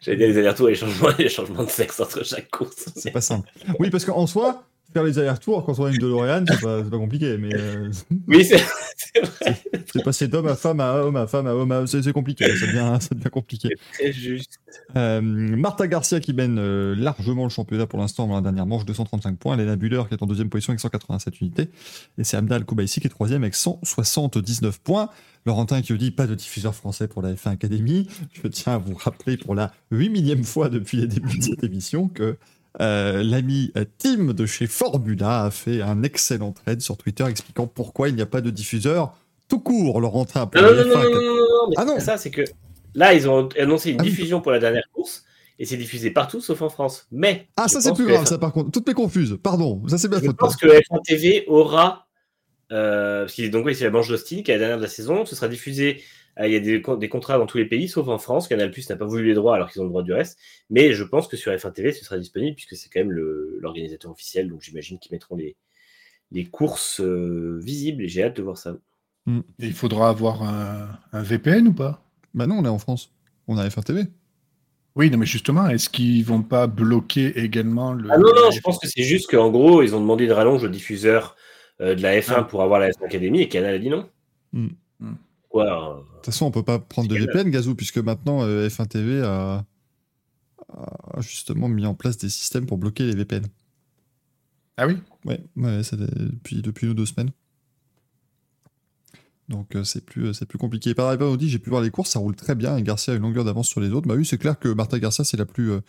J'allais 0.00 0.16
dire 0.16 0.28
les 0.28 0.38
allers-retours 0.38 0.68
et 0.68 0.72
les 0.72 0.78
changements, 0.78 1.10
les 1.18 1.28
changements 1.28 1.62
de 1.62 1.70
sexe 1.70 2.00
entre 2.00 2.24
chaque 2.24 2.50
course. 2.50 2.88
C'est 2.96 3.12
pas 3.12 3.20
simple. 3.20 3.48
Oui, 3.78 3.90
parce 3.90 4.04
qu'en 4.04 4.26
soi, 4.26 4.64
faire 4.92 5.04
les 5.04 5.18
allers-retours 5.18 5.64
quand 5.64 5.78
on 5.78 5.84
a 5.84 5.90
une 5.90 5.98
DeLorean, 5.98 6.44
c'est 6.48 6.60
pas, 6.60 6.82
c'est 6.82 6.90
pas 6.90 6.98
compliqué, 6.98 7.36
mais 7.38 7.54
euh, 7.54 7.90
Oui, 8.28 8.44
c'est 8.44 8.62
c'est 8.96 9.20
vrai. 9.20 9.62
c'est 9.92 10.02
passer 10.02 10.28
d'homme 10.28 10.48
à 10.48 10.56
femme 10.56 10.80
à 10.80 10.94
homme 10.94 11.16
à 11.16 11.26
femme 11.26 11.46
à 11.46 11.54
homme 11.54 11.72
à 11.72 11.86
c'est 11.86 12.02
c'est 12.02 12.12
compliqué, 12.12 12.44
ça 12.56 12.66
devient, 12.66 12.96
ça 13.00 13.14
devient 13.14 13.30
compliqué. 13.30 13.68
C'est 13.92 14.12
juste. 14.12 14.60
Euh, 14.96 15.20
Marta 15.20 15.86
Garcia 15.86 16.20
qui 16.20 16.32
mène 16.32 16.58
euh, 16.58 16.94
largement 16.94 17.44
le 17.44 17.50
championnat 17.50 17.86
pour 17.86 17.98
l'instant 17.98 18.26
dans 18.26 18.36
la 18.36 18.40
dernière 18.40 18.66
manche, 18.66 18.84
235 18.84 19.38
points. 19.38 19.56
Lena 19.56 19.76
Buller 19.76 20.02
qui 20.08 20.14
est 20.14 20.22
en 20.22 20.26
deuxième 20.26 20.48
position 20.48 20.72
avec 20.72 20.80
187 20.80 21.40
unités. 21.40 21.70
Et 22.18 22.24
c'est 22.24 22.36
Abdal 22.36 22.64
Koubaïsi 22.64 23.00
qui 23.00 23.06
est 23.06 23.10
troisième 23.10 23.42
avec 23.42 23.54
179 23.54 24.80
points. 24.80 25.10
Laurentin 25.46 25.80
qui 25.80 25.96
dit 25.96 26.10
pas 26.10 26.26
de 26.26 26.34
diffuseur 26.34 26.74
français 26.74 27.08
pour 27.08 27.22
la 27.22 27.32
F1 27.32 27.50
Academy. 27.50 28.06
Je 28.32 28.46
tiens 28.48 28.74
à 28.74 28.78
vous 28.78 28.94
rappeler 28.94 29.36
pour 29.36 29.54
la 29.54 29.72
8 29.90 30.10
millième 30.10 30.44
fois 30.44 30.68
depuis 30.68 30.98
les 30.98 31.06
débuts 31.06 31.38
de 31.38 31.42
cette 31.42 31.64
émission 31.64 32.08
que 32.08 32.36
euh, 32.80 33.22
l'ami 33.22 33.72
euh, 33.76 33.84
Tim 33.98 34.32
de 34.32 34.46
chez 34.46 34.66
Formula 34.66 35.44
a 35.44 35.50
fait 35.50 35.82
un 35.82 36.02
excellent 36.02 36.52
trade 36.52 36.80
sur 36.80 36.96
Twitter 36.96 37.24
expliquant 37.24 37.66
pourquoi 37.66 38.08
il 38.08 38.14
n'y 38.14 38.22
a 38.22 38.26
pas 38.26 38.40
de 38.40 38.50
diffuseur 38.50 39.14
tout 39.48 39.60
court, 39.60 40.00
Laurentin. 40.00 40.46
Pour 40.46 40.60
Non, 40.60 40.68
non, 40.68 40.76
non, 40.76 40.84
non, 40.84 40.94
F1 40.94 41.04
non, 41.04 41.20
non, 41.22 41.36
non, 41.36 41.68
mais 41.70 41.74
Ah 41.78 41.84
non. 41.86 41.98
ça, 42.00 42.18
c'est 42.18 42.30
que 42.30 42.42
là, 42.94 43.14
ils 43.14 43.28
ont 43.28 43.48
annoncé 43.58 43.90
une 43.90 44.00
Ah 44.00 44.02
diffusion 44.02 44.40
pour 44.40 44.52
la 44.52 44.58
dernière 44.58 44.86
course 44.92 45.24
et 45.58 45.64
c'est 45.64 45.76
diffusé 45.76 46.10
partout 46.10 46.40
sauf 46.40 46.62
en 46.62 46.68
France. 46.68 47.06
Mais. 47.10 47.48
Ah, 47.56 47.68
ça 47.68 47.80
c'est 47.80 47.92
plus 47.92 48.06
grave, 48.06 48.24
F1 48.24 48.26
ça 48.26 48.38
par 48.38 48.52
contre. 48.52 48.70
Toutes 48.70 48.86
mes 48.86 48.94
confuses. 48.94 49.38
Pardon, 49.42 49.82
ça 49.88 49.98
c'est 49.98 50.08
ma 50.08 50.20
Je 50.20 50.30
pense 50.30 50.56
que 50.56 50.66
F1 50.66 51.02
TV 51.04 51.44
aura. 51.48 52.06
Euh, 52.70 53.22
parce 53.22 53.32
qu'il 53.32 53.44
est 53.44 53.48
donc 53.48 53.64
oui, 53.64 53.74
c'est 53.74 53.84
la 53.84 53.90
manche 53.90 54.08
d'Austin 54.08 54.42
qui 54.42 54.50
est 54.50 54.54
la 54.54 54.58
dernière 54.58 54.76
de 54.76 54.82
la 54.82 54.88
saison. 54.88 55.24
Ce 55.24 55.34
sera 55.34 55.48
diffusé. 55.48 56.02
Euh, 56.38 56.46
il 56.46 56.52
y 56.52 56.56
a 56.56 56.60
des, 56.60 56.80
con- 56.82 56.96
des 56.96 57.08
contrats 57.08 57.38
dans 57.38 57.46
tous 57.46 57.58
les 57.58 57.64
pays, 57.66 57.88
sauf 57.88 58.08
en 58.08 58.18
France. 58.18 58.48
Canal 58.48 58.70
Plus 58.70 58.88
n'a 58.90 58.96
pas 58.96 59.04
voulu 59.06 59.24
les 59.26 59.34
droits 59.34 59.54
alors 59.56 59.70
qu'ils 59.70 59.80
ont 59.80 59.84
le 59.84 59.90
droit 59.90 60.02
du 60.02 60.12
reste. 60.12 60.38
Mais 60.70 60.92
je 60.92 61.04
pense 61.04 61.26
que 61.28 61.36
sur 61.36 61.52
F1 61.52 61.72
TV, 61.72 61.92
ce 61.92 62.04
sera 62.04 62.18
disponible 62.18 62.54
puisque 62.56 62.76
c'est 62.76 62.88
quand 62.88 63.00
même 63.00 63.10
l'organisateur 63.12 64.10
officiel. 64.10 64.48
Donc 64.48 64.62
j'imagine 64.62 64.98
qu'ils 64.98 65.12
mettront 65.12 65.36
les, 65.36 65.56
les 66.30 66.44
courses 66.44 67.00
euh, 67.00 67.58
visibles 67.62 68.02
et 68.02 68.08
j'ai 68.08 68.22
hâte 68.24 68.36
de 68.36 68.42
voir 68.42 68.56
ça. 68.58 68.76
Et 69.26 69.66
il 69.66 69.74
faudra 69.74 70.08
avoir 70.08 70.42
un, 70.42 70.88
un 71.12 71.22
VPN 71.22 71.68
ou 71.68 71.72
pas? 71.74 72.02
Bah 72.34 72.46
non, 72.46 72.56
on 72.58 72.64
est 72.64 72.68
en 72.68 72.78
France. 72.78 73.12
On 73.46 73.58
a 73.58 73.68
F1 73.68 73.82
TV. 73.84 74.02
Oui, 74.96 75.10
non, 75.10 75.18
mais 75.18 75.26
justement, 75.26 75.68
est-ce 75.68 75.88
qu'ils 75.90 76.24
vont 76.24 76.42
pas 76.42 76.66
bloquer 76.66 77.38
également 77.38 77.92
le. 77.92 78.08
Ah 78.10 78.16
non, 78.18 78.28
non, 78.34 78.50
je 78.50 78.60
pense 78.60 78.78
que 78.78 78.88
c'est 78.88 79.02
juste 79.02 79.30
qu'en 79.30 79.50
gros, 79.50 79.82
ils 79.82 79.94
ont 79.94 80.00
demandé 80.00 80.26
de 80.26 80.32
rallonge 80.32 80.64
au 80.64 80.68
diffuseur 80.68 81.36
euh, 81.80 81.94
de 81.94 82.02
la 82.02 82.18
F1 82.18 82.32
Ah. 82.36 82.42
pour 82.44 82.62
avoir 82.62 82.80
la 82.80 82.90
F1 82.90 83.04
Academy 83.04 83.40
et 83.42 83.48
Canal 83.48 83.74
a 83.74 83.78
dit 83.78 83.90
non. 83.90 84.08
Hmm. 84.52 84.68
Hmm. 84.98 85.12
Quoi 85.58 85.90
euh, 85.90 85.96
De 85.96 86.02
toute 86.16 86.26
façon, 86.26 86.46
on 86.46 86.50
peut 86.50 86.62
pas 86.62 86.78
prendre 86.78 87.08
de 87.08 87.16
VPN, 87.16 87.50
Gazou, 87.50 87.74
puisque 87.74 87.98
maintenant 87.98 88.42
euh, 88.42 88.68
F1 88.68 88.86
TV 88.86 89.22
a... 89.22 89.64
a 90.68 91.20
justement 91.20 91.68
mis 91.68 91.86
en 91.86 91.94
place 91.94 92.16
des 92.18 92.28
systèmes 92.28 92.66
pour 92.66 92.78
bloquer 92.78 93.04
les 93.04 93.14
VPN. 93.14 93.46
Ah 94.76 94.86
oui? 94.86 94.98
Ouais, 95.24 95.40
ouais 95.56 95.82
c'est 95.82 95.98
depuis, 95.98 96.62
depuis 96.62 96.86
une 96.86 96.92
ou 96.92 96.94
deux 96.94 97.06
semaines. 97.06 97.32
Donc 99.48 99.74
euh, 99.74 99.82
c'est 99.82 100.04
plus, 100.04 100.32
c'est 100.34 100.46
plus 100.46 100.58
compliqué. 100.58 100.94
Par 100.94 101.08
ailleurs, 101.08 101.32
on 101.32 101.36
dit 101.36 101.48
j'ai 101.48 101.58
pu 101.58 101.70
voir 101.70 101.82
les 101.82 101.90
courses, 101.90 102.10
ça 102.10 102.18
roule 102.18 102.36
très 102.36 102.54
bien 102.54 102.76
et 102.76 102.82
Garcia 102.82 103.14
a 103.14 103.16
une 103.16 103.22
longueur 103.22 103.44
d'avance 103.44 103.66
sur 103.66 103.80
les 103.80 103.90
autres. 103.90 104.06
Bah 104.06 104.14
oui, 104.14 104.26
c'est 104.26 104.38
clair 104.38 104.58
que 104.58 104.68
Marta 104.68 104.98
Garcia 104.98 105.24
c'est 105.24 105.38
la 105.38 105.46
plus, 105.46 105.72
euh, 105.72 105.80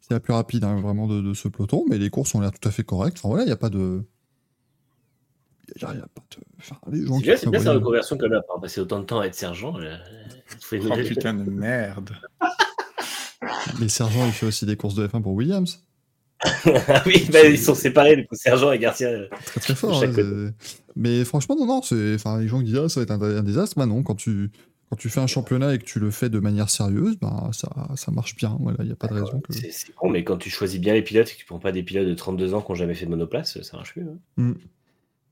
c'est 0.00 0.12
la 0.12 0.20
plus 0.20 0.34
rapide 0.34 0.64
hein, 0.64 0.80
vraiment 0.80 1.06
de, 1.08 1.22
de 1.22 1.34
ce 1.34 1.48
peloton, 1.48 1.84
mais 1.88 1.98
les 1.98 2.10
courses 2.10 2.34
ont 2.34 2.40
l'air 2.40 2.52
tout 2.52 2.68
à 2.68 2.70
fait 2.70 2.84
correctes. 2.84 3.16
Enfin 3.18 3.28
voilà, 3.28 3.44
il 3.44 3.46
n'y 3.46 3.52
a 3.52 3.56
pas 3.56 3.70
de, 3.70 4.04
il 4.04 4.15
y 5.80 5.84
a, 5.84 5.92
il 5.92 5.98
y 5.98 6.02
a 6.02 6.06
pas 6.06 6.22
de, 6.30 6.42
enfin, 6.58 6.76
les 6.90 7.06
gens 7.06 7.16
C'est 7.18 7.22
bien, 7.22 7.36
c'est 7.36 7.50
bien 7.50 7.60
sa 7.60 7.72
reconversion 7.72 8.16
quand 8.18 8.28
même, 8.28 8.38
après 8.38 8.60
passer 8.60 8.80
autant 8.80 9.00
de 9.00 9.04
temps 9.04 9.20
à 9.20 9.26
être 9.26 9.34
sergent. 9.34 9.78
euh, 9.80 9.96
Oh 10.72 10.96
putain 11.04 11.34
de 11.34 11.50
merde. 11.50 12.10
Les 13.80 13.88
sergents, 13.88 14.24
il 14.26 14.32
fait 14.32 14.46
aussi 14.46 14.64
des 14.66 14.76
courses 14.76 14.94
de 14.94 15.06
F1 15.06 15.20
pour 15.22 15.32
Williams. 15.34 15.82
Ah 16.42 17.02
oui, 17.06 17.26
bah, 17.32 17.44
ils 17.44 17.58
sont 17.58 17.74
séparés, 17.74 18.16
du 18.16 18.26
coup, 18.26 18.34
Sergent 18.34 18.70
et 18.72 18.78
Garcia. 18.78 19.08
euh, 19.08 19.28
Très 19.46 19.60
très 19.60 19.74
fort. 19.74 20.02
Hein, 20.02 20.52
mais 20.94 21.24
franchement, 21.24 21.56
non, 21.56 21.66
non, 21.66 21.82
c'est, 21.82 22.14
enfin, 22.14 22.38
les 22.40 22.48
gens 22.48 22.58
qui 22.58 22.66
disent 22.66 22.76
ah, 22.78 22.88
ça 22.88 23.00
va 23.00 23.04
être 23.04 23.10
un, 23.10 23.20
un 23.20 23.42
désastre, 23.42 23.76
bah 23.78 23.86
non, 23.86 24.02
quand 24.02 24.14
tu, 24.14 24.50
quand 24.90 24.96
tu 24.96 25.08
fais 25.08 25.20
un 25.20 25.26
championnat 25.26 25.74
et 25.74 25.78
que 25.78 25.84
tu 25.84 25.98
le 25.98 26.10
fais 26.10 26.28
de 26.28 26.38
manière 26.38 26.70
sérieuse, 26.70 27.16
bah 27.20 27.50
ça, 27.52 27.68
ça 27.96 28.10
marche 28.12 28.36
bien. 28.36 28.56
Voilà, 28.60 28.78
il 28.80 28.86
n'y 28.86 28.92
a 28.92 28.96
pas 28.96 29.08
de 29.08 29.14
raison 29.14 29.40
que. 29.40 29.52
C'est 29.52 29.70
c'est 29.72 29.92
con, 29.94 30.08
mais 30.10 30.24
quand 30.24 30.36
tu 30.36 30.50
choisis 30.50 30.80
bien 30.80 30.94
les 30.94 31.02
pilotes 31.02 31.28
et 31.28 31.32
que 31.32 31.38
tu 31.38 31.46
prends 31.46 31.58
pas 31.58 31.72
des 31.72 31.82
pilotes 31.82 32.06
de 32.06 32.14
32 32.14 32.54
ans 32.54 32.60
qui 32.62 32.70
n'ont 32.70 32.76
jamais 32.76 32.94
fait 32.94 33.06
de 33.06 33.10
monoplace, 33.10 33.60
ça 33.62 33.76
marche 33.76 33.96
mieux. 33.96 34.06
hein. 34.38 34.54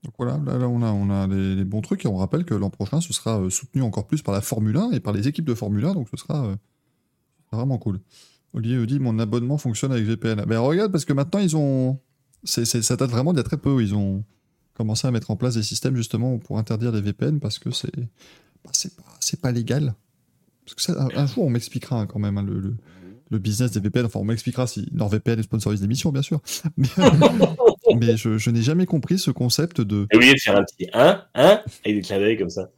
Donc 0.05 0.13
voilà, 0.19 0.39
là, 0.45 0.67
on 0.67 1.09
a, 1.09 1.27
les, 1.27 1.65
bons 1.65 1.81
trucs 1.81 2.05
et 2.05 2.07
on 2.07 2.17
rappelle 2.17 2.45
que 2.45 2.53
l'an 2.53 2.69
prochain, 2.69 3.01
ce 3.01 3.11
sera 3.11 3.41
euh, 3.41 3.49
soutenu 3.49 3.81
encore 3.81 4.05
plus 4.05 4.21
par 4.21 4.35
la 4.35 4.41
Formule 4.41 4.77
1 4.77 4.91
et 4.91 4.99
par 4.99 5.13
les 5.13 5.27
équipes 5.27 5.45
de 5.45 5.55
Formule 5.55 5.83
1, 5.83 5.95
donc 5.95 6.07
ce 6.11 6.17
sera 6.17 6.45
euh, 6.45 6.55
vraiment 7.51 7.79
cool. 7.79 7.99
Olivier 8.53 8.85
dit 8.85 8.99
mon 8.99 9.17
abonnement 9.17 9.57
fonctionne 9.57 9.91
avec 9.91 10.05
VPN. 10.05 10.45
Ben 10.45 10.59
regarde, 10.59 10.91
parce 10.91 11.05
que 11.05 11.13
maintenant 11.13 11.39
ils 11.39 11.57
ont. 11.57 11.99
c'est- 12.43 12.65
ça 12.65 12.95
date 12.95 13.09
vraiment 13.09 13.33
d'il 13.33 13.37
y 13.37 13.41
a 13.41 13.43
très 13.43 13.57
peu. 13.57 13.81
Ils 13.81 13.95
ont 13.95 14.23
commencé 14.75 15.07
à 15.07 15.11
mettre 15.11 15.31
en 15.31 15.35
place 15.35 15.55
des 15.55 15.63
systèmes 15.63 15.95
justement 15.95 16.37
pour 16.37 16.59
interdire 16.59 16.91
les 16.91 17.01
VPN 17.01 17.39
parce 17.39 17.59
que 17.59 17.71
c'est 17.71 17.91
bah, 18.63 18.71
c'est 19.19 19.41
pas, 19.41 19.51
légal. 19.51 19.95
Parce 20.65 20.75
que 20.75 20.81
ça, 20.81 21.07
un, 21.15 21.25
jour 21.25 21.45
on 21.45 21.49
m'expliquera 21.49 22.01
hein, 22.01 22.05
quand 22.05 22.19
même 22.19 22.37
hein, 22.37 22.45
le, 23.29 23.39
business 23.39 23.71
des 23.71 23.79
VPN. 23.79 24.05
Enfin, 24.05 24.19
on 24.19 24.25
m'expliquera 24.25 24.67
si 24.67 24.87
NordVPN 24.93 25.43
sponsorise 25.43 25.81
l'émission, 25.81 26.11
bien 26.11 26.21
sûr. 26.21 26.41
Mais, 26.77 26.87
mais 27.99 28.17
je, 28.17 28.37
je 28.37 28.49
n'ai 28.49 28.61
jamais 28.61 28.85
compris 28.85 29.17
ce 29.19 29.31
concept 29.31 29.81
de. 29.81 30.07
J'ai 30.11 30.17
oublié 30.17 30.33
de 30.33 30.39
faire 30.39 30.55
un 30.57 30.63
petit 30.63 30.87
1, 30.93 31.23
1, 31.33 31.43
avec 31.43 31.63
des 31.85 32.01
clins 32.01 32.19
d'œil 32.19 32.37
comme 32.37 32.49
ça. 32.49 32.69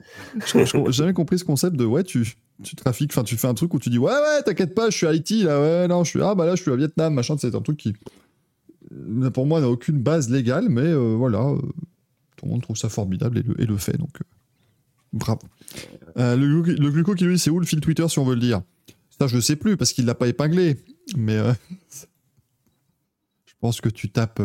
Je- 0.45 0.65
J'ai 0.65 0.91
jamais 0.91 1.13
compris 1.13 1.39
ce 1.39 1.43
concept 1.45 1.75
de 1.75 1.85
ouais, 1.85 2.03
tu, 2.03 2.25
tu 2.63 2.75
trafiques, 2.75 3.11
enfin, 3.13 3.23
tu 3.23 3.37
fais 3.37 3.47
un 3.47 3.53
truc 3.53 3.73
où 3.73 3.79
tu 3.79 3.89
dis 3.89 3.97
ouais, 3.97 4.11
ouais, 4.11 4.43
t'inquiète 4.43 4.73
pas, 4.75 4.89
je 4.89 4.97
suis 4.97 5.05
à 5.07 5.09
Haïti, 5.11 5.43
là, 5.43 5.59
ouais, 5.61 5.87
non, 5.87 6.03
je 6.03 6.09
suis, 6.09 6.21
ah, 6.21 6.35
bah 6.35 6.45
là, 6.45 6.55
je 6.55 6.61
suis 6.61 6.71
à 6.71 6.75
Vietnam, 6.75 7.13
machin, 7.13 7.35
c'est 7.37 7.53
un 7.55 7.61
truc 7.61 7.77
qui, 7.77 7.93
euh, 8.91 9.29
pour 9.29 9.45
moi, 9.45 9.61
n'a 9.61 9.69
aucune 9.69 9.99
base 9.99 10.29
légale, 10.29 10.67
mais 10.69 10.81
euh, 10.81 11.15
voilà, 11.17 11.39
euh, 11.41 11.57
tout 12.35 12.45
le 12.45 12.51
monde 12.51 12.61
trouve 12.61 12.77
ça 12.77 12.89
formidable 12.89 13.37
et 13.39 13.43
le, 13.43 13.61
et 13.61 13.65
le 13.65 13.77
fait, 13.77 13.97
donc, 13.97 14.19
euh, 14.21 14.25
bravo. 15.13 15.41
Le, 16.15 16.35
le 16.35 16.89
gluco 16.91 17.13
qui 17.13 17.25
lui, 17.25 17.37
c'est 17.37 17.49
où 17.51 17.59
le 17.59 17.65
fil 17.65 17.79
Twitter, 17.79 18.07
si 18.09 18.17
on 18.19 18.25
veut 18.25 18.33
le 18.35 18.41
dire 18.41 18.61
Ça, 19.19 19.27
je 19.27 19.35
le 19.35 19.41
sais 19.41 19.55
plus, 19.55 19.77
parce 19.77 19.93
qu'il 19.93 20.05
l'a 20.05 20.15
pas 20.15 20.27
épinglé, 20.27 20.77
mais 21.15 21.37
je 23.45 23.53
pense 23.59 23.81
que 23.81 23.89
tu 23.89 24.09
tapes 24.09 24.41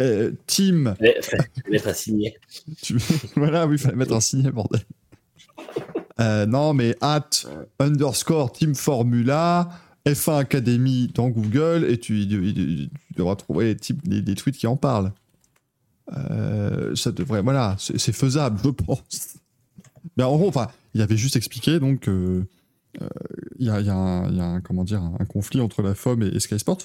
euh, 0.00 0.32
Team 0.46 0.94
je 1.00 1.04
vais 1.04 1.70
mettre 1.70 1.88
un 1.88 1.94
signet. 1.94 2.34
tu- 2.82 2.96
voilà, 3.36 3.66
oui, 3.66 3.76
il 3.76 3.78
fallait 3.78 3.96
mettre 3.96 4.14
un 4.14 4.20
signet, 4.20 4.50
bordel. 4.50 4.80
Euh, 6.20 6.46
non, 6.46 6.74
mais 6.74 6.94
at 7.00 7.28
underscore 7.78 8.52
Team 8.52 8.74
Formula, 8.74 9.70
F1 10.06 10.38
Academy 10.38 11.10
dans 11.14 11.28
Google, 11.28 11.86
et 11.88 11.98
tu, 11.98 12.26
tu- 12.28 12.52
tu 12.54 12.88
devras 13.16 13.36
trouver 13.36 13.66
les, 13.66 13.76
types- 13.76 14.02
les- 14.06 14.20
les 14.22 14.34
tweets 14.34 14.56
qui 14.56 14.66
en 14.66 14.76
parlent. 14.76 15.12
Euh, 16.16 16.94
ça 16.96 17.12
devrait, 17.12 17.42
voilà, 17.42 17.76
c'est 17.78 18.12
faisable, 18.12 18.58
je 18.64 18.70
pense. 18.70 19.36
Mais 20.16 20.24
en 20.24 20.36
gros, 20.36 20.48
enfin, 20.48 20.68
il 20.94 21.02
avait 21.02 21.16
juste 21.16 21.36
expliqué, 21.36 21.78
donc, 21.78 22.08
euh, 22.08 22.42
euh, 23.00 23.08
il 23.58 23.66
y, 23.66 23.70
a, 23.70 23.80
il 23.80 23.86
y 23.86 23.90
a 23.90 23.94
un, 23.94 24.28
il 24.28 24.36
y 24.36 24.40
a 24.40 24.44
un- 24.44 24.60
comment 24.60 24.82
dire, 24.84 25.00
un 25.02 25.24
conflit 25.24 25.60
entre 25.60 25.82
la 25.82 25.94
FOM 25.94 26.22
et, 26.22 26.26
et 26.26 26.40
Sky 26.40 26.58
Sports, 26.58 26.78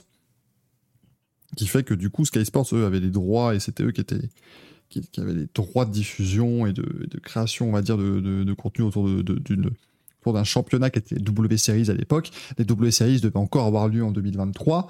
qui 1.56 1.68
fait 1.68 1.84
que 1.84 1.94
du 1.94 2.10
coup, 2.10 2.26
Sky 2.26 2.46
Sports, 2.46 2.68
eux, 2.74 2.86
avaient 2.86 3.00
les 3.00 3.10
droits, 3.10 3.56
et 3.56 3.60
c'était 3.60 3.84
eux 3.84 3.92
qui 3.92 4.02
avait 5.18 5.34
les 5.34 5.48
droits 5.54 5.86
de 5.86 5.92
diffusion 5.92 6.66
et 6.66 6.74
de, 6.74 7.20
création, 7.22 7.70
on 7.70 7.72
va 7.72 7.82
dire, 7.82 7.98
de, 7.98 8.54
contenu 8.54 8.86
autour 8.86 9.08
d'un 10.34 10.44
championnat 10.44 10.90
qui 10.90 11.00
était 11.00 11.16
W 11.16 11.58
Series 11.58 11.90
à 11.90 11.94
l'époque. 11.94 12.32
Les 12.58 12.66
W 12.66 12.92
Series 12.92 13.22
devaient 13.22 13.38
encore 13.38 13.66
avoir 13.66 13.88
lieu 13.88 14.04
en 14.04 14.12
2023. 14.12 14.88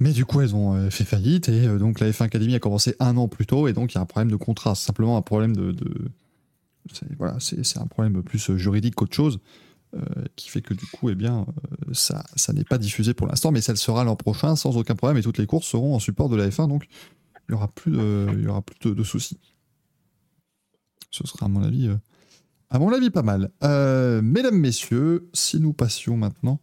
Mais 0.00 0.12
du 0.12 0.24
coup, 0.24 0.40
elles 0.40 0.56
ont 0.56 0.74
euh, 0.74 0.90
fait 0.90 1.04
faillite 1.04 1.48
et 1.48 1.66
euh, 1.66 1.78
donc 1.78 2.00
la 2.00 2.10
F1 2.10 2.24
Academy 2.24 2.56
a 2.56 2.58
commencé 2.58 2.96
un 2.98 3.16
an 3.16 3.28
plus 3.28 3.46
tôt 3.46 3.68
et 3.68 3.72
donc 3.72 3.92
il 3.92 3.96
y 3.96 3.98
a 3.98 4.00
un 4.00 4.06
problème 4.06 4.32
de 4.32 4.36
contrat. 4.36 4.74
Simplement 4.74 5.16
un 5.16 5.22
problème 5.22 5.54
de. 5.54 5.70
de- 5.70 6.10
voilà, 7.18 7.36
c'est 7.38 7.78
un 7.78 7.86
problème 7.86 8.20
plus 8.24 8.56
juridique 8.56 8.96
qu'autre 8.96 9.14
chose 9.14 9.38
qui 10.36 10.48
fait 10.48 10.62
que 10.62 10.74
du 10.74 10.86
coup, 10.86 11.10
eh 11.10 11.14
bien, 11.14 11.46
euh, 11.88 11.92
ça, 11.92 12.24
ça 12.36 12.52
n'est 12.52 12.64
pas 12.64 12.78
diffusé 12.78 13.14
pour 13.14 13.26
l'instant, 13.26 13.52
mais 13.52 13.60
ça 13.60 13.72
le 13.72 13.78
sera 13.78 14.04
l'an 14.04 14.16
prochain 14.16 14.56
sans 14.56 14.76
aucun 14.76 14.94
problème 14.94 15.18
et 15.18 15.22
toutes 15.22 15.38
les 15.38 15.46
courses 15.46 15.66
seront 15.66 15.94
en 15.94 15.98
support 15.98 16.28
de 16.28 16.36
la 16.36 16.48
F1 16.48 16.68
donc 16.68 16.86
il 17.48 17.52
y 17.52 17.54
aura 17.54 17.68
plus 17.68 17.92
de, 17.92 18.28
il 18.32 18.44
y 18.44 18.46
aura 18.46 18.62
plus 18.62 18.78
de, 18.88 18.94
de 18.94 19.04
soucis. 19.04 19.38
Ce 21.10 21.26
sera 21.26 21.46
à 21.46 21.48
mon 21.48 21.62
avis, 21.62 21.88
euh, 21.88 21.96
à 22.70 22.78
mon 22.78 22.92
avis 22.92 23.10
pas 23.10 23.22
mal. 23.22 23.50
Euh, 23.62 24.22
mesdames, 24.22 24.56
messieurs, 24.56 25.28
si 25.34 25.60
nous 25.60 25.74
passions 25.74 26.16
maintenant 26.16 26.60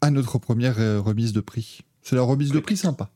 à 0.00 0.10
notre 0.10 0.38
première 0.38 0.78
euh, 0.78 1.00
remise 1.00 1.32
de 1.32 1.40
prix. 1.40 1.80
C'est 2.02 2.16
la 2.16 2.22
remise 2.22 2.50
de 2.50 2.60
prix 2.60 2.76
sympa. 2.76 3.10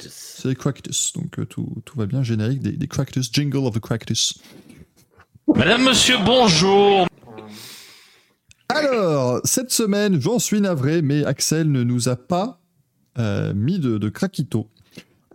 C'est 0.00 0.48
les 0.48 0.54
Cractus, 0.54 1.12
donc 1.12 1.38
euh, 1.38 1.44
tout, 1.44 1.82
tout 1.84 1.98
va 1.98 2.06
bien. 2.06 2.22
Générique 2.22 2.60
des, 2.60 2.72
des 2.72 2.88
Cractus, 2.88 3.30
jingle 3.30 3.66
of 3.66 3.74
the 3.74 3.80
Cractus. 3.80 4.38
Madame, 5.54 5.84
monsieur, 5.84 6.16
bonjour. 6.24 7.06
Alors, 8.74 9.40
cette 9.44 9.70
semaine, 9.70 10.20
j'en 10.20 10.38
suis 10.38 10.60
navré, 10.60 11.02
mais 11.02 11.24
Axel 11.24 11.70
ne 11.70 11.82
nous 11.82 12.08
a 12.08 12.16
pas 12.16 12.60
euh, 13.18 13.52
mis 13.54 13.78
de, 13.78 13.98
de 13.98 14.08
craquito. 14.08 14.68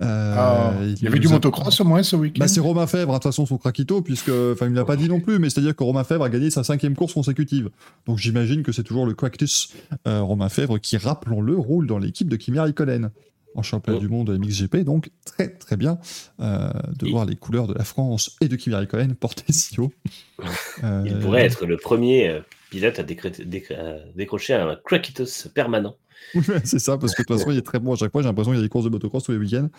Euh, 0.02 0.34
Ah, 0.38 0.74
il 0.82 1.02
y 1.03 1.07
avait 1.07 1.20
du 1.20 1.28
a- 1.28 1.32
motocross 1.32 1.80
au 1.82 1.84
moins 1.84 2.03
ce 2.03 2.16
week-end. 2.16 2.40
Bah, 2.40 2.48
c'est 2.48 2.60
Romain 2.61 2.88
Fèvre, 2.88 3.11
de 3.11 3.18
toute 3.18 3.24
façon, 3.24 3.45
son 3.45 3.57
craquito, 3.57 4.02
puisque, 4.02 4.30
enfin, 4.30 4.66
il 4.68 4.72
ne 4.72 4.76
l'a 4.78 4.86
pas 4.86 4.95
dit 4.95 5.10
non 5.10 5.20
plus, 5.20 5.40
mais 5.40 5.49
c'est-à-dire 5.49 5.76
que 5.76 5.84
Romain 5.84 6.03
Fèvre 6.06 6.24
a 6.24 6.30
gagné 6.30 6.49
sa 6.52 6.64
cinquième 6.64 6.95
course 6.95 7.14
consécutive. 7.14 7.70
Donc, 8.06 8.18
j'imagine 8.18 8.64
que 8.64 8.72
c'est 8.72 8.84
toujours 8.84 9.06
le 9.06 9.14
Quactus 9.14 9.74
euh, 10.07 10.22
Romain 10.22 10.48
Fèvre 10.49 10.80
qui, 10.80 10.95
rappelons-le, 10.98 11.56
roule 11.57 11.86
dans 11.88 11.98
l'équipe 11.99 12.30
de 12.30 12.36
Kimi 12.38 12.60
Raikkonen 12.60 13.11
en 13.56 13.61
championnat 13.64 13.98
Oh. 13.98 14.02
du 14.02 14.07
monde 14.07 14.30
MXGP. 14.30 14.78
Donc, 14.86 15.10
très, 15.26 15.49
très 15.49 15.76
bien 15.76 15.98
euh, 16.40 16.70
de 16.98 17.10
voir 17.10 17.26
les 17.26 17.36
couleurs 17.36 17.68
de 17.68 17.74
la 17.74 17.84
France 17.84 18.38
et 18.41 18.48
de 18.48 18.56
Kimi 18.56 18.76
Raikkonen 18.76 19.16
portées 19.16 19.52
si 19.52 19.80
haut. 19.82 19.91
Euh, 20.84 21.03
Il 21.06 21.20
pourrait 21.20 21.44
être 21.45 21.66
le 21.66 21.76
premier 21.76 22.30
euh, 22.30 22.40
pilote 22.69 22.99
à, 22.99 23.03
décréter- 23.03 23.45
décr- 23.45 23.75
à 23.77 23.99
décrocher 24.15 24.53
un 24.53 24.75
Craquitos 24.85 25.49
permanent. 25.53 25.95
C'est 26.63 26.79
ça, 26.79 26.97
parce 26.97 27.13
que 27.15 27.21
de 27.21 27.27
toute 27.27 27.37
façon, 27.37 27.51
il 27.51 27.57
est 27.57 27.61
très 27.61 27.79
bon 27.79 27.93
à 27.93 27.95
chaque 27.95 28.11
fois. 28.11 28.21
J'ai 28.21 28.27
l'impression 28.27 28.51
qu'il 28.51 28.59
y 28.59 28.63
a 28.63 28.65
des 28.65 28.69
courses 28.69 28.85
de 28.85 28.89
motocross 28.89 29.23
tous 29.23 29.31
les 29.31 29.37
week-ends. 29.37 29.69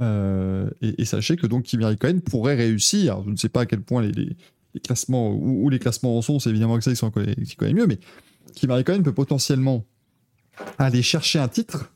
Euh, 0.00 0.70
et, 0.82 1.02
et 1.02 1.04
sachez 1.04 1.36
que 1.36 1.46
donc 1.46 1.64
Kimi 1.64 1.84
Raikkonen 1.84 2.20
pourrait 2.20 2.54
réussir. 2.54 3.14
Alors, 3.14 3.24
je 3.24 3.30
ne 3.30 3.36
sais 3.36 3.48
pas 3.48 3.62
à 3.62 3.66
quel 3.66 3.80
point 3.80 4.02
les, 4.02 4.12
les- 4.12 4.36
les 4.74 4.80
classements, 4.80 5.30
où, 5.32 5.64
où 5.64 5.70
les 5.70 5.78
classements 5.78 6.16
en 6.18 6.22
sont, 6.22 6.38
c'est 6.38 6.50
évidemment 6.50 6.76
que 6.76 6.84
ça, 6.84 6.90
ils 6.92 7.10
connaissent, 7.10 7.34
qui 7.48 7.56
connaît 7.56 7.72
mieux, 7.72 7.86
mais 7.86 7.98
Kimi 8.54 8.72
Raikkonen 8.74 9.02
peut 9.02 9.14
potentiellement 9.14 9.84
aller 10.76 11.02
chercher 11.02 11.38
un 11.38 11.48
titre 11.48 11.92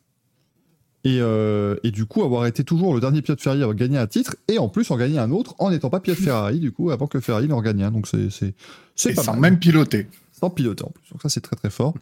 et, 1.04 1.18
euh, 1.20 1.76
et 1.82 1.90
du 1.90 2.06
coup 2.06 2.22
avoir 2.22 2.46
été 2.46 2.62
toujours 2.64 2.94
le 2.94 3.00
dernier 3.00 3.20
pilote 3.22 3.40
Ferrari 3.40 3.60
à 3.60 3.64
avoir 3.64 3.76
gagné 3.76 3.98
un 3.98 4.06
titre 4.06 4.36
et 4.48 4.58
en 4.58 4.68
plus 4.68 4.88
en 4.92 4.96
gagner 4.96 5.18
un 5.18 5.32
autre 5.32 5.54
en 5.58 5.70
n'étant 5.70 5.90
pas 5.90 5.98
pilote 6.00 6.18
Ferrari, 6.18 6.60
du 6.60 6.70
coup, 6.72 6.90
avant 6.90 7.06
que 7.08 7.18
Ferrari 7.20 7.46
n'en 7.48 7.60
gagne 7.60 7.82
un. 7.82 7.90
Donc 7.90 8.06
c'est 8.08 9.14
pas 9.14 9.22
sans 9.22 9.32
mal. 9.32 9.40
même 9.52 9.58
piloter. 9.58 10.06
Sans 10.42 10.50
piloter 10.50 10.82
en 10.84 10.90
plus. 10.90 11.08
Donc 11.12 11.22
ça, 11.22 11.28
c'est 11.28 11.40
très 11.40 11.54
très 11.54 11.70
fort. 11.70 11.94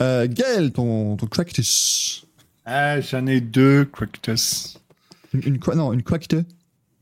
Euh, 0.00 0.28
Gaël, 0.30 0.70
ton, 0.72 1.16
ton 1.16 1.26
Cractus. 1.26 2.24
Ah, 2.64 3.00
j'en 3.00 3.26
ai 3.26 3.40
deux, 3.40 3.84
Cractus. 3.84 4.78
Une, 5.34 5.42
une, 5.44 5.56
cra- 5.58 5.74
non, 5.74 5.92
une 5.92 6.04
Cractus. 6.04 6.44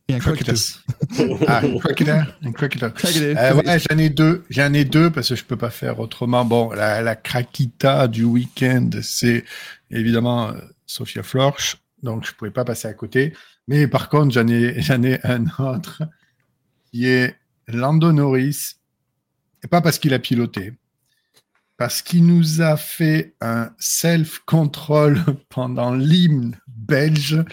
Et 0.09 0.15
un 0.15 0.19
Cractus. 0.19 0.81
Cractus. 1.11 1.39
ah, 1.47 1.63
une 1.67 1.79
Cractus. 1.79 2.09
Une 2.41 2.53
Cractus. 2.55 2.81
Cractus. 2.81 3.23
Euh, 3.23 3.55
ouais, 3.57 3.79
j'en 3.79 3.99
ai 3.99 4.09
deux. 4.09 4.45
J'en 4.49 4.73
ai 4.73 4.87
deux 4.87 5.11
parce 5.11 5.29
que 5.29 5.37
je 5.37 5.45
peux 5.45 5.59
pas 5.59 5.69
faire 5.69 6.01
autrement. 6.01 6.47
Bon, 6.47 6.71
la, 6.73 7.03
la 7.03 7.15
craquita 7.17 8.09
du 8.09 8.25
week-end, 8.25 8.89
c'est 9.03 9.45
évidemment 9.91 10.49
euh, 10.49 10.53
Sophia 10.87 11.23
Florsch, 11.23 11.77
donc 12.03 12.25
je 12.27 12.33
pouvais 12.33 12.51
pas 12.51 12.65
passer 12.65 12.89
à 12.89 12.95
côté. 12.95 13.35
Mais 13.67 13.87
par 13.89 14.09
contre, 14.09 14.33
j'en 14.33 14.49
ai, 14.49 14.81
j'en 14.81 15.03
ai 15.03 15.21
un 15.27 15.45
autre 15.59 16.03
qui 16.91 17.07
est 17.07 17.37
Lando 17.67 18.11
Norris, 18.13 18.77
et 19.65 19.69
pas 19.69 19.81
parce 19.81 19.99
qu'il 19.99 20.15
a 20.15 20.19
piloté, 20.19 20.73
parce 21.77 22.03
qu'il 22.03 22.27
nous 22.27 22.61
a 22.61 22.77
fait 22.77 23.35
un 23.41 23.71
self-control 23.79 25.23
pendant 25.49 25.95
l'hymne 25.95 26.57
belge. 26.67 27.45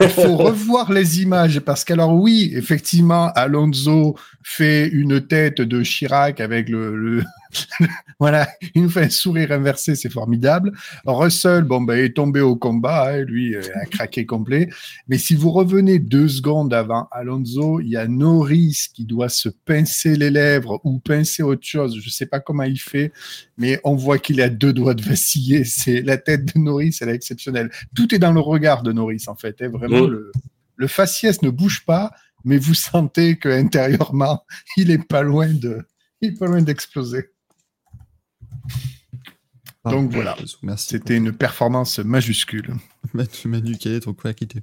Il 0.00 0.08
faut 0.08 0.36
revoir 0.36 0.92
les 0.92 1.22
images 1.22 1.60
parce 1.60 1.84
qu'alors 1.84 2.14
oui, 2.14 2.52
effectivement, 2.54 3.30
Alonso 3.34 4.16
fait 4.42 4.86
une 4.86 5.26
tête 5.26 5.62
de 5.62 5.82
Chirac 5.82 6.40
avec 6.40 6.68
le, 6.68 6.94
le, 6.94 7.24
voilà, 8.18 8.48
il 8.74 8.82
nous 8.82 8.90
fait 8.90 9.04
un 9.04 9.10
sourire 9.10 9.52
inversé, 9.52 9.94
c'est 9.94 10.10
formidable. 10.10 10.72
Russell, 11.04 11.64
bon, 11.64 11.80
ben, 11.82 11.98
est 11.98 12.14
tombé 12.14 12.40
au 12.40 12.56
combat, 12.56 13.10
hein, 13.10 13.22
lui 13.22 13.54
euh, 13.54 13.62
a 13.74 13.84
craqué 13.90 14.26
complet. 14.26 14.68
Mais 15.08 15.18
si 15.18 15.34
vous 15.34 15.50
revenez 15.50 15.98
deux 15.98 16.28
secondes 16.28 16.72
avant 16.74 17.08
Alonso, 17.10 17.80
il 17.80 17.88
y 17.88 17.96
a 17.96 18.06
Norris 18.08 18.88
qui 18.94 19.04
doit 19.04 19.28
se 19.28 19.48
pincer 19.48 20.16
les 20.16 20.30
lèvres 20.30 20.80
ou 20.84 20.98
pincer 20.98 21.42
autre 21.42 21.66
chose. 21.66 21.98
Je 22.00 22.10
sais 22.10 22.26
pas 22.26 22.40
comment 22.40 22.62
il 22.64 22.78
fait, 22.80 23.12
mais 23.58 23.80
on 23.84 23.94
voit 23.96 24.18
qu'il 24.18 24.40
a 24.40 24.48
deux 24.48 24.72
doigts 24.72 24.94
de 24.94 25.02
vaciller. 25.02 25.64
C'est 25.64 26.02
la 26.02 26.16
tête 26.16 26.54
de 26.54 26.58
Norris, 26.60 26.96
elle 27.00 27.08
est 27.10 27.14
exceptionnelle. 27.14 27.70
Tout 27.94 28.14
est 28.14 28.18
dans 28.18 28.32
le 28.32 28.40
regard 28.40 28.82
de 28.82 28.92
Norris, 28.92 29.24
en 29.26 29.34
fait. 29.36 29.60
hein. 29.62 29.68
Vraiment, 29.68 30.06
Mm. 30.06 30.10
le, 30.10 30.32
le 30.76 30.86
faciès 30.88 31.40
ne 31.42 31.48
bouge 31.50 31.84
pas, 31.86 32.10
mais 32.44 32.58
vous 32.58 32.74
sentez 32.74 33.36
que 33.36 33.48
intérieurement, 33.48 34.44
il 34.76 34.90
est 34.90 35.02
pas 35.06 35.22
loin 35.22 35.48
de, 35.48 35.86
il 36.20 36.30
est 36.34 36.38
pas 36.38 36.46
loin 36.46 36.60
d'exploser. 36.60 37.30
Donc 39.84 40.12
voilà. 40.12 40.36
Merci. 40.62 40.88
C'était 40.88 41.16
une 41.16 41.32
performance 41.32 41.98
majuscule. 41.98 42.74
Manu, 43.44 43.76
quel 43.78 43.94
est 43.94 44.00
ton 44.00 44.14
quoi 44.14 44.34
quitter 44.34 44.60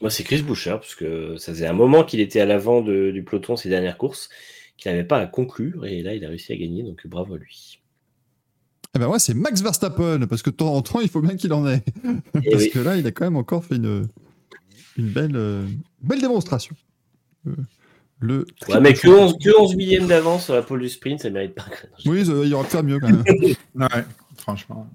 Moi, 0.00 0.10
c'est 0.10 0.22
Chris 0.24 0.42
Boucher, 0.42 0.70
parce 0.70 0.94
que 0.94 1.36
ça 1.38 1.52
faisait 1.52 1.66
un 1.66 1.72
moment 1.72 2.04
qu'il 2.04 2.20
était 2.20 2.40
à 2.40 2.46
l'avant 2.46 2.80
du 2.80 3.24
peloton 3.24 3.56
ces 3.56 3.68
dernières 3.68 3.98
courses, 3.98 4.28
qu'il 4.76 4.90
n'avait 4.90 5.04
pas 5.04 5.18
à 5.18 5.26
conclure, 5.26 5.86
et 5.86 6.02
là, 6.02 6.14
il 6.14 6.24
a 6.24 6.28
réussi 6.28 6.52
à 6.52 6.56
gagner, 6.56 6.82
donc 6.82 7.06
bravo 7.06 7.34
à 7.34 7.38
lui. 7.38 7.80
Eh 8.96 9.00
ben 9.00 9.08
moi, 9.08 9.18
c'est 9.18 9.34
Max 9.34 9.60
Verstappen, 9.60 10.26
parce 10.28 10.42
que 10.42 10.50
de 10.50 10.56
temps 10.56 10.72
en 10.72 10.82
temps, 10.82 11.00
il 11.00 11.08
faut 11.08 11.20
bien 11.20 11.36
qu'il 11.36 11.52
en 11.52 11.66
ait. 11.66 11.82
Et 12.44 12.50
parce 12.50 12.64
oui. 12.64 12.70
que 12.70 12.78
là, 12.78 12.96
il 12.96 13.06
a 13.06 13.10
quand 13.10 13.24
même 13.24 13.36
encore 13.36 13.64
fait 13.64 13.74
une, 13.74 14.06
une 14.96 15.08
belle, 15.08 15.34
euh, 15.34 15.66
belle 16.00 16.20
démonstration. 16.20 16.76
Euh, 17.48 17.56
le 18.20 18.46
Ouais, 18.68 18.80
mais 18.80 18.94
que 18.94 19.08
11, 19.08 19.36
que 19.42 19.50
11 19.60 19.76
millièmes 19.76 20.06
d'avance 20.06 20.44
sur 20.44 20.54
la 20.54 20.62
pole 20.62 20.80
du 20.80 20.88
sprint, 20.88 21.20
ça 21.20 21.30
mérite 21.30 21.54
pas. 21.54 21.64
Oui, 22.06 22.22
il 22.26 22.54
aurait 22.54 22.64
pu 22.64 22.70
faire 22.70 22.84
mieux 22.84 22.98
quand 23.00 23.08
même. 23.08 23.24
Ouais, 23.74 24.04
franchement. 24.36 24.88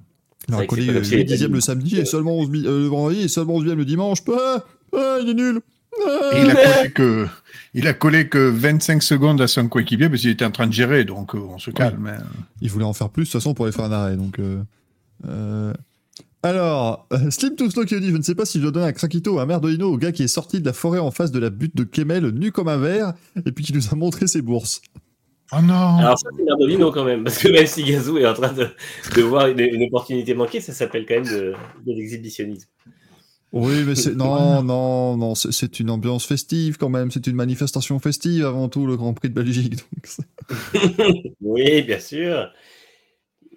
C'est 0.49 0.65
collé 0.67 0.87
pas 0.87 0.93
comme 0.93 1.03
s'il 1.03 1.17
8 1.17 1.21
était 1.21 1.31
dixièmes 1.33 1.49
le 1.51 1.55
nul. 1.57 1.61
samedi 1.61 1.97
et 1.99 2.05
seulement 2.05 2.37
11 2.37 2.49
mi- 2.49 2.65
euh, 2.65 2.79
le 2.81 2.87
vendredi 2.87 3.21
et 3.21 3.27
seulement 3.27 3.55
11 3.55 3.65
le 3.65 3.85
dimanche. 3.85 4.19
Ah, 4.35 4.63
ah, 4.95 5.17
il 5.21 5.29
est 5.29 5.33
nul. 5.35 5.59
Ah. 6.07 6.29
Il 6.41 6.49
a 6.49 6.55
collé 6.55 6.91
que, 6.91 7.27
il 7.75 7.87
a 7.87 7.93
collé 7.93 8.29
que 8.29 8.49
25 8.49 9.03
secondes 9.03 9.41
à 9.41 9.47
son 9.47 9.67
coéquipier 9.67 10.09
parce 10.09 10.21
qu'il 10.21 10.31
était 10.31 10.45
en 10.45 10.51
train 10.51 10.65
de 10.67 10.73
gérer, 10.73 11.03
donc 11.03 11.35
euh, 11.35 11.39
on 11.39 11.59
se 11.59 11.69
calme. 11.71 12.07
hein. 12.07 12.23
Il 12.61 12.71
voulait 12.71 12.85
en 12.85 12.93
faire 12.93 13.09
plus, 13.09 13.23
de 13.23 13.27
toute 13.27 13.33
façon, 13.33 13.53
pour 13.53 13.65
aller 13.65 13.73
faire 13.75 13.85
un 13.85 13.91
arrêt. 13.91 14.15
Donc, 14.15 14.39
euh, 14.39 14.61
euh, 15.27 15.73
Alors, 16.41 17.07
euh, 17.11 17.30
Slim 17.32 17.56
to 17.56 17.70
Slow 17.70 17.84
qui 17.86 17.99
dit 17.99 18.10
Je 18.11 18.18
ne 18.18 18.22
sais 18.22 18.36
pas 18.36 18.45
si 18.45 18.61
je 18.61 18.68
donne 18.68 18.84
un 18.84 18.94
craquito 18.94 19.36
ou 19.36 19.40
un 19.40 19.45
merdolino 19.45 19.91
au 19.91 19.98
gars 19.98 20.11
qui 20.14 20.24
est 20.24 20.28
sorti 20.30 20.61
de 20.61 20.66
la 20.66 20.74
forêt 20.74 20.99
en 20.99 21.11
face 21.11 21.32
de 21.32 21.40
la 21.40 21.49
butte 21.49 21.76
de 21.76 21.84
Kemel, 21.84 22.30
nu 22.30 22.52
comme 22.52 22.70
un 22.70 22.78
verre, 22.78 23.14
et 23.45 23.52
puis 23.52 23.66
qui 23.66 23.74
nous 23.74 23.88
a 23.91 23.95
montré 23.95 24.26
ses 24.28 24.41
bourses. 24.41 24.82
Oh 25.52 25.61
non 25.61 25.98
Alors, 25.98 26.18
ça, 26.18 26.30
c'est 26.38 26.44
Merdolino 26.44 26.91
quand 26.91 27.03
même, 27.03 27.24
parce 27.26 27.40
que 27.40 27.49
même 27.49 27.66
si 27.66 27.84
Gazou 27.84 28.18
est 28.20 28.28
en 28.28 28.34
train 28.34 28.53
de, 28.53 28.68
de 29.16 29.22
voir 29.22 29.48
une, 29.48 29.60
une 29.60 29.84
opportunité 29.84 30.34
manquée, 30.34 30.61
ça 30.61 30.74
s'appelle 30.74 31.06
quand 31.06 31.16
même 31.16 31.26
de, 31.26 31.53
de 31.86 31.91
l'exhibitionnisme. 31.94 32.68
Oui, 33.52 33.84
mais 33.86 33.95
c'est. 33.95 34.16
Non, 34.16 34.61
non, 34.64 35.18
non, 35.18 35.36
c'est- 35.36 35.52
c'est 35.52 35.80
une 35.80 35.90
ambiance 35.90 36.24
festive 36.26 36.78
quand 36.78 36.90
même. 36.90 37.10
C'est 37.11 37.26
une 37.28 37.36
manifestation 37.36 37.98
festive 37.99 38.45
avant 38.45 38.70
tout, 38.70 38.86
le 38.86 38.95
Grand 38.95 39.14
Prix 39.14 39.30
de 39.30 39.34
Belgique. 39.34 39.76
Donc, 39.76 40.74
Oui, 41.41 41.82
bien 41.82 41.99
sûr. 41.99 42.49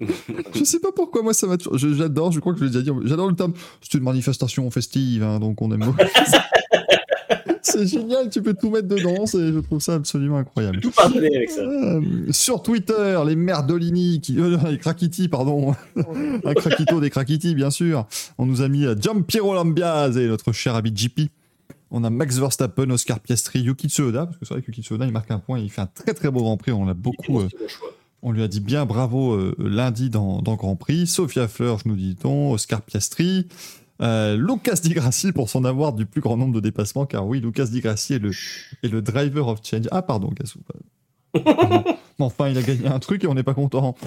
je 0.54 0.64
sais 0.64 0.80
pas 0.80 0.92
pourquoi, 0.94 1.22
moi, 1.22 1.34
ça 1.34 1.46
m'a 1.46 1.56
J'adore, 1.74 2.32
je 2.32 2.40
crois 2.40 2.52
que 2.52 2.58
je 2.58 2.64
l'ai 2.64 2.70
déjà 2.70 2.82
dit. 2.82 2.90
J'adore 3.04 3.28
le 3.28 3.36
terme. 3.36 3.52
C'est 3.80 3.94
une 3.94 4.04
manifestation 4.04 4.70
festive, 4.70 5.22
hein, 5.22 5.38
donc 5.38 5.60
on 5.62 5.70
aime. 5.72 5.82
c'est 7.62 7.86
génial, 7.86 8.28
tu 8.28 8.42
peux 8.42 8.54
tout 8.54 8.70
mettre 8.70 8.88
dedans. 8.88 9.24
Je 9.26 9.60
trouve 9.60 9.80
ça 9.80 9.94
absolument 9.94 10.38
incroyable. 10.38 10.80
Tout 10.80 10.90
pardonner 10.90 11.34
avec 11.34 11.50
ça. 11.50 11.60
Euh, 11.60 12.00
sur 12.30 12.62
Twitter, 12.62 13.20
les 13.26 13.36
Merdolini, 13.36 14.20
qui, 14.20 14.38
euh, 14.38 14.58
les 14.70 14.78
Krakiti, 14.78 15.28
pardon, 15.28 15.74
un 16.44 16.54
Krakito 16.54 17.00
des 17.00 17.10
Krakiti, 17.10 17.54
bien 17.54 17.70
sûr. 17.70 18.06
On 18.38 18.46
nous 18.46 18.62
a 18.62 18.68
mis 18.68 18.84
euh, 18.84 18.94
Giampiero 18.98 19.54
Lambiase 19.54 20.16
et 20.18 20.26
notre 20.26 20.52
cher 20.52 20.74
ami 20.74 20.92
JP. 20.94 21.20
On 21.90 22.04
a 22.04 22.10
Max 22.10 22.38
Verstappen, 22.38 22.88
Oscar 22.90 23.20
Piastri, 23.20 23.60
Yuki 23.60 23.88
Tsunoda, 23.88 24.24
parce 24.24 24.38
que 24.38 24.46
c'est 24.46 24.54
vrai 24.54 24.62
que 24.62 24.68
Yuki 24.68 24.82
Tsunoda, 24.82 25.04
il 25.04 25.12
marque 25.12 25.30
un 25.30 25.38
point, 25.38 25.58
il 25.58 25.70
fait 25.70 25.82
un 25.82 25.86
très 25.86 26.14
très 26.14 26.30
beau 26.30 26.40
Grand 26.40 26.56
Prix, 26.56 26.72
on 26.72 26.86
l'a 26.86 26.94
beaucoup, 26.94 27.40
euh. 27.40 27.48
On 28.22 28.32
lui 28.32 28.42
a 28.42 28.48
dit 28.48 28.60
bien 28.60 28.86
bravo 28.86 29.32
euh, 29.34 29.54
lundi 29.58 30.10
dans, 30.10 30.40
dans 30.42 30.54
Grand 30.54 30.76
Prix. 30.76 31.06
Sophia 31.06 31.48
Fleur, 31.48 31.78
nous 31.84 31.96
dit-on, 31.96 32.52
Oscar 32.52 32.82
Piastri, 32.82 33.48
euh, 34.00 34.36
Lucas 34.36 34.80
Di 34.82 34.94
Grassi 34.94 35.32
pour 35.32 35.48
son 35.50 35.64
avoir 35.64 35.92
du 35.92 36.06
plus 36.06 36.20
grand 36.20 36.36
nombre 36.36 36.54
de 36.54 36.60
dépassements, 36.60 37.06
car 37.06 37.26
oui, 37.26 37.40
Lucas 37.40 37.66
Di 37.66 37.80
Grassi 37.80 38.14
est 38.14 38.18
le, 38.18 38.30
est 38.82 38.88
le 38.88 39.02
driver 39.02 39.48
of 39.48 39.60
change. 39.64 39.86
Ah, 39.90 40.02
pardon, 40.02 40.30
Gassou. 40.34 40.60
Mais 41.34 41.42
enfin, 42.18 42.48
il 42.48 42.58
a 42.58 42.62
gagné 42.62 42.86
un 42.88 42.98
truc 42.98 43.24
et 43.24 43.26
on 43.26 43.34
n'est 43.34 43.42
pas 43.42 43.54
content. 43.54 43.94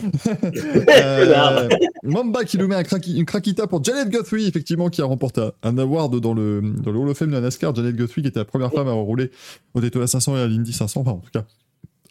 Euh, 0.98 1.68
Mamba 2.04 2.44
qui 2.44 2.58
nous 2.60 2.68
met 2.68 2.76
un 2.76 2.84
craqui- 2.84 3.18
une 3.18 3.26
craquita 3.26 3.66
pour 3.68 3.84
Janet 3.84 4.10
Guthrie, 4.10 4.46
effectivement, 4.46 4.90
qui 4.90 5.02
a 5.02 5.06
remporté 5.06 5.42
un 5.64 5.78
award 5.78 6.20
dans 6.20 6.34
le, 6.36 6.62
dans 6.62 6.92
le 6.92 7.00
Hall 7.00 7.10
of 7.10 7.18
Fame 7.18 7.30
de 7.30 7.34
la 7.34 7.42
NASCAR. 7.42 7.74
Janet 7.74 7.96
Guthrie, 7.96 8.22
qui 8.22 8.28
était 8.28 8.40
la 8.40 8.46
première 8.46 8.72
femme 8.72 8.88
à 8.88 8.92
roulé 8.92 9.32
au 9.74 9.82
Daytona 9.82 10.06
500 10.08 10.38
et 10.38 10.42
à 10.42 10.48
l'Indy 10.48 10.72
500, 10.72 11.02
enfin, 11.02 11.12
en 11.12 11.18
tout 11.18 11.32
cas, 11.34 11.46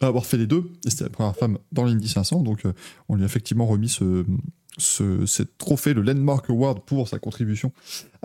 avoir 0.01 0.25
fait 0.25 0.37
les 0.37 0.47
deux. 0.47 0.71
Et 0.85 0.89
c'était 0.89 1.05
la 1.05 1.09
première 1.09 1.35
femme 1.35 1.57
dans 1.71 1.85
l'Indy 1.85 2.07
500, 2.07 2.43
donc 2.43 2.65
euh, 2.65 2.73
on 3.09 3.15
lui 3.15 3.23
a 3.23 3.25
effectivement 3.25 3.65
remis 3.65 3.89
ce, 3.89 4.25
ce, 4.77 5.43
trophée, 5.57 5.93
le 5.93 6.01
Landmark 6.01 6.49
Award, 6.49 6.81
pour 6.85 7.07
sa 7.07 7.19
contribution 7.19 7.71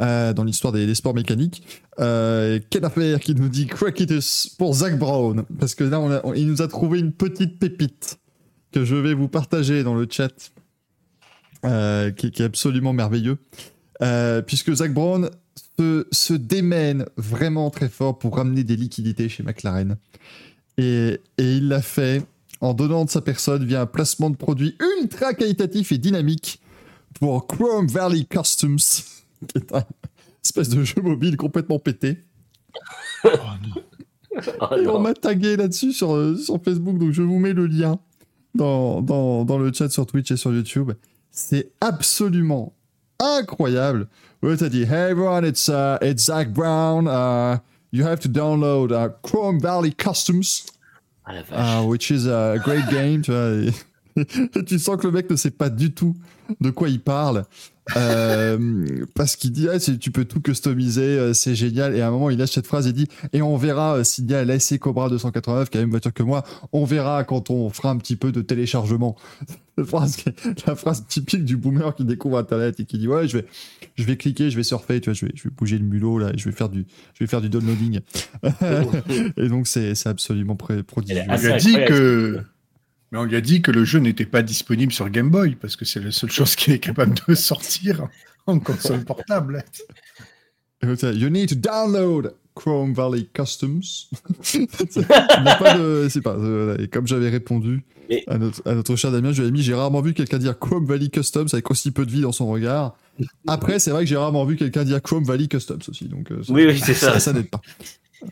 euh, 0.00 0.32
dans 0.32 0.44
l'histoire 0.44 0.72
des, 0.72 0.94
sports 0.94 1.14
mécaniques. 1.14 1.62
Euh, 1.98 2.58
Ken 2.70 2.84
Affair 2.84 3.20
qui 3.20 3.34
nous 3.34 3.48
dit 3.48 3.66
Crackitus 3.66 4.54
pour 4.58 4.74
Zach 4.74 4.98
Brown, 4.98 5.44
parce 5.58 5.74
que 5.74 5.84
là, 5.84 6.22
il 6.34 6.46
nous 6.46 6.62
a 6.62 6.68
trouvé 6.68 6.98
une 6.98 7.12
petite 7.12 7.58
pépite 7.58 8.18
que 8.72 8.84
je 8.84 8.94
vais 8.94 9.14
vous 9.14 9.28
partager 9.28 9.82
dans 9.82 9.94
le 9.94 10.06
chat, 10.10 10.52
euh, 11.64 12.10
qui, 12.10 12.30
qui 12.30 12.42
est 12.42 12.46
absolument 12.46 12.92
merveilleux, 12.92 13.38
puisque 14.46 14.72
Zach 14.72 14.92
Brown 14.92 15.30
se, 15.78 16.06
se 16.10 16.34
démène 16.34 17.06
vraiment 17.16 17.70
très 17.70 17.88
fort 17.88 18.18
pour 18.18 18.36
ramener 18.36 18.64
des 18.64 18.76
liquidités 18.76 19.28
chez 19.28 19.42
McLaren. 19.42 19.96
Et, 20.80 21.20
et 21.36 21.56
il 21.56 21.68
l'a 21.68 21.82
fait 21.82 22.22
en 22.62 22.72
donnant 22.72 23.04
de 23.04 23.10
sa 23.10 23.20
personne 23.20 23.64
via 23.64 23.82
un 23.82 23.86
placement 23.86 24.30
de 24.30 24.36
produit 24.36 24.76
ultra 24.98 25.34
qualitatif 25.34 25.92
et 25.92 25.98
dynamique 25.98 26.60
pour 27.18 27.46
Chrome 27.46 27.86
Valley 27.86 28.24
Customs, 28.24 28.76
qui 29.48 29.58
est 29.58 29.74
un 29.74 29.84
espèce 30.42 30.70
de 30.70 30.82
jeu 30.82 31.02
mobile 31.02 31.36
complètement 31.36 31.78
pété. 31.78 32.24
Oh 33.24 33.28
non. 33.68 34.76
Et 34.78 34.86
on 34.86 35.00
m'a 35.00 35.12
tagué 35.12 35.56
là-dessus 35.56 35.92
sur, 35.92 36.14
euh, 36.14 36.36
sur 36.36 36.62
Facebook, 36.62 36.96
donc 36.96 37.10
je 37.10 37.20
vous 37.20 37.38
mets 37.38 37.52
le 37.52 37.66
lien 37.66 37.98
dans, 38.54 39.02
dans, 39.02 39.44
dans 39.44 39.58
le 39.58 39.72
chat 39.72 39.90
sur 39.90 40.06
Twitch 40.06 40.30
et 40.30 40.36
sur 40.36 40.52
YouTube. 40.52 40.92
C'est 41.32 41.72
absolument 41.80 42.72
incroyable. 43.18 44.08
Ouais, 44.42 44.56
t'as 44.56 44.68
dit, 44.68 44.84
Hey 44.84 45.10
everyone, 45.10 45.44
it's, 45.44 45.68
uh, 45.68 45.98
it's 46.00 46.26
Zach 46.26 46.52
Brown. 46.52 47.06
Uh, 47.08 47.58
you 47.92 48.04
have 48.04 48.20
to 48.20 48.28
download 48.28 48.92
uh, 48.92 49.08
Chrome 49.22 49.60
Valley 49.60 49.92
Customs, 49.92 50.66
Ah 51.52 51.80
uh, 51.80 51.86
which 51.86 52.10
is 52.10 52.26
a 52.26 52.58
great 52.64 52.86
game. 52.90 53.22
Tu, 53.22 53.32
vois, 53.32 53.70
et- 54.16 54.16
et 54.56 54.64
tu 54.64 54.78
sens 54.78 54.96
que 54.96 55.06
le 55.06 55.12
mec 55.12 55.30
ne 55.30 55.36
sait 55.36 55.50
pas 55.50 55.70
du 55.70 55.92
tout 55.92 56.14
de 56.60 56.70
quoi 56.70 56.88
il 56.88 57.00
parle. 57.00 57.44
Euh, 57.96 59.04
parce 59.14 59.36
qu'il 59.36 59.52
dit, 59.52 59.68
ah, 59.68 59.78
tu 59.78 60.10
peux 60.10 60.24
tout 60.24 60.40
customiser, 60.40 61.02
euh, 61.02 61.32
c'est 61.32 61.54
génial. 61.54 61.96
Et 61.96 62.00
à 62.00 62.08
un 62.08 62.10
moment, 62.10 62.30
il 62.30 62.38
lâche 62.38 62.52
cette 62.52 62.66
phrase 62.66 62.86
et 62.86 62.92
dit, 62.92 63.08
et 63.32 63.42
on 63.42 63.56
verra 63.56 63.96
euh, 63.96 64.04
s'il 64.04 64.30
y 64.30 64.34
a 64.34 64.44
l'AC 64.44 64.78
Cobra 64.78 65.08
289, 65.08 65.70
qui 65.70 65.76
a 65.76 65.80
la 65.80 65.86
même 65.86 65.90
voiture 65.90 66.12
que 66.12 66.22
moi, 66.22 66.44
on 66.72 66.84
verra 66.84 67.24
quand 67.24 67.50
on 67.50 67.70
fera 67.70 67.90
un 67.90 67.96
petit 67.96 68.16
peu 68.16 68.32
de 68.32 68.42
téléchargement. 68.42 69.16
La 69.78 69.86
phrase, 69.86 70.22
la 70.66 70.94
typique 71.08 71.42
du 71.42 71.56
boomer 71.56 71.94
qui 71.94 72.04
découvre 72.04 72.36
Internet 72.36 72.78
et 72.80 72.84
qui 72.84 72.98
dit, 72.98 73.08
ouais, 73.08 73.26
je 73.26 73.38
vais, 73.38 73.46
je 73.94 74.04
vais 74.04 74.18
cliquer, 74.18 74.50
je 74.50 74.56
vais 74.56 74.62
surfer, 74.62 75.00
tu 75.00 75.08
vois, 75.08 75.14
je 75.14 75.24
vais, 75.24 75.32
je 75.34 75.44
vais 75.44 75.50
bouger 75.56 75.78
le 75.78 75.84
mulot, 75.84 76.18
là, 76.18 76.32
et 76.34 76.36
je 76.36 76.44
vais 76.44 76.54
faire 76.54 76.68
du, 76.68 76.84
je 77.14 77.24
vais 77.24 77.26
faire 77.26 77.40
du 77.40 77.48
downloading. 77.48 78.00
et 79.38 79.48
donc, 79.48 79.66
c'est, 79.66 79.94
c'est 79.94 80.10
absolument 80.10 80.54
prodigieux. 80.54 81.22
Lui 81.22 81.52
a 81.52 81.56
dit 81.56 81.72
que, 81.88 82.42
mais 83.12 83.18
on 83.18 83.24
lui 83.24 83.36
a 83.36 83.40
dit 83.40 83.62
que 83.62 83.70
le 83.70 83.84
jeu 83.84 83.98
n'était 83.98 84.24
pas 84.26 84.42
disponible 84.42 84.92
sur 84.92 85.08
Game 85.10 85.30
Boy 85.30 85.56
parce 85.60 85.76
que 85.76 85.84
c'est 85.84 86.00
la 86.00 86.10
seule 86.12 86.30
chose 86.30 86.54
qu'il 86.56 86.72
est 86.72 86.78
capable 86.78 87.14
de 87.28 87.34
sortir 87.34 88.06
en 88.46 88.58
console 88.58 89.04
portable. 89.04 89.64
You 90.82 91.28
need 91.28 91.48
to 91.50 91.54
download 91.56 92.34
Chrome 92.54 92.94
Valley 92.94 93.28
Customs. 93.32 93.80
Il 94.54 94.60
n'y 94.60 95.48
a 95.48 95.56
pas 95.56 95.78
de. 95.78 96.08
C'est 96.10 96.20
pas. 96.22 96.34
euh, 96.36 96.86
comme 96.90 97.06
j'avais 97.06 97.28
répondu 97.28 97.82
Mais- 98.08 98.24
à, 98.26 98.38
notre, 98.38 98.66
à 98.66 98.74
notre 98.74 98.96
cher 98.96 99.12
Damien, 99.12 99.32
je 99.32 99.42
lui 99.42 99.48
ai 99.48 99.52
mis 99.52 99.62
j'ai 99.62 99.74
rarement 99.74 100.00
vu 100.00 100.14
quelqu'un 100.14 100.38
dire 100.38 100.58
Chrome 100.58 100.86
Valley 100.86 101.08
Customs 101.10 101.46
avec 101.52 101.70
aussi 101.70 101.90
peu 101.90 102.06
de 102.06 102.10
vie 102.10 102.22
dans 102.22 102.32
son 102.32 102.48
regard. 102.48 102.96
Après, 103.46 103.78
c'est 103.78 103.90
vrai 103.90 104.04
que 104.04 104.08
j'ai 104.08 104.16
rarement 104.16 104.44
vu 104.46 104.56
quelqu'un 104.56 104.84
dire 104.84 105.02
Chrome 105.02 105.24
Valley 105.24 105.46
Customs 105.48 105.78
aussi. 105.88 106.06
Donc, 106.08 106.30
euh, 106.32 106.42
Oui, 106.48 106.64
oui, 106.66 106.80
c'est 106.82 106.94
ça. 106.94 107.20
Ça, 107.20 107.32
n'aide 107.34 107.50
pas. 107.50 107.60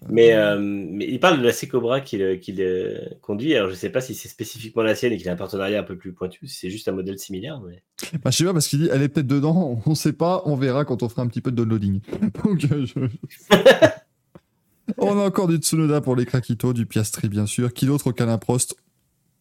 Mais, 0.09 0.33
euh, 0.33 0.59
mais 0.61 1.07
il 1.09 1.19
parle 1.21 1.39
de 1.41 1.45
la 1.45 1.53
C-Cobra 1.53 2.01
qu'il 2.01 2.23
euh, 2.23 2.99
conduit. 3.23 3.55
Alors, 3.55 3.71
je 3.71 3.75
sais 3.75 3.91
pas 3.91 4.01
si 4.01 4.15
c'est 4.15 4.29
spécifiquement 4.29 4.83
la 4.83 4.95
sienne 4.95 5.13
et 5.13 5.17
qu'il 5.17 5.29
a 5.29 5.33
un 5.33 5.37
partenariat 5.37 5.81
un 5.81 5.85
peu 5.85 5.97
plus 5.97 6.13
pointu, 6.13 6.47
si 6.47 6.59
c'est 6.59 6.71
juste 6.71 6.89
un 6.89 6.93
modèle 6.93 7.19
similaire. 7.19 7.61
Mais... 7.61 7.83
Bah, 8.23 8.31
je 8.31 8.37
sais 8.39 8.45
pas 8.45 8.53
parce 8.53 8.69
qu'il 8.69 8.81
dit 8.81 8.89
elle 8.93 9.03
est 9.03 9.09
peut-être 9.09 9.27
dedans, 9.27 9.83
on 9.87 9.95
sait 9.95 10.13
pas, 10.13 10.43
on 10.45 10.57
verra 10.57 10.85
quand 10.85 11.03
on 11.03 11.09
fera 11.09 11.23
un 11.23 11.27
petit 11.29 11.41
peu 11.41 11.51
de 11.51 11.57
downloading. 11.57 12.01
Donc, 12.45 12.67
euh, 12.71 12.87
je- 12.87 13.57
on 14.99 15.19
a 15.19 15.25
encore 15.25 15.49
du 15.49 15.57
Tsunoda 15.57 16.01
pour 16.01 16.17
les 16.17 16.27
Krakito, 16.27 16.73
du 16.73 16.87
Piastri 16.87 17.29
bien 17.29 17.47
sûr. 17.47 17.73
Qui 17.73 17.87
d'autre 17.87 18.13
qu'Alain 18.13 18.39
Prost? 18.39 18.77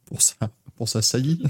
Pour 0.05 0.21
ça 0.21 0.35
pour 0.77 0.87
sa 0.87 1.01
saillie. 1.01 1.43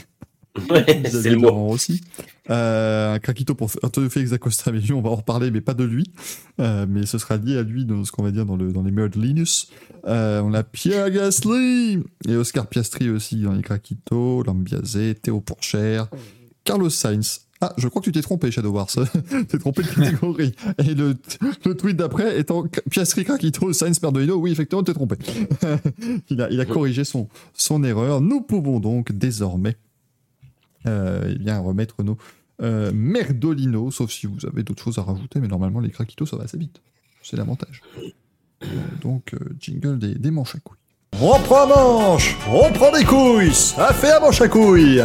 Ouais, 0.70 1.04
c'est 1.10 1.30
le 1.30 1.38
mot. 1.38 1.70
Aussi. 1.70 2.02
Euh, 2.50 3.16
un 3.16 3.20
craquito 3.20 3.56
pour 3.56 3.70
Antonio 3.84 4.10
Félix 4.10 4.32
Acosta, 4.34 4.72
mais 4.72 4.80
lui, 4.80 4.94
on 4.94 5.02
va 5.02 5.10
en 5.10 5.16
reparler, 5.16 5.52
mais 5.52 5.62
pas 5.62 5.74
de 5.74 5.84
lui. 5.84 6.12
Euh, 6.60 6.86
mais 6.88 7.06
ce 7.06 7.18
sera 7.18 7.38
lié 7.38 7.58
à 7.58 7.64
lui 7.64 7.86
dans 7.86 8.04
ce 8.04 8.12
qu'on 8.12 8.24
va 8.24 8.32
dire 8.32 8.46
dans, 8.46 8.56
le, 8.56 8.72
dans 8.72 8.84
les 8.84 8.92
meilleurs 8.92 9.10
de 9.10 9.20
Linus. 9.20 9.70
Euh, 10.08 10.42
on 10.42 10.54
a 10.54 10.64
Pierre 10.64 11.10
Gasly 11.12 12.00
et 12.28 12.36
Oscar 12.36 12.68
Piastri 12.68 13.10
aussi 13.10 13.42
dans 13.42 13.54
les 13.54 13.64
craquitos, 13.64 14.44
Lambiazé, 14.44 15.16
Théo 15.16 15.42
Pourchère, 15.42 16.08
Carlos 16.64 16.90
Sainz. 16.90 17.42
Ah, 17.60 17.74
je 17.78 17.88
crois 17.88 18.02
que 18.02 18.06
tu 18.06 18.12
t'es 18.12 18.22
trompé, 18.22 18.52
Shadow 18.52 18.70
Wars. 18.70 18.88
t'es 19.48 19.58
trompé 19.58 19.82
de 19.82 19.88
catégorie. 19.88 20.54
Et 20.78 20.94
le, 20.94 21.16
le 21.66 21.76
tweet 21.76 21.98
d'après 21.98 22.40
étant 22.40 22.66
Piastri, 22.92 23.26
Craquito, 23.26 23.74
Sainz, 23.74 23.98
Perdolino. 23.98 24.36
Oui, 24.36 24.52
effectivement, 24.52 24.84
t'es 24.84 24.94
trompé. 24.94 25.16
il, 26.30 26.40
a, 26.40 26.52
il 26.52 26.60
a 26.60 26.66
corrigé 26.66 27.04
son, 27.04 27.28
son 27.54 27.84
erreur. 27.84 28.22
Nous 28.22 28.42
pouvons 28.42 28.80
donc 28.80 29.12
désormais 29.12 29.76
eh 30.88 31.36
bien, 31.36 31.60
remettre 31.60 32.04
nos 32.04 32.18
euh, 32.62 32.92
Merdolino, 32.94 33.92
sauf 33.92 34.12
si 34.12 34.26
vous 34.28 34.46
avez 34.46 34.64
d'autres 34.64 34.84
choses 34.84 34.98
à 34.98 35.04
rajouter, 35.04 35.40
mais 35.40 35.48
normalement, 35.48 35.80
les 35.80 35.90
Craquitos, 35.90 36.26
ça 36.26 36.38
va 36.38 36.44
assez 36.46 36.58
vite. 36.58 36.82
C'est 37.22 37.38
l'avantage. 37.38 37.82
Euh, 38.64 38.66
donc, 39.02 39.34
euh, 39.34 39.38
jingle 39.60 40.00
des, 40.00 40.16
des 40.16 40.32
manches 40.32 40.56
à 40.56 40.60
couilles. 40.60 40.78
On 41.22 41.40
prend 41.40 41.68
manche 41.68 42.36
On 42.52 42.72
prend 42.74 42.92
des 42.92 43.04
couilles 43.06 43.54
Ça 43.54 43.94
fait 43.94 44.12
un 44.12 44.20
manche 44.20 44.42
à 44.42 44.48
couilles 44.48 45.04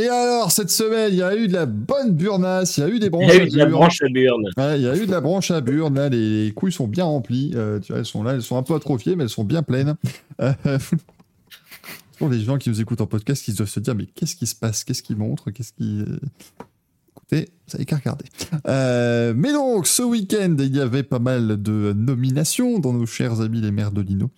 Et 0.00 0.08
alors, 0.08 0.50
cette 0.50 0.70
semaine, 0.70 1.12
il 1.12 1.18
y 1.18 1.22
a 1.22 1.36
eu 1.36 1.46
de 1.48 1.52
la 1.52 1.66
bonne 1.66 2.12
burnasse, 2.12 2.78
il 2.78 2.80
y 2.80 2.84
a 2.84 2.88
eu 2.88 2.98
des 2.98 3.06
Il 3.06 3.10
branches 3.10 3.26
y 3.34 3.38
a 3.38 3.42
à 3.42 3.44
eu 3.44 3.48
de 3.50 3.58
la 3.58 3.66
branche 3.66 4.02
à 4.02 4.08
burne. 4.08 4.44
Ouais, 4.56 4.80
il 4.80 4.82
y 4.82 4.88
a 4.88 4.96
eu 4.96 5.06
de 5.06 5.10
la 5.10 5.20
branche 5.20 5.50
à 5.50 5.60
burne, 5.60 5.94
là, 5.94 6.08
les, 6.08 6.46
les 6.46 6.52
couilles 6.52 6.72
sont 6.72 6.88
bien 6.88 7.04
remplies. 7.04 7.52
euh, 7.54 7.78
tu 7.78 7.92
vois, 7.92 7.98
elles 8.00 8.06
sont 8.06 8.22
là, 8.22 8.32
elles 8.32 8.42
sont 8.42 8.56
un 8.56 8.62
peu 8.62 8.74
atrophiées, 8.74 9.16
mais 9.16 9.24
elles 9.24 9.30
sont 9.30 9.44
bien 9.44 9.62
pleines. 9.62 9.94
Euh, 10.40 10.52
les 12.28 12.40
gens 12.40 12.58
qui 12.58 12.68
nous 12.70 12.80
écoutent 12.80 13.00
en 13.00 13.06
podcast, 13.06 13.44
qui 13.44 13.52
doivent 13.52 13.68
se 13.68 13.80
dire, 13.80 13.94
mais 13.94 14.06
qu'est-ce 14.06 14.36
qui 14.36 14.46
se 14.46 14.54
passe? 14.54 14.84
Qu'est-ce 14.84 15.02
qui 15.02 15.14
montre? 15.14 15.50
Qu'est-ce 15.50 15.72
qui... 15.72 16.00
euh, 16.00 16.18
Écoutez, 17.16 17.48
vous 17.68 17.76
avez 17.76 17.84
qu'à 17.86 17.96
regarder. 17.96 18.26
Euh, 18.66 19.32
mais 19.36 19.52
donc, 19.52 19.86
ce 19.86 20.02
week-end, 20.02 20.56
il 20.58 20.76
y 20.76 20.80
avait 20.80 21.02
pas 21.04 21.18
mal 21.20 21.62
de 21.62 21.94
nominations 21.96 22.78
dans 22.80 22.92
nos 22.92 23.06
chers 23.06 23.40
amis 23.40 23.60
les 23.60 23.70
maires 23.70 23.92
de 23.92 24.02
Lino. 24.02 24.30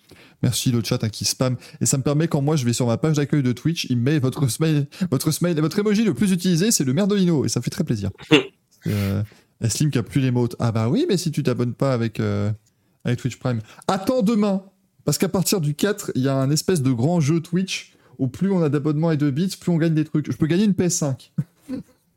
Merci 0.43 0.71
le 0.71 0.81
chat 0.83 1.03
hein, 1.03 1.09
qui 1.09 1.25
spam. 1.25 1.57
Et 1.81 1.85
ça 1.85 1.97
me 1.97 2.03
permet, 2.03 2.27
quand 2.27 2.41
moi 2.41 2.55
je 2.55 2.63
vais 2.63 2.73
sur 2.73 2.87
ma 2.87 2.97
page 2.97 3.17
d'accueil 3.17 3.43
de 3.43 3.51
Twitch, 3.51 3.87
il 3.89 3.97
me 3.97 4.03
met 4.03 4.19
votre 4.19 4.47
smile, 4.47 4.87
votre 5.11 5.31
smile, 5.31 5.59
votre 5.59 5.79
emoji 5.79 6.03
le 6.03 6.13
plus 6.13 6.31
utilisé, 6.31 6.71
c'est 6.71 6.83
le 6.85 6.93
maire 6.93 7.07
de 7.07 7.15
Lino. 7.15 7.43
Et 7.43 7.49
ça 7.49 7.61
fait 7.61 7.71
très 7.71 7.83
plaisir. 7.83 8.11
euh, 8.87 9.23
Slim 9.67 9.89
qui 9.89 9.97
a 9.97 10.03
plus 10.03 10.21
les 10.21 10.31
mots. 10.31 10.47
Ah 10.59 10.71
bah 10.71 10.87
oui, 10.87 11.05
mais 11.09 11.17
si 11.17 11.31
tu 11.31 11.43
t'abonnes 11.43 11.73
pas 11.73 11.93
avec, 11.93 12.19
euh, 12.19 12.51
avec 13.03 13.19
Twitch 13.19 13.37
Prime. 13.37 13.59
Attends 13.87 14.21
demain. 14.21 14.63
Parce 15.07 15.17
qu'à 15.17 15.29
partir 15.29 15.61
du 15.61 15.73
4, 15.73 16.11
il 16.15 16.23
y 16.23 16.27
a 16.27 16.35
un 16.35 16.51
espèce 16.51 16.81
de 16.81 16.91
grand 16.91 17.21
jeu 17.21 17.39
Twitch 17.39 17.93
où 18.19 18.27
plus 18.27 18.51
on 18.51 18.61
a 18.61 18.67
d'abonnements 18.67 19.09
et 19.09 19.15
de 19.15 19.29
bits, 19.29 19.55
plus 19.57 19.71
on 19.71 19.77
gagne 19.77 19.93
des 19.93 20.03
trucs. 20.03 20.29
Je 20.29 20.35
peux 20.35 20.47
gagner 20.47 20.65
une 20.65 20.73
PS5. 20.73 21.31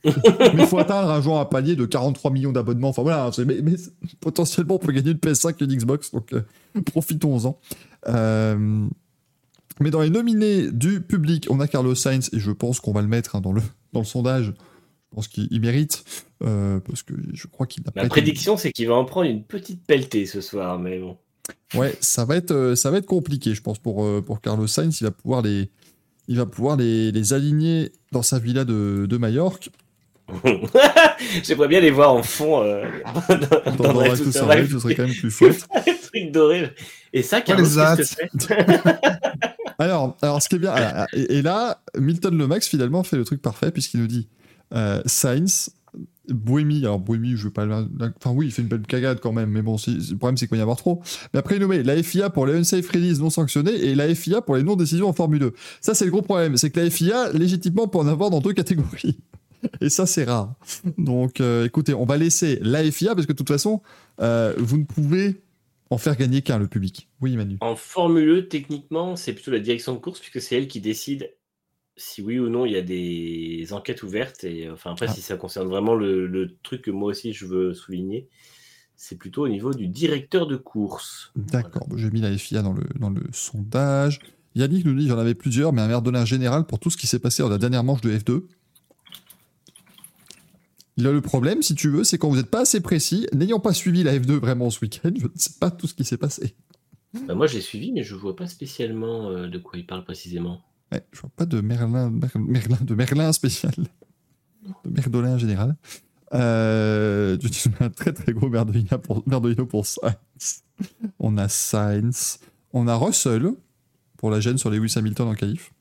mais 0.04 0.12
il 0.58 0.66
faut 0.66 0.78
atteindre 0.78 1.08
un 1.08 1.22
genre 1.22 1.38
un 1.38 1.44
palier 1.44 1.76
de 1.76 1.84
43 1.84 2.32
millions 2.32 2.50
d'abonnements. 2.50 2.88
Enfin 2.88 3.02
voilà, 3.02 3.30
mais, 3.46 3.62
mais 3.62 3.76
potentiellement 4.18 4.74
on 4.74 4.78
peut 4.78 4.90
gagner 4.90 5.12
une 5.12 5.18
PS5 5.18 5.54
et 5.60 5.64
une 5.66 5.76
Xbox, 5.76 6.10
donc 6.10 6.32
euh, 6.32 6.42
profitons-en. 6.86 7.60
Euh, 8.08 8.88
mais 9.78 9.92
dans 9.92 10.00
les 10.00 10.10
nominés 10.10 10.72
du 10.72 11.00
public, 11.00 11.46
on 11.48 11.60
a 11.60 11.68
Carlos 11.68 11.94
Sainz, 11.94 12.28
et 12.32 12.40
je 12.40 12.50
pense 12.50 12.80
qu'on 12.80 12.92
va 12.92 13.02
le 13.02 13.08
mettre 13.08 13.36
hein, 13.36 13.40
dans, 13.40 13.52
le, 13.52 13.62
dans 13.92 14.00
le 14.00 14.06
sondage. 14.06 14.46
Je 14.46 15.14
pense 15.14 15.28
qu'il 15.28 15.46
il 15.52 15.60
mérite, 15.60 16.02
euh, 16.42 16.80
parce 16.80 17.04
que 17.04 17.14
je 17.34 17.46
crois 17.46 17.68
qu'il 17.68 17.84
Ma 17.94 18.08
prédiction, 18.08 18.56
c'est 18.56 18.72
qu'il 18.72 18.88
va 18.88 18.94
en 18.94 19.04
prendre 19.04 19.30
une 19.30 19.44
petite 19.44 19.86
pelletée 19.86 20.26
ce 20.26 20.40
soir, 20.40 20.80
mais 20.80 20.98
bon. 20.98 21.16
Ouais, 21.74 21.96
ça 22.00 22.24
va 22.24 22.36
être, 22.36 22.50
euh, 22.50 22.74
ça 22.74 22.90
va 22.90 22.98
être 22.98 23.06
compliqué, 23.06 23.54
je 23.54 23.62
pense, 23.62 23.78
pour, 23.78 24.04
euh, 24.04 24.20
pour 24.20 24.40
Carlos 24.40 24.66
Sainz. 24.66 25.00
Il 25.00 25.04
va 25.04 25.10
pouvoir 25.10 25.42
les, 25.42 25.70
il 26.28 26.36
va 26.36 26.46
pouvoir 26.46 26.76
les, 26.76 27.12
les 27.12 27.32
aligner 27.32 27.92
dans 28.12 28.22
sa 28.22 28.38
villa 28.38 28.64
de, 28.64 29.06
de 29.08 29.16
Majorque. 29.16 29.70
J'aimerais 31.42 31.68
bien 31.68 31.80
les 31.80 31.90
voir 31.90 32.12
en 32.12 32.22
fond 32.22 32.62
euh, 32.62 32.84
dans, 33.28 33.36
Dans, 33.36 33.84
dans 33.84 33.92
Drive 33.94 34.08
Drive 34.08 34.18
to 34.18 34.24
to 34.24 34.32
Survive. 34.32 34.32
Survive, 34.32 34.72
ce 34.72 34.78
serait 34.78 34.94
quand 34.94 35.06
même 35.06 35.14
plus 35.14 35.30
chouette. 35.36 35.66
Trucs 36.12 36.30
dorés. 36.32 36.70
Et 37.12 37.22
ça, 37.22 37.40
Carlos, 37.40 37.64
qu'est-ce 37.64 38.16
Alors, 39.78 40.16
alors, 40.20 40.42
ce 40.42 40.48
qui 40.48 40.56
est 40.56 40.58
bien, 40.58 40.72
alors, 40.72 41.06
et, 41.14 41.38
et 41.38 41.42
là, 41.42 41.82
Milton 41.98 42.36
Lomax 42.36 42.68
finalement 42.68 43.02
fait 43.02 43.16
le 43.16 43.24
truc 43.24 43.40
parfait 43.40 43.70
puisqu'il 43.70 44.00
nous 44.00 44.06
dit 44.06 44.28
euh, 44.74 45.00
Sainz, 45.06 45.70
Bohémie. 46.32 46.80
Alors 46.84 46.98
Bohémie, 46.98 47.36
je 47.36 47.44
veux 47.44 47.50
pas, 47.50 47.66
enfin 48.16 48.30
oui, 48.34 48.46
il 48.46 48.52
fait 48.52 48.62
une 48.62 48.68
belle 48.68 48.82
cagade 48.82 49.20
quand 49.20 49.32
même, 49.32 49.50
mais 49.50 49.62
bon, 49.62 49.76
le 49.86 50.16
problème 50.16 50.36
c'est 50.36 50.46
qu'il 50.46 50.56
va 50.56 50.58
y 50.58 50.62
avoir 50.62 50.76
trop. 50.76 51.02
Mais 51.32 51.38
après 51.38 51.58
met 51.58 51.82
la 51.82 52.02
FIA 52.02 52.30
pour 52.30 52.46
les 52.46 52.54
unsafe 52.54 52.88
release 52.90 53.20
non 53.20 53.30
sanctionnés 53.30 53.74
et 53.74 53.94
la 53.94 54.14
FIA 54.14 54.42
pour 54.42 54.56
les 54.56 54.62
non 54.62 54.76
décisions 54.76 55.08
en 55.08 55.12
Formule 55.12 55.40
2. 55.40 55.52
Ça 55.80 55.94
c'est 55.94 56.04
le 56.04 56.10
gros 56.10 56.22
problème, 56.22 56.56
c'est 56.56 56.70
que 56.70 56.80
la 56.80 56.90
FIA 56.90 57.32
légitimement 57.32 57.88
peut 57.88 57.98
en 57.98 58.06
avoir 58.06 58.30
dans 58.30 58.40
deux 58.40 58.52
catégories. 58.52 59.18
Et 59.80 59.90
ça, 59.90 60.06
c'est 60.06 60.24
rare. 60.24 60.54
Donc, 60.98 61.40
euh, 61.40 61.66
écoutez, 61.66 61.94
on 61.94 62.04
va 62.04 62.16
laisser 62.16 62.58
la 62.62 62.82
FIA 62.90 63.14
parce 63.14 63.26
que 63.26 63.32
de 63.32 63.36
toute 63.36 63.48
façon, 63.48 63.82
euh, 64.20 64.54
vous 64.58 64.78
ne 64.78 64.84
pouvez 64.84 65.42
en 65.90 65.98
faire 65.98 66.16
gagner 66.16 66.42
qu'un, 66.42 66.58
le 66.58 66.68
public. 66.68 67.08
Oui, 67.20 67.36
Manu. 67.36 67.58
En 67.60 67.76
Formule 67.76 68.28
E, 68.30 68.48
techniquement, 68.48 69.16
c'est 69.16 69.32
plutôt 69.32 69.50
la 69.50 69.58
direction 69.58 69.92
de 69.92 69.98
course, 69.98 70.20
puisque 70.20 70.40
c'est 70.40 70.56
elle 70.56 70.68
qui 70.68 70.80
décide 70.80 71.30
si 72.00 72.22
oui 72.22 72.38
ou 72.38 72.48
non 72.48 72.64
il 72.66 72.72
y 72.72 72.76
a 72.76 72.82
des 72.82 73.68
enquêtes 73.72 74.02
ouvertes. 74.02 74.44
Et 74.44 74.66
euh, 74.66 74.72
enfin, 74.74 74.92
après, 74.92 75.06
Ah. 75.08 75.12
si 75.12 75.20
ça 75.20 75.36
concerne 75.36 75.68
vraiment 75.68 75.94
le, 75.94 76.26
le 76.26 76.56
truc 76.62 76.82
que 76.82 76.90
moi 76.90 77.10
aussi 77.10 77.32
je 77.32 77.46
veux 77.46 77.74
souligner, 77.74 78.28
c'est 78.96 79.16
plutôt 79.16 79.44
au 79.44 79.48
niveau 79.48 79.72
du 79.72 79.86
directeur 79.88 80.46
de 80.46 80.56
course. 80.56 81.32
D'accord, 81.36 81.86
j'ai 81.96 82.10
mis 82.10 82.20
la 82.20 82.36
FIA 82.36 82.62
dans 82.62 82.72
le, 82.72 82.84
dans 82.98 83.10
le 83.10 83.22
sondage. 83.32 84.18
Yannick 84.56 84.84
nous 84.84 84.94
dit 84.94 85.08
j'en 85.08 85.18
avais 85.18 85.34
plusieurs, 85.34 85.72
mais 85.72 85.80
un 85.82 85.88
merdolin 85.88 86.24
général 86.24 86.66
pour 86.66 86.78
tout 86.80 86.90
ce 86.90 86.96
qui 86.96 87.06
s'est 87.06 87.18
passé 87.20 87.42
dans 87.42 87.48
la 87.48 87.58
dernière 87.58 87.84
manche 87.84 88.00
de 88.00 88.10
F2. 88.10 88.42
Il 90.96 91.06
a 91.06 91.12
le 91.12 91.20
problème, 91.22 91.62
si 91.62 91.74
tu 91.74 91.88
veux, 91.88 92.04
c'est 92.04 92.18
quand 92.18 92.28
vous 92.28 92.36
n'êtes 92.36 92.50
pas 92.50 92.60
assez 92.62 92.80
précis, 92.80 93.26
n'ayant 93.32 93.60
pas 93.60 93.72
suivi 93.72 94.02
la 94.02 94.18
F2 94.18 94.32
vraiment 94.38 94.68
ce 94.70 94.80
week-end, 94.80 95.12
je 95.16 95.24
ne 95.26 95.30
sais 95.34 95.52
pas 95.58 95.70
tout 95.70 95.86
ce 95.86 95.94
qui 95.94 96.04
s'est 96.04 96.18
passé. 96.18 96.56
Bah, 97.26 97.34
moi, 97.34 97.46
je 97.46 97.54
l'ai 97.54 97.60
suivi, 97.62 97.90
mais 97.92 98.02
je 98.02 98.14
vois 98.14 98.36
pas 98.36 98.46
spécialement 98.46 99.30
euh, 99.30 99.48
de 99.48 99.58
quoi 99.58 99.78
il 99.78 99.86
parle 99.86 100.04
précisément. 100.04 100.60
Ouais, 100.92 101.04
je 101.12 101.20
vois 101.20 101.30
pas 101.36 101.46
de 101.46 101.60
Merlin, 101.60 102.10
Mer- 102.10 102.30
Merlin, 102.38 102.78
de 102.82 102.94
Merlin 102.94 103.32
spécial, 103.32 103.72
de 104.84 104.90
Merdolin 104.90 105.38
général. 105.38 105.76
Euh, 106.32 107.36
je 107.42 107.48
dis 107.48 107.64
un 107.80 107.90
très 107.90 108.12
très 108.12 108.32
gros 108.32 108.48
merdolino 108.48 108.98
pour, 108.98 109.24
pour 109.68 109.86
Sainz. 109.86 110.62
On 111.18 111.36
a 111.38 111.48
Sainz. 111.48 112.38
On 112.72 112.86
a 112.86 112.94
Russell 112.96 113.52
pour 114.16 114.30
la 114.30 114.38
gêne 114.40 114.56
sur 114.58 114.70
Lewis 114.70 114.92
Hamilton 114.96 115.28
en 115.28 115.34
qualif. 115.34 115.72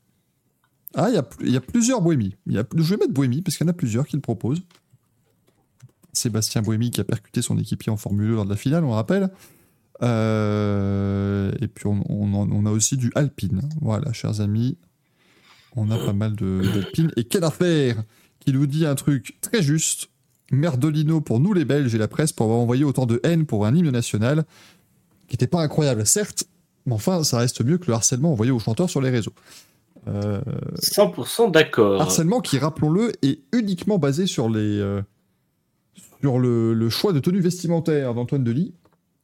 Ah, 0.94 1.08
il 1.08 1.50
y 1.50 1.56
a, 1.56 1.60
plusieurs 1.60 2.00
Bohémies. 2.02 2.34
Y 2.46 2.58
a, 2.58 2.64
je 2.76 2.82
vais 2.82 2.96
mettre 2.96 3.12
Bohémie 3.12 3.42
parce 3.42 3.56
qu'il 3.56 3.64
y 3.64 3.68
en 3.68 3.70
a 3.70 3.74
plusieurs 3.76 4.06
qui 4.08 4.16
le 4.16 4.22
proposent. 4.22 4.62
Sébastien 6.12 6.62
Bohémie 6.62 6.90
qui 6.90 7.00
a 7.00 7.04
percuté 7.04 7.42
son 7.42 7.56
équipier 7.58 7.92
en 7.92 7.96
Formule 7.96 8.32
1 8.32 8.34
lors 8.34 8.44
de 8.44 8.50
la 8.50 8.56
finale, 8.56 8.82
on 8.84 8.90
rappelle. 8.90 9.30
Euh, 10.02 11.52
et 11.60 11.68
puis 11.68 11.88
en- 11.88 12.02
on 12.08 12.66
a 12.66 12.70
aussi 12.70 12.96
du 12.96 13.12
Alpine. 13.14 13.62
Voilà, 13.80 14.12
chers 14.12 14.40
amis. 14.40 14.76
On 15.76 15.90
a 15.90 15.98
pas 15.98 16.12
mal 16.12 16.34
de- 16.36 16.62
d'Alpine. 16.74 17.10
Et 17.16 17.24
quelle 17.24 17.44
affaire 17.44 18.02
qui 18.40 18.52
nous 18.52 18.66
dit 18.66 18.86
un 18.86 18.94
truc 18.94 19.36
très 19.40 19.62
juste. 19.62 20.08
Merdolino 20.52 21.20
pour 21.20 21.38
nous 21.38 21.52
les 21.52 21.64
Belges 21.64 21.94
et 21.94 21.98
la 21.98 22.08
presse 22.08 22.32
pour 22.32 22.46
avoir 22.46 22.58
envoyé 22.60 22.82
autant 22.82 23.06
de 23.06 23.20
haine 23.22 23.46
pour 23.46 23.66
un 23.66 23.74
hymne 23.74 23.90
national 23.90 24.44
qui 25.28 25.34
n'était 25.34 25.46
pas 25.46 25.62
incroyable, 25.62 26.04
certes, 26.04 26.42
mais 26.86 26.94
enfin, 26.94 27.22
ça 27.22 27.38
reste 27.38 27.64
mieux 27.64 27.78
que 27.78 27.86
le 27.86 27.92
harcèlement 27.92 28.32
envoyé 28.32 28.50
aux 28.50 28.58
chanteurs 28.58 28.90
sur 28.90 29.00
les 29.00 29.10
réseaux. 29.10 29.32
Euh, 30.08 30.40
100% 30.82 31.52
d'accord. 31.52 32.00
harcèlement 32.02 32.40
qui, 32.40 32.58
rappelons-le, 32.58 33.12
est 33.24 33.38
uniquement 33.52 33.98
basé 33.98 34.26
sur, 34.26 34.48
les, 34.48 34.80
euh, 34.80 35.02
sur 36.20 36.40
le, 36.40 36.74
le 36.74 36.88
choix 36.90 37.12
de 37.12 37.20
tenue 37.20 37.40
vestimentaire 37.40 38.12
d'Antoine 38.14 38.42
Delis, 38.42 38.74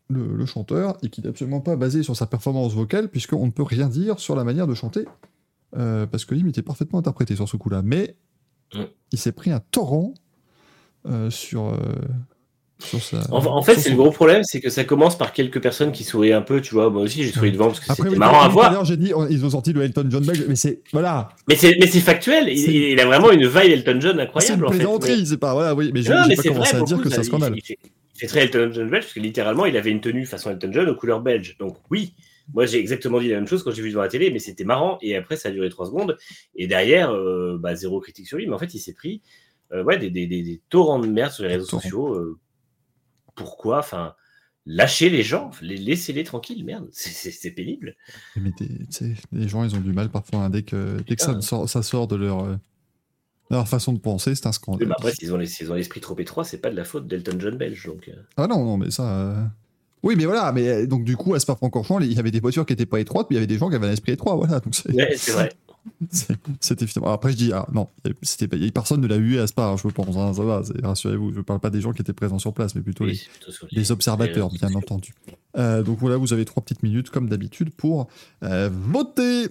le, 0.09 0.32
le 0.36 0.47
chanteur, 0.47 0.97
et 1.02 1.09
qui 1.09 1.23
n'est 1.23 1.28
absolument 1.28 1.60
pas 1.60 1.74
basé 1.74 2.05
sur 2.05 2.14
sa 2.14 2.27
performance 2.27 2.73
vocale, 2.73 3.09
puisqu'on 3.09 3.47
ne 3.47 3.51
peut 3.51 3.64
rien 3.64 3.89
dire 3.89 4.20
sur 4.20 4.36
la 4.36 4.44
manière 4.44 4.68
de 4.68 4.74
chanter, 4.74 5.06
euh, 5.77 6.07
parce 6.07 6.24
que 6.24 6.35
l'hymne 6.35 6.48
était 6.48 6.62
parfaitement 6.62 6.98
interprété 6.98 7.36
sur 7.36 7.48
ce 7.48 7.57
coup-là. 7.57 7.82
Mais 7.85 8.16
Mm. 8.74 8.81
il 9.12 9.19
s'est 9.19 9.31
pris 9.32 9.53
un 9.53 9.61
torrent 9.70 10.12
euh, 11.09 11.31
sur, 11.31 11.66
euh, 11.66 11.77
sur 12.82 13.01
sa. 13.01 13.19
En, 13.32 13.44
en 13.47 13.62
fait, 13.62 13.77
c'est 13.77 13.90
le 13.90 13.97
gros 13.97 14.11
problème, 14.11 14.43
c'est 14.43 14.61
que 14.61 14.70
ça 14.70 14.82
commence 14.82 15.16
par 15.16 15.32
quelques 15.32 15.62
personnes 15.62 15.93
qui 15.93 16.03
sourient 16.03 16.32
un 16.32 16.43
peu, 16.43 16.61
tu 16.61 16.74
vois. 16.74 16.90
Moi 16.90 17.03
aussi, 17.03 17.23
j'ai 17.23 17.31
souri 17.31 17.53
devant 17.53 17.66
parce 17.69 17.78
que 17.78 17.86
c'était 17.94 18.09
oui, 18.09 18.16
marrant 18.16 18.40
à 18.43 18.48
voir. 18.48 18.85
j'ai 18.85 18.97
dit, 18.97 19.15
on- 19.15 19.28
ils 19.28 19.44
ont 19.44 19.51
sorti 19.51 19.73
le 19.73 19.82
Elton 19.82 20.05
John 20.11 20.24
belge, 20.27 20.44
mais 20.48 20.57
c'est. 20.57 20.82
Voilà. 20.93 21.28
Mais 21.48 21.55
c'est, 21.55 21.77
mais 21.81 21.86
c'est 21.86 22.01
factuel. 22.01 22.48
Il, 22.48 22.98
a 22.98 23.07
vraiment 23.07 23.31
une 23.31 23.47
vibe 23.47 23.57
Elton 23.70 24.01
John 24.01 24.03
C'est 24.03 24.12
une 24.15 24.20
incroyable. 24.20 24.66
en 24.66 25.01
fait. 25.01 25.24
c'est 25.24 25.36
pas. 25.36 25.53
Voilà, 25.55 25.74
oui, 25.77 25.93
mais 25.94 26.01
mais 26.01 26.35
pas 26.35 26.43
commencé 26.43 26.73
vrai, 26.73 26.74
à 26.74 26.82
dire 26.82 27.01
que 27.01 27.09
c'est 27.09 27.20
un 27.20 27.23
scandale. 27.23 27.55
Il 27.57 28.19
fait 28.19 28.27
très 28.27 28.40
Elton 28.44 28.70
John 28.73 28.90
belge 28.90 29.05
parce 29.05 29.15
que 29.15 29.20
littéralement, 29.20 29.66
il 29.66 29.77
avait 29.77 29.90
une 29.93 30.01
tenue 30.01 30.27
façon 30.27 30.51
Elton 30.51 30.70
John 30.73 30.89
aux 30.89 30.97
couleurs 30.97 31.20
belges. 31.20 31.57
Donc 31.61 31.77
oui, 31.90 32.15
moi 32.55 32.66
j'ai 32.66 32.78
exactement 32.78 33.20
dit 33.20 33.28
la 33.28 33.36
même 33.36 33.47
chose 33.48 33.62
quand 33.62 33.70
j'ai 33.73 33.82
vu 33.82 33.90
devant 33.90 34.02
la 34.02 34.09
télé, 34.09 34.31
mais 34.31 34.39
c'était 34.39 34.64
marrant. 34.64 34.98
Et 35.02 35.16
après, 35.16 35.36
ça 35.36 35.48
a 35.48 35.52
duré 35.52 35.68
trois 35.68 35.86
secondes. 35.86 36.16
Et 36.55 36.66
derrière, 36.66 37.10
euh, 37.10 37.59
bah, 37.59 37.74
zéro 37.74 38.01
critique 38.01 38.27
sur 38.28 38.39
lui. 38.39 38.47
Mais 38.47 38.55
en 38.55 38.59
fait, 38.59 38.73
il 38.74 38.78
s'est 38.78 38.94
pris 38.94 39.23
euh, 39.73 39.82
ouais, 39.82 39.98
des, 39.98 40.10
des, 40.10 40.27
des, 40.27 40.43
des 40.43 40.60
torrents 40.68 41.01
de 41.01 41.09
merde 41.09 41.32
sur 41.32 41.43
les 41.44 41.51
réseaux 41.51 41.66
sociaux. 41.66 42.14
euh, 42.14 42.39
pourquoi 43.35 43.78
Enfin, 43.81 44.14
lâchez 44.64 45.10
les 45.10 45.23
gens, 45.23 45.51
les, 45.60 45.77
laissez-les 45.77 46.24
tranquilles, 46.24 46.64
merde, 46.64 46.89
c'est- 46.93 47.10
c'est 47.10 47.31
c'est 47.31 47.51
pénible. 47.51 47.94
Mais 48.36 48.52
les 49.32 49.48
gens, 49.48 49.64
ils 49.64 49.74
ont 49.74 49.81
du 49.81 49.93
mal 49.93 50.09
parfois. 50.09 50.40
hein, 50.44 50.51
dès 50.51 50.62
que, 50.62 50.98
dès 51.06 51.16
que 51.16 51.23
ça, 51.23 51.40
sort, 51.40 51.68
ça 51.68 51.82
sort 51.82 52.06
de 52.09 52.16
leur, 52.16 52.59
leur 53.51 53.68
façon 53.68 53.93
de 53.93 53.98
penser, 53.98 54.35
c'est 54.35 54.47
un 54.47 54.52
scandale. 54.52 54.89
mais 54.89 54.94
après, 54.97 55.12
s'ils 55.14 55.32
ont 55.35 55.36
l'esprit 55.74 56.01
trop 56.01 56.18
étroit, 56.18 56.44
c'est 56.44 56.59
pas 56.60 56.70
de 56.70 56.77
la 56.77 56.85
faute 56.85 57.06
d'Elton 57.06 57.39
John 57.39 57.56
belge. 57.56 57.86
Donc. 57.86 58.10
Ah 58.36 58.47
non, 58.47 58.64
non, 58.64 58.77
mais 58.77 58.90
ça. 58.90 59.51
Oui, 60.07 60.15
mais 60.16 60.24
voilà, 60.24 60.53
mais 60.53 60.69
euh, 60.69 60.87
donc 60.87 61.05
du 61.05 61.16
coup, 61.16 61.35
à 61.35 61.41
Spa-Francorchamps, 61.41 62.01
il 62.01 62.12
y 62.12 62.19
avait 62.19 62.31
des 62.31 62.41
voitures 62.41 62.65
qui 62.65 62.73
étaient 62.73 62.87
pas 62.87 63.01
étroites, 63.01 63.27
mais 63.28 63.35
il 63.35 63.39
y 63.39 63.39
avait 63.39 63.47
des 63.47 63.59
gens 63.59 63.69
qui 63.69 63.74
avaient 63.77 63.89
un 63.89 63.93
esprit 63.93 64.12
étroit, 64.12 64.37
voilà. 64.37 64.61
Donc 64.61 64.74
c'est- 64.74 64.93
Ouais, 64.93 65.15
c'est 65.16 65.33
vrai. 65.33 65.53
c'est- 66.11 66.37
c'était 66.61 66.87
finalement. 66.87 67.12
Après, 67.12 67.31
je 67.33 67.37
dis, 67.37 67.51
ah 67.53 67.66
non, 67.73 67.89
c'était 68.23 68.49
personne 68.70 69.01
ne 69.01 69.07
l'a 69.07 69.16
eu 69.16 69.39
à 69.39 69.47
Spa, 69.47 69.74
je 69.77 69.89
pense, 69.89 70.16
hein, 70.16 70.33
ça 70.33 70.43
va, 70.45 70.62
c'est- 70.65 70.85
rassurez-vous, 70.85 71.33
je 71.35 71.41
parle 71.41 71.61
pas 71.61 71.70
des 71.70 71.81
gens 71.81 71.93
qui 71.93 72.03
étales 72.03 72.15
présents 72.15 72.39
sur 72.39 72.53
place, 72.55 72.74
mais 72.74 72.83
plutôt 72.83 73.05
Oui, 73.05 73.11
les, 73.12 73.16
c'est 73.16 73.28
plutôt 73.73 73.93
observateurs, 73.93 74.49
bien 74.51 74.74
entendu. 74.74 75.12
Euh, 75.57 75.83
donc 75.83 75.99
voilà, 75.99 76.16
vous 76.16 76.33
avez 76.33 76.45
trois 76.45 76.62
petites 76.62 76.83
minutes, 76.83 77.11
comme 77.11 77.28
d'habitude, 77.28 77.70
pour 77.74 78.09
euh, 78.43 78.69
voter 78.73 79.49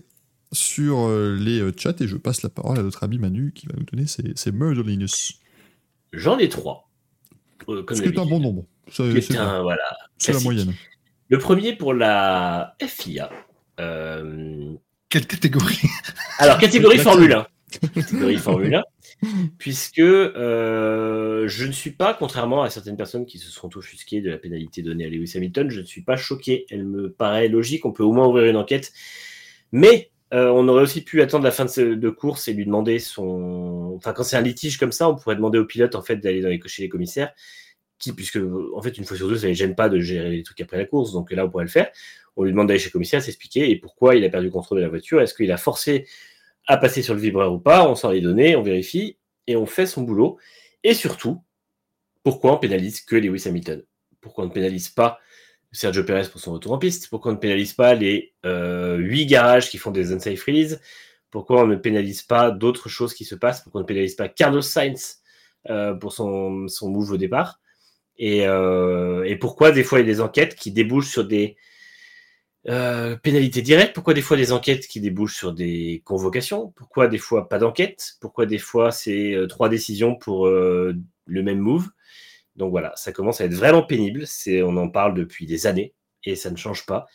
sur 0.52 1.00
euh, 1.08 1.36
les 1.40 1.62
chats, 1.78 1.96
et 2.00 2.08
je 2.08 2.16
passe 2.18 2.44
la 2.44 2.50
parole 2.50 2.80
à 2.80 2.84
notre 2.84 3.04
ami 3.04 3.18
Manu 3.18 3.52
qui 3.54 3.68
va 3.68 3.74
nous 3.78 3.84
donner 3.86 4.08
ses, 4.08 4.32
ses 4.36 4.52
Murderliness. 4.52 5.34
J'en 6.14 6.38
ai 6.38 6.48
trois. 6.50 6.90
Euh, 7.68 7.84
comme 7.84 7.98
Ce 7.98 8.02
qui 8.02 8.10
est 8.10 8.20
un 8.20 8.26
bon 8.26 8.40
nombre. 8.40 8.66
C'est 8.92 9.20
c'est 9.22 9.38
un- 9.38 9.64
voilà, 9.64 9.82
c'est 10.18 10.34
la 10.34 10.40
moyenne. 10.40 10.74
Le 11.30 11.40
premier 11.40 11.76
pour 11.76 11.94
la 11.94 12.76
FIA. 12.82 13.30
Euh, 13.80 14.74
Quelle 15.10 15.28
catégorie 15.28 15.82
Alors, 16.40 16.58
catégorie 16.58 17.00
Formule 17.00 17.34
1. 17.34 17.48
Catégorie 17.94 18.38
Formule 18.38 18.76
1. 18.76 18.84
Puisque 19.58 20.00
euh, 20.00 21.48
je 21.48 21.66
ne 21.66 21.72
suis 21.72 21.92
pas, 21.92 22.14
contrairement 22.14 22.64
à 22.64 22.70
certaines 22.70 22.98
personnes 22.98 23.26
qui 23.26 23.40
se 23.40 23.50
sont 23.50 23.76
offusquées 23.76 24.22
de 24.22 24.30
la 24.30 24.38
pénalité 24.38 24.82
donnée 24.82 25.06
à 25.06 25.10
Lewis 25.10 25.34
Hamilton, 25.36 25.70
je 25.70 25.82
ne 25.82 25.86
suis 25.86 26.02
pas 26.02 26.16
choqué. 26.18 26.66
Elle 26.70 26.86
me 26.86 27.12
paraît 27.12 27.48
logique. 27.48 27.86
On 27.86 27.92
peut 27.92 28.04
au 28.04 28.14
moins 28.14 28.28
ouvrir 28.28 28.46
une 28.50 28.58
enquête. 28.58 28.94
Mais 29.72 30.12
euh, 30.34 30.50
on 30.50 30.68
aurait 30.68 30.84
aussi 30.84 31.02
pu 31.04 31.22
attendre 31.22 31.44
la 31.44 31.52
fin 31.52 31.66
de 31.66 32.10
course 32.10 32.48
et 32.48 32.54
lui 32.54 32.66
demander 32.66 33.00
son. 33.00 33.94
Enfin, 33.96 34.14
quand 34.14 34.24
c'est 34.24 34.36
un 34.36 34.42
litige 34.42 34.78
comme 34.78 34.92
ça, 34.92 35.10
on 35.10 35.16
pourrait 35.16 35.36
demander 35.36 35.60
au 35.60 35.66
pilote 35.66 35.96
en 35.96 36.02
fait 36.02 36.18
d'aller 36.18 36.42
dans 36.42 36.50
les 36.50 36.62
chez 36.66 36.84
les 36.84 36.90
commissaires, 36.90 37.32
puisque 38.16 38.40
en 38.74 38.82
fait 38.82 38.98
une 38.98 39.06
fois 39.06 39.18
sur 39.18 39.28
deux, 39.28 39.38
ça 39.38 39.48
les 39.48 39.56
gêne 39.56 39.76
pas 39.76 39.90
de 39.90 40.00
gérer 40.00 40.30
les 40.30 40.44
trucs 40.44 40.62
après 40.62 40.78
la 40.78 40.86
course. 40.86 41.14
Donc 41.14 41.32
là, 41.32 41.46
on 41.46 41.50
pourrait 41.50 41.66
le 41.66 41.70
faire. 41.70 41.90
On 42.36 42.44
lui 42.44 42.52
demande 42.52 42.68
d'aller 42.68 42.80
chez 42.80 42.90
le 42.90 42.94
commissaire, 42.94 43.22
s'expliquer 43.22 43.70
et 43.70 43.78
pourquoi 43.78 44.16
il 44.16 44.24
a 44.26 44.30
perdu 44.30 44.48
le 44.48 44.52
contrôle 44.52 44.80
de 44.80 44.84
la 44.84 44.90
voiture. 44.90 45.22
Est-ce 45.22 45.34
qu'il 45.34 45.52
a 45.52 45.58
forcé 45.58 46.06
à 46.68 46.78
passer 46.78 47.02
sur 47.02 47.14
le 47.14 47.20
vibreur 47.20 47.54
ou 47.54 47.60
pas? 47.60 47.88
On 47.88 47.96
sort 47.96 48.12
les 48.12 48.22
données, 48.22 48.56
on 48.56 48.62
vérifie 48.62 49.18
et 49.48 49.56
on 49.56 49.66
fait 49.66 49.86
son 49.86 50.02
boulot. 50.02 50.38
Et 50.84 50.94
surtout, 50.94 51.42
pourquoi 52.24 52.54
on 52.56 52.58
pénalise 52.58 53.02
que 53.02 53.16
Lewis 53.16 53.44
Hamilton? 53.48 53.84
Pourquoi 54.20 54.44
on 54.44 54.48
ne 54.48 54.54
pénalise 54.54 54.90
pas 54.90 55.20
Sergio 55.72 56.04
Perez 56.04 56.28
pour 56.30 56.42
son 56.42 56.54
retour 56.54 56.74
en 56.74 56.80
piste? 56.80 57.10
Pourquoi 57.10 57.32
on 57.32 57.36
ne 57.36 57.40
pénalise 57.40 57.74
pas 57.74 57.94
les 57.94 58.34
euh, 58.46 58.98
8 58.98 59.26
garages 59.28 59.70
qui 59.70 59.78
font 59.78 59.92
des 59.92 60.12
unsafe 60.12 60.44
releases? 60.44 60.82
Pourquoi 61.30 61.64
on 61.64 61.68
ne 61.68 61.76
pénalise 61.76 62.24
pas 62.24 62.52
d'autres 62.52 62.90
choses 62.90 63.14
qui 63.14 63.26
se 63.26 63.36
passent? 63.36 63.62
Pourquoi 63.62 63.82
on 63.82 63.84
ne 63.84 63.88
pénalise 63.88 64.16
pas 64.16 64.28
Carlos 64.28 64.62
Sainz 64.62 65.22
euh, 65.70 65.94
pour 65.94 66.14
son, 66.14 66.68
son 66.68 66.90
move 66.90 67.12
au 67.12 67.18
départ? 67.18 67.60
Et, 68.18 68.48
euh, 68.48 69.24
et 69.24 69.36
pourquoi 69.36 69.72
des 69.72 69.84
fois 69.84 70.00
il 70.00 70.08
y 70.08 70.10
a 70.10 70.14
des 70.14 70.22
enquêtes 70.22 70.56
qui 70.56 70.72
débouchent 70.72 71.10
sur 71.10 71.26
des 71.26 71.58
euh, 72.68 73.16
pénalités 73.18 73.62
directes? 73.62 73.94
Pourquoi 73.94 74.14
des 74.14 74.22
fois 74.22 74.38
des 74.38 74.52
enquêtes 74.52 74.88
qui 74.88 75.02
débouchent 75.02 75.36
sur 75.36 75.54
des 75.54 76.02
convocations? 76.06 76.72
Pourquoi 76.76 77.08
des 77.08 77.18
fois 77.18 77.50
pas 77.50 77.60
d'enquête? 77.60 78.14
Pourquoi 78.22 78.46
des 78.46 78.58
fois 78.58 78.92
c'est 78.92 79.34
euh, 79.34 79.48
trois 79.48 79.70
décisions 79.70 80.16
pour 80.16 80.48
le 80.48 80.96
même 81.28 81.60
move? 81.60 81.88
Donc 82.56 82.72
voilà, 82.72 82.94
ça 82.96 83.12
commence 83.12 83.42
à 83.42 83.46
être 83.46 83.54
vraiment 83.54 83.84
pénible. 83.84 84.26
C'est, 84.26 84.62
on 84.62 84.78
en 84.78 84.90
parle 84.90 85.14
depuis 85.14 85.46
des 85.46 85.68
années 85.68 85.94
et 86.24 86.36
ça 86.36 86.50
ne 86.50 86.56
change 86.56 86.86
pas. 86.86 87.06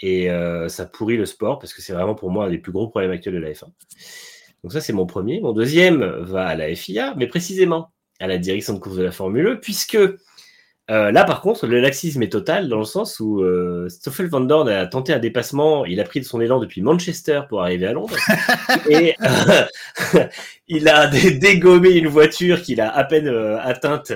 Et 0.00 0.28
ça 0.68 0.86
pourrit 0.86 1.16
le 1.16 1.26
sport 1.26 1.58
parce 1.58 1.74
que 1.74 1.82
c'est 1.82 1.94
vraiment 1.94 2.14
pour 2.14 2.30
moi 2.30 2.46
un 2.46 2.50
des 2.50 2.58
plus 2.58 2.70
gros 2.70 2.88
problèmes 2.88 3.10
actuels 3.10 3.34
de 3.34 3.40
la 3.40 3.50
F1. 3.50 3.64
Donc 4.62 4.72
ça 4.72 4.80
c'est 4.80 4.92
mon 4.92 5.06
premier. 5.06 5.40
Mon 5.40 5.52
deuxième 5.52 6.04
va 6.04 6.46
à 6.46 6.54
la 6.54 6.72
FIA, 6.74 7.14
mais 7.16 7.26
précisément 7.26 7.92
à 8.20 8.26
la 8.26 8.38
direction 8.38 8.74
de 8.74 8.78
course 8.78 8.96
de 8.96 9.02
la 9.02 9.12
Formule 9.12 9.48
1, 9.48 9.56
puisque 9.56 9.98
euh, 10.90 11.10
là, 11.10 11.24
par 11.24 11.40
contre, 11.40 11.66
le 11.66 11.80
laxisme 11.80 12.22
est 12.22 12.28
total 12.30 12.68
dans 12.68 12.78
le 12.78 12.84
sens 12.84 13.18
où 13.18 13.40
euh, 13.42 13.88
Stoffel 13.88 14.28
Van 14.28 14.40
Dorn 14.40 14.68
a 14.68 14.86
tenté 14.86 15.12
un 15.12 15.18
dépassement. 15.18 15.84
Il 15.84 15.98
a 16.00 16.04
pris 16.04 16.20
de 16.20 16.24
son 16.24 16.40
élan 16.40 16.60
depuis 16.60 16.80
Manchester 16.82 17.42
pour 17.48 17.60
arriver 17.62 17.86
à 17.86 17.92
Londres. 17.92 18.16
et 18.88 19.14
euh, 20.14 20.24
il 20.68 20.88
a 20.88 21.08
dé- 21.08 21.32
dégommé 21.32 21.90
une 21.90 22.06
voiture 22.06 22.62
qu'il 22.62 22.80
a 22.80 22.94
à 22.94 23.02
peine 23.04 23.26
euh, 23.26 23.58
atteinte 23.60 24.12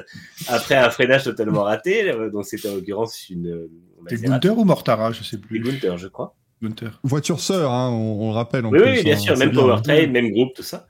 après 0.49 0.77
un 0.77 0.91
freinage 0.91 1.25
totalement 1.25 1.65
raté. 1.65 2.09
Euh, 2.11 2.31
donc, 2.31 2.45
c'était 2.45 2.69
en 2.69 2.77
l'occurrence 2.77 3.29
une. 3.29 3.69
C'est 4.09 4.13
Maserati. 4.23 4.29
Gunther 4.49 4.59
ou 4.59 4.65
Mortara 4.65 5.13
Je 5.13 5.23
sais 5.25 5.39
plus. 5.39 5.59
Gunther, 5.61 5.99
je 5.99 6.07
crois. 6.09 6.37
Gunther. 6.63 7.01
Voiture 7.03 7.41
sœur, 7.41 7.73
hein, 7.73 7.91
on, 7.91 8.21
on 8.23 8.29
le 8.29 8.35
rappelle. 8.35 8.65
En 8.67 8.71
Oui, 8.71 8.79
plus, 8.81 8.91
oui, 8.91 9.03
bien 9.03 9.15
hein, 9.15 9.19
sûr, 9.19 9.37
même 9.37 9.51
powertrain, 9.51 10.07
même 10.07 10.31
groupe, 10.31 10.55
tout 10.55 10.63
ça. 10.63 10.87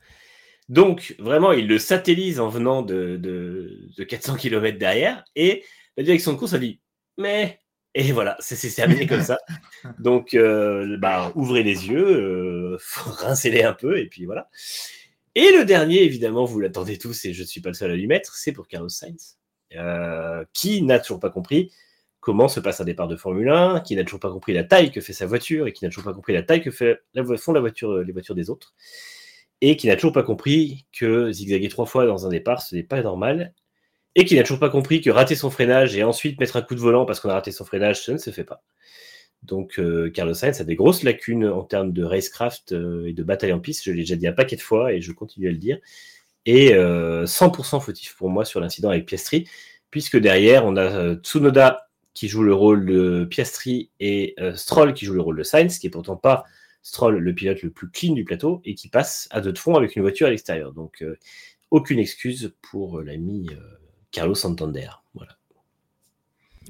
Donc, 0.69 1.17
vraiment, 1.19 1.53
il 1.53 1.67
le 1.67 1.79
satellise 1.79 2.39
en 2.39 2.49
venant 2.49 2.83
de, 2.83 3.17
de, 3.17 3.79
de 3.97 4.05
400 4.05 4.37
km 4.37 4.79
derrière. 4.79 5.25
Et 5.35 5.65
la 6.01 6.05
direction 6.05 6.33
de 6.33 6.39
course 6.39 6.55
a 6.55 6.59
dit, 6.59 6.81
mais. 7.19 7.61
Et 7.95 8.13
voilà, 8.13 8.37
c'est 8.39 8.75
terminé 8.75 9.07
comme 9.07 9.21
ça. 9.21 9.39
Donc, 9.99 10.33
euh, 10.35 10.97
bah, 10.97 11.31
ouvrez 11.35 11.63
les 11.63 11.89
yeux, 11.89 12.07
euh, 12.07 12.79
rincez-les 12.95 13.65
un 13.65 13.75
peu, 13.75 13.99
et 13.99 14.07
puis 14.07 14.25
voilà. 14.25 14.49
Et 15.35 15.51
le 15.53 15.65
dernier, 15.65 16.03
évidemment, 16.05 16.45
vous 16.45 16.59
l'attendez 16.61 16.97
tous, 16.97 17.25
et 17.27 17.35
je 17.35 17.43
ne 17.43 17.47
suis 17.47 17.61
pas 17.61 17.69
le 17.69 17.75
seul 17.75 17.91
à 17.91 17.97
lui 17.97 18.07
mettre, 18.07 18.35
c'est 18.37 18.53
pour 18.53 18.67
Carlos 18.67 18.89
Sainz, 18.89 19.39
euh, 19.77 20.43
qui 20.55 20.83
n'a 20.83 21.01
toujours 21.01 21.21
pas 21.21 21.31
compris 21.31 21.71
comment 22.21 22.49
se 22.49 22.61
passe 22.61 22.81
un 22.81 22.85
départ 22.85 23.09
de 23.09 23.17
Formule 23.17 23.51
1, 23.51 23.81
qui 23.81 23.95
n'a 23.97 24.05
toujours 24.05 24.21
pas 24.21 24.31
compris 24.31 24.53
la 24.55 24.65
taille 24.65 24.91
que 24.91 25.01
fait 25.01 25.13
sa 25.13 25.27
voiture, 25.27 25.67
et 25.67 25.73
qui 25.73 25.85
n'a 25.85 25.91
toujours 25.91 26.05
pas 26.05 26.15
compris 26.15 26.33
la 26.33 26.43
taille 26.43 26.63
que 26.63 26.71
fait 26.71 27.01
la, 27.15 27.23
vo- 27.23 27.37
font 27.37 27.53
la 27.53 27.61
voiture, 27.61 27.99
les 27.99 28.13
voitures 28.13 28.35
des 28.37 28.49
autres, 28.51 28.73
et 29.61 29.77
qui 29.77 29.89
n'a 29.89 29.97
toujours 29.97 30.13
pas 30.13 30.23
compris 30.23 30.87
que 30.93 31.33
zigzaguer 31.33 31.69
trois 31.69 31.87
fois 31.87 32.07
dans 32.07 32.25
un 32.25 32.31
départ, 32.31 32.63
ce 32.63 32.75
n'est 32.77 32.83
pas 32.83 33.03
normal, 33.03 33.53
et 34.15 34.25
qui 34.25 34.37
n'a 34.37 34.43
toujours 34.43 34.59
pas 34.59 34.71
compris 34.71 35.01
que 35.01 35.11
rater 35.11 35.35
son 35.35 35.51
freinage 35.51 35.97
et 35.97 36.03
ensuite 36.03 36.39
mettre 36.41 36.57
un 36.57 36.63
coup 36.63 36.75
de 36.75 36.81
volant 36.81 37.05
parce 37.07 37.21
qu'on 37.21 37.29
a 37.29 37.35
raté 37.35 37.53
son 37.53 37.65
freinage, 37.65 38.05
ça 38.05 38.13
ne 38.13 38.19
se 38.19 38.31
fait 38.31 38.45
pas. 38.45 38.63
Donc 39.43 39.79
euh, 39.79 40.11
Carlos 40.11 40.35
Sainz 40.35 40.61
a 40.61 40.65
des 40.65 40.77
grosses 40.77 41.03
lacunes 41.03 41.47
en 41.47 41.63
termes 41.63 41.93
de 41.93 42.05
racecraft 42.05 42.73
euh, 42.73 43.07
et 43.07 43.13
de 43.13 43.23
bataille 43.23 43.53
en 43.53 43.61
piste, 43.61 43.85
je 43.85 43.93
l'ai 43.93 44.01
déjà 44.01 44.17
dit 44.17 44.27
un 44.27 44.33
paquet 44.33 44.57
de 44.57 44.61
fois 44.61 44.93
et 44.93 45.01
je 45.01 45.13
continue 45.13 45.49
à 45.49 45.53
le 45.53 45.57
dire, 45.57 45.79
et 46.45 46.75
euh, 46.75 47.25
100% 47.25 47.81
fautif 47.81 48.17
pour 48.17 48.29
moi 48.29 48.45
sur 48.45 48.61
l'incident 48.61 48.91
avec 48.91 49.07
Piastri, 49.07 49.49
puisque 49.91 50.19
derrière 50.19 50.67
on 50.67 50.77
a 50.77 50.83
euh, 50.83 51.15
Tsunoda 51.17 51.89
qui 52.13 52.29
joue 52.29 52.43
le 52.43 52.53
rôle 52.55 52.87
de 52.87 53.25
Piastri 53.25 53.91
et 54.01 54.35
euh, 54.41 54.55
Stroll 54.55 54.93
qui 54.93 55.07
joue 55.07 55.15
le 55.15 55.23
rôle 55.23 55.39
de 55.39 55.43
Sainz, 55.43 55.79
qui 55.79 55.87
est 55.87 55.91
pourtant 55.91 56.17
pas 56.17 56.45
Stroll 56.83 57.19
le 57.19 57.35
pilote 57.35 57.63
le 57.63 57.71
plus 57.71 57.91
clean 57.91 58.15
du 58.15 58.25
plateau 58.25 58.63
et 58.65 58.75
qui 58.75 58.89
passe 58.89 59.29
à 59.31 59.41
deux 59.41 59.53
de 59.53 59.59
fond 59.59 59.75
avec 59.75 59.97
une 59.97 60.03
voiture 60.03 60.27
à 60.27 60.31
l'extérieur. 60.31 60.73
Donc 60.73 61.03
euh, 61.03 61.19
aucune 61.71 61.99
excuse 61.99 62.55
pour 62.63 62.99
euh, 62.99 63.05
l'ami 63.05 63.49
euh, 63.51 63.80
Carlos 64.13 64.35
Santander. 64.35 64.89
Voilà. 65.15 65.37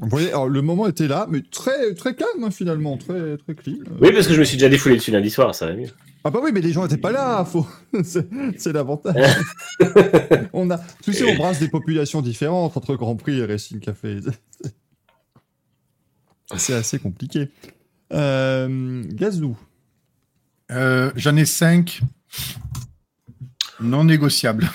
Vous 0.01 0.09
voyez, 0.09 0.29
alors, 0.29 0.49
le 0.49 0.63
moment 0.63 0.87
était 0.89 1.09
là, 1.09 1.27
mais 1.29 1.43
très, 1.43 1.95
très 1.95 2.15
calme 2.15 2.45
hein, 2.45 2.51
finalement, 2.51 2.97
très, 2.97 3.37
très 3.37 3.55
clean. 3.55 3.77
Euh, 3.81 3.99
Oui, 4.01 4.13
parce 4.13 4.27
que 4.27 4.35
je 4.35 4.41
me 4.41 4.45
suis 4.45 4.57
déjà 4.57 4.69
défoulé 4.69 4.97
dessus 4.97 5.11
lundi 5.11 5.31
soir, 5.31 5.55
ça 5.55 5.67
va 5.67 5.75
mieux. 5.75 5.91
Ah 6.23 6.31
bah 6.31 6.41
oui, 6.43 6.51
mais 6.53 6.61
les 6.61 6.73
gens 6.73 6.83
n'étaient 6.83 6.99
pas 6.99 7.13
là, 7.13 7.45
faut... 7.45 7.67
c'est 8.05 8.29
c'est 8.59 8.73
l'avantage. 8.73 9.37
on 10.53 10.71
a, 10.71 10.79
tu 11.03 11.13
sais, 11.13 11.25
on 11.31 11.37
brasse 11.37 11.59
des 11.61 11.69
populations 11.69 12.21
différentes 12.21 12.77
entre 12.77 12.95
Grand 12.95 13.17
Prix 13.17 13.39
et 13.39 13.45
Racing 13.45 13.81
Café. 13.81 14.21
C'est 16.57 16.75
assez 16.75 16.99
compliqué. 16.99 17.49
Euh, 18.13 19.05
Gazou. 19.07 19.57
Euh, 20.73 21.13
J'en 21.15 21.37
ai 21.37 21.45
cinq 21.45 22.01
non 23.79 24.03
négociables. 24.03 24.69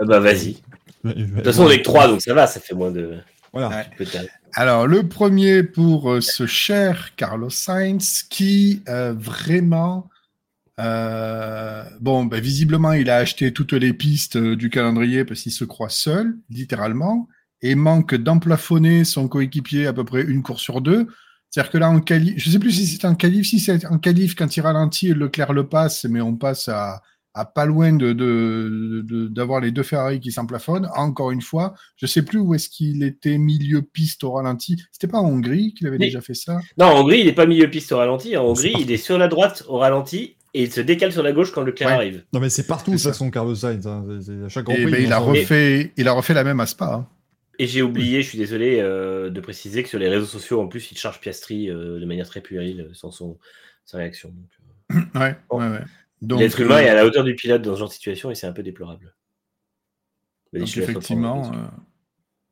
Ah 0.00 0.04
bah 0.06 0.18
vas-y. 0.18 0.56
De 1.04 1.12
toute 1.36 1.44
façon, 1.44 1.64
on 1.64 1.70
est 1.70 1.78
que 1.78 1.84
trois, 1.84 2.08
donc 2.08 2.20
ça 2.22 2.34
va, 2.34 2.46
ça 2.46 2.60
fait 2.60 2.74
moins 2.74 2.90
de. 2.90 3.18
Voilà. 3.52 3.68
Ouais. 3.68 3.86
Peut-être. 3.96 4.30
Alors, 4.54 4.86
le 4.86 5.08
premier 5.08 5.62
pour 5.62 6.10
euh, 6.12 6.20
ce 6.20 6.46
cher 6.46 7.14
Carlos 7.16 7.50
Sainz 7.50 8.22
qui 8.28 8.82
euh, 8.88 9.12
vraiment. 9.16 10.08
euh, 10.80 11.84
bon, 12.00 12.24
ben, 12.24 12.40
visiblement, 12.40 12.92
il 12.92 13.10
a 13.10 13.16
acheté 13.16 13.52
toutes 13.52 13.72
les 13.72 13.92
pistes 13.92 14.36
euh, 14.36 14.56
du 14.56 14.70
calendrier 14.70 15.24
parce 15.24 15.42
qu'il 15.42 15.52
se 15.52 15.64
croit 15.64 15.88
seul, 15.90 16.36
littéralement, 16.48 17.28
et 17.62 17.74
manque 17.74 18.14
d'emplafonner 18.14 19.04
son 19.04 19.28
coéquipier 19.28 19.86
à 19.86 19.92
peu 19.92 20.04
près 20.04 20.22
une 20.22 20.42
course 20.42 20.62
sur 20.62 20.80
deux. 20.80 21.06
C'est-à-dire 21.50 21.72
que 21.72 21.78
là, 21.78 21.90
en 21.90 22.00
qualif, 22.00 22.34
je 22.36 22.50
sais 22.50 22.58
plus 22.58 22.72
si 22.72 22.86
c'est 22.86 23.04
en 23.04 23.14
qualif, 23.14 23.46
si 23.48 23.60
c'est 23.60 23.84
en 23.86 23.98
qualif, 23.98 24.34
quand 24.34 24.56
il 24.56 24.60
ralentit, 24.60 25.12
Leclerc 25.14 25.52
le 25.52 25.66
passe, 25.68 26.04
mais 26.04 26.20
on 26.20 26.36
passe 26.36 26.68
à, 26.68 27.02
à 27.34 27.44
pas 27.44 27.64
loin 27.64 27.92
de, 27.92 28.12
de, 28.12 29.02
de- 29.06 29.28
d'avoir 29.28 29.60
les 29.60 29.70
deux 29.70 29.82
Ferrari 29.82 30.18
qui 30.20 30.32
s'emplafonnent. 30.32 30.88
Encore 30.96 31.30
une 31.30 31.42
fois, 31.42 31.74
je 31.96 32.06
sais 32.06 32.22
plus 32.24 32.38
où 32.38 32.54
est-ce 32.54 32.68
qu'il 32.68 33.02
était 33.02 33.38
milieu 33.38 33.82
piste 33.82 34.24
au 34.24 34.32
ralenti. 34.32 34.82
C'était 34.92 35.06
pas 35.08 35.18
en 35.18 35.26
Hongrie 35.28 35.74
qu'il 35.74 35.86
avait 35.86 35.98
Oui. 35.98 36.06
déjà 36.06 36.20
fait 36.20 36.34
ça? 36.34 36.58
Non, 36.78 36.86
en 36.86 37.00
Hongrie, 37.00 37.20
il 37.20 37.26
n'est 37.26 37.32
pas 37.32 37.46
milieu 37.46 37.70
piste 37.70 37.92
au 37.92 37.98
ralenti. 37.98 38.36
En 38.36 38.44
Hongrie, 38.46 38.74
il 38.78 38.90
est 38.90 38.96
sur 38.96 39.16
la 39.18 39.28
droite 39.28 39.64
au 39.68 39.78
ralenti 39.78 40.36
et 40.54 40.64
il 40.64 40.72
se 40.72 40.80
décale 40.80 41.12
sur 41.12 41.22
la 41.22 41.32
gauche 41.32 41.52
quand 41.52 41.62
Leclerc 41.62 41.88
Ouais. 41.88 41.94
arrive. 41.94 42.24
Non, 42.32 42.40
mais 42.40 42.50
c'est 42.50 42.66
partout, 42.66 42.98
ça. 42.98 43.10
façon, 43.10 43.30
Carlos 43.30 43.54
Sainz. 43.54 43.86
hein. 43.86 44.04
À 44.44 44.48
chaque 44.48 44.64
Grand 44.64 44.74
Et 44.74 44.82
Prix. 44.82 44.90
ben, 44.92 45.02
il, 45.04 45.12
a 45.12 45.18
refait, 45.18 45.92
il 45.96 46.08
a 46.08 46.12
refait 46.12 46.34
la 46.34 46.42
même 46.44 46.58
à 46.60 46.66
Spa. 46.66 46.86
hein. 46.94 47.06
Et 47.60 47.66
j'ai 47.66 47.82
oublié, 47.82 48.22
je 48.22 48.28
suis 48.28 48.38
désolé 48.38 48.78
euh, 48.80 49.28
de 49.28 49.38
préciser 49.40 49.82
que 49.82 49.88
sur 49.90 49.98
les 49.98 50.08
réseaux 50.08 50.24
sociaux, 50.26 50.60
en 50.62 50.66
plus, 50.66 50.90
il 50.92 50.96
charge 50.98 51.20
Piastri 51.20 51.68
euh, 51.70 52.00
de 52.00 52.06
manière 52.06 52.26
très 52.26 52.40
puérile 52.40 52.88
sans 52.94 53.10
son, 53.10 53.38
sa 53.84 53.98
réaction. 53.98 54.30
Donc, 54.30 54.48
euh, 54.96 55.20
Ouais, 55.20 55.36
Bon. 55.50 55.60
ouais, 55.60 55.68
ouais. 55.68 55.84
Donc, 56.22 56.40
L'être 56.40 56.60
humain 56.60 56.76
euh, 56.76 56.80
est 56.80 56.88
à 56.88 56.94
la 56.94 57.06
hauteur 57.06 57.24
du 57.24 57.34
pilote 57.34 57.62
dans 57.62 57.74
ce 57.74 57.78
genre 57.78 57.88
de 57.88 57.94
situation 57.94 58.30
et 58.30 58.34
c'est 58.34 58.46
un 58.46 58.52
peu 58.52 58.62
déplorable. 58.62 59.14
Donc 60.52 60.76
effectivement, 60.76 61.52
euh, 61.52 61.56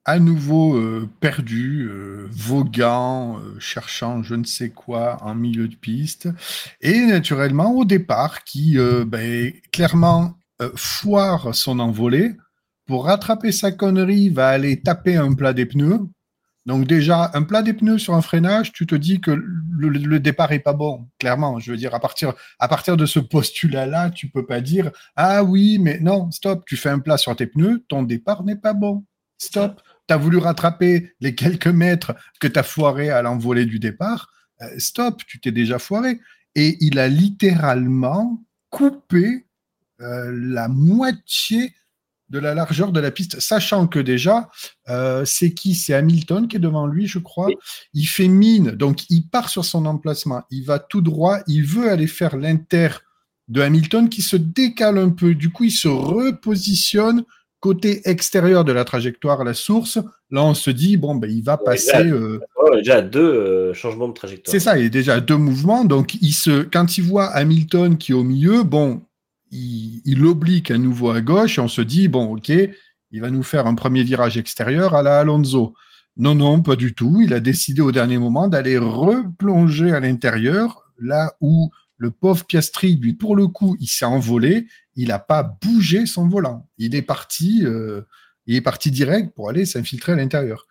à 0.04 0.18
nouveau 0.18 0.76
euh, 0.76 1.08
perdu, 1.20 1.88
euh, 1.90 2.28
voguant, 2.30 3.40
cherchant 3.58 4.22
je 4.22 4.34
ne 4.34 4.44
sais 4.44 4.70
quoi 4.70 5.18
en 5.22 5.34
milieu 5.34 5.68
de 5.68 5.74
piste, 5.74 6.28
et 6.80 7.00
naturellement 7.06 7.72
au 7.72 7.84
départ 7.84 8.44
qui 8.44 8.76
ben, 9.06 9.52
clairement 9.72 10.34
foire 10.74 11.54
son 11.54 11.78
envolée. 11.78 12.36
Pour 12.86 13.04
rattraper 13.04 13.52
sa 13.52 13.70
connerie, 13.70 14.30
va 14.30 14.48
aller 14.48 14.80
taper 14.80 15.16
un 15.16 15.34
plat 15.34 15.52
des 15.52 15.66
pneus. 15.66 16.00
Donc 16.68 16.86
déjà, 16.86 17.30
un 17.32 17.44
plat 17.44 17.62
des 17.62 17.72
pneus 17.72 17.96
sur 17.96 18.14
un 18.14 18.20
freinage, 18.20 18.74
tu 18.74 18.86
te 18.86 18.94
dis 18.94 19.22
que 19.22 19.30
le, 19.30 20.20
départ 20.20 20.52
est 20.52 20.58
pas 20.58 20.74
bon. 20.74 21.08
Clairement, 21.18 21.58
je 21.58 21.70
veux 21.70 21.78
dire, 21.78 21.94
à 21.94 21.98
partir, 21.98 22.34
de 22.98 23.06
ce 23.06 23.18
postulat-là, 23.18 24.10
tu 24.10 24.28
peux 24.28 24.44
pas 24.44 24.60
dire 24.60 24.90
ah 25.16 25.42
oui, 25.42 25.78
mais 25.78 25.98
non, 26.00 26.30
stop, 26.30 26.66
tu 26.66 26.76
fais 26.76 26.90
un 26.90 26.98
plat 26.98 27.16
sur 27.16 27.34
tes 27.34 27.46
pneus, 27.46 27.86
ton 27.88 28.02
départ 28.02 28.44
n'est 28.44 28.54
pas 28.54 28.74
bon. 28.74 29.06
Stop. 29.38 29.80
Tu 30.08 30.12
as 30.12 30.18
voulu 30.18 30.36
rattraper 30.36 31.14
les 31.20 31.34
quelques 31.34 31.68
mètres 31.68 32.14
que 32.38 32.46
tu 32.46 32.58
as 32.58 32.62
foiré 32.62 33.08
à 33.08 33.22
l'envolée 33.22 33.64
du 33.64 33.78
départ. 33.78 34.30
Euh, 34.60 34.66
stop, 34.76 35.22
tu 35.26 35.40
t'es 35.40 35.52
déjà 35.52 35.78
foiré. 35.78 36.20
Et 36.54 36.76
il 36.80 36.98
a 36.98 37.08
littéralement 37.08 38.44
coupé 38.68 39.46
euh, 40.02 40.30
la 40.34 40.68
moitié 40.68 41.72
de 42.30 42.38
la 42.38 42.54
largeur 42.54 42.92
de 42.92 43.00
la 43.00 43.10
piste, 43.10 43.40
sachant 43.40 43.86
que 43.86 43.98
déjà, 43.98 44.50
euh, 44.88 45.24
c'est 45.24 45.52
qui 45.54 45.74
C'est 45.74 45.94
Hamilton 45.94 46.46
qui 46.48 46.56
est 46.56 46.60
devant 46.60 46.86
lui, 46.86 47.06
je 47.06 47.18
crois. 47.18 47.46
Oui. 47.46 47.56
Il 47.94 48.04
fait 48.06 48.28
mine, 48.28 48.72
donc 48.72 49.08
il 49.10 49.22
part 49.28 49.48
sur 49.48 49.64
son 49.64 49.86
emplacement, 49.86 50.42
il 50.50 50.64
va 50.64 50.78
tout 50.78 51.00
droit, 51.00 51.38
il 51.46 51.62
veut 51.64 51.90
aller 51.90 52.06
faire 52.06 52.36
l'inter 52.36 52.88
de 53.48 53.62
Hamilton 53.62 54.08
qui 54.10 54.20
se 54.22 54.36
décale 54.36 54.98
un 54.98 55.08
peu. 55.10 55.34
Du 55.34 55.50
coup, 55.50 55.64
il 55.64 55.70
se 55.70 55.88
repositionne 55.88 57.24
côté 57.60 58.02
extérieur 58.08 58.64
de 58.64 58.72
la 58.72 58.84
trajectoire 58.84 59.40
à 59.40 59.44
la 59.44 59.54
source. 59.54 59.98
Là, 60.30 60.44
on 60.44 60.54
se 60.54 60.70
dit, 60.70 60.96
bon, 60.96 61.14
ben, 61.16 61.28
il 61.30 61.42
va 61.42 61.56
Ouais, 61.58 61.64
passer. 61.64 61.92
là, 61.92 62.00
euh, 62.04 62.38
Ouais, 62.62 62.76
déjà 62.76 63.00
deux 63.02 63.20
euh, 63.20 63.74
changements 63.74 64.06
de 64.08 64.12
trajectoire. 64.12 64.52
c'est 64.52 64.60
ça, 64.60 64.78
il 64.78 64.84
est 64.84 64.90
déjà 64.90 65.14
à 65.14 65.20
deux 65.20 65.36
mouvements. 65.38 65.84
Donc, 65.84 66.14
il 66.20 66.32
se, 66.34 66.62
quand 66.62 66.98
il 66.98 67.04
voit 67.04 67.26
Hamilton 67.34 67.96
qui 67.98 68.12
est 68.12 68.14
au 68.14 68.22
milieu, 68.22 68.62
bon, 68.62 69.02
il, 69.50 70.24
oblique 70.24 70.70
à 70.70 70.78
nouveau 70.78 71.10
à 71.10 71.20
gauche 71.20 71.58
et 71.58 71.60
on 71.60 71.68
se 71.68 71.80
dit, 71.80 72.08
bon, 72.08 72.34
ok, 72.36 72.48
il 72.48 73.20
va 73.20 73.30
nous 73.30 73.42
faire 73.42 73.66
un 73.66 73.74
premier 73.74 74.02
virage 74.02 74.36
extérieur 74.36 74.94
à 74.94 75.02
la 75.02 75.20
Alonso. 75.20 75.74
Non, 76.16 76.34
non, 76.34 76.62
pas 76.62 76.76
du 76.76 76.94
tout. 76.94 77.20
Il 77.22 77.32
a 77.32 77.40
décidé 77.40 77.80
au 77.80 77.92
dernier 77.92 78.18
moment 78.18 78.48
d'aller 78.48 78.76
replonger 78.76 79.92
à 79.92 80.00
l'intérieur, 80.00 80.82
là 80.98 81.32
où 81.40 81.70
le 81.96 82.10
pauvre 82.10 82.44
Piastri, 82.44 82.96
lui, 82.96 83.14
pour 83.14 83.36
le 83.36 83.46
coup, 83.46 83.76
il 83.80 83.86
s'est 83.86 84.04
envolé. 84.04 84.66
Il 84.96 85.08
n'a 85.08 85.18
pas 85.18 85.42
bougé 85.42 86.06
son 86.06 86.28
volant. 86.28 86.68
Il 86.76 86.94
est 86.94 87.02
parti, 87.02 87.62
euh, 87.64 88.02
il 88.46 88.56
est 88.56 88.60
parti 88.60 88.90
direct 88.90 89.34
pour 89.34 89.48
aller 89.48 89.64
s'infiltrer 89.64 90.12
à 90.12 90.16
l'intérieur. 90.16 90.66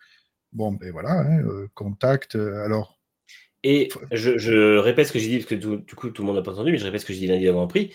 Bon, 0.52 0.72
ben 0.72 0.90
voilà, 0.92 1.20
hein, 1.20 1.40
euh, 1.40 1.68
contact. 1.74 2.36
euh, 2.36 2.64
alors, 2.64 2.98
Et 3.64 3.90
je, 4.12 4.78
répète 4.78 5.08
ce 5.08 5.12
que 5.12 5.18
j'ai 5.18 5.28
dit, 5.28 5.36
parce 5.38 5.48
que 5.48 5.54
tout- 5.56 5.76
du 5.78 5.94
coup, 5.94 6.10
tout 6.10 6.22
le 6.22 6.26
monde 6.26 6.36
n'a 6.36 6.42
pas 6.42 6.52
entendu, 6.52 6.72
mais 6.72 6.78
je 6.78 6.84
répète 6.84 7.00
ce 7.00 7.06
que 7.06 7.12
j'ai 7.12 7.20
dit 7.20 7.26
lundi 7.26 7.48
avant 7.48 7.62
le. 7.62 7.90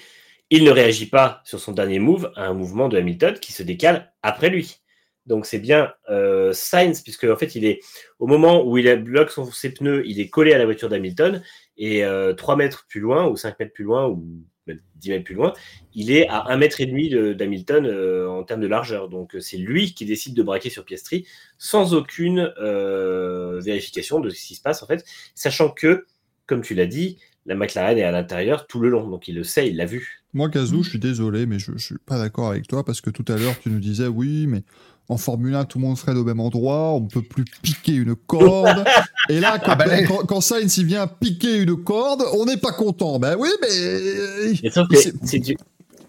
Il 0.56 0.66
ne 0.66 0.70
réagit 0.70 1.08
pas 1.08 1.42
sur 1.46 1.60
son 1.60 1.72
dernier 1.72 1.98
move 1.98 2.32
à 2.36 2.46
un 2.46 2.54
mouvement 2.54 2.88
de 2.88 2.96
Hamilton 2.96 3.40
qui 3.40 3.52
se 3.52 3.64
décale 3.64 4.14
après 4.22 4.52
lui. 4.52 4.82
Donc 5.26 5.48
c'est 5.48 5.58
bien 5.58 5.92
euh, 6.12 6.54
Sainz, 6.54 7.02
puisque 7.02 7.24
en 7.24 7.36
fait, 7.36 7.56
il 7.56 7.66
est 7.66 7.80
au 8.20 8.28
moment 8.28 8.64
où 8.64 8.78
il 8.78 8.96
bloque 8.98 9.32
son, 9.32 9.46
ses 9.52 9.74
pneus, 9.74 10.04
il 10.06 10.20
est 10.20 10.30
collé 10.30 10.54
à 10.54 10.60
la 10.60 10.66
voiture 10.66 10.90
d'Hamilton, 10.90 11.42
et 11.76 12.06
euh, 12.06 12.34
3 12.34 12.56
mètres 12.56 12.86
plus 12.88 13.00
loin, 13.00 13.26
ou 13.28 13.36
5 13.36 13.58
mètres 13.60 13.74
plus 13.74 13.84
loin, 13.84 14.06
ou 14.08 14.24
même 14.68 14.80
10 14.94 15.10
mètres 15.10 15.24
plus 15.24 15.34
loin, 15.34 15.54
il 15.96 16.12
est 16.12 16.28
à 16.28 16.44
1 16.52 16.58
mètre 16.58 16.82
et 16.82 16.86
demi 16.86 17.10
de- 17.10 17.34
d'Hamilton 17.34 17.88
euh, 17.88 18.30
en 18.30 18.44
termes 18.44 18.62
de 18.62 18.68
largeur. 18.68 19.10
Donc 19.10 19.34
euh, 19.34 19.40
c'est 19.40 19.58
lui 19.58 19.96
qui 19.96 20.06
décide 20.06 20.36
de 20.36 20.44
braquer 20.44 20.70
sur 20.70 20.86
Piastri 20.86 21.26
sans 21.58 21.96
aucune 21.96 22.54
euh, 22.60 23.60
vérification 23.60 24.20
de 24.20 24.30
ce 24.30 24.46
qui 24.46 24.54
se 24.54 24.62
passe 24.62 24.84
en 24.84 24.86
fait, 24.86 25.04
sachant 25.34 25.70
que, 25.70 26.06
comme 26.46 26.62
tu 26.62 26.76
l'as 26.76 26.86
dit, 26.86 27.18
la 27.48 27.56
McLaren 27.56 27.98
est 27.98 28.04
à 28.04 28.12
l'intérieur 28.12 28.68
tout 28.68 28.80
le 28.80 28.90
long, 28.90 29.08
donc 29.08 29.28
il 29.28 29.34
le 29.34 29.44
sait, 29.44 29.68
il 29.68 29.78
l'a 29.78 29.86
vu. 29.86 30.23
Moi, 30.34 30.50
Kazoo, 30.50 30.82
je 30.84 30.90
suis 30.90 31.00
désolé, 31.00 31.46
mais 31.46 31.60
je, 31.60 31.72
je 31.76 31.84
suis 31.84 31.98
pas 32.06 32.18
d'accord 32.18 32.50
avec 32.50 32.68
toi 32.68 32.84
parce 32.84 33.02
que 33.02 33.10
tout 33.10 33.26
à 33.32 33.38
l'heure, 33.38 33.54
tu 33.62 33.70
nous 33.70 33.80
disais 33.80 34.08
oui, 34.08 34.48
mais 34.48 34.64
en 35.10 35.18
Formule 35.18 35.54
1, 35.54 35.66
tout 35.66 35.80
le 35.80 35.86
monde 35.86 35.98
serait 35.98 36.16
au 36.16 36.24
même 36.24 36.40
endroit, 36.40 36.94
on 36.94 37.02
ne 37.02 37.08
peut 37.08 37.22
plus 37.22 37.44
piquer 37.62 37.94
une 37.94 38.16
corde. 38.16 38.84
Et 39.30 39.40
là, 39.40 39.60
quand, 39.64 39.72
Ah 39.72 39.76
bah 39.76 40.04
quand, 40.08 40.26
quand 40.26 40.42
Sainz 40.42 40.78
il 40.78 40.86
vient 40.86 41.08
piquer 41.08 41.58
une 41.62 41.76
corde, 41.84 42.24
on 42.34 42.46
n'est 42.46 42.58
pas 42.58 42.72
content. 42.72 43.20
Ben 43.20 43.36
oui, 43.38 43.50
mais 43.62 44.54
Mais 44.64 44.70
sauf 44.72 44.88
que 44.88 44.96
c'est 45.24 45.40
du- 45.40 45.58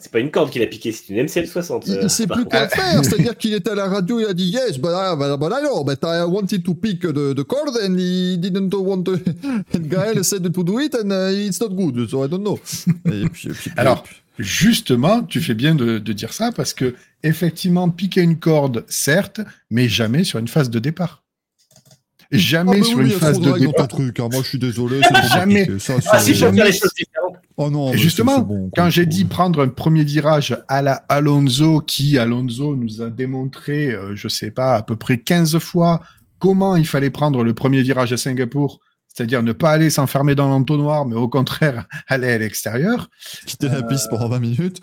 c'est 0.04 0.12
pas 0.12 0.20
une 0.20 0.30
corde 0.30 0.50
qu'il 0.50 0.60
a 0.62 0.66
piqué, 0.66 0.92
c'est 0.92 1.08
une 1.08 1.24
MCL60. 1.24 1.84
il, 1.86 1.98
il 2.02 2.10
sait 2.10 2.26
plus 2.26 2.44
quoi 2.44 2.68
faire. 2.68 3.02
C'est-à-dire 3.02 3.36
qu'il 3.38 3.54
était 3.54 3.70
à 3.70 3.74
la 3.74 3.86
radio, 3.86 4.20
il 4.20 4.26
a 4.26 4.34
dit 4.34 4.50
yes, 4.50 4.76
but 4.78 4.90
I, 4.92 5.16
but, 5.16 5.38
but 5.40 5.50
I 5.50 5.62
know, 5.62 5.82
but 5.82 5.98
I 6.02 6.22
wanted 6.28 6.62
to 6.62 6.74
pick 6.74 7.00
the, 7.00 7.34
the 7.34 7.42
cord 7.42 7.70
and 7.82 7.96
he 7.98 8.36
didn't 8.36 8.74
want 8.74 9.04
to. 9.04 9.12
And 9.74 9.88
Gaël 9.88 10.22
said 10.22 10.42
to 10.52 10.62
do 10.62 10.78
it 10.78 10.94
and 10.94 11.10
uh, 11.10 11.30
it's 11.32 11.58
not 11.58 11.70
good, 11.70 12.08
so 12.10 12.22
I 12.22 12.28
don't 12.28 12.42
know. 12.44 12.58
Et 13.06 13.26
puis, 13.30 13.48
et 13.48 13.52
puis- 13.52 13.70
Alors, 13.78 14.04
Justement, 14.38 15.22
tu 15.22 15.40
fais 15.40 15.54
bien 15.54 15.76
de, 15.76 15.98
de 15.98 16.12
dire 16.12 16.32
ça 16.32 16.50
parce 16.50 16.74
que 16.74 16.94
effectivement, 17.22 17.88
piquer 17.88 18.20
une 18.20 18.36
corde, 18.36 18.84
certes, 18.88 19.40
mais 19.70 19.88
jamais 19.88 20.24
sur 20.24 20.40
une 20.40 20.48
phase 20.48 20.70
de 20.70 20.80
départ. 20.80 21.22
Jamais 22.30 22.78
Ah, 22.80 22.84
sur 22.84 22.98
oui, 22.98 23.04
une 23.04 23.10
phase 23.10 23.40
de 23.40 23.52
départ. 23.58 23.88
truc. 23.88 24.20
hein. 24.20 24.28
Moi, 24.30 24.42
je 24.42 24.48
suis 24.48 24.58
désolé. 24.58 25.00
Jamais. 25.32 25.68
Ça, 25.78 25.94
Ah, 26.10 26.18
si, 26.18 26.34
je 26.34 26.46
les 26.46 26.72
choses 26.72 26.94
différentes. 26.94 27.36
Oh 27.56 27.70
non, 27.70 27.92
Et 27.92 27.98
justement, 27.98 28.40
bon, 28.40 28.70
Quand 28.74 28.90
j'ai 28.90 29.06
dit 29.06 29.24
prendre 29.24 29.62
un 29.62 29.68
premier 29.68 30.02
virage 30.02 30.56
à 30.68 30.82
la 30.82 31.04
Alonso, 31.08 31.80
qui 31.80 32.18
Alonso 32.18 32.74
nous 32.74 33.00
a 33.00 33.10
démontré, 33.10 33.92
euh, 33.92 34.16
je 34.16 34.26
sais 34.28 34.50
pas, 34.50 34.74
à 34.74 34.82
peu 34.82 34.96
près 34.96 35.18
15 35.18 35.58
fois 35.58 36.00
comment 36.40 36.74
il 36.76 36.86
fallait 36.86 37.10
prendre 37.10 37.44
le 37.44 37.54
premier 37.54 37.82
virage 37.82 38.12
à 38.12 38.16
Singapour, 38.16 38.80
c'est-à-dire 39.14 39.42
ne 39.44 39.52
pas 39.52 39.70
aller 39.70 39.90
s'enfermer 39.90 40.34
dans 40.34 40.48
l'entonnoir, 40.48 41.06
mais 41.06 41.14
au 41.14 41.28
contraire 41.28 41.86
aller 42.08 42.30
à 42.32 42.38
l'extérieur. 42.38 43.08
quitter 43.46 43.68
la 43.68 43.82
piste 43.82 44.10
pendant 44.10 44.28
20 44.28 44.38
minutes. 44.40 44.80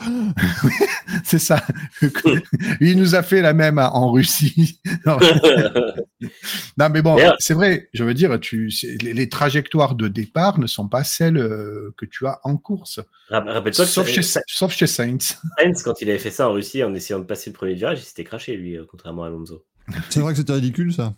C'est 1.25 1.39
ça. 1.39 1.63
il 2.81 2.97
nous 2.97 3.13
a 3.15 3.21
fait 3.23 3.41
la 3.41 3.53
même 3.53 3.77
en 3.77 4.11
Russie. 4.11 4.79
non, 6.77 6.89
mais 6.91 7.01
bon, 7.01 7.17
c'est 7.39 7.53
vrai. 7.53 7.89
Je 7.93 8.03
veux 8.03 8.13
dire, 8.13 8.39
tu, 8.39 8.71
les, 9.01 9.13
les 9.13 9.29
trajectoires 9.29 9.95
de 9.95 10.07
départ 10.07 10.59
ne 10.59 10.67
sont 10.67 10.87
pas 10.87 11.03
celles 11.03 11.37
euh, 11.37 11.93
que 11.97 12.05
tu 12.05 12.25
as 12.27 12.39
en 12.43 12.57
course, 12.57 12.99
Rapp- 13.29 13.47
Rappelle-toi 13.47 13.85
sauf 13.85 14.07
chez, 14.07 14.21
Sa- 14.21 14.41
sauf 14.47 14.73
chez 14.73 14.87
Sainz. 14.87 15.37
Sainz, 15.59 15.83
quand 15.83 16.01
il 16.01 16.09
avait 16.09 16.19
fait 16.19 16.31
ça 16.31 16.47
en 16.49 16.53
Russie 16.53 16.83
en 16.83 16.93
essayant 16.93 17.19
de 17.19 17.25
passer 17.25 17.49
le 17.49 17.55
premier 17.55 17.73
virage, 17.73 17.99
il 17.99 18.05
s'était 18.05 18.23
craché, 18.23 18.55
lui, 18.55 18.77
euh, 18.77 18.85
contrairement 18.89 19.23
à 19.23 19.27
Alonso. 19.27 19.65
C'est 20.09 20.19
vrai 20.21 20.33
que 20.33 20.39
c'était 20.39 20.53
ridicule, 20.53 20.93
ça. 20.93 21.13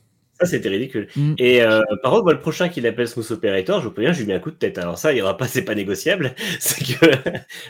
Ça, 0.46 0.52
c'était 0.52 0.70
ridicule. 0.70 1.08
Mm. 1.16 1.34
Et 1.38 1.62
euh, 1.62 1.82
par 2.02 2.12
contre, 2.12 2.24
moi, 2.24 2.34
le 2.34 2.40
prochain 2.40 2.70
qu'il 2.70 2.86
appelle 2.88 3.08
Smooth 3.08 3.32
Operator, 3.32 3.80
je 3.82 3.86
vous 3.88 3.94
préviens, 3.94 4.12
je 4.14 4.20
lui 4.20 4.28
mets 4.28 4.34
un 4.34 4.40
coup 4.40 4.52
de 4.52 4.56
tête. 4.56 4.78
Alors 4.78 4.98
ça, 4.98 5.12
il 5.14 5.18
y 5.18 5.22
aura 5.22 5.38
pas, 5.38 5.48
c'est 5.48 5.62
pas 5.64 5.76
négociable. 5.76 6.36
C'est 6.60 6.84
que 7.00 7.06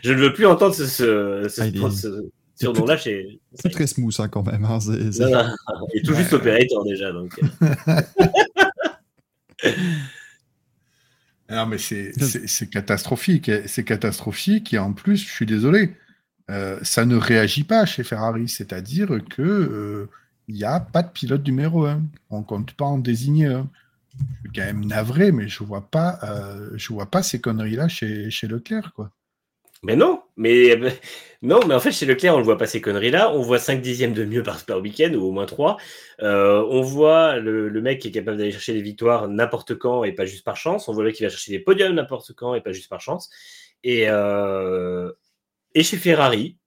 je 0.03 0.14
ne 0.14 0.19
veux 0.19 0.34
plus 0.34 0.45
entendre 0.45 0.74
ce, 0.76 0.85
ce, 0.85 1.48
ce, 1.50 1.61
Ah, 1.61 1.68
il 1.68 1.77
est- 1.84 1.90
ce 1.92 2.30
surnom-là 2.56 2.98
chez. 2.98 3.40
C'est 3.56 3.69
très 3.69 3.88
smooth, 3.88 4.14
hein, 4.19 4.27
quand 4.27 4.43
même. 4.45 4.64
hein. 4.66 4.80
C'est- 4.80 5.11
c'est- 5.11 5.24
Non, 5.24 5.32
non, 5.43 5.88
il 5.93 6.00
est 6.00 6.03
tout 6.03 6.14
juste 6.14 6.34
Operator 6.34 6.85
déjà. 6.85 7.11
Donc. 7.11 7.40
Non, 11.50 11.66
mais 11.68 11.77
c'est 11.77 12.14
c'est- 12.19 12.48
c'est 12.48 12.68
catastrophique. 12.69 13.52
C'est 13.68 13.84
catastrophique. 13.84 14.74
Et 14.74 14.77
en 14.80 14.93
plus, 14.93 15.18
je 15.18 15.30
suis 15.30 15.45
désolé, 15.45 15.93
euh, 16.50 16.80
ça 16.84 17.06
ne 17.06 17.16
réagit 17.16 17.64
pas 17.64 17.85
chez 17.85 18.03
Ferrari. 18.03 18.48
C'est-à-dire 18.48 19.10
que 19.30 19.42
euh, 19.42 20.10
il 20.47 20.55
n'y 20.55 20.63
a 20.63 20.80
pas 20.80 21.03
de 21.03 21.09
pilote 21.09 21.45
numéro 21.45 21.85
un. 21.85 22.01
On 22.30 22.39
ne 22.39 22.43
compte 22.43 22.73
pas 22.73 22.85
en 22.85 22.97
désigner 22.97 23.47
un. 23.47 23.69
Je 24.15 24.49
suis 24.49 24.51
quand 24.55 24.65
même 24.65 24.85
navré, 24.85 25.31
mais 25.31 25.47
je 25.47 25.63
vois 25.63 25.89
pas, 25.89 26.19
euh, 26.23 26.77
vois 26.89 27.07
pas 27.07 27.23
ces 27.23 27.41
conneries-là 27.41 27.88
chez, 27.88 28.30
chez 28.30 28.47
Leclerc, 28.47 28.93
quoi. 28.93 29.09
Mais 29.85 29.97
non, 29.97 30.22
mais 30.38 30.72
euh, 30.77 30.91
non, 31.41 31.59
mais 31.67 31.73
en 31.73 31.80
fait 31.80 31.91
chez 31.91 32.05
Leclerc 32.05 32.35
on 32.35 32.38
le 32.38 32.43
voit 32.43 32.57
pas 32.57 32.67
ces 32.67 32.80
conneries 32.80 33.11
là, 33.11 33.33
on 33.33 33.41
voit 33.41 33.59
5 33.59 33.81
dixièmes 33.81 34.13
de 34.13 34.23
mieux 34.23 34.41
par, 34.41 34.63
week-end 34.80 35.11
ou 35.13 35.23
au 35.23 35.31
moins 35.31 35.45
3. 35.45 35.77
on 36.19 36.81
voit 36.81 37.38
le, 37.39 37.67
le 37.67 37.81
mec 37.81 37.99
qui 37.99 38.07
est 38.07 38.11
capable 38.11 38.38
d'aller 38.38 38.51
chercher 38.51 38.73
des 38.73 38.81
victoires 38.81 39.27
n'importe 39.27 39.75
quand 39.75 40.05
et 40.05 40.13
pas 40.13 40.25
juste 40.25 40.45
par 40.45 40.55
chance. 40.55 40.88
On 40.88 40.93
voit 40.93 41.03
le 41.03 41.09
mec 41.09 41.17
qui 41.17 41.23
va 41.23 41.30
chercher 41.30 41.51
des 41.51 41.59
podiums 41.59 41.95
n'importe 41.95 42.31
quand 42.33 42.55
et 42.55 42.61
pas 42.61 42.72
juste 42.72 42.89
par 42.89 43.01
chance. 43.01 43.30
Et, 43.83 44.05
euh, 44.07 45.11
et 45.75 45.83
chez 45.83 45.97
Ferrari, 45.97 46.57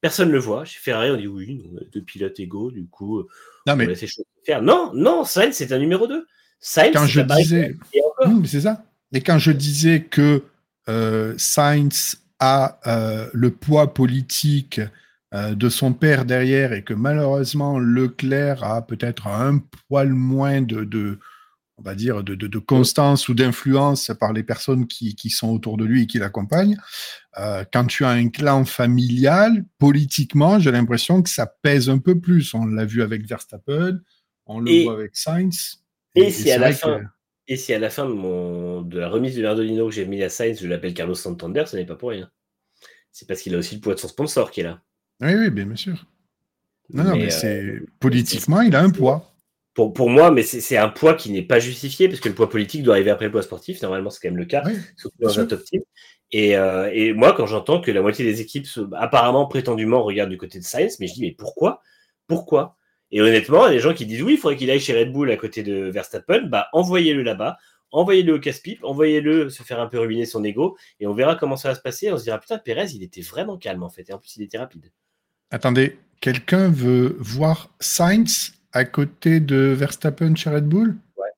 personne 0.00 0.28
ne 0.28 0.34
le 0.34 0.38
voit. 0.38 0.64
Chez 0.64 0.78
Ferrari 0.78 1.10
on 1.10 1.16
dit 1.16 1.26
oui, 1.26 1.70
on 1.72 1.76
a 1.78 1.84
deux 1.92 2.02
pilotes 2.02 2.38
égaux, 2.40 2.70
du 2.70 2.86
coup 2.86 3.20
Non, 3.66 3.74
on 3.74 3.76
mais 3.76 3.86
laisse 3.86 4.22
faire. 4.44 4.62
Non, 4.62 4.92
non, 4.94 5.24
Sainz 5.24 5.54
c'est 5.54 5.72
un 5.72 5.78
numéro 5.78 6.06
2. 6.06 6.26
Sainz 6.60 6.92
quand 6.92 7.02
c'est 7.02 7.08
je 7.08 7.20
disais. 7.20 7.76
Mmh, 8.24 8.44
c'est 8.44 8.60
ça. 8.62 8.84
Et 9.12 9.20
quand 9.20 9.38
je 9.38 9.50
disais 9.50 10.02
que 10.02 10.44
euh, 10.88 11.34
Sainz 11.36 12.16
a 12.38 12.80
euh, 12.86 13.28
le 13.32 13.50
poids 13.50 13.92
politique 13.92 14.80
euh, 15.34 15.54
de 15.54 15.68
son 15.68 15.92
père 15.92 16.24
derrière 16.24 16.72
et 16.72 16.82
que 16.82 16.94
malheureusement 16.94 17.78
Leclerc 17.78 18.64
a 18.64 18.82
peut-être 18.82 19.26
un 19.26 19.58
poil 19.88 20.08
moins 20.10 20.62
de, 20.62 20.84
de 20.84 21.18
on 21.80 21.82
va 21.82 21.94
dire, 21.94 22.22
de, 22.22 22.34
de, 22.34 22.46
de 22.46 22.58
constance 22.58 23.28
ou 23.28 23.34
d'influence 23.34 24.12
par 24.20 24.32
les 24.34 24.42
personnes 24.42 24.86
qui, 24.86 25.14
qui, 25.14 25.30
sont 25.30 25.48
autour 25.48 25.78
de 25.78 25.84
lui 25.84 26.02
et 26.02 26.06
qui 26.06 26.18
l'accompagnent. 26.18 26.76
Euh, 27.38 27.64
quand 27.72 27.86
tu 27.86 28.04
as 28.04 28.10
un 28.10 28.28
clan 28.28 28.64
familial, 28.66 29.64
politiquement, 29.78 30.58
j'ai 30.58 30.70
l'impression 30.70 31.22
que 31.22 31.30
ça 31.30 31.46
pèse 31.46 31.88
un 31.88 31.98
peu 31.98 32.20
plus. 32.20 32.52
On 32.54 32.66
l'a 32.66 32.84
vu 32.84 33.02
avec 33.02 33.26
Verstappen, 33.26 33.98
on 34.46 34.60
le 34.60 34.70
Et- 34.70 34.84
voit 34.84 34.92
avec 34.92 35.16
Sainz. 35.16 35.82
Et, 36.14 36.24
Et 36.24 36.30
si 36.30 36.42
c'est 36.42 36.52
à 36.52 36.58
la 36.58 36.72
fin, 36.72 37.00
que- 37.00 37.04
et 37.48 37.56
si 37.56 37.72
à 37.72 37.78
la 37.78 37.88
fin 37.88 38.04
de, 38.06 38.12
mon, 38.12 38.82
de 38.82 38.98
la 38.98 39.08
remise 39.08 39.36
de 39.36 39.42
Verdolino 39.42 39.88
que 39.88 39.94
j'ai 39.94 40.06
mis 40.06 40.22
à 40.22 40.28
Sainz, 40.28 40.60
je 40.60 40.66
l'appelle 40.68 40.92
Carlos 40.92 41.14
Santander, 41.14 41.64
ce 41.66 41.76
n'est 41.76 41.86
pas 41.86 41.96
pour 41.96 42.10
rien. 42.10 42.30
C'est 43.10 43.26
parce 43.26 43.40
qu'il 43.40 43.54
a 43.54 43.58
aussi 43.58 43.76
le 43.76 43.80
poids 43.80 43.94
de 43.94 44.00
son 44.00 44.08
sponsor 44.08 44.50
qui 44.50 44.60
est 44.60 44.64
là. 44.64 44.82
Oui, 45.20 45.34
oui, 45.34 45.50
bien 45.50 45.74
sûr. 45.76 46.06
Non, 46.92 47.04
non, 47.04 47.16
mais, 47.16 47.26
euh, 47.26 47.30
c'est 47.30 47.82
politiquement, 48.00 48.60
il 48.60 48.74
a 48.76 48.82
un 48.82 48.90
poids. 48.90 49.29
Pour, 49.80 49.94
pour 49.94 50.10
moi, 50.10 50.30
mais 50.30 50.42
c'est 50.42 50.76
un 50.76 50.90
poids 50.90 51.14
qui 51.14 51.30
n'est 51.30 51.40
pas 51.40 51.58
justifié 51.58 52.06
parce 52.06 52.20
que 52.20 52.28
le 52.28 52.34
poids 52.34 52.50
politique 52.50 52.82
doit 52.82 52.96
arriver 52.96 53.10
après 53.10 53.24
le 53.24 53.30
poids 53.30 53.42
sportif. 53.42 53.80
Normalement, 53.80 54.10
c'est 54.10 54.20
quand 54.20 54.28
même 54.28 54.36
le 54.36 54.44
cas, 54.44 54.62
Oui, 54.66 54.74
surtout 54.94 55.16
dans 55.18 55.30
sûr. 55.30 55.42
un 55.42 55.46
top 55.46 55.64
team. 55.64 55.80
Et, 56.32 56.54
euh, 56.54 56.90
et 56.92 57.14
moi, 57.14 57.32
quand 57.32 57.46
j'entends 57.46 57.80
que 57.80 57.90
la 57.90 58.02
moitié 58.02 58.22
des 58.22 58.42
équipes, 58.42 58.66
apparemment, 58.94 59.46
prétendument, 59.46 60.02
regardent 60.02 60.28
du 60.28 60.36
côté 60.36 60.58
de 60.58 60.64
Sainz, 60.64 60.98
mais 61.00 61.06
je 61.06 61.14
dis, 61.14 61.22
mais 61.22 61.32
pourquoi? 61.32 61.80
Pourquoi? 62.26 62.76
Et 63.10 63.22
honnêtement, 63.22 63.66
il 63.66 63.68
y 63.68 63.70
a 63.70 63.74
des 63.76 63.80
gens 63.80 63.94
qui 63.94 64.04
disent, 64.04 64.22
oui, 64.22 64.34
il 64.34 64.38
faudrait 64.38 64.56
qu'il 64.58 64.70
aille 64.70 64.80
chez 64.80 64.92
Red 64.92 65.14
Bull 65.14 65.30
à 65.30 65.36
côté 65.38 65.62
de 65.62 65.90
Verstappen. 65.90 66.42
Bah, 66.42 66.68
envoyez-le 66.74 67.22
là-bas, 67.22 67.56
envoyez-le 67.90 68.34
au 68.34 68.38
casse-pipe, 68.38 68.84
envoyez-le 68.84 69.48
se 69.48 69.62
faire 69.62 69.80
un 69.80 69.86
peu 69.86 69.98
ruiner 69.98 70.26
son 70.26 70.44
ego, 70.44 70.76
et 71.00 71.06
on 71.06 71.14
verra 71.14 71.36
comment 71.36 71.56
ça 71.56 71.70
va 71.70 71.74
se 71.74 71.80
passer. 71.80 72.12
On 72.12 72.18
se 72.18 72.24
dira, 72.24 72.38
putain, 72.38 72.58
Pérez, 72.58 72.90
il 72.94 73.02
était 73.02 73.22
vraiment 73.22 73.56
calme, 73.56 73.82
en 73.82 73.88
fait. 73.88 74.10
Et 74.10 74.12
en 74.12 74.18
plus, 74.18 74.36
il 74.36 74.42
était 74.42 74.58
rapide. 74.58 74.92
Attendez, 75.50 75.96
quelqu'un 76.20 76.68
veut 76.70 77.16
voir 77.18 77.70
Sainz? 77.80 78.59
À 78.72 78.84
côté 78.84 79.40
de 79.40 79.56
Verstappen 79.56 80.34
chez 80.34 80.50
Red 80.50 80.68
Bull? 80.68 80.96
Ouais. 81.16 81.28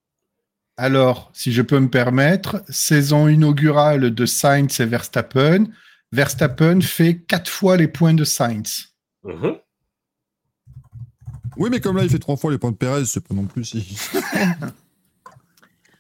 Alors, 0.76 1.30
si 1.34 1.52
je 1.52 1.62
peux 1.62 1.78
me 1.78 1.88
permettre, 1.88 2.62
saison 2.68 3.28
inaugurale 3.28 4.14
de 4.14 4.26
Sainz 4.26 4.80
et 4.80 4.86
Verstappen. 4.86 5.66
Verstappen 6.12 6.80
fait 6.80 7.18
quatre 7.18 7.50
fois 7.50 7.76
les 7.76 7.88
points 7.88 8.14
de 8.14 8.24
Sainz. 8.24 8.94
Mhm. 9.24 9.56
Oui, 11.56 11.68
mais 11.70 11.80
comme 11.80 11.96
là, 11.96 12.02
il 12.02 12.10
fait 12.10 12.18
trois 12.18 12.36
fois 12.36 12.50
les 12.50 12.58
points 12.58 12.72
de 12.72 12.76
Perez, 12.76 13.04
c'est 13.06 13.26
pas 13.26 13.34
non 13.34 13.44
plus 13.44 13.64
si. 13.64 13.96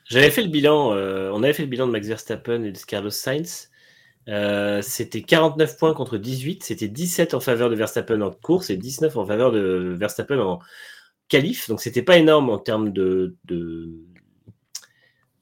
J'avais 0.04 0.30
fait 0.30 0.42
le 0.42 0.48
bilan, 0.48 0.92
euh, 0.94 1.30
on 1.32 1.42
avait 1.42 1.52
fait 1.52 1.62
le 1.62 1.68
bilan 1.68 1.86
de 1.86 1.92
Max 1.92 2.06
Verstappen 2.06 2.64
et 2.64 2.72
de 2.72 2.78
Carlos 2.78 3.10
Sainz. 3.10 3.70
Euh, 4.28 4.82
c'était 4.82 5.22
49 5.22 5.78
points 5.78 5.94
contre 5.94 6.16
18, 6.16 6.62
c'était 6.62 6.88
17 6.88 7.34
en 7.34 7.40
faveur 7.40 7.70
de 7.70 7.74
Verstappen 7.74 8.20
en 8.20 8.30
course 8.30 8.70
et 8.70 8.76
19 8.76 9.16
en 9.16 9.26
faveur 9.26 9.50
de 9.52 9.94
Verstappen 9.98 10.38
en 10.38 10.60
Donc 11.68 11.80
c'était 11.80 12.02
pas 12.02 12.18
énorme 12.18 12.50
en 12.50 12.58
termes 12.58 12.92
de, 12.92 13.36
de- 13.46 13.90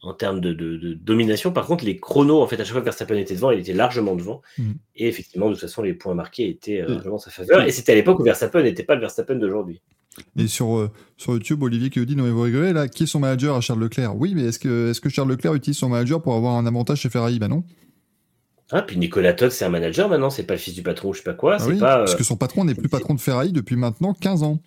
en 0.02 0.14
termes 0.14 0.40
de, 0.40 0.52
de- 0.54 0.76
de 0.78 0.94
domination. 0.94 1.52
Par 1.52 1.66
contre, 1.66 1.84
les 1.84 1.98
chronos, 1.98 2.40
en 2.40 2.46
fait, 2.46 2.56
à 2.56 2.64
chaque 2.64 2.72
fois 2.72 2.80
que 2.80 2.86
Verstappen 2.86 3.16
était 3.16 3.34
devant, 3.34 3.50
il 3.50 3.60
était 3.60 3.74
largement 3.74 4.14
devant. 4.16 4.40
Mhm. 4.58 4.74
Et 4.96 5.08
effectivement, 5.08 5.48
de 5.48 5.52
toute 5.54 5.60
façon, 5.60 5.82
les 5.82 5.92
points 5.94 6.14
marqués 6.14 6.48
étaient 6.48 6.80
euh, 6.80 6.88
largement 6.88 7.16
en 7.16 7.18
sa 7.18 7.30
faveur. 7.30 7.62
Et 7.62 7.70
c'était 7.70 7.92
à 7.92 7.94
l'époque 7.96 8.18
où 8.18 8.22
Verstappen 8.22 8.62
n'était 8.62 8.82
pas 8.84 8.94
le 8.94 9.00
Verstappen 9.02 9.34
d'aujourd'hui. 9.36 9.82
Et 10.38 10.46
sur, 10.48 10.76
euh, 10.78 10.90
sur 11.16 11.34
YouTube, 11.34 11.62
Olivier 11.62 11.90
qui 11.90 11.98
nous 11.98 12.04
dit 12.04 12.16
Non, 12.16 12.24
mais 12.24 12.30
vous 12.30 12.42
rigolez 12.42 12.72
là, 12.72 12.88
qui 12.88 13.04
est 13.04 13.06
son 13.06 13.20
manager 13.20 13.54
à 13.56 13.60
Charles 13.60 13.80
Leclerc? 13.80 14.16
Oui, 14.16 14.34
mais 14.34 14.42
est-ce 14.44 14.58
que, 14.58 14.90
est 14.90 15.00
que 15.00 15.08
Charles 15.08 15.30
Leclerc 15.30 15.54
utilise 15.54 15.78
son 15.78 15.88
manager 15.88 16.20
pour 16.22 16.34
avoir 16.34 16.56
un 16.56 16.66
avantage 16.66 17.00
chez 17.00 17.10
Ferrari? 17.10 17.38
Bah 17.38 17.48
non. 17.48 17.62
Ah, 18.72 18.82
puis 18.82 18.96
Nicolas 18.96 19.32
Todd, 19.34 19.50
c'est 19.50 19.64
un 19.64 19.68
manager 19.70 20.08
maintenant, 20.08 20.30
c'est 20.30 20.44
pas 20.44 20.54
le 20.54 20.60
fils 20.60 20.74
du 20.74 20.82
patron, 20.82 21.12
je 21.12 21.18
sais 21.18 21.24
pas 21.24 21.34
quoi. 21.34 21.54
Ah 21.56 21.58
c'est 21.58 21.70
oui, 21.72 21.78
pas, 21.78 21.98
Parce 21.98 22.14
euh, 22.14 22.16
que 22.16 22.24
son 22.24 22.36
patron 22.36 22.64
n'est 22.64 22.74
plus 22.76 22.88
patron 22.88 23.14
de 23.14 23.20
Ferrari 23.20 23.52
depuis 23.52 23.76
maintenant 23.76 24.14
15 24.14 24.44
ans. 24.44 24.60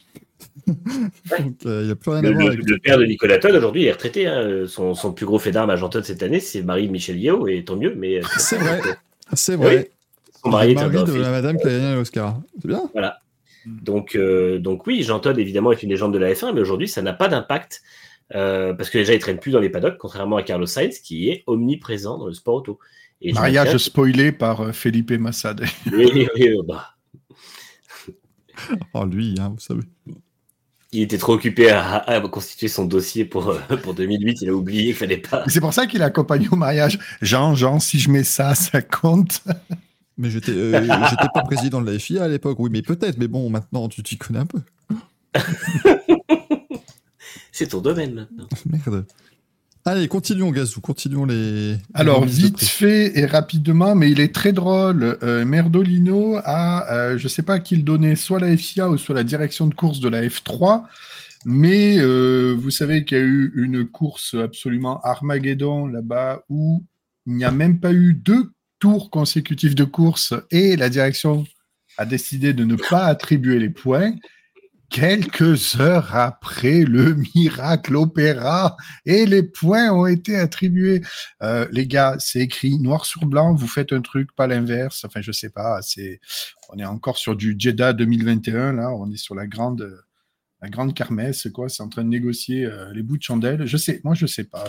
Donc 0.68 1.56
euh, 1.66 1.82
il 1.82 1.86
n'y 1.86 1.92
a 1.92 1.96
plus 1.96 2.12
rien 2.12 2.22
Le, 2.22 2.30
à 2.30 2.32
voir 2.32 2.46
le- 2.48 2.52
avec 2.54 2.66
le 2.70 2.78
père 2.80 2.98
de 2.98 3.06
Nicolas 3.06 3.38
Todd, 3.40 3.56
aujourd'hui, 3.56 3.86
est 3.86 3.92
retraité. 3.92 4.28
hein. 4.28 4.66
Son, 4.68 4.94
son 4.94 5.14
plus 5.14 5.26
gros 5.26 5.40
fait 5.40 5.52
d'armes 5.52 5.70
à 5.70 5.76
Jean 5.76 5.90
Todd 5.90 6.04
cette 6.04 6.24
année, 6.24 6.40
c'est 6.40 6.60
le 6.60 6.66
mari 6.66 6.88
de 6.88 6.92
Michel 6.92 7.18
Yeo, 7.20 7.48
et 7.48 7.64
tant 7.64 7.76
mieux. 7.76 7.94
Mais 7.96 8.18
euh, 8.20 8.28
C'est 8.38 8.58
vrai. 8.58 8.80
C'est 9.34 9.56
vrai. 9.56 9.92
son 10.44 10.50
mari 10.50 10.72
est 10.72 10.74
le 10.76 10.80
un 10.82 10.90
mari 10.90 11.04
de 11.12 11.14
la 11.20 11.32
madame 11.32 11.58
qui 11.58 11.68
a 11.68 11.70
gagné 11.72 11.96
l'Oscar. 11.96 12.40
C'est 12.62 12.68
bien 12.68 12.90
Voilà. 12.94 13.20
Donc, 13.66 14.16
euh, 14.16 14.60
donc 14.60 14.86
oui, 14.88 15.04
Jean 15.04 15.20
Todd, 15.20 15.38
évidemment, 15.40 15.72
est 15.72 15.82
une 15.84 15.90
légende 15.90 16.14
de 16.14 16.18
la 16.20 16.34
F1, 16.34 16.54
mais 16.54 16.62
aujourd'hui, 16.62 16.88
ça 16.88 17.02
n'a 17.02 17.14
pas 17.14 17.28
d'impact. 17.30 17.82
euh, 18.36 18.74
parce 18.74 18.90
que 18.90 18.98
déjà, 18.98 19.14
il 19.14 19.20
traîne 19.20 19.40
plus 19.40 19.52
dans 19.52 19.60
les 19.60 19.70
paddocks, 19.70 19.98
contrairement 19.98 20.36
à 20.38 20.44
Carlos 20.44 20.66
Sainz, 20.66 21.00
qui 21.00 21.30
est 21.30 21.44
omniprésent 21.48 22.18
dans 22.18 22.28
le 22.28 22.34
sport 22.34 22.56
auto. 22.56 22.80
Et 23.22 23.32
Mariage 23.32 23.78
spoilé 23.78 24.32
par 24.34 24.62
euh, 24.62 24.72
Felipe 24.74 25.12
Massa. 25.12 25.54
que- 25.54 25.64
oui, 25.96 26.12
oui, 26.14 26.28
oui, 26.36 26.50
bah, 26.68 26.90
Oh, 28.94 29.06
lui, 29.06 29.36
hein, 29.40 29.50
vous 29.54 29.60
savez. 29.60 29.82
Il 30.94 31.02
était 31.02 31.18
trop 31.18 31.34
occupé 31.34 31.70
à, 31.70 31.98
à 31.98 32.22
constituer 32.22 32.68
son 32.68 32.86
dossier 32.86 33.26
pour, 33.26 33.50
euh, 33.50 33.60
pour 33.84 33.94
2008, 33.94 34.42
il 34.42 34.50
a 34.50 34.54
oublié 34.54 34.86
qu'il 34.86 34.96
fallait 34.96 35.18
pas. 35.18 35.44
C'est 35.48 35.60
pour 35.60 35.74
ça 35.74 35.88
qu'il 35.88 36.02
accompagne 36.04 36.48
au 36.52 36.56
mariage. 36.56 37.00
Jean, 37.22 37.56
Jean, 37.56 37.80
si 37.80 38.00
je 38.00 38.10
mets 38.10 38.24
ça, 38.24 38.56
ça 38.56 38.82
compte. 38.82 39.44
Mais 40.18 40.30
j'étais 40.30 40.52
euh, 40.52 40.80
j'étais 41.10 41.28
pas 41.34 41.42
président 41.42 41.82
de 41.82 41.92
la 41.92 41.98
FIA 41.98 42.24
à 42.24 42.28
l'époque, 42.28 42.60
oui, 42.60 42.70
mais 42.72 42.84
peut-être, 42.84 43.18
mais 43.18 43.28
bon, 43.28 43.50
maintenant 43.50 43.90
tu 43.90 44.04
t'y 44.04 44.16
connais 44.16 44.38
un 44.38 44.46
peu. 44.46 44.60
C'est 47.52 47.70
ton 47.70 47.82
domaine 47.82 48.14
maintenant. 48.14 48.48
Merde. 48.68 49.08
Allez, 49.86 50.08
continuons, 50.08 50.52
Gazou, 50.52 50.80
continuons 50.80 51.26
les. 51.26 51.76
Alors, 51.94 52.24
vite 52.24 52.64
fait 52.64 53.18
et 53.20 53.26
rapidement, 53.26 53.96
mais 53.96 54.10
il 54.10 54.22
est 54.22 54.34
très 54.34 54.54
drôle. 54.54 55.18
Euh, 55.24 55.44
Merdolino 55.44 56.38
a, 56.38 56.90
euh, 56.94 57.18
je 57.18 57.28
sais 57.28 57.42
pas 57.44 57.60
qui 57.60 57.76
le 57.76 57.84
donnait, 57.84 58.16
soit 58.16 58.40
la 58.40 58.56
FIA 58.56 58.88
ou 58.88 58.98
soit 58.98 59.14
la 59.14 59.26
direction 59.26 59.68
de 59.68 59.74
course 59.74 60.00
de 60.00 60.08
la 60.08 60.22
F3. 60.22 60.84
Mais 61.46 61.98
euh, 62.00 62.56
vous 62.58 62.72
savez 62.72 63.04
qu'il 63.04 63.18
y 63.18 63.22
a 63.22 63.24
eu 63.24 63.52
une 63.56 63.86
course 63.86 64.36
absolument 64.36 65.02
Armageddon 65.02 65.88
là-bas 65.88 66.44
où 66.48 66.86
il 67.26 67.36
n'y 67.36 67.44
a 67.44 67.52
même 67.52 67.82
pas 67.82 67.92
eu 67.92 68.14
deux 68.14 68.52
tours 68.80 69.10
consécutifs 69.10 69.76
de 69.76 69.84
course 69.84 70.34
et 70.52 70.78
la 70.78 70.90
direction 70.90 71.46
a 71.98 72.06
décidé 72.06 72.54
de 72.54 72.64
ne 72.64 72.76
pas 72.76 73.06
attribuer 73.06 73.60
les 73.60 73.70
points. 73.70 74.14
Quelques 74.94 75.82
heures 75.82 76.16
après 76.16 76.84
le 76.84 77.16
miracle 77.36 77.96
opéra 77.96 78.78
et 79.08 79.26
les 79.26 79.42
points 79.42 79.92
ont 79.92 80.06
été 80.06 80.36
attribués. 80.36 81.02
Euh, 81.42 81.68
les 81.72 81.88
gars, 81.88 82.16
c'est 82.20 82.42
écrit 82.42 82.78
noir 82.78 83.08
sur 83.08 83.26
blanc, 83.26 83.56
vous 83.56 83.68
faites 83.68 83.92
un 83.92 84.02
truc, 84.02 84.36
pas 84.36 84.46
l'inverse. 84.46 85.04
Enfin, 85.04 85.20
je 85.20 85.32
sais 85.32 85.50
pas, 85.50 85.82
c'est, 85.82 86.20
on 86.70 86.78
est 86.78 86.86
encore 86.86 87.18
sur 87.18 87.36
du 87.36 87.56
Jeddah 87.58 87.94
2021, 87.94 88.74
là, 88.74 88.92
on 88.92 89.12
est 89.12 89.18
sur 89.18 89.34
la 89.34 89.48
grande, 89.48 90.00
la 90.62 90.70
grande 90.70 90.94
kermesse, 90.94 91.48
quoi. 91.52 91.70
C'est 91.70 91.82
en 91.82 91.90
train 91.90 92.04
de 92.04 92.10
négocier 92.10 92.66
euh, 92.66 92.94
les 92.94 93.02
bouts 93.02 93.18
de 93.18 93.24
chandelle. 93.24 93.66
Je 93.66 93.78
sais, 93.78 94.00
moi, 94.04 94.14
je 94.14 94.28
sais 94.28 94.44
pas. 94.44 94.66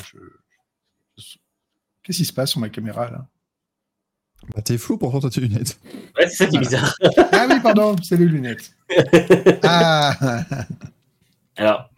Qu'est-ce 2.03 2.17
qui 2.17 2.25
se 2.25 2.33
passe 2.33 2.53
sur 2.53 2.61
ma 2.61 2.71
caméra, 2.71 3.11
là? 3.11 3.29
Bah, 4.55 4.63
t'es 4.63 4.77
flou 4.79 4.99
pourtant, 4.99 5.21
t'as 5.21 5.31
tes 5.31 5.41
lunettes. 5.41 5.79
Ouais, 6.19 6.29
c'est 6.29 6.37
ça 6.37 6.47
qui 6.47 6.57
est 6.57 6.61
bizarre. 6.61 6.95
Ah 7.33 7.47
oui, 7.49 7.61
pardon, 7.63 7.97
c'est 8.03 8.17
les 8.17 8.27
lunettes. 8.27 8.73
Ah, 9.63 10.39
Alors, 11.57 11.89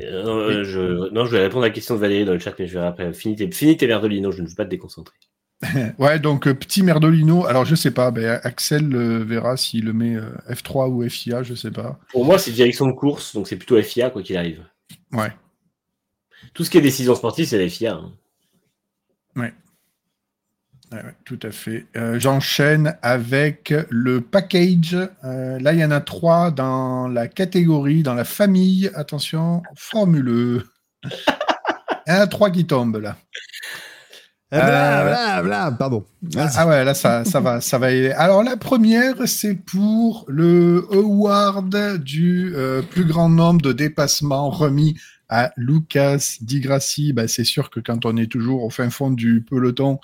euh, 0.00 0.62
je, 0.64 1.10
non, 1.12 1.24
je 1.26 1.32
vais 1.32 1.42
répondre 1.42 1.64
à 1.64 1.68
la 1.68 1.74
question 1.74 1.94
de 1.94 2.00
Valérie 2.00 2.24
dans 2.24 2.32
le 2.34 2.38
chat, 2.38 2.54
mais 2.58 2.66
je 2.66 2.74
verrai 2.74 2.86
après. 2.86 3.12
Finis 3.12 3.36
tes, 3.36 3.50
finis 3.50 3.76
tes 3.76 3.86
Verdolino, 3.86 4.30
je 4.30 4.42
ne 4.42 4.48
veux 4.48 4.54
pas 4.54 4.64
te 4.64 4.70
déconcentrer. 4.70 5.16
ouais, 5.98 6.18
donc 6.18 6.46
euh, 6.46 6.54
petit 6.54 6.82
Merdolino. 6.82 7.46
Alors, 7.46 7.64
je 7.64 7.74
sais 7.74 7.90
pas, 7.90 8.10
ben, 8.10 8.40
Axel 8.44 8.94
euh, 8.94 9.24
verra 9.24 9.56
s'il 9.56 9.86
le 9.86 9.94
met 9.94 10.14
euh, 10.14 10.30
F3 10.50 10.88
ou 10.90 11.08
FIA, 11.08 11.42
je 11.42 11.54
sais 11.54 11.70
pas. 11.70 11.98
Pour 12.12 12.24
moi, 12.26 12.38
c'est 12.38 12.50
direction 12.52 12.86
de 12.86 12.92
course, 12.92 13.34
donc 13.34 13.48
c'est 13.48 13.56
plutôt 13.56 13.80
FIA, 13.82 14.10
quoi 14.10 14.22
qu'il 14.22 14.36
arrive. 14.36 14.64
Ouais. 15.12 15.32
Tout 16.52 16.62
ce 16.62 16.70
qui 16.70 16.76
est 16.78 16.82
décision 16.82 17.14
sportive, 17.14 17.46
c'est 17.46 17.58
la 17.58 17.68
FIA. 17.68 17.94
hein. 17.94 18.12
Ouais, 19.34 19.52
ouais, 20.92 21.14
tout 21.24 21.38
à 21.42 21.50
fait. 21.50 21.86
Euh, 21.96 22.18
J'enchaîne 22.18 22.96
avec 23.02 23.74
le 23.90 24.20
package. 24.20 24.96
Euh, 25.24 25.58
là, 25.60 25.72
il 25.72 25.78
y 25.80 25.84
en 25.84 25.90
a 25.90 26.00
trois 26.00 26.50
dans 26.50 27.08
la 27.08 27.28
catégorie, 27.28 28.02
dans 28.02 28.14
la 28.14 28.24
famille. 28.24 28.90
Attention, 28.94 29.62
Formule 29.76 30.28
E. 30.28 30.62
Il 32.08 32.12
y 32.12 32.16
en 32.16 32.20
a 32.20 32.26
trois 32.28 32.50
qui 32.50 32.64
tombent 32.66 32.98
là. 33.02 33.16
Ah, 34.52 34.60
bla, 34.60 35.00
Euh, 35.00 35.08
bla, 35.08 35.42
bla, 35.42 35.72
pardon. 35.76 36.04
Ah, 36.36 36.48
ah 36.54 36.66
ouais, 36.68 36.84
là, 36.84 36.94
ça, 36.94 37.24
ça 37.24 37.40
va, 37.40 37.60
ça 37.60 37.78
va. 37.78 37.92
y 37.92 37.98
aller. 37.98 38.12
Alors, 38.12 38.44
la 38.44 38.56
première, 38.56 39.14
c'est 39.26 39.56
pour 39.56 40.24
le 40.28 40.86
award 40.92 41.98
du 41.98 42.52
euh, 42.54 42.80
plus 42.80 43.04
grand 43.04 43.28
nombre 43.28 43.60
de 43.60 43.72
dépassements 43.72 44.48
remis 44.50 44.96
à 45.28 45.52
Lucas 45.56 46.36
Di 46.40 46.60
Grassi. 46.60 47.12
Bah, 47.12 47.28
c'est 47.28 47.44
sûr 47.44 47.70
que 47.70 47.80
quand 47.80 48.04
on 48.06 48.16
est 48.16 48.30
toujours 48.30 48.64
au 48.64 48.70
fin 48.70 48.90
fond 48.90 49.10
du 49.10 49.42
peloton, 49.42 49.98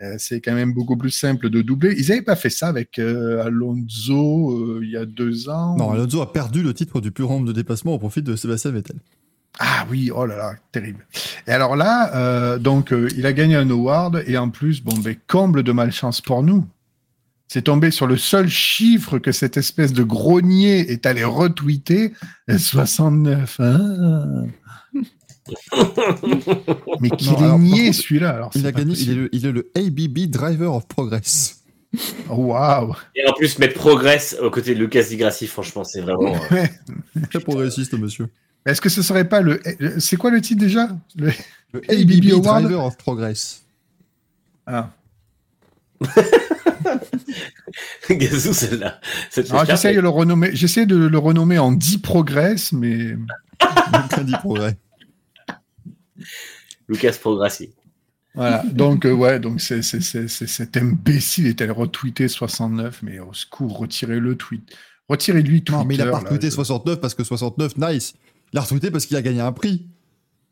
euh, 0.00 0.14
c'est 0.18 0.40
quand 0.40 0.54
même 0.54 0.72
beaucoup 0.72 0.96
plus 0.96 1.10
simple 1.10 1.50
de 1.50 1.62
doubler. 1.62 1.94
Ils 1.98 2.08
n'avaient 2.08 2.22
pas 2.22 2.36
fait 2.36 2.50
ça 2.50 2.68
avec 2.68 2.98
euh, 2.98 3.44
Alonso 3.44 4.50
euh, 4.50 4.80
il 4.82 4.90
y 4.90 4.96
a 4.96 5.04
deux 5.04 5.48
ans? 5.48 5.76
Non, 5.76 5.90
Alonso 5.90 6.20
a 6.22 6.32
perdu 6.32 6.62
le 6.62 6.74
titre 6.74 7.00
du 7.00 7.10
plus 7.10 7.24
grand 7.24 7.34
nombre 7.34 7.48
de 7.48 7.52
déplacements 7.52 7.94
au 7.94 7.98
profit 7.98 8.22
de 8.22 8.36
Sébastien 8.36 8.70
Vettel. 8.70 8.96
Ah 9.58 9.86
oui, 9.90 10.10
oh 10.14 10.24
là 10.24 10.36
là, 10.36 10.54
terrible. 10.72 11.06
Et 11.46 11.50
alors 11.50 11.76
là, 11.76 12.58
donc, 12.58 12.94
il 13.14 13.26
a 13.26 13.34
gagné 13.34 13.54
un 13.54 13.68
award 13.68 14.24
et 14.26 14.38
en 14.38 14.48
plus, 14.48 14.82
bon, 14.82 14.96
ben, 14.96 15.14
comble 15.26 15.62
de 15.62 15.72
malchance 15.72 16.22
pour 16.22 16.42
nous. 16.42 16.64
c'est 17.48 17.60
tombé 17.60 17.90
sur 17.90 18.06
le 18.06 18.16
seul 18.16 18.48
chiffre 18.48 19.18
que 19.18 19.30
cette 19.30 19.58
espèce 19.58 19.92
de 19.92 20.02
grognier 20.04 20.90
est 20.90 21.04
allé 21.04 21.22
retweeter. 21.22 22.14
69. 22.56 23.60
hein. 23.60 24.46
Mais 27.00 27.10
qu'il 27.10 27.32
est 27.32 27.58
nié 27.58 27.92
celui-là. 27.92 28.30
alors 28.30 28.50
Il 28.54 28.66
a 28.66 28.72
gagné, 28.72 28.94
il 28.96 29.10
est, 29.10 29.14
le, 29.14 29.28
il 29.34 29.46
est 29.46 29.52
le 29.52 29.70
ABB 29.76 30.30
Driver 30.30 30.74
of 30.74 30.86
Progress. 30.86 31.58
Waouh. 32.28 32.94
Et 33.14 33.26
en 33.28 33.32
plus, 33.34 33.58
mettre 33.58 33.74
Progress 33.74 34.36
aux 34.40 34.50
côtés 34.50 34.74
de 34.74 34.80
Lucas 34.80 35.02
Di 35.02 35.16
Grassi, 35.16 35.46
franchement, 35.46 35.84
c'est 35.84 36.00
vraiment. 36.00 36.34
euh, 36.34 36.38
Ouais. 36.54 36.70
Très 37.30 37.40
progressiste, 37.40 37.94
monsieur. 37.94 38.28
Est-ce 38.64 38.80
que 38.80 38.88
ce 38.88 39.02
serait 39.02 39.28
pas 39.28 39.40
le. 39.40 39.60
C'est 39.98 40.16
quoi 40.16 40.30
le 40.30 40.40
titre 40.40 40.60
déjà? 40.60 40.88
Le- 41.16 41.32
Le 41.72 41.80
ABB 41.90 42.12
ABB 42.12 42.32
Award 42.32 42.62
Driver 42.64 42.84
of 42.84 42.96
Progress. 42.96 43.62
Ah. 44.66 44.90
Gazou, 48.10 48.52
celle-là. 48.52 49.00
J'essaie 49.66 49.94
de 49.94 50.00
le 50.00 50.08
renommer. 50.08 50.50
J'essaie 50.54 50.86
de 50.86 50.96
le 50.96 51.18
renommer 51.18 51.58
en 51.58 51.72
10 51.72 51.98
Progress, 51.98 52.72
mais 52.72 53.16
Aucun 53.60 54.24
dit 54.24 54.32
progrès. 54.40 54.76
Lucas 56.88 57.16
Prograssi. 57.20 57.70
voilà. 58.34 58.62
Donc 58.72 59.04
euh, 59.06 59.12
ouais, 59.12 59.38
donc 59.40 59.60
c'est 59.60 59.82
c'est- 59.82 60.00
c'est- 60.00 60.28
c'est- 60.28 60.46
cet 60.46 60.76
imbécile 60.76 61.46
est 61.46 61.60
allé 61.60 61.70
retweeter 61.70 62.28
69, 62.28 63.00
mais 63.02 63.18
au 63.20 63.32
secours, 63.32 63.78
retirez 63.78 64.18
le 64.20 64.36
tweet. 64.36 64.70
Retirez-lui 65.08 65.62
Twitter. 65.62 65.72
Non, 65.78 65.84
mais 65.84 65.94
il 65.96 66.00
a 66.02 66.06
pas 66.06 66.10
là, 66.12 66.18
retweeté 66.18 66.48
je- 66.48 66.54
69 66.54 67.00
parce 67.00 67.14
que 67.14 67.24
69, 67.24 67.76
nice. 67.76 68.14
Il 68.52 68.58
a 68.58 68.62
retweeté 68.62 68.90
parce 68.90 69.06
qu'il 69.06 69.16
a 69.16 69.22
gagné 69.22 69.40
un 69.40 69.52
prix. 69.52 69.86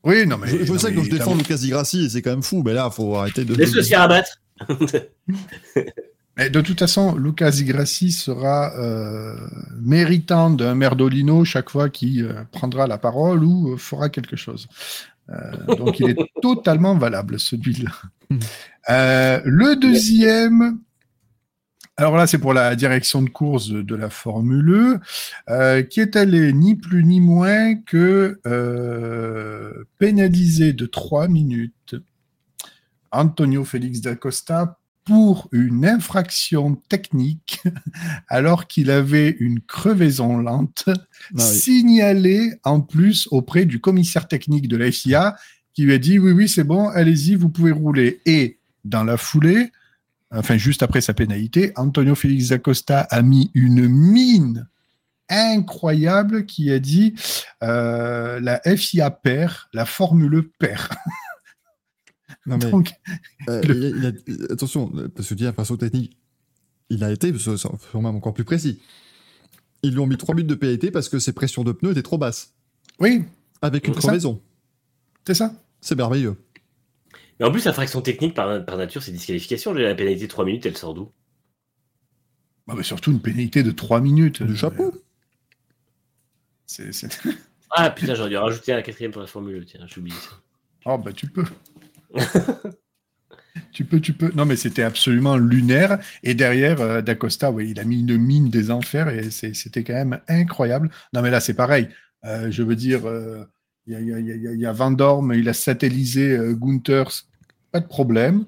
Oui, 0.05 0.27
non 0.27 0.39
mais. 0.39 0.49
je 0.49 0.65
je 0.65 0.73
non, 0.73 0.79
sais 0.79 0.91
mais 0.91 0.97
que 0.97 1.05
je 1.05 1.11
défends. 1.11 1.35
Lucas 1.35 1.57
Di 1.57 1.69
Grassi 1.71 2.05
et 2.07 2.09
c'est 2.09 2.23
quand 2.23 2.31
même 2.31 2.43
fou, 2.43 2.63
mais 2.65 2.73
là, 2.73 2.91
faut 2.91 3.17
arrêter 3.17 3.45
de. 3.45 3.55
Laisse-le 3.55 3.83
se 3.83 3.89
faire 3.89 4.03
abattre. 4.03 4.39
Mais 6.37 6.49
de 6.49 6.61
toute 6.61 6.79
façon, 6.79 7.17
Lucas 7.17 7.51
Igrassi 7.61 8.13
sera 8.13 8.73
euh, 8.79 9.37
méritant 9.81 10.49
d'un 10.49 10.75
merdolino 10.75 11.45
chaque 11.45 11.69
fois 11.69 11.91
qu'il 11.91 12.25
euh, 12.25 12.45
prendra 12.53 12.87
la 12.87 12.99
parole 12.99 13.45
ou 13.45 13.73
euh, 13.73 13.77
fera 13.77 14.09
quelque 14.09 14.37
chose. 14.37 14.67
Euh, 15.31 15.75
donc 15.77 16.01
il 16.01 16.11
est 16.11 16.19
totalement 16.43 16.97
valable 16.97 17.39
celui-là. 17.39 17.93
Euh, 18.89 19.41
le 19.45 19.77
deuxième, 19.77 20.81
alors 21.97 22.17
là 22.17 22.27
c'est 22.27 22.39
pour 22.39 22.53
la 22.53 22.75
direction 22.77 23.23
de 23.23 23.31
course 23.31 23.69
de, 23.69 23.83
de 23.83 23.95
la 23.95 24.11
Formule 24.11 24.71
E, 24.71 25.01
euh, 25.51 25.83
qui 25.83 26.01
est 26.01 26.17
allé 26.17 26.53
ni 26.53 26.75
plus 26.75 27.05
ni 27.05 27.21
moins 27.21 27.75
que 27.77 28.41
pénaliser 29.99 30.73
de 30.73 30.87
trois 30.87 31.29
minutes 31.29 31.97
Antonio 33.13 33.65
Félix 33.65 34.01
d'Acosta 34.01 34.80
pour 35.05 35.49
une 35.53 35.87
infraction 35.87 36.77
technique 36.89 37.63
alors 38.29 38.67
qu'il 38.67 38.91
avait 38.91 39.37
une 39.41 39.61
crevaison 39.61 40.39
lente 40.39 40.85
Ah 40.89 40.93
oui. 41.35 41.43
signalée 41.43 42.53
en 42.65 42.81
plus 42.81 43.29
auprès 43.31 43.65
du 43.65 43.81
commissaire 43.81 44.29
technique 44.29 44.69
de 44.69 44.77
la 44.77 44.91
FIA 44.93 45.37
qui 45.73 45.83
lui 45.85 45.95
a 45.95 45.99
dit 45.99 46.19
oui 46.19 46.33
oui 46.33 46.49
c'est 46.49 46.65
bon 46.65 46.89
allez-y 46.89 47.35
vous 47.35 47.49
pouvez 47.49 47.73
rouler 47.73 48.21
et 48.27 48.59
dans 48.85 49.05
la 49.05 49.17
foulée 49.17 49.71
enfin 50.31 50.57
juste 50.57 50.83
après 50.83 51.01
sa 51.01 51.15
pénalité 51.15 51.73
Antonio 51.77 52.15
Félix 52.15 52.49
d'Acosta 52.49 53.01
a 53.01 53.23
mis 53.23 53.51
une 53.55 53.89
mine 53.89 54.69
incroyable 55.29 56.45
qui 56.45 56.71
a 56.73 56.79
dit 56.79 57.15
euh, 57.63 58.41
la 58.41 58.61
FIA 58.77 59.11
perd 59.11 59.55
la 59.73 59.85
Formule 59.87 60.49
perd 60.59 60.89
Non, 62.47 62.57
mais, 62.59 62.71
donc 62.71 62.93
euh, 63.49 63.61
il 63.69 64.07
a- 64.07 64.13
il 64.27 64.43
a- 64.49 64.53
attention, 64.53 64.89
parce 65.15 65.29
que 65.29 65.35
tu 65.35 65.37
dis 65.37 65.47
infraction 65.47 65.77
technique, 65.77 66.17
il 66.89 67.05
a 67.05 67.13
été, 67.13 67.33
même 67.33 68.07
encore 68.07 68.35
plus 68.35 68.45
précis. 68.45 68.81
Ils 69.83 69.93
lui 69.93 69.99
ont 70.01 70.07
mis 70.07 70.17
3 70.17 70.35
minutes 70.35 70.49
de 70.51 70.55
pénalité 70.55 70.91
parce 70.91 71.09
que 71.09 71.19
ses 71.19 71.33
pressions 71.33 71.65
de 71.65 71.73
pneus 71.73 71.93
étaient 71.93 72.03
trop 72.03 72.19
basses. 72.19 72.53
oui 72.99 73.25
Avec 73.63 73.87
une 73.87 73.95
crevaison. 73.95 74.43
c'est 75.27 75.35
ça 75.35 75.55
C'est 75.81 75.95
merveilleux. 75.97 76.37
Mais 77.39 77.47
en 77.47 77.53
plus, 77.53 77.65
la 77.65 77.73
fraction 77.73 78.03
technique 78.03 78.35
par, 78.35 78.63
par 78.67 78.77
nature, 78.77 79.03
c'est 79.03 79.13
disqualification. 79.13 79.73
La 79.73 79.95
pénalité 79.95 80.25
de 80.27 80.31
3 80.31 80.45
minutes, 80.45 80.67
elle 80.67 80.77
sort 80.77 80.93
d'où? 80.95 81.11
Bah, 82.67 82.75
mais 82.77 82.83
surtout 82.83 83.11
une 83.13 83.21
pénalité 83.23 83.63
de 83.63 83.71
3 83.71 84.01
minutes. 84.03 84.43
Du 84.43 84.57
chapeau. 84.57 84.93
C'est- 86.67 86.91
Ah 87.71 87.91
putain, 87.91 88.15
j'aurais 88.17 88.29
dû 88.29 88.37
rajouter 88.37 88.73
un 88.73 88.83
quatrième 88.83 89.13
pour 89.13 89.21
la 89.23 89.27
Formule. 89.27 89.65
Tiens, 89.67 89.81
j'ai 89.87 90.01
oublié 90.01 90.17
ça. 90.19 90.31
Oh, 90.87 90.99
bah 90.99 91.13
tu 91.13 91.27
peux. 91.29 91.45
tu 93.73 93.85
peux, 93.85 94.01
tu 94.01 94.13
peux. 94.13 94.31
Non, 94.35 94.45
mais 94.45 94.57
c'était 94.57 94.83
absolument 94.83 95.37
lunaire. 95.37 95.99
Et 96.23 96.35
derrière, 96.35 96.81
euh, 96.81 97.03
D'Acosta, 97.03 97.51
oui, 97.51 97.71
il 97.71 97.81
a 97.81 97.85
mis 97.85 98.01
une 98.01 98.17
mine 98.17 98.51
des 98.51 98.71
enfers 98.71 99.09
et 99.09 99.31
c'était 99.31 99.85
quand 99.85 99.95
même 99.95 100.21
incroyable. 100.29 100.91
Non, 101.13 101.23
mais 101.23 101.31
là, 101.31 101.41
c'est 101.41 101.55
pareil. 101.55 101.89
Euh, 102.25 102.51
je 102.51 102.63
veux 102.63 102.77
dire, 102.77 103.07
euh, 103.07 103.45
il 103.87 103.95
y, 103.95 104.13
a, 104.13 104.19
y 104.19 105.39
il 105.39 105.49
a 105.49 105.53
satellisé 105.53 106.37
euh, 106.37 106.55
Gunther, 106.55 107.09
pas 107.73 107.81
de 107.81 107.87
problème. 107.87 108.45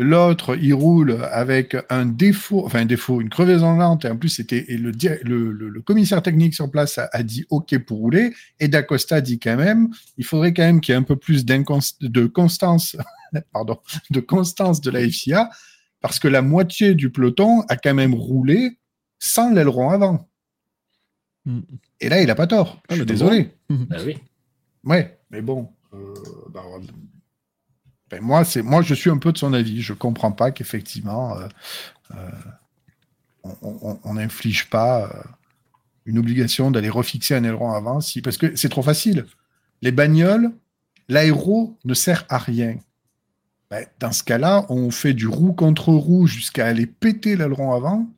L'autre, 0.00 0.56
il 0.56 0.72
roule 0.74 1.18
avec 1.32 1.76
un 1.90 2.06
défaut, 2.06 2.64
enfin 2.64 2.80
un 2.82 2.84
défaut, 2.86 3.20
une 3.20 3.28
crevaison 3.28 3.76
lente, 3.76 4.04
et 4.04 4.08
en 4.08 4.16
plus, 4.16 4.28
c'était 4.28 4.64
le, 4.68 4.92
dir- 4.92 5.18
le, 5.24 5.50
le- 5.50 5.68
le 5.68 5.82
commissaire 5.82 6.22
technique 6.22 6.54
sur 6.54 6.70
place 6.70 6.98
a, 6.98 7.08
a 7.12 7.24
dit 7.24 7.46
OK 7.50 7.76
pour 7.80 7.98
rouler, 7.98 8.32
et 8.60 8.68
D'Acosta 8.68 9.20
dit 9.20 9.40
quand 9.40 9.56
même, 9.56 9.88
il 10.16 10.24
faudrait 10.24 10.54
quand 10.54 10.62
même 10.62 10.80
qu'il 10.80 10.92
y 10.92 10.94
ait 10.94 11.00
un 11.00 11.02
peu 11.02 11.16
plus 11.16 11.44
de 11.44 12.26
constance, 12.26 12.96
pardon, 13.52 13.78
de 14.10 14.20
constance 14.20 14.80
de 14.80 14.90
la 14.92 15.00
FIA, 15.08 15.50
parce 16.00 16.20
que 16.20 16.28
la 16.28 16.42
moitié 16.42 16.94
du 16.94 17.10
peloton 17.10 17.62
a 17.62 17.76
quand 17.76 17.94
même 17.94 18.14
roulé 18.14 18.78
sans 19.18 19.52
l'aileron 19.52 19.90
avant. 19.90 20.28
Mm. 21.44 21.60
Et 22.00 22.08
là, 22.08 22.22
il 22.22 22.30
a 22.30 22.36
pas 22.36 22.46
tort. 22.46 22.80
Ah, 22.88 22.92
Je 22.94 22.98
suis 22.98 23.06
désolé. 23.06 23.50
Bah 23.68 23.96
oui. 24.06 24.16
Ouais, 24.84 25.18
mais 25.32 25.42
bon. 25.42 25.70
euh, 25.92 26.14
bah, 26.54 26.62
ben, 28.10 28.20
moi, 28.22 28.44
c'est 28.44 28.62
moi, 28.62 28.82
je 28.82 28.94
suis 28.94 29.10
un 29.10 29.18
peu 29.18 29.32
de 29.32 29.38
son 29.38 29.52
avis. 29.52 29.82
Je 29.82 29.92
comprends 29.92 30.32
pas 30.32 30.50
qu'effectivement, 30.50 31.36
euh, 31.38 31.48
euh, 32.14 32.30
on- 33.62 34.14
n'inflige 34.14 34.68
pas 34.70 35.04
euh, 35.06 35.22
une 36.06 36.18
obligation 36.18 36.70
d'aller 36.70 36.88
refixer 36.88 37.34
un 37.34 37.44
aileron 37.44 37.72
avant, 37.72 38.00
si 38.00 38.22
parce 38.22 38.36
que 38.36 38.54
c'est 38.56 38.68
trop 38.68 38.82
facile. 38.82 39.26
Les 39.82 39.92
bagnoles, 39.92 40.50
l'aéro 41.08 41.76
ne 41.84 41.94
sert 41.94 42.24
à 42.28 42.38
rien. 42.38 42.76
Ben, 43.70 43.86
dans 44.00 44.12
ce 44.12 44.22
cas-là, 44.22 44.66
on 44.70 44.90
fait 44.90 45.14
du 45.14 45.26
roue 45.26 45.52
contre 45.52 45.90
roue 45.90 46.26
jusqu'à 46.26 46.66
aller 46.66 46.86
péter 46.86 47.36
l'aileron 47.36 47.72
avant. 47.72 48.08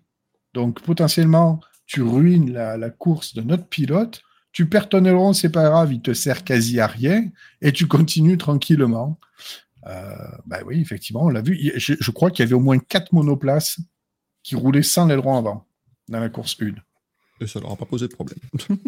Donc 0.54 0.80
potentiellement, 0.82 1.60
tu 1.86 2.02
ruines 2.02 2.52
la, 2.52 2.76
la 2.76 2.90
course 2.90 3.34
de 3.34 3.42
notre 3.42 3.66
pilote. 3.66 4.22
Tu 4.52 4.66
perds 4.68 4.88
ton 4.88 5.04
aileron, 5.04 5.32
c'est 5.32 5.50
pas 5.50 5.68
grave, 5.68 5.92
il 5.92 6.00
te 6.02 6.12
sert 6.12 6.44
quasi 6.44 6.80
à 6.80 6.86
rien 6.88 7.24
et 7.62 7.72
tu 7.72 7.86
continues 7.86 8.38
tranquillement. 8.38 9.18
Euh, 9.86 10.15
bah 10.47 10.60
oui, 10.67 10.81
effectivement, 10.81 11.25
on 11.25 11.28
l'a 11.28 11.42
vu. 11.42 11.73
Je 11.76 12.10
crois 12.10 12.31
qu'il 12.31 12.44
y 12.44 12.47
avait 12.47 12.55
au 12.55 12.60
moins 12.60 12.78
quatre 12.78 13.12
monoplaces 13.12 13.81
qui 14.42 14.55
roulaient 14.55 14.83
sans 14.83 15.07
l'aileron 15.07 15.36
avant 15.36 15.67
dans 16.09 16.20
la 16.20 16.28
course 16.28 16.57
1. 16.60 16.75
Et 17.41 17.47
ça 17.47 17.60
leur 17.60 17.73
a 17.73 17.76
pas 17.76 17.86
posé 17.86 18.07
de 18.09 18.12
problème. 18.12 18.39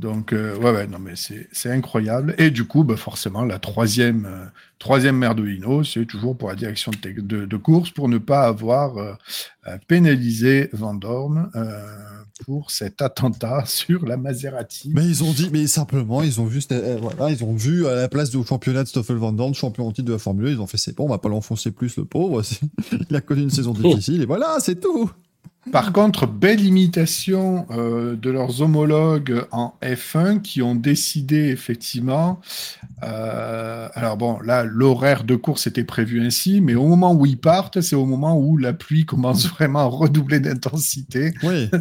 Donc, 0.00 0.32
euh, 0.32 0.56
ouais, 0.56 0.70
ouais, 0.72 0.86
non, 0.86 0.98
mais 0.98 1.12
c'est 1.14 1.70
incroyable. 1.70 2.34
Et 2.38 2.50
du 2.50 2.64
coup, 2.64 2.84
bah, 2.84 2.96
forcément, 2.96 3.44
la 3.44 3.58
troisième, 3.58 4.24
euh, 4.24 4.46
troisième 4.78 5.22
c'est 5.84 6.06
toujours 6.06 6.36
pour 6.38 6.48
la 6.48 6.54
direction 6.54 6.90
de, 6.90 6.96
te- 6.96 7.20
de- 7.20 7.44
de 7.44 7.56
course 7.58 7.90
pour 7.90 8.08
ne 8.08 8.16
pas 8.16 8.46
avoir 8.46 8.96
euh, 8.96 9.12
pénalisé 9.88 10.70
Van 10.72 10.94
Dorn 10.94 11.50
euh, 11.54 11.84
pour 12.46 12.70
cet 12.70 13.02
attentat 13.02 13.64
sur 13.66 14.06
la 14.06 14.16
Maserati. 14.16 14.90
Mais 14.94 15.04
ils 15.06 15.22
ont 15.22 15.32
dit, 15.32 15.50
mais 15.52 15.66
simplement, 15.66 16.22
ils 16.22 16.40
ont 16.40 16.46
vu, 16.46 16.62
c'était- 16.62 16.96
voilà, 16.96 17.30
ils 17.30 17.44
ont 17.44 17.54
vu 17.54 17.86
à 17.86 17.94
la 17.94 18.08
place 18.08 18.30
du 18.30 18.42
championnat 18.42 18.84
de 18.84 18.88
Stoffel 18.88 19.16
Van 19.16 19.32
Dorn, 19.32 19.52
champion 19.54 19.86
en 19.88 19.92
titre 19.92 20.08
de 20.08 20.12
la 20.12 20.18
Formule 20.18 20.46
1, 20.46 20.50
ils 20.52 20.60
ont 20.60 20.66
fait 20.66 20.78
c'est 20.78 20.96
bon, 20.96 21.04
on 21.04 21.08
va 21.10 21.18
pas 21.18 21.28
l'enfoncer 21.28 21.72
plus 21.72 21.96
le 21.98 22.06
pauvre. 22.06 22.42
Il 23.10 23.14
a 23.16 23.20
connu 23.20 23.42
une 23.42 23.50
saison 23.50 23.72
difficile 23.74 24.22
et 24.22 24.26
voilà, 24.26 24.56
c'est 24.60 24.80
tout. 24.80 25.10
Par 25.72 25.92
contre, 25.92 26.26
belle 26.26 26.64
imitation 26.64 27.66
euh, 27.70 28.16
de 28.16 28.30
leurs 28.30 28.62
homologues 28.62 29.44
en 29.52 29.74
F1 29.82 30.40
qui 30.40 30.62
ont 30.62 30.74
décidé 30.74 31.48
effectivement. 31.48 32.40
euh, 33.02 33.88
alors 33.94 34.16
bon, 34.16 34.40
là, 34.40 34.64
l'horaire 34.64 35.22
de 35.22 35.36
course 35.36 35.66
était 35.66 35.84
prévu 35.84 36.24
ainsi, 36.26 36.60
mais 36.60 36.74
au 36.74 36.86
moment 36.86 37.12
où 37.14 37.26
ils 37.26 37.38
partent, 37.38 37.82
c'est 37.82 37.94
au 37.94 38.06
moment 38.06 38.38
où 38.38 38.56
la 38.56 38.72
pluie 38.72 39.04
commence 39.04 39.46
vraiment 39.50 39.80
à 39.80 39.84
redoubler 39.84 40.40
d'intensité. 40.40 41.34
Oui. 41.42 41.68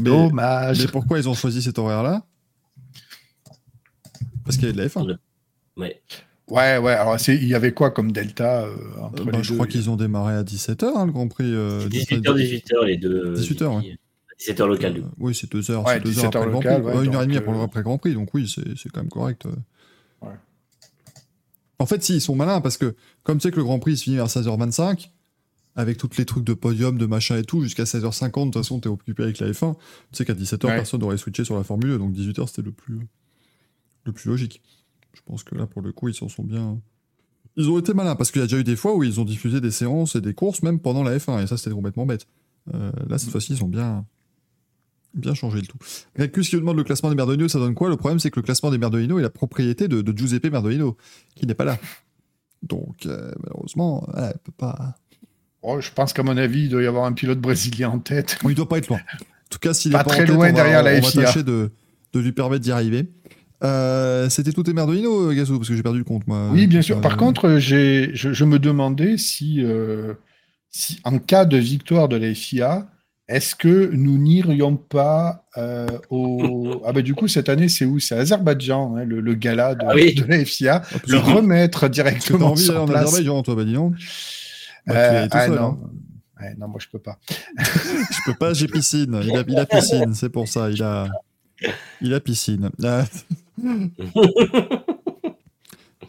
Mais, 0.00 0.04
Dommage. 0.10 0.78
mais 0.80 0.86
pourquoi 0.86 1.18
ils 1.18 1.28
ont 1.28 1.34
choisi 1.34 1.60
cet 1.60 1.76
horaire-là? 1.76 2.22
Parce 4.44 4.56
qu'il 4.56 4.66
y 4.66 4.68
a 4.68 4.72
de 4.72 4.78
la 4.78 4.86
F1. 4.86 5.18
Ouais. 5.76 6.00
Ouais, 6.50 6.78
ouais. 6.78 6.92
Alors, 6.92 7.20
c'est- 7.20 7.36
il 7.36 7.46
y 7.46 7.54
avait 7.54 7.72
quoi 7.72 7.90
comme 7.90 8.10
delta 8.12 8.62
euh, 8.64 8.74
entre 9.02 9.22
Euh, 9.22 9.24
bah, 9.26 9.32
les 9.36 9.42
je 9.42 9.50
deux? 9.50 9.54
crois 9.56 9.66
qu'ils 9.66 9.90
ont 9.90 9.96
démarré 9.96 10.34
à 10.34 10.42
17h, 10.42 11.06
le 11.06 11.12
Grand 11.12 11.28
Prix. 11.28 11.44
euh, 11.44 11.88
18h, 11.88 12.34
18h, 12.34 12.84
les 12.84 12.96
deux. 12.96 13.34
18h, 13.34 13.76
ouais. 13.76 13.98
17h 14.38 14.66
local, 14.68 14.94
du 14.94 15.00
coup. 15.02 15.08
Euh, 15.08 15.10
oui, 15.18 15.34
c'est 15.34 15.50
2 15.50 15.70
heures, 15.70 15.84
Ouais, 15.84 15.94
c'est 15.94 16.00
deux 16.00 16.10
17 16.10 16.24
heures 16.24 16.28
après 16.28 16.38
heures 16.40 16.46
le 16.46 16.50
Grand 16.52 16.60
local, 16.62 16.82
Prix. 16.82 16.90
ouais, 16.92 16.96
Euh, 16.98 17.02
une 17.02 17.08
heure 17.08 17.22
et 17.22 17.24
donc, 17.24 17.24
demie 17.26 17.36
après 17.36 17.52
le 17.52 17.58
euh, 17.58 17.62
après 17.64 17.82
Grand 17.82 17.98
Prix, 17.98 18.14
donc 18.14 18.32
oui, 18.34 18.48
c'est 18.48 18.78
c'est 18.78 18.88
quand 18.88 19.00
même 19.00 19.10
correct. 19.10 19.44
Ouais. 20.22 20.28
En 21.80 21.86
fait, 21.86 22.02
si, 22.02 22.14
ils 22.16 22.20
sont 22.20 22.34
malins 22.34 22.60
parce 22.60 22.76
que, 22.76 22.94
comme 23.22 23.38
tu 23.38 23.42
sais 23.42 23.50
que 23.50 23.56
le 23.56 23.64
Grand 23.64 23.78
Prix 23.78 23.96
se 23.98 24.02
finit 24.04 24.16
vers 24.16 24.28
16h25, 24.28 25.10
avec 25.76 25.96
tous 25.98 26.10
les 26.18 26.24
trucs 26.24 26.44
de 26.44 26.54
podium, 26.54 26.98
de 26.98 27.06
machin 27.06 27.36
et 27.36 27.44
tout, 27.44 27.62
jusqu'à 27.62 27.84
16h50, 27.84 28.46
de 28.48 28.52
toute 28.52 28.54
façon, 28.62 28.80
t'es 28.80 28.88
occupé 28.88 29.22
avec 29.22 29.38
la 29.38 29.48
F1. 29.52 29.74
Tu 29.74 30.16
sais 30.16 30.24
qu'à 30.24 30.34
17h, 30.34 30.66
Ouais. 30.66 30.74
personne 30.76 31.00
n'aurait 31.00 31.18
switché 31.18 31.44
sur 31.44 31.56
la 31.56 31.62
Formule 31.62 31.92
1, 31.92 31.98
donc 31.98 32.12
18h, 32.12 32.48
c'était 32.48 32.62
le 32.62 32.72
plus, 32.72 32.98
le 34.04 34.12
plus 34.12 34.28
logique. 34.28 34.60
Je 35.14 35.20
pense 35.26 35.42
que 35.42 35.54
là, 35.54 35.66
pour 35.66 35.82
le 35.82 35.92
coup, 35.92 36.08
ils 36.08 36.14
s'en 36.14 36.28
sont 36.28 36.44
bien. 36.44 36.78
Ils 37.56 37.68
ont 37.68 37.78
été 37.78 37.92
malins, 37.94 38.14
parce 38.14 38.30
qu'il 38.30 38.40
y 38.40 38.44
a 38.44 38.46
déjà 38.46 38.58
eu 38.58 38.64
des 38.64 38.76
fois 38.76 38.94
où 38.94 39.02
ils 39.02 39.18
ont 39.20 39.24
diffusé 39.24 39.60
des 39.60 39.70
séances 39.72 40.14
et 40.14 40.20
des 40.20 40.32
courses, 40.34 40.62
même 40.62 40.78
pendant 40.78 41.02
la 41.02 41.16
F1, 41.18 41.42
et 41.42 41.46
ça, 41.48 41.56
c'était 41.56 41.74
complètement 41.74 42.06
bête. 42.06 42.26
Euh, 42.74 42.92
là, 43.08 43.18
cette 43.18 43.30
fois-ci, 43.30 43.54
ils 43.54 43.64
ont 43.64 43.68
bien, 43.68 44.04
bien 45.14 45.34
changé 45.34 45.60
le 45.60 45.66
tout. 45.66 45.78
Recus 46.18 46.48
qui 46.50 46.54
nous 46.56 46.60
demande 46.60 46.76
le 46.76 46.84
classement 46.84 47.08
des 47.10 47.16
Merdolino, 47.16 47.48
ça 47.48 47.58
donne 47.58 47.74
quoi? 47.74 47.88
Le 47.88 47.96
problème, 47.96 48.20
c'est 48.20 48.30
que 48.30 48.38
le 48.38 48.44
classement 48.44 48.70
des 48.70 48.78
Merdolino 48.78 49.18
est 49.18 49.22
la 49.22 49.30
propriété 49.30 49.88
de, 49.88 50.02
de 50.02 50.16
Giuseppe 50.16 50.50
Merdolino, 50.52 50.96
qui 51.34 51.46
n'est 51.46 51.54
pas 51.54 51.64
là. 51.64 51.78
Donc, 52.62 53.06
euh, 53.06 53.32
malheureusement, 53.42 54.06
elle 54.16 54.34
peut 54.44 54.52
pas. 54.56 54.94
Oh, 55.62 55.80
je 55.80 55.90
pense 55.90 56.12
qu'à 56.12 56.22
mon 56.22 56.36
avis, 56.36 56.64
il 56.64 56.68
doit 56.68 56.82
y 56.82 56.86
avoir 56.86 57.04
un 57.06 57.12
pilote 57.12 57.40
brésilien 57.40 57.90
en 57.90 57.98
tête. 57.98 58.38
Bon, 58.42 58.50
il 58.50 58.54
doit 58.54 58.68
pas 58.68 58.78
être 58.78 58.88
loin. 58.88 58.98
En 58.98 59.48
tout 59.50 59.58
cas, 59.58 59.74
s'il 59.74 59.92
Pas 59.92 60.00
est 60.00 60.04
pas 60.04 60.10
très 60.10 60.22
en 60.22 60.26
tête, 60.26 60.34
loin 60.34 60.44
on 60.44 60.48
va- 60.50 60.52
derrière 60.52 60.82
la 60.82 60.92
on 60.92 61.00
va 61.00 61.08
FIA. 61.10 61.22
tâcher 61.24 61.42
de, 61.42 61.72
de 62.12 62.20
lui 62.20 62.32
permettre 62.32 62.62
d'y 62.62 62.70
arriver. 62.70 63.10
Euh, 63.64 64.28
C'était 64.28 64.52
tout 64.52 64.62
tes 64.62 64.72
Merdolino, 64.72 65.32
Gazo, 65.32 65.56
parce 65.58 65.68
que 65.68 65.74
j'ai 65.76 65.82
perdu 65.82 65.98
le 65.98 66.04
compte, 66.04 66.26
moi. 66.26 66.48
Oui, 66.52 66.66
bien 66.66 66.82
sûr. 66.82 66.98
Euh, 66.98 67.00
Par 67.00 67.16
contre, 67.16 67.58
j'ai, 67.58 68.10
je, 68.14 68.32
je 68.32 68.44
me 68.44 68.58
demandais 68.58 69.18
si, 69.18 69.62
euh, 69.64 70.14
si, 70.70 71.00
en 71.04 71.18
cas 71.18 71.44
de 71.44 71.56
victoire 71.56 72.08
de 72.08 72.16
la 72.16 72.32
FIA, 72.34 72.86
est-ce 73.26 73.54
que 73.54 73.90
nous 73.92 74.16
n'irions 74.16 74.76
pas 74.76 75.44
euh, 75.56 75.86
au. 76.10 76.80
Ah, 76.86 76.92
ben 76.92 77.02
du 77.02 77.14
coup, 77.14 77.26
cette 77.28 77.48
année, 77.48 77.68
c'est 77.68 77.84
où? 77.84 77.98
C'est 77.98 78.16
Azerbaïdjan, 78.16 78.96
hein, 78.96 79.04
le, 79.04 79.20
le 79.20 79.34
gala 79.34 79.74
de, 79.74 79.84
Ah 79.86 79.92
oui. 79.94 80.14
de 80.14 80.24
la 80.24 80.44
FIA. 80.44 80.80
que 80.80 81.10
Le 81.10 81.18
remettre 81.18 81.88
directement 81.88 82.52
envie 82.52 82.62
sur 82.64 82.80
en 82.80 82.86
place. 82.86 83.02
Azerbaïdjan, 83.08 83.42
toi, 83.42 83.54
bah 83.56 83.64
dis 83.64 83.74
donc. 83.74 83.94
Bah, 84.86 84.94
tu 84.94 84.96
Euh, 84.96 85.28
ah, 85.32 85.46
seul, 85.46 85.56
non. 85.56 85.62
hein. 85.66 85.78
Ouais, 86.40 86.54
non, 86.58 86.68
moi, 86.68 86.78
je 86.80 86.86
peux 86.90 87.00
pas. 87.00 87.18
Je 87.58 88.18
peux 88.24 88.34
pas, 88.34 88.54
j'ai 88.54 88.68
piscine. 88.68 89.20
Il 89.24 89.36
a, 89.36 89.42
il 89.48 89.58
a 89.58 89.66
piscine, 89.66 90.14
c'est 90.14 90.28
pour 90.28 90.46
ça. 90.46 90.70
Il 90.70 90.80
a, 90.84 91.08
il 92.00 92.14
a 92.14 92.20
piscine. 92.20 92.70
Euh, 93.64 93.88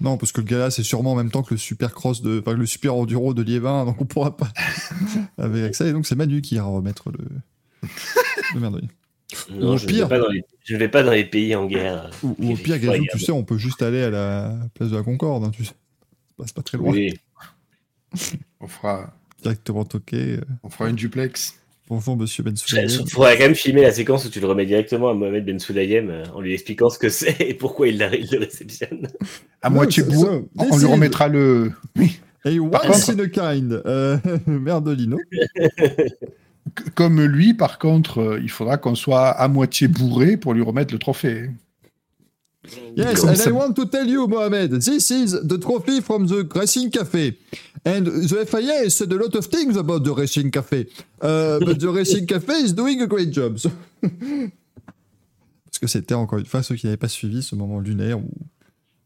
non, 0.02 0.18
parce 0.18 0.32
que 0.32 0.40
le 0.40 0.48
gala, 0.48 0.72
c'est 0.72 0.84
sûrement 0.84 1.12
en 1.12 1.16
même 1.16 1.30
temps 1.32 1.44
que 1.44 1.54
le 1.54 1.58
super 1.58 1.94
cross 1.94 2.22
de, 2.22 2.40
enfin, 2.40 2.54
le 2.56 2.66
super 2.66 2.96
enduro 2.96 3.34
de 3.34 3.42
Liévin, 3.42 3.86
donc 3.86 4.00
on 4.02 4.06
pourra 4.06 4.38
pas 4.38 4.48
avec 5.38 5.76
ça. 5.76 5.88
Et 5.88 5.92
donc 5.94 6.06
c'est 6.06 6.16
Manu 6.16 6.42
qui 6.42 6.56
ira 6.56 6.68
remettre 6.68 7.12
le, 7.12 7.26
le 8.54 8.60
merdouille. 8.60 8.88
Non, 9.52 9.74
au 9.74 9.78
je, 9.78 9.86
pire- 9.86 10.08
vais 10.08 10.18
pas 10.18 10.20
dans 10.26 10.30
les, 10.32 10.44
je 10.64 10.76
vais 10.76 10.88
pas 10.90 11.04
dans 11.04 11.12
les 11.12 11.26
pays 11.26 11.54
en 11.56 11.66
guerre. 11.68 12.10
Ou, 12.24 12.36
ou 12.40 12.54
au 12.54 12.56
pire, 12.56 12.80
Gazou, 12.80 13.04
tu 13.12 13.20
sais, 13.20 13.32
on 13.32 13.44
peut 13.44 13.58
juste 13.58 13.82
aller 13.82 14.02
à 14.02 14.10
la 14.10 14.58
place 14.74 14.90
de 14.90 14.96
la 14.98 15.04
Concorde. 15.04 15.44
hein, 15.44 15.52
tu 15.52 15.66
sais. 15.66 15.74
C'est 16.28 16.36
pas- 16.38 16.44
C'est 16.48 16.56
pas 16.56 16.64
très 16.64 16.78
loin. 16.78 16.92
Oui, 16.94 17.14
On 18.62 18.68
fera, 18.68 19.14
Directement 19.44 19.86
toqué. 19.86 20.38
euh, 20.38 20.42
on 20.64 20.70
fera 20.70 20.90
une 20.90 20.96
duplex. 20.96 21.59
Bonjour, 21.90 22.16
monsieur 22.16 22.44
Ben 22.44 22.54
il 22.72 23.10
faudrait 23.10 23.36
quand 23.38 23.46
même 23.46 23.56
filmer 23.56 23.82
la 23.82 23.92
séquence 23.92 24.24
où 24.26 24.30
tu 24.30 24.40
le 24.40 24.46
remets 24.46 24.68
directement 24.68 25.10
à 25.10 25.16
Mohamed 25.16 25.44
Ben 25.44 25.60
Soulayem 25.60 26.10
euh, 26.12 26.24
en 26.36 26.40
lui 26.42 26.54
expliquant 26.54 26.90
ce 26.92 27.00
que 27.00 27.10
c'est 27.10 27.36
et 27.42 27.56
pourquoi 27.56 27.88
il, 27.88 27.98
la- 27.98 28.16
il 28.16 28.28
le 28.32 28.40
réceptionne. 28.40 29.08
À 29.64 29.72
moitié 29.72 30.04
bourré. 30.04 30.42
On 30.58 30.66
This 30.66 30.78
lui 30.84 30.88
is- 30.88 30.92
remettra 30.92 31.28
le. 31.28 31.72
Oui. 31.98 32.20
Et 32.46 32.58
Par 32.72 32.86
once 32.88 33.06
contre- 33.06 33.20
in 33.20 33.24
a 33.24 33.28
kind. 33.56 33.82
Euh, 33.88 34.18
Merdolino. 34.46 35.18
Comme 36.94 37.22
lui, 37.26 37.56
par 37.56 37.80
contre, 37.80 38.20
euh, 38.20 38.40
il 38.42 38.50
faudra 38.52 38.78
qu'on 38.78 38.94
soit 38.96 39.30
à 39.30 39.48
moitié 39.48 39.88
bourré 39.88 40.38
pour 40.38 40.54
lui 40.54 40.62
remettre 40.62 40.94
le 40.94 41.00
trophée. 41.00 41.50
Yes, 42.96 43.22
Comme 43.22 43.30
and 43.30 43.36
ça. 43.36 43.50
I 43.50 43.54
want 43.54 43.74
to 43.74 43.86
tell 43.86 44.06
you, 44.08 44.28
Mohamed, 44.28 44.82
this 44.82 45.10
is 45.12 45.32
the 45.48 45.58
trophy 45.58 46.02
from 46.02 46.28
the 46.28 46.44
Racing 46.54 46.90
Café. 46.90 47.38
And 47.86 48.04
the 48.06 48.46
FIA 48.46 48.90
said 48.90 49.12
a 49.14 49.16
lot 49.16 49.34
of 49.36 49.46
things 49.46 49.78
about 49.78 50.04
the 50.04 50.14
Racing 50.14 50.52
Café. 50.52 50.88
Uh, 51.22 51.60
but 51.60 51.80
the 51.80 51.90
Racing 51.90 52.26
Café 52.28 52.62
is 52.62 52.74
doing 52.74 53.02
a 53.02 53.08
great 53.08 53.32
job. 53.32 53.58
So- 53.60 53.72
Parce 55.66 55.80
que 55.80 55.88
c'était 55.88 56.16
encore 56.16 56.40
une 56.40 56.46
fois 56.46 56.62
ceux 56.64 56.76
qui 56.76 56.88
n'avaient 56.88 56.98
pas 56.98 57.08
suivi 57.08 57.42
ce 57.42 57.56
moment 57.56 57.80
lunaire 57.80 58.20
où 58.20 58.30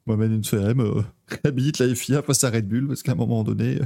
Mohamed 0.08 0.32
Nsoem 0.44 0.80
euh, 0.80 1.02
réhabilite 1.44 1.78
la 1.80 1.94
FIA 1.94 2.24
face 2.24 2.44
à 2.44 2.50
Red 2.50 2.68
Bull 2.68 2.88
parce 2.88 3.04
qu'à 3.04 3.12
un 3.12 3.16
moment 3.16 3.44
donné, 3.44 3.76
euh, 3.82 3.86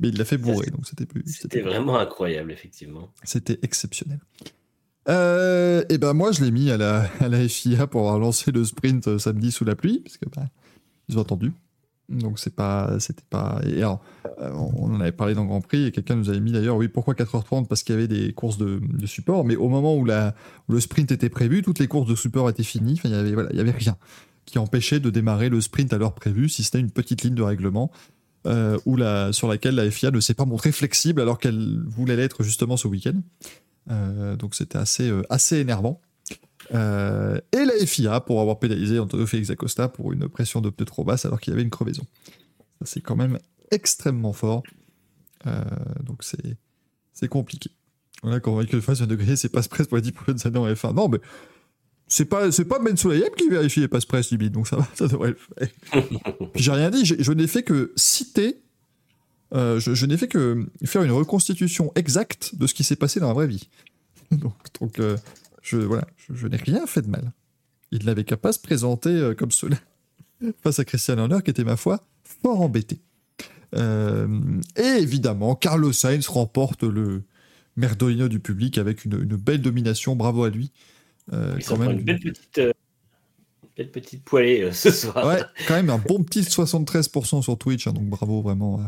mais 0.00 0.08
il 0.08 0.16
l'a 0.16 0.24
fait 0.24 0.38
bourrer, 0.38 0.70
donc 0.70 0.86
c'était 0.86 1.06
plus. 1.06 1.22
C'était 1.26 1.60
vraiment 1.60 1.98
incroyable, 1.98 2.50
effectivement. 2.52 3.12
C'était 3.24 3.58
exceptionnel. 3.62 4.20
Euh, 5.08 5.82
et 5.88 5.98
ben 5.98 6.12
moi 6.12 6.30
je 6.30 6.44
l'ai 6.44 6.50
mis 6.50 6.70
à 6.70 6.76
la, 6.76 7.48
FIA 7.48 7.86
pour 7.86 8.02
avoir 8.02 8.18
lancé 8.18 8.52
le 8.52 8.64
sprint 8.64 9.08
euh, 9.08 9.18
samedi 9.18 9.50
sous 9.50 9.64
la 9.64 9.74
pluie 9.74 9.98
parce 9.98 10.16
que 10.16 10.26
bah, 10.28 10.46
ils 11.08 11.18
ont 11.18 11.22
entendu. 11.22 11.52
Donc 12.08 12.38
c'est 12.38 12.54
pas 12.54 12.98
c'était 13.00 13.24
pas 13.28 13.60
et 13.66 13.78
alors, 13.78 14.00
euh, 14.40 14.52
on 14.52 14.92
en 14.92 15.00
avait 15.00 15.12
parlé 15.12 15.34
dans 15.34 15.44
Grand 15.44 15.60
Prix 15.60 15.86
et 15.86 15.92
quelqu'un 15.92 16.14
nous 16.14 16.28
avait 16.28 16.40
mis 16.40 16.52
d'ailleurs 16.52 16.76
oui 16.76 16.88
pourquoi 16.88 17.14
4h30 17.14 17.66
parce 17.66 17.82
qu'il 17.82 17.94
y 17.94 17.98
avait 17.98 18.08
des 18.08 18.32
courses 18.32 18.58
de, 18.58 18.80
support 19.06 19.44
mais 19.44 19.56
au 19.56 19.68
moment 19.68 19.96
où, 19.96 20.04
la, 20.04 20.34
le 20.68 20.78
sprint 20.78 21.10
était 21.10 21.30
prévu 21.30 21.62
toutes 21.62 21.78
les 21.78 21.88
courses 21.88 22.08
de 22.08 22.14
support 22.14 22.50
étaient 22.50 22.62
finies 22.62 23.00
il 23.04 23.10
y 23.10 23.14
avait 23.14 23.32
voilà 23.32 23.48
il 23.52 23.56
y 23.56 23.60
avait 23.60 23.70
rien 23.70 23.96
qui 24.44 24.58
empêchait 24.58 25.00
de 25.00 25.10
démarrer 25.10 25.48
le 25.48 25.60
sprint 25.60 25.92
à 25.92 25.98
l'heure 25.98 26.14
prévue 26.14 26.48
si 26.48 26.64
c'était 26.64 26.80
une 26.80 26.90
petite 26.90 27.22
ligne 27.22 27.34
de 27.34 27.42
règlement 27.42 27.90
euh, 28.44 29.32
sur 29.32 29.48
laquelle 29.48 29.76
la 29.76 29.88
FIA 29.90 30.10
ne 30.10 30.20
s'est 30.20 30.34
pas 30.34 30.44
montrée 30.44 30.72
flexible 30.72 31.20
alors 31.20 31.38
qu'elle 31.38 31.80
voulait 31.86 32.16
l'être 32.16 32.42
justement 32.42 32.76
ce 32.76 32.88
week-end. 32.88 33.14
Euh, 33.90 34.36
donc 34.36 34.54
c'était 34.54 34.78
assez, 34.78 35.08
euh, 35.10 35.22
assez 35.30 35.58
énervant. 35.58 36.00
Euh, 36.72 37.40
et 37.52 37.64
la 37.64 37.74
FIA 37.84 38.20
pour 38.20 38.40
avoir 38.40 38.58
pénalisé 38.60 38.98
Antonio 38.98 39.26
Félix 39.26 39.50
Acosta 39.50 39.88
pour 39.88 40.12
une 40.12 40.28
pression 40.28 40.60
de 40.60 40.70
pneu 40.70 40.84
trop 40.86 41.02
basse 41.04 41.24
alors 41.24 41.40
qu'il 41.40 41.50
y 41.50 41.54
avait 41.54 41.62
une 41.64 41.70
crevaison. 41.70 42.04
Ça 42.80 42.86
c'est 42.86 43.00
quand 43.00 43.16
même 43.16 43.38
extrêmement 43.70 44.32
fort. 44.32 44.62
Euh, 45.46 45.60
donc 46.04 46.22
c'est 46.22 46.56
c'est 47.12 47.28
compliqué. 47.28 47.70
Voilà, 48.22 48.38
quand 48.38 48.56
Michael 48.56 48.80
Fass 48.80 48.98
vient 48.98 49.08
de 49.08 49.16
gagner 49.16 49.34
ses 49.34 49.48
passes 49.48 49.66
presse 49.66 49.88
pour 49.88 49.96
les 49.96 50.02
10 50.02 50.12
prochaines 50.12 50.38
années 50.46 50.58
en 50.58 50.68
F1. 50.72 50.94
Non, 50.94 51.08
mais 51.08 51.18
c'est 52.06 52.26
pas, 52.26 52.52
c'est 52.52 52.64
pas 52.66 52.78
Ben 52.78 52.96
Solayem 52.96 53.30
qui 53.36 53.48
vérifie 53.48 53.80
les 53.80 53.88
passes 53.88 54.04
presse, 54.04 54.30
limite, 54.30 54.52
donc 54.52 54.68
ça 54.68 54.76
va, 54.76 54.86
ça 54.94 55.08
devrait 55.08 55.30
le 55.30 55.36
faire. 55.36 55.68
Puis 56.52 56.62
j'ai 56.62 56.70
rien 56.72 56.90
dit, 56.90 57.04
j'ai- 57.04 57.20
je 57.22 57.32
n'ai 57.32 57.48
fait 57.48 57.64
que 57.64 57.92
citer, 57.96 58.62
euh, 59.54 59.78
je, 59.80 59.94
je 59.94 60.06
n'ai 60.06 60.16
fait 60.16 60.28
que 60.28 60.66
faire 60.84 61.02
une 61.02 61.10
reconstitution 61.10 61.92
exacte 61.94 62.54
de 62.54 62.66
ce 62.66 62.74
qui 62.74 62.84
s'est 62.84 62.96
passé 62.96 63.20
dans 63.20 63.28
la 63.28 63.34
vraie 63.34 63.46
vie. 63.46 63.68
donc, 64.30 64.54
donc 64.80 64.98
euh, 64.98 65.16
je, 65.62 65.76
voilà, 65.76 66.06
je, 66.16 66.34
je 66.34 66.46
n'ai 66.46 66.56
rien 66.56 66.86
fait 66.86 67.02
de 67.02 67.08
mal. 67.08 67.32
Il 67.90 68.06
n'avait 68.06 68.24
qu'à 68.24 68.36
pas 68.36 68.52
se 68.52 68.58
présenter 68.58 69.10
euh, 69.10 69.34
comme 69.34 69.50
cela 69.50 69.76
face 70.62 70.78
à 70.78 70.84
Christian 70.84 71.18
Horner, 71.18 71.38
qui 71.44 71.50
était, 71.50 71.64
ma 71.64 71.76
foi, 71.76 72.06
fort 72.42 72.60
embêté. 72.60 73.00
Euh, 73.74 74.28
et 74.76 75.00
évidemment, 75.00 75.54
Carlos 75.54 75.92
Sainz 75.92 76.28
remporte 76.28 76.82
le 76.82 77.22
Merdolino 77.76 78.28
du 78.28 78.40
public 78.40 78.78
avec 78.78 79.04
une, 79.04 79.14
une 79.14 79.36
belle 79.36 79.62
domination, 79.62 80.16
bravo 80.16 80.44
à 80.44 80.50
lui. 80.50 80.72
Euh, 81.32 81.58
quand 81.66 81.78
même, 81.78 81.92
une 81.92 82.04
belle 82.04 82.20
petite, 82.20 82.58
euh, 82.58 82.72
belle 83.76 83.90
petite 83.90 84.24
poêlée 84.24 84.72
ce 84.72 84.90
soir. 84.90 85.26
Ouais, 85.26 85.42
quand 85.66 85.74
même 85.74 85.90
un 85.90 85.98
bon 85.98 86.22
petit 86.22 86.40
73% 86.42 87.42
sur 87.42 87.56
Twitch, 87.56 87.86
hein, 87.86 87.92
donc 87.92 88.04
bravo 88.08 88.42
vraiment 88.42 88.80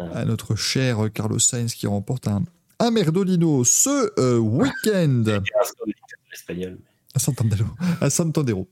à, 0.00 0.18
à 0.18 0.24
notre 0.24 0.56
cher 0.56 1.08
Carlos 1.12 1.38
Sainz 1.38 1.74
qui 1.74 1.86
remporte 1.86 2.28
un, 2.28 2.42
un 2.80 2.90
Merdolino 2.90 3.64
ce 3.64 4.12
euh, 4.18 4.38
week-end 4.38 5.24
à 7.14 7.18
Santandero. 7.18 7.66
À 8.00 8.10
Santandero. 8.10 8.68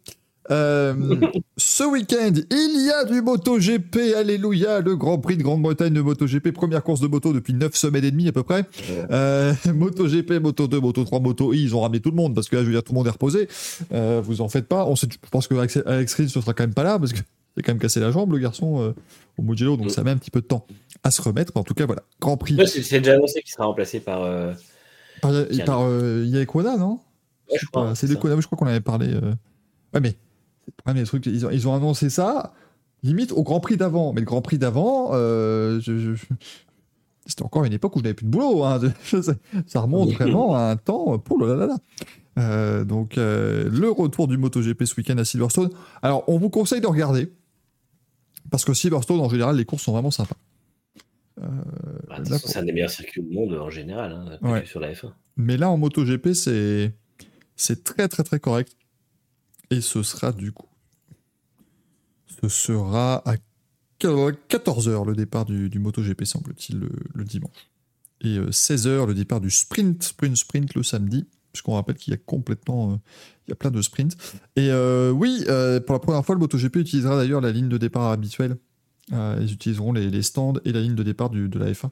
Euh, 0.51 0.95
ce 1.57 1.85
week-end, 1.85 2.33
il 2.51 2.87
y 2.87 2.91
a 2.91 3.05
du 3.05 3.21
MotoGP, 3.21 4.15
alléluia, 4.17 4.81
le 4.81 4.97
Grand 4.97 5.19
Prix 5.19 5.37
de 5.37 5.43
Grande-Bretagne 5.43 5.93
de 5.93 6.01
MotoGP, 6.01 6.53
première 6.53 6.83
course 6.83 7.01
de 7.01 7.09
moto 7.09 7.33
depuis 7.33 7.53
9 7.53 7.75
semaines 7.75 8.05
et 8.05 8.11
demie 8.11 8.29
à 8.29 8.33
peu 8.33 8.43
près. 8.43 8.65
Euh, 9.11 9.53
MotoGP, 9.75 10.41
Moto 10.41 10.69
2, 10.69 10.81
Moto 10.81 11.05
3, 11.05 11.21
Moto 11.21 11.53
I, 11.53 11.65
ils 11.65 11.75
ont 11.75 11.81
ramené 11.81 12.01
tout 12.01 12.11
le 12.11 12.17
monde 12.17 12.35
parce 12.35 12.49
que 12.49 12.57
là, 12.57 12.63
je 12.63 12.67
veux 12.67 12.73
dire, 12.73 12.83
tout 12.83 12.93
le 12.93 12.99
monde 12.99 13.07
est 13.07 13.11
reposé. 13.11 13.49
Euh, 13.93 14.21
vous 14.25 14.41
en 14.41 14.49
faites 14.49 14.69
pas. 14.69 14.87
On 14.87 14.95
sait, 14.95 15.09
je 15.11 15.31
pense 15.31 15.49
que 15.49 15.55
Alex, 15.55 15.81
Alex 15.85 16.19
ne 16.21 16.27
sera 16.29 16.55
quand 16.55 16.63
même 16.65 16.75
pas 16.75 16.85
là 16.85 16.99
parce 16.99 17.13
que 17.13 17.21
c'est 17.57 17.63
quand 17.63 17.73
même 17.73 17.81
cassé 17.81 18.01
la 18.01 18.11
jambe, 18.11 18.33
le 18.33 18.39
garçon, 18.39 18.81
euh, 18.83 18.93
au 19.39 19.43
Mugello, 19.43 19.77
donc 19.77 19.87
Mm. 19.87 19.91
ça 19.91 20.05
met 20.05 20.11
un 20.11 20.17
petit 20.17 20.31
peu 20.31 20.41
de 20.41 20.47
temps 20.47 20.67
à 21.03 21.11
se 21.11 21.23
remettre. 21.23 21.53
Mais 21.55 21.61
en 21.61 21.65
tout 21.65 21.75
cas, 21.75 21.87
voilà, 21.87 22.03
Grand 22.21 22.37
Prix. 22.37 22.57
C'est 22.67 23.01
déjà 23.01 23.15
annoncé 23.15 23.41
qu'il 23.43 23.51
sera 23.51 23.65
remplacé 23.67 24.01
par. 24.01 24.23
euh, 24.23 24.53
Par, 25.23 25.33
par 25.65 25.81
euh, 25.83 26.25
non? 26.77 27.01
Ouais, 27.51 27.95
c'est 27.95 28.07
de. 28.09 28.15
Konami, 28.17 28.43
je 28.43 28.47
crois 28.47 28.59
qu'on 28.59 28.67
avait 28.67 28.81
parlé. 28.81 29.15
euh. 29.15 29.33
Ouais, 29.95 30.01
mais 30.01 30.15
c'est 30.87 31.01
le 31.01 31.07
trucs. 31.07 31.27
Ils 31.27 31.47
ont, 31.47 31.51
ils 31.51 31.69
ont 31.69 31.75
annoncé 31.75 32.11
ça, 32.11 32.53
limite 33.03 33.33
au 33.33 33.43
Grand 33.43 33.61
Prix 33.61 33.77
d'avant. 33.77 34.13
Mais 34.13 34.21
le 34.21 34.27
Grand 34.27 34.43
Prix 34.43 34.59
d'avant, 34.59 35.11
euh, 35.13 35.81
je- 35.81 35.97
je- 35.99 36.15
je- 36.15 36.27
c'était 37.27 37.43
encore 37.45 37.65
une 37.65 37.73
époque 37.73 37.95
où 37.97 38.01
je 38.01 38.05
n'avais 38.05 38.15
plus 38.15 38.27
de 38.27 38.31
boulot. 38.31 38.65
hein. 38.65 38.81
ça, 39.67 39.81
remonte 39.81 40.11
vraiment 40.11 40.55
à 40.57 40.63
un 40.71 40.77
temps. 40.77 41.19
Pour 41.19 41.39
le 41.39 41.49
là 41.49 41.55
là 41.55 41.67
là. 41.67 41.77
Euh, 42.39 42.85
donc, 42.85 43.17
euh, 43.17 43.69
le 43.71 43.91
retour 43.91 44.29
du 44.29 44.37
MotoGP 44.37 44.85
ce 44.85 44.95
week-end 44.97 45.17
à 45.19 45.25
Silverstone. 45.25 45.71
Alors, 46.03 46.25
on 46.29 46.37
vous 46.39 46.51
conseille 46.51 46.81
de 46.83 46.87
regarder. 46.87 47.33
Parce 48.51 48.65
que 48.65 48.75
Silverstone, 48.75 49.21
en 49.21 49.29
général, 49.29 49.57
les 49.57 49.65
courses 49.65 49.83
sont 49.83 49.93
vraiment 49.93 50.11
sympas. 50.11 50.37
Bah, 51.37 51.47
toute 52.17 52.29
Là, 52.31 52.39
façon, 52.39 52.49
c'est 52.49 52.59
un 52.59 52.65
des 52.65 52.73
meilleurs 52.73 52.91
circuits 52.91 53.23
du 53.23 53.35
monde 53.35 53.53
en 53.55 53.69
général, 53.71 54.13
hein, 54.13 54.39
Ouais. 54.49 54.65
sur 54.65 54.81
la 54.81 54.93
F1. 54.93 55.13
Mais 55.37 55.57
là, 55.57 55.69
en 55.71 55.77
MotoGP, 55.77 56.33
c'est 56.33 56.95
c'est 57.57 57.85
très 57.85 58.09
très 58.09 58.23
très 58.25 58.41
correct. 58.41 58.75
Et 59.71 59.81
ce 59.81 60.03
sera 60.03 60.33
du 60.33 60.53
coup, 60.53 60.69
ce 62.43 62.49
sera 62.49 63.23
à 63.29 63.37
14h 64.01 65.07
le 65.07 65.15
départ 65.15 65.45
du, 65.45 65.69
du 65.69 65.79
MotoGP, 65.79 66.25
semble-t-il, 66.25 66.79
le, 66.79 66.91
le 67.15 67.25
dimanche. 67.25 67.71
Et 68.23 68.39
16h 68.39 69.07
le 69.07 69.15
départ 69.15 69.41
du 69.41 69.51
sprint, 69.51 70.03
sprint, 70.03 70.37
sprint 70.37 70.75
le 70.75 70.83
samedi, 70.83 71.27
puisqu'on 71.57 71.75
rappelle 71.75 71.97
qu'il 71.97 72.13
y 72.13 72.15
a 72.15 72.19
complètement. 72.25 72.93
euh, 72.93 72.97
il 73.47 73.51
y 73.51 73.53
a 73.53 73.57
plein 73.57 73.71
de 73.71 73.81
sprints. 73.83 74.17
Et 74.57 74.71
euh, 74.71 75.11
oui, 75.11 75.45
euh, 75.49 75.81
pour 75.81 75.93
la 75.95 75.99
première 76.01 76.25
fois, 76.25 76.35
le 76.35 76.41
MotoGP 76.41 76.77
utilisera 76.77 77.17
d'ailleurs 77.17 77.41
la 77.41 77.53
ligne 77.53 77.69
de 77.69 77.79
départ 77.79 78.11
habituelle. 78.11 78.57
Ils 79.13 79.53
utiliseront 79.53 79.93
les, 79.93 80.11
les 80.11 80.23
stands 80.23 80.55
et 80.65 80.73
la 80.73 80.81
ligne 80.81 80.97
de 80.97 81.03
départ 81.05 81.31
du- 81.31 81.49
de 81.49 81.59
la 81.61 81.71
F1. 81.71 81.91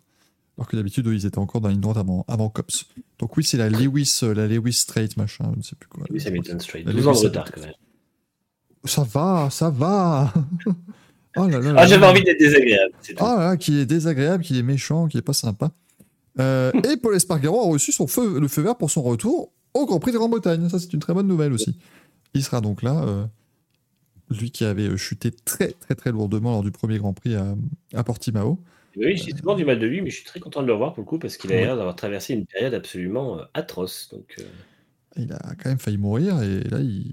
Alors 0.59 0.68
que 0.68 0.76
d'habitude, 0.76 1.07
ils 1.12 1.26
étaient 1.26 1.39
encore 1.39 1.60
dans 1.60 1.68
la 1.68 1.73
ligne 1.73 1.81
droite 1.81 1.97
avant, 1.97 2.25
avant 2.28 2.49
Cops. 2.49 2.86
Donc 3.20 3.36
oui, 3.36 3.44
c'est 3.44 3.57
la 3.57 3.68
Lewis, 3.70 4.18
la 4.23 4.47
Lewis 4.49 4.73
Straight, 4.75 5.17
machin, 5.17 5.49
je 5.52 5.59
ne 5.59 5.62
sais 5.62 5.76
plus 5.76 5.89
quoi. 5.89 6.05
Oui, 6.10 6.20
Hamilton 6.26 6.59
Straight. 6.60 6.86
La 6.86 6.93
12 6.93 7.07
ans 7.07 7.10
de 7.12 7.17
Lewis 7.17 7.25
retard 7.26 7.43
Hamilton. 7.44 7.62
quand 7.62 7.67
même. 7.68 7.75
Ça 8.84 9.02
va, 9.05 9.49
ça 9.51 9.70
va. 9.70 10.33
oh 11.36 11.47
là 11.47 11.59
là. 11.60 11.73
là 11.73 11.81
Ah, 11.83 11.86
j'avais 11.86 12.07
envie 12.07 12.23
d'être 12.25 12.39
désagréable. 12.39 12.93
Ah 13.18 13.36
là 13.39 13.44
là, 13.51 13.57
qui 13.57 13.78
est 13.78 13.86
désagréable, 13.86 14.43
qui 14.43 14.59
est 14.59 14.62
méchant, 14.62 15.07
qui 15.09 15.17
est 15.18 15.23
pas 15.23 15.33
sympa. 15.33 15.70
Euh, 16.41 16.73
et 16.83 16.97
Paul 16.97 17.15
Espargaro 17.15 17.60
a 17.68 17.73
reçu 17.73 17.93
son 17.93 18.09
feu, 18.09 18.41
le 18.41 18.49
feu 18.49 18.62
vert 18.62 18.76
pour 18.76 18.91
son 18.91 19.02
retour 19.02 19.52
au 19.75 19.86
Grand 19.86 19.99
Prix 20.01 20.12
de 20.12 20.19
Grande-Bretagne. 20.19 20.69
Ça, 20.69 20.78
c'est 20.78 20.93
une 20.93 21.01
très 21.01 21.15
bonne 21.15 21.27
nouvelle 21.28 21.53
aussi. 21.53 21.77
Il 22.35 22.43
sera 22.43 22.61
donc 22.61 22.83
là, 22.83 23.05
euh, 23.05 23.25
lui 24.31 24.51
qui 24.51 24.65
avait 24.65 24.89
euh, 24.89 24.97
chuté 24.97 25.31
très 25.31 25.73
très 25.73 25.94
très 25.94 26.11
lourdement 26.12 26.53
lors 26.53 26.62
du 26.62 26.70
premier 26.70 26.99
Grand 26.99 27.12
Prix 27.12 27.35
à, 27.36 27.55
à 27.94 28.05
Portimao. 28.05 28.59
Oui, 28.97 29.17
j'ai 29.17 29.36
souvent 29.36 29.57
du 29.57 29.65
mal 29.65 29.78
de 29.81 29.86
lui, 29.86 30.03
mais 30.03 30.11
je 30.11 30.17
suis 30.17 30.25
très 30.25 30.39
content 30.41 30.62
de 30.62 30.67
le 30.69 30.73
revoir 30.73 30.94
pour 30.94 31.03
le 31.03 31.07
coup 31.09 31.19
parce 31.19 31.36
qu'il 31.36 31.53
a 31.53 31.57
l'air 31.57 31.77
d'avoir 31.77 31.97
traversé 31.97 32.33
une 32.35 32.47
période 32.47 32.75
absolument 32.75 33.41
euh, 33.41 33.44
atroce. 33.53 34.09
Donc, 34.12 34.36
euh, 34.39 34.44
Il 35.17 35.33
a 35.33 35.39
quand 35.59 35.69
même 35.69 35.78
failli 35.81 35.99
mourir 35.99 36.41
et 36.43 36.61
là, 36.62 36.78
il. 36.81 37.12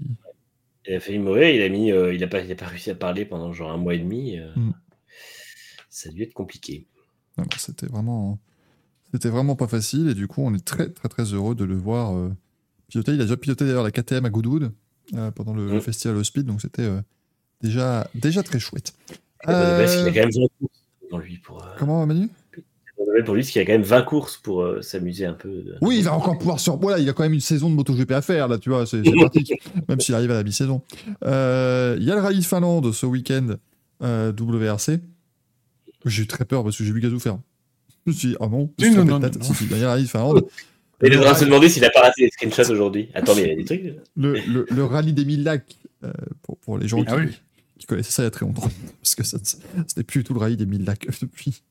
il 0.86 0.94
a 0.94 1.00
failli 1.00 1.18
mourir, 1.18 1.48
il 1.48 1.60
a 1.62 1.68
mis, 1.68 1.90
euh, 1.92 2.14
il 2.14 2.22
a 2.22 2.28
pas, 2.28 2.40
il 2.40 2.52
a 2.52 2.54
pas 2.54 2.66
réussi 2.66 2.90
à 2.90 2.94
parler 2.94 3.24
pendant 3.24 3.52
genre 3.52 3.72
un 3.72 3.78
mois 3.78 3.94
et 3.94 3.98
demi. 3.98 4.38
euh, 4.38 4.48
Mm. 4.54 4.70
Ça 5.90 6.08
a 6.08 6.12
dû 6.12 6.22
être 6.22 6.32
compliqué. 6.32 6.86
c'était 7.58 7.86
vraiment. 7.86 8.38
C'était 9.12 9.28
vraiment 9.28 9.56
pas 9.56 9.66
facile 9.68 10.08
et 10.08 10.14
du 10.14 10.26
coup, 10.26 10.40
on 10.42 10.54
est 10.54 10.64
très 10.64 10.88
très 10.88 11.08
très 11.10 11.24
heureux 11.34 11.54
de 11.54 11.64
le 11.64 11.76
voir 11.76 12.14
Il 12.94 13.00
a 13.20 13.24
déjà 13.24 13.36
piloté 13.36 13.64
d'ailleurs 13.64 13.82
la 13.84 13.90
KTM 13.90 14.24
à 14.24 14.30
Goodwood 14.30 14.72
euh, 15.14 15.30
pendant 15.30 15.54
le, 15.54 15.66
le 15.68 15.76
Mm. 15.76 15.80
festival 15.80 16.16
au 16.16 16.24
Speed, 16.24 16.44
donc 16.46 16.60
c'était 16.60 16.82
euh, 16.82 17.00
déjà, 17.62 18.08
déjà 18.14 18.42
très 18.42 18.58
chouette. 18.60 18.92
Euh, 19.48 19.84
a 19.84 20.04
quand 20.04 20.14
même 20.14 20.30
20 20.30 20.30
courses 20.58 20.84
dans 21.10 21.18
lui 21.18 21.38
pour. 21.38 21.62
euh, 21.62 21.66
Comment, 21.78 22.06
Manu? 22.06 22.28
Pour 23.24 23.34
lui, 23.34 23.44
c'est 23.44 23.50
qu'il 23.52 23.62
a 23.62 23.64
quand 23.64 23.72
même 23.72 23.82
20 23.82 24.02
courses 24.02 24.36
pour 24.36 24.62
euh, 24.62 24.80
s'amuser 24.80 25.26
un 25.26 25.32
peu. 25.32 25.48
de- 25.48 25.76
Oui, 25.80 25.98
il 25.98 26.04
va 26.04 26.14
encore 26.14 26.38
pouvoir 26.38 26.60
sur. 26.60 26.76
Voilà, 26.76 26.98
il 27.00 27.08
a 27.08 27.12
quand 27.12 27.24
même 27.24 27.32
une 27.32 27.40
saison 27.40 27.68
de 27.68 27.74
MotoGP 27.74 28.12
à 28.12 28.22
faire, 28.22 28.46
là, 28.46 28.58
tu 28.58 28.68
vois, 28.70 28.86
c'est 28.86 29.02
pratique. 29.16 29.52
même 29.88 30.00
s'il 30.00 30.14
arrive 30.14 30.30
à 30.30 30.34
la 30.34 30.44
mi-saison. 30.44 30.82
Euh, 31.24 31.96
Il 31.98 32.04
y 32.04 32.10
a 32.12 32.14
le 32.14 32.20
rallye 32.20 32.38
de 32.40 32.44
Finlande 32.44 32.92
ce 32.92 33.04
week-end, 33.06 33.56
euh, 34.02 34.32
WRC. 34.32 35.00
J'ai 36.04 36.22
eu 36.22 36.26
très 36.26 36.44
peur 36.44 36.62
parce 36.62 36.76
que 36.76 36.84
j'ai 36.84 36.92
vu 36.92 37.00
Gazou 37.00 37.18
faire. 37.18 37.38
Je 38.06 38.12
me 38.12 38.16
suis 38.16 38.28
dit, 38.28 38.36
ah 38.40 38.46
non, 38.48 38.70
suis 38.78 38.90
non, 38.94 39.04
non, 39.04 39.18
non, 39.20 39.30
Si, 39.42 39.54
si, 39.54 39.64
il 39.64 39.70
y 39.72 39.74
a 39.74 39.78
le 39.78 39.86
rallye 39.86 40.04
de 40.04 40.08
Finlande. 40.08 40.44
Il 41.02 41.12
est 41.12 41.16
Le 41.16 41.34
se 41.34 41.44
demander 41.44 41.68
s'il 41.68 41.84
a 41.84 41.90
pas 41.90 42.00
raté 42.00 42.22
les 42.22 42.30
screenshots 42.30 42.70
aujourd'hui. 42.72 43.08
Attends, 43.14 43.34
mais 43.34 43.42
il 43.42 43.48
y 43.48 43.52
a 43.52 43.56
des 43.56 43.64
trucs. 43.64 43.82
le, 44.16 44.34
le- 44.46 44.66
le 44.70 44.84
rallye 44.84 45.12
des 45.12 45.24
1000 45.24 45.42
lacs, 45.42 45.76
euh, 46.04 46.12
pour, 46.42 46.56
pour 46.58 46.78
les 46.78 46.86
gens 46.88 47.02
Ah 47.06 47.16
qui, 47.16 47.20
oui. 47.22 47.40
qui 47.78 47.86
connaissaient 47.86 48.12
ça 48.12 48.22
il 48.22 48.26
y 48.26 48.28
a 48.28 48.30
très 48.30 48.46
longtemps, 48.46 48.68
parce 49.02 49.14
que 49.16 49.22
n'est 49.96 50.04
plus 50.04 50.20
du 50.20 50.24
tout 50.24 50.34
le 50.34 50.40
rallye 50.40 50.56
des 50.56 50.66
1000 50.66 50.84
lacs 50.84 51.06
depuis 51.20 51.62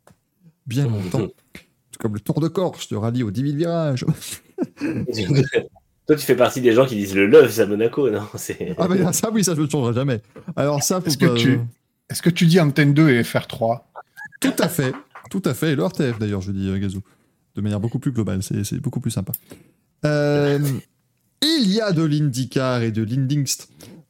bien 0.68 0.86
longtemps. 0.88 1.28
Tout 1.28 2.00
comme 2.00 2.14
le 2.14 2.20
Tour 2.20 2.40
de 2.42 2.48
Corse, 2.48 2.90
le 2.92 2.98
rallye 2.98 3.24
aux 3.24 3.32
10 3.32 3.42
000 3.42 3.56
virages. 3.58 4.06
Toi, 6.08 6.16
tu 6.16 6.26
fais 6.26 6.36
partie 6.36 6.62
des 6.62 6.74
gens 6.74 6.86
qui 6.86 6.96
disent 6.96 7.16
le 7.16 7.28
love 7.28 7.58
à 7.60 7.66
Monaco, 7.66 8.10
non. 8.10 8.22
Ah, 8.78 8.88
mais 8.90 9.14
ça, 9.14 9.30
oui, 9.32 9.44
ça, 9.44 9.56
je 9.56 9.62
ne 9.62 9.70
changerai 9.70 9.94
jamais. 9.94 10.22
Alors, 10.56 10.84
ça, 10.84 11.00
faut 11.00 11.08
Est-ce 11.08 11.18
que 11.18 11.26
pas- 11.28 11.36
tu- 11.36 11.60
Est-ce 12.10 12.22
que 12.22 12.30
tu 12.30 12.46
dis 12.48 12.60
Antenne 12.60 12.94
2 12.94 13.10
et 13.12 13.22
FR3 13.22 13.82
Tout 14.42 14.54
à 14.60 14.68
fait, 14.68 14.94
tout 15.30 15.42
à 15.46 15.54
fait. 15.54 15.72
Et 15.72 15.76
le 15.76 15.84
RTF 15.84 16.18
d'ailleurs, 16.20 16.42
je 16.42 16.52
dis 16.52 16.68
euh, 16.70 16.78
Gazou. 16.80 17.02
De 17.56 17.62
manière 17.62 17.80
beaucoup 17.80 18.00
plus 18.00 18.12
globale, 18.12 18.42
c'est 18.44 18.80
beaucoup 18.80 19.00
plus 19.00 19.12
sympa. 19.12 19.34
Euh, 20.06 20.60
il 21.42 21.72
y 21.72 21.82
a 21.82 21.92
de 21.92 22.04
l'IndyCar 22.04 22.82
et 22.84 22.92
de 22.92 23.04
l'Indingst 23.04 23.68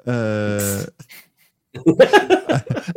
euh, 0.08 0.84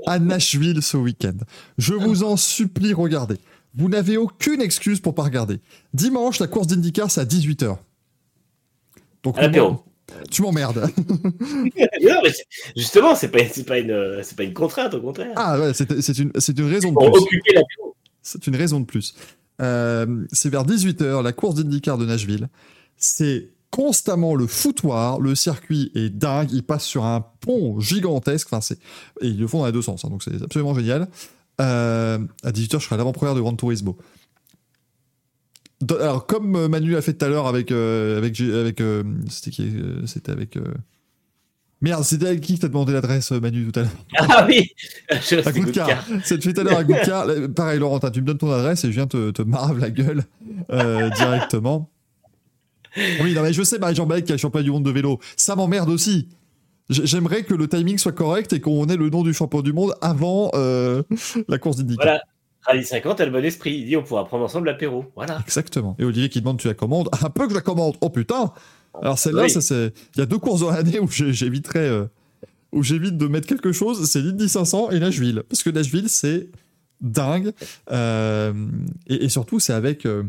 à 0.06 0.18
Nashville 0.18 0.82
ce 0.82 0.96
week-end. 0.96 1.36
Je 1.78 1.94
vous 1.94 2.24
en 2.24 2.36
supplie, 2.36 2.92
regardez. 2.92 3.36
Vous 3.74 3.88
n'avez 3.88 4.16
aucune 4.16 4.60
excuse 4.60 5.00
pour 5.00 5.14
pas 5.14 5.22
regarder. 5.24 5.60
Dimanche, 5.94 6.38
la 6.38 6.46
course 6.46 6.66
d'IndyCar, 6.68 7.10
c'est 7.10 7.20
à 7.20 7.24
18h. 7.24 7.76
Donc, 9.22 9.38
À 9.38 9.48
tu 10.30 10.42
m'emmerdes. 10.42 10.86
non, 11.08 12.20
mais 12.22 12.30
justement, 12.76 13.14
c'est 13.14 13.28
pas, 13.30 13.38
pas, 13.66 13.78
une, 13.78 14.20
c'est 14.22 14.36
pas 14.36 14.44
une 14.44 14.52
contrainte, 14.52 14.94
au 14.94 15.00
contraire. 15.00 15.32
Ah 15.34 15.58
ouais, 15.58 15.72
c'est 15.74 16.18
une, 16.18 16.30
une 16.56 16.64
raison 16.66 16.90
de 16.90 16.94
Pour 16.94 17.10
plus. 17.10 17.22
occuper 17.22 17.54
l'apéro. 17.54 17.96
C'est 18.22 18.46
une 18.46 18.56
raison 18.56 18.80
de 18.80 18.84
plus. 18.84 19.14
Euh, 19.62 20.24
c'est 20.32 20.48
vers 20.50 20.64
18h, 20.66 21.22
la 21.22 21.32
course 21.32 21.54
d'IndyCar 21.54 21.98
de 21.98 22.06
Nashville. 22.06 22.48
C'est 22.96 23.50
constamment 23.70 24.34
le 24.34 24.46
foutoir. 24.46 25.20
Le 25.20 25.34
circuit 25.34 25.90
est 25.94 26.10
dingue. 26.10 26.50
Ils 26.52 26.62
passent 26.62 26.84
sur 26.84 27.04
un 27.04 27.20
pont 27.40 27.80
gigantesque. 27.80 28.48
Enfin, 28.50 28.60
c'est... 28.60 28.78
Et 29.20 29.28
ils 29.28 29.38
le 29.38 29.46
font 29.46 29.60
dans 29.60 29.66
les 29.66 29.72
deux 29.72 29.82
sens. 29.82 30.04
hein, 30.04 30.08
donc 30.10 30.22
c'est 30.22 30.42
absolument 30.42 30.74
génial. 30.74 31.08
Euh, 31.60 32.18
à 32.42 32.50
18h, 32.50 32.80
je 32.80 32.84
serai 32.86 32.96
l'avant-première 32.96 33.34
de 33.34 33.40
Gran 33.40 33.54
Turismo. 33.54 33.96
Alors, 35.88 36.26
comme 36.26 36.56
euh, 36.56 36.68
Manu 36.68 36.96
a 36.96 37.02
fait 37.02 37.14
tout 37.14 37.24
à 37.24 37.28
l'heure 37.28 37.46
avec. 37.46 37.70
euh, 37.70 38.18
avec, 38.18 38.36
C'était 39.28 40.30
avec. 40.30 40.58
Euh, 41.84 41.90
Merde, 41.90 42.04
c'était 42.04 42.26
avec 42.26 42.40
qui 42.40 42.56
que 42.56 42.60
t'as 42.62 42.68
demandé 42.68 42.92
l'adresse, 42.92 43.32
euh, 43.32 43.40
Manu, 43.40 43.70
tout 43.70 43.78
à 43.78 43.82
l'heure 43.82 43.92
Ah 44.28 44.46
oui 44.48 44.70
Je 45.10 45.46
à 45.46 45.52
Goodcar. 45.52 45.86
Goodcar. 45.88 46.04
C'est 46.24 46.42
fait 46.42 46.52
tout 46.52 46.60
à 46.60 46.64
l'heure 46.64 46.78
à 46.78 46.84
Goodcar. 46.84 47.26
Là, 47.26 47.48
Pareil, 47.54 47.78
Laurentin, 47.78 48.10
tu 48.10 48.20
me 48.20 48.26
donnes 48.26 48.38
ton 48.38 48.50
adresse 48.50 48.84
et 48.84 48.88
je 48.88 48.92
viens 48.92 49.06
te, 49.06 49.30
te 49.30 49.42
marave 49.42 49.78
la 49.78 49.90
gueule 49.90 50.24
euh, 50.70 51.10
directement. 51.10 51.90
Oui, 53.20 53.34
non, 53.34 53.42
mais 53.42 53.52
je 53.52 53.62
sais, 53.62 53.78
Marie-Jean 53.78 54.06
qui 54.06 54.32
est 54.32 54.38
champion 54.38 54.62
du 54.62 54.70
monde 54.70 54.84
de 54.84 54.90
vélo. 54.90 55.18
Ça 55.36 55.56
m'emmerde 55.56 55.90
aussi. 55.90 56.28
J'aimerais 56.90 57.42
que 57.44 57.54
le 57.54 57.66
timing 57.66 57.98
soit 57.98 58.12
correct 58.12 58.52
et 58.52 58.60
qu'on 58.60 58.86
ait 58.86 58.96
le 58.96 59.08
nom 59.08 59.22
du 59.22 59.32
champion 59.32 59.62
du 59.62 59.72
monde 59.72 59.94
avant 60.00 60.50
euh, 60.54 61.02
la 61.48 61.58
course 61.58 61.76
d'IndyCar. 61.76 62.04
Voilà. 62.04 62.20
Rallye 62.66 62.84
50 62.84 63.20
a 63.20 63.26
le 63.26 63.30
bon 63.30 63.44
esprit. 63.44 63.74
Il 63.74 63.86
dit 63.86 63.96
on 63.96 64.02
pourra 64.02 64.24
prendre 64.24 64.44
ensemble 64.44 64.66
l'apéro. 64.66 65.04
Voilà. 65.16 65.38
Exactement. 65.44 65.96
Et 65.98 66.04
Olivier 66.04 66.28
qui 66.28 66.40
demande 66.40 66.58
tu 66.58 66.68
la 66.68 66.74
commandes? 66.74 67.08
Un 67.22 67.30
peu 67.30 67.44
que 67.44 67.50
je 67.50 67.54
la 67.54 67.60
commande. 67.60 67.96
Oh 68.00 68.10
putain 68.10 68.52
Alors 69.02 69.18
celle-là, 69.18 69.42
Oui. 69.44 69.50
ça 69.50 69.60
c'est. 69.60 69.92
Il 70.14 70.18
y 70.20 70.22
a 70.22 70.26
deux 70.26 70.38
courses 70.38 70.60
dans 70.60 70.70
l'année 70.70 70.98
où 71.00 71.08
j'éviterais. 71.10 71.88
euh, 71.88 72.04
où 72.72 72.82
j'évite 72.82 73.16
de 73.16 73.26
mettre 73.28 73.46
quelque 73.46 73.70
chose, 73.72 74.04
c'est 74.10 74.20
l'Indy 74.20 74.48
500 74.48 74.90
et 74.90 74.98
Nashville. 74.98 75.44
Parce 75.48 75.62
que 75.62 75.70
Nashville, 75.70 76.08
c'est 76.08 76.48
dingue. 77.00 77.52
Euh, 77.92 78.52
et, 79.06 79.24
et 79.24 79.28
surtout, 79.28 79.60
c'est 79.60 79.72
avec. 79.72 80.06
euh, 80.06 80.24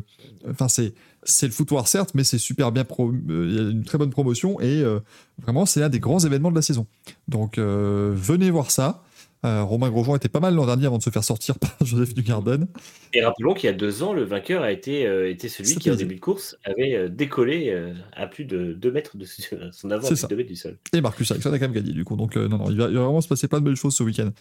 Enfin, 0.50 0.68
c'est. 0.68 0.94
C'est 1.28 1.48
le 1.48 1.54
foutoir, 1.54 1.88
certes, 1.88 2.12
mais 2.14 2.24
c'est 2.24 2.38
super 2.38 2.72
bien. 2.72 2.86
Il 3.00 3.56
y 3.56 3.58
a 3.58 3.64
une 3.64 3.84
très 3.84 3.98
bonne 3.98 4.12
promotion 4.12 4.62
et 4.62 4.84
euh, 4.84 5.00
vraiment, 5.42 5.66
c'est 5.66 5.80
l'un 5.80 5.90
des 5.90 6.00
grands 6.00 6.20
événements 6.20 6.52
de 6.52 6.56
la 6.56 6.62
saison. 6.62 6.86
Donc, 7.28 7.58
euh, 7.58 8.14
venez 8.16 8.52
voir 8.52 8.70
ça. 8.70 9.04
Euh, 9.46 9.64
Romain 9.64 9.90
Grosjean 9.90 10.16
était 10.16 10.28
pas 10.30 10.40
mal 10.40 10.56
l'an 10.56 10.66
dernier 10.66 10.88
avant 10.88 10.98
de 10.98 11.04
se 11.04 11.10
faire 11.12 11.24
sortir 11.24 11.60
par 11.60 11.76
Joseph 11.82 12.14
Dugarden. 12.14 12.68
Et 13.14 13.24
rappelons 13.24 13.54
qu'il 13.54 13.68
y 13.68 13.70
a 13.70 13.76
deux 13.76 14.02
ans, 14.04 14.14
le 14.14 14.24
vainqueur 14.24 14.64
a 14.64 14.72
été, 14.72 15.06
euh, 15.06 15.30
était 15.30 15.50
celui 15.50 15.76
qui, 15.76 15.90
en 15.92 15.94
début 15.96 16.16
de 16.16 16.20
course, 16.20 16.58
avait 16.64 16.96
euh, 16.96 17.10
décollé 17.10 17.94
à 18.14 18.28
plus 18.28 18.46
de 18.46 18.74
2 18.74 18.92
mètres 18.92 19.18
de 19.18 19.26
son 19.72 19.92
avant, 19.92 20.08
plus 20.08 20.22
de 20.24 20.28
2 20.28 20.36
mètres 20.36 20.50
du 20.50 20.56
sol. 20.56 20.78
Et 20.94 21.02
Marcus 21.02 21.30
Ericsson 21.30 21.54
a 21.54 21.60
quand 21.60 21.66
même 21.66 21.74
gagné, 21.74 21.94
du 21.94 22.04
coup. 22.04 22.16
Donc, 22.16 22.36
non, 22.36 22.58
non, 22.58 22.70
il 22.72 22.78
va, 22.78 22.88
il 22.90 22.96
va 22.96 23.04
vraiment 23.04 23.22
se 23.22 23.28
passer 23.28 23.48
plein 23.48 23.60
de 23.60 23.66
belles 23.66 23.76
choses 23.76 23.96
ce 23.96 24.04
week-end. 24.04 24.32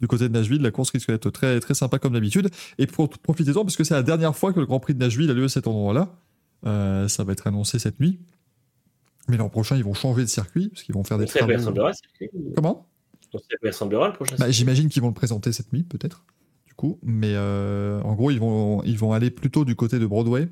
Du 0.00 0.08
côté 0.08 0.28
de 0.28 0.32
Nashville, 0.32 0.62
la 0.62 0.70
course 0.70 0.90
risque 0.90 1.08
d'être 1.10 1.30
très, 1.30 1.60
très 1.60 1.74
sympa 1.74 1.98
comme 1.98 2.12
d'habitude. 2.14 2.48
Et 2.78 2.86
pro- 2.86 3.08
profitez-en 3.08 3.64
parce 3.64 3.76
que 3.76 3.84
c'est 3.84 3.94
la 3.94 4.02
dernière 4.02 4.36
fois 4.36 4.52
que 4.52 4.60
le 4.60 4.66
Grand 4.66 4.80
Prix 4.80 4.94
de 4.94 4.98
Nashville 4.98 5.30
a 5.30 5.34
lieu 5.34 5.44
à 5.44 5.48
cet 5.48 5.66
endroit-là. 5.66 6.08
Ça 7.08 7.24
va 7.24 7.32
être 7.32 7.46
annoncé 7.46 7.78
cette 7.78 8.00
nuit. 8.00 8.18
Mais 9.28 9.36
l'an 9.36 9.48
prochain, 9.48 9.76
ils 9.76 9.84
vont 9.84 9.94
changer 9.94 10.22
de 10.22 10.28
circuit 10.28 10.68
parce 10.68 10.82
qu'ils 10.82 10.94
vont 10.94 11.04
faire 11.04 11.18
des 11.18 11.26
travaux. 11.46 11.52
Comment? 12.56 12.88
Quoi 13.40 13.56
il 13.62 13.68
ressemblera 13.68 14.08
le 14.08 14.14
prochain 14.14 14.36
bah, 14.38 14.50
J'imagine 14.50 14.88
qu'ils 14.88 15.02
vont 15.02 15.08
le 15.08 15.14
présenter 15.14 15.52
cette 15.52 15.72
nuit, 15.72 15.82
peut-être. 15.82 16.24
Du 16.66 16.74
coup, 16.74 16.98
mais 17.02 17.32
euh, 17.34 18.00
en 18.02 18.14
gros, 18.14 18.30
ils 18.30 18.40
vont, 18.40 18.82
ils 18.84 18.98
vont 18.98 19.12
aller 19.12 19.30
plutôt 19.30 19.64
du 19.64 19.74
côté 19.76 19.98
de 19.98 20.06
Broadway. 20.06 20.48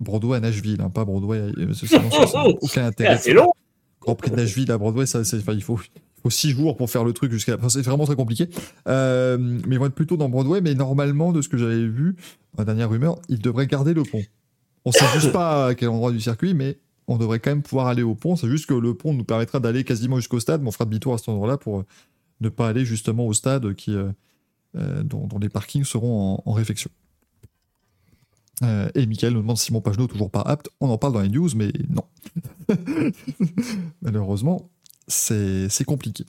Broadway 0.00 0.36
à 0.38 0.40
Nashville, 0.40 0.80
hein, 0.80 0.90
pas 0.90 1.04
Broadway. 1.04 1.38
à- 1.38 1.46
n'a 1.46 1.72
aucun 2.46 2.68
C'est 2.68 2.80
intérêt. 2.80 3.14
assez 3.14 3.32
long 3.32 3.52
Grand 4.00 4.14
Prix 4.14 4.30
de 4.30 4.36
Nashville 4.36 4.70
à 4.72 4.78
Broadway, 4.78 5.04
ça, 5.06 5.24
c'est- 5.24 5.38
enfin, 5.38 5.52
il 5.52 5.62
faut, 5.62 5.78
six 6.28 6.50
jours 6.50 6.76
pour 6.76 6.88
faire 6.90 7.04
le 7.04 7.12
truc 7.12 7.32
jusqu'à. 7.32 7.56
enfin, 7.56 7.68
c'est 7.68 7.82
vraiment 7.82 8.06
très 8.06 8.16
compliqué. 8.16 8.48
Euh, 8.88 9.36
mais 9.38 9.76
ils 9.76 9.78
vont 9.78 9.86
être 9.86 9.94
plutôt 9.94 10.16
dans 10.16 10.28
Broadway, 10.28 10.60
mais 10.62 10.74
normalement, 10.74 11.32
de 11.32 11.42
ce 11.42 11.48
que 11.48 11.58
j'avais 11.58 11.86
vu, 11.86 12.16
la 12.58 12.64
dernière 12.64 12.88
rumeur, 12.90 13.18
ils 13.28 13.38
devraient 13.40 13.66
garder 13.66 13.92
le 13.94 14.02
pont. 14.04 14.22
On 14.86 14.92
sait 14.92 15.04
juste 15.14 15.32
pas 15.32 15.66
à 15.68 15.74
quel 15.74 15.90
endroit 15.90 16.12
du 16.12 16.20
circuit, 16.20 16.54
mais 16.54 16.78
on 17.10 17.18
devrait 17.18 17.40
quand 17.40 17.50
même 17.50 17.62
pouvoir 17.62 17.88
aller 17.88 18.02
au 18.02 18.14
pont. 18.14 18.36
C'est 18.36 18.48
juste 18.48 18.66
que 18.66 18.74
le 18.74 18.94
pont 18.94 19.12
nous 19.12 19.24
permettra 19.24 19.60
d'aller 19.60 19.84
quasiment 19.84 20.16
jusqu'au 20.16 20.40
stade, 20.40 20.62
on 20.64 20.70
fera 20.70 20.84
demi-tour 20.84 21.14
à 21.14 21.18
cet 21.18 21.28
endroit-là 21.28 21.58
pour 21.58 21.80
euh, 21.80 21.86
ne 22.40 22.48
pas 22.48 22.68
aller 22.68 22.84
justement 22.84 23.26
au 23.26 23.32
stade 23.32 23.74
qui, 23.74 23.94
euh, 23.94 24.10
euh, 24.76 25.02
dont, 25.02 25.28
les 25.40 25.48
parkings 25.48 25.84
seront 25.84 26.34
en, 26.34 26.42
en 26.46 26.52
réfection. 26.52 26.90
Euh, 28.62 28.88
et 28.94 29.06
Michael 29.06 29.32
nous 29.32 29.40
demande 29.40 29.58
si 29.58 29.72
mon 29.72 29.80
Pagenaud 29.80 30.06
toujours 30.06 30.30
pas 30.30 30.42
apte. 30.42 30.68
On 30.80 30.88
en 30.88 30.98
parle 30.98 31.14
dans 31.14 31.22
les 31.22 31.28
news, 31.28 31.48
mais 31.56 31.72
non. 31.88 32.04
Malheureusement, 34.02 34.70
c'est 35.08 35.68
c'est 35.68 35.84
compliqué. 35.84 36.24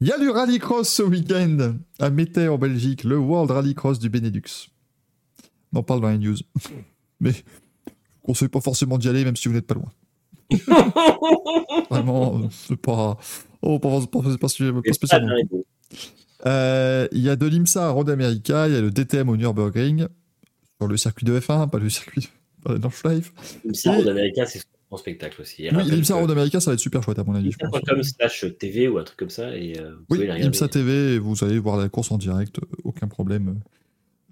Il 0.00 0.08
y 0.08 0.12
a 0.12 0.18
du 0.18 0.28
rallycross 0.28 0.88
ce 0.88 1.02
week-end 1.02 1.76
à 1.98 2.10
Mété 2.10 2.48
en 2.48 2.58
Belgique, 2.58 3.04
le 3.04 3.18
World 3.18 3.50
Rallycross 3.50 3.98
du 3.98 4.08
Benelux. 4.08 4.70
On 5.72 5.78
en 5.78 5.82
parle 5.82 6.00
dans 6.00 6.10
les 6.10 6.18
news. 6.18 6.36
Mais 7.20 7.32
je 7.32 7.38
ne 7.38 8.22
conseille 8.22 8.48
pas 8.48 8.60
forcément 8.60 8.98
d'y 8.98 9.08
aller, 9.08 9.24
même 9.24 9.36
si 9.36 9.48
vous 9.48 9.54
n'êtes 9.54 9.66
pas 9.66 9.74
loin. 9.74 9.90
Vraiment, 11.90 12.36
euh, 12.38 12.46
c'est 12.50 12.76
pas. 12.76 13.16
Oh, 13.62 13.78
pas, 13.78 13.88
pas, 14.10 14.22
pas, 14.22 14.36
pas- 14.38 14.48
spécialement. 14.48 14.82
Euh, 16.46 17.08
Il 17.12 17.20
y 17.20 17.28
a 17.28 17.36
de 17.36 17.46
l'IMSA 17.46 17.86
à 17.86 17.90
Road 17.90 18.08
America, 18.10 18.68
il 18.68 18.74
y 18.74 18.76
a 18.76 18.80
le 18.80 18.90
DTM 18.90 19.28
au 19.28 19.36
Nürburgring, 19.36 20.06
sur 20.78 20.86
le 20.88 20.96
circuit 20.96 21.26
de 21.26 21.38
F1, 21.38 21.68
pas 21.68 21.78
le 21.78 21.88
circuit 21.90 22.28
de 22.66 22.78
Nordschleife. 22.78 23.32
Ça, 23.72 23.92
Road 23.92 24.08
America, 24.08 24.46
c'est 24.46 24.62
son 24.90 24.96
spectacle 24.96 25.40
aussi. 25.42 25.66
Et 25.66 25.74
Oui, 25.74 25.82
l'IMSA 25.90 26.14
Road 26.14 26.30
America, 26.30 26.60
ça 26.60 26.70
va 26.70 26.74
être 26.74 26.80
super 26.80 27.02
chouette 27.02 27.18
à 27.18 27.24
mon 27.24 27.34
avis, 27.34 27.50
comme 27.86 28.02
slash 28.02 28.44
TV 28.58 28.88
ou 28.88 28.98
un 28.98 29.04
truc 29.04 29.18
comme 29.18 29.30
ça. 29.30 29.56
Et, 29.56 29.78
euh, 29.80 29.96
vous 30.08 30.16
Oui. 30.16 30.28
IMSA 30.30 30.68
TV, 30.68 31.14
et 31.14 31.18
vous 31.18 31.42
allez 31.44 31.58
voir 31.58 31.76
la 31.76 31.88
course 31.88 32.12
en 32.12 32.18
direct, 32.18 32.58
euh, 32.60 32.66
aucun 32.84 33.08
problème 33.08 33.60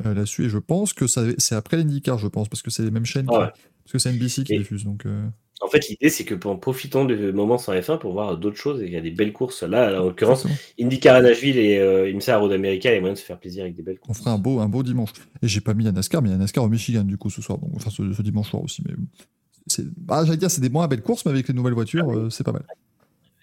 euh, 0.07 0.15
là-dessus. 0.15 0.45
Et 0.45 0.49
je 0.49 0.59
pense 0.59 0.93
que 0.93 1.07
c'est 1.09 1.55
après 1.57 1.77
l'IndyCar, 1.78 2.19
je 2.19 2.28
pense, 2.28 2.49
parce 2.49 2.62
que 2.62 2.70
c'est 2.70 2.85
les 2.85 2.91
mêmes 2.93 3.05
chaînes, 3.07 3.27
qui- 3.27 3.33
ouais. 3.36 3.49
parce 3.49 3.93
que 3.93 3.99
c'est 3.99 4.11
NBC 4.12 4.45
qui 4.45 4.55
Et- 4.55 4.59
diffuse. 4.59 4.85
Donc, 4.85 5.05
euh, 5.07 5.27
En 5.62 5.68
fait, 5.68 5.89
l'idée, 5.89 6.10
c'est 6.10 6.25
que 6.25 6.35
pour 6.35 6.59
profitons 6.60 7.07
de 7.07 7.33
moments 7.33 7.57
sans 7.57 7.73
F1 7.73 7.99
pour 7.99 8.12
voir 8.12 8.36
d'autres 8.36 8.59
choses. 8.59 8.83
Et 8.83 8.86
il 8.86 8.93
y 8.93 8.97
a 8.97 9.01
des 9.01 9.10
belles 9.10 9.33
courses. 9.33 9.62
Là, 9.62 10.01
en 10.01 10.05
l'occurrence. 10.05 10.47
IndyCar 10.78 11.17
à 11.17 11.23
Nashville 11.23 11.57
et 11.57 11.78
euh, 11.78 12.10
IMSA 12.10 12.35
à 12.35 12.39
Road 12.39 12.52
America, 12.52 12.91
il 12.91 12.94
y 12.94 12.99
a 12.99 13.01
moyen 13.01 13.15
de 13.15 13.18
se 13.18 13.25
faire 13.25 13.39
plaisir 13.39 13.62
avec 13.62 13.75
des 13.75 13.83
belles 13.83 13.99
on 14.02 14.07
courses. 14.07 14.18
fera 14.18 14.33
un 14.33 14.39
beau, 14.39 14.60
un 14.60 14.68
beau 14.68 14.83
dimanche. 14.83 15.10
Et 15.43 15.49
j'ai 15.49 15.62
pas 15.62 15.73
mis 15.73 15.85
la 15.85 15.93
NASCAR, 15.93 16.20
mais 16.20 16.28
il 16.28 16.33
y 16.33 16.35
a 16.35 16.39
NASCAR 16.39 16.62
au 16.65 16.68
Michigan, 16.68 17.05
du 17.05 17.17
coup, 17.17 17.31
ce 17.31 17.41
soir. 17.41 17.59
Donc, 17.59 17.70
enfin, 17.75 17.91
ce, 17.91 18.12
ce 18.12 18.23
dimanche 18.23 18.51
soir 18.51 18.62
aussi. 18.62 18.83
Mais 18.86 18.94
c'est, 19.67 19.85
ah, 20.09 20.25
j'allais 20.25 20.36
dire, 20.36 20.51
c'est 20.51 20.60
des 20.60 20.68
moins 20.68 20.86
belles 20.89 21.02
courses, 21.02 21.25
mais 21.25 21.33
avec 21.33 21.49
les 21.49 21.55
nouvelles 21.55 21.75
voitures, 21.75 22.10
euh, 22.12 22.28
c'est 22.31 22.44
pas 22.44 22.52
mal. 22.52 22.65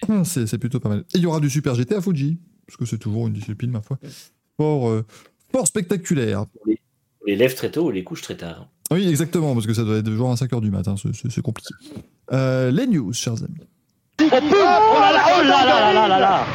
Hum, 0.08 0.24
C'est, 0.26 0.58
plutôt 0.58 0.80
pas 0.80 0.90
mal. 0.90 1.00
Et 1.16 1.18
il 1.18 1.22
y 1.22 1.26
aura 1.26 1.40
du 1.40 1.50
Super 1.50 1.76
GT 1.76 1.96
à 1.96 2.02
Fuji, 2.02 2.38
parce 2.68 2.78
que 2.78 2.86
c'est 2.86 2.98
toujours 2.98 3.28
une 3.28 3.34
discipline, 3.34 3.72
ma 3.72 3.82
foi. 3.82 3.98
Fort, 4.58 4.88
euh, 4.90 5.06
fort 5.52 5.66
spectaculaire. 5.66 6.46
On 6.68 7.26
les 7.26 7.36
lève 7.36 7.56
très 7.56 7.72
tôt 7.72 7.88
ou 7.88 7.92
les 7.92 8.04
couche 8.04 8.22
très 8.22 8.38
tard. 8.38 8.70
Oui, 8.94 9.08
exactement, 9.08 9.56
parce 9.56 9.66
que 9.66 9.74
ça 9.74 9.84
doit 9.84 9.98
être 9.98 10.12
genre 10.12 10.32
à 10.32 10.36
5h 10.36 10.62
du 10.62 10.70
matin, 10.70 10.94
c'est, 10.96 11.42
compliqué. 11.42 11.74
Euh, 12.32 12.70
les 12.70 12.86
news, 12.86 13.12
chers 13.12 13.44
amis. 13.44 13.68
Oh 14.22 14.26
oh 14.32 14.36
là 14.36 15.66
là 15.66 16.08
là 16.08 16.20
là 16.20 16.46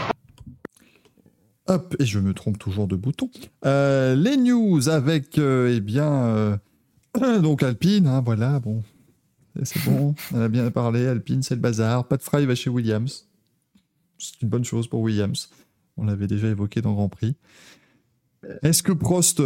Hop, 1.66 1.96
et 1.98 2.06
je 2.06 2.20
me 2.20 2.32
trompe 2.32 2.58
toujours 2.58 2.86
de 2.86 2.94
bouton. 2.94 3.28
Euh, 3.66 4.14
les 4.14 4.36
news 4.36 4.88
avec, 4.88 5.36
euh, 5.38 5.74
eh 5.76 5.80
bien, 5.80 6.10
euh, 6.10 6.56
donc 7.42 7.64
Alpine, 7.64 8.06
hein, 8.06 8.22
voilà, 8.24 8.60
bon, 8.60 8.82
c'est 9.64 9.84
bon, 9.84 10.14
on 10.32 10.40
a 10.40 10.48
bien 10.48 10.70
parlé, 10.70 11.06
Alpine, 11.06 11.42
c'est 11.42 11.56
le 11.56 11.60
bazar. 11.60 12.06
Pat 12.06 12.22
Fry 12.22 12.46
va 12.46 12.54
chez 12.54 12.70
Williams. 12.70 13.28
C'est 14.16 14.40
une 14.42 14.48
bonne 14.48 14.64
chose 14.64 14.86
pour 14.86 15.00
Williams. 15.00 15.50
On 15.96 16.04
l'avait 16.04 16.28
déjà 16.28 16.46
évoqué 16.46 16.80
dans 16.80 16.94
Grand 16.94 17.08
Prix. 17.08 17.34
Est-ce 18.62 18.84
que 18.84 18.92
Prost, 18.92 19.42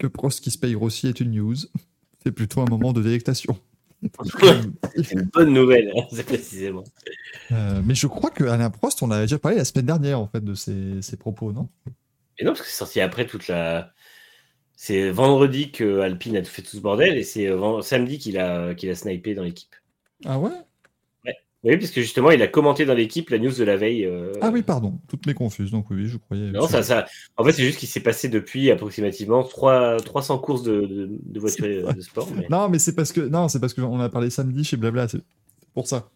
que 0.00 0.06
Prost 0.06 0.40
qui 0.40 0.50
se 0.50 0.58
paye 0.58 0.74
Rossi 0.74 1.06
est 1.06 1.20
une 1.20 1.32
news 1.32 1.56
C'est 2.22 2.32
plutôt 2.32 2.60
un 2.60 2.64
moment 2.64 2.92
de 2.92 3.02
délectation. 3.02 3.56
C'est 4.96 5.12
une 5.12 5.28
bonne 5.32 5.52
nouvelle, 5.52 5.92
hein, 5.94 6.06
c'est 6.10 6.24
précisément. 6.24 6.84
Euh, 7.52 7.82
mais 7.84 7.94
je 7.94 8.06
crois 8.06 8.30
que 8.30 8.44
Alain 8.44 8.70
Prost, 8.70 9.02
on 9.02 9.10
avait 9.10 9.24
déjà 9.24 9.38
parlé 9.38 9.58
la 9.58 9.64
semaine 9.66 9.84
dernière 9.84 10.18
en 10.18 10.26
fait 10.26 10.42
de 10.42 10.54
ses, 10.54 11.02
ses 11.02 11.18
propos, 11.18 11.52
non? 11.52 11.68
Et 12.38 12.44
non, 12.44 12.52
parce 12.52 12.62
que 12.62 12.68
c'est 12.68 12.78
sorti 12.78 13.00
après 13.02 13.26
toute 13.26 13.46
la. 13.48 13.92
C'est 14.74 15.10
vendredi 15.10 15.70
que 15.70 16.00
Alpine 16.00 16.38
a 16.38 16.44
fait 16.44 16.62
tout 16.62 16.78
ce 16.78 16.80
bordel 16.80 17.18
et 17.18 17.24
c'est 17.24 17.50
samedi 17.82 18.18
qu'il 18.18 18.38
a, 18.38 18.74
qu'il 18.74 18.88
a 18.88 18.94
snipé 18.94 19.34
dans 19.34 19.42
l'équipe. 19.42 19.74
Ah 20.24 20.38
ouais? 20.38 20.50
Oui, 21.62 21.76
parce 21.76 21.90
que 21.90 22.00
justement, 22.00 22.30
il 22.30 22.40
a 22.40 22.46
commenté 22.46 22.86
dans 22.86 22.94
l'équipe 22.94 23.28
la 23.28 23.38
news 23.38 23.52
de 23.52 23.64
la 23.64 23.76
veille. 23.76 24.06
euh, 24.06 24.32
Ah 24.40 24.50
oui, 24.50 24.62
pardon, 24.62 24.98
toutes 25.08 25.26
mes 25.26 25.34
confuses. 25.34 25.70
Donc 25.70 25.90
oui, 25.90 26.06
je 26.06 26.16
croyais. 26.16 26.50
Non, 26.52 26.66
ça, 26.66 26.82
ça... 26.82 27.04
En 27.36 27.44
fait, 27.44 27.52
c'est 27.52 27.64
juste 27.64 27.78
qu'il 27.78 27.88
s'est 27.88 28.00
passé 28.00 28.28
depuis 28.30 28.70
approximativement 28.70 29.42
3... 29.44 29.98
300 29.98 30.38
courses 30.38 30.62
de, 30.62 30.80
de, 30.86 31.08
de 31.10 31.40
voitures 31.40 31.92
de 31.92 32.00
sport. 32.00 32.28
mais- 32.34 32.46
Non, 32.48 32.70
mais 32.70 32.78
c'est 32.78 32.94
parce 32.94 33.12
que 33.12 33.20
non, 33.20 33.48
c'est 33.48 33.60
parce 33.60 33.74
que 33.74 33.82
on 33.82 34.00
a 34.00 34.08
parlé 34.08 34.30
samedi 34.30 34.64
chez 34.64 34.78
Blabla, 34.78 35.06
c'est 35.08 35.20
pour 35.74 35.86
ça. 35.86 36.08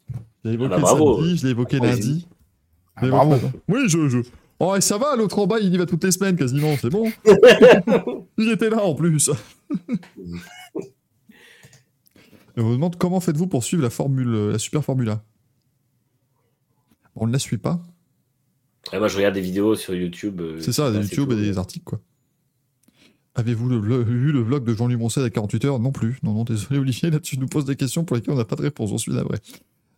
J'ai 0.47 0.53
évoqué 0.53 0.71
bah, 0.71 0.77
le 0.77 0.83
bravo. 0.83 1.17
samedi, 1.19 1.37
je 1.37 1.45
l'ai 1.45 1.51
évoqué 1.51 1.77
Bravo, 1.79 1.93
lundi. 1.93 2.27
Ah, 2.97 3.01
Mais 3.03 3.11
bravo. 3.11 3.37
bon, 3.37 3.53
Oui, 3.69 3.81
je, 3.89 4.09
je. 4.09 4.19
Oh, 4.61 4.75
et 4.77 4.81
ça 4.81 4.97
va, 4.97 5.15
l'autre 5.17 5.39
en 5.41 5.47
bas, 5.47 5.59
il 5.61 5.75
y 5.75 5.77
va 5.77 5.85
toutes 5.85 6.05
les 6.05 6.13
semaines 6.13 6.37
quasiment, 6.37 6.75
c'est 6.81 6.89
bon. 6.89 7.11
il 8.39 8.51
était 8.51 8.71
là 8.71 8.83
en 8.83 8.95
plus. 8.95 9.29
Et 12.57 12.61
on 12.61 12.69
me 12.69 12.75
demande 12.75 12.97
comment 12.97 13.19
faites-vous 13.21 13.49
pour 13.49 13.65
suivre 13.65 13.83
la 13.83 13.91
formule, 13.91 14.51
la 14.53 14.59
super 14.59 14.85
Formula 14.85 15.23
On 17.17 17.27
ne 17.27 17.33
la 17.33 17.39
suit 17.39 17.59
pas. 17.59 17.81
Moi, 18.93 19.09
je 19.09 19.17
regarde 19.17 19.35
des 19.35 19.41
vidéos 19.41 19.75
sur 19.77 19.95
YouTube. 19.95 20.41
euh, 20.41 20.61
C'est 20.61 20.73
ça, 20.73 20.91
des 20.91 20.99
YouTube 20.99 21.33
et 21.33 21.37
des 21.37 21.59
articles, 21.59 21.85
quoi. 21.85 22.01
Avez-vous 23.37 23.69
vu 23.81 24.31
le 24.33 24.41
vlog 24.41 24.65
de 24.65 24.75
Jean-Louis 24.75 24.97
Moncel 24.97 25.25
à 25.25 25.31
48 25.31 25.65
heures? 25.65 25.79
Non 25.81 25.91
plus. 25.91 26.19
Non, 26.23 26.33
non, 26.35 26.45
désolé 26.45 26.79
Olivier, 26.79 27.11
là 27.11 27.19
tu 27.19 27.37
nous 27.37 27.49
poses 27.49 27.65
des 27.65 27.75
questions 27.75 28.05
pour 28.05 28.15
lesquelles 28.15 28.33
on 28.35 28.37
n'a 28.37 28.45
pas 28.45 28.55
de 28.55 28.63
réponse, 28.63 28.91
j'en 28.91 28.99
suis 28.99 29.13
navré. 29.13 29.39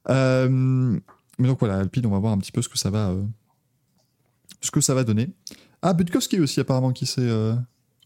Euh, 0.09 0.49
mais 1.39 1.49
donc 1.49 1.59
voilà, 1.61 1.77
Alpine, 1.79 2.07
on 2.07 2.11
va 2.11 2.19
voir 2.19 2.33
un 2.33 2.39
petit 2.39 2.53
peu 2.53 2.63
ce 2.63 2.69
que 2.71 2.79
ça 2.79 2.89
va, 2.89 3.11
euh, 3.11 3.23
ce 4.63 4.71
que 4.71 4.81
ça 4.81 4.95
va 4.95 5.05
donner. 5.05 5.29
Ah, 5.83 5.93
Butkowski 5.93 6.41
aussi 6.41 6.61
apparemment 6.61 6.93
qui 6.93 7.05
s'est... 7.05 7.21
euh, 7.21 7.53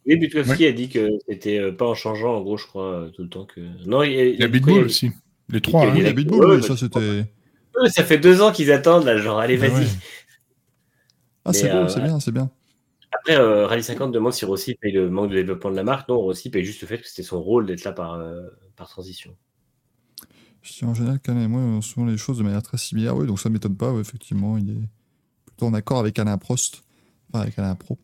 Oui, 0.04 0.16
Butkowski 0.16 0.66
a 0.66 0.72
dit 0.72 0.88
que 0.88 1.08
c'était 1.28 1.60
euh, 1.60 1.70
pas 1.70 1.86
en 1.86 1.94
changeant, 1.94 2.34
en 2.34 2.40
gros, 2.42 2.56
je 2.56 2.66
crois, 2.66 3.08
tout 3.14 3.22
le 3.22 3.28
temps 3.28 3.44
que. 3.44 3.60
Non, 3.86 4.02
il, 4.02 4.10
Il 4.10 4.40
y 4.40 4.42
a 4.42 4.48
Bitbull 4.48 4.86
aussi. 4.86 5.12
Les 5.48 5.60
trois. 5.60 5.86
Il 5.94 6.02
y 6.02 6.06
hein. 6.06 6.10
a 6.10 6.12
Bitbull, 6.12 6.44
ouais, 6.44 6.54
oui, 6.56 6.60
bah, 6.60 6.66
ça 6.66 6.76
c'était... 6.76 7.24
Ça 7.88 8.04
fait 8.04 8.18
deux 8.18 8.42
ans 8.42 8.52
qu'ils 8.52 8.72
attendent, 8.72 9.04
là, 9.04 9.16
genre, 9.16 9.38
allez, 9.38 9.58
Ah 9.62 9.68
vas-y. 9.68 9.84
ouais. 9.84 9.90
Ah, 11.44 11.52
c'est 11.52 11.70
beau, 11.70 11.78
euh, 11.78 11.88
c'est 11.88 12.00
bien, 12.00 12.20
c'est 12.20 12.32
bien. 12.32 12.50
Après, 13.12 13.36
euh, 13.36 13.66
Rally 13.66 13.82
50 13.82 14.12
demande 14.12 14.32
si 14.32 14.44
Rossi 14.44 14.74
paye 14.74 14.92
le 14.92 15.10
manque 15.10 15.30
de 15.30 15.36
développement 15.36 15.70
de 15.70 15.76
la 15.76 15.82
marque. 15.84 16.08
Non, 16.08 16.18
Rossi 16.20 16.50
paye 16.50 16.64
juste 16.64 16.82
le 16.82 16.86
fait 16.88 16.98
que 16.98 17.08
c'était 17.08 17.22
son 17.22 17.42
rôle 17.42 17.66
d'être 17.66 17.84
là 17.84 17.92
par, 17.92 18.14
euh, 18.14 18.42
par 18.76 18.88
transition. 18.88 19.34
En 20.82 20.94
général, 20.94 21.18
Alain 21.26 21.40
et 21.40 21.48
moi, 21.48 21.60
on 21.60 21.80
souvent 21.80 22.06
les 22.06 22.18
choses 22.18 22.38
de 22.38 22.42
manière 22.42 22.62
très 22.62 22.76
similaire, 22.76 23.16
oui, 23.16 23.26
donc 23.26 23.40
ça 23.40 23.48
m'étonne 23.48 23.76
pas, 23.76 23.92
ouais, 23.92 24.00
effectivement, 24.00 24.58
il 24.58 24.70
est 24.70 24.88
plutôt 25.46 25.66
en 25.66 25.74
accord 25.74 25.98
avec 25.98 26.18
Alain 26.18 26.36
Prost, 26.36 26.82
enfin 27.32 27.42
avec 27.42 27.58
Alain 27.58 27.74
Pro. 27.74 27.98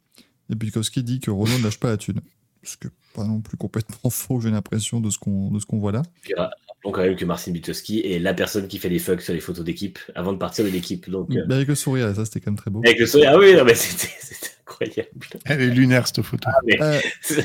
Et 0.50 0.54
Butkowski 0.54 1.02
dit 1.02 1.20
que 1.20 1.30
Renault 1.30 1.58
ne 1.58 1.64
lâche 1.64 1.78
pas 1.78 1.88
la 1.88 1.96
thune. 1.98 2.20
Ce 2.62 2.76
que 2.76 2.88
pas 3.14 3.24
non 3.24 3.40
plus 3.40 3.56
complètement 3.56 4.10
faux, 4.10 4.40
j'ai 4.40 4.50
l'impression, 4.50 5.00
de 5.00 5.10
ce 5.10 5.18
qu'on 5.18 5.50
de 5.50 5.58
ce 5.58 5.66
qu'on 5.66 5.78
voit 5.78 5.92
là. 5.92 6.02
Puis, 6.22 6.34
rappelons 6.34 6.65
quand 6.92 7.02
même 7.02 7.16
que 7.16 7.24
Marcin 7.24 7.52
Butkowski 7.52 8.00
est 8.00 8.18
la 8.18 8.34
personne 8.34 8.68
qui 8.68 8.78
fait 8.78 8.88
les 8.88 8.98
fucks 8.98 9.20
sur 9.22 9.32
les 9.34 9.40
photos 9.40 9.64
d'équipe 9.64 9.98
avant 10.14 10.32
de 10.32 10.38
partir 10.38 10.64
de 10.64 10.70
l'équipe. 10.70 11.08
Donc, 11.10 11.30
euh, 11.30 11.44
Mais 11.48 11.54
avec 11.56 11.68
le 11.68 11.74
sourire, 11.74 12.14
ça 12.14 12.24
c'était 12.24 12.40
quand 12.40 12.50
même 12.50 12.58
très 12.58 12.70
beau. 12.70 12.80
avec 12.84 12.98
le 12.98 13.06
sourire, 13.06 13.30
ah 13.34 13.38
oui, 13.38 13.54
non, 13.54 13.64
mais 13.64 13.74
c'était 13.74 14.12
c'était 14.20 14.48
incroyable. 14.60 15.26
Elle 15.44 15.60
est 15.62 15.70
lunaire, 15.70 16.06
cette 16.06 16.22
photo. 16.22 16.48
Ah, 16.52 16.58
mais- 16.66 16.80
Euh, 16.82 17.00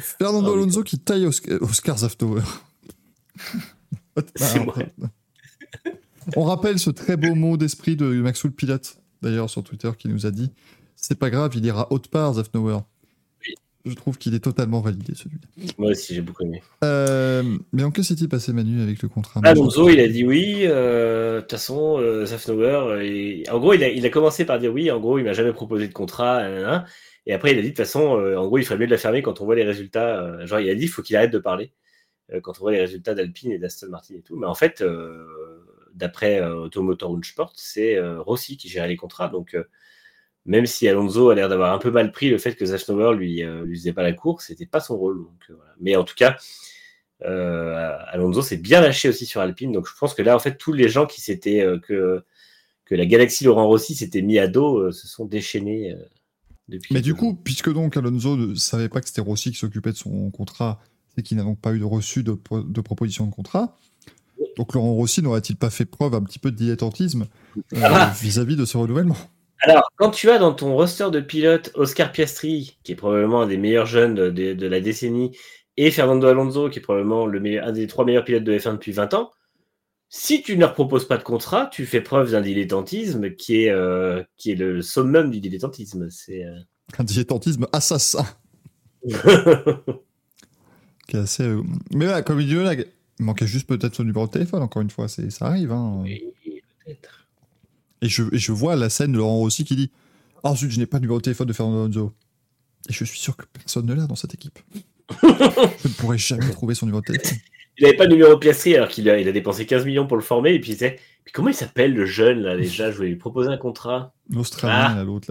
Fernando 0.00 0.48
Oh, 0.52 0.54
oui. 0.56 0.62
Alonso 0.62 0.82
qui 0.84 0.98
taille 0.98 1.26
Oscar, 1.26 1.60
Oscar 1.62 1.98
Zaftower. 1.98 2.42
C'est 4.36 4.58
Ah, 4.58 4.64
moi. 4.64 4.74
On 6.36 6.44
rappelle 6.44 6.78
ce 6.78 6.90
très 6.90 7.16
beau 7.16 7.34
mot 7.34 7.56
d'esprit 7.56 7.96
de 7.96 8.06
Maxwell 8.06 8.52
Pilote, 8.52 8.96
d'ailleurs 9.22 9.50
sur 9.50 9.64
Twitter, 9.64 9.90
qui 9.98 10.08
nous 10.08 10.24
a 10.26 10.30
dit 10.30 10.52
c'est 10.94 11.18
pas 11.18 11.30
grave, 11.30 11.50
il 11.56 11.64
ira 11.66 11.88
haute 11.90 12.06
part, 12.08 12.34
Zaftower. 12.34 12.78
Je 13.84 13.94
trouve 13.94 14.16
qu'il 14.16 14.34
est 14.34 14.40
totalement 14.40 14.80
validé 14.80 15.12
celui-là. 15.14 15.72
Moi 15.76 15.90
aussi, 15.90 16.14
j'ai 16.14 16.20
beaucoup 16.20 16.44
aimé. 16.44 16.62
Euh, 16.84 17.42
mais 17.72 17.82
en 17.82 17.90
que 17.90 18.02
s'est-il 18.02 18.28
passé 18.28 18.52
Manu 18.52 18.80
avec 18.80 19.02
le 19.02 19.08
contrat 19.08 19.40
Alonso, 19.42 19.88
il 19.88 19.98
a 19.98 20.06
dit 20.06 20.24
oui. 20.24 20.58
euh, 20.62 21.36
De 21.36 21.40
toute 21.40 21.50
façon, 21.50 21.98
euh, 22.00 23.00
et- 23.02 23.44
en 23.50 23.58
gros, 23.58 23.74
il 23.74 23.82
a, 23.82 23.88
il 23.88 24.06
a 24.06 24.10
commencé 24.10 24.44
par 24.44 24.60
dire 24.60 24.72
oui. 24.72 24.90
En 24.90 25.00
gros, 25.00 25.18
il 25.18 25.24
m'a 25.24 25.32
jamais 25.32 25.52
proposé 25.52 25.88
de 25.88 25.92
contrat. 25.92 26.48
et 27.26 27.32
après, 27.32 27.50
il 27.52 27.58
a 27.58 27.62
dit 27.62 27.68
de 27.68 27.72
toute 27.72 27.78
façon, 27.78 28.18
euh, 28.20 28.36
en 28.36 28.46
gros, 28.46 28.58
il 28.58 28.64
ferait 28.64 28.78
mieux 28.78 28.86
de 28.86 28.92
la 28.92 28.98
fermer 28.98 29.20
quand 29.20 29.40
on 29.40 29.44
voit 29.46 29.56
les 29.56 29.64
résultats. 29.64 30.46
genre, 30.46 30.60
il 30.60 30.70
a 30.70 30.74
dit 30.76 30.84
il 30.84 30.88
faut 30.88 31.02
qu'il 31.02 31.16
arrête 31.16 31.32
de 31.32 31.38
parler 31.38 31.72
quand 32.42 32.52
on 32.58 32.60
voit 32.60 32.72
les 32.72 32.80
résultats 32.80 33.14
d'Alpine 33.14 33.50
et 33.50 33.58
d'Aston 33.58 33.88
Martin 33.90 34.14
et 34.14 34.22
tout. 34.22 34.36
Mais 34.36 34.46
en 34.46 34.54
fait, 34.54 34.82
d'après 35.94 36.40
Automotor 36.40 37.18
Sport, 37.24 37.52
c'est 37.56 37.98
Rossi 38.18 38.56
qui 38.56 38.68
gérait 38.68 38.88
les 38.88 38.96
contrats. 38.96 39.28
Donc, 39.28 39.56
même 40.44 40.66
si 40.66 40.88
Alonso 40.88 41.30
a 41.30 41.34
l'air 41.34 41.48
d'avoir 41.48 41.72
un 41.72 41.78
peu 41.78 41.90
mal 41.90 42.10
pris 42.12 42.28
le 42.30 42.38
fait 42.38 42.54
que 42.54 42.64
Zafnauer 42.66 43.14
lui, 43.16 43.42
euh, 43.44 43.64
lui 43.64 43.78
faisait 43.78 43.92
pas 43.92 44.02
la 44.02 44.12
course, 44.12 44.46
c'était 44.48 44.66
pas 44.66 44.80
son 44.80 44.96
rôle. 44.96 45.18
Donc, 45.18 45.40
euh, 45.50 45.54
voilà. 45.56 45.72
Mais 45.80 45.94
en 45.96 46.04
tout 46.04 46.14
cas, 46.16 46.36
euh, 47.24 47.96
Alonso 48.08 48.42
s'est 48.42 48.56
bien 48.56 48.80
lâché 48.80 49.08
aussi 49.08 49.26
sur 49.26 49.40
Alpine. 49.40 49.72
Donc 49.72 49.86
je 49.88 49.92
pense 49.98 50.14
que 50.14 50.22
là, 50.22 50.34
en 50.34 50.40
fait, 50.40 50.56
tous 50.56 50.72
les 50.72 50.88
gens 50.88 51.06
qui 51.06 51.20
s'étaient 51.20 51.60
euh, 51.60 51.78
que 51.78 52.24
que 52.84 52.94
la 52.96 53.06
galaxie 53.06 53.44
Laurent 53.44 53.66
Rossi 53.66 53.94
s'était 53.94 54.22
mis 54.22 54.38
à 54.38 54.48
dos 54.48 54.90
se 54.90 55.06
sont 55.06 55.24
déchaînés 55.24 55.96
depuis. 56.68 56.92
Mais 56.92 57.00
du 57.00 57.14
coup, 57.14 57.34
puisque 57.34 57.72
donc 57.72 57.96
Alonso 57.96 58.36
ne 58.36 58.54
savait 58.56 58.88
pas 58.88 59.00
que 59.00 59.06
c'était 59.06 59.20
Rossi 59.20 59.52
qui 59.52 59.56
s'occupait 59.56 59.92
de 59.92 59.96
son 59.96 60.30
contrat, 60.30 60.80
c'est 61.14 61.22
qu'il 61.22 61.36
n'a 61.36 61.44
donc 61.44 61.60
pas 61.60 61.72
eu 61.72 61.78
de 61.78 61.84
reçu 61.84 62.22
de, 62.24 62.32
pro- 62.32 62.62
de 62.62 62.80
proposition 62.80 63.24
de 63.26 63.32
contrat. 63.32 63.78
Donc 64.58 64.74
Laurent 64.74 64.92
Rossi 64.92 65.22
n'aurait-il 65.22 65.56
pas 65.56 65.70
fait 65.70 65.84
preuve 65.84 66.14
un 66.14 66.22
petit 66.22 66.40
peu 66.40 66.50
de 66.50 66.56
dilettantisme 66.56 67.26
Ah. 67.80 68.12
vis-à-vis 68.20 68.56
de 68.56 68.64
ce 68.64 68.76
renouvellement? 68.76 69.16
Alors, 69.62 69.88
quand 69.96 70.10
tu 70.10 70.30
as 70.30 70.38
dans 70.38 70.52
ton 70.54 70.74
roster 70.74 71.08
de 71.10 71.20
pilotes 71.20 71.70
Oscar 71.74 72.10
Piastri, 72.12 72.78
qui 72.82 72.92
est 72.92 72.96
probablement 72.96 73.42
un 73.42 73.46
des 73.46 73.56
meilleurs 73.58 73.86
jeunes 73.86 74.14
de, 74.14 74.30
de- 74.30 74.54
de 74.54 74.66
la 74.66 74.80
décennie, 74.80 75.36
et 75.76 75.90
Fernando 75.90 76.26
Alonso, 76.26 76.68
qui 76.68 76.80
est 76.80 76.82
probablement 76.82 77.26
le 77.26 77.40
meilleur, 77.40 77.66
un 77.66 77.72
des 77.72 77.86
trois 77.86 78.04
meilleurs 78.04 78.24
pilotes 78.24 78.44
de 78.44 78.58
F1 78.58 78.72
depuis 78.72 78.92
20 78.92 79.14
ans, 79.14 79.30
si 80.08 80.42
tu 80.42 80.56
ne 80.56 80.60
leur 80.60 80.74
proposes 80.74 81.06
pas 81.08 81.16
de 81.16 81.22
contrat, 81.22 81.68
tu 81.72 81.86
fais 81.86 82.00
preuve 82.02 82.32
d'un 82.32 82.40
dilettantisme 82.42 83.30
qui 83.34 83.62
est, 83.64 83.70
euh, 83.70 84.22
qui 84.36 84.50
est 84.52 84.56
le 84.56 84.82
summum 84.82 85.30
du 85.30 85.40
dilettantisme. 85.40 86.10
C'est. 86.10 86.44
euh, 86.44 86.58
Un 86.98 87.04
dilettantisme 87.04 87.66
assassin. 87.72 88.26
Qui 91.08 91.16
est 91.16 91.20
assez, 91.20 91.42
euh, 91.44 91.62
Mais 91.92 92.04
voilà, 92.06 92.22
comme 92.22 92.40
il 92.40 92.46
dit 92.46 92.54
il 93.18 93.24
manquait 93.24 93.46
juste 93.46 93.66
peut-être 93.68 93.94
son 93.94 94.04
numéro 94.04 94.26
de 94.26 94.32
téléphone, 94.32 94.62
encore 94.62 94.82
une 94.82 94.90
fois, 94.90 95.08
c'est... 95.08 95.30
ça 95.30 95.46
arrive. 95.46 95.72
Hein. 95.72 96.02
oui, 96.04 96.32
peut-être. 96.84 97.21
Et, 98.02 98.08
je, 98.08 98.22
et 98.34 98.38
je 98.38 98.52
vois 98.52 98.76
la 98.76 98.90
scène 98.90 99.12
de 99.12 99.18
Laurent 99.18 99.36
Rossi 99.36 99.64
qui 99.64 99.76
dit 99.76 99.90
Ah, 100.44 100.54
zut, 100.54 100.70
je 100.70 100.78
n'ai 100.78 100.86
pas 100.86 100.98
le 100.98 101.02
numéro 101.02 101.18
de 101.18 101.22
téléphone 101.22 101.46
de 101.46 101.52
Fernando 101.52 101.82
Alonso. 101.84 102.12
Et 102.88 102.92
je 102.92 103.04
suis 103.04 103.18
sûr 103.18 103.36
que 103.36 103.44
personne 103.52 103.86
ne 103.86 103.94
l'a 103.94 104.06
dans 104.06 104.16
cette 104.16 104.34
équipe. 104.34 104.58
je 105.22 105.26
ne 105.88 105.92
pourrais 105.94 106.18
jamais 106.18 106.50
trouver 106.50 106.74
son 106.74 106.86
numéro 106.86 107.00
de 107.00 107.06
téléphone. 107.06 107.38
Il 107.78 107.84
n'avait 107.84 107.96
pas 107.96 108.06
de 108.06 108.12
numéro 108.12 108.34
de 108.34 108.38
piècerie 108.38 108.76
alors 108.76 108.88
qu'il 108.88 109.08
a, 109.08 109.18
il 109.18 109.26
a 109.28 109.32
dépensé 109.32 109.64
15 109.66 109.86
millions 109.86 110.06
pour 110.06 110.16
le 110.16 110.22
former. 110.22 110.52
Et 110.54 110.60
puis 110.60 110.70
il 110.70 110.74
disait 110.74 110.98
Puis 111.24 111.32
comment 111.32 111.48
il 111.48 111.54
s'appelle 111.54 111.94
le 111.94 112.04
jeune 112.04 112.40
là 112.42 112.56
déjà 112.56 112.90
Je 112.90 112.96
voulais 112.96 113.08
lui 113.10 113.16
proposer 113.16 113.48
un 113.50 113.56
contrat. 113.56 114.12
L'Australien, 114.30 114.96
Ah. 114.98 115.04
l'autre. 115.04 115.30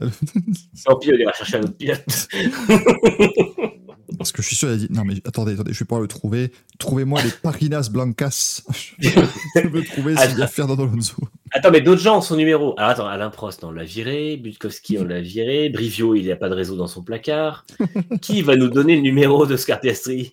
Tant 0.85 0.97
pis, 0.97 1.11
on 1.13 1.17
ira 1.17 1.33
chercher 1.33 1.57
un 1.57 1.63
autre 1.63 1.75
pilote. 1.77 1.99
Parce 4.17 4.31
que 4.31 4.41
je 4.41 4.47
suis 4.47 4.55
sûr, 4.55 4.69
il 4.69 4.73
a 4.73 4.77
dit 4.77 4.87
Non, 4.89 5.03
mais 5.05 5.15
attendez, 5.25 5.53
attendez, 5.53 5.73
je 5.73 5.79
vais 5.79 5.85
pouvoir 5.85 6.01
le 6.01 6.07
trouver. 6.07 6.51
Trouvez-moi 6.79 7.21
les 7.21 7.29
Parinas 7.43 7.89
Blancas. 7.91 8.61
je 8.99 9.67
veux 9.67 9.83
trouver 9.83 10.15
s'il 10.17 10.37
y 10.37 10.41
a 10.41 10.47
Fernando 10.47 10.83
Alonso. 10.83 11.15
Attends, 11.53 11.71
mais 11.71 11.81
d'autres 11.81 12.01
gens 12.01 12.17
ont 12.17 12.21
son 12.21 12.35
numéro. 12.35 12.73
Alors 12.77 12.91
attends, 12.91 13.07
Alain 13.07 13.29
Prost, 13.29 13.63
on 13.63 13.71
l'a 13.71 13.83
viré. 13.83 14.37
Butkowski, 14.37 14.97
on 14.99 15.03
l'a 15.05 15.21
viré. 15.21 15.69
Brivio, 15.69 16.15
il 16.15 16.23
n'y 16.23 16.31
a 16.31 16.35
pas 16.35 16.49
de 16.49 16.55
réseau 16.55 16.75
dans 16.77 16.87
son 16.87 17.03
placard. 17.03 17.65
Qui 18.21 18.41
va 18.41 18.55
nous 18.55 18.69
donner 18.69 18.95
le 18.95 19.01
numéro 19.01 19.45
de 19.45 19.55
Scar 19.57 19.79
Piastri? 19.79 20.31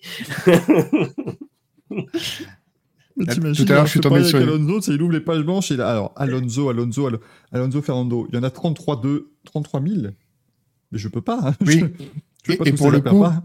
Mais 3.17 3.25
Tout 3.53 3.65
à 3.67 3.73
l'heure, 3.73 3.85
je 3.85 3.91
suis 3.91 3.99
tombé 3.99 4.23
sur 4.23 4.37
Alonso, 4.39 4.81
c'est 4.81 4.93
il 4.93 5.01
ouvre 5.01 5.11
les 5.11 5.19
pages 5.19 5.41
blanches 5.43 5.71
et 5.71 5.75
là, 5.77 5.89
alors 5.89 6.13
Alonso, 6.15 6.69
Alonso, 6.69 7.07
Alo- 7.07 7.19
Alonso, 7.51 7.63
Alonso, 7.65 7.81
Fernando, 7.81 8.27
il 8.29 8.35
y 8.35 8.37
en 8.39 8.43
a 8.43 8.49
33, 8.49 9.01
2, 9.01 9.31
33 9.45 9.81
000. 9.81 9.95
Mais 10.91 10.97
je 10.97 11.07
peux 11.09 11.21
pas. 11.21 11.39
hein. 11.43 11.53
Oui. 11.65 11.79
Je, 11.79 11.85
je 12.45 12.53
Et- 12.53 12.57
pas 12.57 12.65
et 12.65 12.71
tous 12.71 12.77
pour 12.77 12.91
le 12.91 13.01
coup, 13.01 13.21
pas. 13.21 13.43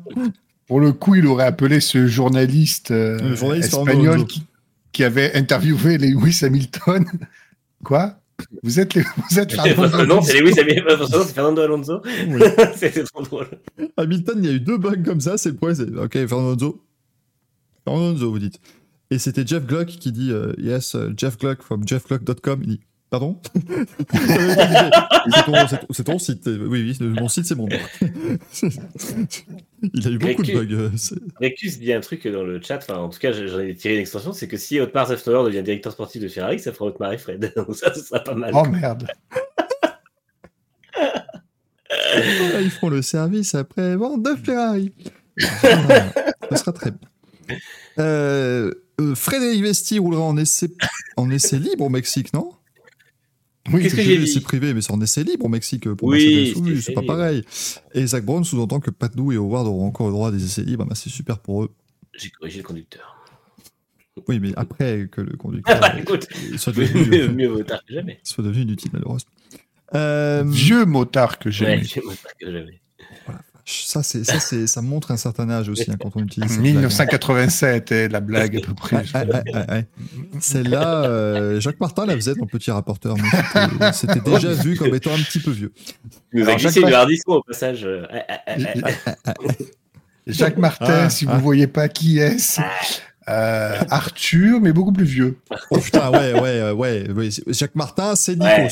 Pour 0.66 0.80
le 0.80 0.92
coup, 0.92 1.14
il 1.14 1.26
aurait 1.26 1.44
appelé 1.44 1.80
ce 1.80 2.06
journaliste, 2.06 2.90
euh, 2.90 3.18
Le 3.18 3.34
journaliste 3.34 3.74
espagnol 3.74 4.24
qui, 4.26 4.44
qui 4.92 5.04
avait 5.04 5.34
interviewé 5.34 5.98
Lewis 5.98 6.40
Hamilton. 6.42 7.04
Quoi? 7.84 8.18
Vous 8.62 8.80
êtes, 8.80 8.94
les, 8.94 9.02
vous 9.30 9.38
êtes 9.38 9.52
Fernando 9.54 9.96
Alonso 9.98 10.26
c'est 10.26 10.40
Lewis 10.40 10.58
Hamilton. 10.58 11.06
C'est 11.08 11.34
Fernando 11.34 11.60
Alonso. 11.62 12.02
Oui. 12.28 12.40
C'était 12.76 13.04
trop 13.04 13.22
drôle. 13.22 13.46
Hamilton, 13.96 14.38
il 14.42 14.46
y 14.46 14.48
a 14.48 14.52
eu 14.56 14.60
deux 14.60 14.78
bugs 14.78 15.02
comme 15.04 15.20
ça, 15.20 15.36
c'est 15.38 15.50
le 15.50 15.56
point, 15.56 15.74
c'est 15.74 15.88
OK, 15.94 16.12
Fernando 16.12 16.48
Alonso. 16.48 16.82
Fernando 17.84 18.08
Alonso, 18.08 18.30
vous 18.30 18.38
dites. 18.38 18.58
Et 19.10 19.18
c'était 19.18 19.46
Jeff 19.46 19.66
Gluck 19.66 19.86
qui 19.86 20.10
dit 20.12 20.32
euh, 20.32 20.52
Yes, 20.58 20.94
uh, 20.94 21.12
Jeff 21.16 21.38
Gluck 21.38 21.62
from 21.62 21.86
jeffgluck.com. 21.86 22.60
Il 22.62 22.68
dit 22.68 22.80
Pardon 23.14 23.38
C'est 25.92 26.02
ton, 26.02 26.18
site. 26.18 26.48
Oui, 26.48 26.96
oui, 27.00 27.06
mon 27.10 27.28
site, 27.28 27.46
c'est 27.46 27.54
mon 27.54 27.68
nom. 27.68 27.76
il 29.94 30.08
a 30.08 30.10
eu 30.10 30.18
beaucoup 30.18 30.42
de 30.42 30.52
bugs. 30.52 30.74
euh, 30.74 30.90
Recus 31.40 31.78
dit 31.78 31.92
un 31.92 32.00
truc 32.00 32.26
dans 32.26 32.42
le 32.42 32.60
chat, 32.60 32.78
enfin 32.78 32.96
en 32.96 33.08
tout 33.10 33.20
cas 33.20 33.30
j'en 33.30 33.60
ai 33.60 33.76
tiré 33.76 33.94
une 33.94 34.00
extension, 34.00 34.32
c'est 34.32 34.48
que 34.48 34.56
si 34.56 34.80
Otmar 34.80 35.06
Zefnauer 35.06 35.44
devient 35.44 35.62
directeur 35.62 35.92
sportif 35.92 36.22
de 36.22 36.26
Ferrari, 36.26 36.58
ça 36.58 36.72
fera 36.72 36.86
Otmar 36.86 37.12
et 37.12 37.18
Fred. 37.18 37.52
Donc 37.56 37.76
ça, 37.76 37.94
ce 37.94 38.00
sera 38.00 38.18
pas 38.18 38.34
mal. 38.34 38.50
Oh 38.52 38.64
merde. 38.64 39.06
Voilà, 40.96 42.60
ils 42.62 42.70
feront 42.70 42.88
le 42.88 43.02
service 43.02 43.54
après 43.54 43.94
vente 43.94 44.24
de 44.24 44.34
Ferrari. 44.34 44.92
Voilà, 45.62 46.12
Ce 46.50 46.56
sera 46.56 46.72
très 46.72 46.90
bien. 46.90 47.08
Euh, 48.00 48.72
euh, 49.00 49.14
Frédéric 49.14 49.62
Vesti 49.62 50.00
roulera 50.00 50.22
en 50.22 50.36
essai, 50.36 50.68
en 51.16 51.30
essai 51.30 51.60
libre 51.60 51.84
au 51.84 51.90
Mexique, 51.90 52.32
non? 52.34 52.50
Oui, 53.72 53.82
Qu'est-ce 53.82 53.96
que 53.96 54.02
j'ai 54.02 54.18
dit 54.18 54.24
essai 54.24 54.40
privé, 54.40 54.74
mais 54.74 54.82
c'est 54.82 54.92
en 54.92 55.00
essai 55.00 55.24
libre 55.24 55.46
au 55.46 55.48
Mexique 55.48 55.88
pour 55.94 56.08
Oui, 56.08 56.52
Mercedes. 56.52 56.62
Oui, 56.64 56.76
c'est 56.76 56.82
c'est 56.82 56.92
pas 56.92 57.02
pareil. 57.02 57.42
Et 57.94 58.06
Zach 58.06 58.24
Brown 58.24 58.44
sous-entend 58.44 58.78
que 58.80 58.90
Patou 58.90 59.32
et 59.32 59.36
Howard 59.36 59.66
auront 59.66 59.86
encore 59.86 60.06
le 60.08 60.12
droit 60.12 60.28
à 60.28 60.32
des 60.32 60.44
essais 60.44 60.62
libres. 60.62 60.84
Ah 60.86 60.90
bah, 60.90 60.94
c'est 60.94 61.08
super 61.10 61.38
pour 61.38 61.64
eux. 61.64 61.70
J'ai 62.12 62.28
corrigé 62.30 62.58
le 62.58 62.64
conducteur. 62.64 63.16
Oui, 64.28 64.38
mais 64.38 64.52
après 64.56 65.08
que 65.10 65.20
le 65.22 65.36
conducteur 65.38 65.80
Ah, 65.82 65.98
écoute, 65.98 66.26
euh, 66.52 66.58
soit, 66.58 66.76
mieux, 66.76 66.86
devenu, 66.86 67.28
mieux 67.34 67.48
vaut 67.48 67.62
tard 67.62 67.82
que 67.88 67.94
jamais. 67.94 68.20
soit 68.22 68.44
devenu 68.44 68.62
inutile, 68.62 68.90
malheureusement. 68.92 69.30
Euh, 69.94 70.44
Vieux 70.46 70.84
motard 70.84 71.38
que 71.38 71.50
j'ai. 71.50 71.64
Ouais, 71.64 71.76
mieux 71.78 72.02
vaut 72.04 72.12
tard 72.12 72.32
que 72.38 72.52
jamais. 72.52 72.80
Ça, 73.66 74.02
c'est, 74.02 74.24
ça, 74.24 74.40
c'est, 74.40 74.66
ça 74.66 74.82
montre 74.82 75.10
un 75.10 75.16
certain 75.16 75.48
âge 75.50 75.68
aussi 75.68 75.90
hein, 75.90 75.94
quand 76.00 76.10
on 76.16 76.22
utilise 76.22 76.50
cette 76.50 76.60
blague, 76.60 76.68
hein. 76.76 76.80
1987 76.80 77.92
est 77.92 78.08
la 78.08 78.20
blague 78.20 78.56
à 78.56 78.60
peu 78.60 78.74
près. 78.74 78.96
Ouais. 79.14 79.86
Celle-là, 80.40 81.04
euh, 81.04 81.60
Jacques 81.60 81.80
Martin 81.80 82.04
la 82.06 82.14
faisait 82.14 82.34
dans 82.34 82.46
Petit 82.46 82.70
Rapporteur, 82.70 83.16
mais 83.16 83.92
c'était- 83.92 84.20
déjà 84.20 84.52
vu 84.52 84.76
comme 84.76 84.94
étant 84.94 85.12
un 85.14 85.18
petit 85.22 85.40
peu 85.40 85.50
vieux. 85.50 85.72
Il 86.32 86.42
nous 86.42 86.48
a 86.48 86.56
glissé 86.56 86.80
Jacques 86.80 86.88
du 86.90 86.94
hardisson 86.94 87.30
au 87.32 87.42
passage. 87.42 87.86
ah, 88.12 88.24
ah, 88.28 88.54
ah, 89.06 89.14
ah. 89.26 89.34
Jacques 90.26 90.56
Martin, 90.58 91.04
Ah, 91.06 91.10
si 91.10 91.26
ah. 91.28 91.34
vous 91.36 91.42
voyez 91.42 91.66
pas 91.66 91.88
qui 91.88 92.18
est-ce, 92.18 92.60
euh, 93.28 93.78
Arthur, 93.90 94.60
mais 94.60 94.72
beaucoup 94.72 94.92
plus 94.92 95.04
vieux. 95.04 95.38
Oh 95.70 95.78
putain, 95.78 96.10
ouais, 96.10 96.38
ouais, 96.38 96.72
ouais. 96.72 97.10
ouais. 97.10 97.28
Jacques 97.48 97.74
Martin, 97.74 98.14
c'est 98.16 98.38
Ouais. 98.42 98.68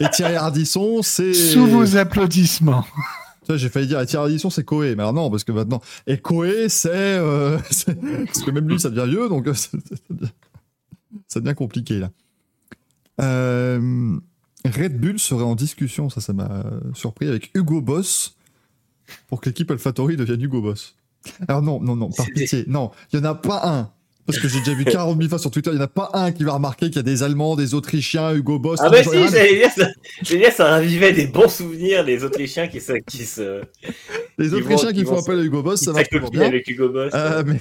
Et 0.00 0.08
Thierry 0.12 0.36
Ardisson, 0.36 1.02
c'est. 1.02 1.34
Sous 1.34 1.66
vos 1.66 1.96
applaudissements. 1.96 2.84
J'ai 3.48 3.68
failli 3.68 3.88
dire 3.88 4.04
Thierry 4.06 4.24
Ardisson, 4.26 4.48
c'est 4.50 4.62
Coé, 4.64 4.94
mais 4.94 5.02
alors 5.02 5.12
non, 5.12 5.30
parce 5.30 5.42
que 5.44 5.52
maintenant. 5.52 5.80
Et 6.06 6.18
Coé, 6.18 6.68
c'est. 6.68 6.90
euh, 6.92 7.58
Parce 8.26 8.42
que 8.44 8.50
même 8.52 8.68
lui, 8.68 8.78
ça 8.78 8.90
devient 8.90 9.10
vieux, 9.10 9.28
donc 9.28 9.48
ça 9.56 9.68
devient- 10.08 10.30
ça 11.26 11.40
devient 11.40 11.54
compliqué, 11.56 11.98
là. 11.98 12.10
Euh, 13.20 14.16
Red 14.64 15.00
Bull 15.00 15.18
serait 15.18 15.42
en 15.42 15.54
discussion, 15.56 16.08
ça, 16.10 16.20
ça 16.20 16.32
m'a 16.32 16.64
surpris, 16.94 17.26
avec 17.28 17.50
Hugo 17.54 17.80
Boss 17.80 18.36
pour 19.26 19.40
que 19.40 19.48
l'équipe 19.48 19.70
AlphaTauri 19.70 20.16
devienne 20.16 20.40
Hugo 20.42 20.60
Boss. 20.62 20.94
Alors 21.48 21.60
non, 21.62 21.80
non, 21.80 21.96
non, 21.96 22.10
par 22.10 22.26
pitié, 22.26 22.64
non, 22.68 22.92
il 23.12 23.18
n'y 23.20 23.26
en 23.26 23.30
a 23.30 23.34
pas 23.34 23.60
un. 23.68 23.90
Parce 24.30 24.42
que 24.42 24.48
j'ai 24.48 24.58
déjà 24.60 24.74
vu 24.74 24.84
40 24.84 25.16
000 25.18 25.28
fois 25.28 25.38
sur 25.38 25.50
Twitter, 25.50 25.70
il 25.70 25.76
n'y 25.76 25.80
en 25.80 25.84
a 25.84 25.88
pas 25.88 26.10
un 26.14 26.32
qui 26.32 26.44
va 26.44 26.54
remarquer 26.54 26.86
qu'il 26.86 26.96
y 26.96 27.00
a 27.00 27.02
des 27.02 27.22
Allemands, 27.22 27.56
des 27.56 27.74
Autrichiens, 27.74 28.34
Hugo 28.34 28.58
Boss. 28.58 28.78
Ah 28.82 28.90
bah 28.90 29.02
si, 29.02 29.10
j'allais 29.10 29.56
dire, 29.56 29.70
ça, 29.70 29.88
j'allais 30.22 30.40
dire, 30.40 30.52
ça 30.52 30.66
ravivait 30.66 31.12
des 31.12 31.26
bons 31.26 31.48
souvenirs, 31.48 32.04
les 32.04 32.24
Autrichiens 32.24 32.68
qui 32.68 32.80
se, 32.80 32.92
qui 33.06 33.24
se, 33.24 33.62
les 34.38 34.54
Autrichiens 34.54 34.92
qui 34.92 35.04
font 35.04 35.18
appel 35.18 35.38
à 35.38 35.42
Hugo 35.42 35.62
Boss, 35.62 35.80
ça 35.80 35.92
marche 35.92 36.08
toujours 36.08 36.30
bien. 36.30 36.42
avec 36.42 36.66
Hugo 36.68 36.88
Boss. 36.88 37.12
Euh, 37.14 37.42
mais... 37.46 37.60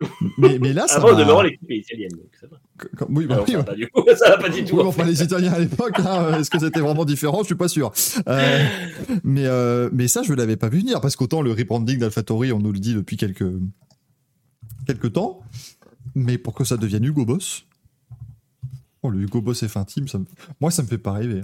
mais, 0.38 0.58
mais 0.60 0.72
là, 0.72 0.86
ça 0.86 0.96
Avant 0.96 1.12
m'a- 1.12 1.24
de 1.24 1.28
Laurent, 1.28 1.42
l'équipe 1.42 1.68
est 1.70 1.78
italienne, 1.78 2.10
donc 2.12 2.30
ça 2.40 2.46
va. 2.46 2.58
Oui, 3.08 3.26
bah 3.26 3.34
Alors, 3.34 3.46
oui, 3.48 3.52
ça 3.52 3.58
va 3.58 3.64
ouais. 3.64 3.66
pas 3.66 3.74
du 3.74 3.88
coup, 3.88 4.04
ça 4.16 4.30
va 4.30 4.38
pas 4.38 4.48
du 4.48 4.64
tout. 4.64 4.76
Oui, 4.76 4.82
en 4.82 4.86
enfin, 4.86 5.04
les 5.04 5.22
Italiens 5.22 5.52
à 5.52 5.58
l'époque, 5.58 5.98
hein, 5.98 6.38
est-ce 6.38 6.50
que 6.50 6.58
c'était 6.60 6.78
vraiment 6.80 7.04
différent? 7.04 7.40
Je 7.40 7.46
suis 7.46 7.54
pas 7.56 7.66
sûr. 7.66 7.90
Euh, 8.28 8.64
mais, 9.24 9.46
euh, 9.46 9.90
mais 9.92 10.06
ça, 10.06 10.22
je 10.22 10.32
l'avais 10.34 10.56
pas 10.56 10.68
vu 10.68 10.78
venir, 10.78 11.00
parce 11.00 11.16
qu'autant 11.16 11.42
le 11.42 11.50
rebranding 11.50 11.98
d'AlphaTauri, 11.98 12.52
on 12.52 12.60
nous 12.60 12.70
le 12.72 12.78
dit 12.78 12.94
depuis 12.94 13.16
quelques, 13.16 13.50
quelques 14.86 15.12
temps, 15.14 15.40
mais 16.18 16.38
pour 16.38 16.54
que 16.54 16.64
ça 16.64 16.76
devienne 16.76 17.04
Hugo 17.04 17.24
Boss, 17.24 17.64
oh, 19.02 19.10
le 19.10 19.22
Hugo 19.22 19.40
Boss 19.40 19.62
F1 19.62 19.84
Team, 19.86 20.08
ça 20.08 20.18
me- 20.18 20.26
moi, 20.60 20.70
ça 20.70 20.82
me 20.82 20.88
fait 20.88 20.98
pas 20.98 21.12
rêver. 21.12 21.42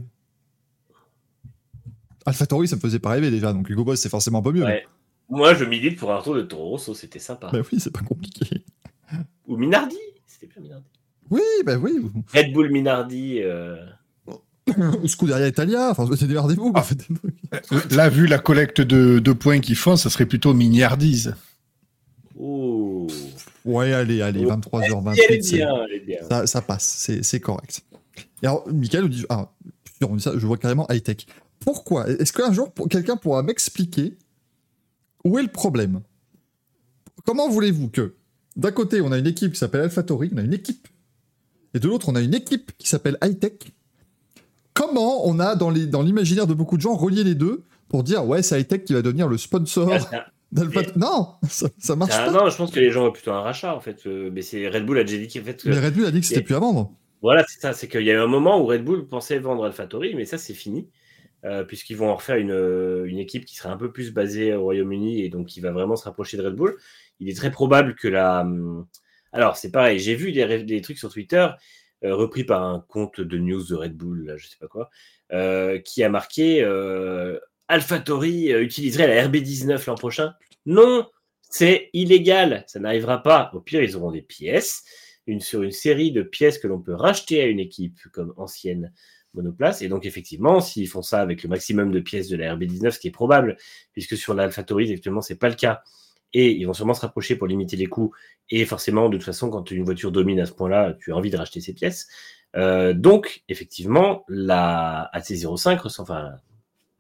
AlphaTauri, 2.27 2.69
ça 2.69 2.77
me 2.77 2.81
faisait 2.81 2.99
pas 2.99 3.11
rêver 3.11 3.31
déjà, 3.31 3.53
donc 3.53 3.69
Hugo 3.69 3.85
Boss, 3.85 4.01
c'est 4.01 4.09
forcément 4.09 4.43
pas 4.43 4.53
mieux. 4.53 4.65
Ouais. 4.65 4.87
Moi, 5.29 5.55
je 5.55 5.65
milite 5.65 5.99
pour 5.99 6.13
un 6.13 6.19
retour 6.19 6.35
de 6.35 6.43
Toro 6.43 6.71
Rosso, 6.71 6.95
c'était 6.95 7.19
sympa. 7.19 7.51
Bah 7.53 7.61
oui, 7.73 7.81
c'est 7.81 7.91
pas 7.93 8.01
compliqué. 8.03 8.65
Ou 9.47 9.57
Minardi, 9.57 9.97
c'était 10.27 10.47
bien 10.47 10.63
Minardi. 10.63 10.87
Oui, 11.31 11.41
bah 11.65 11.77
oui. 11.79 11.93
Red 12.35 12.53
Bull 12.53 12.71
Minardi. 12.71 13.41
euh, 13.43 13.77
Ou 15.03 15.07
Scuderia 15.09 15.47
Italia, 15.49 15.91
enfin, 15.91 16.07
c'est 16.17 16.27
des 16.27 16.35
des 16.35 16.57
trucs. 16.57 17.93
Là, 17.93 18.09
vu 18.09 18.27
la 18.27 18.39
collecte 18.39 18.81
de, 18.81 19.19
de 19.19 19.33
points 19.33 19.61
qu'ils 19.61 19.77
font, 19.77 19.97
ça 19.97 20.11
serait 20.11 20.27
plutôt 20.27 20.53
miniardise. 20.55 21.35
Ouais, 23.65 23.93
allez, 23.93 24.21
allez, 24.23 24.45
Oh. 24.45 24.49
23h28. 24.51 25.21
Elle 25.29 25.35
est 25.37 25.43
c'est- 25.43 25.57
bien, 25.57 25.69
elle 25.89 25.97
est 25.97 26.01
bien. 26.01 26.19
Ça, 26.29 26.47
ça 26.47 26.61
passe, 26.63 27.11
c'est 27.23 27.41
correct. 27.41 27.83
Et 28.43 28.47
alors, 28.47 28.67
Michael 28.73 29.03
nous 29.03 29.09
dit, 29.09 29.25
ah, 29.31 29.51
putain, 29.85 30.07
on 30.11 30.17
dit 30.17 30.23
ça, 30.23 30.33
je 30.37 30.47
vois 30.47 30.59
carrément 30.59 30.87
high-tech. 30.91 31.27
Pourquoi? 31.61 32.09
Est-ce 32.11 32.33
qu'un 32.33 32.53
jour, 32.53 32.73
quelqu'un 32.91 33.17
pourra 33.17 33.43
m'expliquer 33.43 34.17
où 35.25 35.39
est 35.39 35.43
le 35.43 35.49
problème? 35.49 36.01
Comment 37.25 37.49
voulez-vous 37.49 37.89
que, 37.89 38.15
d'un 38.57 38.71
côté, 38.71 39.01
on 39.01 39.11
a 39.13 39.19
une 39.19 39.27
équipe 39.27 39.53
qui 39.53 39.59
s'appelle 39.59 39.81
AlphaTauri, 39.81 40.31
on 40.35 40.39
a 40.39 40.43
une 40.43 40.53
équipe, 40.53 40.87
et 41.73 41.79
de 41.81 41.89
l'autre, 41.89 42.09
on 42.11 42.15
a 42.17 42.21
une 42.21 42.35
équipe 42.35 42.73
qui 42.77 42.87
s'appelle 42.89 43.17
high-tech 43.25 43.55
Comment 44.75 45.27
on 45.27 45.39
a, 45.39 45.55
dans 45.57 45.71
l'imaginaire 45.71 46.47
de 46.49 46.55
beaucoup 46.55 46.77
de 46.77 46.83
gens, 46.83 46.97
relié 46.97 47.23
les 47.25 47.35
deux 47.37 47.63
pour 47.89 48.03
dire, 48.03 48.27
ouais, 48.27 48.43
c'est 48.43 48.61
high-tech 48.61 48.85
qui 48.85 48.93
va 48.93 49.03
devenir 49.03 49.29
le 49.29 49.39
sponsor 49.39 49.89
Ah. 50.57 50.81
Non, 50.97 51.35
ça, 51.49 51.69
ça 51.79 51.97
marche 51.97 52.15
un- 52.15 52.27
pas. 52.27 52.31
non, 52.31 52.49
je 52.49 52.57
pense 52.57 52.71
que 52.71 52.79
les 52.81 52.91
gens 52.91 53.07
ont 53.07 53.13
plutôt 53.13 53.33
un 53.33 53.41
rachat 53.41 53.75
en 53.75 53.81
fait. 53.81 54.07
euh, 54.07 54.31
Mais 54.33 54.43
c'est 54.43 54.69
Red 54.69 54.87
Bull 54.87 54.99
a 54.99 55.05
déjà 55.05 55.19
dit 55.19 55.27
qu'en 55.29 55.45
fait. 55.45 55.63
que- 55.63 55.69
Mais 55.69 55.79
Red 55.79 55.95
Bull 55.95 56.07
a 56.07 56.11
dit 56.11 56.21
que 56.21 56.27
c'était 56.27 56.43
plus 56.43 56.55
à 56.55 56.61
vendre. 56.61 56.93
Voilà, 57.23 57.45
c'est 57.49 57.61
ça. 57.61 57.73
C'est 57.73 57.89
qu'il 57.89 58.03
y 58.03 58.11
a 58.11 58.15
eu 58.15 58.19
un 58.19 58.27
moment 58.27 58.61
où 58.61 58.67
Red 58.67 58.85
Bull 58.85 59.09
pensait 59.09 59.39
vendre 59.39 59.65
AlphaTauri, 59.65 60.15
mais 60.15 60.25
ça, 60.25 60.39
c'est 60.39 60.55
fini. 60.55 60.89
euh, 61.47 61.63
puisqu'ils 61.63 61.99
vont 61.99 62.09
en 62.09 62.15
refaire 62.17 62.37
une, 62.37 62.53
euh, 62.53 63.05
une 63.05 63.19
équipe 63.19 63.45
qui 63.45 63.55
serait 63.55 63.69
un 63.69 63.77
peu 63.77 63.93
plus 63.93 64.15
basée 64.15 64.55
au 64.55 64.63
Royaume-Uni 64.63 65.21
et 65.23 65.29
donc 65.29 65.47
qui 65.49 65.61
va 65.61 65.73
vraiment 65.73 65.95
se 65.95 66.05
rapprocher 66.05 66.39
de 66.39 66.43
Red 66.43 66.55
Bull. 66.55 66.75
Il 67.21 67.29
est 67.29 67.35
très 67.37 67.51
probable 67.51 67.97
que 67.97 68.09
la. 68.09 68.41
hum, 68.41 68.87
Alors, 69.31 69.59
c'est 69.59 69.71
pareil, 69.71 69.99
j'ai 69.99 70.15
vu 70.15 70.33
des, 70.33 70.81
trucs 70.81 70.97
sur 70.97 71.13
Twitter 71.13 71.47
euh, 72.03 72.15
repris 72.15 72.45
par 72.45 72.63
un 72.63 72.83
compte 72.89 73.21
de 73.21 73.37
news 73.37 73.63
de 73.63 73.75
Red 73.75 73.95
Bull, 73.95 74.25
là, 74.25 74.39
je 74.39 74.47
sais 74.47 74.57
pas 74.59 74.69
quoi, 74.69 74.89
euh, 75.35 75.79
qui 75.81 76.03
a 76.03 76.09
marqué 76.09 76.63
AlphaTauri 77.69 78.53
utiliserait 78.53 79.07
la 79.09 79.27
RB19 79.29 79.87
l'an 79.87 79.95
prochain. 79.97 80.33
Non, 80.67 81.07
c'est 81.43 81.91
illégal, 81.93 82.65
ça 82.67 82.81
n'arrivera 82.81 83.23
pas. 83.23 83.51
Au 83.55 83.61
pire, 83.61 83.83
ils 83.83 83.97
auront 83.97 84.11
des 84.11 84.23
pièces, 84.23 84.85
une, 85.27 85.41
sur 85.41 85.63
une 85.63 85.71
série 85.73 86.13
de 86.13 86.23
pièces 86.23 86.59
que 86.59 86.67
l'on 86.67 86.81
peut 86.81 86.95
racheter 86.95 87.41
à 87.43 87.47
une 87.47 87.61
équipe 87.61 87.99
comme 88.13 88.35
ancienne 88.37 88.93
monoplace. 89.35 89.83
Et 89.83 89.89
donc, 89.89 90.07
effectivement, 90.07 90.61
s'ils 90.61 90.89
font 90.89 91.03
ça 91.03 91.21
avec 91.21 91.43
le 91.43 91.49
maximum 91.49 91.91
de 91.93 92.01
pièces 92.01 92.29
de 92.29 92.37
la 92.37 92.55
RB19, 92.57 92.91
ce 92.93 92.99
qui 92.99 93.09
est 93.09 93.13
probable, 93.13 93.57
puisque 93.93 94.17
sur 94.17 94.35
l'AlphaTauri, 94.35 94.93
actuellement, 94.93 95.21
c'est 95.21 95.39
pas 95.39 95.49
le 95.49 95.55
cas, 95.55 95.83
et 96.33 96.51
ils 96.51 96.65
vont 96.67 96.73
sûrement 96.73 96.95
se 96.95 97.01
rapprocher 97.03 97.37
pour 97.37 97.47
limiter 97.47 97.77
les 97.77 97.87
coûts. 97.87 98.13
Et 98.51 98.65
forcément, 98.65 99.09
de 99.09 99.17
toute 99.17 99.25
façon, 99.27 99.51
quand 99.51 99.71
une 99.71 99.85
voiture 99.85 100.13
domine 100.13 100.41
à 100.41 100.47
ce 100.47 100.53
point-là, 100.53 100.97
tu 101.01 101.13
as 101.13 101.17
envie 101.17 101.31
de 101.31 101.37
racheter 101.37 101.61
ses 101.61 101.75
pièces. 101.75 102.09
Euh, 102.57 102.93
donc, 102.93 103.43
effectivement, 103.49 104.25
la 104.29 105.11
AC05, 105.13 105.79
ressemble- 105.81 106.11
enfin, 106.11 106.33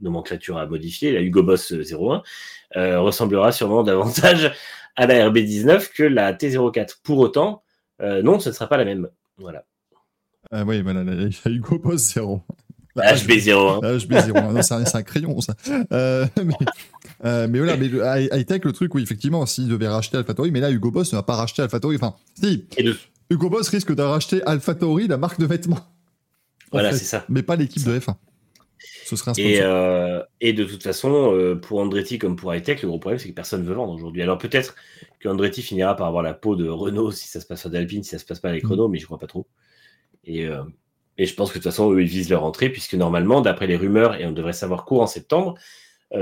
nomenclature 0.00 0.58
à 0.58 0.66
modifier, 0.66 1.12
la 1.12 1.20
Hugo 1.20 1.42
Boss 1.42 1.73
01, 1.73 2.23
euh, 2.76 3.00
ressemblera 3.00 3.52
sûrement 3.52 3.82
davantage 3.82 4.52
à 4.97 5.06
la 5.06 5.28
RB19 5.28 5.92
que 5.92 6.02
la 6.02 6.32
T04. 6.32 6.97
Pour 7.02 7.18
autant, 7.18 7.62
euh, 8.02 8.23
non, 8.23 8.39
ce 8.40 8.48
ne 8.50 8.55
sera 8.55 8.68
pas 8.68 8.76
la 8.76 8.84
même. 8.84 9.08
Voilà. 9.39 9.64
Ah 10.50 10.64
oui, 10.64 10.82
voilà, 10.82 11.05
la, 11.05 11.14
la 11.14 11.50
Hugo 11.50 11.78
Boss 11.78 12.12
0. 12.14 12.42
La 12.97 13.14
HB01. 13.14 13.82
La 13.82 13.97
HB0, 13.97 14.52
non, 14.52 14.62
c'est 14.62 14.97
un, 14.97 15.02
crayon, 15.02 15.40
ça. 15.40 15.55
Euh, 15.92 16.26
mais, 16.36 16.55
euh, 17.24 17.48
mais 17.48 17.58
voilà, 17.58 17.76
mais 17.76 17.86
high-tech, 17.86 18.64
le 18.64 18.73
truc, 18.73 18.94
oui, 18.94 19.02
effectivement, 19.02 19.44
s'il 19.47 19.68
devait 19.68 19.89
racheter 19.89 20.16
AlphaTauri, 20.16 20.52
mais 20.52 20.60
là, 20.60 20.70
Hugo 20.70 20.90
Boss 20.90 21.12
ne 21.12 21.18
va 21.18 21.23
pas 21.24 21.34
racheter 21.34 21.62
AlphaTauri. 21.62 21.97
Enfin, 21.97 22.14
si, 22.40 22.66
Hugo 23.31 23.50
Boss 23.50 23.68
risque 23.68 23.94
de 23.94 24.02
racheter 24.02 24.42
AlphaTauri, 24.44 25.08
la 25.08 25.16
marque 25.16 25.40
de 25.40 25.47
vêtements. 25.47 25.76
En 25.76 26.78
Voilà, 26.78 26.92
c'est 26.92 27.05
ça. 27.05 27.24
Mais 27.28 27.42
pas 27.42 27.56
l'équipe 27.56 27.84
de 27.84 27.98
F1. 27.98 28.14
Ce 29.05 29.16
serait 29.16 29.31
un 29.33 29.34
Et, 29.36 29.57
sponsor. 29.57 29.74
euh, 29.74 30.23
et 30.41 30.52
de 30.52 30.65
toute 30.65 30.83
façon, 30.83 31.33
euh, 31.34 31.55
pour 31.57 31.81
Andretti 31.81 32.18
comme 32.18 32.36
pour 32.36 32.50
Hightech, 32.52 32.83
le 32.83 32.89
gros 32.89 32.99
problème, 32.99 33.18
c'est 33.18 33.28
que 33.28 33.34
personne 33.34 33.62
ne 33.62 33.66
veut 33.68 33.74
vendre 33.74 33.92
aujourd'hui. 33.92 34.23
Alors 34.23 34.39
peut-être 34.39 34.74
que 35.20 35.28
Andretti 35.28 35.62
finira 35.62 35.94
par 35.97 36.07
avoir 36.07 36.23
la 36.23 36.34
peau 36.34 36.57
de 36.57 36.68
Renault 36.68 37.10
si 37.12 37.28
ça 37.28 37.41
se 37.41 37.47
passe 37.47 37.62
pas 37.65 37.68
d'Alpine, 37.68 38.02
si 38.02 38.10
ça 38.10 38.18
se 38.18 38.24
passe 38.24 38.41
pas 38.41 38.49
avec 38.50 38.65
Mm. 38.65 38.70
Renault, 38.70 38.89
mais 38.89 38.99
je 38.99 39.07
crois 39.07 39.18
pas 39.18 39.26
trop. 39.26 39.47
Et, 40.24 40.47
euh, 40.47 40.62
et 41.18 41.26
je 41.26 41.34
pense 41.34 41.50
que 41.50 41.58
de 41.58 41.62
toute 41.62 41.70
façon, 41.70 41.92
eux, 41.92 42.02
ils 42.02 42.08
visent 42.08 42.31
leur 42.31 42.44
entrée, 42.44 42.70
puisque 42.70 42.94
normalement, 42.94 43.41
d'après 43.41 43.66
les 43.66 43.76
rumeurs, 43.76 44.15
et 44.20 44.26
on 44.26 44.33
devrait 44.33 44.52
savoir 44.52 44.84
court 44.84 45.02
en 45.02 45.07
septembre, 45.07 45.55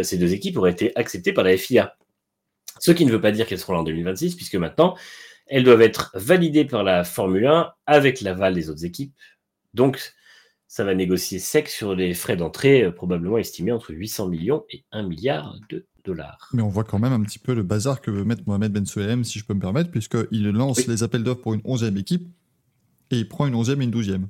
ces 0.02 0.16
deux 0.18 0.32
équipes 0.32 0.56
auraient 0.56 0.72
été 0.72 0.92
acceptées 0.96 1.32
par 1.34 1.44
la 1.44 1.56
FIA. 1.56 1.96
Ce 2.80 2.90
qui 2.92 3.04
ne 3.06 3.10
veut 3.12 3.20
pas 3.20 3.30
dire 3.32 3.46
qu'elles 3.46 3.58
seront 3.58 3.74
là 3.74 3.80
en 3.80 3.84
2026, 3.84 4.34
puisque 4.36 4.54
maintenant, 4.54 4.96
elles 5.46 5.64
doivent 5.64 5.82
être 5.82 6.10
validées 6.14 6.64
par 6.64 6.82
la 6.82 7.04
Formule 7.04 7.46
1 7.46 7.72
avec 7.86 8.20
l'aval 8.22 8.54
des 8.54 8.70
autres 8.70 8.84
équipes. 8.84 9.14
Donc, 9.74 10.12
ça 10.74 10.84
va 10.84 10.94
négocier 10.94 11.38
sec 11.38 11.68
sur 11.68 11.94
les 11.94 12.14
frais 12.14 12.34
d'entrée, 12.34 12.84
euh, 12.84 12.90
probablement 12.92 13.36
estimés 13.36 13.72
entre 13.72 13.92
800 13.92 14.28
millions 14.28 14.64
et 14.70 14.84
1 14.90 15.02
milliard 15.02 15.54
de 15.68 15.84
dollars. 16.02 16.48
Mais 16.54 16.62
on 16.62 16.68
voit 16.70 16.84
quand 16.84 16.98
même 16.98 17.12
un 17.12 17.20
petit 17.20 17.38
peu 17.38 17.52
le 17.52 17.62
bazar 17.62 18.00
que 18.00 18.10
veut 18.10 18.24
mettre 18.24 18.40
Mohamed 18.46 18.72
Ben 18.72 18.86
Sulayem, 18.86 19.22
si 19.22 19.38
je 19.38 19.44
peux 19.44 19.52
me 19.52 19.60
permettre, 19.60 19.90
puisqu'il 19.90 20.48
lance 20.48 20.78
Oui. 20.78 20.84
les 20.88 21.02
appels 21.02 21.24
d'offres 21.24 21.42
pour 21.42 21.52
une 21.52 21.60
11e 21.60 21.98
équipe 21.98 22.26
et 23.10 23.18
il 23.18 23.28
prend 23.28 23.46
une 23.46 23.54
11e 23.54 23.82
et 23.82 23.84
une 23.84 23.90
12e. 23.90 24.22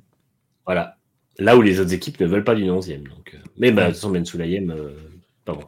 Voilà. 0.65 0.97
Là 1.39 1.55
où 1.55 1.61
les 1.61 1.79
autres 1.79 1.93
équipes 1.93 2.19
ne 2.19 2.25
veulent 2.25 2.43
pas 2.43 2.55
d'une 2.55 2.69
11e. 2.71 3.03
Donc, 3.07 3.31
euh, 3.33 3.37
Mais 3.57 3.71
bah, 3.71 3.83
de 3.83 3.87
toute 3.91 3.95
façon, 3.95 4.09
Ben 4.11 4.25
Sulayem, 4.25 4.69
euh, 4.69 4.89
pardon. 5.45 5.63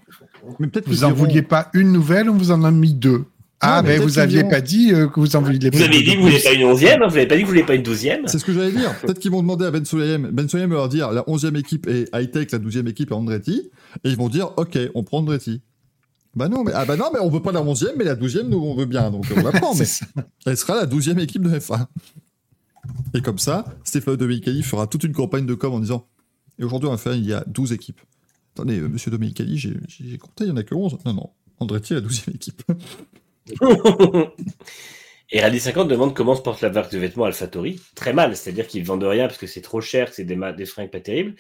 Mais 0.60 0.68
peut-être 0.68 0.88
Vous 0.90 0.92
qu'ils 0.96 1.06
en 1.06 1.12
diront- 1.14 1.26
vouliez 1.26 1.42
pas 1.42 1.70
une 1.74 1.94
nouvelle, 1.94 2.30
on 2.30 2.36
vous 2.36 2.52
en 2.52 2.66
a 2.66 2.72
mis 2.72 2.94
deux. 2.94 3.24
Ah, 3.68 3.82
mais 3.82 3.90
mais 3.90 3.96
peut-être 3.98 4.08
vous 4.08 4.20
aviez 4.20 4.38
diront- 4.40 4.50
pas 4.50 4.62
dit 4.62 4.94
euh, 4.94 5.08
que 5.08 5.20
vous 5.20 5.36
en 5.36 5.42
vouliez 5.42 5.70
Vous 5.70 5.82
avez 5.82 6.04
dit 6.04 6.12
que 6.14 6.18
vous 6.18 6.24
voulez 6.24 6.40
pas 6.42 6.54
une 6.54 6.62
11e, 6.68 6.88
hein, 7.04 7.08
vous 7.08 7.16
n'avez 7.16 7.26
pas 7.28 7.36
dit 7.36 7.42
que 7.42 7.46
vous 7.46 7.52
voulez 7.52 7.64
pas 7.64 7.76
une 7.76 7.84
12e 7.84 8.28
C'est 8.28 8.40
ce 8.40 8.46
que 8.46 8.54
j'allais 8.54 8.72
dire. 8.72 8.94
Peut-être 9.02 9.20
qu'ils 9.20 9.32
vont 9.32 9.42
demander 9.42 9.66
à 9.66 9.72
Ben 9.72 9.84
Sulayem. 9.86 10.30
Ben 10.32 10.48
Sulayem 10.48 10.70
va 10.70 10.76
leur 10.76 10.90
dire 10.90 11.12
la 11.12 11.22
11e 11.24 11.58
équipe 11.58 11.88
est 11.88 12.10
high-tech, 12.14 12.52
la 12.52 12.60
12e 12.60 12.88
équipe 12.88 13.12
est 13.12 13.16
Andretti. 13.16 13.70
Et 14.04 14.10
ils 14.10 14.18
vont 14.18 14.30
dire 14.30 14.52
ok, 14.58 14.78
on 14.94 15.04
prend 15.04 15.20
Andretti. 15.20 15.62
Bah 16.36 16.50
non, 16.50 16.64
mais, 16.66 16.72
ah 16.76 16.84
bah 16.86 16.98
non, 16.98 17.06
mais 17.14 17.20
on 17.22 17.30
veut 17.30 17.42
pas 17.42 17.52
la 17.54 17.62
11e, 17.62 17.94
mais 17.98 18.04
la 18.04 18.16
12e, 18.16 18.48
nous, 18.50 18.58
on 18.58 18.76
veut 18.76 18.86
bien. 18.86 19.10
Donc 19.12 19.26
on 19.36 19.42
la 19.42 19.52
prend. 19.60 19.74
mais 19.74 19.86
ça. 19.86 20.06
elle 20.46 20.58
sera 20.58 20.76
la 20.76 20.86
12e 20.86 21.20
équipe 21.20 21.42
de 21.44 21.50
F1. 21.50 21.86
Et 23.14 23.22
comme 23.22 23.40
ça, 23.40 23.66
Stéphane 23.84 24.16
Domenicali 24.18 24.62
fera 24.62 24.86
toute 24.88 25.04
une 25.06 25.14
campagne 25.14 25.46
de 25.46 25.54
com 25.56 25.74
en 25.74 25.80
disant 25.80 26.08
Et 26.60 26.64
aujourd'hui, 26.64 26.90
en 26.90 26.96
F1, 26.96 27.16
il 27.18 27.26
y 27.26 27.34
a 27.34 27.44
12 27.48 27.72
équipes. 27.72 28.02
Attendez, 28.54 28.80
euh, 28.80 28.88
monsieur 28.90 29.12
Domenicali, 29.12 29.58
j'ai 29.58 29.74
j'ai 29.88 30.18
compté, 30.18 30.44
il 30.44 30.50
y 30.50 30.52
en 30.52 30.58
a 30.58 30.64
que 30.64 30.76
11. 30.76 30.98
Non, 31.06 31.14
non. 31.14 31.30
Andretti 31.60 31.94
est 31.94 31.96
la 31.96 32.02
12e 32.02 32.36
équipe. 32.36 32.62
Et 35.32 35.42
Rally 35.42 35.60
50 35.60 35.88
demande 35.88 36.14
comment 36.16 36.36
se 36.36 36.42
porte 36.42 36.62
la 36.62 36.70
marque 36.70 36.92
de 36.92 37.00
vêtements 37.00 37.26
AlphaTauri. 37.26 37.80
Très 37.96 38.14
mal, 38.14 38.36
c'est-à-dire 38.36 38.68
qu'ils 38.68 38.86
vendent 38.86 39.04
rien 39.04 39.26
parce 39.28 39.40
que 39.40 39.48
c'est 39.48 39.62
trop 39.62 39.82
cher, 39.82 40.10
que 40.10 40.16
c'est 40.16 40.24
des, 40.24 40.66
fringues 40.66 40.92
pas 40.92 41.00
terribles. 41.00 41.36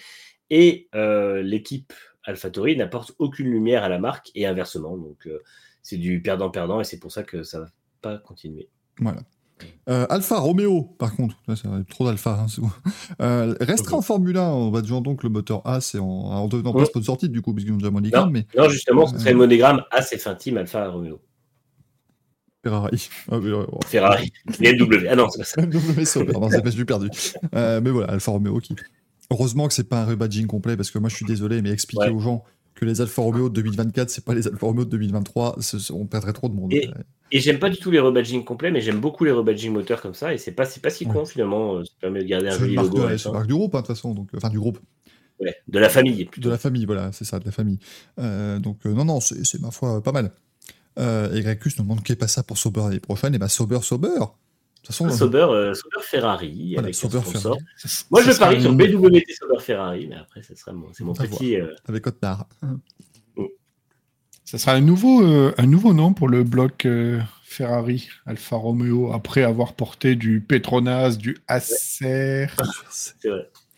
Et 0.49 0.89
euh, 0.95 1.41
l'équipe 1.43 1.93
AlphaTauri 2.23 2.75
n'apporte 2.75 3.13
aucune 3.19 3.47
lumière 3.47 3.83
à 3.83 3.89
la 3.89 3.99
marque 3.99 4.31
et 4.33 4.47
inversement. 4.47 4.97
Donc 4.97 5.27
euh, 5.27 5.39
c'est 5.83 5.97
du 5.97 6.21
perdant-perdant 6.21 6.81
et 6.81 6.83
c'est 6.83 6.99
pour 6.99 7.11
ça 7.11 7.23
que 7.23 7.43
ça 7.43 7.59
va 7.59 7.67
pas 8.01 8.17
continuer. 8.17 8.69
Voilà. 8.99 9.21
Euh, 9.87 10.05
Alpha 10.09 10.37
Romeo, 10.39 10.81
par 10.99 11.15
contre, 11.15 11.37
là, 11.47 11.55
ça 11.55 11.69
trop 11.89 12.05
d'Alpha. 12.05 12.31
hein, 12.41 12.47
c'est 12.49 12.61
bon. 12.61 12.71
Euh, 13.21 13.55
restera 13.61 13.95
en 13.97 14.01
Formule 14.01 14.35
1 14.35 14.41
en 14.41 14.69
badgeant 14.71 14.99
donc 14.99 15.23
le 15.23 15.29
moteur 15.29 15.61
A, 15.65 15.79
c'est 15.79 15.99
en, 15.99 16.05
en 16.05 16.47
devenant 16.47 16.73
pas 16.73 16.79
Ouais. 16.79 16.85
sponsor 16.85 17.17
titre 17.17 17.31
du 17.31 17.41
coup, 17.41 17.53
puisqu'ils 17.53 17.73
ont 17.73 17.77
déjà 17.77 17.91
d'icônes, 17.91 18.31
mais 18.31 18.45
Non, 18.57 18.67
justement, 18.67 19.07
ce 19.07 19.17
serait 19.17 19.31
le 19.31 19.37
monogramme 19.37 19.83
ACF 19.91 20.27
Team 20.37 20.57
Alpha 20.57 20.89
Romeo. 20.89 21.21
Ferrari. 22.69 23.09
Ah, 23.31 23.39
mais, 23.41 23.51
ouais, 23.53 23.65
Ferrari. 23.85 24.31
BMW. 24.59 25.07
Ah 25.09 25.15
non, 25.15 25.29
c'est 25.29 25.39
pas 25.39 25.43
ça. 25.45 25.61
BMW 25.65 26.03
Sauber, 26.05 26.33
non, 26.33 26.49
c'est 26.49 26.61
pas 26.63 26.69
du 26.71 26.85
perdu. 26.85 27.09
Euh, 27.53 27.79
mais 27.81 27.91
voilà, 27.91 28.13
Alfa 28.13 28.31
Romeo 28.31 28.59
qui. 28.59 28.75
Heureusement 29.31 29.67
que 29.67 29.73
c'est 29.73 29.87
pas 29.89 30.01
un 30.01 30.05
rebadging 30.05 30.47
complet 30.47 30.75
parce 30.77 30.91
que 30.91 30.99
moi 30.99 31.09
je 31.09 31.15
suis 31.15 31.25
désolé, 31.25 31.61
mais 31.61 31.69
expliquer 31.71 32.05
Ouais. 32.05 32.09
aux 32.11 32.19
gens 32.19 32.43
que 32.75 32.85
les 32.85 33.01
Alfa 33.01 33.21
Romeo 33.21 33.49
de 33.49 33.53
2024, 33.55 34.09
c'est 34.09 34.25
pas 34.25 34.33
les 34.35 34.47
Alfa 34.47 34.65
Romeo 34.65 34.83
de 34.85 34.89
2023, 34.89 35.55
ce- 35.61 35.93
on 35.93 36.05
perdrait 36.07 36.33
trop 36.33 36.49
de 36.49 36.53
monde. 36.55 36.73
Et- 36.73 36.89
Et 37.31 37.39
j'aime 37.39 37.57
pas 37.59 37.69
du 37.69 37.77
tout 37.77 37.89
les 37.89 37.99
rebadgings 37.99 38.43
complets, 38.43 38.69
mais 38.71 38.81
j'aime 38.81 38.99
beaucoup 38.99 39.23
les 39.25 39.31
rebadgings 39.31 39.71
moteurs 39.73 40.01
comme 40.01 40.13
ça. 40.13 40.33
Et 40.33 40.37
c'est 40.37 40.51
pas, 40.51 40.65
pas 40.81 40.89
si 40.89 41.05
con 41.05 41.25
finalement. 41.25 41.77
euh, 41.77 41.83
Ça 41.83 41.91
permet 42.01 42.19
de 42.21 42.27
garder 42.27 42.49
un 42.49 42.57
joli 42.57 42.75
logo. 42.75 42.97
c'est 43.17 43.31
marque 43.31 43.47
du 43.47 43.53
groupe, 43.55 43.73
hein, 43.75 43.79
de 43.81 43.85
toute 43.87 43.95
façon, 43.95 44.13
donc, 44.13 44.29
enfin 44.35 44.49
du 44.49 44.59
groupe, 44.59 44.79
Ouais, 45.39 45.55
de 45.67 45.79
la 45.79 45.89
famille 45.89 46.25
plutôt. 46.25 46.47
de 46.47 46.51
la 46.51 46.57
famille, 46.59 46.85
voilà, 46.85 47.11
c'est 47.11 47.25
ça, 47.25 47.39
de 47.39 47.45
la 47.45 47.51
famille. 47.51 47.79
Euh, 48.19 48.59
donc 48.59 48.77
euh, 48.85 48.93
non, 48.93 49.03
non, 49.05 49.19
c'est, 49.19 49.59
ma 49.59 49.71
foi 49.71 50.01
pas 50.03 50.11
mal. 50.13 50.31
Euh, 50.97 51.33
et 51.35 51.41
Grecus 51.41 51.77
nous 51.77 51.83
demande 51.83 52.03
qu'est 52.03 52.15
pas 52.15 52.27
ça 52.27 52.43
pour 52.43 52.57
Sauber 52.57 52.81
l'année 52.81 52.99
prochaine, 52.99 53.35
et 53.35 53.37
bah 53.37 53.49
Sauber, 53.49 53.79
Sauber. 53.81 54.07
De 54.09 54.15
toute 54.17 54.87
façon, 54.87 55.09
Sauber, 55.09 55.39
euh, 55.49 55.73
Sauber 55.73 55.97
Ferrari 56.01 56.73
Voilà, 56.73 56.85
avec 56.87 56.95
Sauber. 56.95 57.19
Ferrari. 57.21 57.59
Moi, 58.11 58.23
Ce 58.23 58.31
je 58.31 58.37
parie 58.39 58.61
sur 58.61 58.73
BWT 58.73 59.23
Sauber 59.39 59.59
Ferrari, 59.59 60.07
mais 60.07 60.15
après, 60.15 60.43
ça 60.43 60.55
sera 60.55 60.71
mon, 60.73 60.93
c'est 60.93 61.03
mon 61.03 61.13
À 61.13 61.23
petit. 61.25 61.55
euh, 61.59 61.73
avec 61.87 62.05
Otmar. 62.07 62.47
Ça 64.43 64.59
sera 64.59 64.73
un 64.73 64.81
nouveau, 64.81 65.23
euh, 65.25 65.53
un 65.57 65.65
nouveau 65.65 65.93
nom 65.93 66.13
pour 66.13 66.29
le 66.29 66.43
bloc 66.43 66.85
euh, 66.85 67.19
Ferrari 67.43 68.09
Alfa 68.27 68.55
Romeo 68.55 69.11
après 69.11 69.41
avoir 69.41 69.73
porté 69.73 70.15
du 70.15 70.39
Petronas, 70.39 71.15
du 71.15 71.37
Acer. 71.47 72.45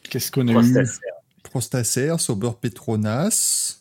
Qu'est-ce 0.09 0.29
qu'on 0.31 0.47
a 0.49 0.51
eu 0.61 0.77
Acer. 0.77 0.99
Prostacer, 1.43 2.13
Sauber 2.19 2.51
Petronas. 2.59 3.77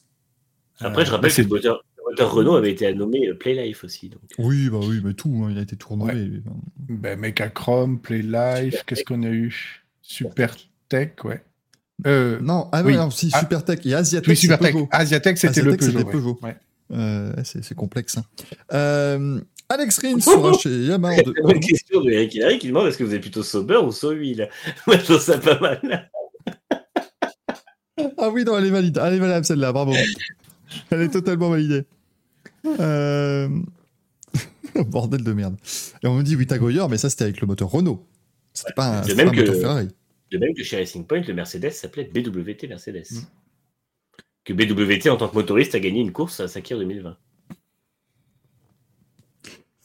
Après, 0.78 1.05
je 1.05 1.10
rappelle 1.10 1.32
c'est- 1.32 1.42
que 1.42 1.48
le 1.48 1.55
moteur, 1.56 1.84
moteur 2.08 2.32
Renault 2.32 2.54
avait 2.56 2.70
été 2.72 2.92
nommé 2.94 3.28
euh, 3.28 3.34
Playlife 3.34 3.84
aussi. 3.84 4.08
Donc, 4.08 4.20
Oui, 4.38 4.68
bah 4.70 4.78
oui, 4.82 5.00
mais 5.04 5.14
tout, 5.14 5.42
hein, 5.44 5.48
il 5.50 5.58
a 5.58 5.62
été 5.62 5.76
tout 5.76 5.88
renouvelé. 5.90 6.42
Ben, 6.88 7.18
Mechachrome, 7.18 7.98
Playlife, 8.00 8.84
qu'est-ce 8.86 9.04
qu'on 9.04 9.22
a 9.22 9.28
eu? 9.30 9.82
Super 10.02 10.54
Tech, 10.88 11.10
ouais. 11.24 11.42
Euh, 12.06 12.38
Non, 12.40 12.68
ah 12.72 12.82
Oui. 12.84 12.92
ouais, 12.92 12.98
non, 12.98 13.10
si, 13.10 13.30
Ah. 13.32 13.40
Supertech 13.40 13.84
et 13.86 13.94
Asiatech, 13.94 14.28
oui, 14.28 14.36
c'est 14.36 14.42
Super 14.42 14.58
Tech. 14.58 14.72
Peugeot. 14.72 14.88
Asiatech, 14.92 15.38
c'était 15.38 15.62
le 15.62 15.76
Peugeot. 15.76 15.86
c'était 15.92 16.04
ouais. 16.04 16.12
Peugeot. 16.12 16.38
Ouais. 16.42 16.56
Euh, 16.92 17.32
c'est 17.42 17.74
complexe. 17.74 18.18
hein. 18.18 18.24
Euh, 18.72 19.40
Alex 19.68 19.98
Rins 19.98 20.20
sera 20.20 20.52
chez 20.52 20.70
Yamaha. 20.84 21.20
Très 21.22 21.42
bonne 21.42 21.58
question 21.58 22.00
de 22.00 22.10
Eric 22.12 22.34
Hillary 22.36 22.58
qui 22.60 22.68
demande 22.68 22.86
est-ce 22.86 22.98
que 22.98 23.02
vous 23.02 23.14
êtes 23.14 23.20
plutôt 23.22 23.42
Sauber 23.42 23.78
ou 23.78 23.90
Sauhuile 23.90 24.48
Moi, 24.86 24.96
je 24.98 25.02
trouve 25.04 25.20
ça 25.20 25.38
pas 25.38 25.58
mal. 25.58 26.10
Ah 28.18 28.28
oui, 28.30 28.44
non, 28.44 28.56
elle 28.58 28.66
est 28.66 28.70
valide. 28.70 29.00
Elle 29.04 29.14
est 29.14 29.18
valable 29.18 29.44
celle-là, 29.44 29.72
bravo. 29.72 29.92
Elle 30.90 31.00
est 31.02 31.08
totalement 31.08 31.50
validée. 31.50 31.84
Euh... 32.80 33.48
Bordel 34.86 35.22
de 35.22 35.32
merde. 35.32 35.56
Et 36.02 36.06
on 36.06 36.16
me 36.16 36.22
dit 36.22 36.36
Wita 36.36 36.58
Goyer, 36.58 36.86
mais 36.90 36.98
ça 36.98 37.10
c'était 37.10 37.24
avec 37.24 37.40
le 37.40 37.46
moteur 37.46 37.70
Renault. 37.70 38.06
C'était 38.52 38.72
pas 38.74 39.00
un, 39.00 39.14
même 39.14 39.30
pas 39.30 39.36
moteur 39.36 39.54
Ferrari. 39.54 39.88
De 40.32 40.38
même 40.38 40.54
que 40.54 40.62
chez 40.64 40.76
Racing 40.76 41.06
Point, 41.06 41.22
le 41.22 41.34
Mercedes 41.34 41.70
s'appelait 41.70 42.04
BWT 42.04 42.68
Mercedes. 42.68 43.04
Mm. 43.10 43.20
Que 44.44 44.52
BWT, 44.52 45.08
en 45.10 45.16
tant 45.16 45.28
que 45.28 45.34
motoriste, 45.34 45.74
a 45.74 45.80
gagné 45.80 46.00
une 46.00 46.12
course 46.12 46.40
à 46.40 46.48
Sakir 46.48 46.78
2020. 46.78 47.16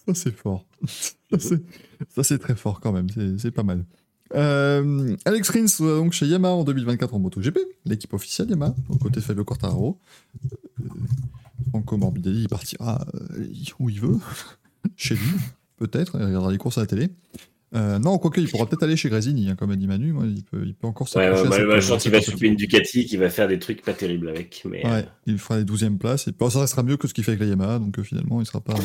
Ça 0.08 0.14
c'est 0.14 0.36
fort. 0.36 0.66
ça 0.88 1.40
c'est- 1.40 1.62
ça, 2.10 2.24
c'est 2.24 2.40
très 2.40 2.56
fort 2.56 2.80
quand 2.80 2.92
même. 2.92 3.08
C'est 3.38 3.52
pas 3.52 3.64
mal. 3.64 3.86
Euh, 4.34 5.16
Alex 5.26 5.50
Rins 5.50 5.68
sera 5.68 5.98
donc 5.98 6.14
chez 6.14 6.26
Yamaha 6.26 6.54
en 6.54 6.64
2024 6.64 7.14
en 7.14 7.20
MotoGP, 7.20 7.60
l'équipe 7.86 8.14
officielle 8.14 8.50
Yamaha, 8.50 8.74
aux 8.90 8.98
côtés 8.98 9.20
de 9.20 9.26
Fabio. 9.26 9.44
Euh, 9.44 10.84
Franco 11.70 11.98
Morbidelli 11.98 12.42
il 12.44 12.48
partira 12.50 13.06
euh, 13.16 13.46
où 13.80 13.90
il 13.90 14.00
veut, 14.00 14.18
chez 14.96 15.16
lui, 15.16 15.30
peut-être, 15.78 16.18
il 16.20 16.26
regardera 16.26 16.52
les 16.52 16.58
courses 16.58 16.78
à 16.78 16.82
la 16.82 16.88
télé. 16.88 17.10
Euh, 17.74 18.00
non, 18.00 18.18
quoique, 18.18 18.42
il 18.42 18.50
pourra 18.50 18.66
peut-être 18.68 18.84
aller 18.84 18.98
chez 18.98 19.08
Grésini, 19.10 19.50
hein, 19.50 19.56
comme 19.56 19.72
a 19.72 19.78
dit 19.78 19.88
Manu. 19.88 20.12
Moi, 20.12 20.26
il, 20.28 20.44
peut, 20.44 20.62
il 20.66 20.74
peut 20.74 20.88
encore 20.88 21.08
Ouais, 21.08 21.24
s'approcher 21.24 21.42
ouais, 21.44 21.48
à 21.48 21.50
bah, 21.50 21.56
cette- 21.56 21.68
bah, 21.68 21.80
je 21.80 21.88
pense 21.88 22.02
qu'il 22.04 22.12
va 22.12 22.22
souper 22.22 22.48
une 22.48 22.56
Ducati, 22.58 23.06
qui 23.06 23.16
va 23.16 23.30
faire 23.30 23.48
des 23.48 23.60
trucs 23.60 23.82
pas 23.82 23.94
terribles 23.94 24.28
avec. 24.28 24.64
Mais, 24.70 24.86
Ouais, 24.86 24.92
euh, 24.92 25.04
il 25.26 25.38
fera 25.38 25.58
les 25.58 25.64
12e 25.64 25.98
places. 25.98 26.28
Et 26.28 26.34
ça 26.50 26.60
restera 26.60 26.84
mieux 26.84 26.98
que 26.98 27.08
ce 27.08 27.14
qu'il 27.14 27.24
fait 27.24 27.32
avec 27.32 27.40
la 27.42 27.48
Yamaha, 27.48 27.80
donc 27.80 27.98
euh, 27.98 28.04
finalement, 28.04 28.42
il 28.42 28.46
sera 28.46 28.60
pas, 28.60 28.76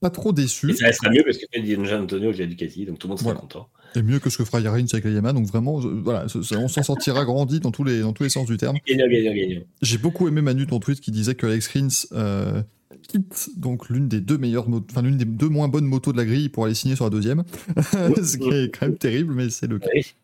pas 0.00 0.10
trop 0.10 0.32
déçu. 0.32 0.70
et 0.70 0.74
ça 0.74 0.86
restera 0.86 1.12
mieux 1.12 1.22
parce 1.24 1.38
que 1.38 1.44
fait 1.52 1.60
Di 1.62 1.76
Antonio 1.76 2.28
avec 2.30 2.40
la 2.40 2.46
Ducati, 2.46 2.86
donc 2.86 2.98
tout 2.98 3.06
le 3.06 3.10
monde 3.10 3.18
sera 3.20 3.30
Voilà. 3.30 3.40
content. 3.40 3.68
Et 3.94 4.02
mieux 4.02 4.18
que 4.18 4.30
ce 4.30 4.38
que 4.38 4.44
fera 4.44 4.60
la 4.60 4.70
Yamaha. 4.78 5.32
Donc 5.32 5.46
vraiment, 5.46 5.80
je- 5.80 5.88
voilà, 5.88 6.26
on 6.56 6.68
s'en 6.68 6.82
sortira 6.82 7.24
grandi 7.26 7.60
dans 7.60 7.70
tous, 7.70 7.84
les, 7.84 8.00
dans 8.00 8.12
tous 8.12 8.22
les 8.22 8.28
sens 8.30 8.46
du 8.46 8.56
terme. 8.56 8.76
Gagnant, 8.86 9.06
gagnant, 9.08 9.34
gagnant. 9.34 9.60
J'ai 9.82 9.98
beaucoup 9.98 10.28
aimé 10.28 10.40
Manu 10.40 10.66
ton 10.66 10.78
tweet 10.80 11.00
qui 11.00 11.10
disait 11.10 11.34
que 11.34 11.46
Alex 11.46 11.68
Rins 11.68 12.06
euh, 12.12 12.62
quitte 13.08 13.50
donc 13.56 13.88
l'une 13.88 14.08
des 14.08 14.20
deux 14.20 14.38
meilleures 14.38 14.66
enfin 14.90 15.02
l'une 15.02 15.16
des 15.16 15.24
deux 15.24 15.48
moins 15.48 15.68
bonnes 15.68 15.84
motos 15.86 16.12
de 16.12 16.16
la 16.18 16.24
grille 16.24 16.48
pour 16.48 16.64
aller 16.64 16.74
signer 16.74 16.96
sur 16.96 17.04
la 17.04 17.10
deuxième. 17.10 17.44
Ce 18.22 18.36
qui 18.36 18.48
est 18.48 18.74
quand 18.78 18.86
même 18.86 18.96
terrible, 18.98 19.34
mais 19.34 19.50
c'est 19.50 19.66
le 19.66 19.78
cas. 19.78 19.88
Oui. 19.94 20.14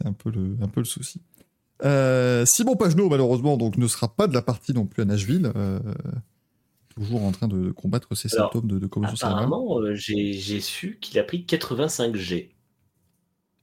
C'est 0.00 0.06
un 0.06 0.12
peu 0.12 0.30
le, 0.30 0.56
un 0.62 0.68
peu 0.68 0.80
le 0.80 0.84
souci. 0.86 1.20
Euh, 1.84 2.44
Simon 2.46 2.74
Pagenaud, 2.76 3.08
malheureusement, 3.08 3.56
donc, 3.56 3.78
ne 3.78 3.86
sera 3.86 4.08
pas 4.14 4.26
de 4.26 4.34
la 4.34 4.42
partie 4.42 4.72
non 4.74 4.86
plus 4.86 5.02
à 5.02 5.04
Nashville. 5.04 5.52
euh, 5.54 5.78
toujours 6.94 7.22
en 7.22 7.30
train 7.32 7.46
de 7.48 7.70
combattre 7.70 8.16
ses 8.16 8.32
Alors, 8.34 8.52
symptômes 8.52 8.68
de, 8.68 8.78
de 8.80 8.86
commotion 8.86 9.14
cérébrale. 9.16 9.44
Apparemment, 9.44 9.78
euh, 9.80 9.94
j'ai 9.94 10.32
j'ai 10.32 10.60
su 10.60 10.98
qu'il 11.00 11.18
a 11.20 11.22
pris 11.22 11.44
85G, 11.48 12.48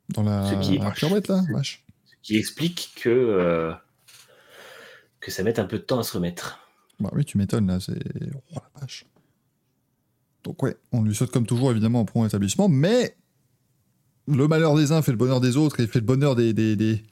Dans 0.10 0.24
la, 0.24 0.50
ce 0.50 0.68
qui 0.70 0.78
la 0.78 0.92
pirouette, 0.92 1.28
là, 1.28 1.44
vache. 1.52 1.84
ce 2.06 2.14
qui 2.22 2.38
explique 2.38 2.94
que, 2.96 3.10
euh, 3.10 3.74
que 5.20 5.32
ça 5.32 5.44
met 5.44 5.60
un 5.60 5.66
peu 5.66 5.78
de 5.80 5.84
temps 5.84 6.00
à 6.00 6.04
se 6.04 6.14
remettre. 6.14 6.60
Bah 7.00 7.10
oui, 7.14 7.26
tu 7.26 7.38
m'étonnes, 7.38 7.68
là, 7.68 7.80
c'est... 7.80 7.98
Oh 8.54 8.56
la 8.56 8.82
vache. 8.82 9.06
Donc 10.44 10.62
ouais, 10.64 10.78
on 10.92 11.02
lui 11.02 11.16
souhaite 11.16 11.32
comme 11.32 11.46
toujours, 11.48 11.72
évidemment, 11.72 12.02
un 12.02 12.06
prompt 12.06 12.26
établissement, 12.26 12.70
mais 12.70 13.18
le 14.28 14.48
malheur 14.48 14.76
des 14.76 14.92
uns 14.92 15.02
fait 15.02 15.12
le 15.12 15.18
bonheur 15.18 15.42
des 15.42 15.58
autres, 15.58 15.80
et 15.80 15.88
fait 15.88 16.00
le 16.00 16.06
bonheur 16.06 16.36
des... 16.36 16.54
des, 16.54 16.76
des- 16.76 17.04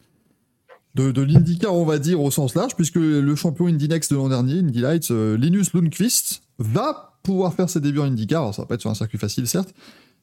De, 0.96 1.12
de 1.12 1.22
l'IndyCar, 1.24 1.74
on 1.74 1.86
va 1.86 1.98
dire, 1.98 2.22
au 2.22 2.30
sens 2.30 2.54
large, 2.54 2.76
puisque 2.76 2.98
le 2.98 3.36
champion 3.36 3.66
Indy 3.66 3.88
Next 3.88 4.12
de 4.12 4.18
l'an 4.18 4.30
dernier, 4.30 4.60
Indy 4.60 4.80
Lights, 4.82 5.10
euh, 5.10 5.36
Linus 5.36 5.74
Lundqvist, 5.74 6.44
va 6.60 7.18
pouvoir 7.24 7.56
faire 7.56 7.68
ses 7.68 7.82
débuts 7.82 8.00
en 8.00 8.04
IndyCar. 8.06 8.42
Alors, 8.44 8.54
ça 8.54 8.62
va 8.62 8.68
pas 8.68 8.76
être 8.76 8.82
sur 8.82 8.92
un 8.92 8.96
circuit 8.96 9.18
facile, 9.18 9.48
certes, 9.48 9.74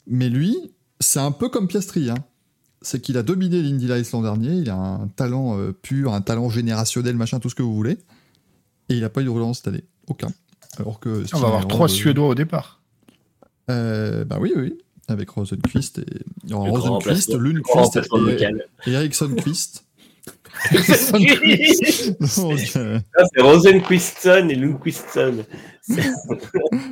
mais 0.06 0.28
lui, 0.28 0.56
c'est 1.00 1.18
un 1.18 1.32
peu 1.32 1.48
comme 1.48 1.66
Piastri, 1.66 2.08
hein. 2.10 2.14
C'est 2.82 3.00
qu'il 3.00 3.18
a 3.18 3.22
dominé 3.22 3.60
l'Indy 3.62 3.86
Lights 3.86 4.10
l'an 4.12 4.22
dernier, 4.22 4.52
il 4.54 4.70
a 4.70 4.74
un 4.76 5.06
talent 5.08 5.58
euh, 5.58 5.72
pur, 5.72 6.14
un 6.14 6.22
talent 6.22 6.48
générationnel, 6.48 7.14
machin, 7.14 7.38
tout 7.38 7.50
ce 7.50 7.54
que 7.54 7.62
vous 7.62 7.74
voulez. 7.74 7.98
Et 8.88 8.94
il 8.94 9.00
n'a 9.00 9.10
pas 9.10 9.20
eu 9.20 9.24
de 9.24 9.28
relance 9.30 9.58
cette 9.58 9.68
année. 9.68 9.84
Aucun. 10.08 10.28
Alors 10.78 10.98
que. 10.98 11.24
On 11.34 11.38
va 11.38 11.48
avoir 11.48 11.68
trois 11.68 11.88
Suédois 11.88 12.28
au 12.28 12.34
départ. 12.34 12.80
Euh, 13.70 14.24
bah 14.24 14.38
oui, 14.40 14.52
oui. 14.56 14.78
Avec 15.08 15.28
Rosenquist 15.30 15.98
et. 15.98 16.06
Il 16.44 16.50
y 16.50 16.54
aura 16.54 16.70
Rosenquist, 16.70 17.32
remplacement 17.72 18.28
et, 18.28 18.48
et 18.86 18.92
Erikssonquist. 18.92 19.84
Donc, 21.12 22.76
euh, 22.76 23.00
c'est 23.34 23.40
Rosenquistson 23.42 24.48
et 24.50 24.54
Lundquistson. 24.54 25.34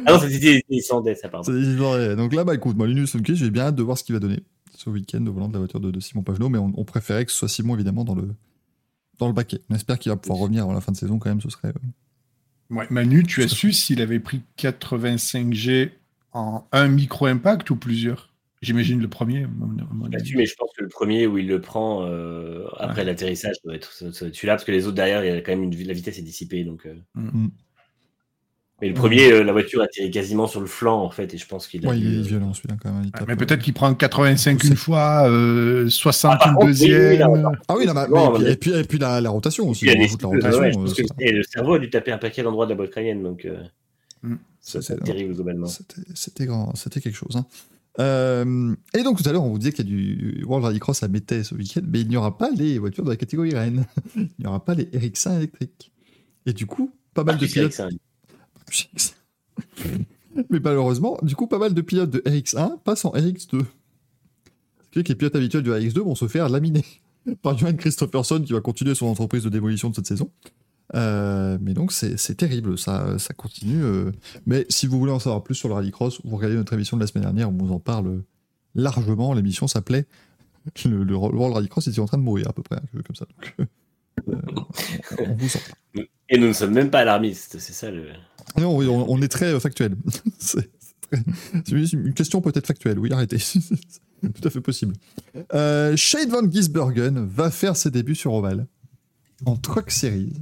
Ah 0.06 0.12
non, 0.12 0.20
c'était 0.20 0.62
Islandais, 0.70 1.14
ça, 1.14 1.28
pardon. 1.28 1.44
c'est- 1.52 1.58
ils 1.58 1.80
auraient- 1.80 2.16
Donc 2.16 2.34
là, 2.34 2.44
bah 2.44 2.54
écoute, 2.54 2.76
moi, 2.76 2.86
Linus 2.86 3.14
Lundqvist, 3.14 3.38
j'ai 3.42 3.50
bien 3.50 3.64
hâte 3.64 3.74
de 3.76 3.82
voir 3.82 3.98
ce 3.98 4.04
qu'il 4.04 4.14
va 4.14 4.20
donner 4.20 4.40
ce 4.78 4.90
week-end 4.90 5.26
au 5.26 5.32
volant 5.32 5.48
de 5.48 5.54
la 5.54 5.58
voiture 5.58 5.80
de, 5.80 5.90
de 5.90 6.00
Simon 6.00 6.22
Pagenaud, 6.22 6.48
mais 6.48 6.58
on, 6.58 6.72
on 6.76 6.84
préférait 6.84 7.24
que 7.24 7.32
ce 7.32 7.38
soit 7.38 7.48
Simon, 7.48 7.74
évidemment, 7.74 8.04
dans 8.04 8.14
le, 8.14 8.28
dans 9.18 9.26
le 9.26 9.32
baquet. 9.32 9.60
On 9.70 9.74
espère 9.74 9.98
qu'il 9.98 10.10
va 10.10 10.16
pouvoir 10.16 10.38
revenir 10.38 10.62
avant 10.62 10.72
la 10.72 10.80
fin 10.80 10.92
de 10.92 10.96
saison, 10.96 11.18
quand 11.18 11.28
même, 11.28 11.40
ce 11.40 11.50
serait. 11.50 11.68
euh, 11.68 12.74
Ouais, 12.74 12.86
Manu, 12.90 13.24
tu 13.24 13.42
as 13.42 13.48
su 13.48 13.72
s'il 13.72 14.00
avait 14.02 14.20
pris 14.20 14.42
85G 14.58 15.90
en 16.32 16.66
un 16.70 16.88
micro-impact 16.88 17.70
ou 17.70 17.76
plusieurs? 17.76 18.32
J'imagine 18.60 19.00
le 19.00 19.08
premier. 19.08 19.46
Là-dessus, 20.10 20.36
mais 20.36 20.44
je 20.46 20.54
pense 20.56 20.70
que 20.76 20.82
le 20.82 20.88
premier 20.88 21.26
où 21.26 21.38
il 21.38 21.46
le 21.46 21.60
prend 21.60 22.04
euh, 22.04 22.66
après 22.76 23.04
l'atterrissage 23.04 23.54
doit 23.64 23.74
être 23.76 23.92
ça 23.92 24.04
doit 24.06 24.28
être 24.28 24.34
celui-là, 24.34 24.54
parce 24.54 24.64
que 24.64 24.72
les 24.72 24.86
autres 24.86 24.96
derrière, 24.96 25.24
il 25.24 25.28
y 25.28 25.30
a 25.30 25.40
quand 25.40 25.52
même 25.52 25.62
une, 25.62 25.86
la 25.86 25.92
vitesse 25.92 26.18
est 26.18 26.22
dissipée. 26.22 26.64
Donc, 26.64 26.84
euh. 26.86 26.94
Mm. 27.14 27.48
Mais 28.80 28.88
le 28.88 28.94
premier, 28.94 29.32
euh, 29.32 29.42
la 29.42 29.50
voiture 29.52 29.82
atterrit 29.82 30.10
quasiment 30.10 30.46
sur 30.46 30.60
le 30.60 30.66
flanc, 30.66 31.02
en 31.02 31.10
fait, 31.10 31.34
et 31.34 31.38
je 31.38 31.46
pense 31.46 31.66
qu'il 31.66 31.84
a. 31.84 31.90
Ouais, 31.90 31.98
il 31.98 32.14
est 32.14 32.18
euh, 32.18 32.22
violent 32.22 32.54
celui-là, 32.54 32.76
quand 32.80 32.92
même. 32.92 33.10
mais 33.26 33.32
euh, 33.32 33.36
peut-être 33.36 33.60
qu'il 33.60 33.74
prend 33.74 33.92
85 33.92 34.62
une 34.62 34.76
fois, 34.76 35.28
euh, 35.28 35.88
60 35.88 36.36
Ah, 36.40 36.54
une 36.60 36.66
deuxième. 36.66 37.20
Ah 37.66 37.74
oui, 37.76 37.86
non, 37.86 37.94
mais- 37.94 38.06
Non, 38.08 38.32
mais- 38.38 38.44
mais- 38.44 38.52
et, 38.52 38.56
puis, 38.56 38.70
et 38.72 38.84
puis 38.84 38.98
la, 38.98 39.20
la 39.20 39.30
rotation 39.30 39.68
aussi. 39.68 39.86
il 39.86 39.98
la 39.98 40.06
rotation. 40.28 40.60
ouais, 40.60 40.72
je 40.72 40.78
euh, 40.78 40.82
pense 40.82 40.94
que 40.94 41.06
ça- 41.06 41.14
et 41.18 41.32
le 41.32 41.42
cerveau 41.42 41.74
a 41.74 41.78
dû 41.80 41.90
taper 41.90 42.12
un 42.12 42.18
paquet 42.18 42.42
d'endroits 42.44 42.66
de 42.66 42.70
la 42.70 42.76
boîte 42.76 42.90
crânienne, 42.90 43.20
donc 43.22 43.44
euh, 43.46 43.56
ça, 44.60 44.80
c'est 44.80 45.02
terrible 45.02 45.34
globalement. 45.34 45.66
C'était 45.66 46.02
c'était 46.14 46.46
grand, 46.46 46.74
c'était 46.76 47.00
quelque 47.00 47.16
chose. 47.16 47.34
hein. 47.36 47.46
Euh, 48.00 48.76
et 48.96 49.02
donc 49.02 49.20
tout 49.20 49.28
à 49.28 49.32
l'heure, 49.32 49.42
on 49.42 49.50
vous 49.50 49.58
disait 49.58 49.72
qu'il 49.72 49.84
y 49.84 49.88
a 49.88 49.96
du 49.96 50.44
World 50.46 50.64
Rallycross 50.64 51.02
à 51.02 51.08
Métais 51.08 51.42
ce 51.42 51.52
week-end, 51.56 51.80
mais 51.90 52.02
il 52.02 52.08
n'y 52.08 52.16
aura 52.16 52.38
pas 52.38 52.48
les 52.56 52.78
voitures 52.78 53.02
de 53.02 53.10
la 53.10 53.16
catégorie 53.16 53.52
Rennes. 53.56 53.86
Il 54.14 54.28
n'y 54.38 54.46
aura 54.46 54.64
pas 54.64 54.74
les 54.74 54.84
RX1 54.84 55.38
électriques. 55.38 55.90
Et 56.46 56.52
du 56.52 56.64
coup, 56.66 56.92
pas 57.12 57.24
mal 57.24 57.34
Ah, 57.38 57.42
de 57.42 57.46
pilotes. 57.50 57.80
mais 60.50 60.60
malheureusement, 60.60 61.18
du 61.22 61.34
coup, 61.34 61.46
pas 61.46 61.58
mal 61.58 61.74
de 61.74 61.80
pilotes 61.80 62.10
de 62.10 62.18
RX1 62.20 62.78
passent 62.82 63.04
en 63.04 63.12
RX2. 63.12 63.38
Ce 63.50 64.90
qui 64.90 64.98
fait 64.98 65.04
que 65.04 65.08
les 65.08 65.14
pilotes 65.14 65.36
habituels 65.36 65.62
du 65.62 65.70
RX2 65.70 66.00
vont 66.00 66.14
se 66.14 66.28
faire 66.28 66.48
laminer 66.48 66.84
par 67.42 67.56
Johan 67.56 67.74
Christopherson 67.74 68.40
qui 68.40 68.52
va 68.52 68.60
continuer 68.60 68.94
son 68.94 69.06
entreprise 69.06 69.44
de 69.44 69.48
démolition 69.48 69.90
de 69.90 69.94
cette 69.94 70.06
saison. 70.06 70.30
Euh, 70.94 71.58
mais 71.60 71.74
donc 71.74 71.92
c'est 71.92 72.34
terrible, 72.34 72.78
ça, 72.78 73.16
continue. 73.36 73.82
euh. 73.82 74.12
Mais 74.46 74.64
si 74.70 74.86
vous 74.86 74.98
voulez 74.98 75.12
en 75.12 75.18
savoir 75.18 75.42
plus 75.42 75.54
sur 75.54 75.68
le 75.68 75.74
rallycross, 75.74 76.20
vous 76.24 76.36
regardez 76.36 76.56
notre 76.56 76.72
émission 76.72 76.96
de 76.96 77.02
la 77.02 77.06
semaine 77.06 77.24
dernière, 77.24 77.50
on 77.50 77.52
vous 77.52 77.72
en 77.72 77.78
parle 77.78 78.22
largement. 78.74 79.34
L'émission 79.34 79.66
s'appelait 79.66 80.06
le, 80.84 81.14
World 81.14 81.54
Rallycross 81.54 81.86
était 81.86 82.00
en 82.00 82.06
train 82.06 82.18
de 82.18 82.22
mourir 82.22 82.48
à 82.48 82.52
peu 82.52 82.62
près, 82.62 82.76
hein, 82.76 83.00
comme 83.06 83.16
ça. 83.16 83.26
Euh. 84.28 84.36
Et 86.28 86.38
nous 86.38 86.48
ne 86.48 86.52
sommes 86.52 86.74
même 86.74 86.90
pas 86.90 87.00
alarmistes, 87.00 87.58
c'est 87.58 87.72
ça 87.72 87.90
le. 87.90 88.08
Non, 88.56 88.76
oui, 88.76 88.86
on, 88.86 89.10
on 89.10 89.20
est 89.22 89.28
très 89.28 89.52
euh, 89.52 89.60
factuel. 89.60 89.96
c'est 90.38 90.70
très- 91.02 91.22
une 91.92 92.14
question 92.14 92.40
peut-être 92.40 92.66
factuelle, 92.66 92.98
oui, 92.98 93.12
arrêtez. 93.12 93.38
C'est 94.20 94.32
Tout 94.32 94.48
à 94.48 94.50
fait 94.50 94.60
possible. 94.60 94.94
Euh, 95.54 95.94
Shade 95.96 96.28
Van 96.30 96.42
Gisbergen 96.50 97.24
va 97.26 97.50
faire 97.52 97.76
ses 97.76 97.90
débuts 97.92 98.16
sur 98.16 98.32
Oval 98.34 98.66
en 99.46 99.54
Truck 99.56 99.90
Series, 99.92 100.32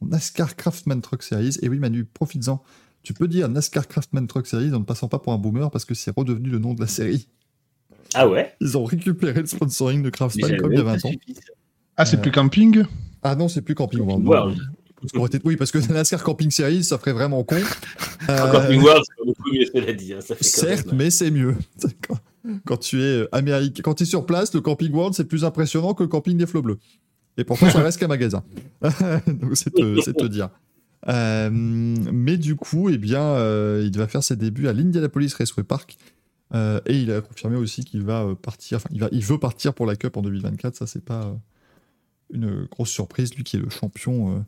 en 0.00 0.06
NASCAR 0.06 0.56
Craftman 0.56 1.02
Truck 1.02 1.22
Series. 1.22 1.56
Et 1.60 1.68
oui, 1.68 1.78
Manu, 1.78 2.04
profites-en. 2.06 2.62
Tu 3.02 3.12
peux 3.12 3.28
dire 3.28 3.48
NASCAR 3.50 3.86
Craftman 3.86 4.26
Truck 4.26 4.46
Series 4.46 4.72
en 4.72 4.78
ne 4.80 4.84
passant 4.84 5.08
pas 5.08 5.18
pour 5.18 5.34
un 5.34 5.38
boomer 5.38 5.70
parce 5.70 5.84
que 5.84 5.94
c'est 5.94 6.10
redevenu 6.16 6.48
le 6.48 6.58
nom 6.58 6.72
de 6.72 6.80
la 6.80 6.86
série. 6.86 7.28
Ah 8.14 8.26
ouais? 8.26 8.54
Ils 8.62 8.78
ont 8.78 8.84
récupéré 8.84 9.40
le 9.42 9.46
sponsoring 9.46 10.02
de 10.02 10.08
Craftsman 10.08 10.56
comme 10.56 10.72
il 10.72 10.78
y 10.78 10.80
a 10.80 10.84
même 10.84 10.94
20 10.94 11.00
pas 11.02 11.08
ans. 11.08 11.12
Ah, 11.98 12.06
c'est 12.06 12.16
Euh, 12.16 12.20
plus 12.22 12.30
camping? 12.30 12.82
Ah 13.22 13.34
non, 13.36 13.48
c'est 13.48 13.60
plus 13.60 13.74
Camping 13.74 14.00
World. 14.00 14.26
World. 14.26 14.58
Ça 15.06 15.18
aurait 15.18 15.26
été- 15.28 15.40
Oui, 15.44 15.56
parce 15.56 15.70
que 15.70 15.78
NASCAR 15.92 16.22
Camping 16.24 16.50
Series, 16.50 16.84
ça 16.84 16.98
ferait 16.98 17.12
vraiment 17.12 17.42
con. 17.44 17.56
Euh, 18.28 18.52
Camping 18.52 18.82
World, 18.82 19.04
c'est 19.06 19.24
beaucoup 19.26 19.50
mieux, 19.52 19.64
cela 19.72 19.92
dit. 19.92 20.12
hein, 20.12 20.20
ça 20.20 20.34
fait 20.34 20.44
Certes, 20.44 20.86
même- 20.88 20.96
mais 20.96 21.10
c'est 21.10 21.30
mieux. 21.30 21.54
Quand, 22.08 22.18
quand 22.66 22.76
tu 22.76 23.00
es 23.00 23.04
euh, 23.22 23.28
américain, 23.32 23.80
quand 23.84 23.94
tu 23.94 24.02
es 24.02 24.06
sur 24.06 24.26
place, 24.26 24.52
le 24.54 24.60
Camping 24.60 24.92
World, 24.92 25.14
c'est 25.14 25.24
plus 25.24 25.44
impressionnant 25.44 25.94
que 25.94 26.02
le 26.02 26.08
camping 26.08 26.36
des 26.36 26.46
flots 26.46 26.62
bleus. 26.62 26.78
Et 27.36 27.44
pourtant, 27.44 27.70
ça 27.70 27.80
reste 27.82 27.98
qu'un 28.00 28.08
magasin. 28.08 28.42
Donc, 28.82 29.54
c'est 29.56 29.70
te, 29.72 30.10
te 30.10 30.24
dire. 30.26 30.48
Euh, 31.08 31.48
mais 31.52 32.36
du 32.36 32.56
coup, 32.56 32.88
eh 32.90 32.98
bien, 32.98 33.22
euh, 33.22 33.82
il 33.86 33.96
va 33.96 34.08
faire 34.08 34.22
ses 34.24 34.34
débuts 34.36 34.66
à 34.68 34.72
l'Indianapolis 34.72 35.32
Raceway 35.34 35.62
Park. 35.64 35.96
Et 36.54 36.98
il 37.00 37.12
a 37.12 37.20
confirmé 37.20 37.56
aussi 37.56 37.84
qu'il 37.84 38.02
va 38.02 38.26
partir, 38.42 38.76
enfin, 38.78 38.88
il, 38.92 39.00
va, 39.00 39.08
il 39.12 39.22
veut 39.22 39.38
partir 39.38 39.74
pour 39.74 39.86
la 39.86 39.94
Cup 39.96 40.16
en 40.16 40.22
2024. 40.22 40.74
Ça, 40.76 40.86
c'est 40.86 41.04
pas 41.04 41.36
une 42.32 42.64
grosse 42.70 42.90
surprise. 42.90 43.34
Lui 43.34 43.44
qui 43.44 43.56
est 43.56 43.60
le 43.60 43.70
champion 43.70 44.44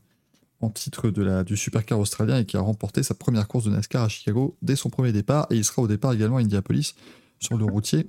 en 0.61 0.71
titre 0.71 1.11
de 1.11 1.23
la, 1.23 1.43
du 1.45 1.57
Supercar 1.57 1.99
australien 1.99 2.39
et 2.39 2.45
qui 2.45 2.57
a 2.57 2.61
remporté 2.61 3.03
sa 3.03 3.15
première 3.15 3.49
course 3.49 3.65
de 3.65 3.71
NASCAR 3.71 4.05
à 4.05 4.09
Chicago 4.09 4.57
dès 4.63 4.77
son 4.77 4.91
premier 4.91 5.13
départ. 5.13 5.47
Et 5.51 5.57
il 5.57 5.65
sera 5.65 5.83
au 5.83 5.89
départ 5.89 6.13
également 6.13 6.37
à 6.37 6.41
Indianapolis 6.41 6.95
sur 7.39 7.57
le 7.57 7.65
routier 7.65 8.07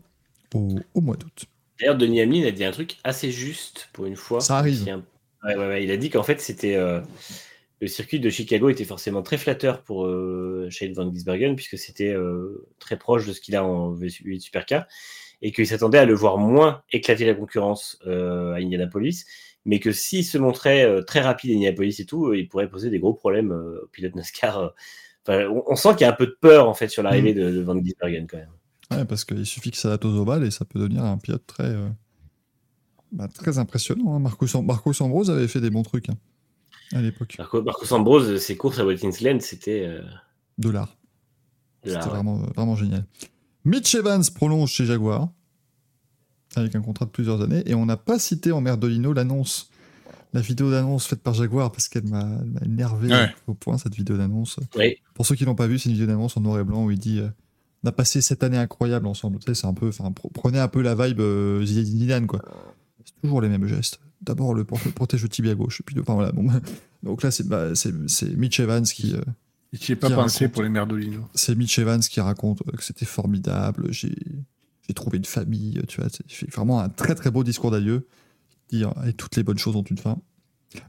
au, 0.54 0.76
au 0.94 1.02
mois 1.02 1.16
d'août. 1.16 1.46
D'ailleurs, 1.80 1.98
Denis 1.98 2.22
Hamlin 2.22 2.46
a 2.46 2.52
dit 2.52 2.64
un 2.66 2.72
truc 2.72 2.98
assez 3.04 3.32
juste 3.32 3.90
pour 3.94 4.06
une 4.06 4.16
fois. 4.16 4.42
Ça 4.42 4.58
arrive. 4.58 4.84
C'est 4.84 4.92
un- 4.92 5.04
Ouais, 5.44 5.56
ouais, 5.56 5.68
ouais, 5.68 5.84
Il 5.84 5.90
a 5.90 5.98
dit 5.98 6.12
qu'en 6.12 6.22
fait, 6.22 6.40
c'était 6.40 6.76
euh, 6.76 7.02
le 7.80 7.88
circuit 7.88 8.20
de 8.20 8.30
Chicago 8.30 8.70
était 8.70 8.86
forcément 8.86 9.24
très 9.24 9.40
flatteur 9.40 9.82
pour 9.82 10.06
euh, 10.06 10.68
Shane 10.70 10.94
Van 10.94 11.12
Gisbergen 11.12 11.56
puisque 11.56 11.80
c'était 11.80 12.14
euh, 12.14 12.68
très 12.78 12.96
proche 12.96 13.26
de 13.26 13.34
ce 13.34 13.42
qu'il 13.42 13.56
a 13.56 13.66
en 13.66 13.92
V8 13.96 14.40
Supercar 14.40 14.86
et 15.42 15.52
qu'il 15.52 15.66
s'attendait 15.66 15.98
à 15.98 16.06
le 16.06 16.14
voir 16.14 16.38
moins 16.38 16.84
éclater 16.92 17.26
la 17.26 17.34
concurrence 17.34 17.98
euh, 18.06 18.54
à 18.54 18.58
Indianapolis, 18.58 19.26
mais 19.66 19.80
que 19.80 19.92
s'il 19.92 20.26
se 20.26 20.38
montrait 20.38 20.84
euh, 20.84 21.02
très 21.02 21.22
rapide 21.22 21.52
à 21.52 21.54
Indianapolis 21.56 22.00
et 22.00 22.06
tout, 22.06 22.28
euh, 22.28 22.38
il 22.38 22.48
pourrait 22.48 22.70
poser 22.70 22.90
des 22.90 23.00
gros 23.00 23.14
problèmes 23.14 23.52
euh, 23.52 23.82
aux 23.84 23.88
pilotes 23.88 24.16
NASCAR. 24.16 24.74
Enfin, 25.26 25.46
on, 25.50 25.64
on 25.68 25.76
sent 25.76 25.90
qu'il 25.94 26.02
y 26.02 26.04
a 26.06 26.10
un 26.10 26.16
peu 26.16 26.26
de 26.28 26.36
peur 26.42 26.68
en 26.68 26.74
fait 26.74 26.88
sur 26.90 27.04
l'arrivée 27.04 27.34
de, 27.34 27.52
de 27.52 27.62
Van 27.62 27.80
Gisbergen 27.82 28.28
quand 28.28 28.38
même. 28.38 28.50
Ouais, 28.92 29.06
parce 29.06 29.24
qu'il 29.24 29.46
suffit 29.46 29.72
que 29.72 29.78
ça 29.78 29.84
s'adapte 29.84 30.06
aux 30.06 30.16
ovales 30.18 30.44
et 30.44 30.52
ça 30.52 30.66
peut 30.66 30.80
devenir 30.80 31.04
un 31.06 31.18
pilote 31.18 31.46
très, 31.46 31.64
euh, 31.70 31.88
bah, 33.12 33.28
très 33.28 33.58
impressionnant. 33.60 34.16
hein. 34.16 34.20
Marcus, 34.20 34.54
Am- 34.56 34.66
Marcus 34.66 35.00
Ambrose 35.00 35.30
avait 35.30 35.48
fait 35.48 35.62
des 35.62 35.70
bons 35.70 35.84
trucs 35.84 36.10
hein, 36.10 36.18
à 36.94 37.02
l'époque. 37.02 37.36
Marco, 37.38 37.62
Marcos 37.62 37.94
Ambrose, 37.94 38.38
ses 38.40 38.58
courses 38.58 38.80
à 38.80 38.86
Watkins 38.86 39.12
Glen, 39.12 39.40
c'était 39.40 39.86
euh, 39.86 40.02
De 40.58 40.70
l'art. 40.70 40.98
C'était 41.84 41.98
vraiment, 42.00 42.38
vraiment 42.56 42.76
génial. 42.76 43.06
Mitch 43.64 43.96
Evans 43.96 44.24
prolonge 44.36 44.72
chez 44.72 44.86
Jaguar 44.86 45.30
avec 46.56 46.76
un 46.76 46.82
contrat 46.82 47.06
de 47.06 47.12
plusieurs 47.12 47.42
années 47.42 47.64
et 47.66 47.74
on 47.76 47.86
n'a 47.86 47.98
pas 47.98 48.20
cité 48.20 48.52
en 48.52 48.62
Merdolino 48.62 49.14
l'annonce, 49.14 49.70
la 50.34 50.42
vidéo 50.42 50.72
d'annonce 50.72 51.08
faite 51.08 51.22
par 51.22 51.34
Jaguar 51.34 51.72
parce 51.72 51.88
qu'elle 51.90 52.08
m'a 52.08 52.28
énervé 52.66 53.10
Ouais. 53.10 53.30
au 53.48 53.54
point 53.54 53.78
cette 53.78 53.96
vidéo 53.96 54.18
d'annonce. 54.18 54.60
Oui. 54.76 54.96
Pour 55.14 55.26
ceux 55.26 55.36
qui 55.36 55.46
l'ont 55.46 55.56
pas 55.56 55.68
vu, 55.68 55.78
c'est 55.80 55.90
une 55.90 55.94
vidéo 55.94 56.08
d'annonce 56.08 56.38
en 56.38 56.42
noir 56.42 56.60
et 56.60 56.64
blanc 56.64 56.86
où 56.86 56.92
il 56.92 57.00
dit 57.00 57.20
euh, 57.20 57.28
on 57.84 57.88
a 57.90 57.92
passé 57.92 58.22
cette 58.22 58.44
année 58.44 58.58
incroyable 58.58 59.08
ensemble. 59.08 59.40
Tu 59.40 59.48
sais, 59.48 59.62
c'est 59.62 59.68
un 59.68 59.74
peu, 59.74 59.88
enfin, 59.90 60.12
prenez 60.34 60.60
un 60.60 60.68
peu 60.68 60.82
la 60.82 60.94
vibe 60.96 61.20
euh, 61.20 61.66
Zidane 61.66 62.28
quoi. 62.28 62.42
C'est 63.06 63.20
toujours 63.22 63.42
les 63.42 63.50
mêmes 63.50 63.66
gestes. 63.68 64.00
D'abord 64.22 64.54
le, 64.54 64.64
protège 64.66 65.24
le 65.24 65.30
tibia 65.30 65.56
gauche, 65.56 65.82
puis 65.86 66.00
enfin 66.00 66.14
voilà. 66.14 66.32
Bon, 66.32 66.46
donc 67.04 67.24
là 67.24 67.32
c'est 67.32 67.48
bah, 67.48 67.74
c'est 67.74 67.92
Mitch 68.38 68.60
Evans 68.60 68.84
qui 68.84 69.16
euh, 69.16 69.22
J'y 69.74 69.94
ai 69.94 69.96
pas 69.96 70.10
Qui 70.10 70.14
pensé 70.14 70.44
raconte. 70.46 70.54
pour 70.54 70.64
les 70.64 70.70
Merdolino. 70.70 71.22
c'est 71.34 71.56
Mitch 71.56 71.80
Evans 71.80 72.02
qui 72.02 72.20
raconte 72.22 72.62
euh, 72.68 72.78
que 72.78 72.84
c'était 72.84 73.06
formidable. 73.06 73.88
J'ai 73.92 74.16
j'ai 74.92 74.94
trouvé 74.94 75.18
une 75.18 75.26
famille, 75.26 75.78
euh, 75.80 75.84
tu 75.88 76.02
vois. 76.02 76.10
c'est- 76.28 76.52
vraiment 76.54 76.80
un 76.82 76.90
très 76.90 77.16
très 77.16 77.32
beau 77.32 77.44
discours 77.44 77.72
d'adieu. 77.72 78.08
Dire 78.72 78.94
et 79.08 79.14
toutes 79.14 79.36
les 79.38 79.44
bonnes 79.44 79.58
choses 79.58 79.76
ont 79.76 79.84
une 79.84 79.98
fin. 79.98 80.18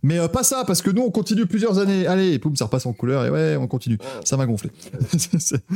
Mais 0.02 0.18
euh, 0.18 0.28
pas 0.28 0.42
ça, 0.44 0.64
parce 0.64 0.82
que 0.82 0.90
nous 0.90 1.02
on 1.02 1.10
continue 1.10 1.46
plusieurs 1.46 1.78
années. 1.78 2.06
Allez, 2.06 2.38
poum, 2.38 2.54
ça 2.56 2.66
repasse 2.66 2.86
en 2.86 2.92
couleur 2.92 3.24
et 3.26 3.30
ouais, 3.30 3.56
on 3.56 3.66
continue. 3.66 3.98
Ça 4.24 4.36
m'a 4.36 4.46
gonflé. 4.46 4.70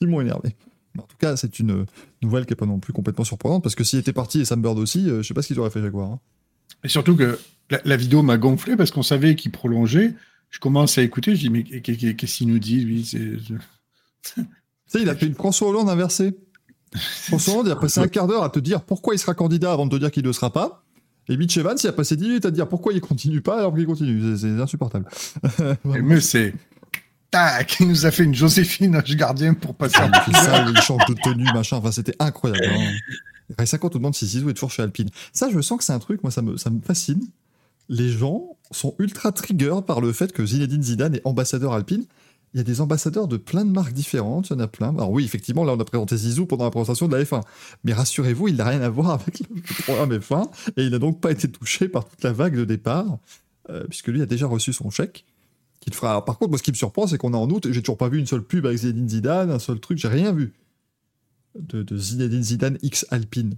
Ils 0.00 0.08
m'ont- 0.08 0.20
énervé. 0.20 0.54
Mais 0.94 1.02
En 1.02 1.06
tout 1.06 1.16
cas, 1.18 1.36
c'est 1.36 1.58
une 1.58 1.84
nouvelle 2.22 2.46
qui 2.46 2.52
est 2.52 2.56
pas 2.56 2.66
non 2.66 2.78
plus 2.78 2.92
complètement 2.92 3.24
surprenante 3.24 3.62
parce 3.62 3.74
que 3.74 3.84
s'il 3.84 3.98
était 3.98 4.12
parti 4.12 4.40
et 4.40 4.44
Sam 4.44 4.62
Bird 4.62 4.78
aussi, 4.78 5.08
euh, 5.10 5.22
je 5.22 5.28
sais 5.28 5.34
pas 5.34 5.42
ce 5.42 5.48
qu'ils 5.48 5.58
auraient 5.60 5.70
fait 5.70 5.82
Jaguar. 5.82 6.12
hein. 6.12 6.20
Et 6.84 6.88
surtout 6.88 7.16
que 7.16 7.38
la, 7.70 7.80
la 7.84 7.96
vidéo 7.96 8.22
m'a 8.22 8.38
gonflé 8.38 8.76
parce 8.76 8.90
qu'on 8.90 9.02
savait 9.02 9.34
qu'il 9.34 9.50
prolongeait. 9.50 10.14
Je 10.50 10.58
commence 10.60 10.96
à 10.96 11.02
écouter, 11.02 11.34
je 11.34 11.40
dis, 11.40 11.50
mais 11.50 11.64
qu'est- 11.64 11.96
qu'est- 11.96 12.14
qu'est-ce 12.16 12.36
qu'il 12.38 12.48
nous 12.48 12.58
dit, 12.58 12.80
lui 12.84 13.02
Tu 13.02 13.18
sais, 14.86 15.02
il 15.02 15.08
a 15.10 15.14
fait 15.14 15.26
une 15.26 15.34
François 15.34 15.68
Hollande 15.68 15.90
inversée. 15.90 16.38
Hollande, 17.32 17.66
il 17.66 17.72
a 17.72 17.76
passé 17.76 18.00
un 18.00 18.08
quart 18.08 18.26
d'heure 18.26 18.42
à 18.42 18.50
te 18.50 18.58
dire 18.58 18.82
pourquoi 18.82 19.14
il 19.14 19.18
sera 19.18 19.34
candidat 19.34 19.72
avant 19.72 19.86
de 19.86 19.90
te 19.96 20.00
dire 20.00 20.10
qu'il 20.10 20.22
ne 20.22 20.28
le 20.28 20.32
sera 20.32 20.52
pas. 20.52 20.84
Et 21.28 21.36
Mitch 21.36 21.56
Evans, 21.58 21.76
il 21.82 21.86
a 21.86 21.92
passé 21.92 22.16
10 22.16 22.24
minutes 22.24 22.46
à 22.46 22.50
te 22.50 22.54
dire 22.54 22.68
pourquoi 22.68 22.92
il 22.94 23.00
continue 23.00 23.40
pas 23.42 23.58
alors 23.58 23.74
qu'il 23.74 23.84
continue. 23.86 24.36
C'est- 24.36 24.48
insupportable. 24.60 25.06
Mais 25.84 26.20
c'est. 26.20 26.54
Tac 27.30 27.76
Il 27.80 27.88
nous 27.88 28.06
a 28.06 28.10
fait 28.10 28.24
une 28.24 28.34
Joséphine, 28.34 28.96
Ange 28.96 29.14
gardien, 29.14 29.52
pour 29.52 29.74
passer 29.74 29.98
en 29.98 30.10
Il 30.26 30.32
fait 30.32 30.40
ça, 30.40 30.64
il 30.66 30.80
change 30.80 31.04
de 31.06 31.14
tenue, 31.22 31.44
machin. 31.52 31.76
Enfin, 31.76 31.92
c'était 31.92 32.14
incroyable. 32.18 32.64
hein. 32.66 32.92
Et 33.62 33.66
50 33.66 33.92
te 33.92 33.98
demande 33.98 34.14
si 34.14 34.26
Zizou 34.26 34.48
est 34.50 34.54
toujours 34.54 34.70
chez 34.70 34.82
Alpine. 34.82 35.08
Ça, 35.32 35.48
je 35.50 35.60
sens 35.60 35.78
que 35.78 35.84
c'est 35.84 35.92
un 35.92 35.98
truc, 35.98 36.22
moi, 36.22 36.30
ça 36.30 36.40
me, 36.42 36.56
ça 36.56 36.70
me 36.70 36.80
fascine. 36.80 37.22
Les 37.90 38.08
gens 38.10 38.56
sont 38.70 38.94
ultra 38.98 39.32
trigger 39.32 39.76
par 39.86 40.00
le 40.00 40.12
fait 40.12 40.32
que 40.32 40.44
Zinedine 40.44 40.82
Zidane 40.82 41.14
est 41.16 41.22
ambassadeur 41.26 41.72
Alpine. 41.74 42.04
Il 42.54 42.58
y 42.58 42.60
a 42.60 42.64
des 42.64 42.80
ambassadeurs 42.80 43.28
de 43.28 43.36
plein 43.36 43.64
de 43.64 43.70
marques 43.70 43.92
différentes, 43.92 44.48
il 44.48 44.54
y 44.54 44.56
en 44.56 44.60
a 44.60 44.68
plein. 44.68 44.88
Alors 44.90 45.10
oui, 45.10 45.24
effectivement, 45.24 45.64
là, 45.64 45.74
on 45.74 45.80
a 45.80 45.84
présenté 45.84 46.16
Zizou 46.16 46.46
pendant 46.46 46.64
la 46.64 46.70
présentation 46.70 47.06
de 47.06 47.16
la 47.16 47.22
F1. 47.22 47.42
Mais 47.84 47.92
rassurez-vous, 47.92 48.48
il 48.48 48.56
n'a 48.56 48.64
rien 48.64 48.80
à 48.80 48.88
voir 48.88 49.10
avec 49.10 49.40
le 49.40 49.82
programme 49.84 50.16
F1 50.16 50.48
et 50.76 50.84
il 50.84 50.90
n'a 50.90 50.98
donc 50.98 51.20
pas 51.20 51.30
été 51.30 51.48
touché 51.48 51.88
par 51.88 52.06
toute 52.08 52.22
la 52.22 52.32
vague 52.32 52.56
de 52.56 52.64
départ, 52.64 53.18
euh, 53.70 53.84
puisque 53.84 54.08
lui 54.08 54.22
a 54.22 54.26
déjà 54.26 54.46
reçu 54.46 54.72
son 54.72 54.90
chèque. 54.90 55.24
Fera. 55.90 56.22
Par 56.22 56.36
contre, 56.36 56.50
moi, 56.50 56.58
ce 56.58 56.62
qui 56.62 56.70
me 56.70 56.76
surprend, 56.76 57.06
c'est 57.06 57.16
qu'on 57.16 57.32
est 57.32 57.36
en 57.36 57.48
août 57.48 57.66
j'ai 57.70 57.80
toujours 57.80 57.96
pas 57.96 58.10
vu 58.10 58.18
une 58.18 58.26
seule 58.26 58.42
pub 58.42 58.66
avec 58.66 58.76
Zinedine 58.76 59.08
Zidane, 59.08 59.50
un 59.50 59.58
seul 59.58 59.80
truc, 59.80 59.96
j'ai 59.96 60.08
rien 60.08 60.32
vu 60.32 60.52
de 61.54 61.96
Zinedine 61.96 62.42
Zidane 62.42 62.78
X 62.82 63.06
Alpine. 63.08 63.54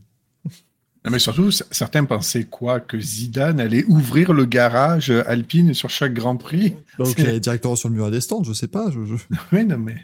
Non, 1.04 1.10
mais 1.10 1.18
surtout, 1.18 1.50
certains 1.50 2.04
pensaient 2.04 2.44
quoi? 2.44 2.78
Que 2.78 3.00
Zidane 3.00 3.58
allait 3.58 3.84
ouvrir 3.84 4.32
le 4.34 4.44
garage 4.44 5.08
Alpine 5.10 5.72
sur 5.72 5.88
chaque 5.88 6.12
Grand 6.12 6.36
Prix? 6.36 6.74
Donc 6.98 7.14
il 7.18 7.26
est 7.28 7.40
directement 7.40 7.74
sur 7.76 7.88
le 7.88 7.94
mur 7.94 8.04
à 8.06 8.10
des 8.10 8.20
stands, 8.20 8.44
je 8.44 8.52
sais 8.52 8.68
pas. 8.68 8.90
je- 8.90 8.98
non, 9.64 9.78
mais. 9.78 9.96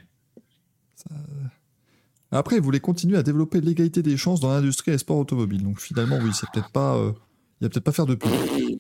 Après, 2.33 2.57
il 2.57 2.63
voulait 2.63 2.81
continuer 2.81 3.17
à 3.17 3.23
développer 3.23 3.61
l'égalité 3.61 4.03
des 4.03 4.17
chances 4.17 4.41
dans 4.41 4.51
l'industrie 4.53 4.91
et 4.91 4.95
les 4.95 4.99
sports 4.99 5.19
automobiles. 5.19 5.63
Donc 5.63 5.81
finalement, 5.81 6.19
oui, 6.23 6.31
c'est 6.35 6.49
peut-être 6.51 6.71
pas. 6.71 6.97
euh, 6.97 7.13
il 7.61 7.65
va 7.65 7.69
peut-être 7.71 7.85
pas 7.85 7.93
faire 7.93 8.07
de. 8.07 8.19
Euh, 8.25 8.77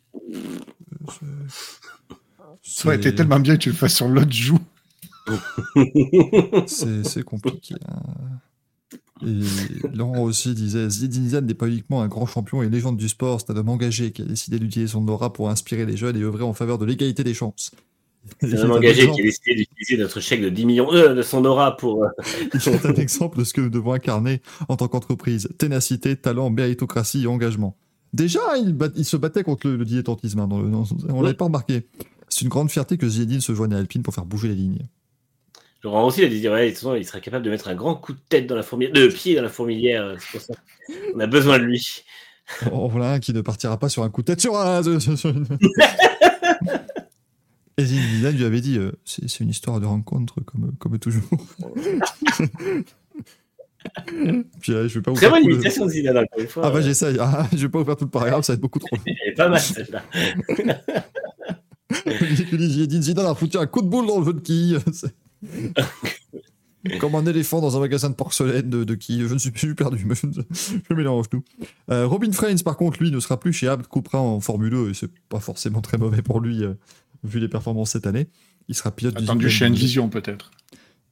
c'est- 1.09 1.27
Ça 2.63 2.89
aurait 2.89 2.97
été 2.97 3.15
tellement 3.15 3.39
bien 3.41 3.55
que 3.57 3.63
tu 3.63 3.69
le 3.71 3.75
fasses 3.77 3.95
sur 3.95 4.09
l'autre 4.09 4.33
joue. 4.33 4.59
C'est 6.67 7.05
c'est 7.07 7.23
compliqué. 7.23 7.75
hein. 7.89 8.36
Et 9.25 9.87
Laurent 9.97 10.23
aussi 10.23 10.53
disait 10.55 10.91
Zinedine 10.91 11.25
Zidane 11.27 11.47
n'est 11.47 11.55
pas 11.55 11.69
uniquement 11.69 12.03
un 12.03 12.09
grand 12.09 12.27
champion 12.27 12.63
et 12.63 12.69
légende 12.69 12.97
du 12.99 13.09
sport, 13.09 13.41
c'est 13.41 13.51
un 13.53 13.57
homme 13.57 13.69
engagé 13.71 14.13
qui 14.13 14.23
a 14.23 14.25
décidé 14.27 14.59
d'utiliser 14.59 14.91
son 14.93 15.07
aura 15.09 15.33
pour 15.33 15.49
inspirer 15.49 15.87
les 15.87 15.97
jeunes 15.97 16.17
et 16.17 16.23
œuvrer 16.23 16.43
en 16.45 16.53
faveur 16.53 16.77
de 16.79 16.85
l'égalité 16.85 17.25
des 17.25 17.33
chances. 17.35 17.71
C'est 18.41 18.55
un 18.59 18.65
homme 18.65 18.73
engagé 18.73 19.03
qui 19.15 19.21
a 19.21 19.25
décidé 19.25 19.55
d'utiliser 19.55 19.97
notre 20.03 20.21
chèque 20.21 20.43
de 20.43 20.49
10 20.51 20.67
millions 20.67 20.93
euh, 20.93 21.15
de 21.15 21.23
son 21.23 21.45
aura 21.45 21.77
pour. 21.77 22.05
euh, 22.05 22.09
C'est 22.61 22.85
un 22.85 22.95
exemple 22.95 23.39
de 23.39 23.45
ce 23.45 23.55
que 23.55 23.61
nous 23.61 23.71
devons 23.71 23.93
incarner 23.93 24.43
en 24.69 24.77
tant 24.77 24.89
qu'entreprise. 24.89 25.49
Ténacité, 25.59 26.17
talent, 26.17 26.51
méritocratie 26.51 27.23
et 27.23 27.27
engagement. 27.29 27.77
Déjà, 28.13 28.41
il, 28.59 28.73
bat- 28.75 28.89
il 28.97 29.05
se 29.05 29.17
battait 29.17 29.45
contre 29.45 29.69
le, 29.69 29.77
le 29.77 29.85
dilettantisme. 29.85 30.41
hein, 30.41 30.49
dans 30.49 30.61
le, 30.61 30.71
dans- 30.71 30.85
on 31.09 31.23
l'avait 31.23 31.35
pas 31.35 31.45
remarqué. 31.47 31.87
C'est 32.29 32.43
une 32.43 32.49
grande 32.49 32.71
fierté 32.71 32.99
que 32.99 33.09
Zinedine 33.09 33.41
se 33.41 33.55
joigne 33.55 33.73
à 33.75 33.79
Alpine 33.79 34.03
pour 34.03 34.13
faire 34.13 34.27
bouger 34.27 34.49
les 34.49 34.57
lignes. 34.57 34.87
Laurent 35.87 36.05
aussi 36.07 36.25
a 36.25 36.29
dit 36.29 36.49
ouais, 36.49 36.65
de 36.67 36.71
toute 36.71 36.79
façon, 36.79 36.95
il 36.97 37.05
serait 37.07 37.21
capable 37.21 37.45
de 37.45 37.51
mettre 37.51 37.69
un 37.69 37.75
grand 37.77 37.95
coup 37.95 38.13
de 38.13 38.19
tête 38.29 38.47
dans 38.49 38.57
la 38.57 38.63
fourmilière, 38.65 38.93
de 38.95 39.07
pied 39.07 39.37
dans 39.37 39.43
la 39.43 39.49
fourmilière. 39.49 40.03
euh, 40.05 40.17
C'est 40.19 40.33
pour 40.33 40.41
ça. 40.41 40.55
On 41.15 41.21
a 41.21 41.27
besoin 41.29 41.59
de 41.61 41.65
lui. 41.65 42.03
En 42.73 42.89
voilà 42.89 43.13
un 43.13 43.21
qui 43.21 43.33
ne 43.33 43.41
partira 43.41 43.79
pas 43.79 43.89
sur 43.89 44.03
un 44.03 44.11
coup 44.11 44.23
de 44.23 44.27
tête 44.27 44.41
sur 44.41 44.57
un... 44.59 44.83
Et 47.79 47.85
Zinedine 47.85 48.31
lui 48.31 48.45
avait 48.45 48.61
dit, 48.63 48.79
euh, 48.79 48.91
c'est 49.05 49.29
c'est 49.29 49.45
une 49.45 49.51
histoire 49.51 49.79
de 49.81 49.87
rencontre 49.87 50.41
comme, 50.41 50.73
comme 50.79 50.99
toujours. 50.99 51.23
Puis 54.61 54.73
là, 54.73 54.89
je 54.89 54.95
vais 54.99 55.03
pas 55.03 55.11
vous 55.13 55.17
Très 55.17 55.27
faire 55.27 55.31
bonne 55.37 55.47
le- 55.47 55.55
imitation 55.55 55.85
de 55.87 55.91
Zidane 55.91 56.17
encore 56.19 56.41
une 56.41 56.49
fois. 56.49 56.63
Ah 56.67 56.71
bah 56.71 56.79
euh, 56.79 56.83
j'essaye. 56.83 57.17
Ah, 57.21 57.47
je 57.53 57.59
vais 57.59 57.69
pas 57.69 57.79
vous 57.79 57.85
faire 57.85 57.97
tout 57.97 58.05
le 58.07 58.11
paragraphe, 58.11 58.45
ça 58.45 58.53
va 58.53 58.55
être 58.55 58.61
beaucoup 58.61 58.79
trop 58.81 58.97
pas 59.37 59.49
mal 59.49 59.61
celle-là. 59.61 60.03
Il 62.53 62.89
dit 62.89 63.03
Zidane 63.03 63.27
a 63.27 63.35
foutu 63.35 63.59
un 63.59 63.67
coup 63.67 63.83
de 63.83 63.89
boule 63.89 64.07
dans 64.07 64.19
le 64.21 64.25
jeu 64.27 64.33
de 64.33 64.41
quilles. 64.41 64.79
Comme 67.01 67.17
un 67.17 67.27
éléphant 67.27 67.61
dans 67.61 67.77
un 67.77 67.81
magasin 67.81 68.11
de 68.11 68.15
porcelaine 68.15 68.71
de, 68.71 68.85
de 68.85 68.95
quilles. 68.95 69.27
Je 69.27 69.35
ne 69.35 69.39
suis 69.39 69.51
plus 69.51 69.75
perdu, 69.75 70.05
mais 70.07 70.15
je, 70.15 70.95
mélange 70.95 71.29
tout. 71.29 71.43
Euh, 71.91 72.07
Robin 72.07 72.31
Frains, 72.31 72.57
par 72.65 72.77
contre, 72.77 73.03
lui, 73.03 73.11
ne 73.11 73.19
sera 73.19 73.41
plus 73.41 73.53
chez 73.53 73.67
Abt 73.67 73.89
Cupra 73.89 74.21
en 74.21 74.39
Formule 74.39 74.71
2, 74.71 74.91
et 74.91 74.95
c'est 74.95 75.11
pas 75.29 75.41
forcément 75.41 75.81
très 75.81 75.99
mauvais 75.99 76.23
pour 76.23 76.41
lui, 76.41 76.63
euh, 76.63 76.75
vu 77.25 77.41
les 77.41 77.49
performances 77.49 77.91
cette 77.91 78.07
année. 78.07 78.29
Il 78.69 78.75
sera 78.77 78.93
pilote 78.95 79.15
d'usine 79.15 79.31
Attendu 79.31 79.51
chez. 79.51 79.67
Envision, 79.67 80.09
peut-être. 80.09 80.51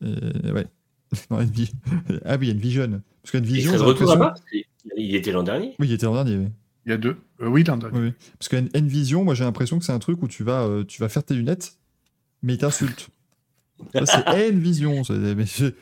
Euh, 0.02 0.52
ouais. 0.52 0.66
Non, 1.30 1.38
Envi- 1.38 1.72
Ah 2.24 2.36
oui, 2.38 2.52
Envision. 2.52 3.00
Parce 3.22 3.34
Il 3.34 3.40
qu'Envision, 3.40 3.72
de 3.72 3.78
retour 3.78 4.10
là-bas 4.10 4.34
Il 4.52 4.64
il 4.96 5.14
était 5.16 5.32
l'an 5.32 5.42
dernier. 5.42 5.74
Oui, 5.78 5.88
il 5.88 5.92
était 5.92 6.06
l'an 6.06 6.14
dernier, 6.14 6.36
oui. 6.36 6.48
Il 6.86 6.90
y 6.90 6.92
a 6.92 6.98
deux. 6.98 7.16
Euh, 7.40 7.48
oui, 7.48 7.64
l'an 7.64 7.78
dernier. 7.78 7.98
Oui, 7.98 8.06
oui. 8.08 8.12
Parce 8.38 8.48
que 8.48 8.78
Envision, 8.78 9.24
moi 9.24 9.34
j'ai 9.34 9.44
l'impression 9.44 9.78
que 9.78 9.84
c'est 9.84 9.92
un 9.92 9.98
truc 9.98 10.22
où 10.22 10.28
tu 10.28 10.44
vas, 10.44 10.62
euh, 10.64 10.84
tu 10.84 11.00
vas 11.00 11.08
faire 11.08 11.24
tes 11.24 11.34
lunettes, 11.34 11.78
mais 12.42 12.54
il 12.54 12.58
t'insulte. 12.58 13.08
Ça, 13.92 14.06
c'est 14.06 14.24
je- 15.46 15.72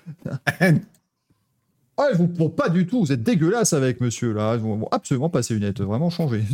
Ah, 1.98 2.08
ils 2.12 2.16
vous 2.16 2.34
font 2.36 2.48
pas 2.48 2.68
du 2.68 2.86
tout. 2.86 3.00
Vous 3.05 3.12
êtes 3.12 3.22
dégueulasse 3.22 3.72
avec 3.74 4.00
monsieur 4.00 4.32
là. 4.32 4.55
Ils 4.55 4.60
vont 4.60 4.89
absolument 4.90 5.28
pas 5.31 5.42
ses 5.42 5.55
lunettes. 5.55 5.81
Vraiment 5.81 6.10
changer. 6.10 6.42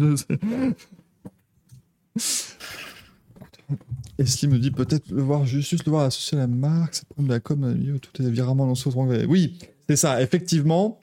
Et 4.18 4.26
Slim 4.26 4.50
me 4.52 4.58
dit 4.58 4.70
peut-être 4.72 5.10
le 5.10 5.22
voir 5.22 5.46
juste, 5.46 5.84
le 5.84 5.90
voir 5.90 6.04
associé 6.06 6.36
à 6.36 6.40
la 6.40 6.46
marque, 6.48 6.94
c'est 6.96 7.04
problème 7.08 7.28
de 7.28 7.34
la 7.34 7.40
com, 7.40 7.62
euh, 7.64 7.98
tout 7.98 8.20
est 8.22 8.28
virement 8.30 8.74
sens 8.74 8.96
anglais. 8.96 9.24
Oui, 9.28 9.58
c'est 9.88 9.94
ça. 9.96 10.20
Effectivement, 10.20 11.00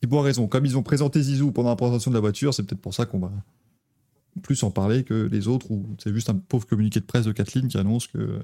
Thibaut 0.00 0.18
a 0.20 0.22
raison. 0.22 0.46
Comme 0.48 0.64
ils 0.64 0.78
ont 0.78 0.82
présenté 0.82 1.20
Zizou 1.22 1.52
pendant 1.52 1.68
la 1.68 1.76
présentation 1.76 2.10
de 2.10 2.16
la 2.16 2.20
voiture, 2.20 2.54
c'est 2.54 2.62
peut-être 2.62 2.80
pour 2.80 2.94
ça 2.94 3.04
qu'on 3.04 3.18
va 3.18 3.30
plus 4.42 4.62
en 4.62 4.70
parler 4.70 5.04
que 5.04 5.28
les 5.30 5.46
autres, 5.46 5.70
où 5.70 5.84
c'est 6.02 6.12
juste 6.14 6.30
un 6.30 6.34
pauvre 6.36 6.66
communiqué 6.66 7.00
de 7.00 7.04
presse 7.04 7.26
de 7.26 7.32
Kathleen 7.32 7.68
qui 7.68 7.76
annonce 7.76 8.06
que, 8.06 8.40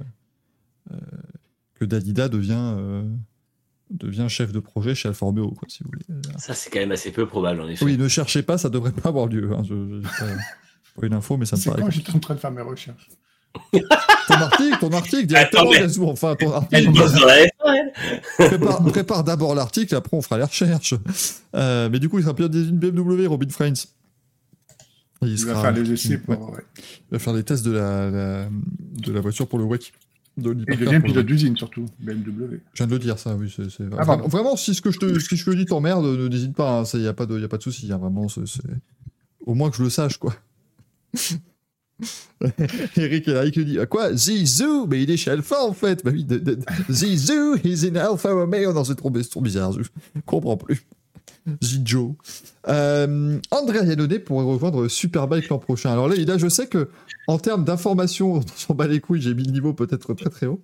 que 1.75 1.85
Dalida 1.85 2.29
devient, 2.29 2.57
euh, 2.79 3.03
devient 3.91 4.27
chef 4.29 4.53
de 4.53 4.61
projet 4.61 4.95
chez 4.95 5.09
Alfa 5.09 5.27
Romeo, 5.27 5.51
quoi, 5.53 5.69
si 5.69 5.83
vous 5.85 5.91
voulez. 5.93 6.05
Euh, 6.11 6.21
Ça, 6.39 6.55
c'est 6.55 6.71
quand 6.71 6.81
même 6.81 6.93
assez 6.93 7.11
peu 7.13 7.27
probable, 7.27 7.61
en 7.61 7.69
effet. 7.69 7.85
Oui, 7.85 7.97
ne 7.97 8.09
cherchez 8.09 8.43
pas, 8.43 8.59
ça 8.59 8.69
devrait 8.69 8.93
pas 8.93 9.09
avoir 9.11 9.27
lieu. 9.27 9.51
Hein. 9.53 9.63
Je, 9.65 9.75
je- 10.03 10.03
pas, 10.03 10.27
pas 11.01 11.07
une 11.07 11.15
info, 11.15 11.37
mais 11.37 11.47
ça 11.47 11.57
me 11.57 11.61
C'est 11.61 11.71
paraît. 11.71 11.83
quand 11.83 11.91
j'étais 11.91 12.15
en 12.15 12.19
train 12.19 12.35
de 12.35 12.41
faire 12.41 12.51
mes 12.51 12.63
recherches. 12.63 13.09
Ton 14.29 14.35
article, 14.35 14.79
ton 14.79 14.91
article, 14.93 15.25
directement, 15.27 15.71
Attends, 15.73 16.03
enfin, 16.11 16.37
ton 16.37 16.49
Elle 16.71 16.87
article. 16.87 16.93
bosse 16.93 17.13
dans 17.15 17.25
la 17.27 17.47
F1, 17.47 17.49
elle. 18.39 18.49
prépare, 18.51 18.85
prépare 18.85 19.25
d'abord 19.25 19.55
l'article, 19.55 19.95
après 19.97 20.15
on 20.19 20.21
fera 20.21 20.37
les 20.37 20.45
recherches. 20.45 20.95
Euh, 21.55 21.89
mais 21.91 21.99
du 21.99 22.11
coup, 22.11 22.19
il 22.19 22.25
sera 22.25 22.35
pilote 22.35 22.53
des 22.53 22.69
une 22.69 22.79
BMW, 22.79 23.27
Robin. 23.27 23.47
Et 23.47 23.73
Il, 25.23 25.29
Il 25.31 25.39
sera- 25.39 25.55
va 25.55 25.61
faire 25.63 25.73
les 25.73 25.91
essais 25.93 26.19
pour. 26.19 26.51
ouais. 26.51 26.63
il 26.77 27.13
va 27.13 27.19
faire 27.19 27.33
les 27.33 27.43
tests 27.43 27.65
de 27.65 27.71
la, 27.73 28.11
la- 28.11 28.49
de 28.51 29.13
la 29.13 29.21
voiture 29.23 29.49
pour 29.49 29.59
le 29.59 29.65
WEC. 29.65 29.93
De 30.39 30.53
Et 30.69 30.77
le 30.77 31.01
pilote 31.03 31.27
d'usine, 31.27 31.57
surtout. 31.57 31.85
BMW. 31.99 32.61
Je 32.73 32.79
viens 32.79 32.87
de 32.87 32.93
le 32.93 32.99
dire, 32.99 33.19
ça, 33.19 33.35
oui. 33.35 33.53
c'est 33.55 33.85
Ah, 33.99 34.05
vraiment, 34.17 34.57
si 34.57 34.73
ce 34.75 34.81
que 34.81 34.91
je 34.91 34.99
te, 34.99 35.19
ce 35.19 35.29
que 35.29 35.37
je 35.37 35.45
te 35.45 35.51
dis 35.51 35.65
t'emmerde, 35.67 36.05
ne 36.05 36.29
n'hésite 36.29 36.55
pas. 36.55 36.85
Il 36.95 37.01
n'y 37.01 37.07
a 37.09 37.13
pas 37.13 37.27
de, 37.27 37.39
y 37.41 37.45
a 37.45 37.49
pas 37.49 37.59
de 37.59 37.63
souci. 37.63 37.93
hein, 37.93 37.99
vraiment, 37.99 38.29
c'est- 38.29 38.43
au 39.45 39.55
moins 39.55 39.71
que 39.71 39.77
je 39.77 39.83
le 39.83 39.91
sache, 39.91 40.17
quoi. 40.19 40.35
Eric 42.97 43.27
est 43.27 43.33
là, 43.33 43.45
il 43.45 43.53
lui 43.53 43.65
dit 43.65 43.79
Quoi 43.91 44.15
Zizou 44.15 44.87
Mais 44.87 45.03
il 45.03 45.11
est 45.11 45.17
chez 45.17 45.33
Alpha 45.33 45.65
en 45.65 45.73
fait 45.73 46.05
Bah 46.05 46.13
oui, 46.15 46.25
de, 46.25 46.39
de- 46.39 46.55
de- 46.55 46.65
Zizou, 46.89 47.57
he's 47.65 47.83
in 47.85 47.97
Alpha 47.97 48.33
Romeo. 48.33 48.73
Non, 48.73 48.85
c'est 48.85 48.95
trop, 48.95 49.13
c'est 49.17 49.29
trop 49.29 49.41
bizarre, 49.41 49.73
je 49.73 49.83
comprends 50.25 50.57
plus. 50.57 50.87
Zijo. 51.63 52.17
Euh, 52.69 53.39
Andrea 53.51 53.85
Yannone 53.85 54.19
pourrait 54.21 54.45
rejoindre 54.45 54.89
Superbike 54.89 55.49
l'an 55.49 55.59
prochain. 55.59 55.91
Alors 55.93 56.09
là, 56.09 56.17
là, 56.17 56.39
je 56.39 56.49
sais 56.49 56.67
que 56.67 56.89
en 57.27 57.39
termes 57.39 57.65
d'information, 57.65 58.35
on 58.37 58.43
s'en 58.57 58.75
bat 58.75 58.87
les 58.87 59.01
couilles, 59.01 59.21
j'ai 59.23 59.35
mis 59.35 59.45
le 59.45 59.53
niveau 59.53 59.73
peut-être 59.75 60.15
très 60.15 60.31
très 60.31 60.47
haut. 60.47 60.63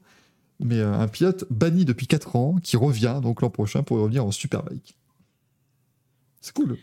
Mais 0.61 0.79
euh, 0.79 0.93
un 0.95 1.09
pilote 1.09 1.45
banni 1.51 1.85
depuis 1.85 2.07
4 2.07 2.37
ans 2.37 2.57
qui 2.63 2.77
revient 2.77 3.19
donc 3.23 3.43
l'an 3.43 3.51
prochain 3.51 3.83
pour 3.83 3.99
revenir 3.99 4.25
en 4.25 4.31
Superbike. 4.31 4.97
C'est 6.41 6.53
cool. 6.55 6.77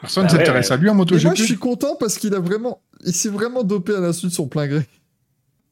Personne 0.00 0.24
ne 0.24 0.28
Ah 0.28 0.32
ouais, 0.32 0.38
s'intéresse 0.38 0.68
ouais. 0.68 0.74
à 0.74 0.76
lui 0.76 0.88
en 0.88 0.94
Et 0.94 0.96
MotoGP. 0.96 1.24
moi, 1.24 1.34
je 1.34 1.42
suis 1.42 1.58
content 1.58 1.96
parce 1.98 2.18
qu'il 2.18 2.34
a 2.34 2.40
vraiment, 2.40 2.80
il 3.04 3.12
s'est 3.12 3.28
vraiment 3.28 3.64
dopé 3.64 3.94
à 3.94 4.00
l'insu 4.00 4.26
de 4.26 4.32
son 4.32 4.46
plein 4.48 4.66
gré. 4.66 4.86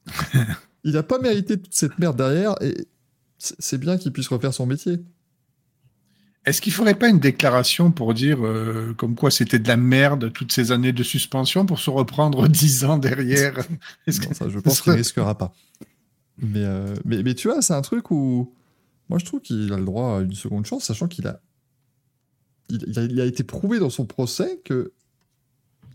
il 0.84 0.92
n'a 0.92 1.02
pas 1.02 1.18
mérité 1.18 1.58
toute 1.60 1.74
cette 1.74 1.98
merde 1.98 2.16
derrière 2.16 2.54
et 2.60 2.74
c'est 3.38 3.78
bien 3.78 3.98
qu'il 3.98 4.12
puisse 4.12 4.28
refaire 4.28 4.52
son 4.52 4.66
métier. 4.66 4.98
Est-ce 6.46 6.62
qu'il 6.62 6.72
ferait 6.72 6.94
pas 6.94 7.08
une 7.08 7.18
déclaration 7.18 7.90
pour 7.90 8.14
dire 8.14 8.44
euh, 8.46 8.94
comme 8.96 9.16
quoi 9.16 9.32
c'était 9.32 9.58
de 9.58 9.66
la 9.66 9.76
merde 9.76 10.32
toutes 10.32 10.52
ces 10.52 10.70
années 10.70 10.92
de 10.92 11.02
suspension 11.02 11.66
pour 11.66 11.80
se 11.80 11.90
reprendre 11.90 12.46
10 12.48 12.84
ans 12.84 12.98
derrière? 12.98 13.54
Non, 14.06 14.32
ça, 14.32 14.48
je 14.48 14.58
pense 14.60 14.80
qu'il 14.80 14.92
risquera 14.92 15.36
pas. 15.36 15.52
Mais, 16.38 16.62
euh, 16.64 16.94
mais, 17.04 17.22
mais 17.22 17.34
tu 17.34 17.48
vois, 17.48 17.62
c'est 17.62 17.74
un 17.74 17.82
truc 17.82 18.10
où 18.12 18.52
moi 19.08 19.18
je 19.18 19.24
trouve 19.24 19.40
qu'il 19.40 19.72
a 19.72 19.76
le 19.76 19.84
droit 19.84 20.18
à 20.18 20.20
une 20.20 20.34
seconde 20.34 20.66
chance, 20.66 20.84
sachant 20.84 21.08
qu'il 21.08 21.26
a 21.26 21.40
il, 22.68 22.84
il 22.86 22.98
a, 22.98 23.02
il 23.02 23.20
a 23.20 23.24
été 23.24 23.42
prouvé 23.42 23.78
dans 23.78 23.90
son 23.90 24.06
procès 24.06 24.60
que 24.64 24.92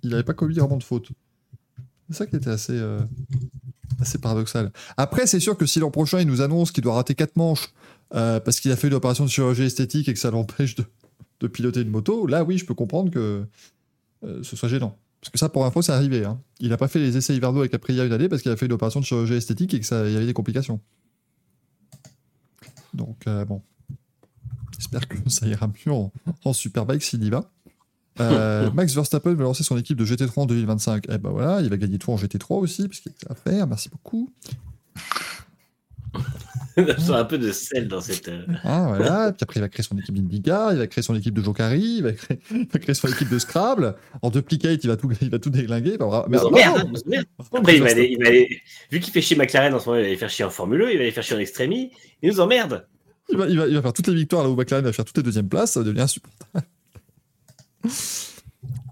il 0.03 0.09
n'avait 0.09 0.23
pas 0.23 0.33
commis 0.33 0.55
vraiment 0.55 0.77
de 0.77 0.83
faute. 0.83 1.09
C'est 2.09 2.17
ça 2.17 2.25
qui 2.25 2.35
était 2.35 2.49
assez, 2.49 2.73
euh, 2.73 2.99
assez 4.01 4.17
paradoxal. 4.17 4.71
Après, 4.97 5.27
c'est 5.27 5.39
sûr 5.39 5.55
que 5.57 5.65
si 5.65 5.79
l'an 5.79 5.91
prochain 5.91 6.19
il 6.19 6.27
nous 6.27 6.41
annonce 6.41 6.71
qu'il 6.71 6.83
doit 6.83 6.95
rater 6.95 7.15
quatre 7.15 7.35
manches 7.35 7.71
euh, 8.13 8.39
parce 8.39 8.59
qu'il 8.59 8.71
a 8.71 8.75
fait 8.75 8.87
une 8.87 8.93
opération 8.93 9.23
de 9.23 9.29
chirurgie 9.29 9.63
esthétique 9.63 10.09
et 10.09 10.13
que 10.13 10.19
ça 10.19 10.31
l'empêche 10.31 10.75
de, 10.75 10.85
de 11.39 11.47
piloter 11.47 11.81
une 11.81 11.89
moto, 11.89 12.27
là 12.27 12.43
oui, 12.43 12.57
je 12.57 12.65
peux 12.65 12.73
comprendre 12.73 13.11
que 13.11 13.45
euh, 14.23 14.43
ce 14.43 14.55
soit 14.55 14.69
gênant. 14.69 14.97
Parce 15.21 15.31
que 15.31 15.37
ça, 15.37 15.49
pour 15.49 15.65
info, 15.65 15.81
c'est 15.81 15.91
arrivé. 15.91 16.25
Hein. 16.25 16.41
Il 16.59 16.69
n'a 16.69 16.77
pas 16.77 16.87
fait 16.87 16.99
les 16.99 17.15
essais 17.15 17.35
Hiverno 17.35 17.59
avec 17.59 17.73
Aprilia 17.73 18.05
une 18.05 18.11
année 18.11 18.27
parce 18.27 18.41
qu'il 18.41 18.51
a 18.51 18.57
fait 18.57 18.65
une 18.65 18.73
opération 18.73 18.99
de 18.99 19.05
chirurgie 19.05 19.35
esthétique 19.35 19.73
et 19.73 19.79
qu'il 19.79 19.95
y 19.95 20.15
avait 20.15 20.25
des 20.25 20.33
complications. 20.33 20.79
Donc, 22.93 23.27
euh, 23.27 23.45
bon. 23.45 23.61
J'espère 24.77 25.07
que 25.07 25.17
ça 25.29 25.47
ira 25.47 25.67
mieux 25.67 25.93
en, 25.93 26.11
en 26.43 26.53
Superbike 26.53 27.03
s'il 27.03 27.23
y 27.23 27.29
va. 27.29 27.51
Euh, 28.19 28.71
Max 28.73 28.95
Verstappen 28.95 29.33
va 29.35 29.43
lancer 29.43 29.63
son 29.63 29.77
équipe 29.77 29.97
de 29.97 30.05
GT3 30.05 30.41
en 30.41 30.45
2025. 30.47 31.05
Eh 31.07 31.17
ben 31.19 31.29
voilà, 31.29 31.61
il 31.61 31.69
va 31.69 31.77
gagner 31.77 31.99
tout 31.99 32.11
en 32.11 32.15
GT3 32.15 32.55
aussi, 32.55 32.87
parce 32.87 32.99
qu'il 32.99 33.11
y 33.11 33.27
a 33.27 33.31
à 33.31 33.35
faire. 33.35 33.67
Merci 33.67 33.89
beaucoup. 33.89 34.33
Sens 36.77 37.09
un 37.11 37.25
peu 37.25 37.37
de 37.37 37.51
sel 37.51 37.87
dans 37.87 37.99
cette. 38.01 38.27
euh, 38.29 38.45
Ah, 38.63 38.85
voilà. 38.95 39.31
Puis 39.33 39.43
après, 39.43 39.59
il 39.59 39.61
va 39.61 39.69
créer 39.69 39.83
son 39.83 39.97
équipe 39.97 40.15
d'IndyCar, 40.15 40.71
il 40.73 40.77
va 40.79 40.87
créer 40.87 41.01
son 41.03 41.15
équipe 41.15 41.33
de 41.33 41.41
Jokari, 41.43 41.97
il 41.97 42.03
va 42.03 42.11
créer, 42.13 42.39
il 42.51 42.67
va 42.67 42.79
créer 42.79 42.95
son 42.95 43.07
équipe 43.09 43.29
de 43.29 43.39
Scrabble. 43.39 43.95
En 44.21 44.29
duplicate, 44.29 44.83
il 44.83 44.87
va 44.87 44.95
tout, 44.97 45.09
il 45.21 45.29
va 45.29 45.39
tout 45.39 45.49
déglinguer. 45.49 45.97
Bah, 45.97 46.25
hein, 46.29 46.37
emmerdent. 46.43 46.97
Après, 47.53 47.75
il 47.75 47.83
va 47.83 47.89
aller, 47.89 48.09
il 48.11 48.23
va 48.23 48.29
aller- 48.29 48.61
vu 48.91 48.99
qu'il 48.99 49.11
fait 49.11 49.21
chier 49.21 49.35
McLaren 49.35 49.73
en 49.73 49.79
ce 49.79 49.85
moment, 49.87 49.97
il 49.99 50.03
va 50.03 50.07
aller 50.07 50.17
faire 50.17 50.29
chier 50.29 50.45
en 50.45 50.49
Formule 50.49 50.81
1, 50.83 50.89
il 50.91 50.97
va 50.97 51.01
aller 51.03 51.11
faire 51.11 51.23
chier 51.23 51.35
en 51.35 51.39
Extremi, 51.39 51.91
il 52.21 52.29
nous 52.29 52.39
emmerde. 52.39 52.87
Il 53.29 53.37
va, 53.37 53.47
il, 53.47 53.57
va, 53.57 53.67
il 53.67 53.75
va 53.75 53.81
faire 53.81 53.93
toutes 53.93 54.07
les 54.07 54.15
victoires 54.15 54.43
là 54.43 54.49
où 54.49 54.55
McLaren 54.55 54.83
va 54.85 54.93
faire 54.93 55.05
toutes 55.05 55.17
les 55.17 55.23
deuxièmes 55.23 55.49
places, 55.49 55.71
ça 55.73 55.79
va 55.81 55.85
devenir 55.85 56.03
insupportable. 56.03 56.65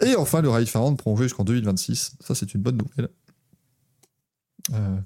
Et 0.01 0.15
enfin, 0.15 0.41
le 0.41 0.49
Rallye 0.49 0.65
de 0.65 0.69
Finlande 0.69 0.97
prolongé 0.97 1.23
jusqu'en 1.23 1.43
2026. 1.43 2.13
Ça, 2.21 2.33
c'est 2.35 2.53
une 2.53 2.61
bonne 2.61 2.77
nouvelle. 2.77 3.09
Euh, 4.73 4.97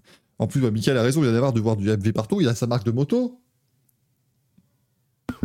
en 0.43 0.47
plus, 0.47 0.59
bah, 0.59 0.71
Michael 0.71 0.97
a 0.97 1.03
raison, 1.03 1.23
il 1.23 1.27
y 1.27 1.29
en 1.31 1.35
a 1.35 1.39
marre 1.39 1.53
de 1.53 1.61
voir 1.61 1.77
du 1.77 1.89
MV 1.89 2.11
partout. 2.11 2.41
Il 2.41 2.49
a 2.49 2.55
sa 2.55 2.67
marque 2.67 2.85
de 2.85 2.91
moto. 2.91 3.39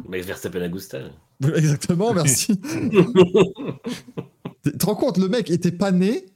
Max 0.09 0.27
Verstappen 0.27 0.61
à 0.61 0.69
Gusta. 0.69 0.99
Exactement, 1.55 2.13
merci. 2.13 2.61
tu 4.65 4.73
te 4.77 4.87
rends 4.87 4.97
compte, 4.97 5.19
le 5.19 5.29
mec 5.29 5.51
était 5.51 5.71
pas 5.71 5.93
né 5.93 6.27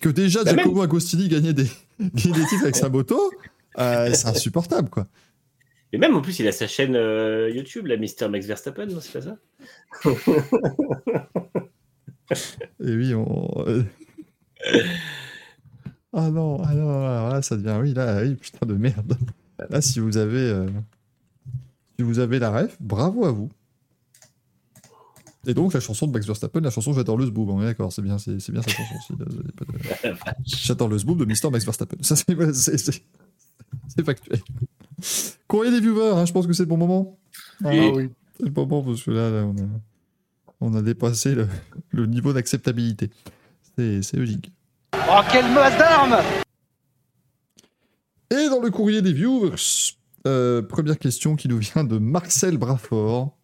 que 0.00 0.08
déjà 0.08 0.42
Bah 0.42 0.54
Giacomo 0.54 0.82
Agostini 0.82 1.28
gagnait 1.28 1.52
des, 1.52 1.70
gagnait 2.00 2.40
des 2.40 2.46
titres 2.46 2.64
avec 2.64 2.74
sa 2.74 2.88
moto. 2.88 3.30
Euh, 3.78 4.12
c'est 4.12 4.26
insupportable, 4.26 4.90
quoi. 4.90 5.06
Et 5.92 5.98
même 5.98 6.16
en 6.16 6.20
plus, 6.20 6.40
il 6.40 6.48
a 6.48 6.52
sa 6.52 6.66
chaîne 6.66 6.96
euh, 6.96 7.48
YouTube, 7.48 7.86
la 7.86 7.96
Mister 7.96 8.28
Max 8.28 8.44
Verstappen, 8.46 8.86
non, 8.86 9.00
c'est 9.00 9.12
pas 9.12 9.22
ça 9.22 9.36
Et 12.80 12.96
oui, 12.96 13.14
on. 13.14 13.86
Euh, 16.16 16.20
ah 16.20 16.30
non, 16.30 16.62
ah 16.64 16.74
non, 16.74 16.88
alors 17.06 17.28
là, 17.30 17.42
ça 17.42 17.56
devient. 17.56 17.78
Oui, 17.80 17.94
là, 17.94 18.20
oui, 18.22 18.34
putain 18.36 18.66
de 18.66 18.74
merde. 18.74 19.16
Là, 19.70 19.80
si 19.80 20.00
vous 20.00 20.16
avez. 20.16 20.38
euh, 20.50 20.66
Si 21.98 22.02
vous 22.04 22.18
avez 22.18 22.38
la 22.38 22.50
ref, 22.50 22.76
bravo 22.80 23.24
à 23.26 23.32
vous. 23.32 23.48
Et 25.46 25.54
donc, 25.54 25.72
la 25.74 25.80
chanson 25.80 26.06
de 26.08 26.12
Max 26.12 26.26
Verstappen, 26.26 26.60
la 26.60 26.70
chanson 26.70 26.92
J'adore 26.92 27.16
le 27.16 27.26
Zboob, 27.26 27.48
on 27.50 27.62
est 27.62 27.66
d'accord, 27.66 27.92
c'est 27.92 28.02
bien, 28.02 28.18
c'est 28.18 28.32
bien 28.50 28.62
cette 28.62 28.70
chanson 28.74 28.94
aussi. 28.98 29.12
là, 29.18 29.24
vous 29.28 29.38
avez 29.38 29.52
pas 29.52 29.64
de- 29.64 30.34
J'adore 30.44 30.88
le 30.88 30.98
Zboob 30.98 31.18
de 31.20 31.24
Mister 31.24 31.48
Max 31.50 31.64
Verstappen. 31.64 31.96
Ça, 32.02 32.16
c'est 32.16 32.34
voilà, 32.34 32.52
c'est- 32.52 33.00
factuel. 34.04 34.40
Courrier 35.46 35.70
des 35.70 35.80
viewers, 35.80 36.12
hein, 36.16 36.24
je 36.26 36.32
pense 36.32 36.46
que 36.46 36.52
c'est 36.52 36.64
le 36.64 36.68
bon 36.68 36.76
moment. 36.76 37.16
Ah, 37.64 37.68
Oui. 37.70 37.90
oui. 37.94 38.10
c'est 38.36 38.44
le 38.44 38.50
bon 38.50 38.66
moment 38.66 38.82
parce 38.82 39.02
que 39.04 39.10
là, 39.12 39.30
là, 39.30 39.44
on, 39.46 39.56
a, 39.56 39.68
on 40.60 40.74
a 40.74 40.82
dépassé 40.82 41.34
le, 41.34 41.46
le 41.90 42.06
niveau 42.06 42.32
d'acceptabilité. 42.32 43.10
C'est 43.76 44.02
c'est 44.02 44.16
logique. 44.16 44.50
Oh, 45.08 45.20
quelle 45.30 45.52
masse 45.52 45.78
d'armes 45.78 46.16
Et 48.30 48.48
dans 48.48 48.60
le 48.60 48.70
courrier 48.70 49.02
des 49.02 49.12
viewers, 49.12 49.54
euh, 50.26 50.62
première 50.62 50.98
question 50.98 51.36
qui 51.36 51.48
nous 51.48 51.58
vient 51.58 51.84
de 51.84 51.98
Marcel 51.98 52.58
Brafort. 52.58 53.36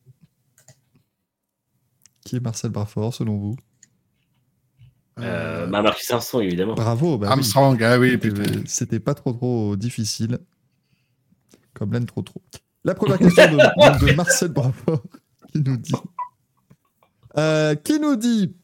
Qui 2.24 2.36
est 2.36 2.40
Marcel 2.40 2.70
Brafort 2.70 3.14
selon 3.14 3.36
vous? 3.38 3.56
Euh, 5.18 5.66
bah, 5.66 5.82
Marcus 5.82 6.10
Armstrong, 6.10 6.42
évidemment. 6.42 6.74
Bravo, 6.74 7.18
bah 7.18 7.26
oui. 7.28 7.32
Armstrong, 7.32 7.82
ah 7.82 7.98
oui, 7.98 8.18
C'était 8.66 9.00
pas 9.00 9.14
trop 9.14 9.32
trop 9.32 9.76
difficile. 9.76 10.38
Comme 11.74 11.92
l'aine 11.92 12.06
trop 12.06 12.22
trop. 12.22 12.42
La 12.84 12.94
première 12.94 13.18
question 13.18 13.52
de 13.52 14.14
Marcel 14.14 14.48
Brafort 14.48 15.02
qui 15.52 15.60
nous 15.60 15.76
dit 15.76 15.92
euh, 17.38 17.74
qui 17.76 17.98
nous 17.98 18.16
dit 18.16 18.54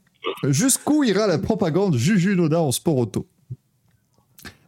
jusqu'où 0.44 1.04
ira 1.04 1.26
la 1.26 1.38
propagande 1.38 1.96
Juju 1.96 2.32
Unoda 2.32 2.60
en 2.60 2.72
sport 2.72 2.96
auto? 2.96 3.26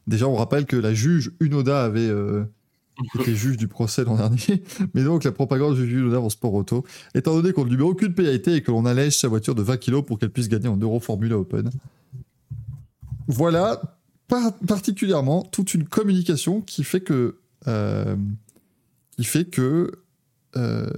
Déjà, 0.06 0.26
on 0.28 0.34
rappelle 0.34 0.66
que 0.66 0.76
la 0.76 0.92
juge 0.94 1.30
Unoda 1.40 1.84
avait 1.84 2.08
euh, 2.08 2.44
été 3.18 3.34
juge 3.34 3.56
du 3.56 3.68
procès 3.68 4.02
l'an 4.04 4.16
dernier, 4.16 4.62
mais 4.94 5.04
donc 5.04 5.24
la 5.24 5.32
propagande 5.32 5.76
Juju 5.76 6.00
Unoda 6.00 6.20
en 6.20 6.28
sport 6.30 6.54
auto, 6.54 6.84
étant 7.14 7.34
donné 7.34 7.52
qu'on 7.52 7.64
ne 7.64 7.70
lui 7.70 7.76
met 7.76 7.82
aucune 7.84 8.12
pénalité 8.14 8.54
et 8.56 8.62
que 8.62 8.70
l'on 8.72 8.86
allège 8.86 9.16
sa 9.18 9.28
voiture 9.28 9.54
de 9.54 9.62
20 9.62 9.76
kg 9.76 10.00
pour 10.02 10.18
qu'elle 10.18 10.30
puisse 10.30 10.48
gagner 10.48 10.68
en 10.68 10.76
Euro 10.76 10.98
Formula 11.00 11.38
Open. 11.38 11.70
Voilà 13.28 13.80
par- 14.28 14.54
particulièrement 14.66 15.42
toute 15.42 15.74
une 15.74 15.84
communication 15.84 16.60
qui 16.60 16.82
fait 16.84 17.00
que 17.00 17.36
euh, 17.68 18.16
qui 19.16 19.24
fait 19.24 19.44
que 19.44 19.92
euh, 20.56 20.88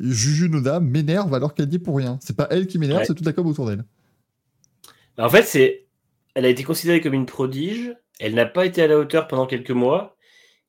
Juju 0.00 0.48
Noda 0.48 0.80
m'énerve 0.80 1.34
alors 1.34 1.52
qu'elle 1.54 1.66
dit 1.66 1.78
pour 1.78 1.96
rien. 1.96 2.18
C'est 2.22 2.36
pas 2.36 2.46
elle 2.50 2.66
qui 2.66 2.78
m'énerve, 2.78 3.00
Ouais. 3.00 3.04
c'est 3.06 3.14
toute 3.14 3.26
la 3.26 3.32
com 3.32 3.46
autour 3.46 3.66
d'elle. 3.66 3.84
En 5.18 5.28
fait, 5.28 5.42
c'est, 5.44 5.86
elle 6.34 6.44
a 6.44 6.48
été 6.48 6.64
considérée 6.64 7.00
comme 7.00 7.14
une 7.14 7.26
prodige. 7.26 7.94
Elle 8.20 8.34
n'a 8.34 8.46
pas 8.46 8.66
été 8.66 8.82
à 8.82 8.86
la 8.86 8.98
hauteur 8.98 9.28
pendant 9.28 9.46
quelques 9.46 9.70
mois. 9.70 10.16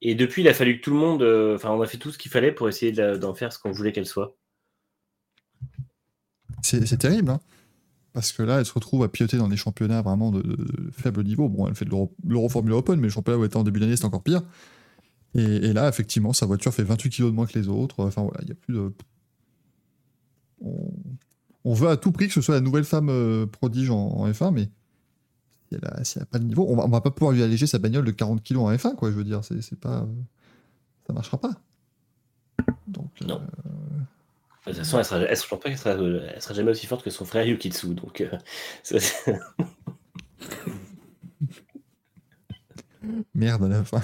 Et 0.02 0.16
depuis, 0.16 0.42
il 0.42 0.48
a 0.48 0.54
fallu 0.54 0.80
que 0.80 0.84
tout 0.84 0.92
le 0.92 0.98
monde. 0.98 1.24
euh, 1.24 1.56
Enfin, 1.56 1.72
on 1.72 1.82
a 1.82 1.88
fait 1.88 1.98
tout 1.98 2.12
ce 2.12 2.18
qu'il 2.18 2.32
fallait 2.32 2.52
pour 2.52 2.68
essayer 2.68 2.92
d'en 2.92 3.34
faire 3.34 3.54
ce 3.54 3.60
qu'on 3.60 3.72
voulait 3.72 3.94
qu'elle 3.94 4.06
soit. 4.06 4.36
C'est 6.62 6.98
terrible, 6.98 7.30
hein. 7.32 7.40
Parce 8.14 8.32
que 8.32 8.44
là, 8.44 8.60
elle 8.60 8.66
se 8.66 8.74
retrouve 8.74 9.04
à 9.04 9.10
piloter 9.10 9.38
dans 9.38 9.48
des 9.48 9.58
championnats 9.58 10.04
vraiment 10.04 10.32
de, 10.32 10.44
faible 10.92 11.24
niveau. 11.24 11.50
Bon, 11.50 11.68
elle 11.68 11.74
fait 11.74 11.86
de 11.86 11.90
l'Euro 11.90 12.16
l'Euro 12.26 12.48
Formula 12.48 12.78
Open, 12.78 13.00
mais 13.00 13.08
le 13.08 13.10
championnat 13.10 13.40
où 13.40 13.42
elle 13.42 13.48
était 13.48 13.58
en 13.58 13.64
début 13.64 13.80
d'année, 13.80 13.98
c'est 13.98 14.06
encore 14.06 14.22
pire. 14.22 14.44
Et, 15.36 15.42
et 15.42 15.74
là, 15.74 15.90
effectivement, 15.90 16.32
sa 16.32 16.46
voiture 16.46 16.74
fait 16.74 16.84
28 16.84 17.10
kg 17.10 17.24
de 17.26 17.30
moins 17.32 17.48
que 17.48 17.58
les 17.58 17.68
autres. 17.68 18.06
Enfin 18.06 18.22
voilà, 18.22 18.40
il 18.42 18.46
n'y 18.46 18.52
a 18.52 18.56
plus 18.56 18.74
de. 18.74 18.94
On, 20.62 20.92
on 21.66 21.74
veut 21.74 21.90
à 21.90 21.98
tout 21.98 22.12
prix 22.12 22.28
que 22.28 22.34
ce 22.34 22.42
soit 22.42 22.56
la 22.56 22.62
nouvelle 22.62 22.84
femme 22.86 23.10
euh, 23.10 23.46
prodige 23.48 23.90
en, 23.90 23.98
en 24.10 24.30
F1, 24.30 24.52
mais 24.52 24.64
si 25.70 25.76
elle 25.76 25.86
a, 25.86 26.04
si 26.04 26.18
elle 26.18 26.24
a 26.24 26.26
pas 26.26 26.40
de 26.40 26.46
niveau, 26.46 26.66
on 26.70 26.76
va, 26.76 26.86
on 26.86 26.90
va 26.90 27.02
pas 27.02 27.12
pouvoir 27.12 27.32
lui 27.34 27.44
alléger 27.44 27.68
sa 27.68 27.80
bagnole 27.80 28.06
de 28.06 28.12
40 28.12 28.44
kg 28.44 28.58
en 28.58 28.72
F1, 28.74 28.96
quoi. 28.96 29.12
Je 29.12 29.16
veux 29.16 29.24
dire, 29.24 29.44
c'est 29.44 29.62
c'est 29.62 29.80
pas. 29.80 30.02
euh, 30.02 30.06
ça 31.08 31.14
marchera 31.14 31.38
pas. 31.40 31.52
Donc. 32.88 33.10
Non. 33.22 33.42
euh, 33.42 33.70
De 34.68 34.72
toute 34.72 34.78
façon, 34.80 35.00
elle 35.00 35.06
sera, 35.06 35.20
elle, 35.20 35.36
je 35.38 35.48
pense 35.48 35.60
pas 35.60 35.70
qu'elle 35.70 35.78
sera, 35.78 35.92
elle 35.92 36.42
sera 36.42 36.54
jamais 36.54 36.72
aussi 36.72 36.86
forte 36.88 37.04
que 37.04 37.10
son 37.10 37.26
frère 37.26 37.46
Yukitsu. 37.46 37.94
Donc, 37.96 38.22
euh, 38.22 38.30
ça, 38.84 38.98
Merde 43.34 43.64
à 43.66 43.68
la 43.68 43.84
fin. 43.84 44.02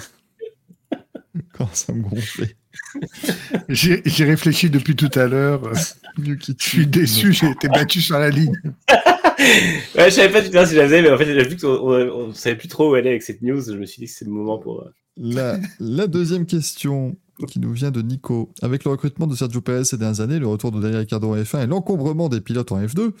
Quand 1.54 1.74
ça 1.74 1.92
me 1.92 2.02
gonflait. 2.02 2.56
J'ai 3.68 4.24
réfléchi 4.24 4.70
depuis 4.70 4.96
tout 4.96 5.10
à 5.14 5.26
l'heure. 5.26 5.72
Je 6.18 6.34
suis 6.58 6.86
déçu, 6.86 7.32
j'ai 7.32 7.50
été 7.50 7.68
battu 7.68 8.00
sur 8.00 8.18
la 8.18 8.30
ligne. 8.30 8.52
ouais, 8.88 10.04
je 10.06 10.10
savais 10.10 10.30
pas 10.32 10.42
tout 10.42 10.56
à 10.56 10.66
si 10.66 10.74
je 10.74 10.78
la 10.80 10.84
faisais, 10.86 11.02
mais 11.02 11.10
en 11.10 11.18
fait, 11.18 11.42
vu 11.48 11.56
qu'on 11.56 11.68
on, 11.68 12.28
on 12.28 12.34
savait 12.34 12.56
plus 12.56 12.68
trop 12.68 12.90
où 12.90 12.94
aller 12.94 13.10
avec 13.10 13.22
cette 13.22 13.42
news, 13.42 13.60
je 13.62 13.72
me 13.76 13.86
suis 13.86 14.00
dit 14.00 14.06
que 14.06 14.12
c'est 14.12 14.24
le 14.24 14.30
moment 14.30 14.58
pour. 14.58 14.82
euh, 14.82 14.90
La, 15.16 15.58
la 15.78 16.06
deuxième 16.06 16.46
question 16.46 17.16
qui 17.48 17.58
nous 17.58 17.72
vient 17.72 17.90
de 17.90 18.02
Nico. 18.02 18.50
Avec 18.62 18.84
le 18.84 18.90
recrutement 18.90 19.26
de 19.26 19.34
Sergio 19.34 19.60
Perez 19.60 19.84
ces 19.84 19.96
dernières 19.96 20.20
années, 20.20 20.38
le 20.38 20.46
retour 20.46 20.72
de 20.72 20.80
Daniel 20.80 21.00
Ricciardo 21.00 21.32
en 21.32 21.36
F1 21.36 21.64
et 21.64 21.66
l'encombrement 21.66 22.28
des 22.28 22.40
pilotes 22.40 22.70
en 22.72 22.80
F2, 22.82 23.12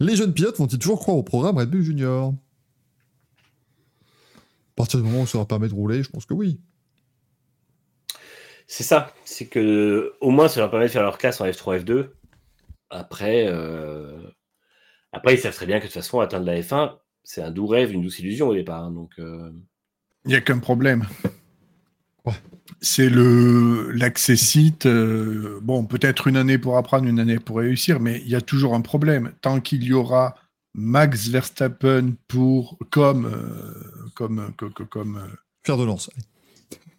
les 0.00 0.16
jeunes 0.16 0.32
pilotes 0.32 0.56
vont-ils 0.58 0.78
toujours 0.78 0.98
croire 1.00 1.16
au 1.18 1.22
programme 1.22 1.58
Red 1.58 1.70
Bull 1.70 1.82
Junior? 1.82 2.32
À 4.70 4.74
partir 4.76 5.00
du 5.00 5.04
moment 5.06 5.22
où 5.22 5.26
ça 5.26 5.36
leur 5.38 5.46
permet 5.46 5.68
de 5.68 5.74
rouler, 5.74 6.02
je 6.02 6.08
pense 6.08 6.24
que 6.24 6.32
oui. 6.34 6.58
C'est 8.66 8.82
ça, 8.84 9.12
c'est 9.24 9.46
que 9.46 10.14
au 10.20 10.30
moins 10.30 10.48
ça 10.48 10.60
leur 10.60 10.70
permet 10.70 10.86
de 10.86 10.90
faire 10.90 11.02
leur 11.02 11.18
classe 11.18 11.40
en 11.40 11.46
F3, 11.46 11.80
F2. 11.84 12.08
Après, 12.90 13.46
euh, 13.48 14.18
après 15.12 15.34
ils 15.34 15.38
savent 15.38 15.54
très 15.54 15.66
bien 15.66 15.78
que 15.78 15.84
de 15.84 15.88
toute 15.88 15.94
façon, 15.94 16.20
atteindre 16.20 16.46
la 16.46 16.60
F1, 16.60 16.96
c'est 17.24 17.42
un 17.42 17.50
doux 17.50 17.66
rêve, 17.66 17.92
une 17.92 18.02
douce 18.02 18.18
illusion 18.18 18.48
au 18.48 18.54
départ. 18.54 18.84
hein, 18.84 18.90
donc, 18.90 19.10
euh, 19.18 19.50
Il 20.24 20.28
n'y 20.28 20.34
a 20.36 20.40
qu'un 20.40 20.58
problème. 20.58 21.06
Ouais. 22.24 22.34
C'est 22.80 23.10
le 23.10 23.90
l'accessite. 23.92 24.86
euh, 24.86 25.58
bon, 25.62 25.84
peut-être 25.84 26.28
une 26.28 26.36
année 26.36 26.58
pour 26.58 26.76
apprendre, 26.78 27.06
une 27.06 27.18
année 27.20 27.38
pour 27.38 27.58
réussir, 27.58 28.00
mais 28.00 28.20
il 28.20 28.28
y 28.28 28.36
a 28.36 28.40
toujours 28.40 28.74
un 28.74 28.80
problème. 28.80 29.32
Tant 29.40 29.60
qu'il 29.60 29.82
y 29.84 29.92
aura 29.92 30.34
Max 30.74 31.28
Verstappen 31.28 32.14
pour 32.28 32.78
comme 32.90 33.26
euh, 33.26 34.08
comme 34.14 34.38
euh, 34.38 35.76
de 35.76 35.84
lance. 35.84 36.10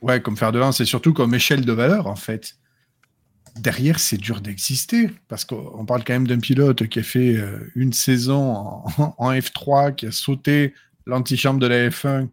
Ouais 0.03 0.21
comme 0.21 0.37
fer 0.37 0.51
de 0.51 0.59
lance 0.59 0.79
et 0.79 0.85
surtout 0.85 1.13
comme 1.13 1.33
échelle 1.33 1.65
de 1.65 1.73
valeur 1.73 2.05
en 2.07 2.15
fait. 2.15 2.55
Derrière, 3.55 3.99
c'est 3.99 4.17
dur 4.17 4.41
d'exister 4.41 5.09
parce 5.27 5.45
qu'on 5.45 5.85
parle 5.85 6.03
quand 6.03 6.13
même 6.13 6.27
d'un 6.27 6.39
pilote 6.39 6.87
qui 6.87 6.99
a 6.99 7.03
fait 7.03 7.35
euh, 7.35 7.71
une 7.75 7.93
saison 7.93 8.55
en, 8.55 9.15
en 9.17 9.31
F3, 9.31 9.95
qui 9.95 10.07
a 10.07 10.11
sauté 10.11 10.73
l'antichambre 11.05 11.59
de 11.59 11.67
la 11.67 11.89
F1 11.89 12.29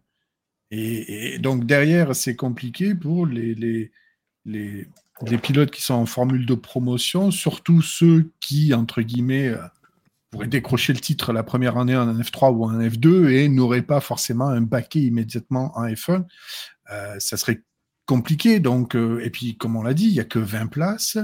et, 0.71 1.37
donc 1.39 1.65
derrière, 1.65 2.15
c'est 2.15 2.35
compliqué 2.35 2.95
pour 2.95 3.25
les, 3.25 3.53
les, 4.45 5.37
pilotes 5.41 5.69
qui 5.69 5.81
sont 5.81 5.93
en 5.95 6.05
formule 6.05 6.45
de 6.45 6.55
promotion, 6.55 7.29
surtout 7.29 7.81
ceux 7.81 8.31
qui, 8.39 8.73
entre 8.73 9.01
guillemets, 9.01 9.49
euh, 9.49 9.57
pourraient 10.31 10.47
décrocher 10.47 10.93
le 10.93 10.99
titre 10.99 11.33
la 11.33 11.43
première 11.43 11.77
année 11.77 11.95
en 11.95 12.17
F3 12.17 12.53
ou 12.53 12.63
en 12.63 12.79
F2 12.79 13.29
et 13.29 13.49
n'auraient 13.49 13.81
pas 13.81 13.99
forcément 13.99 14.47
un 14.47 14.61
baquet 14.61 15.01
immédiatement 15.01 15.77
en 15.77 15.85
F1. 15.85 16.23
Euh, 16.91 17.15
ça 17.19 17.37
serait 17.37 17.61
compliqué. 18.05 18.59
Donc, 18.59 18.95
euh, 18.95 19.19
et 19.23 19.29
puis, 19.29 19.57
comme 19.57 19.75
on 19.75 19.83
l'a 19.83 19.93
dit, 19.93 20.07
il 20.07 20.13
n'y 20.13 20.19
a 20.19 20.25
que 20.25 20.39
20 20.39 20.67
places. 20.67 21.17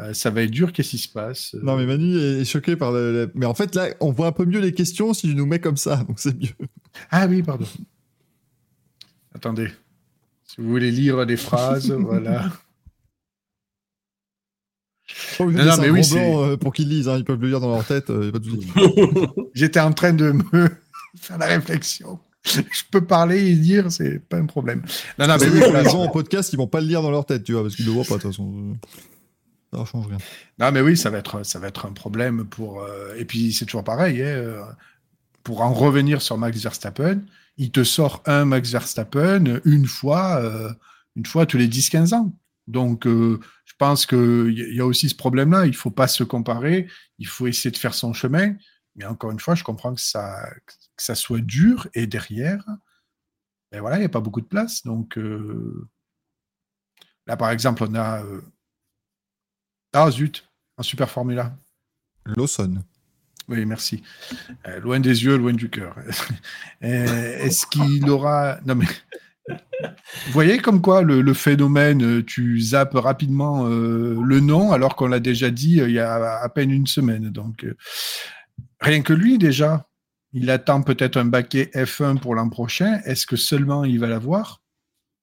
Euh, 0.00 0.14
ça 0.14 0.30
va 0.30 0.42
être 0.42 0.50
dur. 0.50 0.72
Qu'est-ce 0.72 0.90
qui 0.90 0.98
se 0.98 1.08
passe? 1.08 1.54
Non, 1.62 1.76
mais 1.76 1.84
Manu 1.84 2.16
est 2.18 2.44
choqué 2.44 2.74
par 2.76 2.90
le. 2.92 3.12
le- 3.12 3.32
Mais 3.34 3.46
en 3.46 3.54
fait, 3.54 3.74
là, 3.74 3.88
on 4.00 4.12
voit 4.12 4.28
un 4.28 4.32
peu 4.32 4.44
mieux 4.46 4.60
les 4.60 4.72
questions 4.72 5.12
si 5.12 5.28
tu 5.28 5.34
nous 5.34 5.46
mets 5.46 5.60
comme 5.60 5.76
ça, 5.76 5.96
donc 6.08 6.18
c'est 6.18 6.34
mieux. 6.38 6.48
Ah 7.10 7.26
oui, 7.26 7.42
pardon. 7.42 7.66
Attendez. 9.34 9.68
Si 10.44 10.60
vous 10.60 10.68
voulez 10.68 10.90
lire 10.90 11.26
des 11.26 11.36
phrases, 11.36 11.90
voilà. 11.98 12.50
Non, 15.40 15.76
mais 15.82 15.90
oui, 15.90 16.00
blanc, 16.12 16.44
euh, 16.44 16.56
pour 16.56 16.72
qu'ils 16.72 16.88
lisent, 16.88 17.08
hein, 17.08 17.16
ils 17.18 17.24
peuvent 17.24 17.40
le 17.40 17.48
lire 17.48 17.60
dans 17.60 17.74
leur 17.74 17.84
tête, 17.86 18.10
euh. 18.10 18.30
J'étais 19.54 19.80
en 19.80 19.92
train 19.92 20.12
de 20.12 20.30
me 20.32 20.68
faire 21.16 21.38
la 21.38 21.46
réflexion. 21.46 22.20
Je 22.44 22.82
peux 22.90 23.04
parler 23.04 23.50
et 23.50 23.54
lire, 23.54 23.92
c'est 23.92 24.18
pas 24.18 24.38
un 24.38 24.46
problème. 24.46 24.82
Non, 25.18 25.26
non, 25.26 25.36
mais 25.38 25.48
oui, 25.48 25.60
les 25.72 25.84
gens 25.84 26.02
en 26.02 26.08
podcast, 26.08 26.52
ils 26.52 26.56
vont 26.56 26.66
pas 26.66 26.80
le 26.80 26.86
lire 26.86 27.02
dans 27.02 27.10
leur 27.10 27.26
tête, 27.26 27.44
tu 27.44 27.52
vois, 27.52 27.62
parce 27.62 27.76
qu'ils 27.76 27.84
le 27.86 27.92
voient 27.92 28.04
pas, 28.04 28.16
de 28.16 28.22
toute 28.22 28.30
façon. 28.30 28.76
Ça 29.72 29.80
ne 29.80 29.84
change 29.84 30.06
rien. 30.08 30.18
Non, 30.58 30.72
mais 30.72 30.80
oui, 30.80 30.96
ça 30.96 31.10
va 31.10 31.18
être, 31.18 31.44
ça 31.44 31.58
va 31.58 31.68
être 31.68 31.86
un 31.86 31.92
problème 31.92 32.46
pour. 32.46 32.82
euh, 32.82 33.14
Et 33.16 33.24
puis, 33.24 33.52
c'est 33.52 33.66
toujours 33.66 33.84
pareil. 33.84 34.20
hein, 34.22 34.26
euh, 34.26 34.62
Pour 35.44 35.60
en 35.60 35.72
revenir 35.72 36.22
sur 36.22 36.38
Max 36.38 36.58
Verstappen, 36.60 37.20
il 37.56 37.70
te 37.70 37.84
sort 37.84 38.22
un 38.26 38.46
Max 38.46 38.70
Verstappen 38.70 39.60
une 39.64 39.86
fois, 39.86 40.40
euh, 40.42 40.72
une 41.16 41.26
fois 41.26 41.46
tous 41.46 41.58
les 41.58 41.68
10-15 41.68 42.14
ans. 42.14 42.32
Donc, 42.66 43.06
euh, 43.06 43.38
je 43.64 43.74
pense 43.78 44.06
qu'il 44.06 44.54
y 44.74 44.80
a 44.80 44.86
aussi 44.86 45.08
ce 45.08 45.14
problème-là. 45.14 45.66
Il 45.66 45.76
faut 45.76 45.90
pas 45.90 46.08
se 46.08 46.24
comparer. 46.24 46.88
Il 47.18 47.26
faut 47.26 47.46
essayer 47.46 47.70
de 47.70 47.76
faire 47.76 47.94
son 47.94 48.12
chemin. 48.12 48.54
Mais 48.96 49.04
encore 49.04 49.30
une 49.30 49.40
fois, 49.40 49.54
je 49.54 49.62
comprends 49.62 49.94
que 49.94 50.00
ça, 50.00 50.36
que 51.00 51.06
ça 51.06 51.14
soit 51.14 51.40
dur. 51.40 51.88
Et 51.94 52.06
derrière, 52.06 52.64
ben 53.72 53.80
voilà, 53.80 53.96
il 53.96 54.00
n'y 54.00 54.06
a 54.06 54.10
pas 54.10 54.20
beaucoup 54.20 54.40
de 54.40 54.46
place. 54.46 54.84
Donc, 54.84 55.16
euh, 55.18 55.88
là, 57.26 57.36
par 57.36 57.50
exemple, 57.50 57.84
on 57.88 57.94
a. 57.94 58.22
euh, 58.24 58.42
Ah, 59.92 60.10
zut, 60.10 60.48
un 60.78 60.82
super 60.82 61.10
Formula. 61.10 61.56
Lawson. 62.26 62.82
Oui, 63.48 63.64
merci. 63.66 64.02
Euh, 64.68 64.78
loin 64.80 65.00
des 65.00 65.24
yeux, 65.24 65.36
loin 65.36 65.52
du 65.52 65.68
cœur. 65.70 65.96
Est-ce 66.80 67.66
qu'il 67.66 68.08
aura. 68.08 68.60
Non, 68.64 68.74
mais. 68.74 68.86
Vous 69.48 70.32
voyez 70.32 70.58
comme 70.58 70.80
quoi 70.80 71.02
le, 71.02 71.22
le 71.22 71.34
phénomène, 71.34 72.22
tu 72.24 72.60
zappes 72.60 72.94
rapidement 72.94 73.64
le 73.66 74.38
nom 74.38 74.70
alors 74.70 74.94
qu'on 74.94 75.08
l'a 75.08 75.18
déjà 75.18 75.50
dit 75.50 75.78
il 75.78 75.90
y 75.90 75.98
a 75.98 76.36
à 76.38 76.48
peine 76.50 76.70
une 76.70 76.86
semaine. 76.86 77.30
Donc, 77.30 77.66
rien 78.80 79.02
que 79.02 79.12
lui, 79.12 79.38
déjà, 79.38 79.88
il 80.32 80.50
attend 80.50 80.82
peut-être 80.82 81.16
un 81.16 81.24
baquet 81.24 81.70
F1 81.74 82.18
pour 82.18 82.34
l'an 82.34 82.48
prochain. 82.48 83.00
Est-ce 83.04 83.26
que 83.26 83.36
seulement 83.36 83.84
il 83.84 83.98
va 83.98 84.06
l'avoir? 84.08 84.62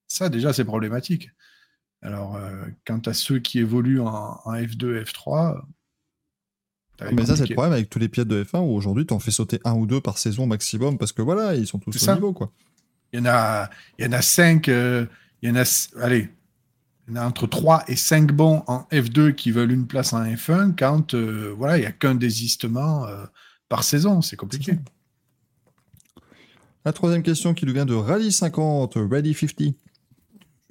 Ça, 0.06 0.28
déjà, 0.28 0.52
c'est 0.52 0.64
problématique. 0.64 1.30
Alors, 2.02 2.36
euh, 2.36 2.64
quant 2.86 3.00
à 3.06 3.12
ceux 3.12 3.38
qui 3.38 3.58
évoluent 3.58 4.00
en, 4.00 4.40
en 4.44 4.54
F2, 4.54 5.02
F3. 5.04 5.60
ça 6.98 7.04
va 7.04 7.06
être 7.06 7.14
Mais 7.14 7.26
ça, 7.26 7.36
c'est 7.36 7.46
le 7.46 7.54
problème 7.54 7.72
avec 7.72 7.90
tous 7.90 7.98
les 7.98 8.08
pilotes 8.08 8.28
de 8.28 8.44
F1 8.44 8.60
où 8.60 8.74
aujourd'hui, 8.74 9.06
tu 9.06 9.14
en 9.14 9.18
fais 9.18 9.30
sauter 9.30 9.60
un 9.64 9.74
ou 9.74 9.86
deux 9.86 10.00
par 10.00 10.18
saison 10.18 10.46
maximum 10.46 10.98
parce 10.98 11.12
que 11.12 11.22
voilà, 11.22 11.54
ils 11.54 11.66
sont 11.66 11.78
tous 11.78 11.96
au 11.96 11.98
ça. 11.98 12.14
niveau, 12.14 12.32
quoi. 12.32 12.52
Il 13.12 13.18
y 13.18 13.22
en 13.22 13.26
a, 13.26 13.70
il 13.98 14.04
y 14.04 14.08
en 14.08 14.12
a 14.12 14.22
cinq, 14.22 14.68
euh, 14.68 15.06
il 15.42 15.48
y 15.48 15.52
en 15.52 15.56
a, 15.56 15.64
allez, 16.02 16.28
il 17.08 17.14
y 17.14 17.18
en 17.18 17.22
a 17.22 17.26
entre 17.26 17.46
3 17.46 17.84
et 17.88 17.96
5 17.96 18.32
bons 18.32 18.62
en 18.66 18.86
F2 18.92 19.34
qui 19.34 19.50
veulent 19.50 19.72
une 19.72 19.86
place 19.86 20.12
en 20.12 20.22
F1 20.22 20.74
quand, 20.78 21.14
euh, 21.14 21.54
voilà, 21.56 21.78
il 21.78 21.80
n'y 21.80 21.86
a 21.86 21.92
qu'un 21.92 22.14
désistement 22.14 23.06
euh, 23.06 23.24
par 23.70 23.82
saison. 23.82 24.20
C'est 24.20 24.36
compliqué. 24.36 24.78
La 26.84 26.92
troisième 26.92 27.22
question 27.22 27.54
qui 27.54 27.66
nous 27.66 27.72
vient 27.72 27.86
de 27.86 27.94
Rally 27.94 28.32
50, 28.32 28.94
Ready 28.96 29.34
50. 29.34 29.74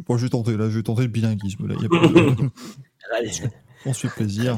Bon, 0.08 0.18
je 0.18 0.24
vais 0.24 0.30
tenter, 0.30 0.56
là, 0.58 0.70
je 0.70 0.78
vais 0.78 0.84
tenter 0.84 1.02
le 1.04 1.08
bilinguisme. 1.10 1.68
Là. 1.68 1.76
Y 1.82 1.86
a 1.86 1.90
pas 1.90 2.08
de- 2.08 2.50
On 3.86 3.94
se 3.94 4.08
fait 4.08 4.14
plaisir. 4.14 4.56
Euh. 4.56 4.58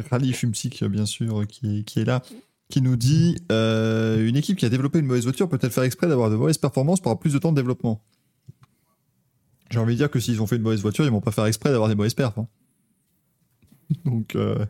Rally 0.10 0.32
Fumsic, 0.32 0.82
bien 0.84 1.06
sûr, 1.06 1.46
qui 1.46 1.78
est, 1.80 1.82
qui 1.84 2.00
est 2.00 2.04
là, 2.04 2.22
qui 2.68 2.80
nous 2.82 2.96
dit 2.96 3.36
euh, 3.52 4.26
Une 4.26 4.36
équipe 4.36 4.58
qui 4.58 4.64
a 4.66 4.68
développé 4.68 4.98
une 4.98 5.06
mauvaise 5.06 5.24
voiture 5.24 5.48
peut-elle 5.48 5.70
faire 5.70 5.84
exprès 5.84 6.08
d'avoir 6.08 6.30
de 6.30 6.36
mauvaises 6.36 6.58
performances 6.58 7.00
pour 7.00 7.10
avoir 7.10 7.20
plus 7.20 7.32
de 7.32 7.38
temps 7.38 7.52
de 7.52 7.56
développement? 7.56 8.02
J'ai 9.70 9.78
envie 9.78 9.94
de 9.94 9.98
dire 9.98 10.10
que 10.10 10.18
s'ils 10.20 10.40
ont 10.42 10.46
fait 10.46 10.56
une 10.56 10.62
mauvaise 10.62 10.80
voiture, 10.82 11.04
ils 11.04 11.10
vont 11.10 11.20
pas 11.20 11.30
faire 11.32 11.46
exprès 11.46 11.70
d'avoir 11.70 11.88
des 11.88 11.94
mauvaises 11.94 12.14
perfs. 12.14 12.38
hein. 12.38 12.48
Donc, 14.04 14.34
euh, 14.34 14.64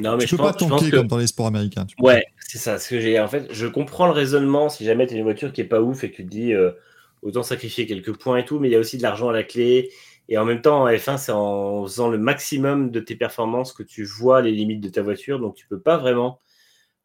Non, 0.00 0.16
mais 0.16 0.24
tu 0.24 0.28
je 0.28 0.36
peux 0.36 0.42
pense, 0.42 0.52
pas 0.52 0.58
tanker 0.58 0.90
que. 0.90 0.96
comme 0.96 1.06
dans 1.06 1.18
les 1.18 1.26
sports 1.26 1.46
américains. 1.46 1.84
tu 1.84 1.94
Ouais, 2.00 2.24
c'est 2.38 2.58
ça. 2.58 2.78
Ce 2.78 2.88
que 2.88 3.00
j'ai 3.00 3.20
en 3.20 3.28
fait, 3.28 3.52
je 3.52 3.66
comprends 3.66 4.06
le 4.06 4.12
raisonnement 4.12 4.68
si 4.68 4.84
jamais 4.84 5.06
tu 5.06 5.14
as 5.14 5.16
une 5.16 5.22
voiture 5.22 5.52
qui 5.52 5.60
est 5.60 5.64
pas 5.64 5.80
ouf 5.80 6.04
et 6.04 6.10
que 6.10 6.16
tu 6.16 6.24
te 6.24 6.30
dis 6.30 6.52
euh, 6.52 6.72
autant 7.22 7.42
sacrifier 7.42 7.86
quelques 7.86 8.16
points 8.16 8.38
et 8.38 8.44
tout, 8.44 8.58
mais 8.58 8.68
il 8.68 8.72
y 8.72 8.76
a 8.76 8.78
aussi 8.78 8.96
de 8.96 9.02
l'argent 9.02 9.28
à 9.28 9.32
la 9.32 9.42
clé. 9.42 9.90
Et 10.28 10.38
en 10.38 10.44
même 10.44 10.62
temps, 10.62 10.82
en 10.82 10.88
F1, 10.88 11.16
c'est 11.18 11.32
en 11.32 11.82
faisant 11.82 12.08
le 12.08 12.18
maximum 12.18 12.90
de 12.90 13.00
tes 13.00 13.16
performances 13.16 13.72
que 13.72 13.82
tu 13.82 14.04
vois 14.04 14.42
les 14.42 14.52
limites 14.52 14.80
de 14.80 14.88
ta 14.88 15.02
voiture, 15.02 15.40
donc 15.40 15.56
tu 15.56 15.66
peux 15.66 15.80
pas 15.80 15.96
vraiment 15.96 16.40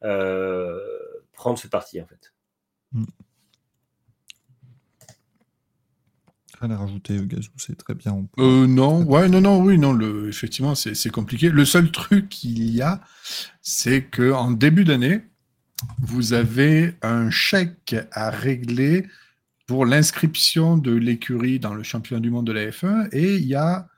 euh, 0.04 0.78
prendre 1.32 1.58
ce 1.58 1.66
parti 1.66 2.00
en 2.00 2.06
fait. 2.06 2.32
Rien 6.60 6.70
à 6.70 6.76
rajouter, 6.78 7.18
Gazou, 7.26 7.50
c'est 7.56 7.76
très 7.76 7.94
bien. 7.94 8.26
peut- 8.34 8.42
Euh, 8.42 8.66
non, 8.66 9.02
ouais, 9.04 9.28
non, 9.28 9.40
non, 9.42 9.62
oui, 9.62 9.78
non, 9.78 9.92
le, 9.92 10.28
effectivement, 10.28 10.74
c'est 10.74 11.10
compliqué. 11.10 11.50
Le 11.50 11.64
seul 11.64 11.90
truc 11.90 12.28
qu'il 12.30 12.70
y 12.70 12.80
a, 12.82 13.02
c'est 13.60 14.04
que 14.04 14.32
en 14.32 14.50
début 14.52 14.84
d'année, 14.84 15.22
vous 16.00 16.32
avez 16.32 16.94
un 17.02 17.28
chèque 17.30 17.94
à 18.12 18.30
régler 18.30 19.06
pour 19.66 19.84
l'inscription 19.84 20.78
de 20.78 20.92
l'écurie 20.92 21.58
dans 21.58 21.74
le 21.74 21.82
championnat 21.82 22.20
du 22.20 22.30
monde 22.30 22.46
de 22.46 22.52
la 22.52 22.70
F1 22.70 23.08
et 23.12 23.34
il 23.36 23.44
y 23.46 23.54
a 23.54 23.88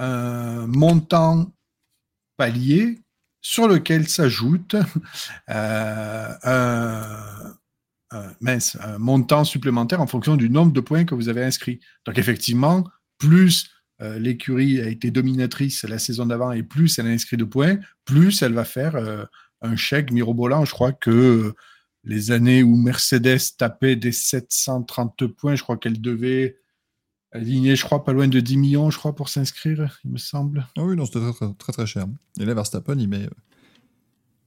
un 0.00 0.66
montant 0.66 1.52
palier 2.36 2.98
sur 3.40 3.68
lequel 3.68 4.08
s'ajoute 4.08 4.74
euh, 5.50 6.34
un- 6.42 7.54
mince, 8.40 8.76
un 8.80 8.98
montant 8.98 9.44
supplémentaire 9.44 10.00
en 10.00 10.06
fonction 10.06 10.36
du 10.36 10.50
nombre 10.50 10.72
de 10.72 10.80
points 10.80 11.04
que 11.04 11.14
vous 11.14 11.28
avez 11.28 11.42
inscrits. 11.42 11.80
Donc 12.06 12.18
effectivement, 12.18 12.84
plus 13.18 13.70
euh, 14.02 14.18
l'écurie 14.18 14.80
a 14.80 14.88
été 14.88 15.10
dominatrice 15.10 15.84
la 15.84 15.98
saison 15.98 16.26
d'avant 16.26 16.52
et 16.52 16.62
plus 16.62 16.98
elle 16.98 17.06
a 17.06 17.10
inscrit 17.10 17.36
de 17.36 17.44
points, 17.44 17.78
plus 18.04 18.42
elle 18.42 18.52
va 18.52 18.64
faire 18.64 18.96
euh, 18.96 19.24
un 19.62 19.76
chèque 19.76 20.12
mirobolant. 20.12 20.64
Je 20.64 20.72
crois 20.72 20.92
que 20.92 21.10
euh, 21.10 21.54
les 22.04 22.30
années 22.30 22.62
où 22.62 22.76
Mercedes 22.76 23.56
tapait 23.56 23.96
des 23.96 24.12
730 24.12 25.26
points, 25.28 25.54
je 25.54 25.62
crois 25.62 25.76
qu'elle 25.76 26.00
devait 26.00 26.58
Aligné, 27.34 27.74
je 27.74 27.84
crois, 27.84 28.04
pas 28.04 28.12
loin 28.12 28.28
de 28.28 28.38
10 28.38 28.56
millions, 28.56 28.90
je 28.90 28.98
crois, 28.98 29.12
pour 29.12 29.28
s'inscrire, 29.28 29.98
il 30.04 30.12
me 30.12 30.18
semble. 30.18 30.68
Ah 30.78 30.84
oui, 30.84 30.94
non, 30.94 31.04
c'était 31.04 31.18
très, 31.32 31.52
très, 31.54 31.72
très, 31.72 31.84
cher. 31.84 32.06
Et 32.38 32.44
là, 32.44 32.54
Verstappen, 32.54 32.96
il 32.96 33.08
met, 33.08 33.24
euh, 33.24 33.30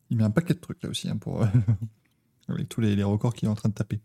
il 0.10 0.16
met 0.16 0.24
un 0.24 0.30
paquet 0.30 0.54
de 0.54 0.60
trucs 0.60 0.82
là 0.82 0.90
aussi, 0.90 1.10
hein, 1.10 1.18
pour, 1.18 1.44
euh, 1.44 1.48
avec 2.50 2.70
tous 2.70 2.82
les, 2.82 2.96
les 2.96 3.04
records 3.04 3.34
qu'il 3.34 3.48
est 3.48 3.52
en 3.52 3.56
train 3.56 3.70
de 3.70 3.74
taper. 3.74 4.00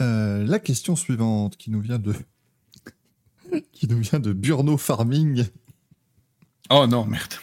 Euh, 0.00 0.44
la 0.44 0.58
question 0.58 0.96
suivante 0.96 1.56
qui 1.56 1.70
nous 1.70 1.80
vient 1.80 1.98
de 1.98 2.14
qui 3.72 3.86
nous 3.86 3.98
vient 3.98 4.20
de 4.20 4.32
Burno 4.32 4.76
Farming, 4.78 5.44
Oh 6.70 6.86
non, 6.86 7.04
merde. 7.04 7.34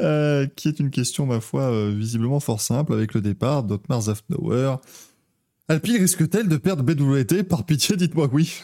euh, 0.00 0.46
qui 0.46 0.68
est 0.68 0.78
une 0.78 0.90
question 0.90 1.26
ma 1.26 1.40
foi 1.40 1.62
euh, 1.62 1.90
visiblement 1.90 2.38
fort 2.40 2.60
simple 2.60 2.92
avec 2.92 3.14
le 3.14 3.20
départ 3.20 3.64
d'Otmar 3.64 4.02
Zafnauer. 4.02 4.76
Alpine 5.68 5.96
risque-t-elle 5.96 6.48
de 6.48 6.56
perdre 6.56 6.82
BWT 6.84 7.42
Par 7.42 7.66
pitié, 7.66 7.96
dites-moi 7.96 8.28
oui. 8.32 8.62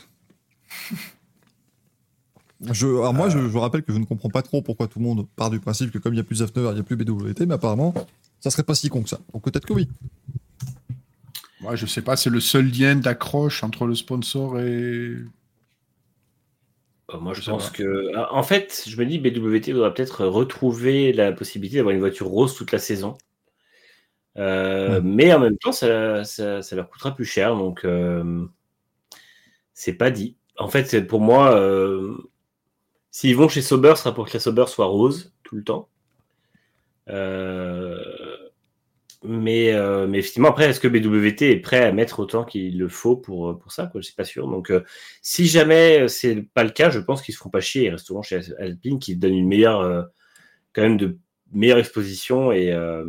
Je, 2.73 2.87
alors 2.87 3.15
moi, 3.15 3.29
je, 3.29 3.49
je 3.49 3.59
rappelle 3.59 3.83
que 3.83 3.93
je 3.93 3.99
ne 3.99 4.05
comprends 4.05 4.31
pas 4.31 4.43
trop 4.43 4.63
pourquoi 4.63 4.87
tout 4.89 4.99
le 4.99 5.05
monde 5.05 5.27
part 5.37 5.51
du 5.51 5.61
principe 5.61 5.91
que 5.91 5.99
comme 5.99 6.13
il 6.15 6.17
n'y 6.17 6.21
a 6.21 6.25
plus 6.25 6.37
Zafnauer, 6.37 6.71
il 6.71 6.75
n'y 6.75 6.81
a 6.81 6.83
plus 6.83 6.97
BWT, 6.97 7.47
mais 7.47 7.55
apparemment, 7.55 7.93
ça 8.41 8.51
serait 8.51 8.63
pas 8.63 8.75
si 8.75 8.89
con 8.89 9.03
que 9.03 9.09
ça. 9.09 9.19
Donc 9.33 9.43
peut-être 9.43 9.67
que 9.67 9.73
oui. 9.73 9.89
Moi, 11.61 11.77
je 11.77 11.87
sais 11.87 12.03
pas, 12.03 12.17
c'est 12.17 12.31
le 12.31 12.41
seul 12.41 12.67
lien 12.71 12.95
d'accroche 12.97 13.63
entre 13.65 13.87
le 13.87 13.95
sponsor 13.95 14.61
et. 14.61 14.65
Euh, 17.13 17.19
Moi, 17.21 17.35
je 17.35 17.43
pense 17.43 17.71
que. 17.71 18.11
ah, 18.17 18.29
En 18.35 18.43
fait, 18.43 18.85
je 18.87 18.97
me 18.99 19.07
dis, 19.07 19.19
BWT 19.19 19.73
doit 19.73 19.93
peut-être 19.95 20.25
retrouver 20.27 21.13
la 21.13 21.33
possibilité 21.33 21.77
d'avoir 21.77 21.95
une 21.95 22.01
voiture 22.01 22.27
rose 22.29 22.55
toute 22.55 22.73
la 22.73 22.79
saison. 22.79 23.17
Euh, 24.37 24.95
Ouais. 24.97 25.01
Mais 25.03 25.33
en 25.33 25.39
même 25.39 25.57
temps, 25.59 25.73
ça, 25.73 26.25
ça- 26.25 26.61
ça 26.63 26.77
leur 26.77 26.89
coûtera 26.91 27.15
plus 27.15 27.25
cher. 27.25 27.55
Donc, 27.57 27.85
euh, 27.85 28.45
c'est 29.75 29.95
pas 29.95 30.11
dit. 30.11 30.37
En 30.59 30.69
fait, 30.69 30.85
c'est- 30.87 31.03
pour 31.03 31.21
moi, 31.21 31.55
euh, 31.57 32.17
s'ils 33.15 33.37
vont 33.37 33.49
chez 33.49 33.63
Sauber, 33.63 33.93
ce 33.95 34.03
sera 34.03 34.13
pour 34.13 34.27
que 34.27 34.33
la 34.35 34.41
Sauber 34.41 34.65
soit 34.67 34.87
rose 34.87 35.33
tout 35.45 35.55
le 35.55 35.63
temps. 35.63 35.89
Euh, 37.09 37.97
mais, 39.23 39.73
euh, 39.73 40.09
mais 40.09 40.19
effectivement, 40.19 40.49
après, 40.49 40.69
est-ce 40.69 40.81
que 40.81 40.89
BWT 40.89 41.43
est 41.43 41.61
prêt 41.61 41.85
à 41.85 41.93
mettre 41.93 42.19
autant 42.19 42.43
qu'il 42.45 42.77
le 42.77 42.89
faut 42.89 43.17
pour, 43.17 43.57
pour 43.57 43.71
ça 43.71 43.89
Je 43.95 44.01
suis 44.01 44.17
pas 44.17 44.25
sûr. 44.25 44.49
Donc, 44.49 44.73
euh, 44.73 44.83
si 45.23 45.47
jamais 45.47 46.09
c'est 46.09 46.43
pas 46.55 46.65
le 46.65 46.71
cas, 46.71 46.91
je 46.91 46.99
pense 46.99 47.23
qu'ils 47.23 47.35
se 47.35 47.39
feront 47.39 47.51
pas 47.51 47.61
chier. 47.61 47.85
Ils 47.85 47.91
resteront 47.91 48.23
chez 48.23 48.41
Alpine, 48.59 48.99
qui 48.99 49.15
donne 49.15 49.35
une 49.35 49.47
meilleure, 49.47 49.81
euh, 49.81 50.03
de 50.77 51.17
meilleure 51.53 51.79
exposition 51.79 52.51
et, 52.51 52.73
euh, 52.73 53.05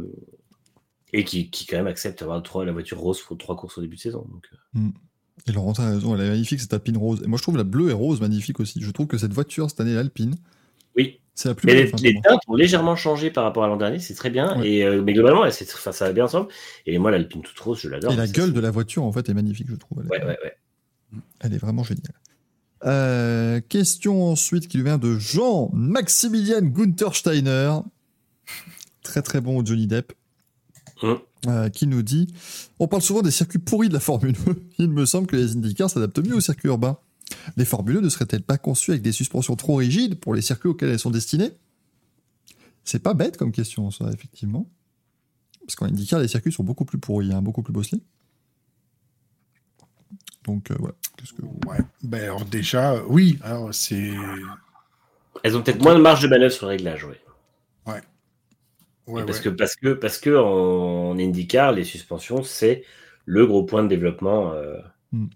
qui, 1.26 1.50
qui 1.50 1.66
quand 1.66 1.78
même 1.78 1.88
accepte 1.88 2.20
d'avoir 2.20 2.44
trois- 2.44 2.64
la 2.64 2.74
voiture 2.74 3.00
rose 3.00 3.22
pour 3.22 3.40
trois 3.40 3.56
courses 3.56 3.80
au 3.80 3.82
début 3.82 3.96
de 3.96 4.02
saison. 4.02 4.28
Euh, 4.76 4.80
Et 5.48 5.52
Laurent 5.52 5.74
a 5.74 5.90
raison, 5.90 6.16
elle 6.16 6.22
est 6.26 6.30
magnifique 6.30 6.60
cette 6.60 6.74
Alpine 6.74 6.98
rose. 6.98 7.22
Et 7.24 7.28
moi, 7.28 7.38
je 7.38 7.44
trouve 7.44 7.58
la 7.58 7.64
bleue 7.64 7.90
et 7.90 7.94
rose 7.94 8.20
magnifique 8.22 8.60
aussi. 8.60 8.82
Je 8.82 8.90
trouve 8.92 9.08
que 9.08 9.18
cette 9.18 9.34
voiture, 9.34 9.70
cette 9.70 9.80
année, 9.80 9.94
l'Alpine, 9.94 10.36
oui. 10.96 11.20
c'est 11.36 11.50
la 11.50 11.56
plus 11.56 11.68
Mais 11.68 11.74
belle. 11.76 11.92
les, 12.02 12.12
enfin, 12.18 12.30
teintes 12.30 12.42
ont 12.48 12.56
légèrement 12.56 12.96
changé 12.96 13.30
par 13.30 13.44
rapport 13.44 13.64
à 13.64 13.68
l'an 13.68 13.78
dernier, 13.78 14.00
c'est 14.00 14.16
très 14.16 14.30
bien. 14.32 14.58
Ouais. 14.60 14.68
Et, 14.70 14.84
euh, 14.86 15.02
mais 15.04 15.14
globalement, 15.14 15.50
ça 15.52 15.92
va 16.06 16.14
bien 16.14 16.26
ensemble. 16.26 16.48
Et 16.88 16.98
moi, 16.98 17.12
l'Alpine 17.12 17.42
toute 17.42 17.60
rose, 17.60 17.80
je 17.80 17.90
l'adore. 17.90 18.12
Et 18.12 18.16
la 18.16 18.28
gueule 18.28 18.54
de 18.54 18.60
la 18.60 18.72
voiture, 18.72 19.04
en 19.04 19.12
fait, 19.12 19.30
est 19.30 19.34
magnifique, 19.34 19.68
je 19.70 19.76
trouve. 19.76 20.00
Elle, 20.02 20.06
est- 20.08 20.10
Ouais, 20.24 20.26
ouais, 20.26 20.38
ouais. 20.44 20.54
elle 21.42 21.54
est 21.54 21.58
vraiment 21.60 21.84
géniale. 21.84 22.14
Euh, 22.86 23.62
question 23.68 24.26
ensuite 24.26 24.68
qui 24.68 24.82
vient 24.82 24.98
de 24.98 25.18
Jean-Maximilian 25.18 26.62
Gunther 26.62 27.16
Steiner. 27.16 27.72
Très 29.04 29.22
très 29.22 29.42
bon 29.42 29.64
Johnny 29.66 29.88
Depp. 29.88 30.14
Hum. 31.02 31.20
Euh, 31.48 31.70
qui 31.70 31.86
nous 31.86 32.02
dit 32.02 32.34
On 32.80 32.88
parle 32.88 33.02
souvent 33.02 33.22
des 33.22 33.32
circuits 33.32 33.60
pourris 33.60 33.90
de 33.90 33.94
la 33.94 34.00
Formule 34.00 34.36
1. 34.48 34.54
Il 34.80 34.90
me 34.90 35.06
semble 35.06 35.28
que 35.28 35.36
les 35.36 35.56
IndyCars 35.56 35.90
s'adaptent 35.90 36.20
mieux 36.20 36.36
aux 36.36 36.42
circuits 36.42 36.70
urbains. 36.70 36.98
Les 37.58 37.66
Formule 37.66 37.98
1 37.98 38.02
ne 38.02 38.10
seraient-elles 38.10 38.44
pas 38.44 38.58
conçues 38.58 38.92
avec 38.92 39.04
des 39.04 39.12
suspensions 39.12 39.56
trop 39.56 39.76
rigides 39.76 40.16
pour 40.16 40.34
les 40.34 40.42
circuits 40.42 40.70
auxquels 40.70 40.90
elles 40.90 41.00
sont 41.00 41.12
destinées? 41.12 41.52
C'est 42.84 43.00
pas 43.00 43.14
bête 43.14 43.38
comme 43.38 43.52
question, 43.52 43.92
ça, 43.92 44.10
effectivement. 44.14 44.70
Parce 45.62 45.76
qu'en 45.76 45.88
IndyCar, 45.88 46.20
les 46.20 46.28
circuits 46.28 46.52
sont 46.52 46.64
beaucoup 46.64 46.86
plus 46.86 47.00
pourris, 47.00 47.34
hein, 47.34 47.42
beaucoup 47.42 47.64
plus 47.64 47.74
bosselés. 47.74 48.02
Donc, 50.46 50.70
euh, 50.70 50.76
voilà. 50.80 50.96
Qu'est-ce 51.18 51.34
que... 51.34 51.42
Ouais. 51.68 51.80
Ben, 52.04 52.24
alors, 52.24 52.46
déjà, 52.46 52.94
euh, 52.94 53.04
oui, 53.08 53.40
alors 53.42 53.74
c'est. 53.74 54.14
Elles 55.44 55.58
ont 55.58 55.64
peut-être 55.64 55.82
moins 55.82 55.96
de 55.96 56.02
marge 56.02 56.22
de 56.22 56.28
manœuvre 56.28 56.54
sur 56.54 56.68
le 56.68 56.72
réglage, 56.72 57.04
ouais. 57.04 57.20
Ouais, 59.08 59.24
parce, 59.26 59.38
ouais. 59.40 59.44
Que, 59.46 59.50
parce 59.50 59.76
que 59.76 59.94
parce 59.94 60.18
que 60.18 60.36
en 60.36 61.18
IndyCar, 61.20 61.72
les 61.72 61.84
suspensions, 61.84 62.42
c'est 62.44 62.84
le 63.26 63.46
gros 63.46 63.64
point 63.64 63.84
de 63.84 63.88
développement 63.90 64.54
euh, 64.54 64.78
Mm. 65.12 65.28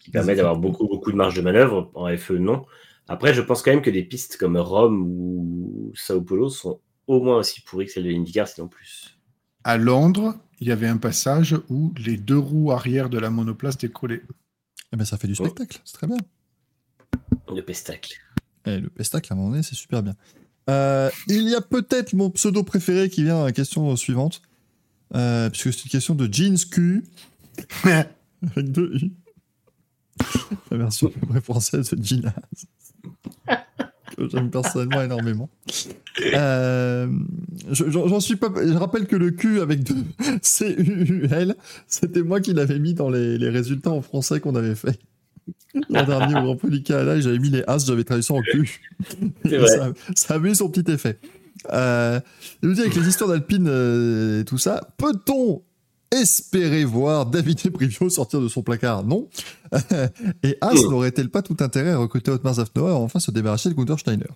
qui 0.00 0.10
permet 0.10 0.34
d'avoir 0.34 0.56
beaucoup, 0.56 0.86
beaucoup 0.88 1.12
de 1.12 1.16
marge 1.16 1.34
de 1.36 1.42
manœuvre. 1.42 1.90
En 1.94 2.14
FE, 2.16 2.32
non. 2.32 2.66
Après, 3.08 3.32
je 3.34 3.40
pense 3.40 3.62
quand 3.62 3.70
même 3.70 3.82
que 3.82 3.90
des 3.90 4.02
pistes 4.02 4.36
comme 4.36 4.56
Rome 4.56 5.02
ou 5.02 5.92
Sao 5.94 6.20
Paulo 6.22 6.48
sont 6.50 6.80
au 7.06 7.20
moins 7.22 7.36
aussi 7.38 7.60
pourries 7.62 7.86
que 7.86 7.92
celles 7.92 8.04
de 8.04 8.08
l'IndyCar, 8.10 8.48
sinon 8.48 8.68
plus. 8.68 9.16
À 9.64 9.76
Londres, 9.76 10.34
il 10.60 10.66
y 10.68 10.72
avait 10.72 10.88
un 10.88 10.96
passage 10.96 11.56
où 11.68 11.92
les 12.04 12.16
deux 12.16 12.38
roues 12.38 12.72
arrière 12.72 13.08
de 13.10 13.18
la 13.18 13.30
monoplace 13.30 13.78
décollaient. 13.78 14.22
Eh 14.92 14.96
ben, 14.96 15.04
ça 15.04 15.16
fait 15.16 15.28
du 15.28 15.34
Oh. 15.38 15.44
spectacle, 15.44 15.80
c'est 15.84 15.94
très 15.94 16.06
bien. 16.08 16.16
Le 17.54 17.62
pestacle. 17.62 18.14
Et 18.66 18.78
le 18.78 18.88
pestacle, 18.88 19.32
à 19.32 19.34
un 19.34 19.36
moment 19.38 19.50
donné, 19.50 19.62
c'est 19.62 19.74
super 19.74 20.02
bien. 20.02 20.14
Euh, 20.70 21.10
il 21.28 21.48
y 21.48 21.54
a 21.54 21.60
peut-être 21.60 22.12
mon 22.14 22.30
pseudo 22.30 22.62
préféré 22.62 23.08
qui 23.10 23.24
vient 23.24 23.42
à 23.42 23.44
la 23.46 23.52
question 23.52 23.94
suivante. 23.96 24.42
Euh, 25.14 25.50
puisque 25.50 25.72
c'est 25.72 25.84
une 25.84 25.90
question 25.90 26.14
de 26.14 26.32
Jeans 26.32 26.56
Q. 26.70 27.04
avec 27.84 28.72
deux 28.72 28.96
U. 28.96 29.12
La 30.70 30.76
version 30.78 31.12
vraie 31.28 31.40
française 31.40 31.90
de 31.90 32.02
Gina. 32.02 32.34
que 34.16 34.28
j'aime 34.28 34.50
personnellement 34.50 35.02
énormément. 35.02 35.48
Euh, 36.34 37.08
je- 37.70 37.90
J'en 37.90 38.20
suis 38.20 38.36
pas. 38.36 38.48
Je 38.56 38.74
rappelle 38.74 39.06
que 39.06 39.16
le 39.16 39.30
Q 39.30 39.60
avec 39.60 39.82
deux 39.82 40.04
C-U-U-L, 40.42 41.56
c'était 41.88 42.22
moi 42.22 42.40
qui 42.40 42.52
l'avais 42.52 42.78
mis 42.78 42.94
dans 42.94 43.08
les, 43.10 43.38
les 43.38 43.48
résultats 43.48 43.90
en 43.90 44.02
français 44.02 44.38
qu'on 44.40 44.54
avait 44.54 44.74
fait. 44.74 44.98
L'an 45.88 46.04
dernier 46.04 46.38
au 46.38 46.42
Grand 46.42 46.56
Prix 46.56 46.70
du 46.70 46.82
Canada, 46.82 47.20
j'avais 47.20 47.38
mis 47.38 47.50
les 47.50 47.62
As, 47.66 47.86
j'avais 47.86 48.04
traduit 48.04 48.22
ça 48.22 48.34
en 48.34 48.40
vrai. 48.40 49.66
Ça, 49.66 49.92
ça 50.14 50.34
avait 50.34 50.50
eu 50.50 50.54
son 50.54 50.68
petit 50.68 50.90
effet. 50.90 51.18
Euh, 51.72 52.20
je 52.62 52.68
vous 52.68 52.74
dis, 52.74 52.80
avec 52.80 52.94
les 52.94 53.08
histoires 53.08 53.30
d'Alpine 53.30 53.66
euh, 53.68 54.40
et 54.40 54.44
tout 54.44 54.58
ça, 54.58 54.80
peut-on 54.98 55.62
espérer 56.10 56.84
voir 56.84 57.24
David 57.26 57.70
Brivio 57.70 58.10
sortir 58.10 58.40
de 58.40 58.48
son 58.48 58.62
placard? 58.62 59.04
Non. 59.04 59.28
et 60.42 60.58
As 60.60 60.74
Mm. 60.74 60.90
n'aurait-elle 60.90 61.30
pas 61.30 61.42
tout 61.42 61.56
intérêt 61.60 61.90
à 61.90 61.98
recruter 61.98 62.30
Otmar 62.30 62.54
Zafnauer 62.54 62.90
et 62.90 62.94
enfin 62.94 63.18
se 63.18 63.30
débarrasser 63.30 63.68
de 63.70 63.74
Gunther 63.74 63.98
Steiner? 63.98 64.26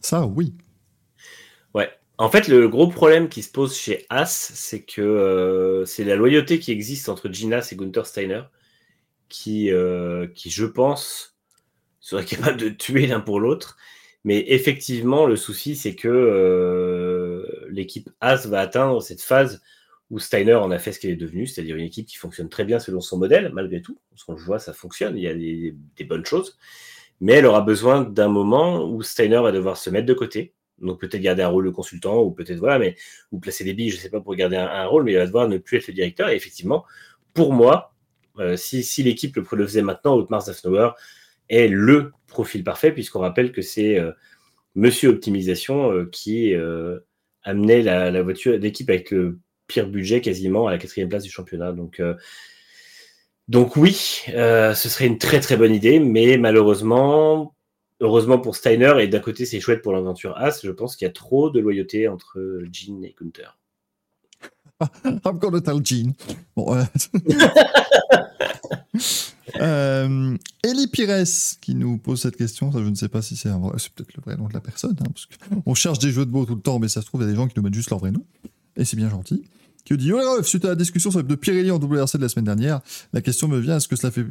Ça, 0.00 0.26
oui. 0.26 0.54
Ouais. 1.74 1.90
En 2.16 2.30
fait, 2.30 2.46
le 2.48 2.68
gros 2.68 2.86
problème 2.88 3.28
qui 3.28 3.42
se 3.42 3.50
pose 3.50 3.76
chez 3.76 4.06
As, 4.08 4.52
c'est 4.54 4.82
que 4.82 5.02
euh, 5.02 5.84
c'est 5.84 6.04
la 6.04 6.14
loyauté 6.16 6.58
qui 6.60 6.70
existe 6.70 7.08
entre 7.08 7.28
Ginas 7.28 7.68
et 7.72 7.76
Gunther 7.76 8.06
Steiner, 8.06 8.42
qui, 9.28 9.70
euh, 9.70 10.26
qui, 10.34 10.50
je 10.50 10.66
pense, 10.66 11.36
serait 12.00 12.24
capable 12.26 12.58
de 12.58 12.68
tuer 12.68 13.06
l'un 13.06 13.20
pour 13.20 13.40
l'autre. 13.40 13.76
Mais 14.24 14.44
effectivement, 14.48 15.26
le 15.26 15.36
souci, 15.36 15.76
c'est 15.76 15.94
que 15.94 16.08
euh, 16.08 17.66
l'équipe 17.68 18.08
As 18.20 18.46
va 18.46 18.60
atteindre 18.60 19.02
cette 19.02 19.20
phase 19.20 19.62
où 20.10 20.18
Steiner 20.18 20.54
en 20.54 20.70
a 20.70 20.78
fait 20.78 20.92
ce 20.92 21.00
qu'elle 21.00 21.10
est 21.10 21.16
devenue, 21.16 21.46
c'est-à-dire 21.46 21.76
une 21.76 21.84
équipe 21.84 22.06
qui 22.06 22.16
fonctionne 22.16 22.48
très 22.48 22.64
bien 22.64 22.78
selon 22.78 23.00
son 23.00 23.18
modèle, 23.18 23.50
malgré 23.52 23.82
tout. 23.82 23.98
Parce 24.10 24.24
qu'on 24.24 24.34
le 24.34 24.40
voit, 24.40 24.58
ça 24.58 24.72
fonctionne, 24.72 25.16
il 25.16 25.22
y 25.22 25.28
a 25.28 25.34
des, 25.34 25.74
bonnes 26.04 26.24
choses. 26.24 26.58
Mais 27.20 27.34
elle 27.34 27.46
aura 27.46 27.60
besoin 27.60 28.02
d'un 28.02 28.28
moment 28.28 28.84
où 28.84 29.02
Steiner 29.02 29.40
va 29.42 29.52
devoir 29.52 29.76
se 29.76 29.90
mettre 29.90 30.06
de 30.06 30.14
côté, 30.14 30.54
donc 30.78 31.00
peut-être 31.00 31.22
garder 31.22 31.42
un 31.42 31.48
rôle 31.48 31.66
de 31.66 31.70
consultant 31.70 32.20
ou 32.22 32.30
peut-être 32.30 32.58
voilà, 32.58 32.78
mais 32.78 32.96
ou 33.32 33.38
placer 33.38 33.64
des 33.64 33.74
billes, 33.74 33.90
je 33.90 33.96
sais 33.96 34.10
pas 34.10 34.20
pour 34.20 34.34
garder 34.34 34.56
un, 34.56 34.66
un 34.66 34.86
rôle, 34.86 35.04
mais 35.04 35.12
il 35.12 35.18
va 35.18 35.26
devoir 35.26 35.48
ne 35.48 35.58
plus 35.58 35.78
être 35.78 35.88
le 35.88 35.94
directeur. 35.94 36.28
Et 36.28 36.36
effectivement, 36.36 36.84
pour 37.32 37.52
moi, 37.52 37.93
euh, 38.38 38.56
si, 38.56 39.02
l'équipe 39.02 39.36
le, 39.36 39.44
le 39.52 39.66
faisait 39.66 39.82
maintenant, 39.82 40.16
Otmar 40.16 40.42
Zafnauer 40.42 40.90
est 41.48 41.68
le 41.68 42.12
profil 42.26 42.64
parfait 42.64 42.92
puisqu'on 42.92 43.20
rappelle 43.20 43.52
que 43.52 43.62
c'est 43.62 43.98
euh, 43.98 44.12
Monsieur 44.74 45.10
Optimisation 45.10 45.92
euh, 45.92 46.08
qui 46.10 46.54
amenait 47.44 47.82
la, 47.82 48.22
voiture 48.22 48.58
d'équipe 48.58 48.90
avec 48.90 49.10
le 49.10 49.38
pire 49.66 49.88
budget 49.88 50.20
quasiment 50.20 50.66
à 50.66 50.70
la 50.70 50.78
quatrième 50.78 51.08
place 51.08 51.24
du 51.24 51.30
championnat. 51.30 51.72
Donc 51.72 52.02
donc 53.48 53.76
oui, 53.76 54.24
ce 54.26 54.74
serait 54.74 55.06
une 55.06 55.18
très 55.18 55.40
très 55.40 55.58
bonne 55.58 55.74
idée, 55.74 56.00
mais 56.00 56.38
malheureusement, 56.38 57.54
heureusement 58.00 58.38
pour 58.38 58.56
Steiner, 58.56 58.94
et 59.00 59.08
d'un 59.08 59.20
côté 59.20 59.44
c'est 59.44 59.60
chouette 59.60 59.82
pour 59.82 59.92
l'aventure 59.92 60.36
As, 60.38 60.62
je 60.64 60.70
pense 60.70 60.96
qu'il 60.96 61.06
y 61.06 61.10
a 61.10 61.12
trop 61.12 61.50
de 61.50 61.60
loyauté 61.60 62.08
entre 62.08 62.62
Jean 62.72 63.02
et 63.04 63.14
Gunther. 63.20 63.58
I'm 65.04 65.38
gonna 65.38 65.60
tell 65.60 65.80
Gene. 65.84 66.14
Bon, 66.56 66.74
euh... 66.74 66.84
euh, 69.60 70.36
Elie 70.64 70.86
Pires 70.88 71.24
qui 71.60 71.74
nous 71.74 71.98
pose 71.98 72.20
cette 72.22 72.36
question, 72.36 72.72
ça 72.72 72.78
je 72.82 72.88
ne 72.88 72.94
sais 72.94 73.08
pas 73.08 73.22
si 73.22 73.36
c'est 73.36 73.48
un 73.48 73.58
vrai, 73.58 73.76
c'est 73.78 73.92
peut-être 73.92 74.14
le 74.16 74.22
vrai 74.22 74.36
nom 74.36 74.48
de 74.48 74.54
la 74.54 74.60
personne, 74.60 74.96
hein, 75.00 75.10
parce 75.12 75.26
qu'on 75.64 75.74
cherche 75.74 75.98
des 75.98 76.10
jeux 76.10 76.26
de 76.26 76.30
mots 76.30 76.44
tout 76.44 76.54
le 76.54 76.60
temps, 76.60 76.78
mais 76.78 76.88
ça 76.88 77.00
se 77.02 77.06
trouve 77.06 77.22
il 77.22 77.24
y 77.24 77.28
a 77.28 77.30
des 77.30 77.36
gens 77.36 77.46
qui 77.46 77.54
nous 77.56 77.62
mettent 77.62 77.74
juste 77.74 77.90
leur 77.90 78.00
vrai 78.00 78.10
nom, 78.10 78.24
et 78.76 78.84
c'est 78.84 78.96
bien 78.96 79.08
gentil. 79.08 79.44
qui 79.84 79.96
dit 79.96 80.12
Oh 80.12 80.42
suite 80.42 80.64
à 80.64 80.68
la 80.68 80.74
discussion 80.74 81.10
sur 81.10 81.24
pneus 81.24 81.36
Pirelli 81.36 81.70
en 81.70 81.78
WRC 81.78 82.16
de 82.16 82.22
la 82.22 82.28
semaine 82.28 82.46
dernière, 82.46 82.80
la 83.12 83.20
question 83.20 83.48
me 83.48 83.58
vient 83.58 83.76
est-ce 83.76 83.88
que 83.88 83.96
cela 83.96 84.10
fait. 84.10 84.26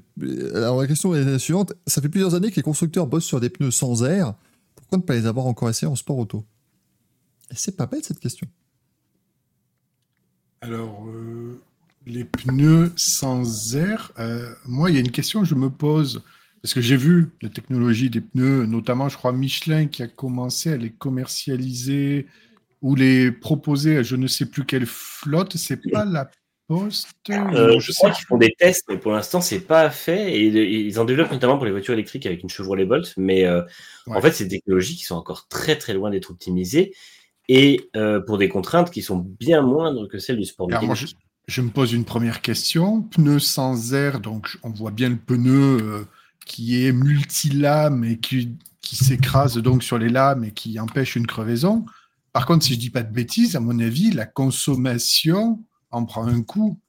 Alors 0.53 0.81
la 0.81 0.87
question 0.87 1.15
est 1.15 1.23
la 1.23 1.39
suivante 1.39 1.73
ça 1.87 2.01
fait 2.01 2.09
plusieurs 2.09 2.35
années 2.35 2.51
que 2.51 2.57
les 2.57 2.63
constructeurs 2.63 3.07
bossent 3.07 3.25
sur 3.25 3.39
des 3.39 3.49
pneus 3.49 3.71
sans 3.71 4.03
air. 4.03 4.33
Pourquoi 4.75 4.97
ne 4.97 5.03
pas 5.03 5.15
les 5.15 5.25
avoir 5.25 5.45
encore 5.45 5.69
essayés 5.69 5.91
en 5.91 5.95
sport 5.95 6.17
auto? 6.17 6.43
Et 7.51 7.55
c'est 7.55 7.77
pas 7.77 7.85
bête 7.85 8.05
cette 8.05 8.19
question. 8.19 8.47
Alors, 10.63 11.05
euh, 11.09 11.59
les 12.05 12.23
pneus 12.23 12.93
sans 12.95 13.75
air, 13.75 14.13
euh, 14.17 14.49
moi, 14.65 14.89
il 14.89 14.93
y 14.93 14.97
a 14.97 15.01
une 15.01 15.11
question 15.11 15.41
que 15.41 15.47
je 15.47 15.55
me 15.55 15.69
pose. 15.69 16.23
Parce 16.61 16.73
que 16.73 16.79
j'ai 16.79 16.95
vu 16.95 17.31
la 17.41 17.49
technologie 17.49 18.09
des 18.09 18.21
pneus, 18.21 18.65
notamment, 18.65 19.09
je 19.09 19.17
crois, 19.17 19.33
Michelin 19.33 19.87
qui 19.87 20.01
a 20.03 20.07
commencé 20.07 20.71
à 20.71 20.77
les 20.77 20.89
commercialiser 20.89 22.27
ou 22.81 22.95
les 22.95 23.29
proposer 23.33 23.97
à 23.97 24.03
je 24.03 24.15
ne 24.15 24.27
sais 24.27 24.45
plus 24.45 24.63
quelle 24.63 24.85
flotte. 24.85 25.57
C'est 25.57 25.81
pas 25.91 26.05
la 26.05 26.31
Poste 26.69 27.09
euh, 27.29 27.77
Je 27.81 27.91
crois 27.91 28.11
qu'ils 28.11 28.25
font 28.25 28.37
des 28.37 28.53
tests, 28.57 28.85
mais 28.87 28.97
pour 28.97 29.11
l'instant, 29.11 29.41
c'est 29.41 29.59
pas 29.59 29.89
fait. 29.89 30.33
Et 30.33 30.45
ils 30.45 30.97
en 30.97 31.03
développent 31.03 31.33
notamment 31.33 31.57
pour 31.57 31.65
les 31.65 31.71
voitures 31.71 31.93
électriques 31.93 32.25
avec 32.25 32.41
une 32.41 32.49
Chevrolet 32.49 32.85
Bolt. 32.85 33.13
Mais 33.17 33.43
euh, 33.43 33.61
en 34.07 34.21
fait, 34.21 34.31
c'est 34.31 34.45
des 34.45 34.59
technologies 34.59 34.95
qui 34.95 35.03
sont 35.03 35.15
encore 35.15 35.49
très 35.49 35.77
très 35.77 35.93
loin 35.93 36.09
d'être 36.09 36.31
optimisées 36.31 36.93
et 37.49 37.89
euh, 37.95 38.19
pour 38.21 38.37
des 38.37 38.49
contraintes 38.49 38.91
qui 38.91 39.01
sont 39.01 39.17
bien 39.17 39.61
moindres 39.61 40.07
que 40.07 40.19
celles 40.19 40.37
du 40.37 40.45
sport 40.45 40.67
mécanique. 40.67 41.15
Je, 41.47 41.61
me 41.61 41.69
pose 41.69 41.91
une 41.91 42.05
première 42.05 42.41
question. 42.41 43.01
Pneu 43.01 43.39
sans 43.39 43.93
air, 43.93 44.19
donc 44.19 44.57
on 44.63 44.69
voit 44.69 44.91
bien 44.91 45.09
le 45.09 45.17
pneu 45.17 46.07
qui 46.45 46.85
est 46.85 46.93
multilame 46.93 48.03
et 48.03 48.17
qui, 48.17 48.57
qui 48.81 48.95
s'écrase 48.95 49.57
donc 49.57 49.83
sur 49.83 49.97
les 49.97 50.09
lames 50.09 50.43
et 50.43 50.51
qui 50.51 50.79
empêche 50.79 51.15
une 51.15 51.27
crevaison. 51.27 51.85
Par 52.31 52.45
contre, 52.45 52.65
si 52.65 52.73
je 52.73 52.79
dis 52.79 52.89
pas 52.89 53.03
de 53.03 53.13
bêtises, 53.13 53.55
à 53.55 53.59
mon 53.59 53.79
avis, 53.79 54.11
la 54.11 54.25
consommation 54.25 55.63
en 55.91 56.05
prend 56.05 56.27
un 56.27 56.41
coup, 56.41 56.79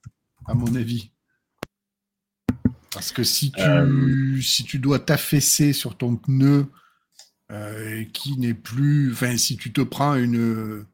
à 0.46 0.54
mon 0.54 0.74
avis. 0.74 1.10
Parce 2.90 3.12
que 3.12 3.22
si 3.22 3.52
tu, 3.52 3.60
euh. 3.60 4.40
si 4.40 4.64
tu 4.64 4.78
dois 4.78 4.98
t'affaisser 4.98 5.72
sur 5.72 5.96
ton 5.96 6.16
pneu 6.16 6.66
euh, 7.52 8.04
qui 8.12 8.38
n'est 8.38 8.54
plus. 8.54 9.12
Enfin, 9.12 9.36
si 9.36 9.56
tu 9.56 9.72
te 9.72 9.80
prends 9.80 10.14
une. 10.14 10.86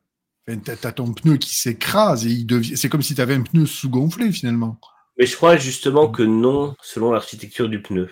Enfin, 0.49 0.59
tu 0.59 0.87
as, 0.87 0.93
ton 0.93 1.13
pneu 1.13 1.37
qui 1.37 1.55
s'écrase 1.55 2.27
et 2.27 2.31
il 2.31 2.47
devient. 2.47 2.77
C'est 2.77 2.89
comme 2.89 3.03
si 3.03 3.15
tu 3.15 3.21
avais 3.21 3.35
un 3.35 3.43
pneu 3.43 3.67
sous-gonflé 3.67 4.33
finalement. 4.33 4.79
Mais 5.19 5.27
je 5.27 5.37
crois 5.37 5.57
justement 5.57 6.09
que 6.09 6.23
non, 6.23 6.75
selon 6.83 7.13
l'architecture 7.13 7.69
du 7.69 7.83
pneu. 7.83 8.09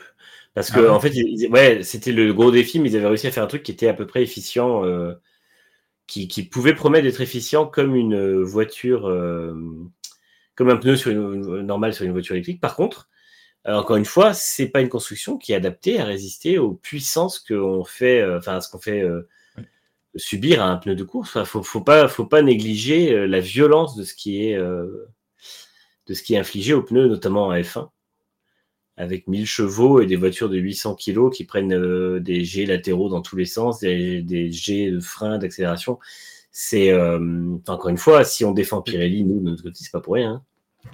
Parce 0.55 0.71
que, 0.71 0.81
ah 0.81 0.93
en 0.93 1.01
fait, 1.01 1.15
ouais, 1.51 1.83
c'était 1.83 2.13
le 2.13 2.33
gros 2.35 2.51
défi, 2.51 2.81
mais 2.81 2.91
ils 2.91 2.97
avaient 2.97 3.07
réussi 3.07 3.29
à 3.29 3.31
faire 3.31 3.45
un 3.45 3.49
truc 3.49 3.63
qui 3.63 3.71
était 3.71 3.89
à 3.89 3.95
peu 3.95 4.07
près 4.07 4.23
efficient. 4.23 4.85
Euh, 4.85 5.15
qui, 6.09 6.43
pouvait 6.45 6.75
promettre 6.75 7.05
d'être 7.05 7.21
efficient 7.21 7.67
comme 7.67 7.95
une 7.95 8.43
voiture, 8.43 9.07
euh, 9.07 9.55
comme 10.55 10.71
un 10.71 10.77
pneu 10.77 10.97
sur 10.97 11.11
une, 11.11 11.61
normal 11.61 11.93
sur 11.93 12.05
une 12.05 12.13
voiture 12.13 12.35
électrique. 12.35 12.61
Par 12.61 12.75
contre, 12.75 13.09
encore 13.69 13.97
une 13.97 14.05
fois, 14.05 14.35
c'est 14.35 14.69
pas 14.69 14.81
une 14.81 14.89
construction 14.89 15.39
qui 15.39 15.53
est 15.53 15.57
adaptée 15.57 16.01
à 16.01 16.05
résister 16.05 16.59
aux 16.59 16.75
puissances 16.75 17.39
qu'on 17.39 17.85
fait, 17.85 18.25
enfin 18.37 18.57
à 18.57 18.61
ce 18.61 18.71
qu'on 18.71 18.79
fait 18.79 19.05
subir 20.17 20.63
à 20.63 20.67
un 20.67 20.77
pneu 20.77 20.95
de 20.95 21.05
course. 21.05 21.37
Il 21.37 21.45
faut, 21.45 21.63
faut 21.63 21.81
pas, 21.83 22.09
faut 22.09 22.25
pas 22.25 22.43
négliger 22.43 23.27
la 23.27 23.41
violence 23.41 23.97
de 23.97 24.05
ce 24.05 24.15
qui 24.15 24.45
est, 24.45 24.57
de 24.57 25.09
ce 26.15 26.23
qui 26.23 26.35
est 26.35 26.39
infligé 26.39 26.75
aux 26.75 26.83
pneus, 26.83 27.09
notamment 27.09 27.51
à 27.51 27.61
F1 27.61 27.91
avec 28.99 29.29
1000 29.29 29.47
chevaux 29.47 30.01
et 30.01 30.07
des 30.07 30.17
voitures 30.17 30.51
de 30.51 30.59
800 30.59 30.97
kg 30.97 31.31
qui 31.31 31.45
prennent 31.45 31.73
euh, 31.73 32.19
des 32.21 32.45
G 32.45 32.67
latéraux 32.67 33.09
dans 33.09 33.23
tous 33.23 33.37
les 33.37 33.45
sens, 33.45 33.79
des, 33.79 34.23
des 34.23 34.51
G 34.51 34.91
de 34.91 35.01
frein, 35.01 35.39
d'accélération. 35.39 35.99
C'est, 36.51 36.91
euh, 36.91 37.57
encore 37.69 37.91
une 37.91 37.97
fois, 37.97 38.25
si 38.25 38.45
on 38.45 38.51
défend 38.51 38.83
Pirelli, 38.83 39.25
nous, 39.25 39.39
de 39.39 39.51
notre 39.51 39.63
côté, 39.63 39.79
c'est 39.83 39.93
pas 39.93 40.01
pour 40.01 40.15
rien. 40.15 40.33
Hein. 40.33 40.43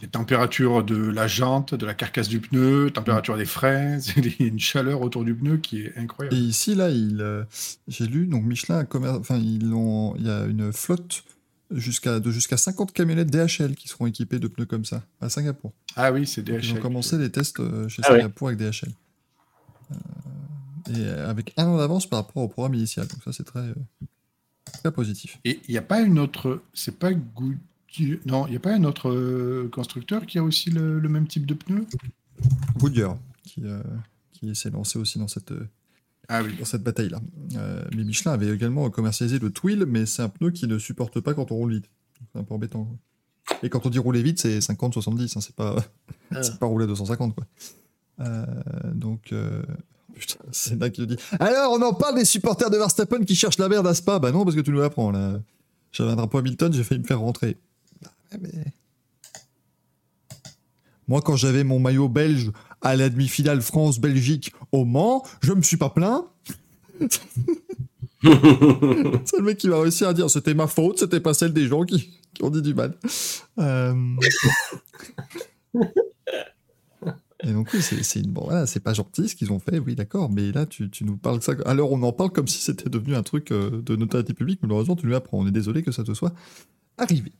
Les 0.03 0.09
températures 0.09 0.83
de 0.83 0.97
la 0.97 1.27
jante, 1.27 1.75
de 1.75 1.87
la 1.87 1.95
carcasse 1.95 2.29
du 2.29 2.41
pneu, 2.41 2.91
température 2.91 3.37
des 3.37 3.45
freins, 3.45 3.99
il 4.17 4.37
y 4.41 4.45
a 4.45 4.47
une 4.47 4.59
chaleur 4.59 5.03
autour 5.03 5.25
du 5.25 5.35
pneu 5.35 5.59
qui 5.59 5.83
est 5.83 5.97
incroyable. 5.97 6.37
Et 6.37 6.41
ici, 6.41 6.75
là, 6.75 6.91
il, 6.91 7.21
euh, 7.21 7.45
j'ai 7.87 8.07
lu, 8.07 8.27
donc 8.27 8.45
Michelin, 8.45 8.87
enfin, 8.93 9.39
ils 9.39 9.73
ont, 9.73 10.15
il 10.17 10.27
y 10.27 10.31
a 10.31 10.45
une 10.47 10.73
flotte 10.73 11.25
jusqu'à 11.71 12.21
de 12.21 12.31
jusqu'à 12.31 12.57
50 12.57 12.93
camionnettes 12.93 13.31
DHL 13.31 13.75
qui 13.75 13.89
seront 13.89 14.07
équipées 14.07 14.39
de 14.39 14.49
pneus 14.49 14.67
comme 14.67 14.85
ça 14.85 15.03
à 15.21 15.29
Singapour. 15.29 15.73
Ah 15.97 16.13
oui, 16.13 16.27
c'est 16.27 16.43
DHL. 16.43 16.65
Ils 16.65 16.73
ont 16.75 16.81
commencé 16.81 17.19
les 17.19 17.31
tests 17.31 17.61
euh, 17.61 17.89
chez 17.89 18.03
ah 18.05 18.09
Singapour 18.09 18.49
avec 18.49 18.59
DHL. 18.59 18.91
Euh, 19.91 19.95
et 20.95 21.09
avec 21.09 21.53
un 21.57 21.67
an 21.67 21.79
d'avance 21.79 22.07
par 22.09 22.21
rapport 22.21 22.43
au 22.43 22.49
programme 22.49 22.75
initial. 22.75 23.07
Donc 23.07 23.23
ça, 23.25 23.33
c'est 23.33 23.45
très, 23.45 23.73
très 24.83 24.93
positif. 24.93 25.39
Et 25.45 25.61
il 25.69 25.73
n'y 25.73 25.79
a 25.79 25.83
pas 25.83 26.01
une 26.01 26.19
autre. 26.19 26.63
C'est 26.75 26.99
pas 26.99 27.11
Non, 28.27 28.47
il 28.47 28.51
n'y 28.51 28.57
a 28.57 28.61
pas 28.61 28.75
un 28.75 28.85
autre 28.85 29.69
constructeur 29.69 30.27
qui 30.27 30.39
a 30.39 30.43
aussi 30.43 30.71
le, 30.71 31.01
même 31.09 31.27
type 31.27 31.47
de 31.47 31.55
pneus 31.55 31.87
Goodyear, 32.79 33.17
qui, 33.43 33.63
qui 34.33 34.55
s'est 34.55 34.71
lancé 34.71 34.99
aussi 34.99 35.19
dans 35.19 35.29
cette 35.29 35.53
ah 36.29 36.43
oui. 36.43 36.57
dans 36.59 36.65
cette 36.65 36.83
bataille-là. 36.83 37.21
Euh, 37.57 37.85
mais 37.95 38.05
Michelin 38.05 38.33
avait 38.33 38.49
également 38.49 38.89
commercialisé 38.91 39.39
le 39.39 39.51
Twill, 39.51 39.85
mais 39.87 40.07
c'est 40.07 40.23
un 40.23 40.29
pneu 40.29 40.51
qui 40.51 40.67
ne 40.67 40.79
supporte 40.79 41.21
pas 41.21 41.35
quand 41.35 41.53
on 41.53 41.57
roule 41.57 41.75
vite. 41.75 41.91
C'est 42.33 42.39
un 42.39 42.45
peu 42.45 42.55
embêtant. 42.55 42.89
Et 43.63 43.69
quand 43.69 43.85
on 43.85 43.91
dit 43.91 43.99
rouler 43.99 44.23
vite, 44.23 44.41
c'est 44.41 44.59
50-70, 44.59 45.37
hein, 45.37 45.41
c'est 45.41 45.55
pas, 45.55 45.77
ah. 46.35 46.41
pas 46.59 46.67
rouler 46.67 46.87
250. 46.87 47.35
Quoi. 47.35 47.45
Euh, 48.21 48.47
donc, 48.95 49.33
euh... 49.33 49.63
putain, 50.15 50.39
c'est 50.51 50.81
là 50.81 50.89
qui 50.89 51.07
dit 51.07 51.17
Alors, 51.39 51.73
on 51.73 51.83
en 51.83 51.93
parle 51.93 52.17
des 52.17 52.25
supporters 52.25 52.71
de 52.71 52.79
Verstappen 52.79 53.25
qui 53.25 53.35
cherchent 53.35 53.59
la 53.59 53.69
merde 53.69 53.87
à 53.87 53.95
Spa 53.95 54.19
Bah 54.19 54.33
non, 54.33 54.45
parce 54.45 54.57
que 54.57 54.63
tu 54.63 54.71
nous 54.71 54.81
l'apprends 54.81 55.11
là. 55.11 55.41
J'avais 55.93 56.11
un 56.11 56.17
drapeau 56.17 56.39
Hamilton, 56.39 56.73
j'ai 56.73 56.85
failli 56.85 57.03
me 57.03 57.07
faire 57.07 57.21
rentrer. 57.21 57.59
Moi, 61.07 61.21
quand 61.21 61.37
j'avais 61.37 61.65
mon 61.65 61.79
maillot 61.79 62.09
belge 62.09 62.51
à 62.81 62.97
la 62.97 63.09
demi-finale 63.09 63.63
France-Belgique 63.63 64.53
au 64.73 64.85
Mans, 64.85 65.23
je 65.43 65.53
me 65.53 65.63
suis 65.63 65.77
pas 65.77 65.91
plaint. 65.91 66.25
c'est 68.25 69.39
le 69.39 69.43
mec 69.43 69.59
qui 69.59 69.69
va 69.69 69.81
réussir 69.81 70.09
à 70.09 70.15
dire 70.15 70.31
c'était 70.31 70.55
ma 70.55 70.67
faute, 70.67 70.99
c'était 70.99 71.21
pas 71.21 71.35
celle 71.35 71.53
des 71.53 71.67
gens 71.67 71.85
qui, 71.85 72.11
ont 72.41 72.51
dit 72.51 72.63
du 72.63 72.75
mal. 72.75 72.97
Euh. 73.59 73.95
Et 77.47 77.53
donc 77.53 77.69
oui, 77.75 77.83
c'est 77.83 78.21
une 78.21 78.31
bon, 78.31 78.45
voilà, 78.45 78.67
c'est 78.67 78.81
pas 78.81 78.95
gentil 78.95 79.29
ce 79.29 79.37
qu'ils 79.37 79.53
ont 79.53 79.59
fait, 79.59 79.79
oui 79.79 79.95
d'accord, 79.95 80.31
mais 80.31 80.51
là 80.53 80.65
tu, 80.65 80.89
tu, 80.89 81.05
nous 81.05 81.19
parles 81.19 81.41
de 81.41 81.45
ça. 81.45 81.53
Alors 81.67 81.93
on 81.93 82.03
en 82.03 82.13
parle 82.13 82.31
comme 82.31 82.49
si 82.49 82.63
c'était 82.63 82.89
devenu 82.89 83.15
un 83.15 83.23
truc 83.23 83.53
euh, 83.53 83.83
de 83.83 83.97
notoriété 83.97 84.33
publique, 84.33 84.61
malheureusement 84.63 84.97
tu 84.97 85.05
nous 85.05 85.13
l'apprends. 85.13 85.39
On 85.41 85.47
est 85.47 85.53
désolé 85.53 85.83
que 85.83 85.93
ça 85.93 86.05
te 86.05 86.15
soit 86.15 86.33
arrivé. 86.99 87.33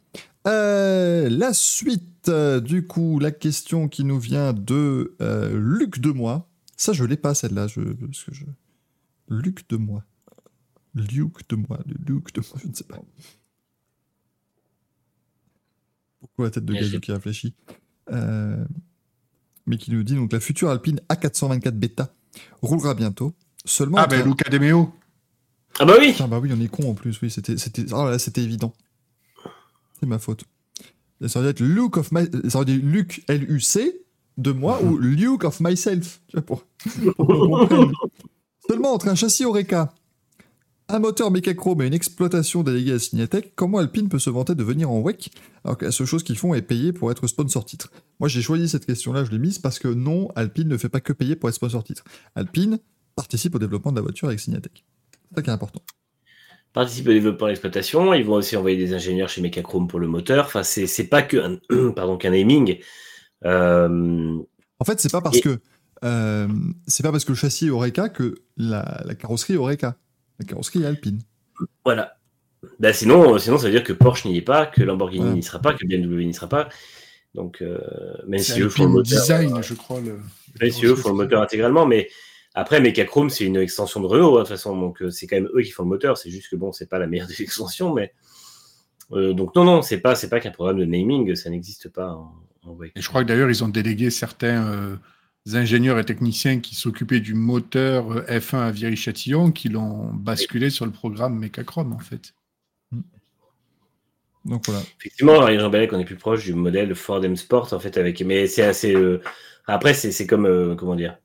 Euh, 0.47 1.29
la 1.31 1.55
suite, 1.55 2.29
euh, 2.29 2.61
du 2.61 2.87
coup, 2.87 3.19
la 3.19 3.31
question 3.31 3.89
qui 3.89 4.05
nous 4.05 4.19
vient 4.19 4.53
de 4.53 5.17
euh, 5.21 5.59
Luc 5.59 6.01
de 6.01 6.11
moi. 6.11 6.49
Ça, 6.77 6.93
je 6.93 7.05
l'ai 7.05 7.17
pas 7.17 7.35
celle-là. 7.35 7.67
Je, 7.67 7.81
parce 7.81 8.25
que 8.25 8.35
je... 8.35 8.45
Luc 9.29 9.69
de 9.69 9.77
moi. 9.77 10.05
Luc 10.95 11.49
de 11.49 11.57
moi. 11.57 11.81
Luc 11.87 12.35
de 12.35 12.41
moi, 12.41 12.61
je 12.63 12.69
ne 12.69 12.75
sais 12.75 12.85
pas. 12.85 13.01
Pourquoi 16.21 16.47
la 16.47 16.51
tête 16.51 16.65
de 16.65 16.75
Gazou 16.75 17.01
qui 17.01 17.13
réfléchit 17.13 17.55
Mais 18.11 19.77
qui 19.79 19.91
nous 19.91 20.03
dit 20.03 20.15
donc 20.15 20.33
la 20.33 20.41
future 20.41 20.69
Alpine 20.69 21.01
A424 21.09 21.71
Beta 21.71 22.15
roulera 22.61 22.95
bientôt. 22.95 23.35
Seulement. 23.65 23.99
Ah, 23.99 24.07
ben 24.07 24.27
Luca 24.27 24.51
De 24.51 24.59
Meo. 24.59 24.93
Ah, 25.79 25.87
bah 25.87 25.95
oui. 25.99 26.15
Ah, 26.21 26.27
bah 26.27 26.39
oui, 26.39 26.51
on 26.53 26.61
est 26.61 26.69
con 26.69 26.91
en 26.91 26.95
plus. 26.95 27.21
Oui, 27.23 27.31
c'était, 27.31 27.57
c'était, 27.57 27.93
oh 27.93 28.09
là, 28.09 28.19
c'était 28.19 28.43
évident 28.43 28.75
ma 30.07 30.19
faute. 30.19 30.45
Ça 31.27 31.41
aurait 31.41 31.51
être 31.51 31.61
Luke 31.61 31.97
of 31.97 32.13
my... 32.13 32.27
Ça 32.49 32.61
aurait 32.61 32.73
Luke, 32.73 33.23
L-U-C, 33.29 34.05
de 34.37 34.53
moi, 34.53 34.83
ou 34.83 34.97
Luke 34.99 35.45
of 35.45 35.61
myself. 35.61 36.21
pour, 36.47 36.65
Seulement 38.69 38.93
entre 38.93 39.09
un 39.09 39.15
châssis 39.15 39.45
Oreca, 39.45 39.93
un 40.89 40.99
moteur 40.99 41.31
Mechachrome 41.31 41.83
et 41.83 41.87
une 41.87 41.95
exploitation 41.95 42.63
déléguée 42.63 42.93
à 42.93 42.99
Signatech, 42.99 43.55
comment 43.55 43.79
Alpine 43.79 44.09
peut 44.09 44.19
se 44.19 44.31
vanter 44.31 44.55
de 44.55 44.63
venir 44.63 44.91
en 44.91 45.01
WEC 45.01 45.31
alors 45.65 45.79
que 45.79 45.87
la 45.87 45.93
seule 45.93 46.07
chose 46.07 46.23
qu'ils 46.23 46.37
font 46.37 46.55
est 46.55 46.63
payer 46.63 46.93
pour 46.93 47.11
être 47.11 47.27
sponsor 47.27 47.65
titre? 47.65 47.91
Moi 48.21 48.29
j'ai 48.29 48.43
choisi 48.43 48.69
cette 48.69 48.87
question-là, 48.87 49.25
je 49.25 49.31
l'ai 49.31 49.39
mise 49.39 49.59
parce 49.59 49.79
que 49.79 49.89
non, 49.89 50.29
Alpine 50.37 50.69
ne 50.69 50.77
fait 50.77 50.89
pas 50.89 51.01
que 51.01 51.13
payer 51.13 51.37
pour 51.37 51.49
être 51.49 51.55
sponsor 51.55 51.85
titre. 51.85 52.05
Alpine 52.35 52.79
participe 53.17 53.55
au 53.55 53.59
développement 53.59 53.93
de 53.93 53.97
la 53.97 54.03
voiture 54.03 54.29
avec 54.29 54.41
Signatech. 54.41 54.85
C'est 55.31 55.37
ça 55.37 55.43
qui 55.43 55.51
est 55.51 55.55
important 55.55 55.81
participent 56.75 57.09
au 57.09 57.13
développement 57.13 57.47
et 57.47 57.51
l'exploitation. 57.51 58.13
Ils 58.13 58.25
vont 58.25 58.35
aussi 58.35 58.57
envoyer 58.57 58.77
des 58.77 58.93
ingénieurs 58.93 59.31
chez 59.31 59.41
Mechachrome 59.41 59.89
pour 59.89 60.01
le 60.01 60.09
moteur. 60.09 60.45
Enfin, 60.45 60.63
c'est 60.63 61.09
pas 61.09 61.23
que 61.23 61.59
pardon 61.97 62.19
qu'un 62.19 62.31
naming. 62.31 62.79
Euh, 63.45 64.37
en 64.81 64.85
fait, 64.85 65.01
c'est 65.01 65.11
pas 65.11 65.23
parce 65.23 65.41
que 65.41 65.61
euh, 66.05 66.49
c'est 66.87 67.03
pas 67.03 67.13
parce 67.13 67.25
que 67.25 67.33
le 67.33 67.37
châssis 67.37 67.69
est 67.69 67.71
Oreca 67.71 68.11
que 68.11 68.35
la, 68.57 69.03
carrosserie 69.19 69.55
est 69.55 69.57
Oreca. 69.57 69.97
La 70.39 70.45
carrosserie 70.45 70.83
est 70.83 70.87
Alpine. 70.87 71.21
Voilà. 71.85 72.17
Bah, 72.81 72.93
sinon, 72.93 73.39
sinon, 73.39 73.57
ça 73.57 73.67
veut 73.67 73.73
dire 73.73 73.85
que 73.85 73.93
Porsche 73.93 74.27
n'y 74.27 74.37
est 74.37 74.43
pas, 74.43 74.67
que 74.67 74.83
Lamborghini 74.83 75.31
n'y 75.31 75.43
sera 75.43 75.61
pas, 75.61 75.75
que 75.75 75.87
BMW 75.87 76.25
n'y 76.25 76.35
sera 76.35 76.49
pas. 76.49 76.69
Donc, 77.35 77.63
euh, 77.63 77.79
même 78.27 78.41
si 78.41 78.61
eux 78.61 78.69
font 78.69 78.85
le 78.85 78.91
moteur, 78.91 79.21
design, 79.21 79.63
je 79.63 79.75
crois. 79.75 80.01
Le... 80.01 80.19
Même 80.61 80.71
si 80.71 80.87
eux 80.87 80.97
font 80.97 81.11
le 81.11 81.17
moteur 81.17 81.41
intégralement, 81.41 81.87
mais 81.87 82.09
après, 82.55 82.81
Mechachrome, 82.81 83.31
c'est 83.31 83.45
une 83.45 83.57
extension 83.57 84.01
de 84.01 84.07
Renault, 84.07 84.35
hein, 84.37 84.41
de 84.41 84.45
toute 84.45 84.49
façon, 84.51 84.77
donc 84.79 85.03
euh, 85.03 85.11
c'est 85.11 85.27
quand 85.27 85.37
même 85.37 85.51
eux 85.55 85.63
qui 85.63 85.71
font 85.73 85.83
le 85.85 85.89
moteur. 85.91 86.19
C'est 86.19 86.31
juste 86.31 86.49
que 86.51 86.57
bon, 86.57 86.73
c'est 86.73 86.89
pas 86.89 86.99
la 86.99 87.07
meilleure 87.09 87.29
des 87.29 87.43
extensions, 87.43 87.93
mais 87.95 88.13
Euh, 89.13 89.33
donc 89.35 89.55
non, 89.55 89.65
non, 89.65 89.83
c'est 89.83 90.01
pas, 90.01 90.15
c'est 90.15 90.29
pas 90.31 90.41
qu'un 90.41 90.51
programme 90.51 90.79
de 90.79 90.85
naming, 90.85 91.35
ça 91.35 91.51
n'existe 91.51 91.89
pas 91.91 92.13
en, 92.15 92.35
en. 92.65 92.77
Et 92.97 93.01
je 93.03 93.09
crois 93.09 93.23
que 93.23 93.29
d'ailleurs, 93.29 93.51
ils 93.51 93.63
ont 93.65 93.69
délégué 93.69 94.11
certains 94.11 94.67
euh, 94.67 94.97
ingénieurs 95.53 95.99
et 95.99 96.05
techniciens 96.05 96.61
qui 96.61 96.75
s'occupaient 96.75 97.21
du 97.21 97.35
moteur 97.35 98.11
euh, 98.13 98.23
F1 98.23 98.59
à 98.59 98.71
Viry-Châtillon 98.71 99.53
qui 99.53 99.69
l'ont 99.69 100.13
basculé 100.13 100.71
sur 100.71 100.87
le 100.87 100.93
programme 100.93 101.39
Mechachrome, 101.39 101.93
en 101.93 101.99
fait. 101.99 102.35
Donc 104.45 104.65
voilà. 104.67 104.83
Effectivement, 105.01 105.41
alors, 105.41 105.59
Jean 105.59 105.71
Bellec, 105.71 105.93
on 105.93 105.99
est 106.01 106.05
plus 106.05 106.17
proche 106.17 106.45
du 106.45 106.55
modèle 106.55 106.95
Ford 106.95 107.25
M 107.25 107.37
Sport, 107.37 107.73
en 107.73 107.81
fait, 107.81 107.97
avec. 107.97 108.21
Mais 108.23 108.47
c'est 108.47 108.63
assez. 108.63 108.95
euh, 108.95 109.23
Après, 109.67 109.95
c'est 109.95 110.13
c'est 110.13 110.27
comme. 110.27 110.47
euh, 110.47 110.75
comment 110.77 110.97
dire 110.97 111.19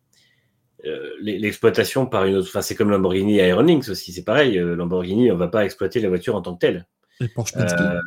Euh, 0.85 1.11
l'e- 1.21 1.37
L'exploitation 1.39 2.05
par 2.05 2.25
une 2.25 2.35
autre. 2.35 2.47
Enfin, 2.49 2.61
c'est 2.61 2.75
comme 2.75 2.89
Lamborghini 2.89 3.35
Iron 3.37 3.61
Lynx 3.63 3.89
aussi, 3.89 4.13
c'est 4.13 4.23
pareil. 4.23 4.57
euh, 4.57 4.75
Lamborghini, 4.75 5.31
on 5.31 5.37
va 5.37 5.47
pas 5.49 5.65
exploiter 5.65 5.99
la 5.99 6.09
voiture 6.09 6.35
en 6.35 6.41
tant 6.41 6.53
que 6.55 6.59
telle. 6.59 6.87
Et 7.19 7.27
Porsche 7.27 7.53
Penske. 7.53 7.79
Euh, 7.79 7.99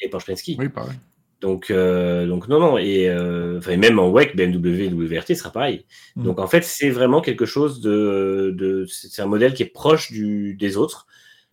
et 0.00 0.08
Porsche 0.08 0.26
Penske. 0.26 0.50
Oui, 0.58 0.68
pareil. 0.68 0.96
Donc, 1.40 1.70
donc 1.70 2.48
non, 2.48 2.58
non. 2.58 2.78
Et, 2.78 3.02
et 3.04 3.76
même 3.76 3.98
en 4.00 4.10
WEC, 4.10 4.34
BMW 4.34 4.86
et 4.86 4.88
WRT 4.88 5.34
sera 5.36 5.50
pareil. 5.52 5.84
Mm. 6.16 6.24
Donc, 6.24 6.40
en 6.40 6.46
fait, 6.48 6.64
c'est 6.64 6.90
vraiment 6.90 7.20
quelque 7.20 7.46
chose 7.46 7.80
de. 7.80 8.52
de 8.56 8.86
c'est 8.88 9.22
un 9.22 9.26
modèle 9.26 9.54
qui 9.54 9.62
est 9.62 9.66
proche 9.72 10.10
du, 10.10 10.54
des 10.54 10.76
autres. 10.76 11.06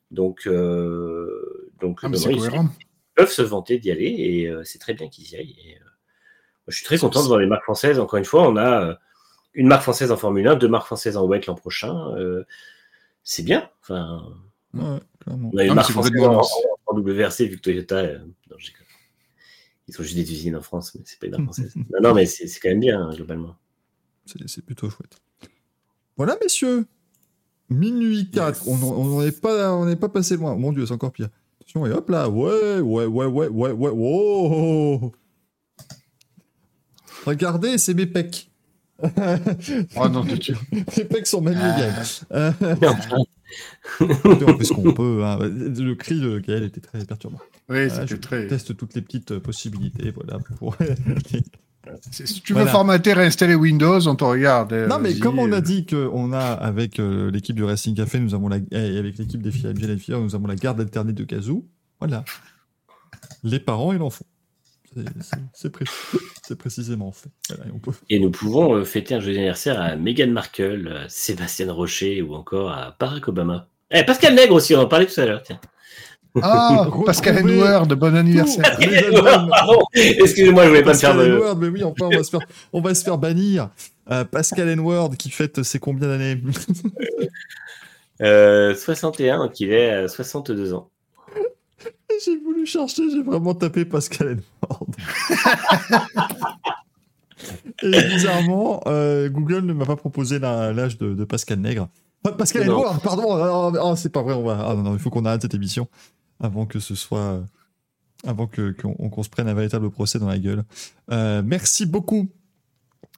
Donc, 0.10 0.48
donc 0.48 2.00
Ah, 2.02 2.08
ils- 2.14 2.70
peuvent 3.16 3.30
se 3.32 3.42
vanter 3.44 3.78
d'y 3.78 3.92
aller 3.92 4.06
et 4.06 4.52
c'est 4.64 4.80
très 4.80 4.94
bien 4.96 5.08
qu'ils 5.10 5.30
y 5.32 5.36
aillent. 5.36 5.56
Et, 5.68 5.76
moi, 5.80 6.70
je 6.70 6.78
suis 6.78 6.86
très 6.86 6.98
content 6.98 7.22
de 7.22 7.28
voir 7.28 7.40
les 7.40 7.46
marques 7.46 7.64
françaises. 7.64 8.00
Encore 8.00 8.18
une 8.18 8.26
fois, 8.26 8.48
on 8.50 8.56
a 8.58 8.98
une 9.54 9.68
marque 9.68 9.84
française 9.84 10.12
en 10.12 10.18
Formule 10.18 10.48
1, 10.48 10.56
deux 10.56 10.68
marques 10.68 10.86
françaises 10.88 11.18
en 11.18 11.26
WEC 11.28 11.46
l'an 11.48 11.56
prochain. 11.56 12.16
euh, 12.18 12.44
c'est 13.24 13.44
bien. 13.44 13.70
Enfin, 13.82 14.24
Ouais, 14.74 15.00
on 15.28 15.58
a 15.58 15.64
une 15.66 15.74
marque 15.76 15.92
française 15.92 16.20
en, 16.22 16.42
en- 16.42 16.48
en 16.88 16.98
WRC 17.00 17.46
vu 17.48 17.58
que 17.58 17.62
Toyota. 17.62 17.98
euh, 17.98 18.20
non. 18.50 18.58
Ils 19.88 19.94
sont 19.94 20.02
juste 20.04 20.16
des 20.16 20.32
usines 20.32 20.56
en 20.56 20.62
France, 20.62 20.96
mais 20.96 21.02
c'est 21.06 21.20
pas 21.20 21.28
une 21.28 21.34
marque 21.34 21.44
française. 21.44 21.74
non, 21.92 22.00
non, 22.02 22.14
mais 22.16 22.26
c'est 22.26 22.48
quand 22.60 22.70
même 22.70 22.80
bien 22.80 23.00
hein, 23.02 23.14
globalement. 23.14 23.56
C'est 24.26 24.64
plutôt 24.66 24.90
chouette. 24.90 25.18
Voilà, 26.18 26.38
messieurs. 26.42 26.86
Minuit 27.70 28.30
4. 28.32 28.68
On 28.68 28.78
n'en 28.78 29.22
est 29.22 29.40
pas, 29.40 29.74
on 29.74 29.86
n'est 29.86 29.96
pas 29.96 30.10
passé 30.10 30.38
loin. 30.38 30.56
Mon 30.56 30.72
Dieu, 30.72 30.86
c'est 30.86 30.94
encore 30.94 31.12
pire. 31.12 31.30
Attention, 31.62 31.86
et 31.86 31.92
hop 31.92 32.10
là. 32.10 32.30
Ouais, 32.30 32.80
ouais, 32.80 33.06
ouais, 33.06 33.26
ouais, 33.26 33.48
ouais, 33.48 33.72
ouais. 33.72 33.90
Wow. 33.92 35.12
Regardez, 37.26 37.78
c'est 37.78 37.94
mes 37.94 38.06
pecs. 38.06 38.50
Oh 39.02 40.10
non, 40.10 40.24
de 40.24 40.36
Dieu. 40.36 40.56
mes 40.72 41.04
pecs 41.06 41.28
sont 41.28 41.42
magnifiques. 41.42 42.24
Euh, 42.32 42.52
Non, 42.82 42.96
on 44.48 44.58
fait 44.58 44.64
ce 44.64 44.74
qu'on 44.74 44.94
peut. 44.94 45.24
hein. 45.26 45.38
Le 45.42 45.94
cri 45.94 46.20
de 46.20 46.40
Gaël 46.40 46.64
était 46.64 46.82
très 46.82 47.04
perturbant. 47.06 47.40
Oui, 47.70 47.88
Voilà, 47.88 48.08
c'était 48.08 48.18
très. 48.20 48.48
teste 48.48 48.76
toutes 48.78 48.94
les 48.96 49.02
petites 49.02 49.32
euh, 49.32 49.40
possibilités. 49.40 50.12
Voilà, 50.12 50.40
pour... 50.58 50.76
Si 52.12 52.42
tu 52.42 52.54
veux 52.54 52.60
Voilà. 52.60 52.72
formater, 52.72 53.12
réinstaller 53.12 53.56
Windows, 53.56 54.08
on 54.08 54.16
te 54.16 54.24
regarde. 54.24 54.72
euh, 54.72 54.88
Non, 54.88 55.00
mais 55.00 55.20
comme 55.20 55.38
on 55.38 55.52
a 55.52 55.58
euh, 55.58 55.62
dit 55.62 55.86
qu'on 55.86 56.32
a, 56.32 56.40
avec 56.40 56.98
euh, 56.98 57.30
l'équipe 57.30 57.58
du 57.58 57.64
Racing 57.66 57.94
Café, 57.94 58.22
nous 58.22 58.34
avons 58.34 58.48
la, 58.48 58.58
et 58.72 58.98
avec 58.98 59.18
l'équipe 59.18 59.42
des 59.44 59.52
filles 59.52 59.68
et 59.78 59.98
filles, 59.98 60.16
nous 60.16 60.34
avons 60.34 60.48
la 60.48 60.56
garde 60.56 60.80
alternée 60.80 61.12
de 61.12 61.26
Kazoo. 61.26 61.68
Voilà. 62.00 62.24
Les 63.44 63.60
parents, 63.60 63.92
ils 63.92 64.02
en 64.02 64.10
font. 64.10 64.24
C'est- 64.96 65.04
c'est- 65.22 65.38
C'est 65.54 65.70
pré- 65.72 65.86
c'est 66.48 66.58
précisément 66.58 67.12
fait. 67.12 67.30
Voilà, 67.50 67.66
et 67.66 67.72
on 67.74 67.80
peut- 67.80 67.92
Et 68.10 68.20
nous 68.20 68.32
pouvons 68.32 68.76
euh, 68.76 68.84
fêter 68.86 69.16
un 69.16 69.20
joyeux 69.20 69.38
anniversaire 69.38 69.80
à 69.82 69.96
Meghan 69.96 70.28
Markle, 70.28 71.02
à 71.06 71.10
Sébastien 71.10 71.72
Rocher 71.72 72.22
ou 72.22 72.36
encore 72.36 72.70
à 72.72 72.96
Barack 73.00 73.28
Obama. 73.28 73.68
Eh, 73.92 74.04
Pascal 74.04 74.36
Nègre 74.36 74.56
aussi, 74.56 74.76
on 74.76 74.80
en 74.82 74.88
parlait 74.88 75.06
tout 75.06 75.20
à 75.20 75.26
l'heure. 75.26 75.42
tiens. 75.44 75.60
Ah, 76.42 76.88
Pascal 77.06 77.36
Retrouver 77.36 77.54
Edward, 77.56 77.94
bon 77.94 78.16
anniversaire. 78.16 78.66
Excusez-moi, 79.94 80.64
je 80.64 80.70
voulais 80.70 80.82
pas 80.84 80.94
me 80.94 80.98
faire 80.98 81.16
Pascal 81.16 81.18
de. 81.18 81.54
Mais 81.60 81.68
oui, 81.68 81.84
enfin, 81.84 82.06
on 82.08 82.10
va 82.10 82.24
se 82.24 82.30
faire, 82.32 82.40
on 82.74 82.82
va 82.82 82.96
se 82.96 83.04
faire 83.04 83.18
bannir. 83.20 83.70
Euh, 84.12 84.24
Pascal 84.26 84.68
Edward 84.70 85.16
qui 85.16 85.30
fête 85.30 85.62
ses 85.64 85.78
combien 85.80 86.08
d'années? 86.08 86.42
Euh, 88.22 88.76
61, 88.76 89.40
donc 89.46 89.60
il 89.60 89.72
est 89.72 89.90
à 89.92 90.08
62 90.08 90.74
ans. 90.74 90.90
J'ai 92.26 92.38
voulu 92.38 92.66
chercher, 92.66 93.10
j'ai 93.10 93.22
vraiment 93.24 93.54
tapé 93.54 93.86
Pascal 93.86 94.30
Edward. 94.40 94.96
Et 97.84 98.02
bizarrement, 98.10 98.82
euh, 98.88 99.30
Google 99.30 99.66
ne 99.66 99.74
m'a 99.74 99.86
pas 99.86 99.96
proposé 99.98 100.40
l'âge 100.40 100.98
de, 100.98 101.14
de 101.14 101.24
Pascal 101.26 101.60
Nègre. 101.60 101.90
Pascal 102.38 102.66
Non. 102.66 102.80
Edward, 102.80 103.02
pardon. 103.02 103.36
ah, 103.36 103.72
ah, 103.92 103.96
c'est 103.98 104.12
pas 104.12 104.22
vrai. 104.22 104.34
On 104.34 104.44
va. 104.44 104.66
Ah 104.70 104.76
non, 104.76 104.84
non, 104.84 104.94
il 104.94 105.00
faut 105.00 105.10
qu'on 105.10 105.26
arrête 105.26 105.42
cette 105.42 105.54
émission 105.54 105.88
avant 106.40 106.66
que 106.66 106.80
ce 106.80 106.96
soit, 106.96 107.20
euh, 107.20 107.42
avant 108.26 108.48
que 108.48 108.72
qu'on 108.72 109.24
se 109.24 109.30
prenne 109.30 109.48
un 109.50 109.54
véritable 109.54 109.90
procès 109.92 110.20
dans 110.20 110.28
la 110.28 110.40
gueule. 110.40 110.64
Euh, 111.12 111.42
merci 111.46 111.86
beaucoup, 111.86 112.30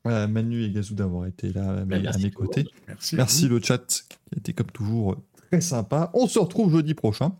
euh, 0.07 0.27
Manu 0.27 0.63
et 0.63 0.71
Gazou 0.71 0.95
d'avoir 0.95 1.27
été 1.27 1.53
là 1.53 1.69
à 1.81 1.85
mes, 1.85 1.99
Bah, 1.99 2.11
à 2.13 2.17
mes 2.17 2.31
côtés. 2.31 2.65
Merci. 2.87 3.15
Merci 3.15 3.47
le 3.47 3.59
chat 3.61 3.85
qui 3.85 4.17
a 4.35 4.39
été 4.39 4.53
comme 4.53 4.71
toujours 4.71 5.17
très 5.51 5.61
sympa. 5.61 6.09
On 6.15 6.27
se 6.27 6.39
retrouve 6.39 6.71
jeudi 6.71 6.95
prochain. 6.95 7.33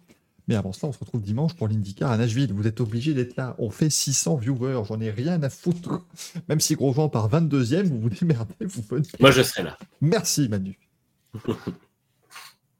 Mais 0.47 0.55
avant 0.55 0.71
cela, 0.73 0.89
on 0.89 0.93
se 0.93 0.99
retrouve 0.99 1.21
dimanche 1.21 1.55
pour 1.55 1.67
l'IndyCar 1.67 2.11
à 2.11 2.17
Nashville. 2.17 2.53
Vous 2.53 2.67
êtes 2.67 2.79
obligés 2.79 3.13
d'être 3.13 3.35
là. 3.35 3.55
On 3.57 3.69
fait 3.71 3.89
600 3.89 4.35
viewers. 4.35 4.81
J'en 4.87 4.99
ai 5.01 5.09
rien 5.09 5.41
à 5.41 5.49
foutre. 5.49 6.01
Même 6.49 6.59
si 6.59 6.75
Grosjean 6.75 7.09
part 7.09 7.29
22e, 7.29 7.83
vous 7.83 7.99
vous 7.99 8.09
démerdez. 8.09 8.53
Vous 8.61 8.83
venez. 8.89 9.07
Moi, 9.19 9.31
je 9.31 9.41
serai 9.41 9.63
là. 9.63 9.77
Merci 10.01 10.47
Manu. 10.49 10.77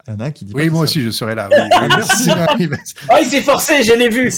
Il 0.08 0.12
y 0.12 0.14
en 0.14 0.20
a 0.20 0.26
un 0.26 0.32
qui 0.32 0.46
dit 0.46 0.54
Oui, 0.54 0.70
moi 0.70 0.82
ça. 0.82 0.84
aussi, 0.84 1.02
je 1.02 1.10
serai 1.10 1.34
là. 1.34 1.50
oui. 1.52 1.88
Merci. 1.90 2.30
Oh, 3.10 3.16
il 3.22 3.26
s'est 3.28 3.42
forcé, 3.42 3.84
je 3.84 3.94
l'ai 3.94 4.10
vu. 4.10 4.32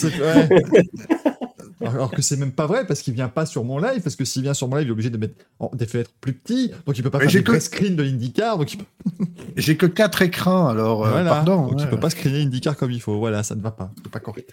Alors 1.85 2.09
que 2.11 2.21
c'est 2.23 2.37
même 2.37 2.51
pas 2.51 2.65
vrai 2.65 2.87
parce 2.87 3.01
qu'il 3.01 3.13
vient 3.13 3.29
pas 3.29 3.45
sur 3.45 3.63
mon 3.63 3.77
live 3.77 4.01
parce 4.01 4.15
que 4.15 4.25
s'il 4.25 4.41
vient 4.41 4.53
sur 4.55 4.67
mon 4.67 4.77
live 4.77 4.87
il 4.87 4.89
est 4.89 4.91
obligé 4.91 5.09
de 5.11 5.17
mettre 5.17 5.35
en- 5.59 5.69
des 5.75 5.85
fenêtres 5.85 6.11
plus 6.19 6.33
petits 6.33 6.71
donc 6.87 6.97
il 6.97 7.03
peut 7.03 7.09
pas 7.11 7.19
Mais 7.19 7.29
faire 7.29 7.43
des 7.43 7.43
que- 7.43 7.59
screens 7.59 7.95
de 7.95 8.03
IndyCar 8.03 8.57
donc 8.57 8.73
il 8.73 8.77
peut, 8.79 8.85
J'ai 9.57 9.77
que 9.77 9.85
quatre 9.85 10.21
écrans, 10.23 10.67
alors 10.67 11.05
euh, 11.05 11.11
voilà. 11.11 11.29
pardon. 11.29 11.67
donc 11.67 11.73
il 11.79 11.83
ouais. 11.83 11.89
peut 11.89 11.99
pas 11.99 12.09
screener 12.09 12.41
IndyCar 12.41 12.75
comme 12.77 12.89
il 12.91 13.01
faut 13.01 13.17
voilà 13.19 13.43
ça 13.43 13.53
ne 13.55 13.61
va 13.61 13.71
pas 13.71 13.91
c'est 14.03 14.11
pas 14.11 14.19
correct 14.19 14.51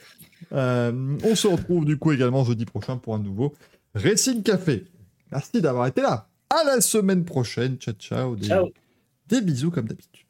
Euh, 0.52 1.16
on 1.24 1.34
se 1.34 1.46
retrouve 1.46 1.84
du 1.86 1.96
coup 1.96 2.12
également 2.12 2.44
jeudi 2.44 2.66
prochain 2.66 2.98
pour 2.98 3.14
un 3.14 3.18
nouveau 3.18 3.54
Racing 3.94 4.42
Café 4.42 4.84
merci 5.32 5.62
d'avoir 5.62 5.86
été 5.86 6.02
là 6.02 6.28
à 6.50 6.62
la 6.64 6.80
semaine 6.82 7.24
prochaine 7.24 7.76
ciao 7.78 7.94
ciao 7.98 8.36
des, 8.36 8.48
Ciao. 8.48 8.68
des 9.28 9.40
bisous 9.40 9.70
comme 9.70 9.86
d'habitude 9.88 10.23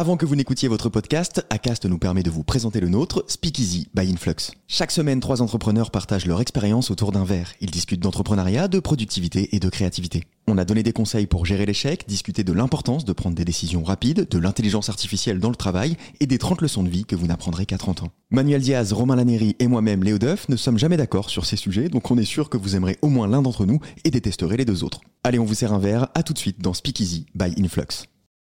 Avant 0.00 0.16
que 0.16 0.24
vous 0.24 0.34
n'écoutiez 0.34 0.66
votre 0.66 0.88
podcast, 0.88 1.44
Acast 1.50 1.84
nous 1.84 1.98
permet 1.98 2.22
de 2.22 2.30
vous 2.30 2.42
présenter 2.42 2.80
le 2.80 2.88
nôtre, 2.88 3.22
Speakeasy 3.28 3.88
by 3.92 4.10
Influx. 4.10 4.50
Chaque 4.66 4.92
semaine, 4.92 5.20
trois 5.20 5.42
entrepreneurs 5.42 5.90
partagent 5.90 6.24
leur 6.24 6.40
expérience 6.40 6.90
autour 6.90 7.12
d'un 7.12 7.24
verre. 7.24 7.52
Ils 7.60 7.70
discutent 7.70 8.00
d'entrepreneuriat, 8.00 8.68
de 8.68 8.80
productivité 8.80 9.54
et 9.54 9.60
de 9.60 9.68
créativité. 9.68 10.24
On 10.46 10.56
a 10.56 10.64
donné 10.64 10.82
des 10.82 10.94
conseils 10.94 11.26
pour 11.26 11.44
gérer 11.44 11.66
l'échec, 11.66 12.06
discuter 12.08 12.44
de 12.44 12.52
l'importance 12.54 13.04
de 13.04 13.12
prendre 13.12 13.36
des 13.36 13.44
décisions 13.44 13.84
rapides, 13.84 14.26
de 14.26 14.38
l'intelligence 14.38 14.88
artificielle 14.88 15.38
dans 15.38 15.50
le 15.50 15.54
travail 15.54 15.98
et 16.18 16.26
des 16.26 16.38
30 16.38 16.62
leçons 16.62 16.82
de 16.82 16.88
vie 16.88 17.04
que 17.04 17.14
vous 17.14 17.26
n'apprendrez 17.26 17.66
qu'à 17.66 17.76
30 17.76 18.04
ans. 18.04 18.08
Manuel 18.30 18.62
Diaz, 18.62 18.94
Romain 18.94 19.16
Laneri 19.16 19.54
et 19.58 19.66
moi-même, 19.66 20.02
Léo 20.02 20.16
Duff, 20.16 20.48
ne 20.48 20.56
sommes 20.56 20.78
jamais 20.78 20.96
d'accord 20.96 21.28
sur 21.28 21.44
ces 21.44 21.56
sujets, 21.56 21.90
donc 21.90 22.10
on 22.10 22.16
est 22.16 22.24
sûr 22.24 22.48
que 22.48 22.56
vous 22.56 22.74
aimerez 22.74 22.96
au 23.02 23.10
moins 23.10 23.28
l'un 23.28 23.42
d'entre 23.42 23.66
nous 23.66 23.80
et 24.04 24.10
détesterez 24.10 24.56
les 24.56 24.64
deux 24.64 24.82
autres. 24.82 25.02
Allez, 25.24 25.38
on 25.38 25.44
vous 25.44 25.52
sert 25.52 25.74
un 25.74 25.78
verre, 25.78 26.08
à 26.14 26.22
tout 26.22 26.32
de 26.32 26.38
suite 26.38 26.62
dans 26.62 26.72
Speakeasy 26.72 27.26
by 27.34 27.52
Influx. 27.62 28.06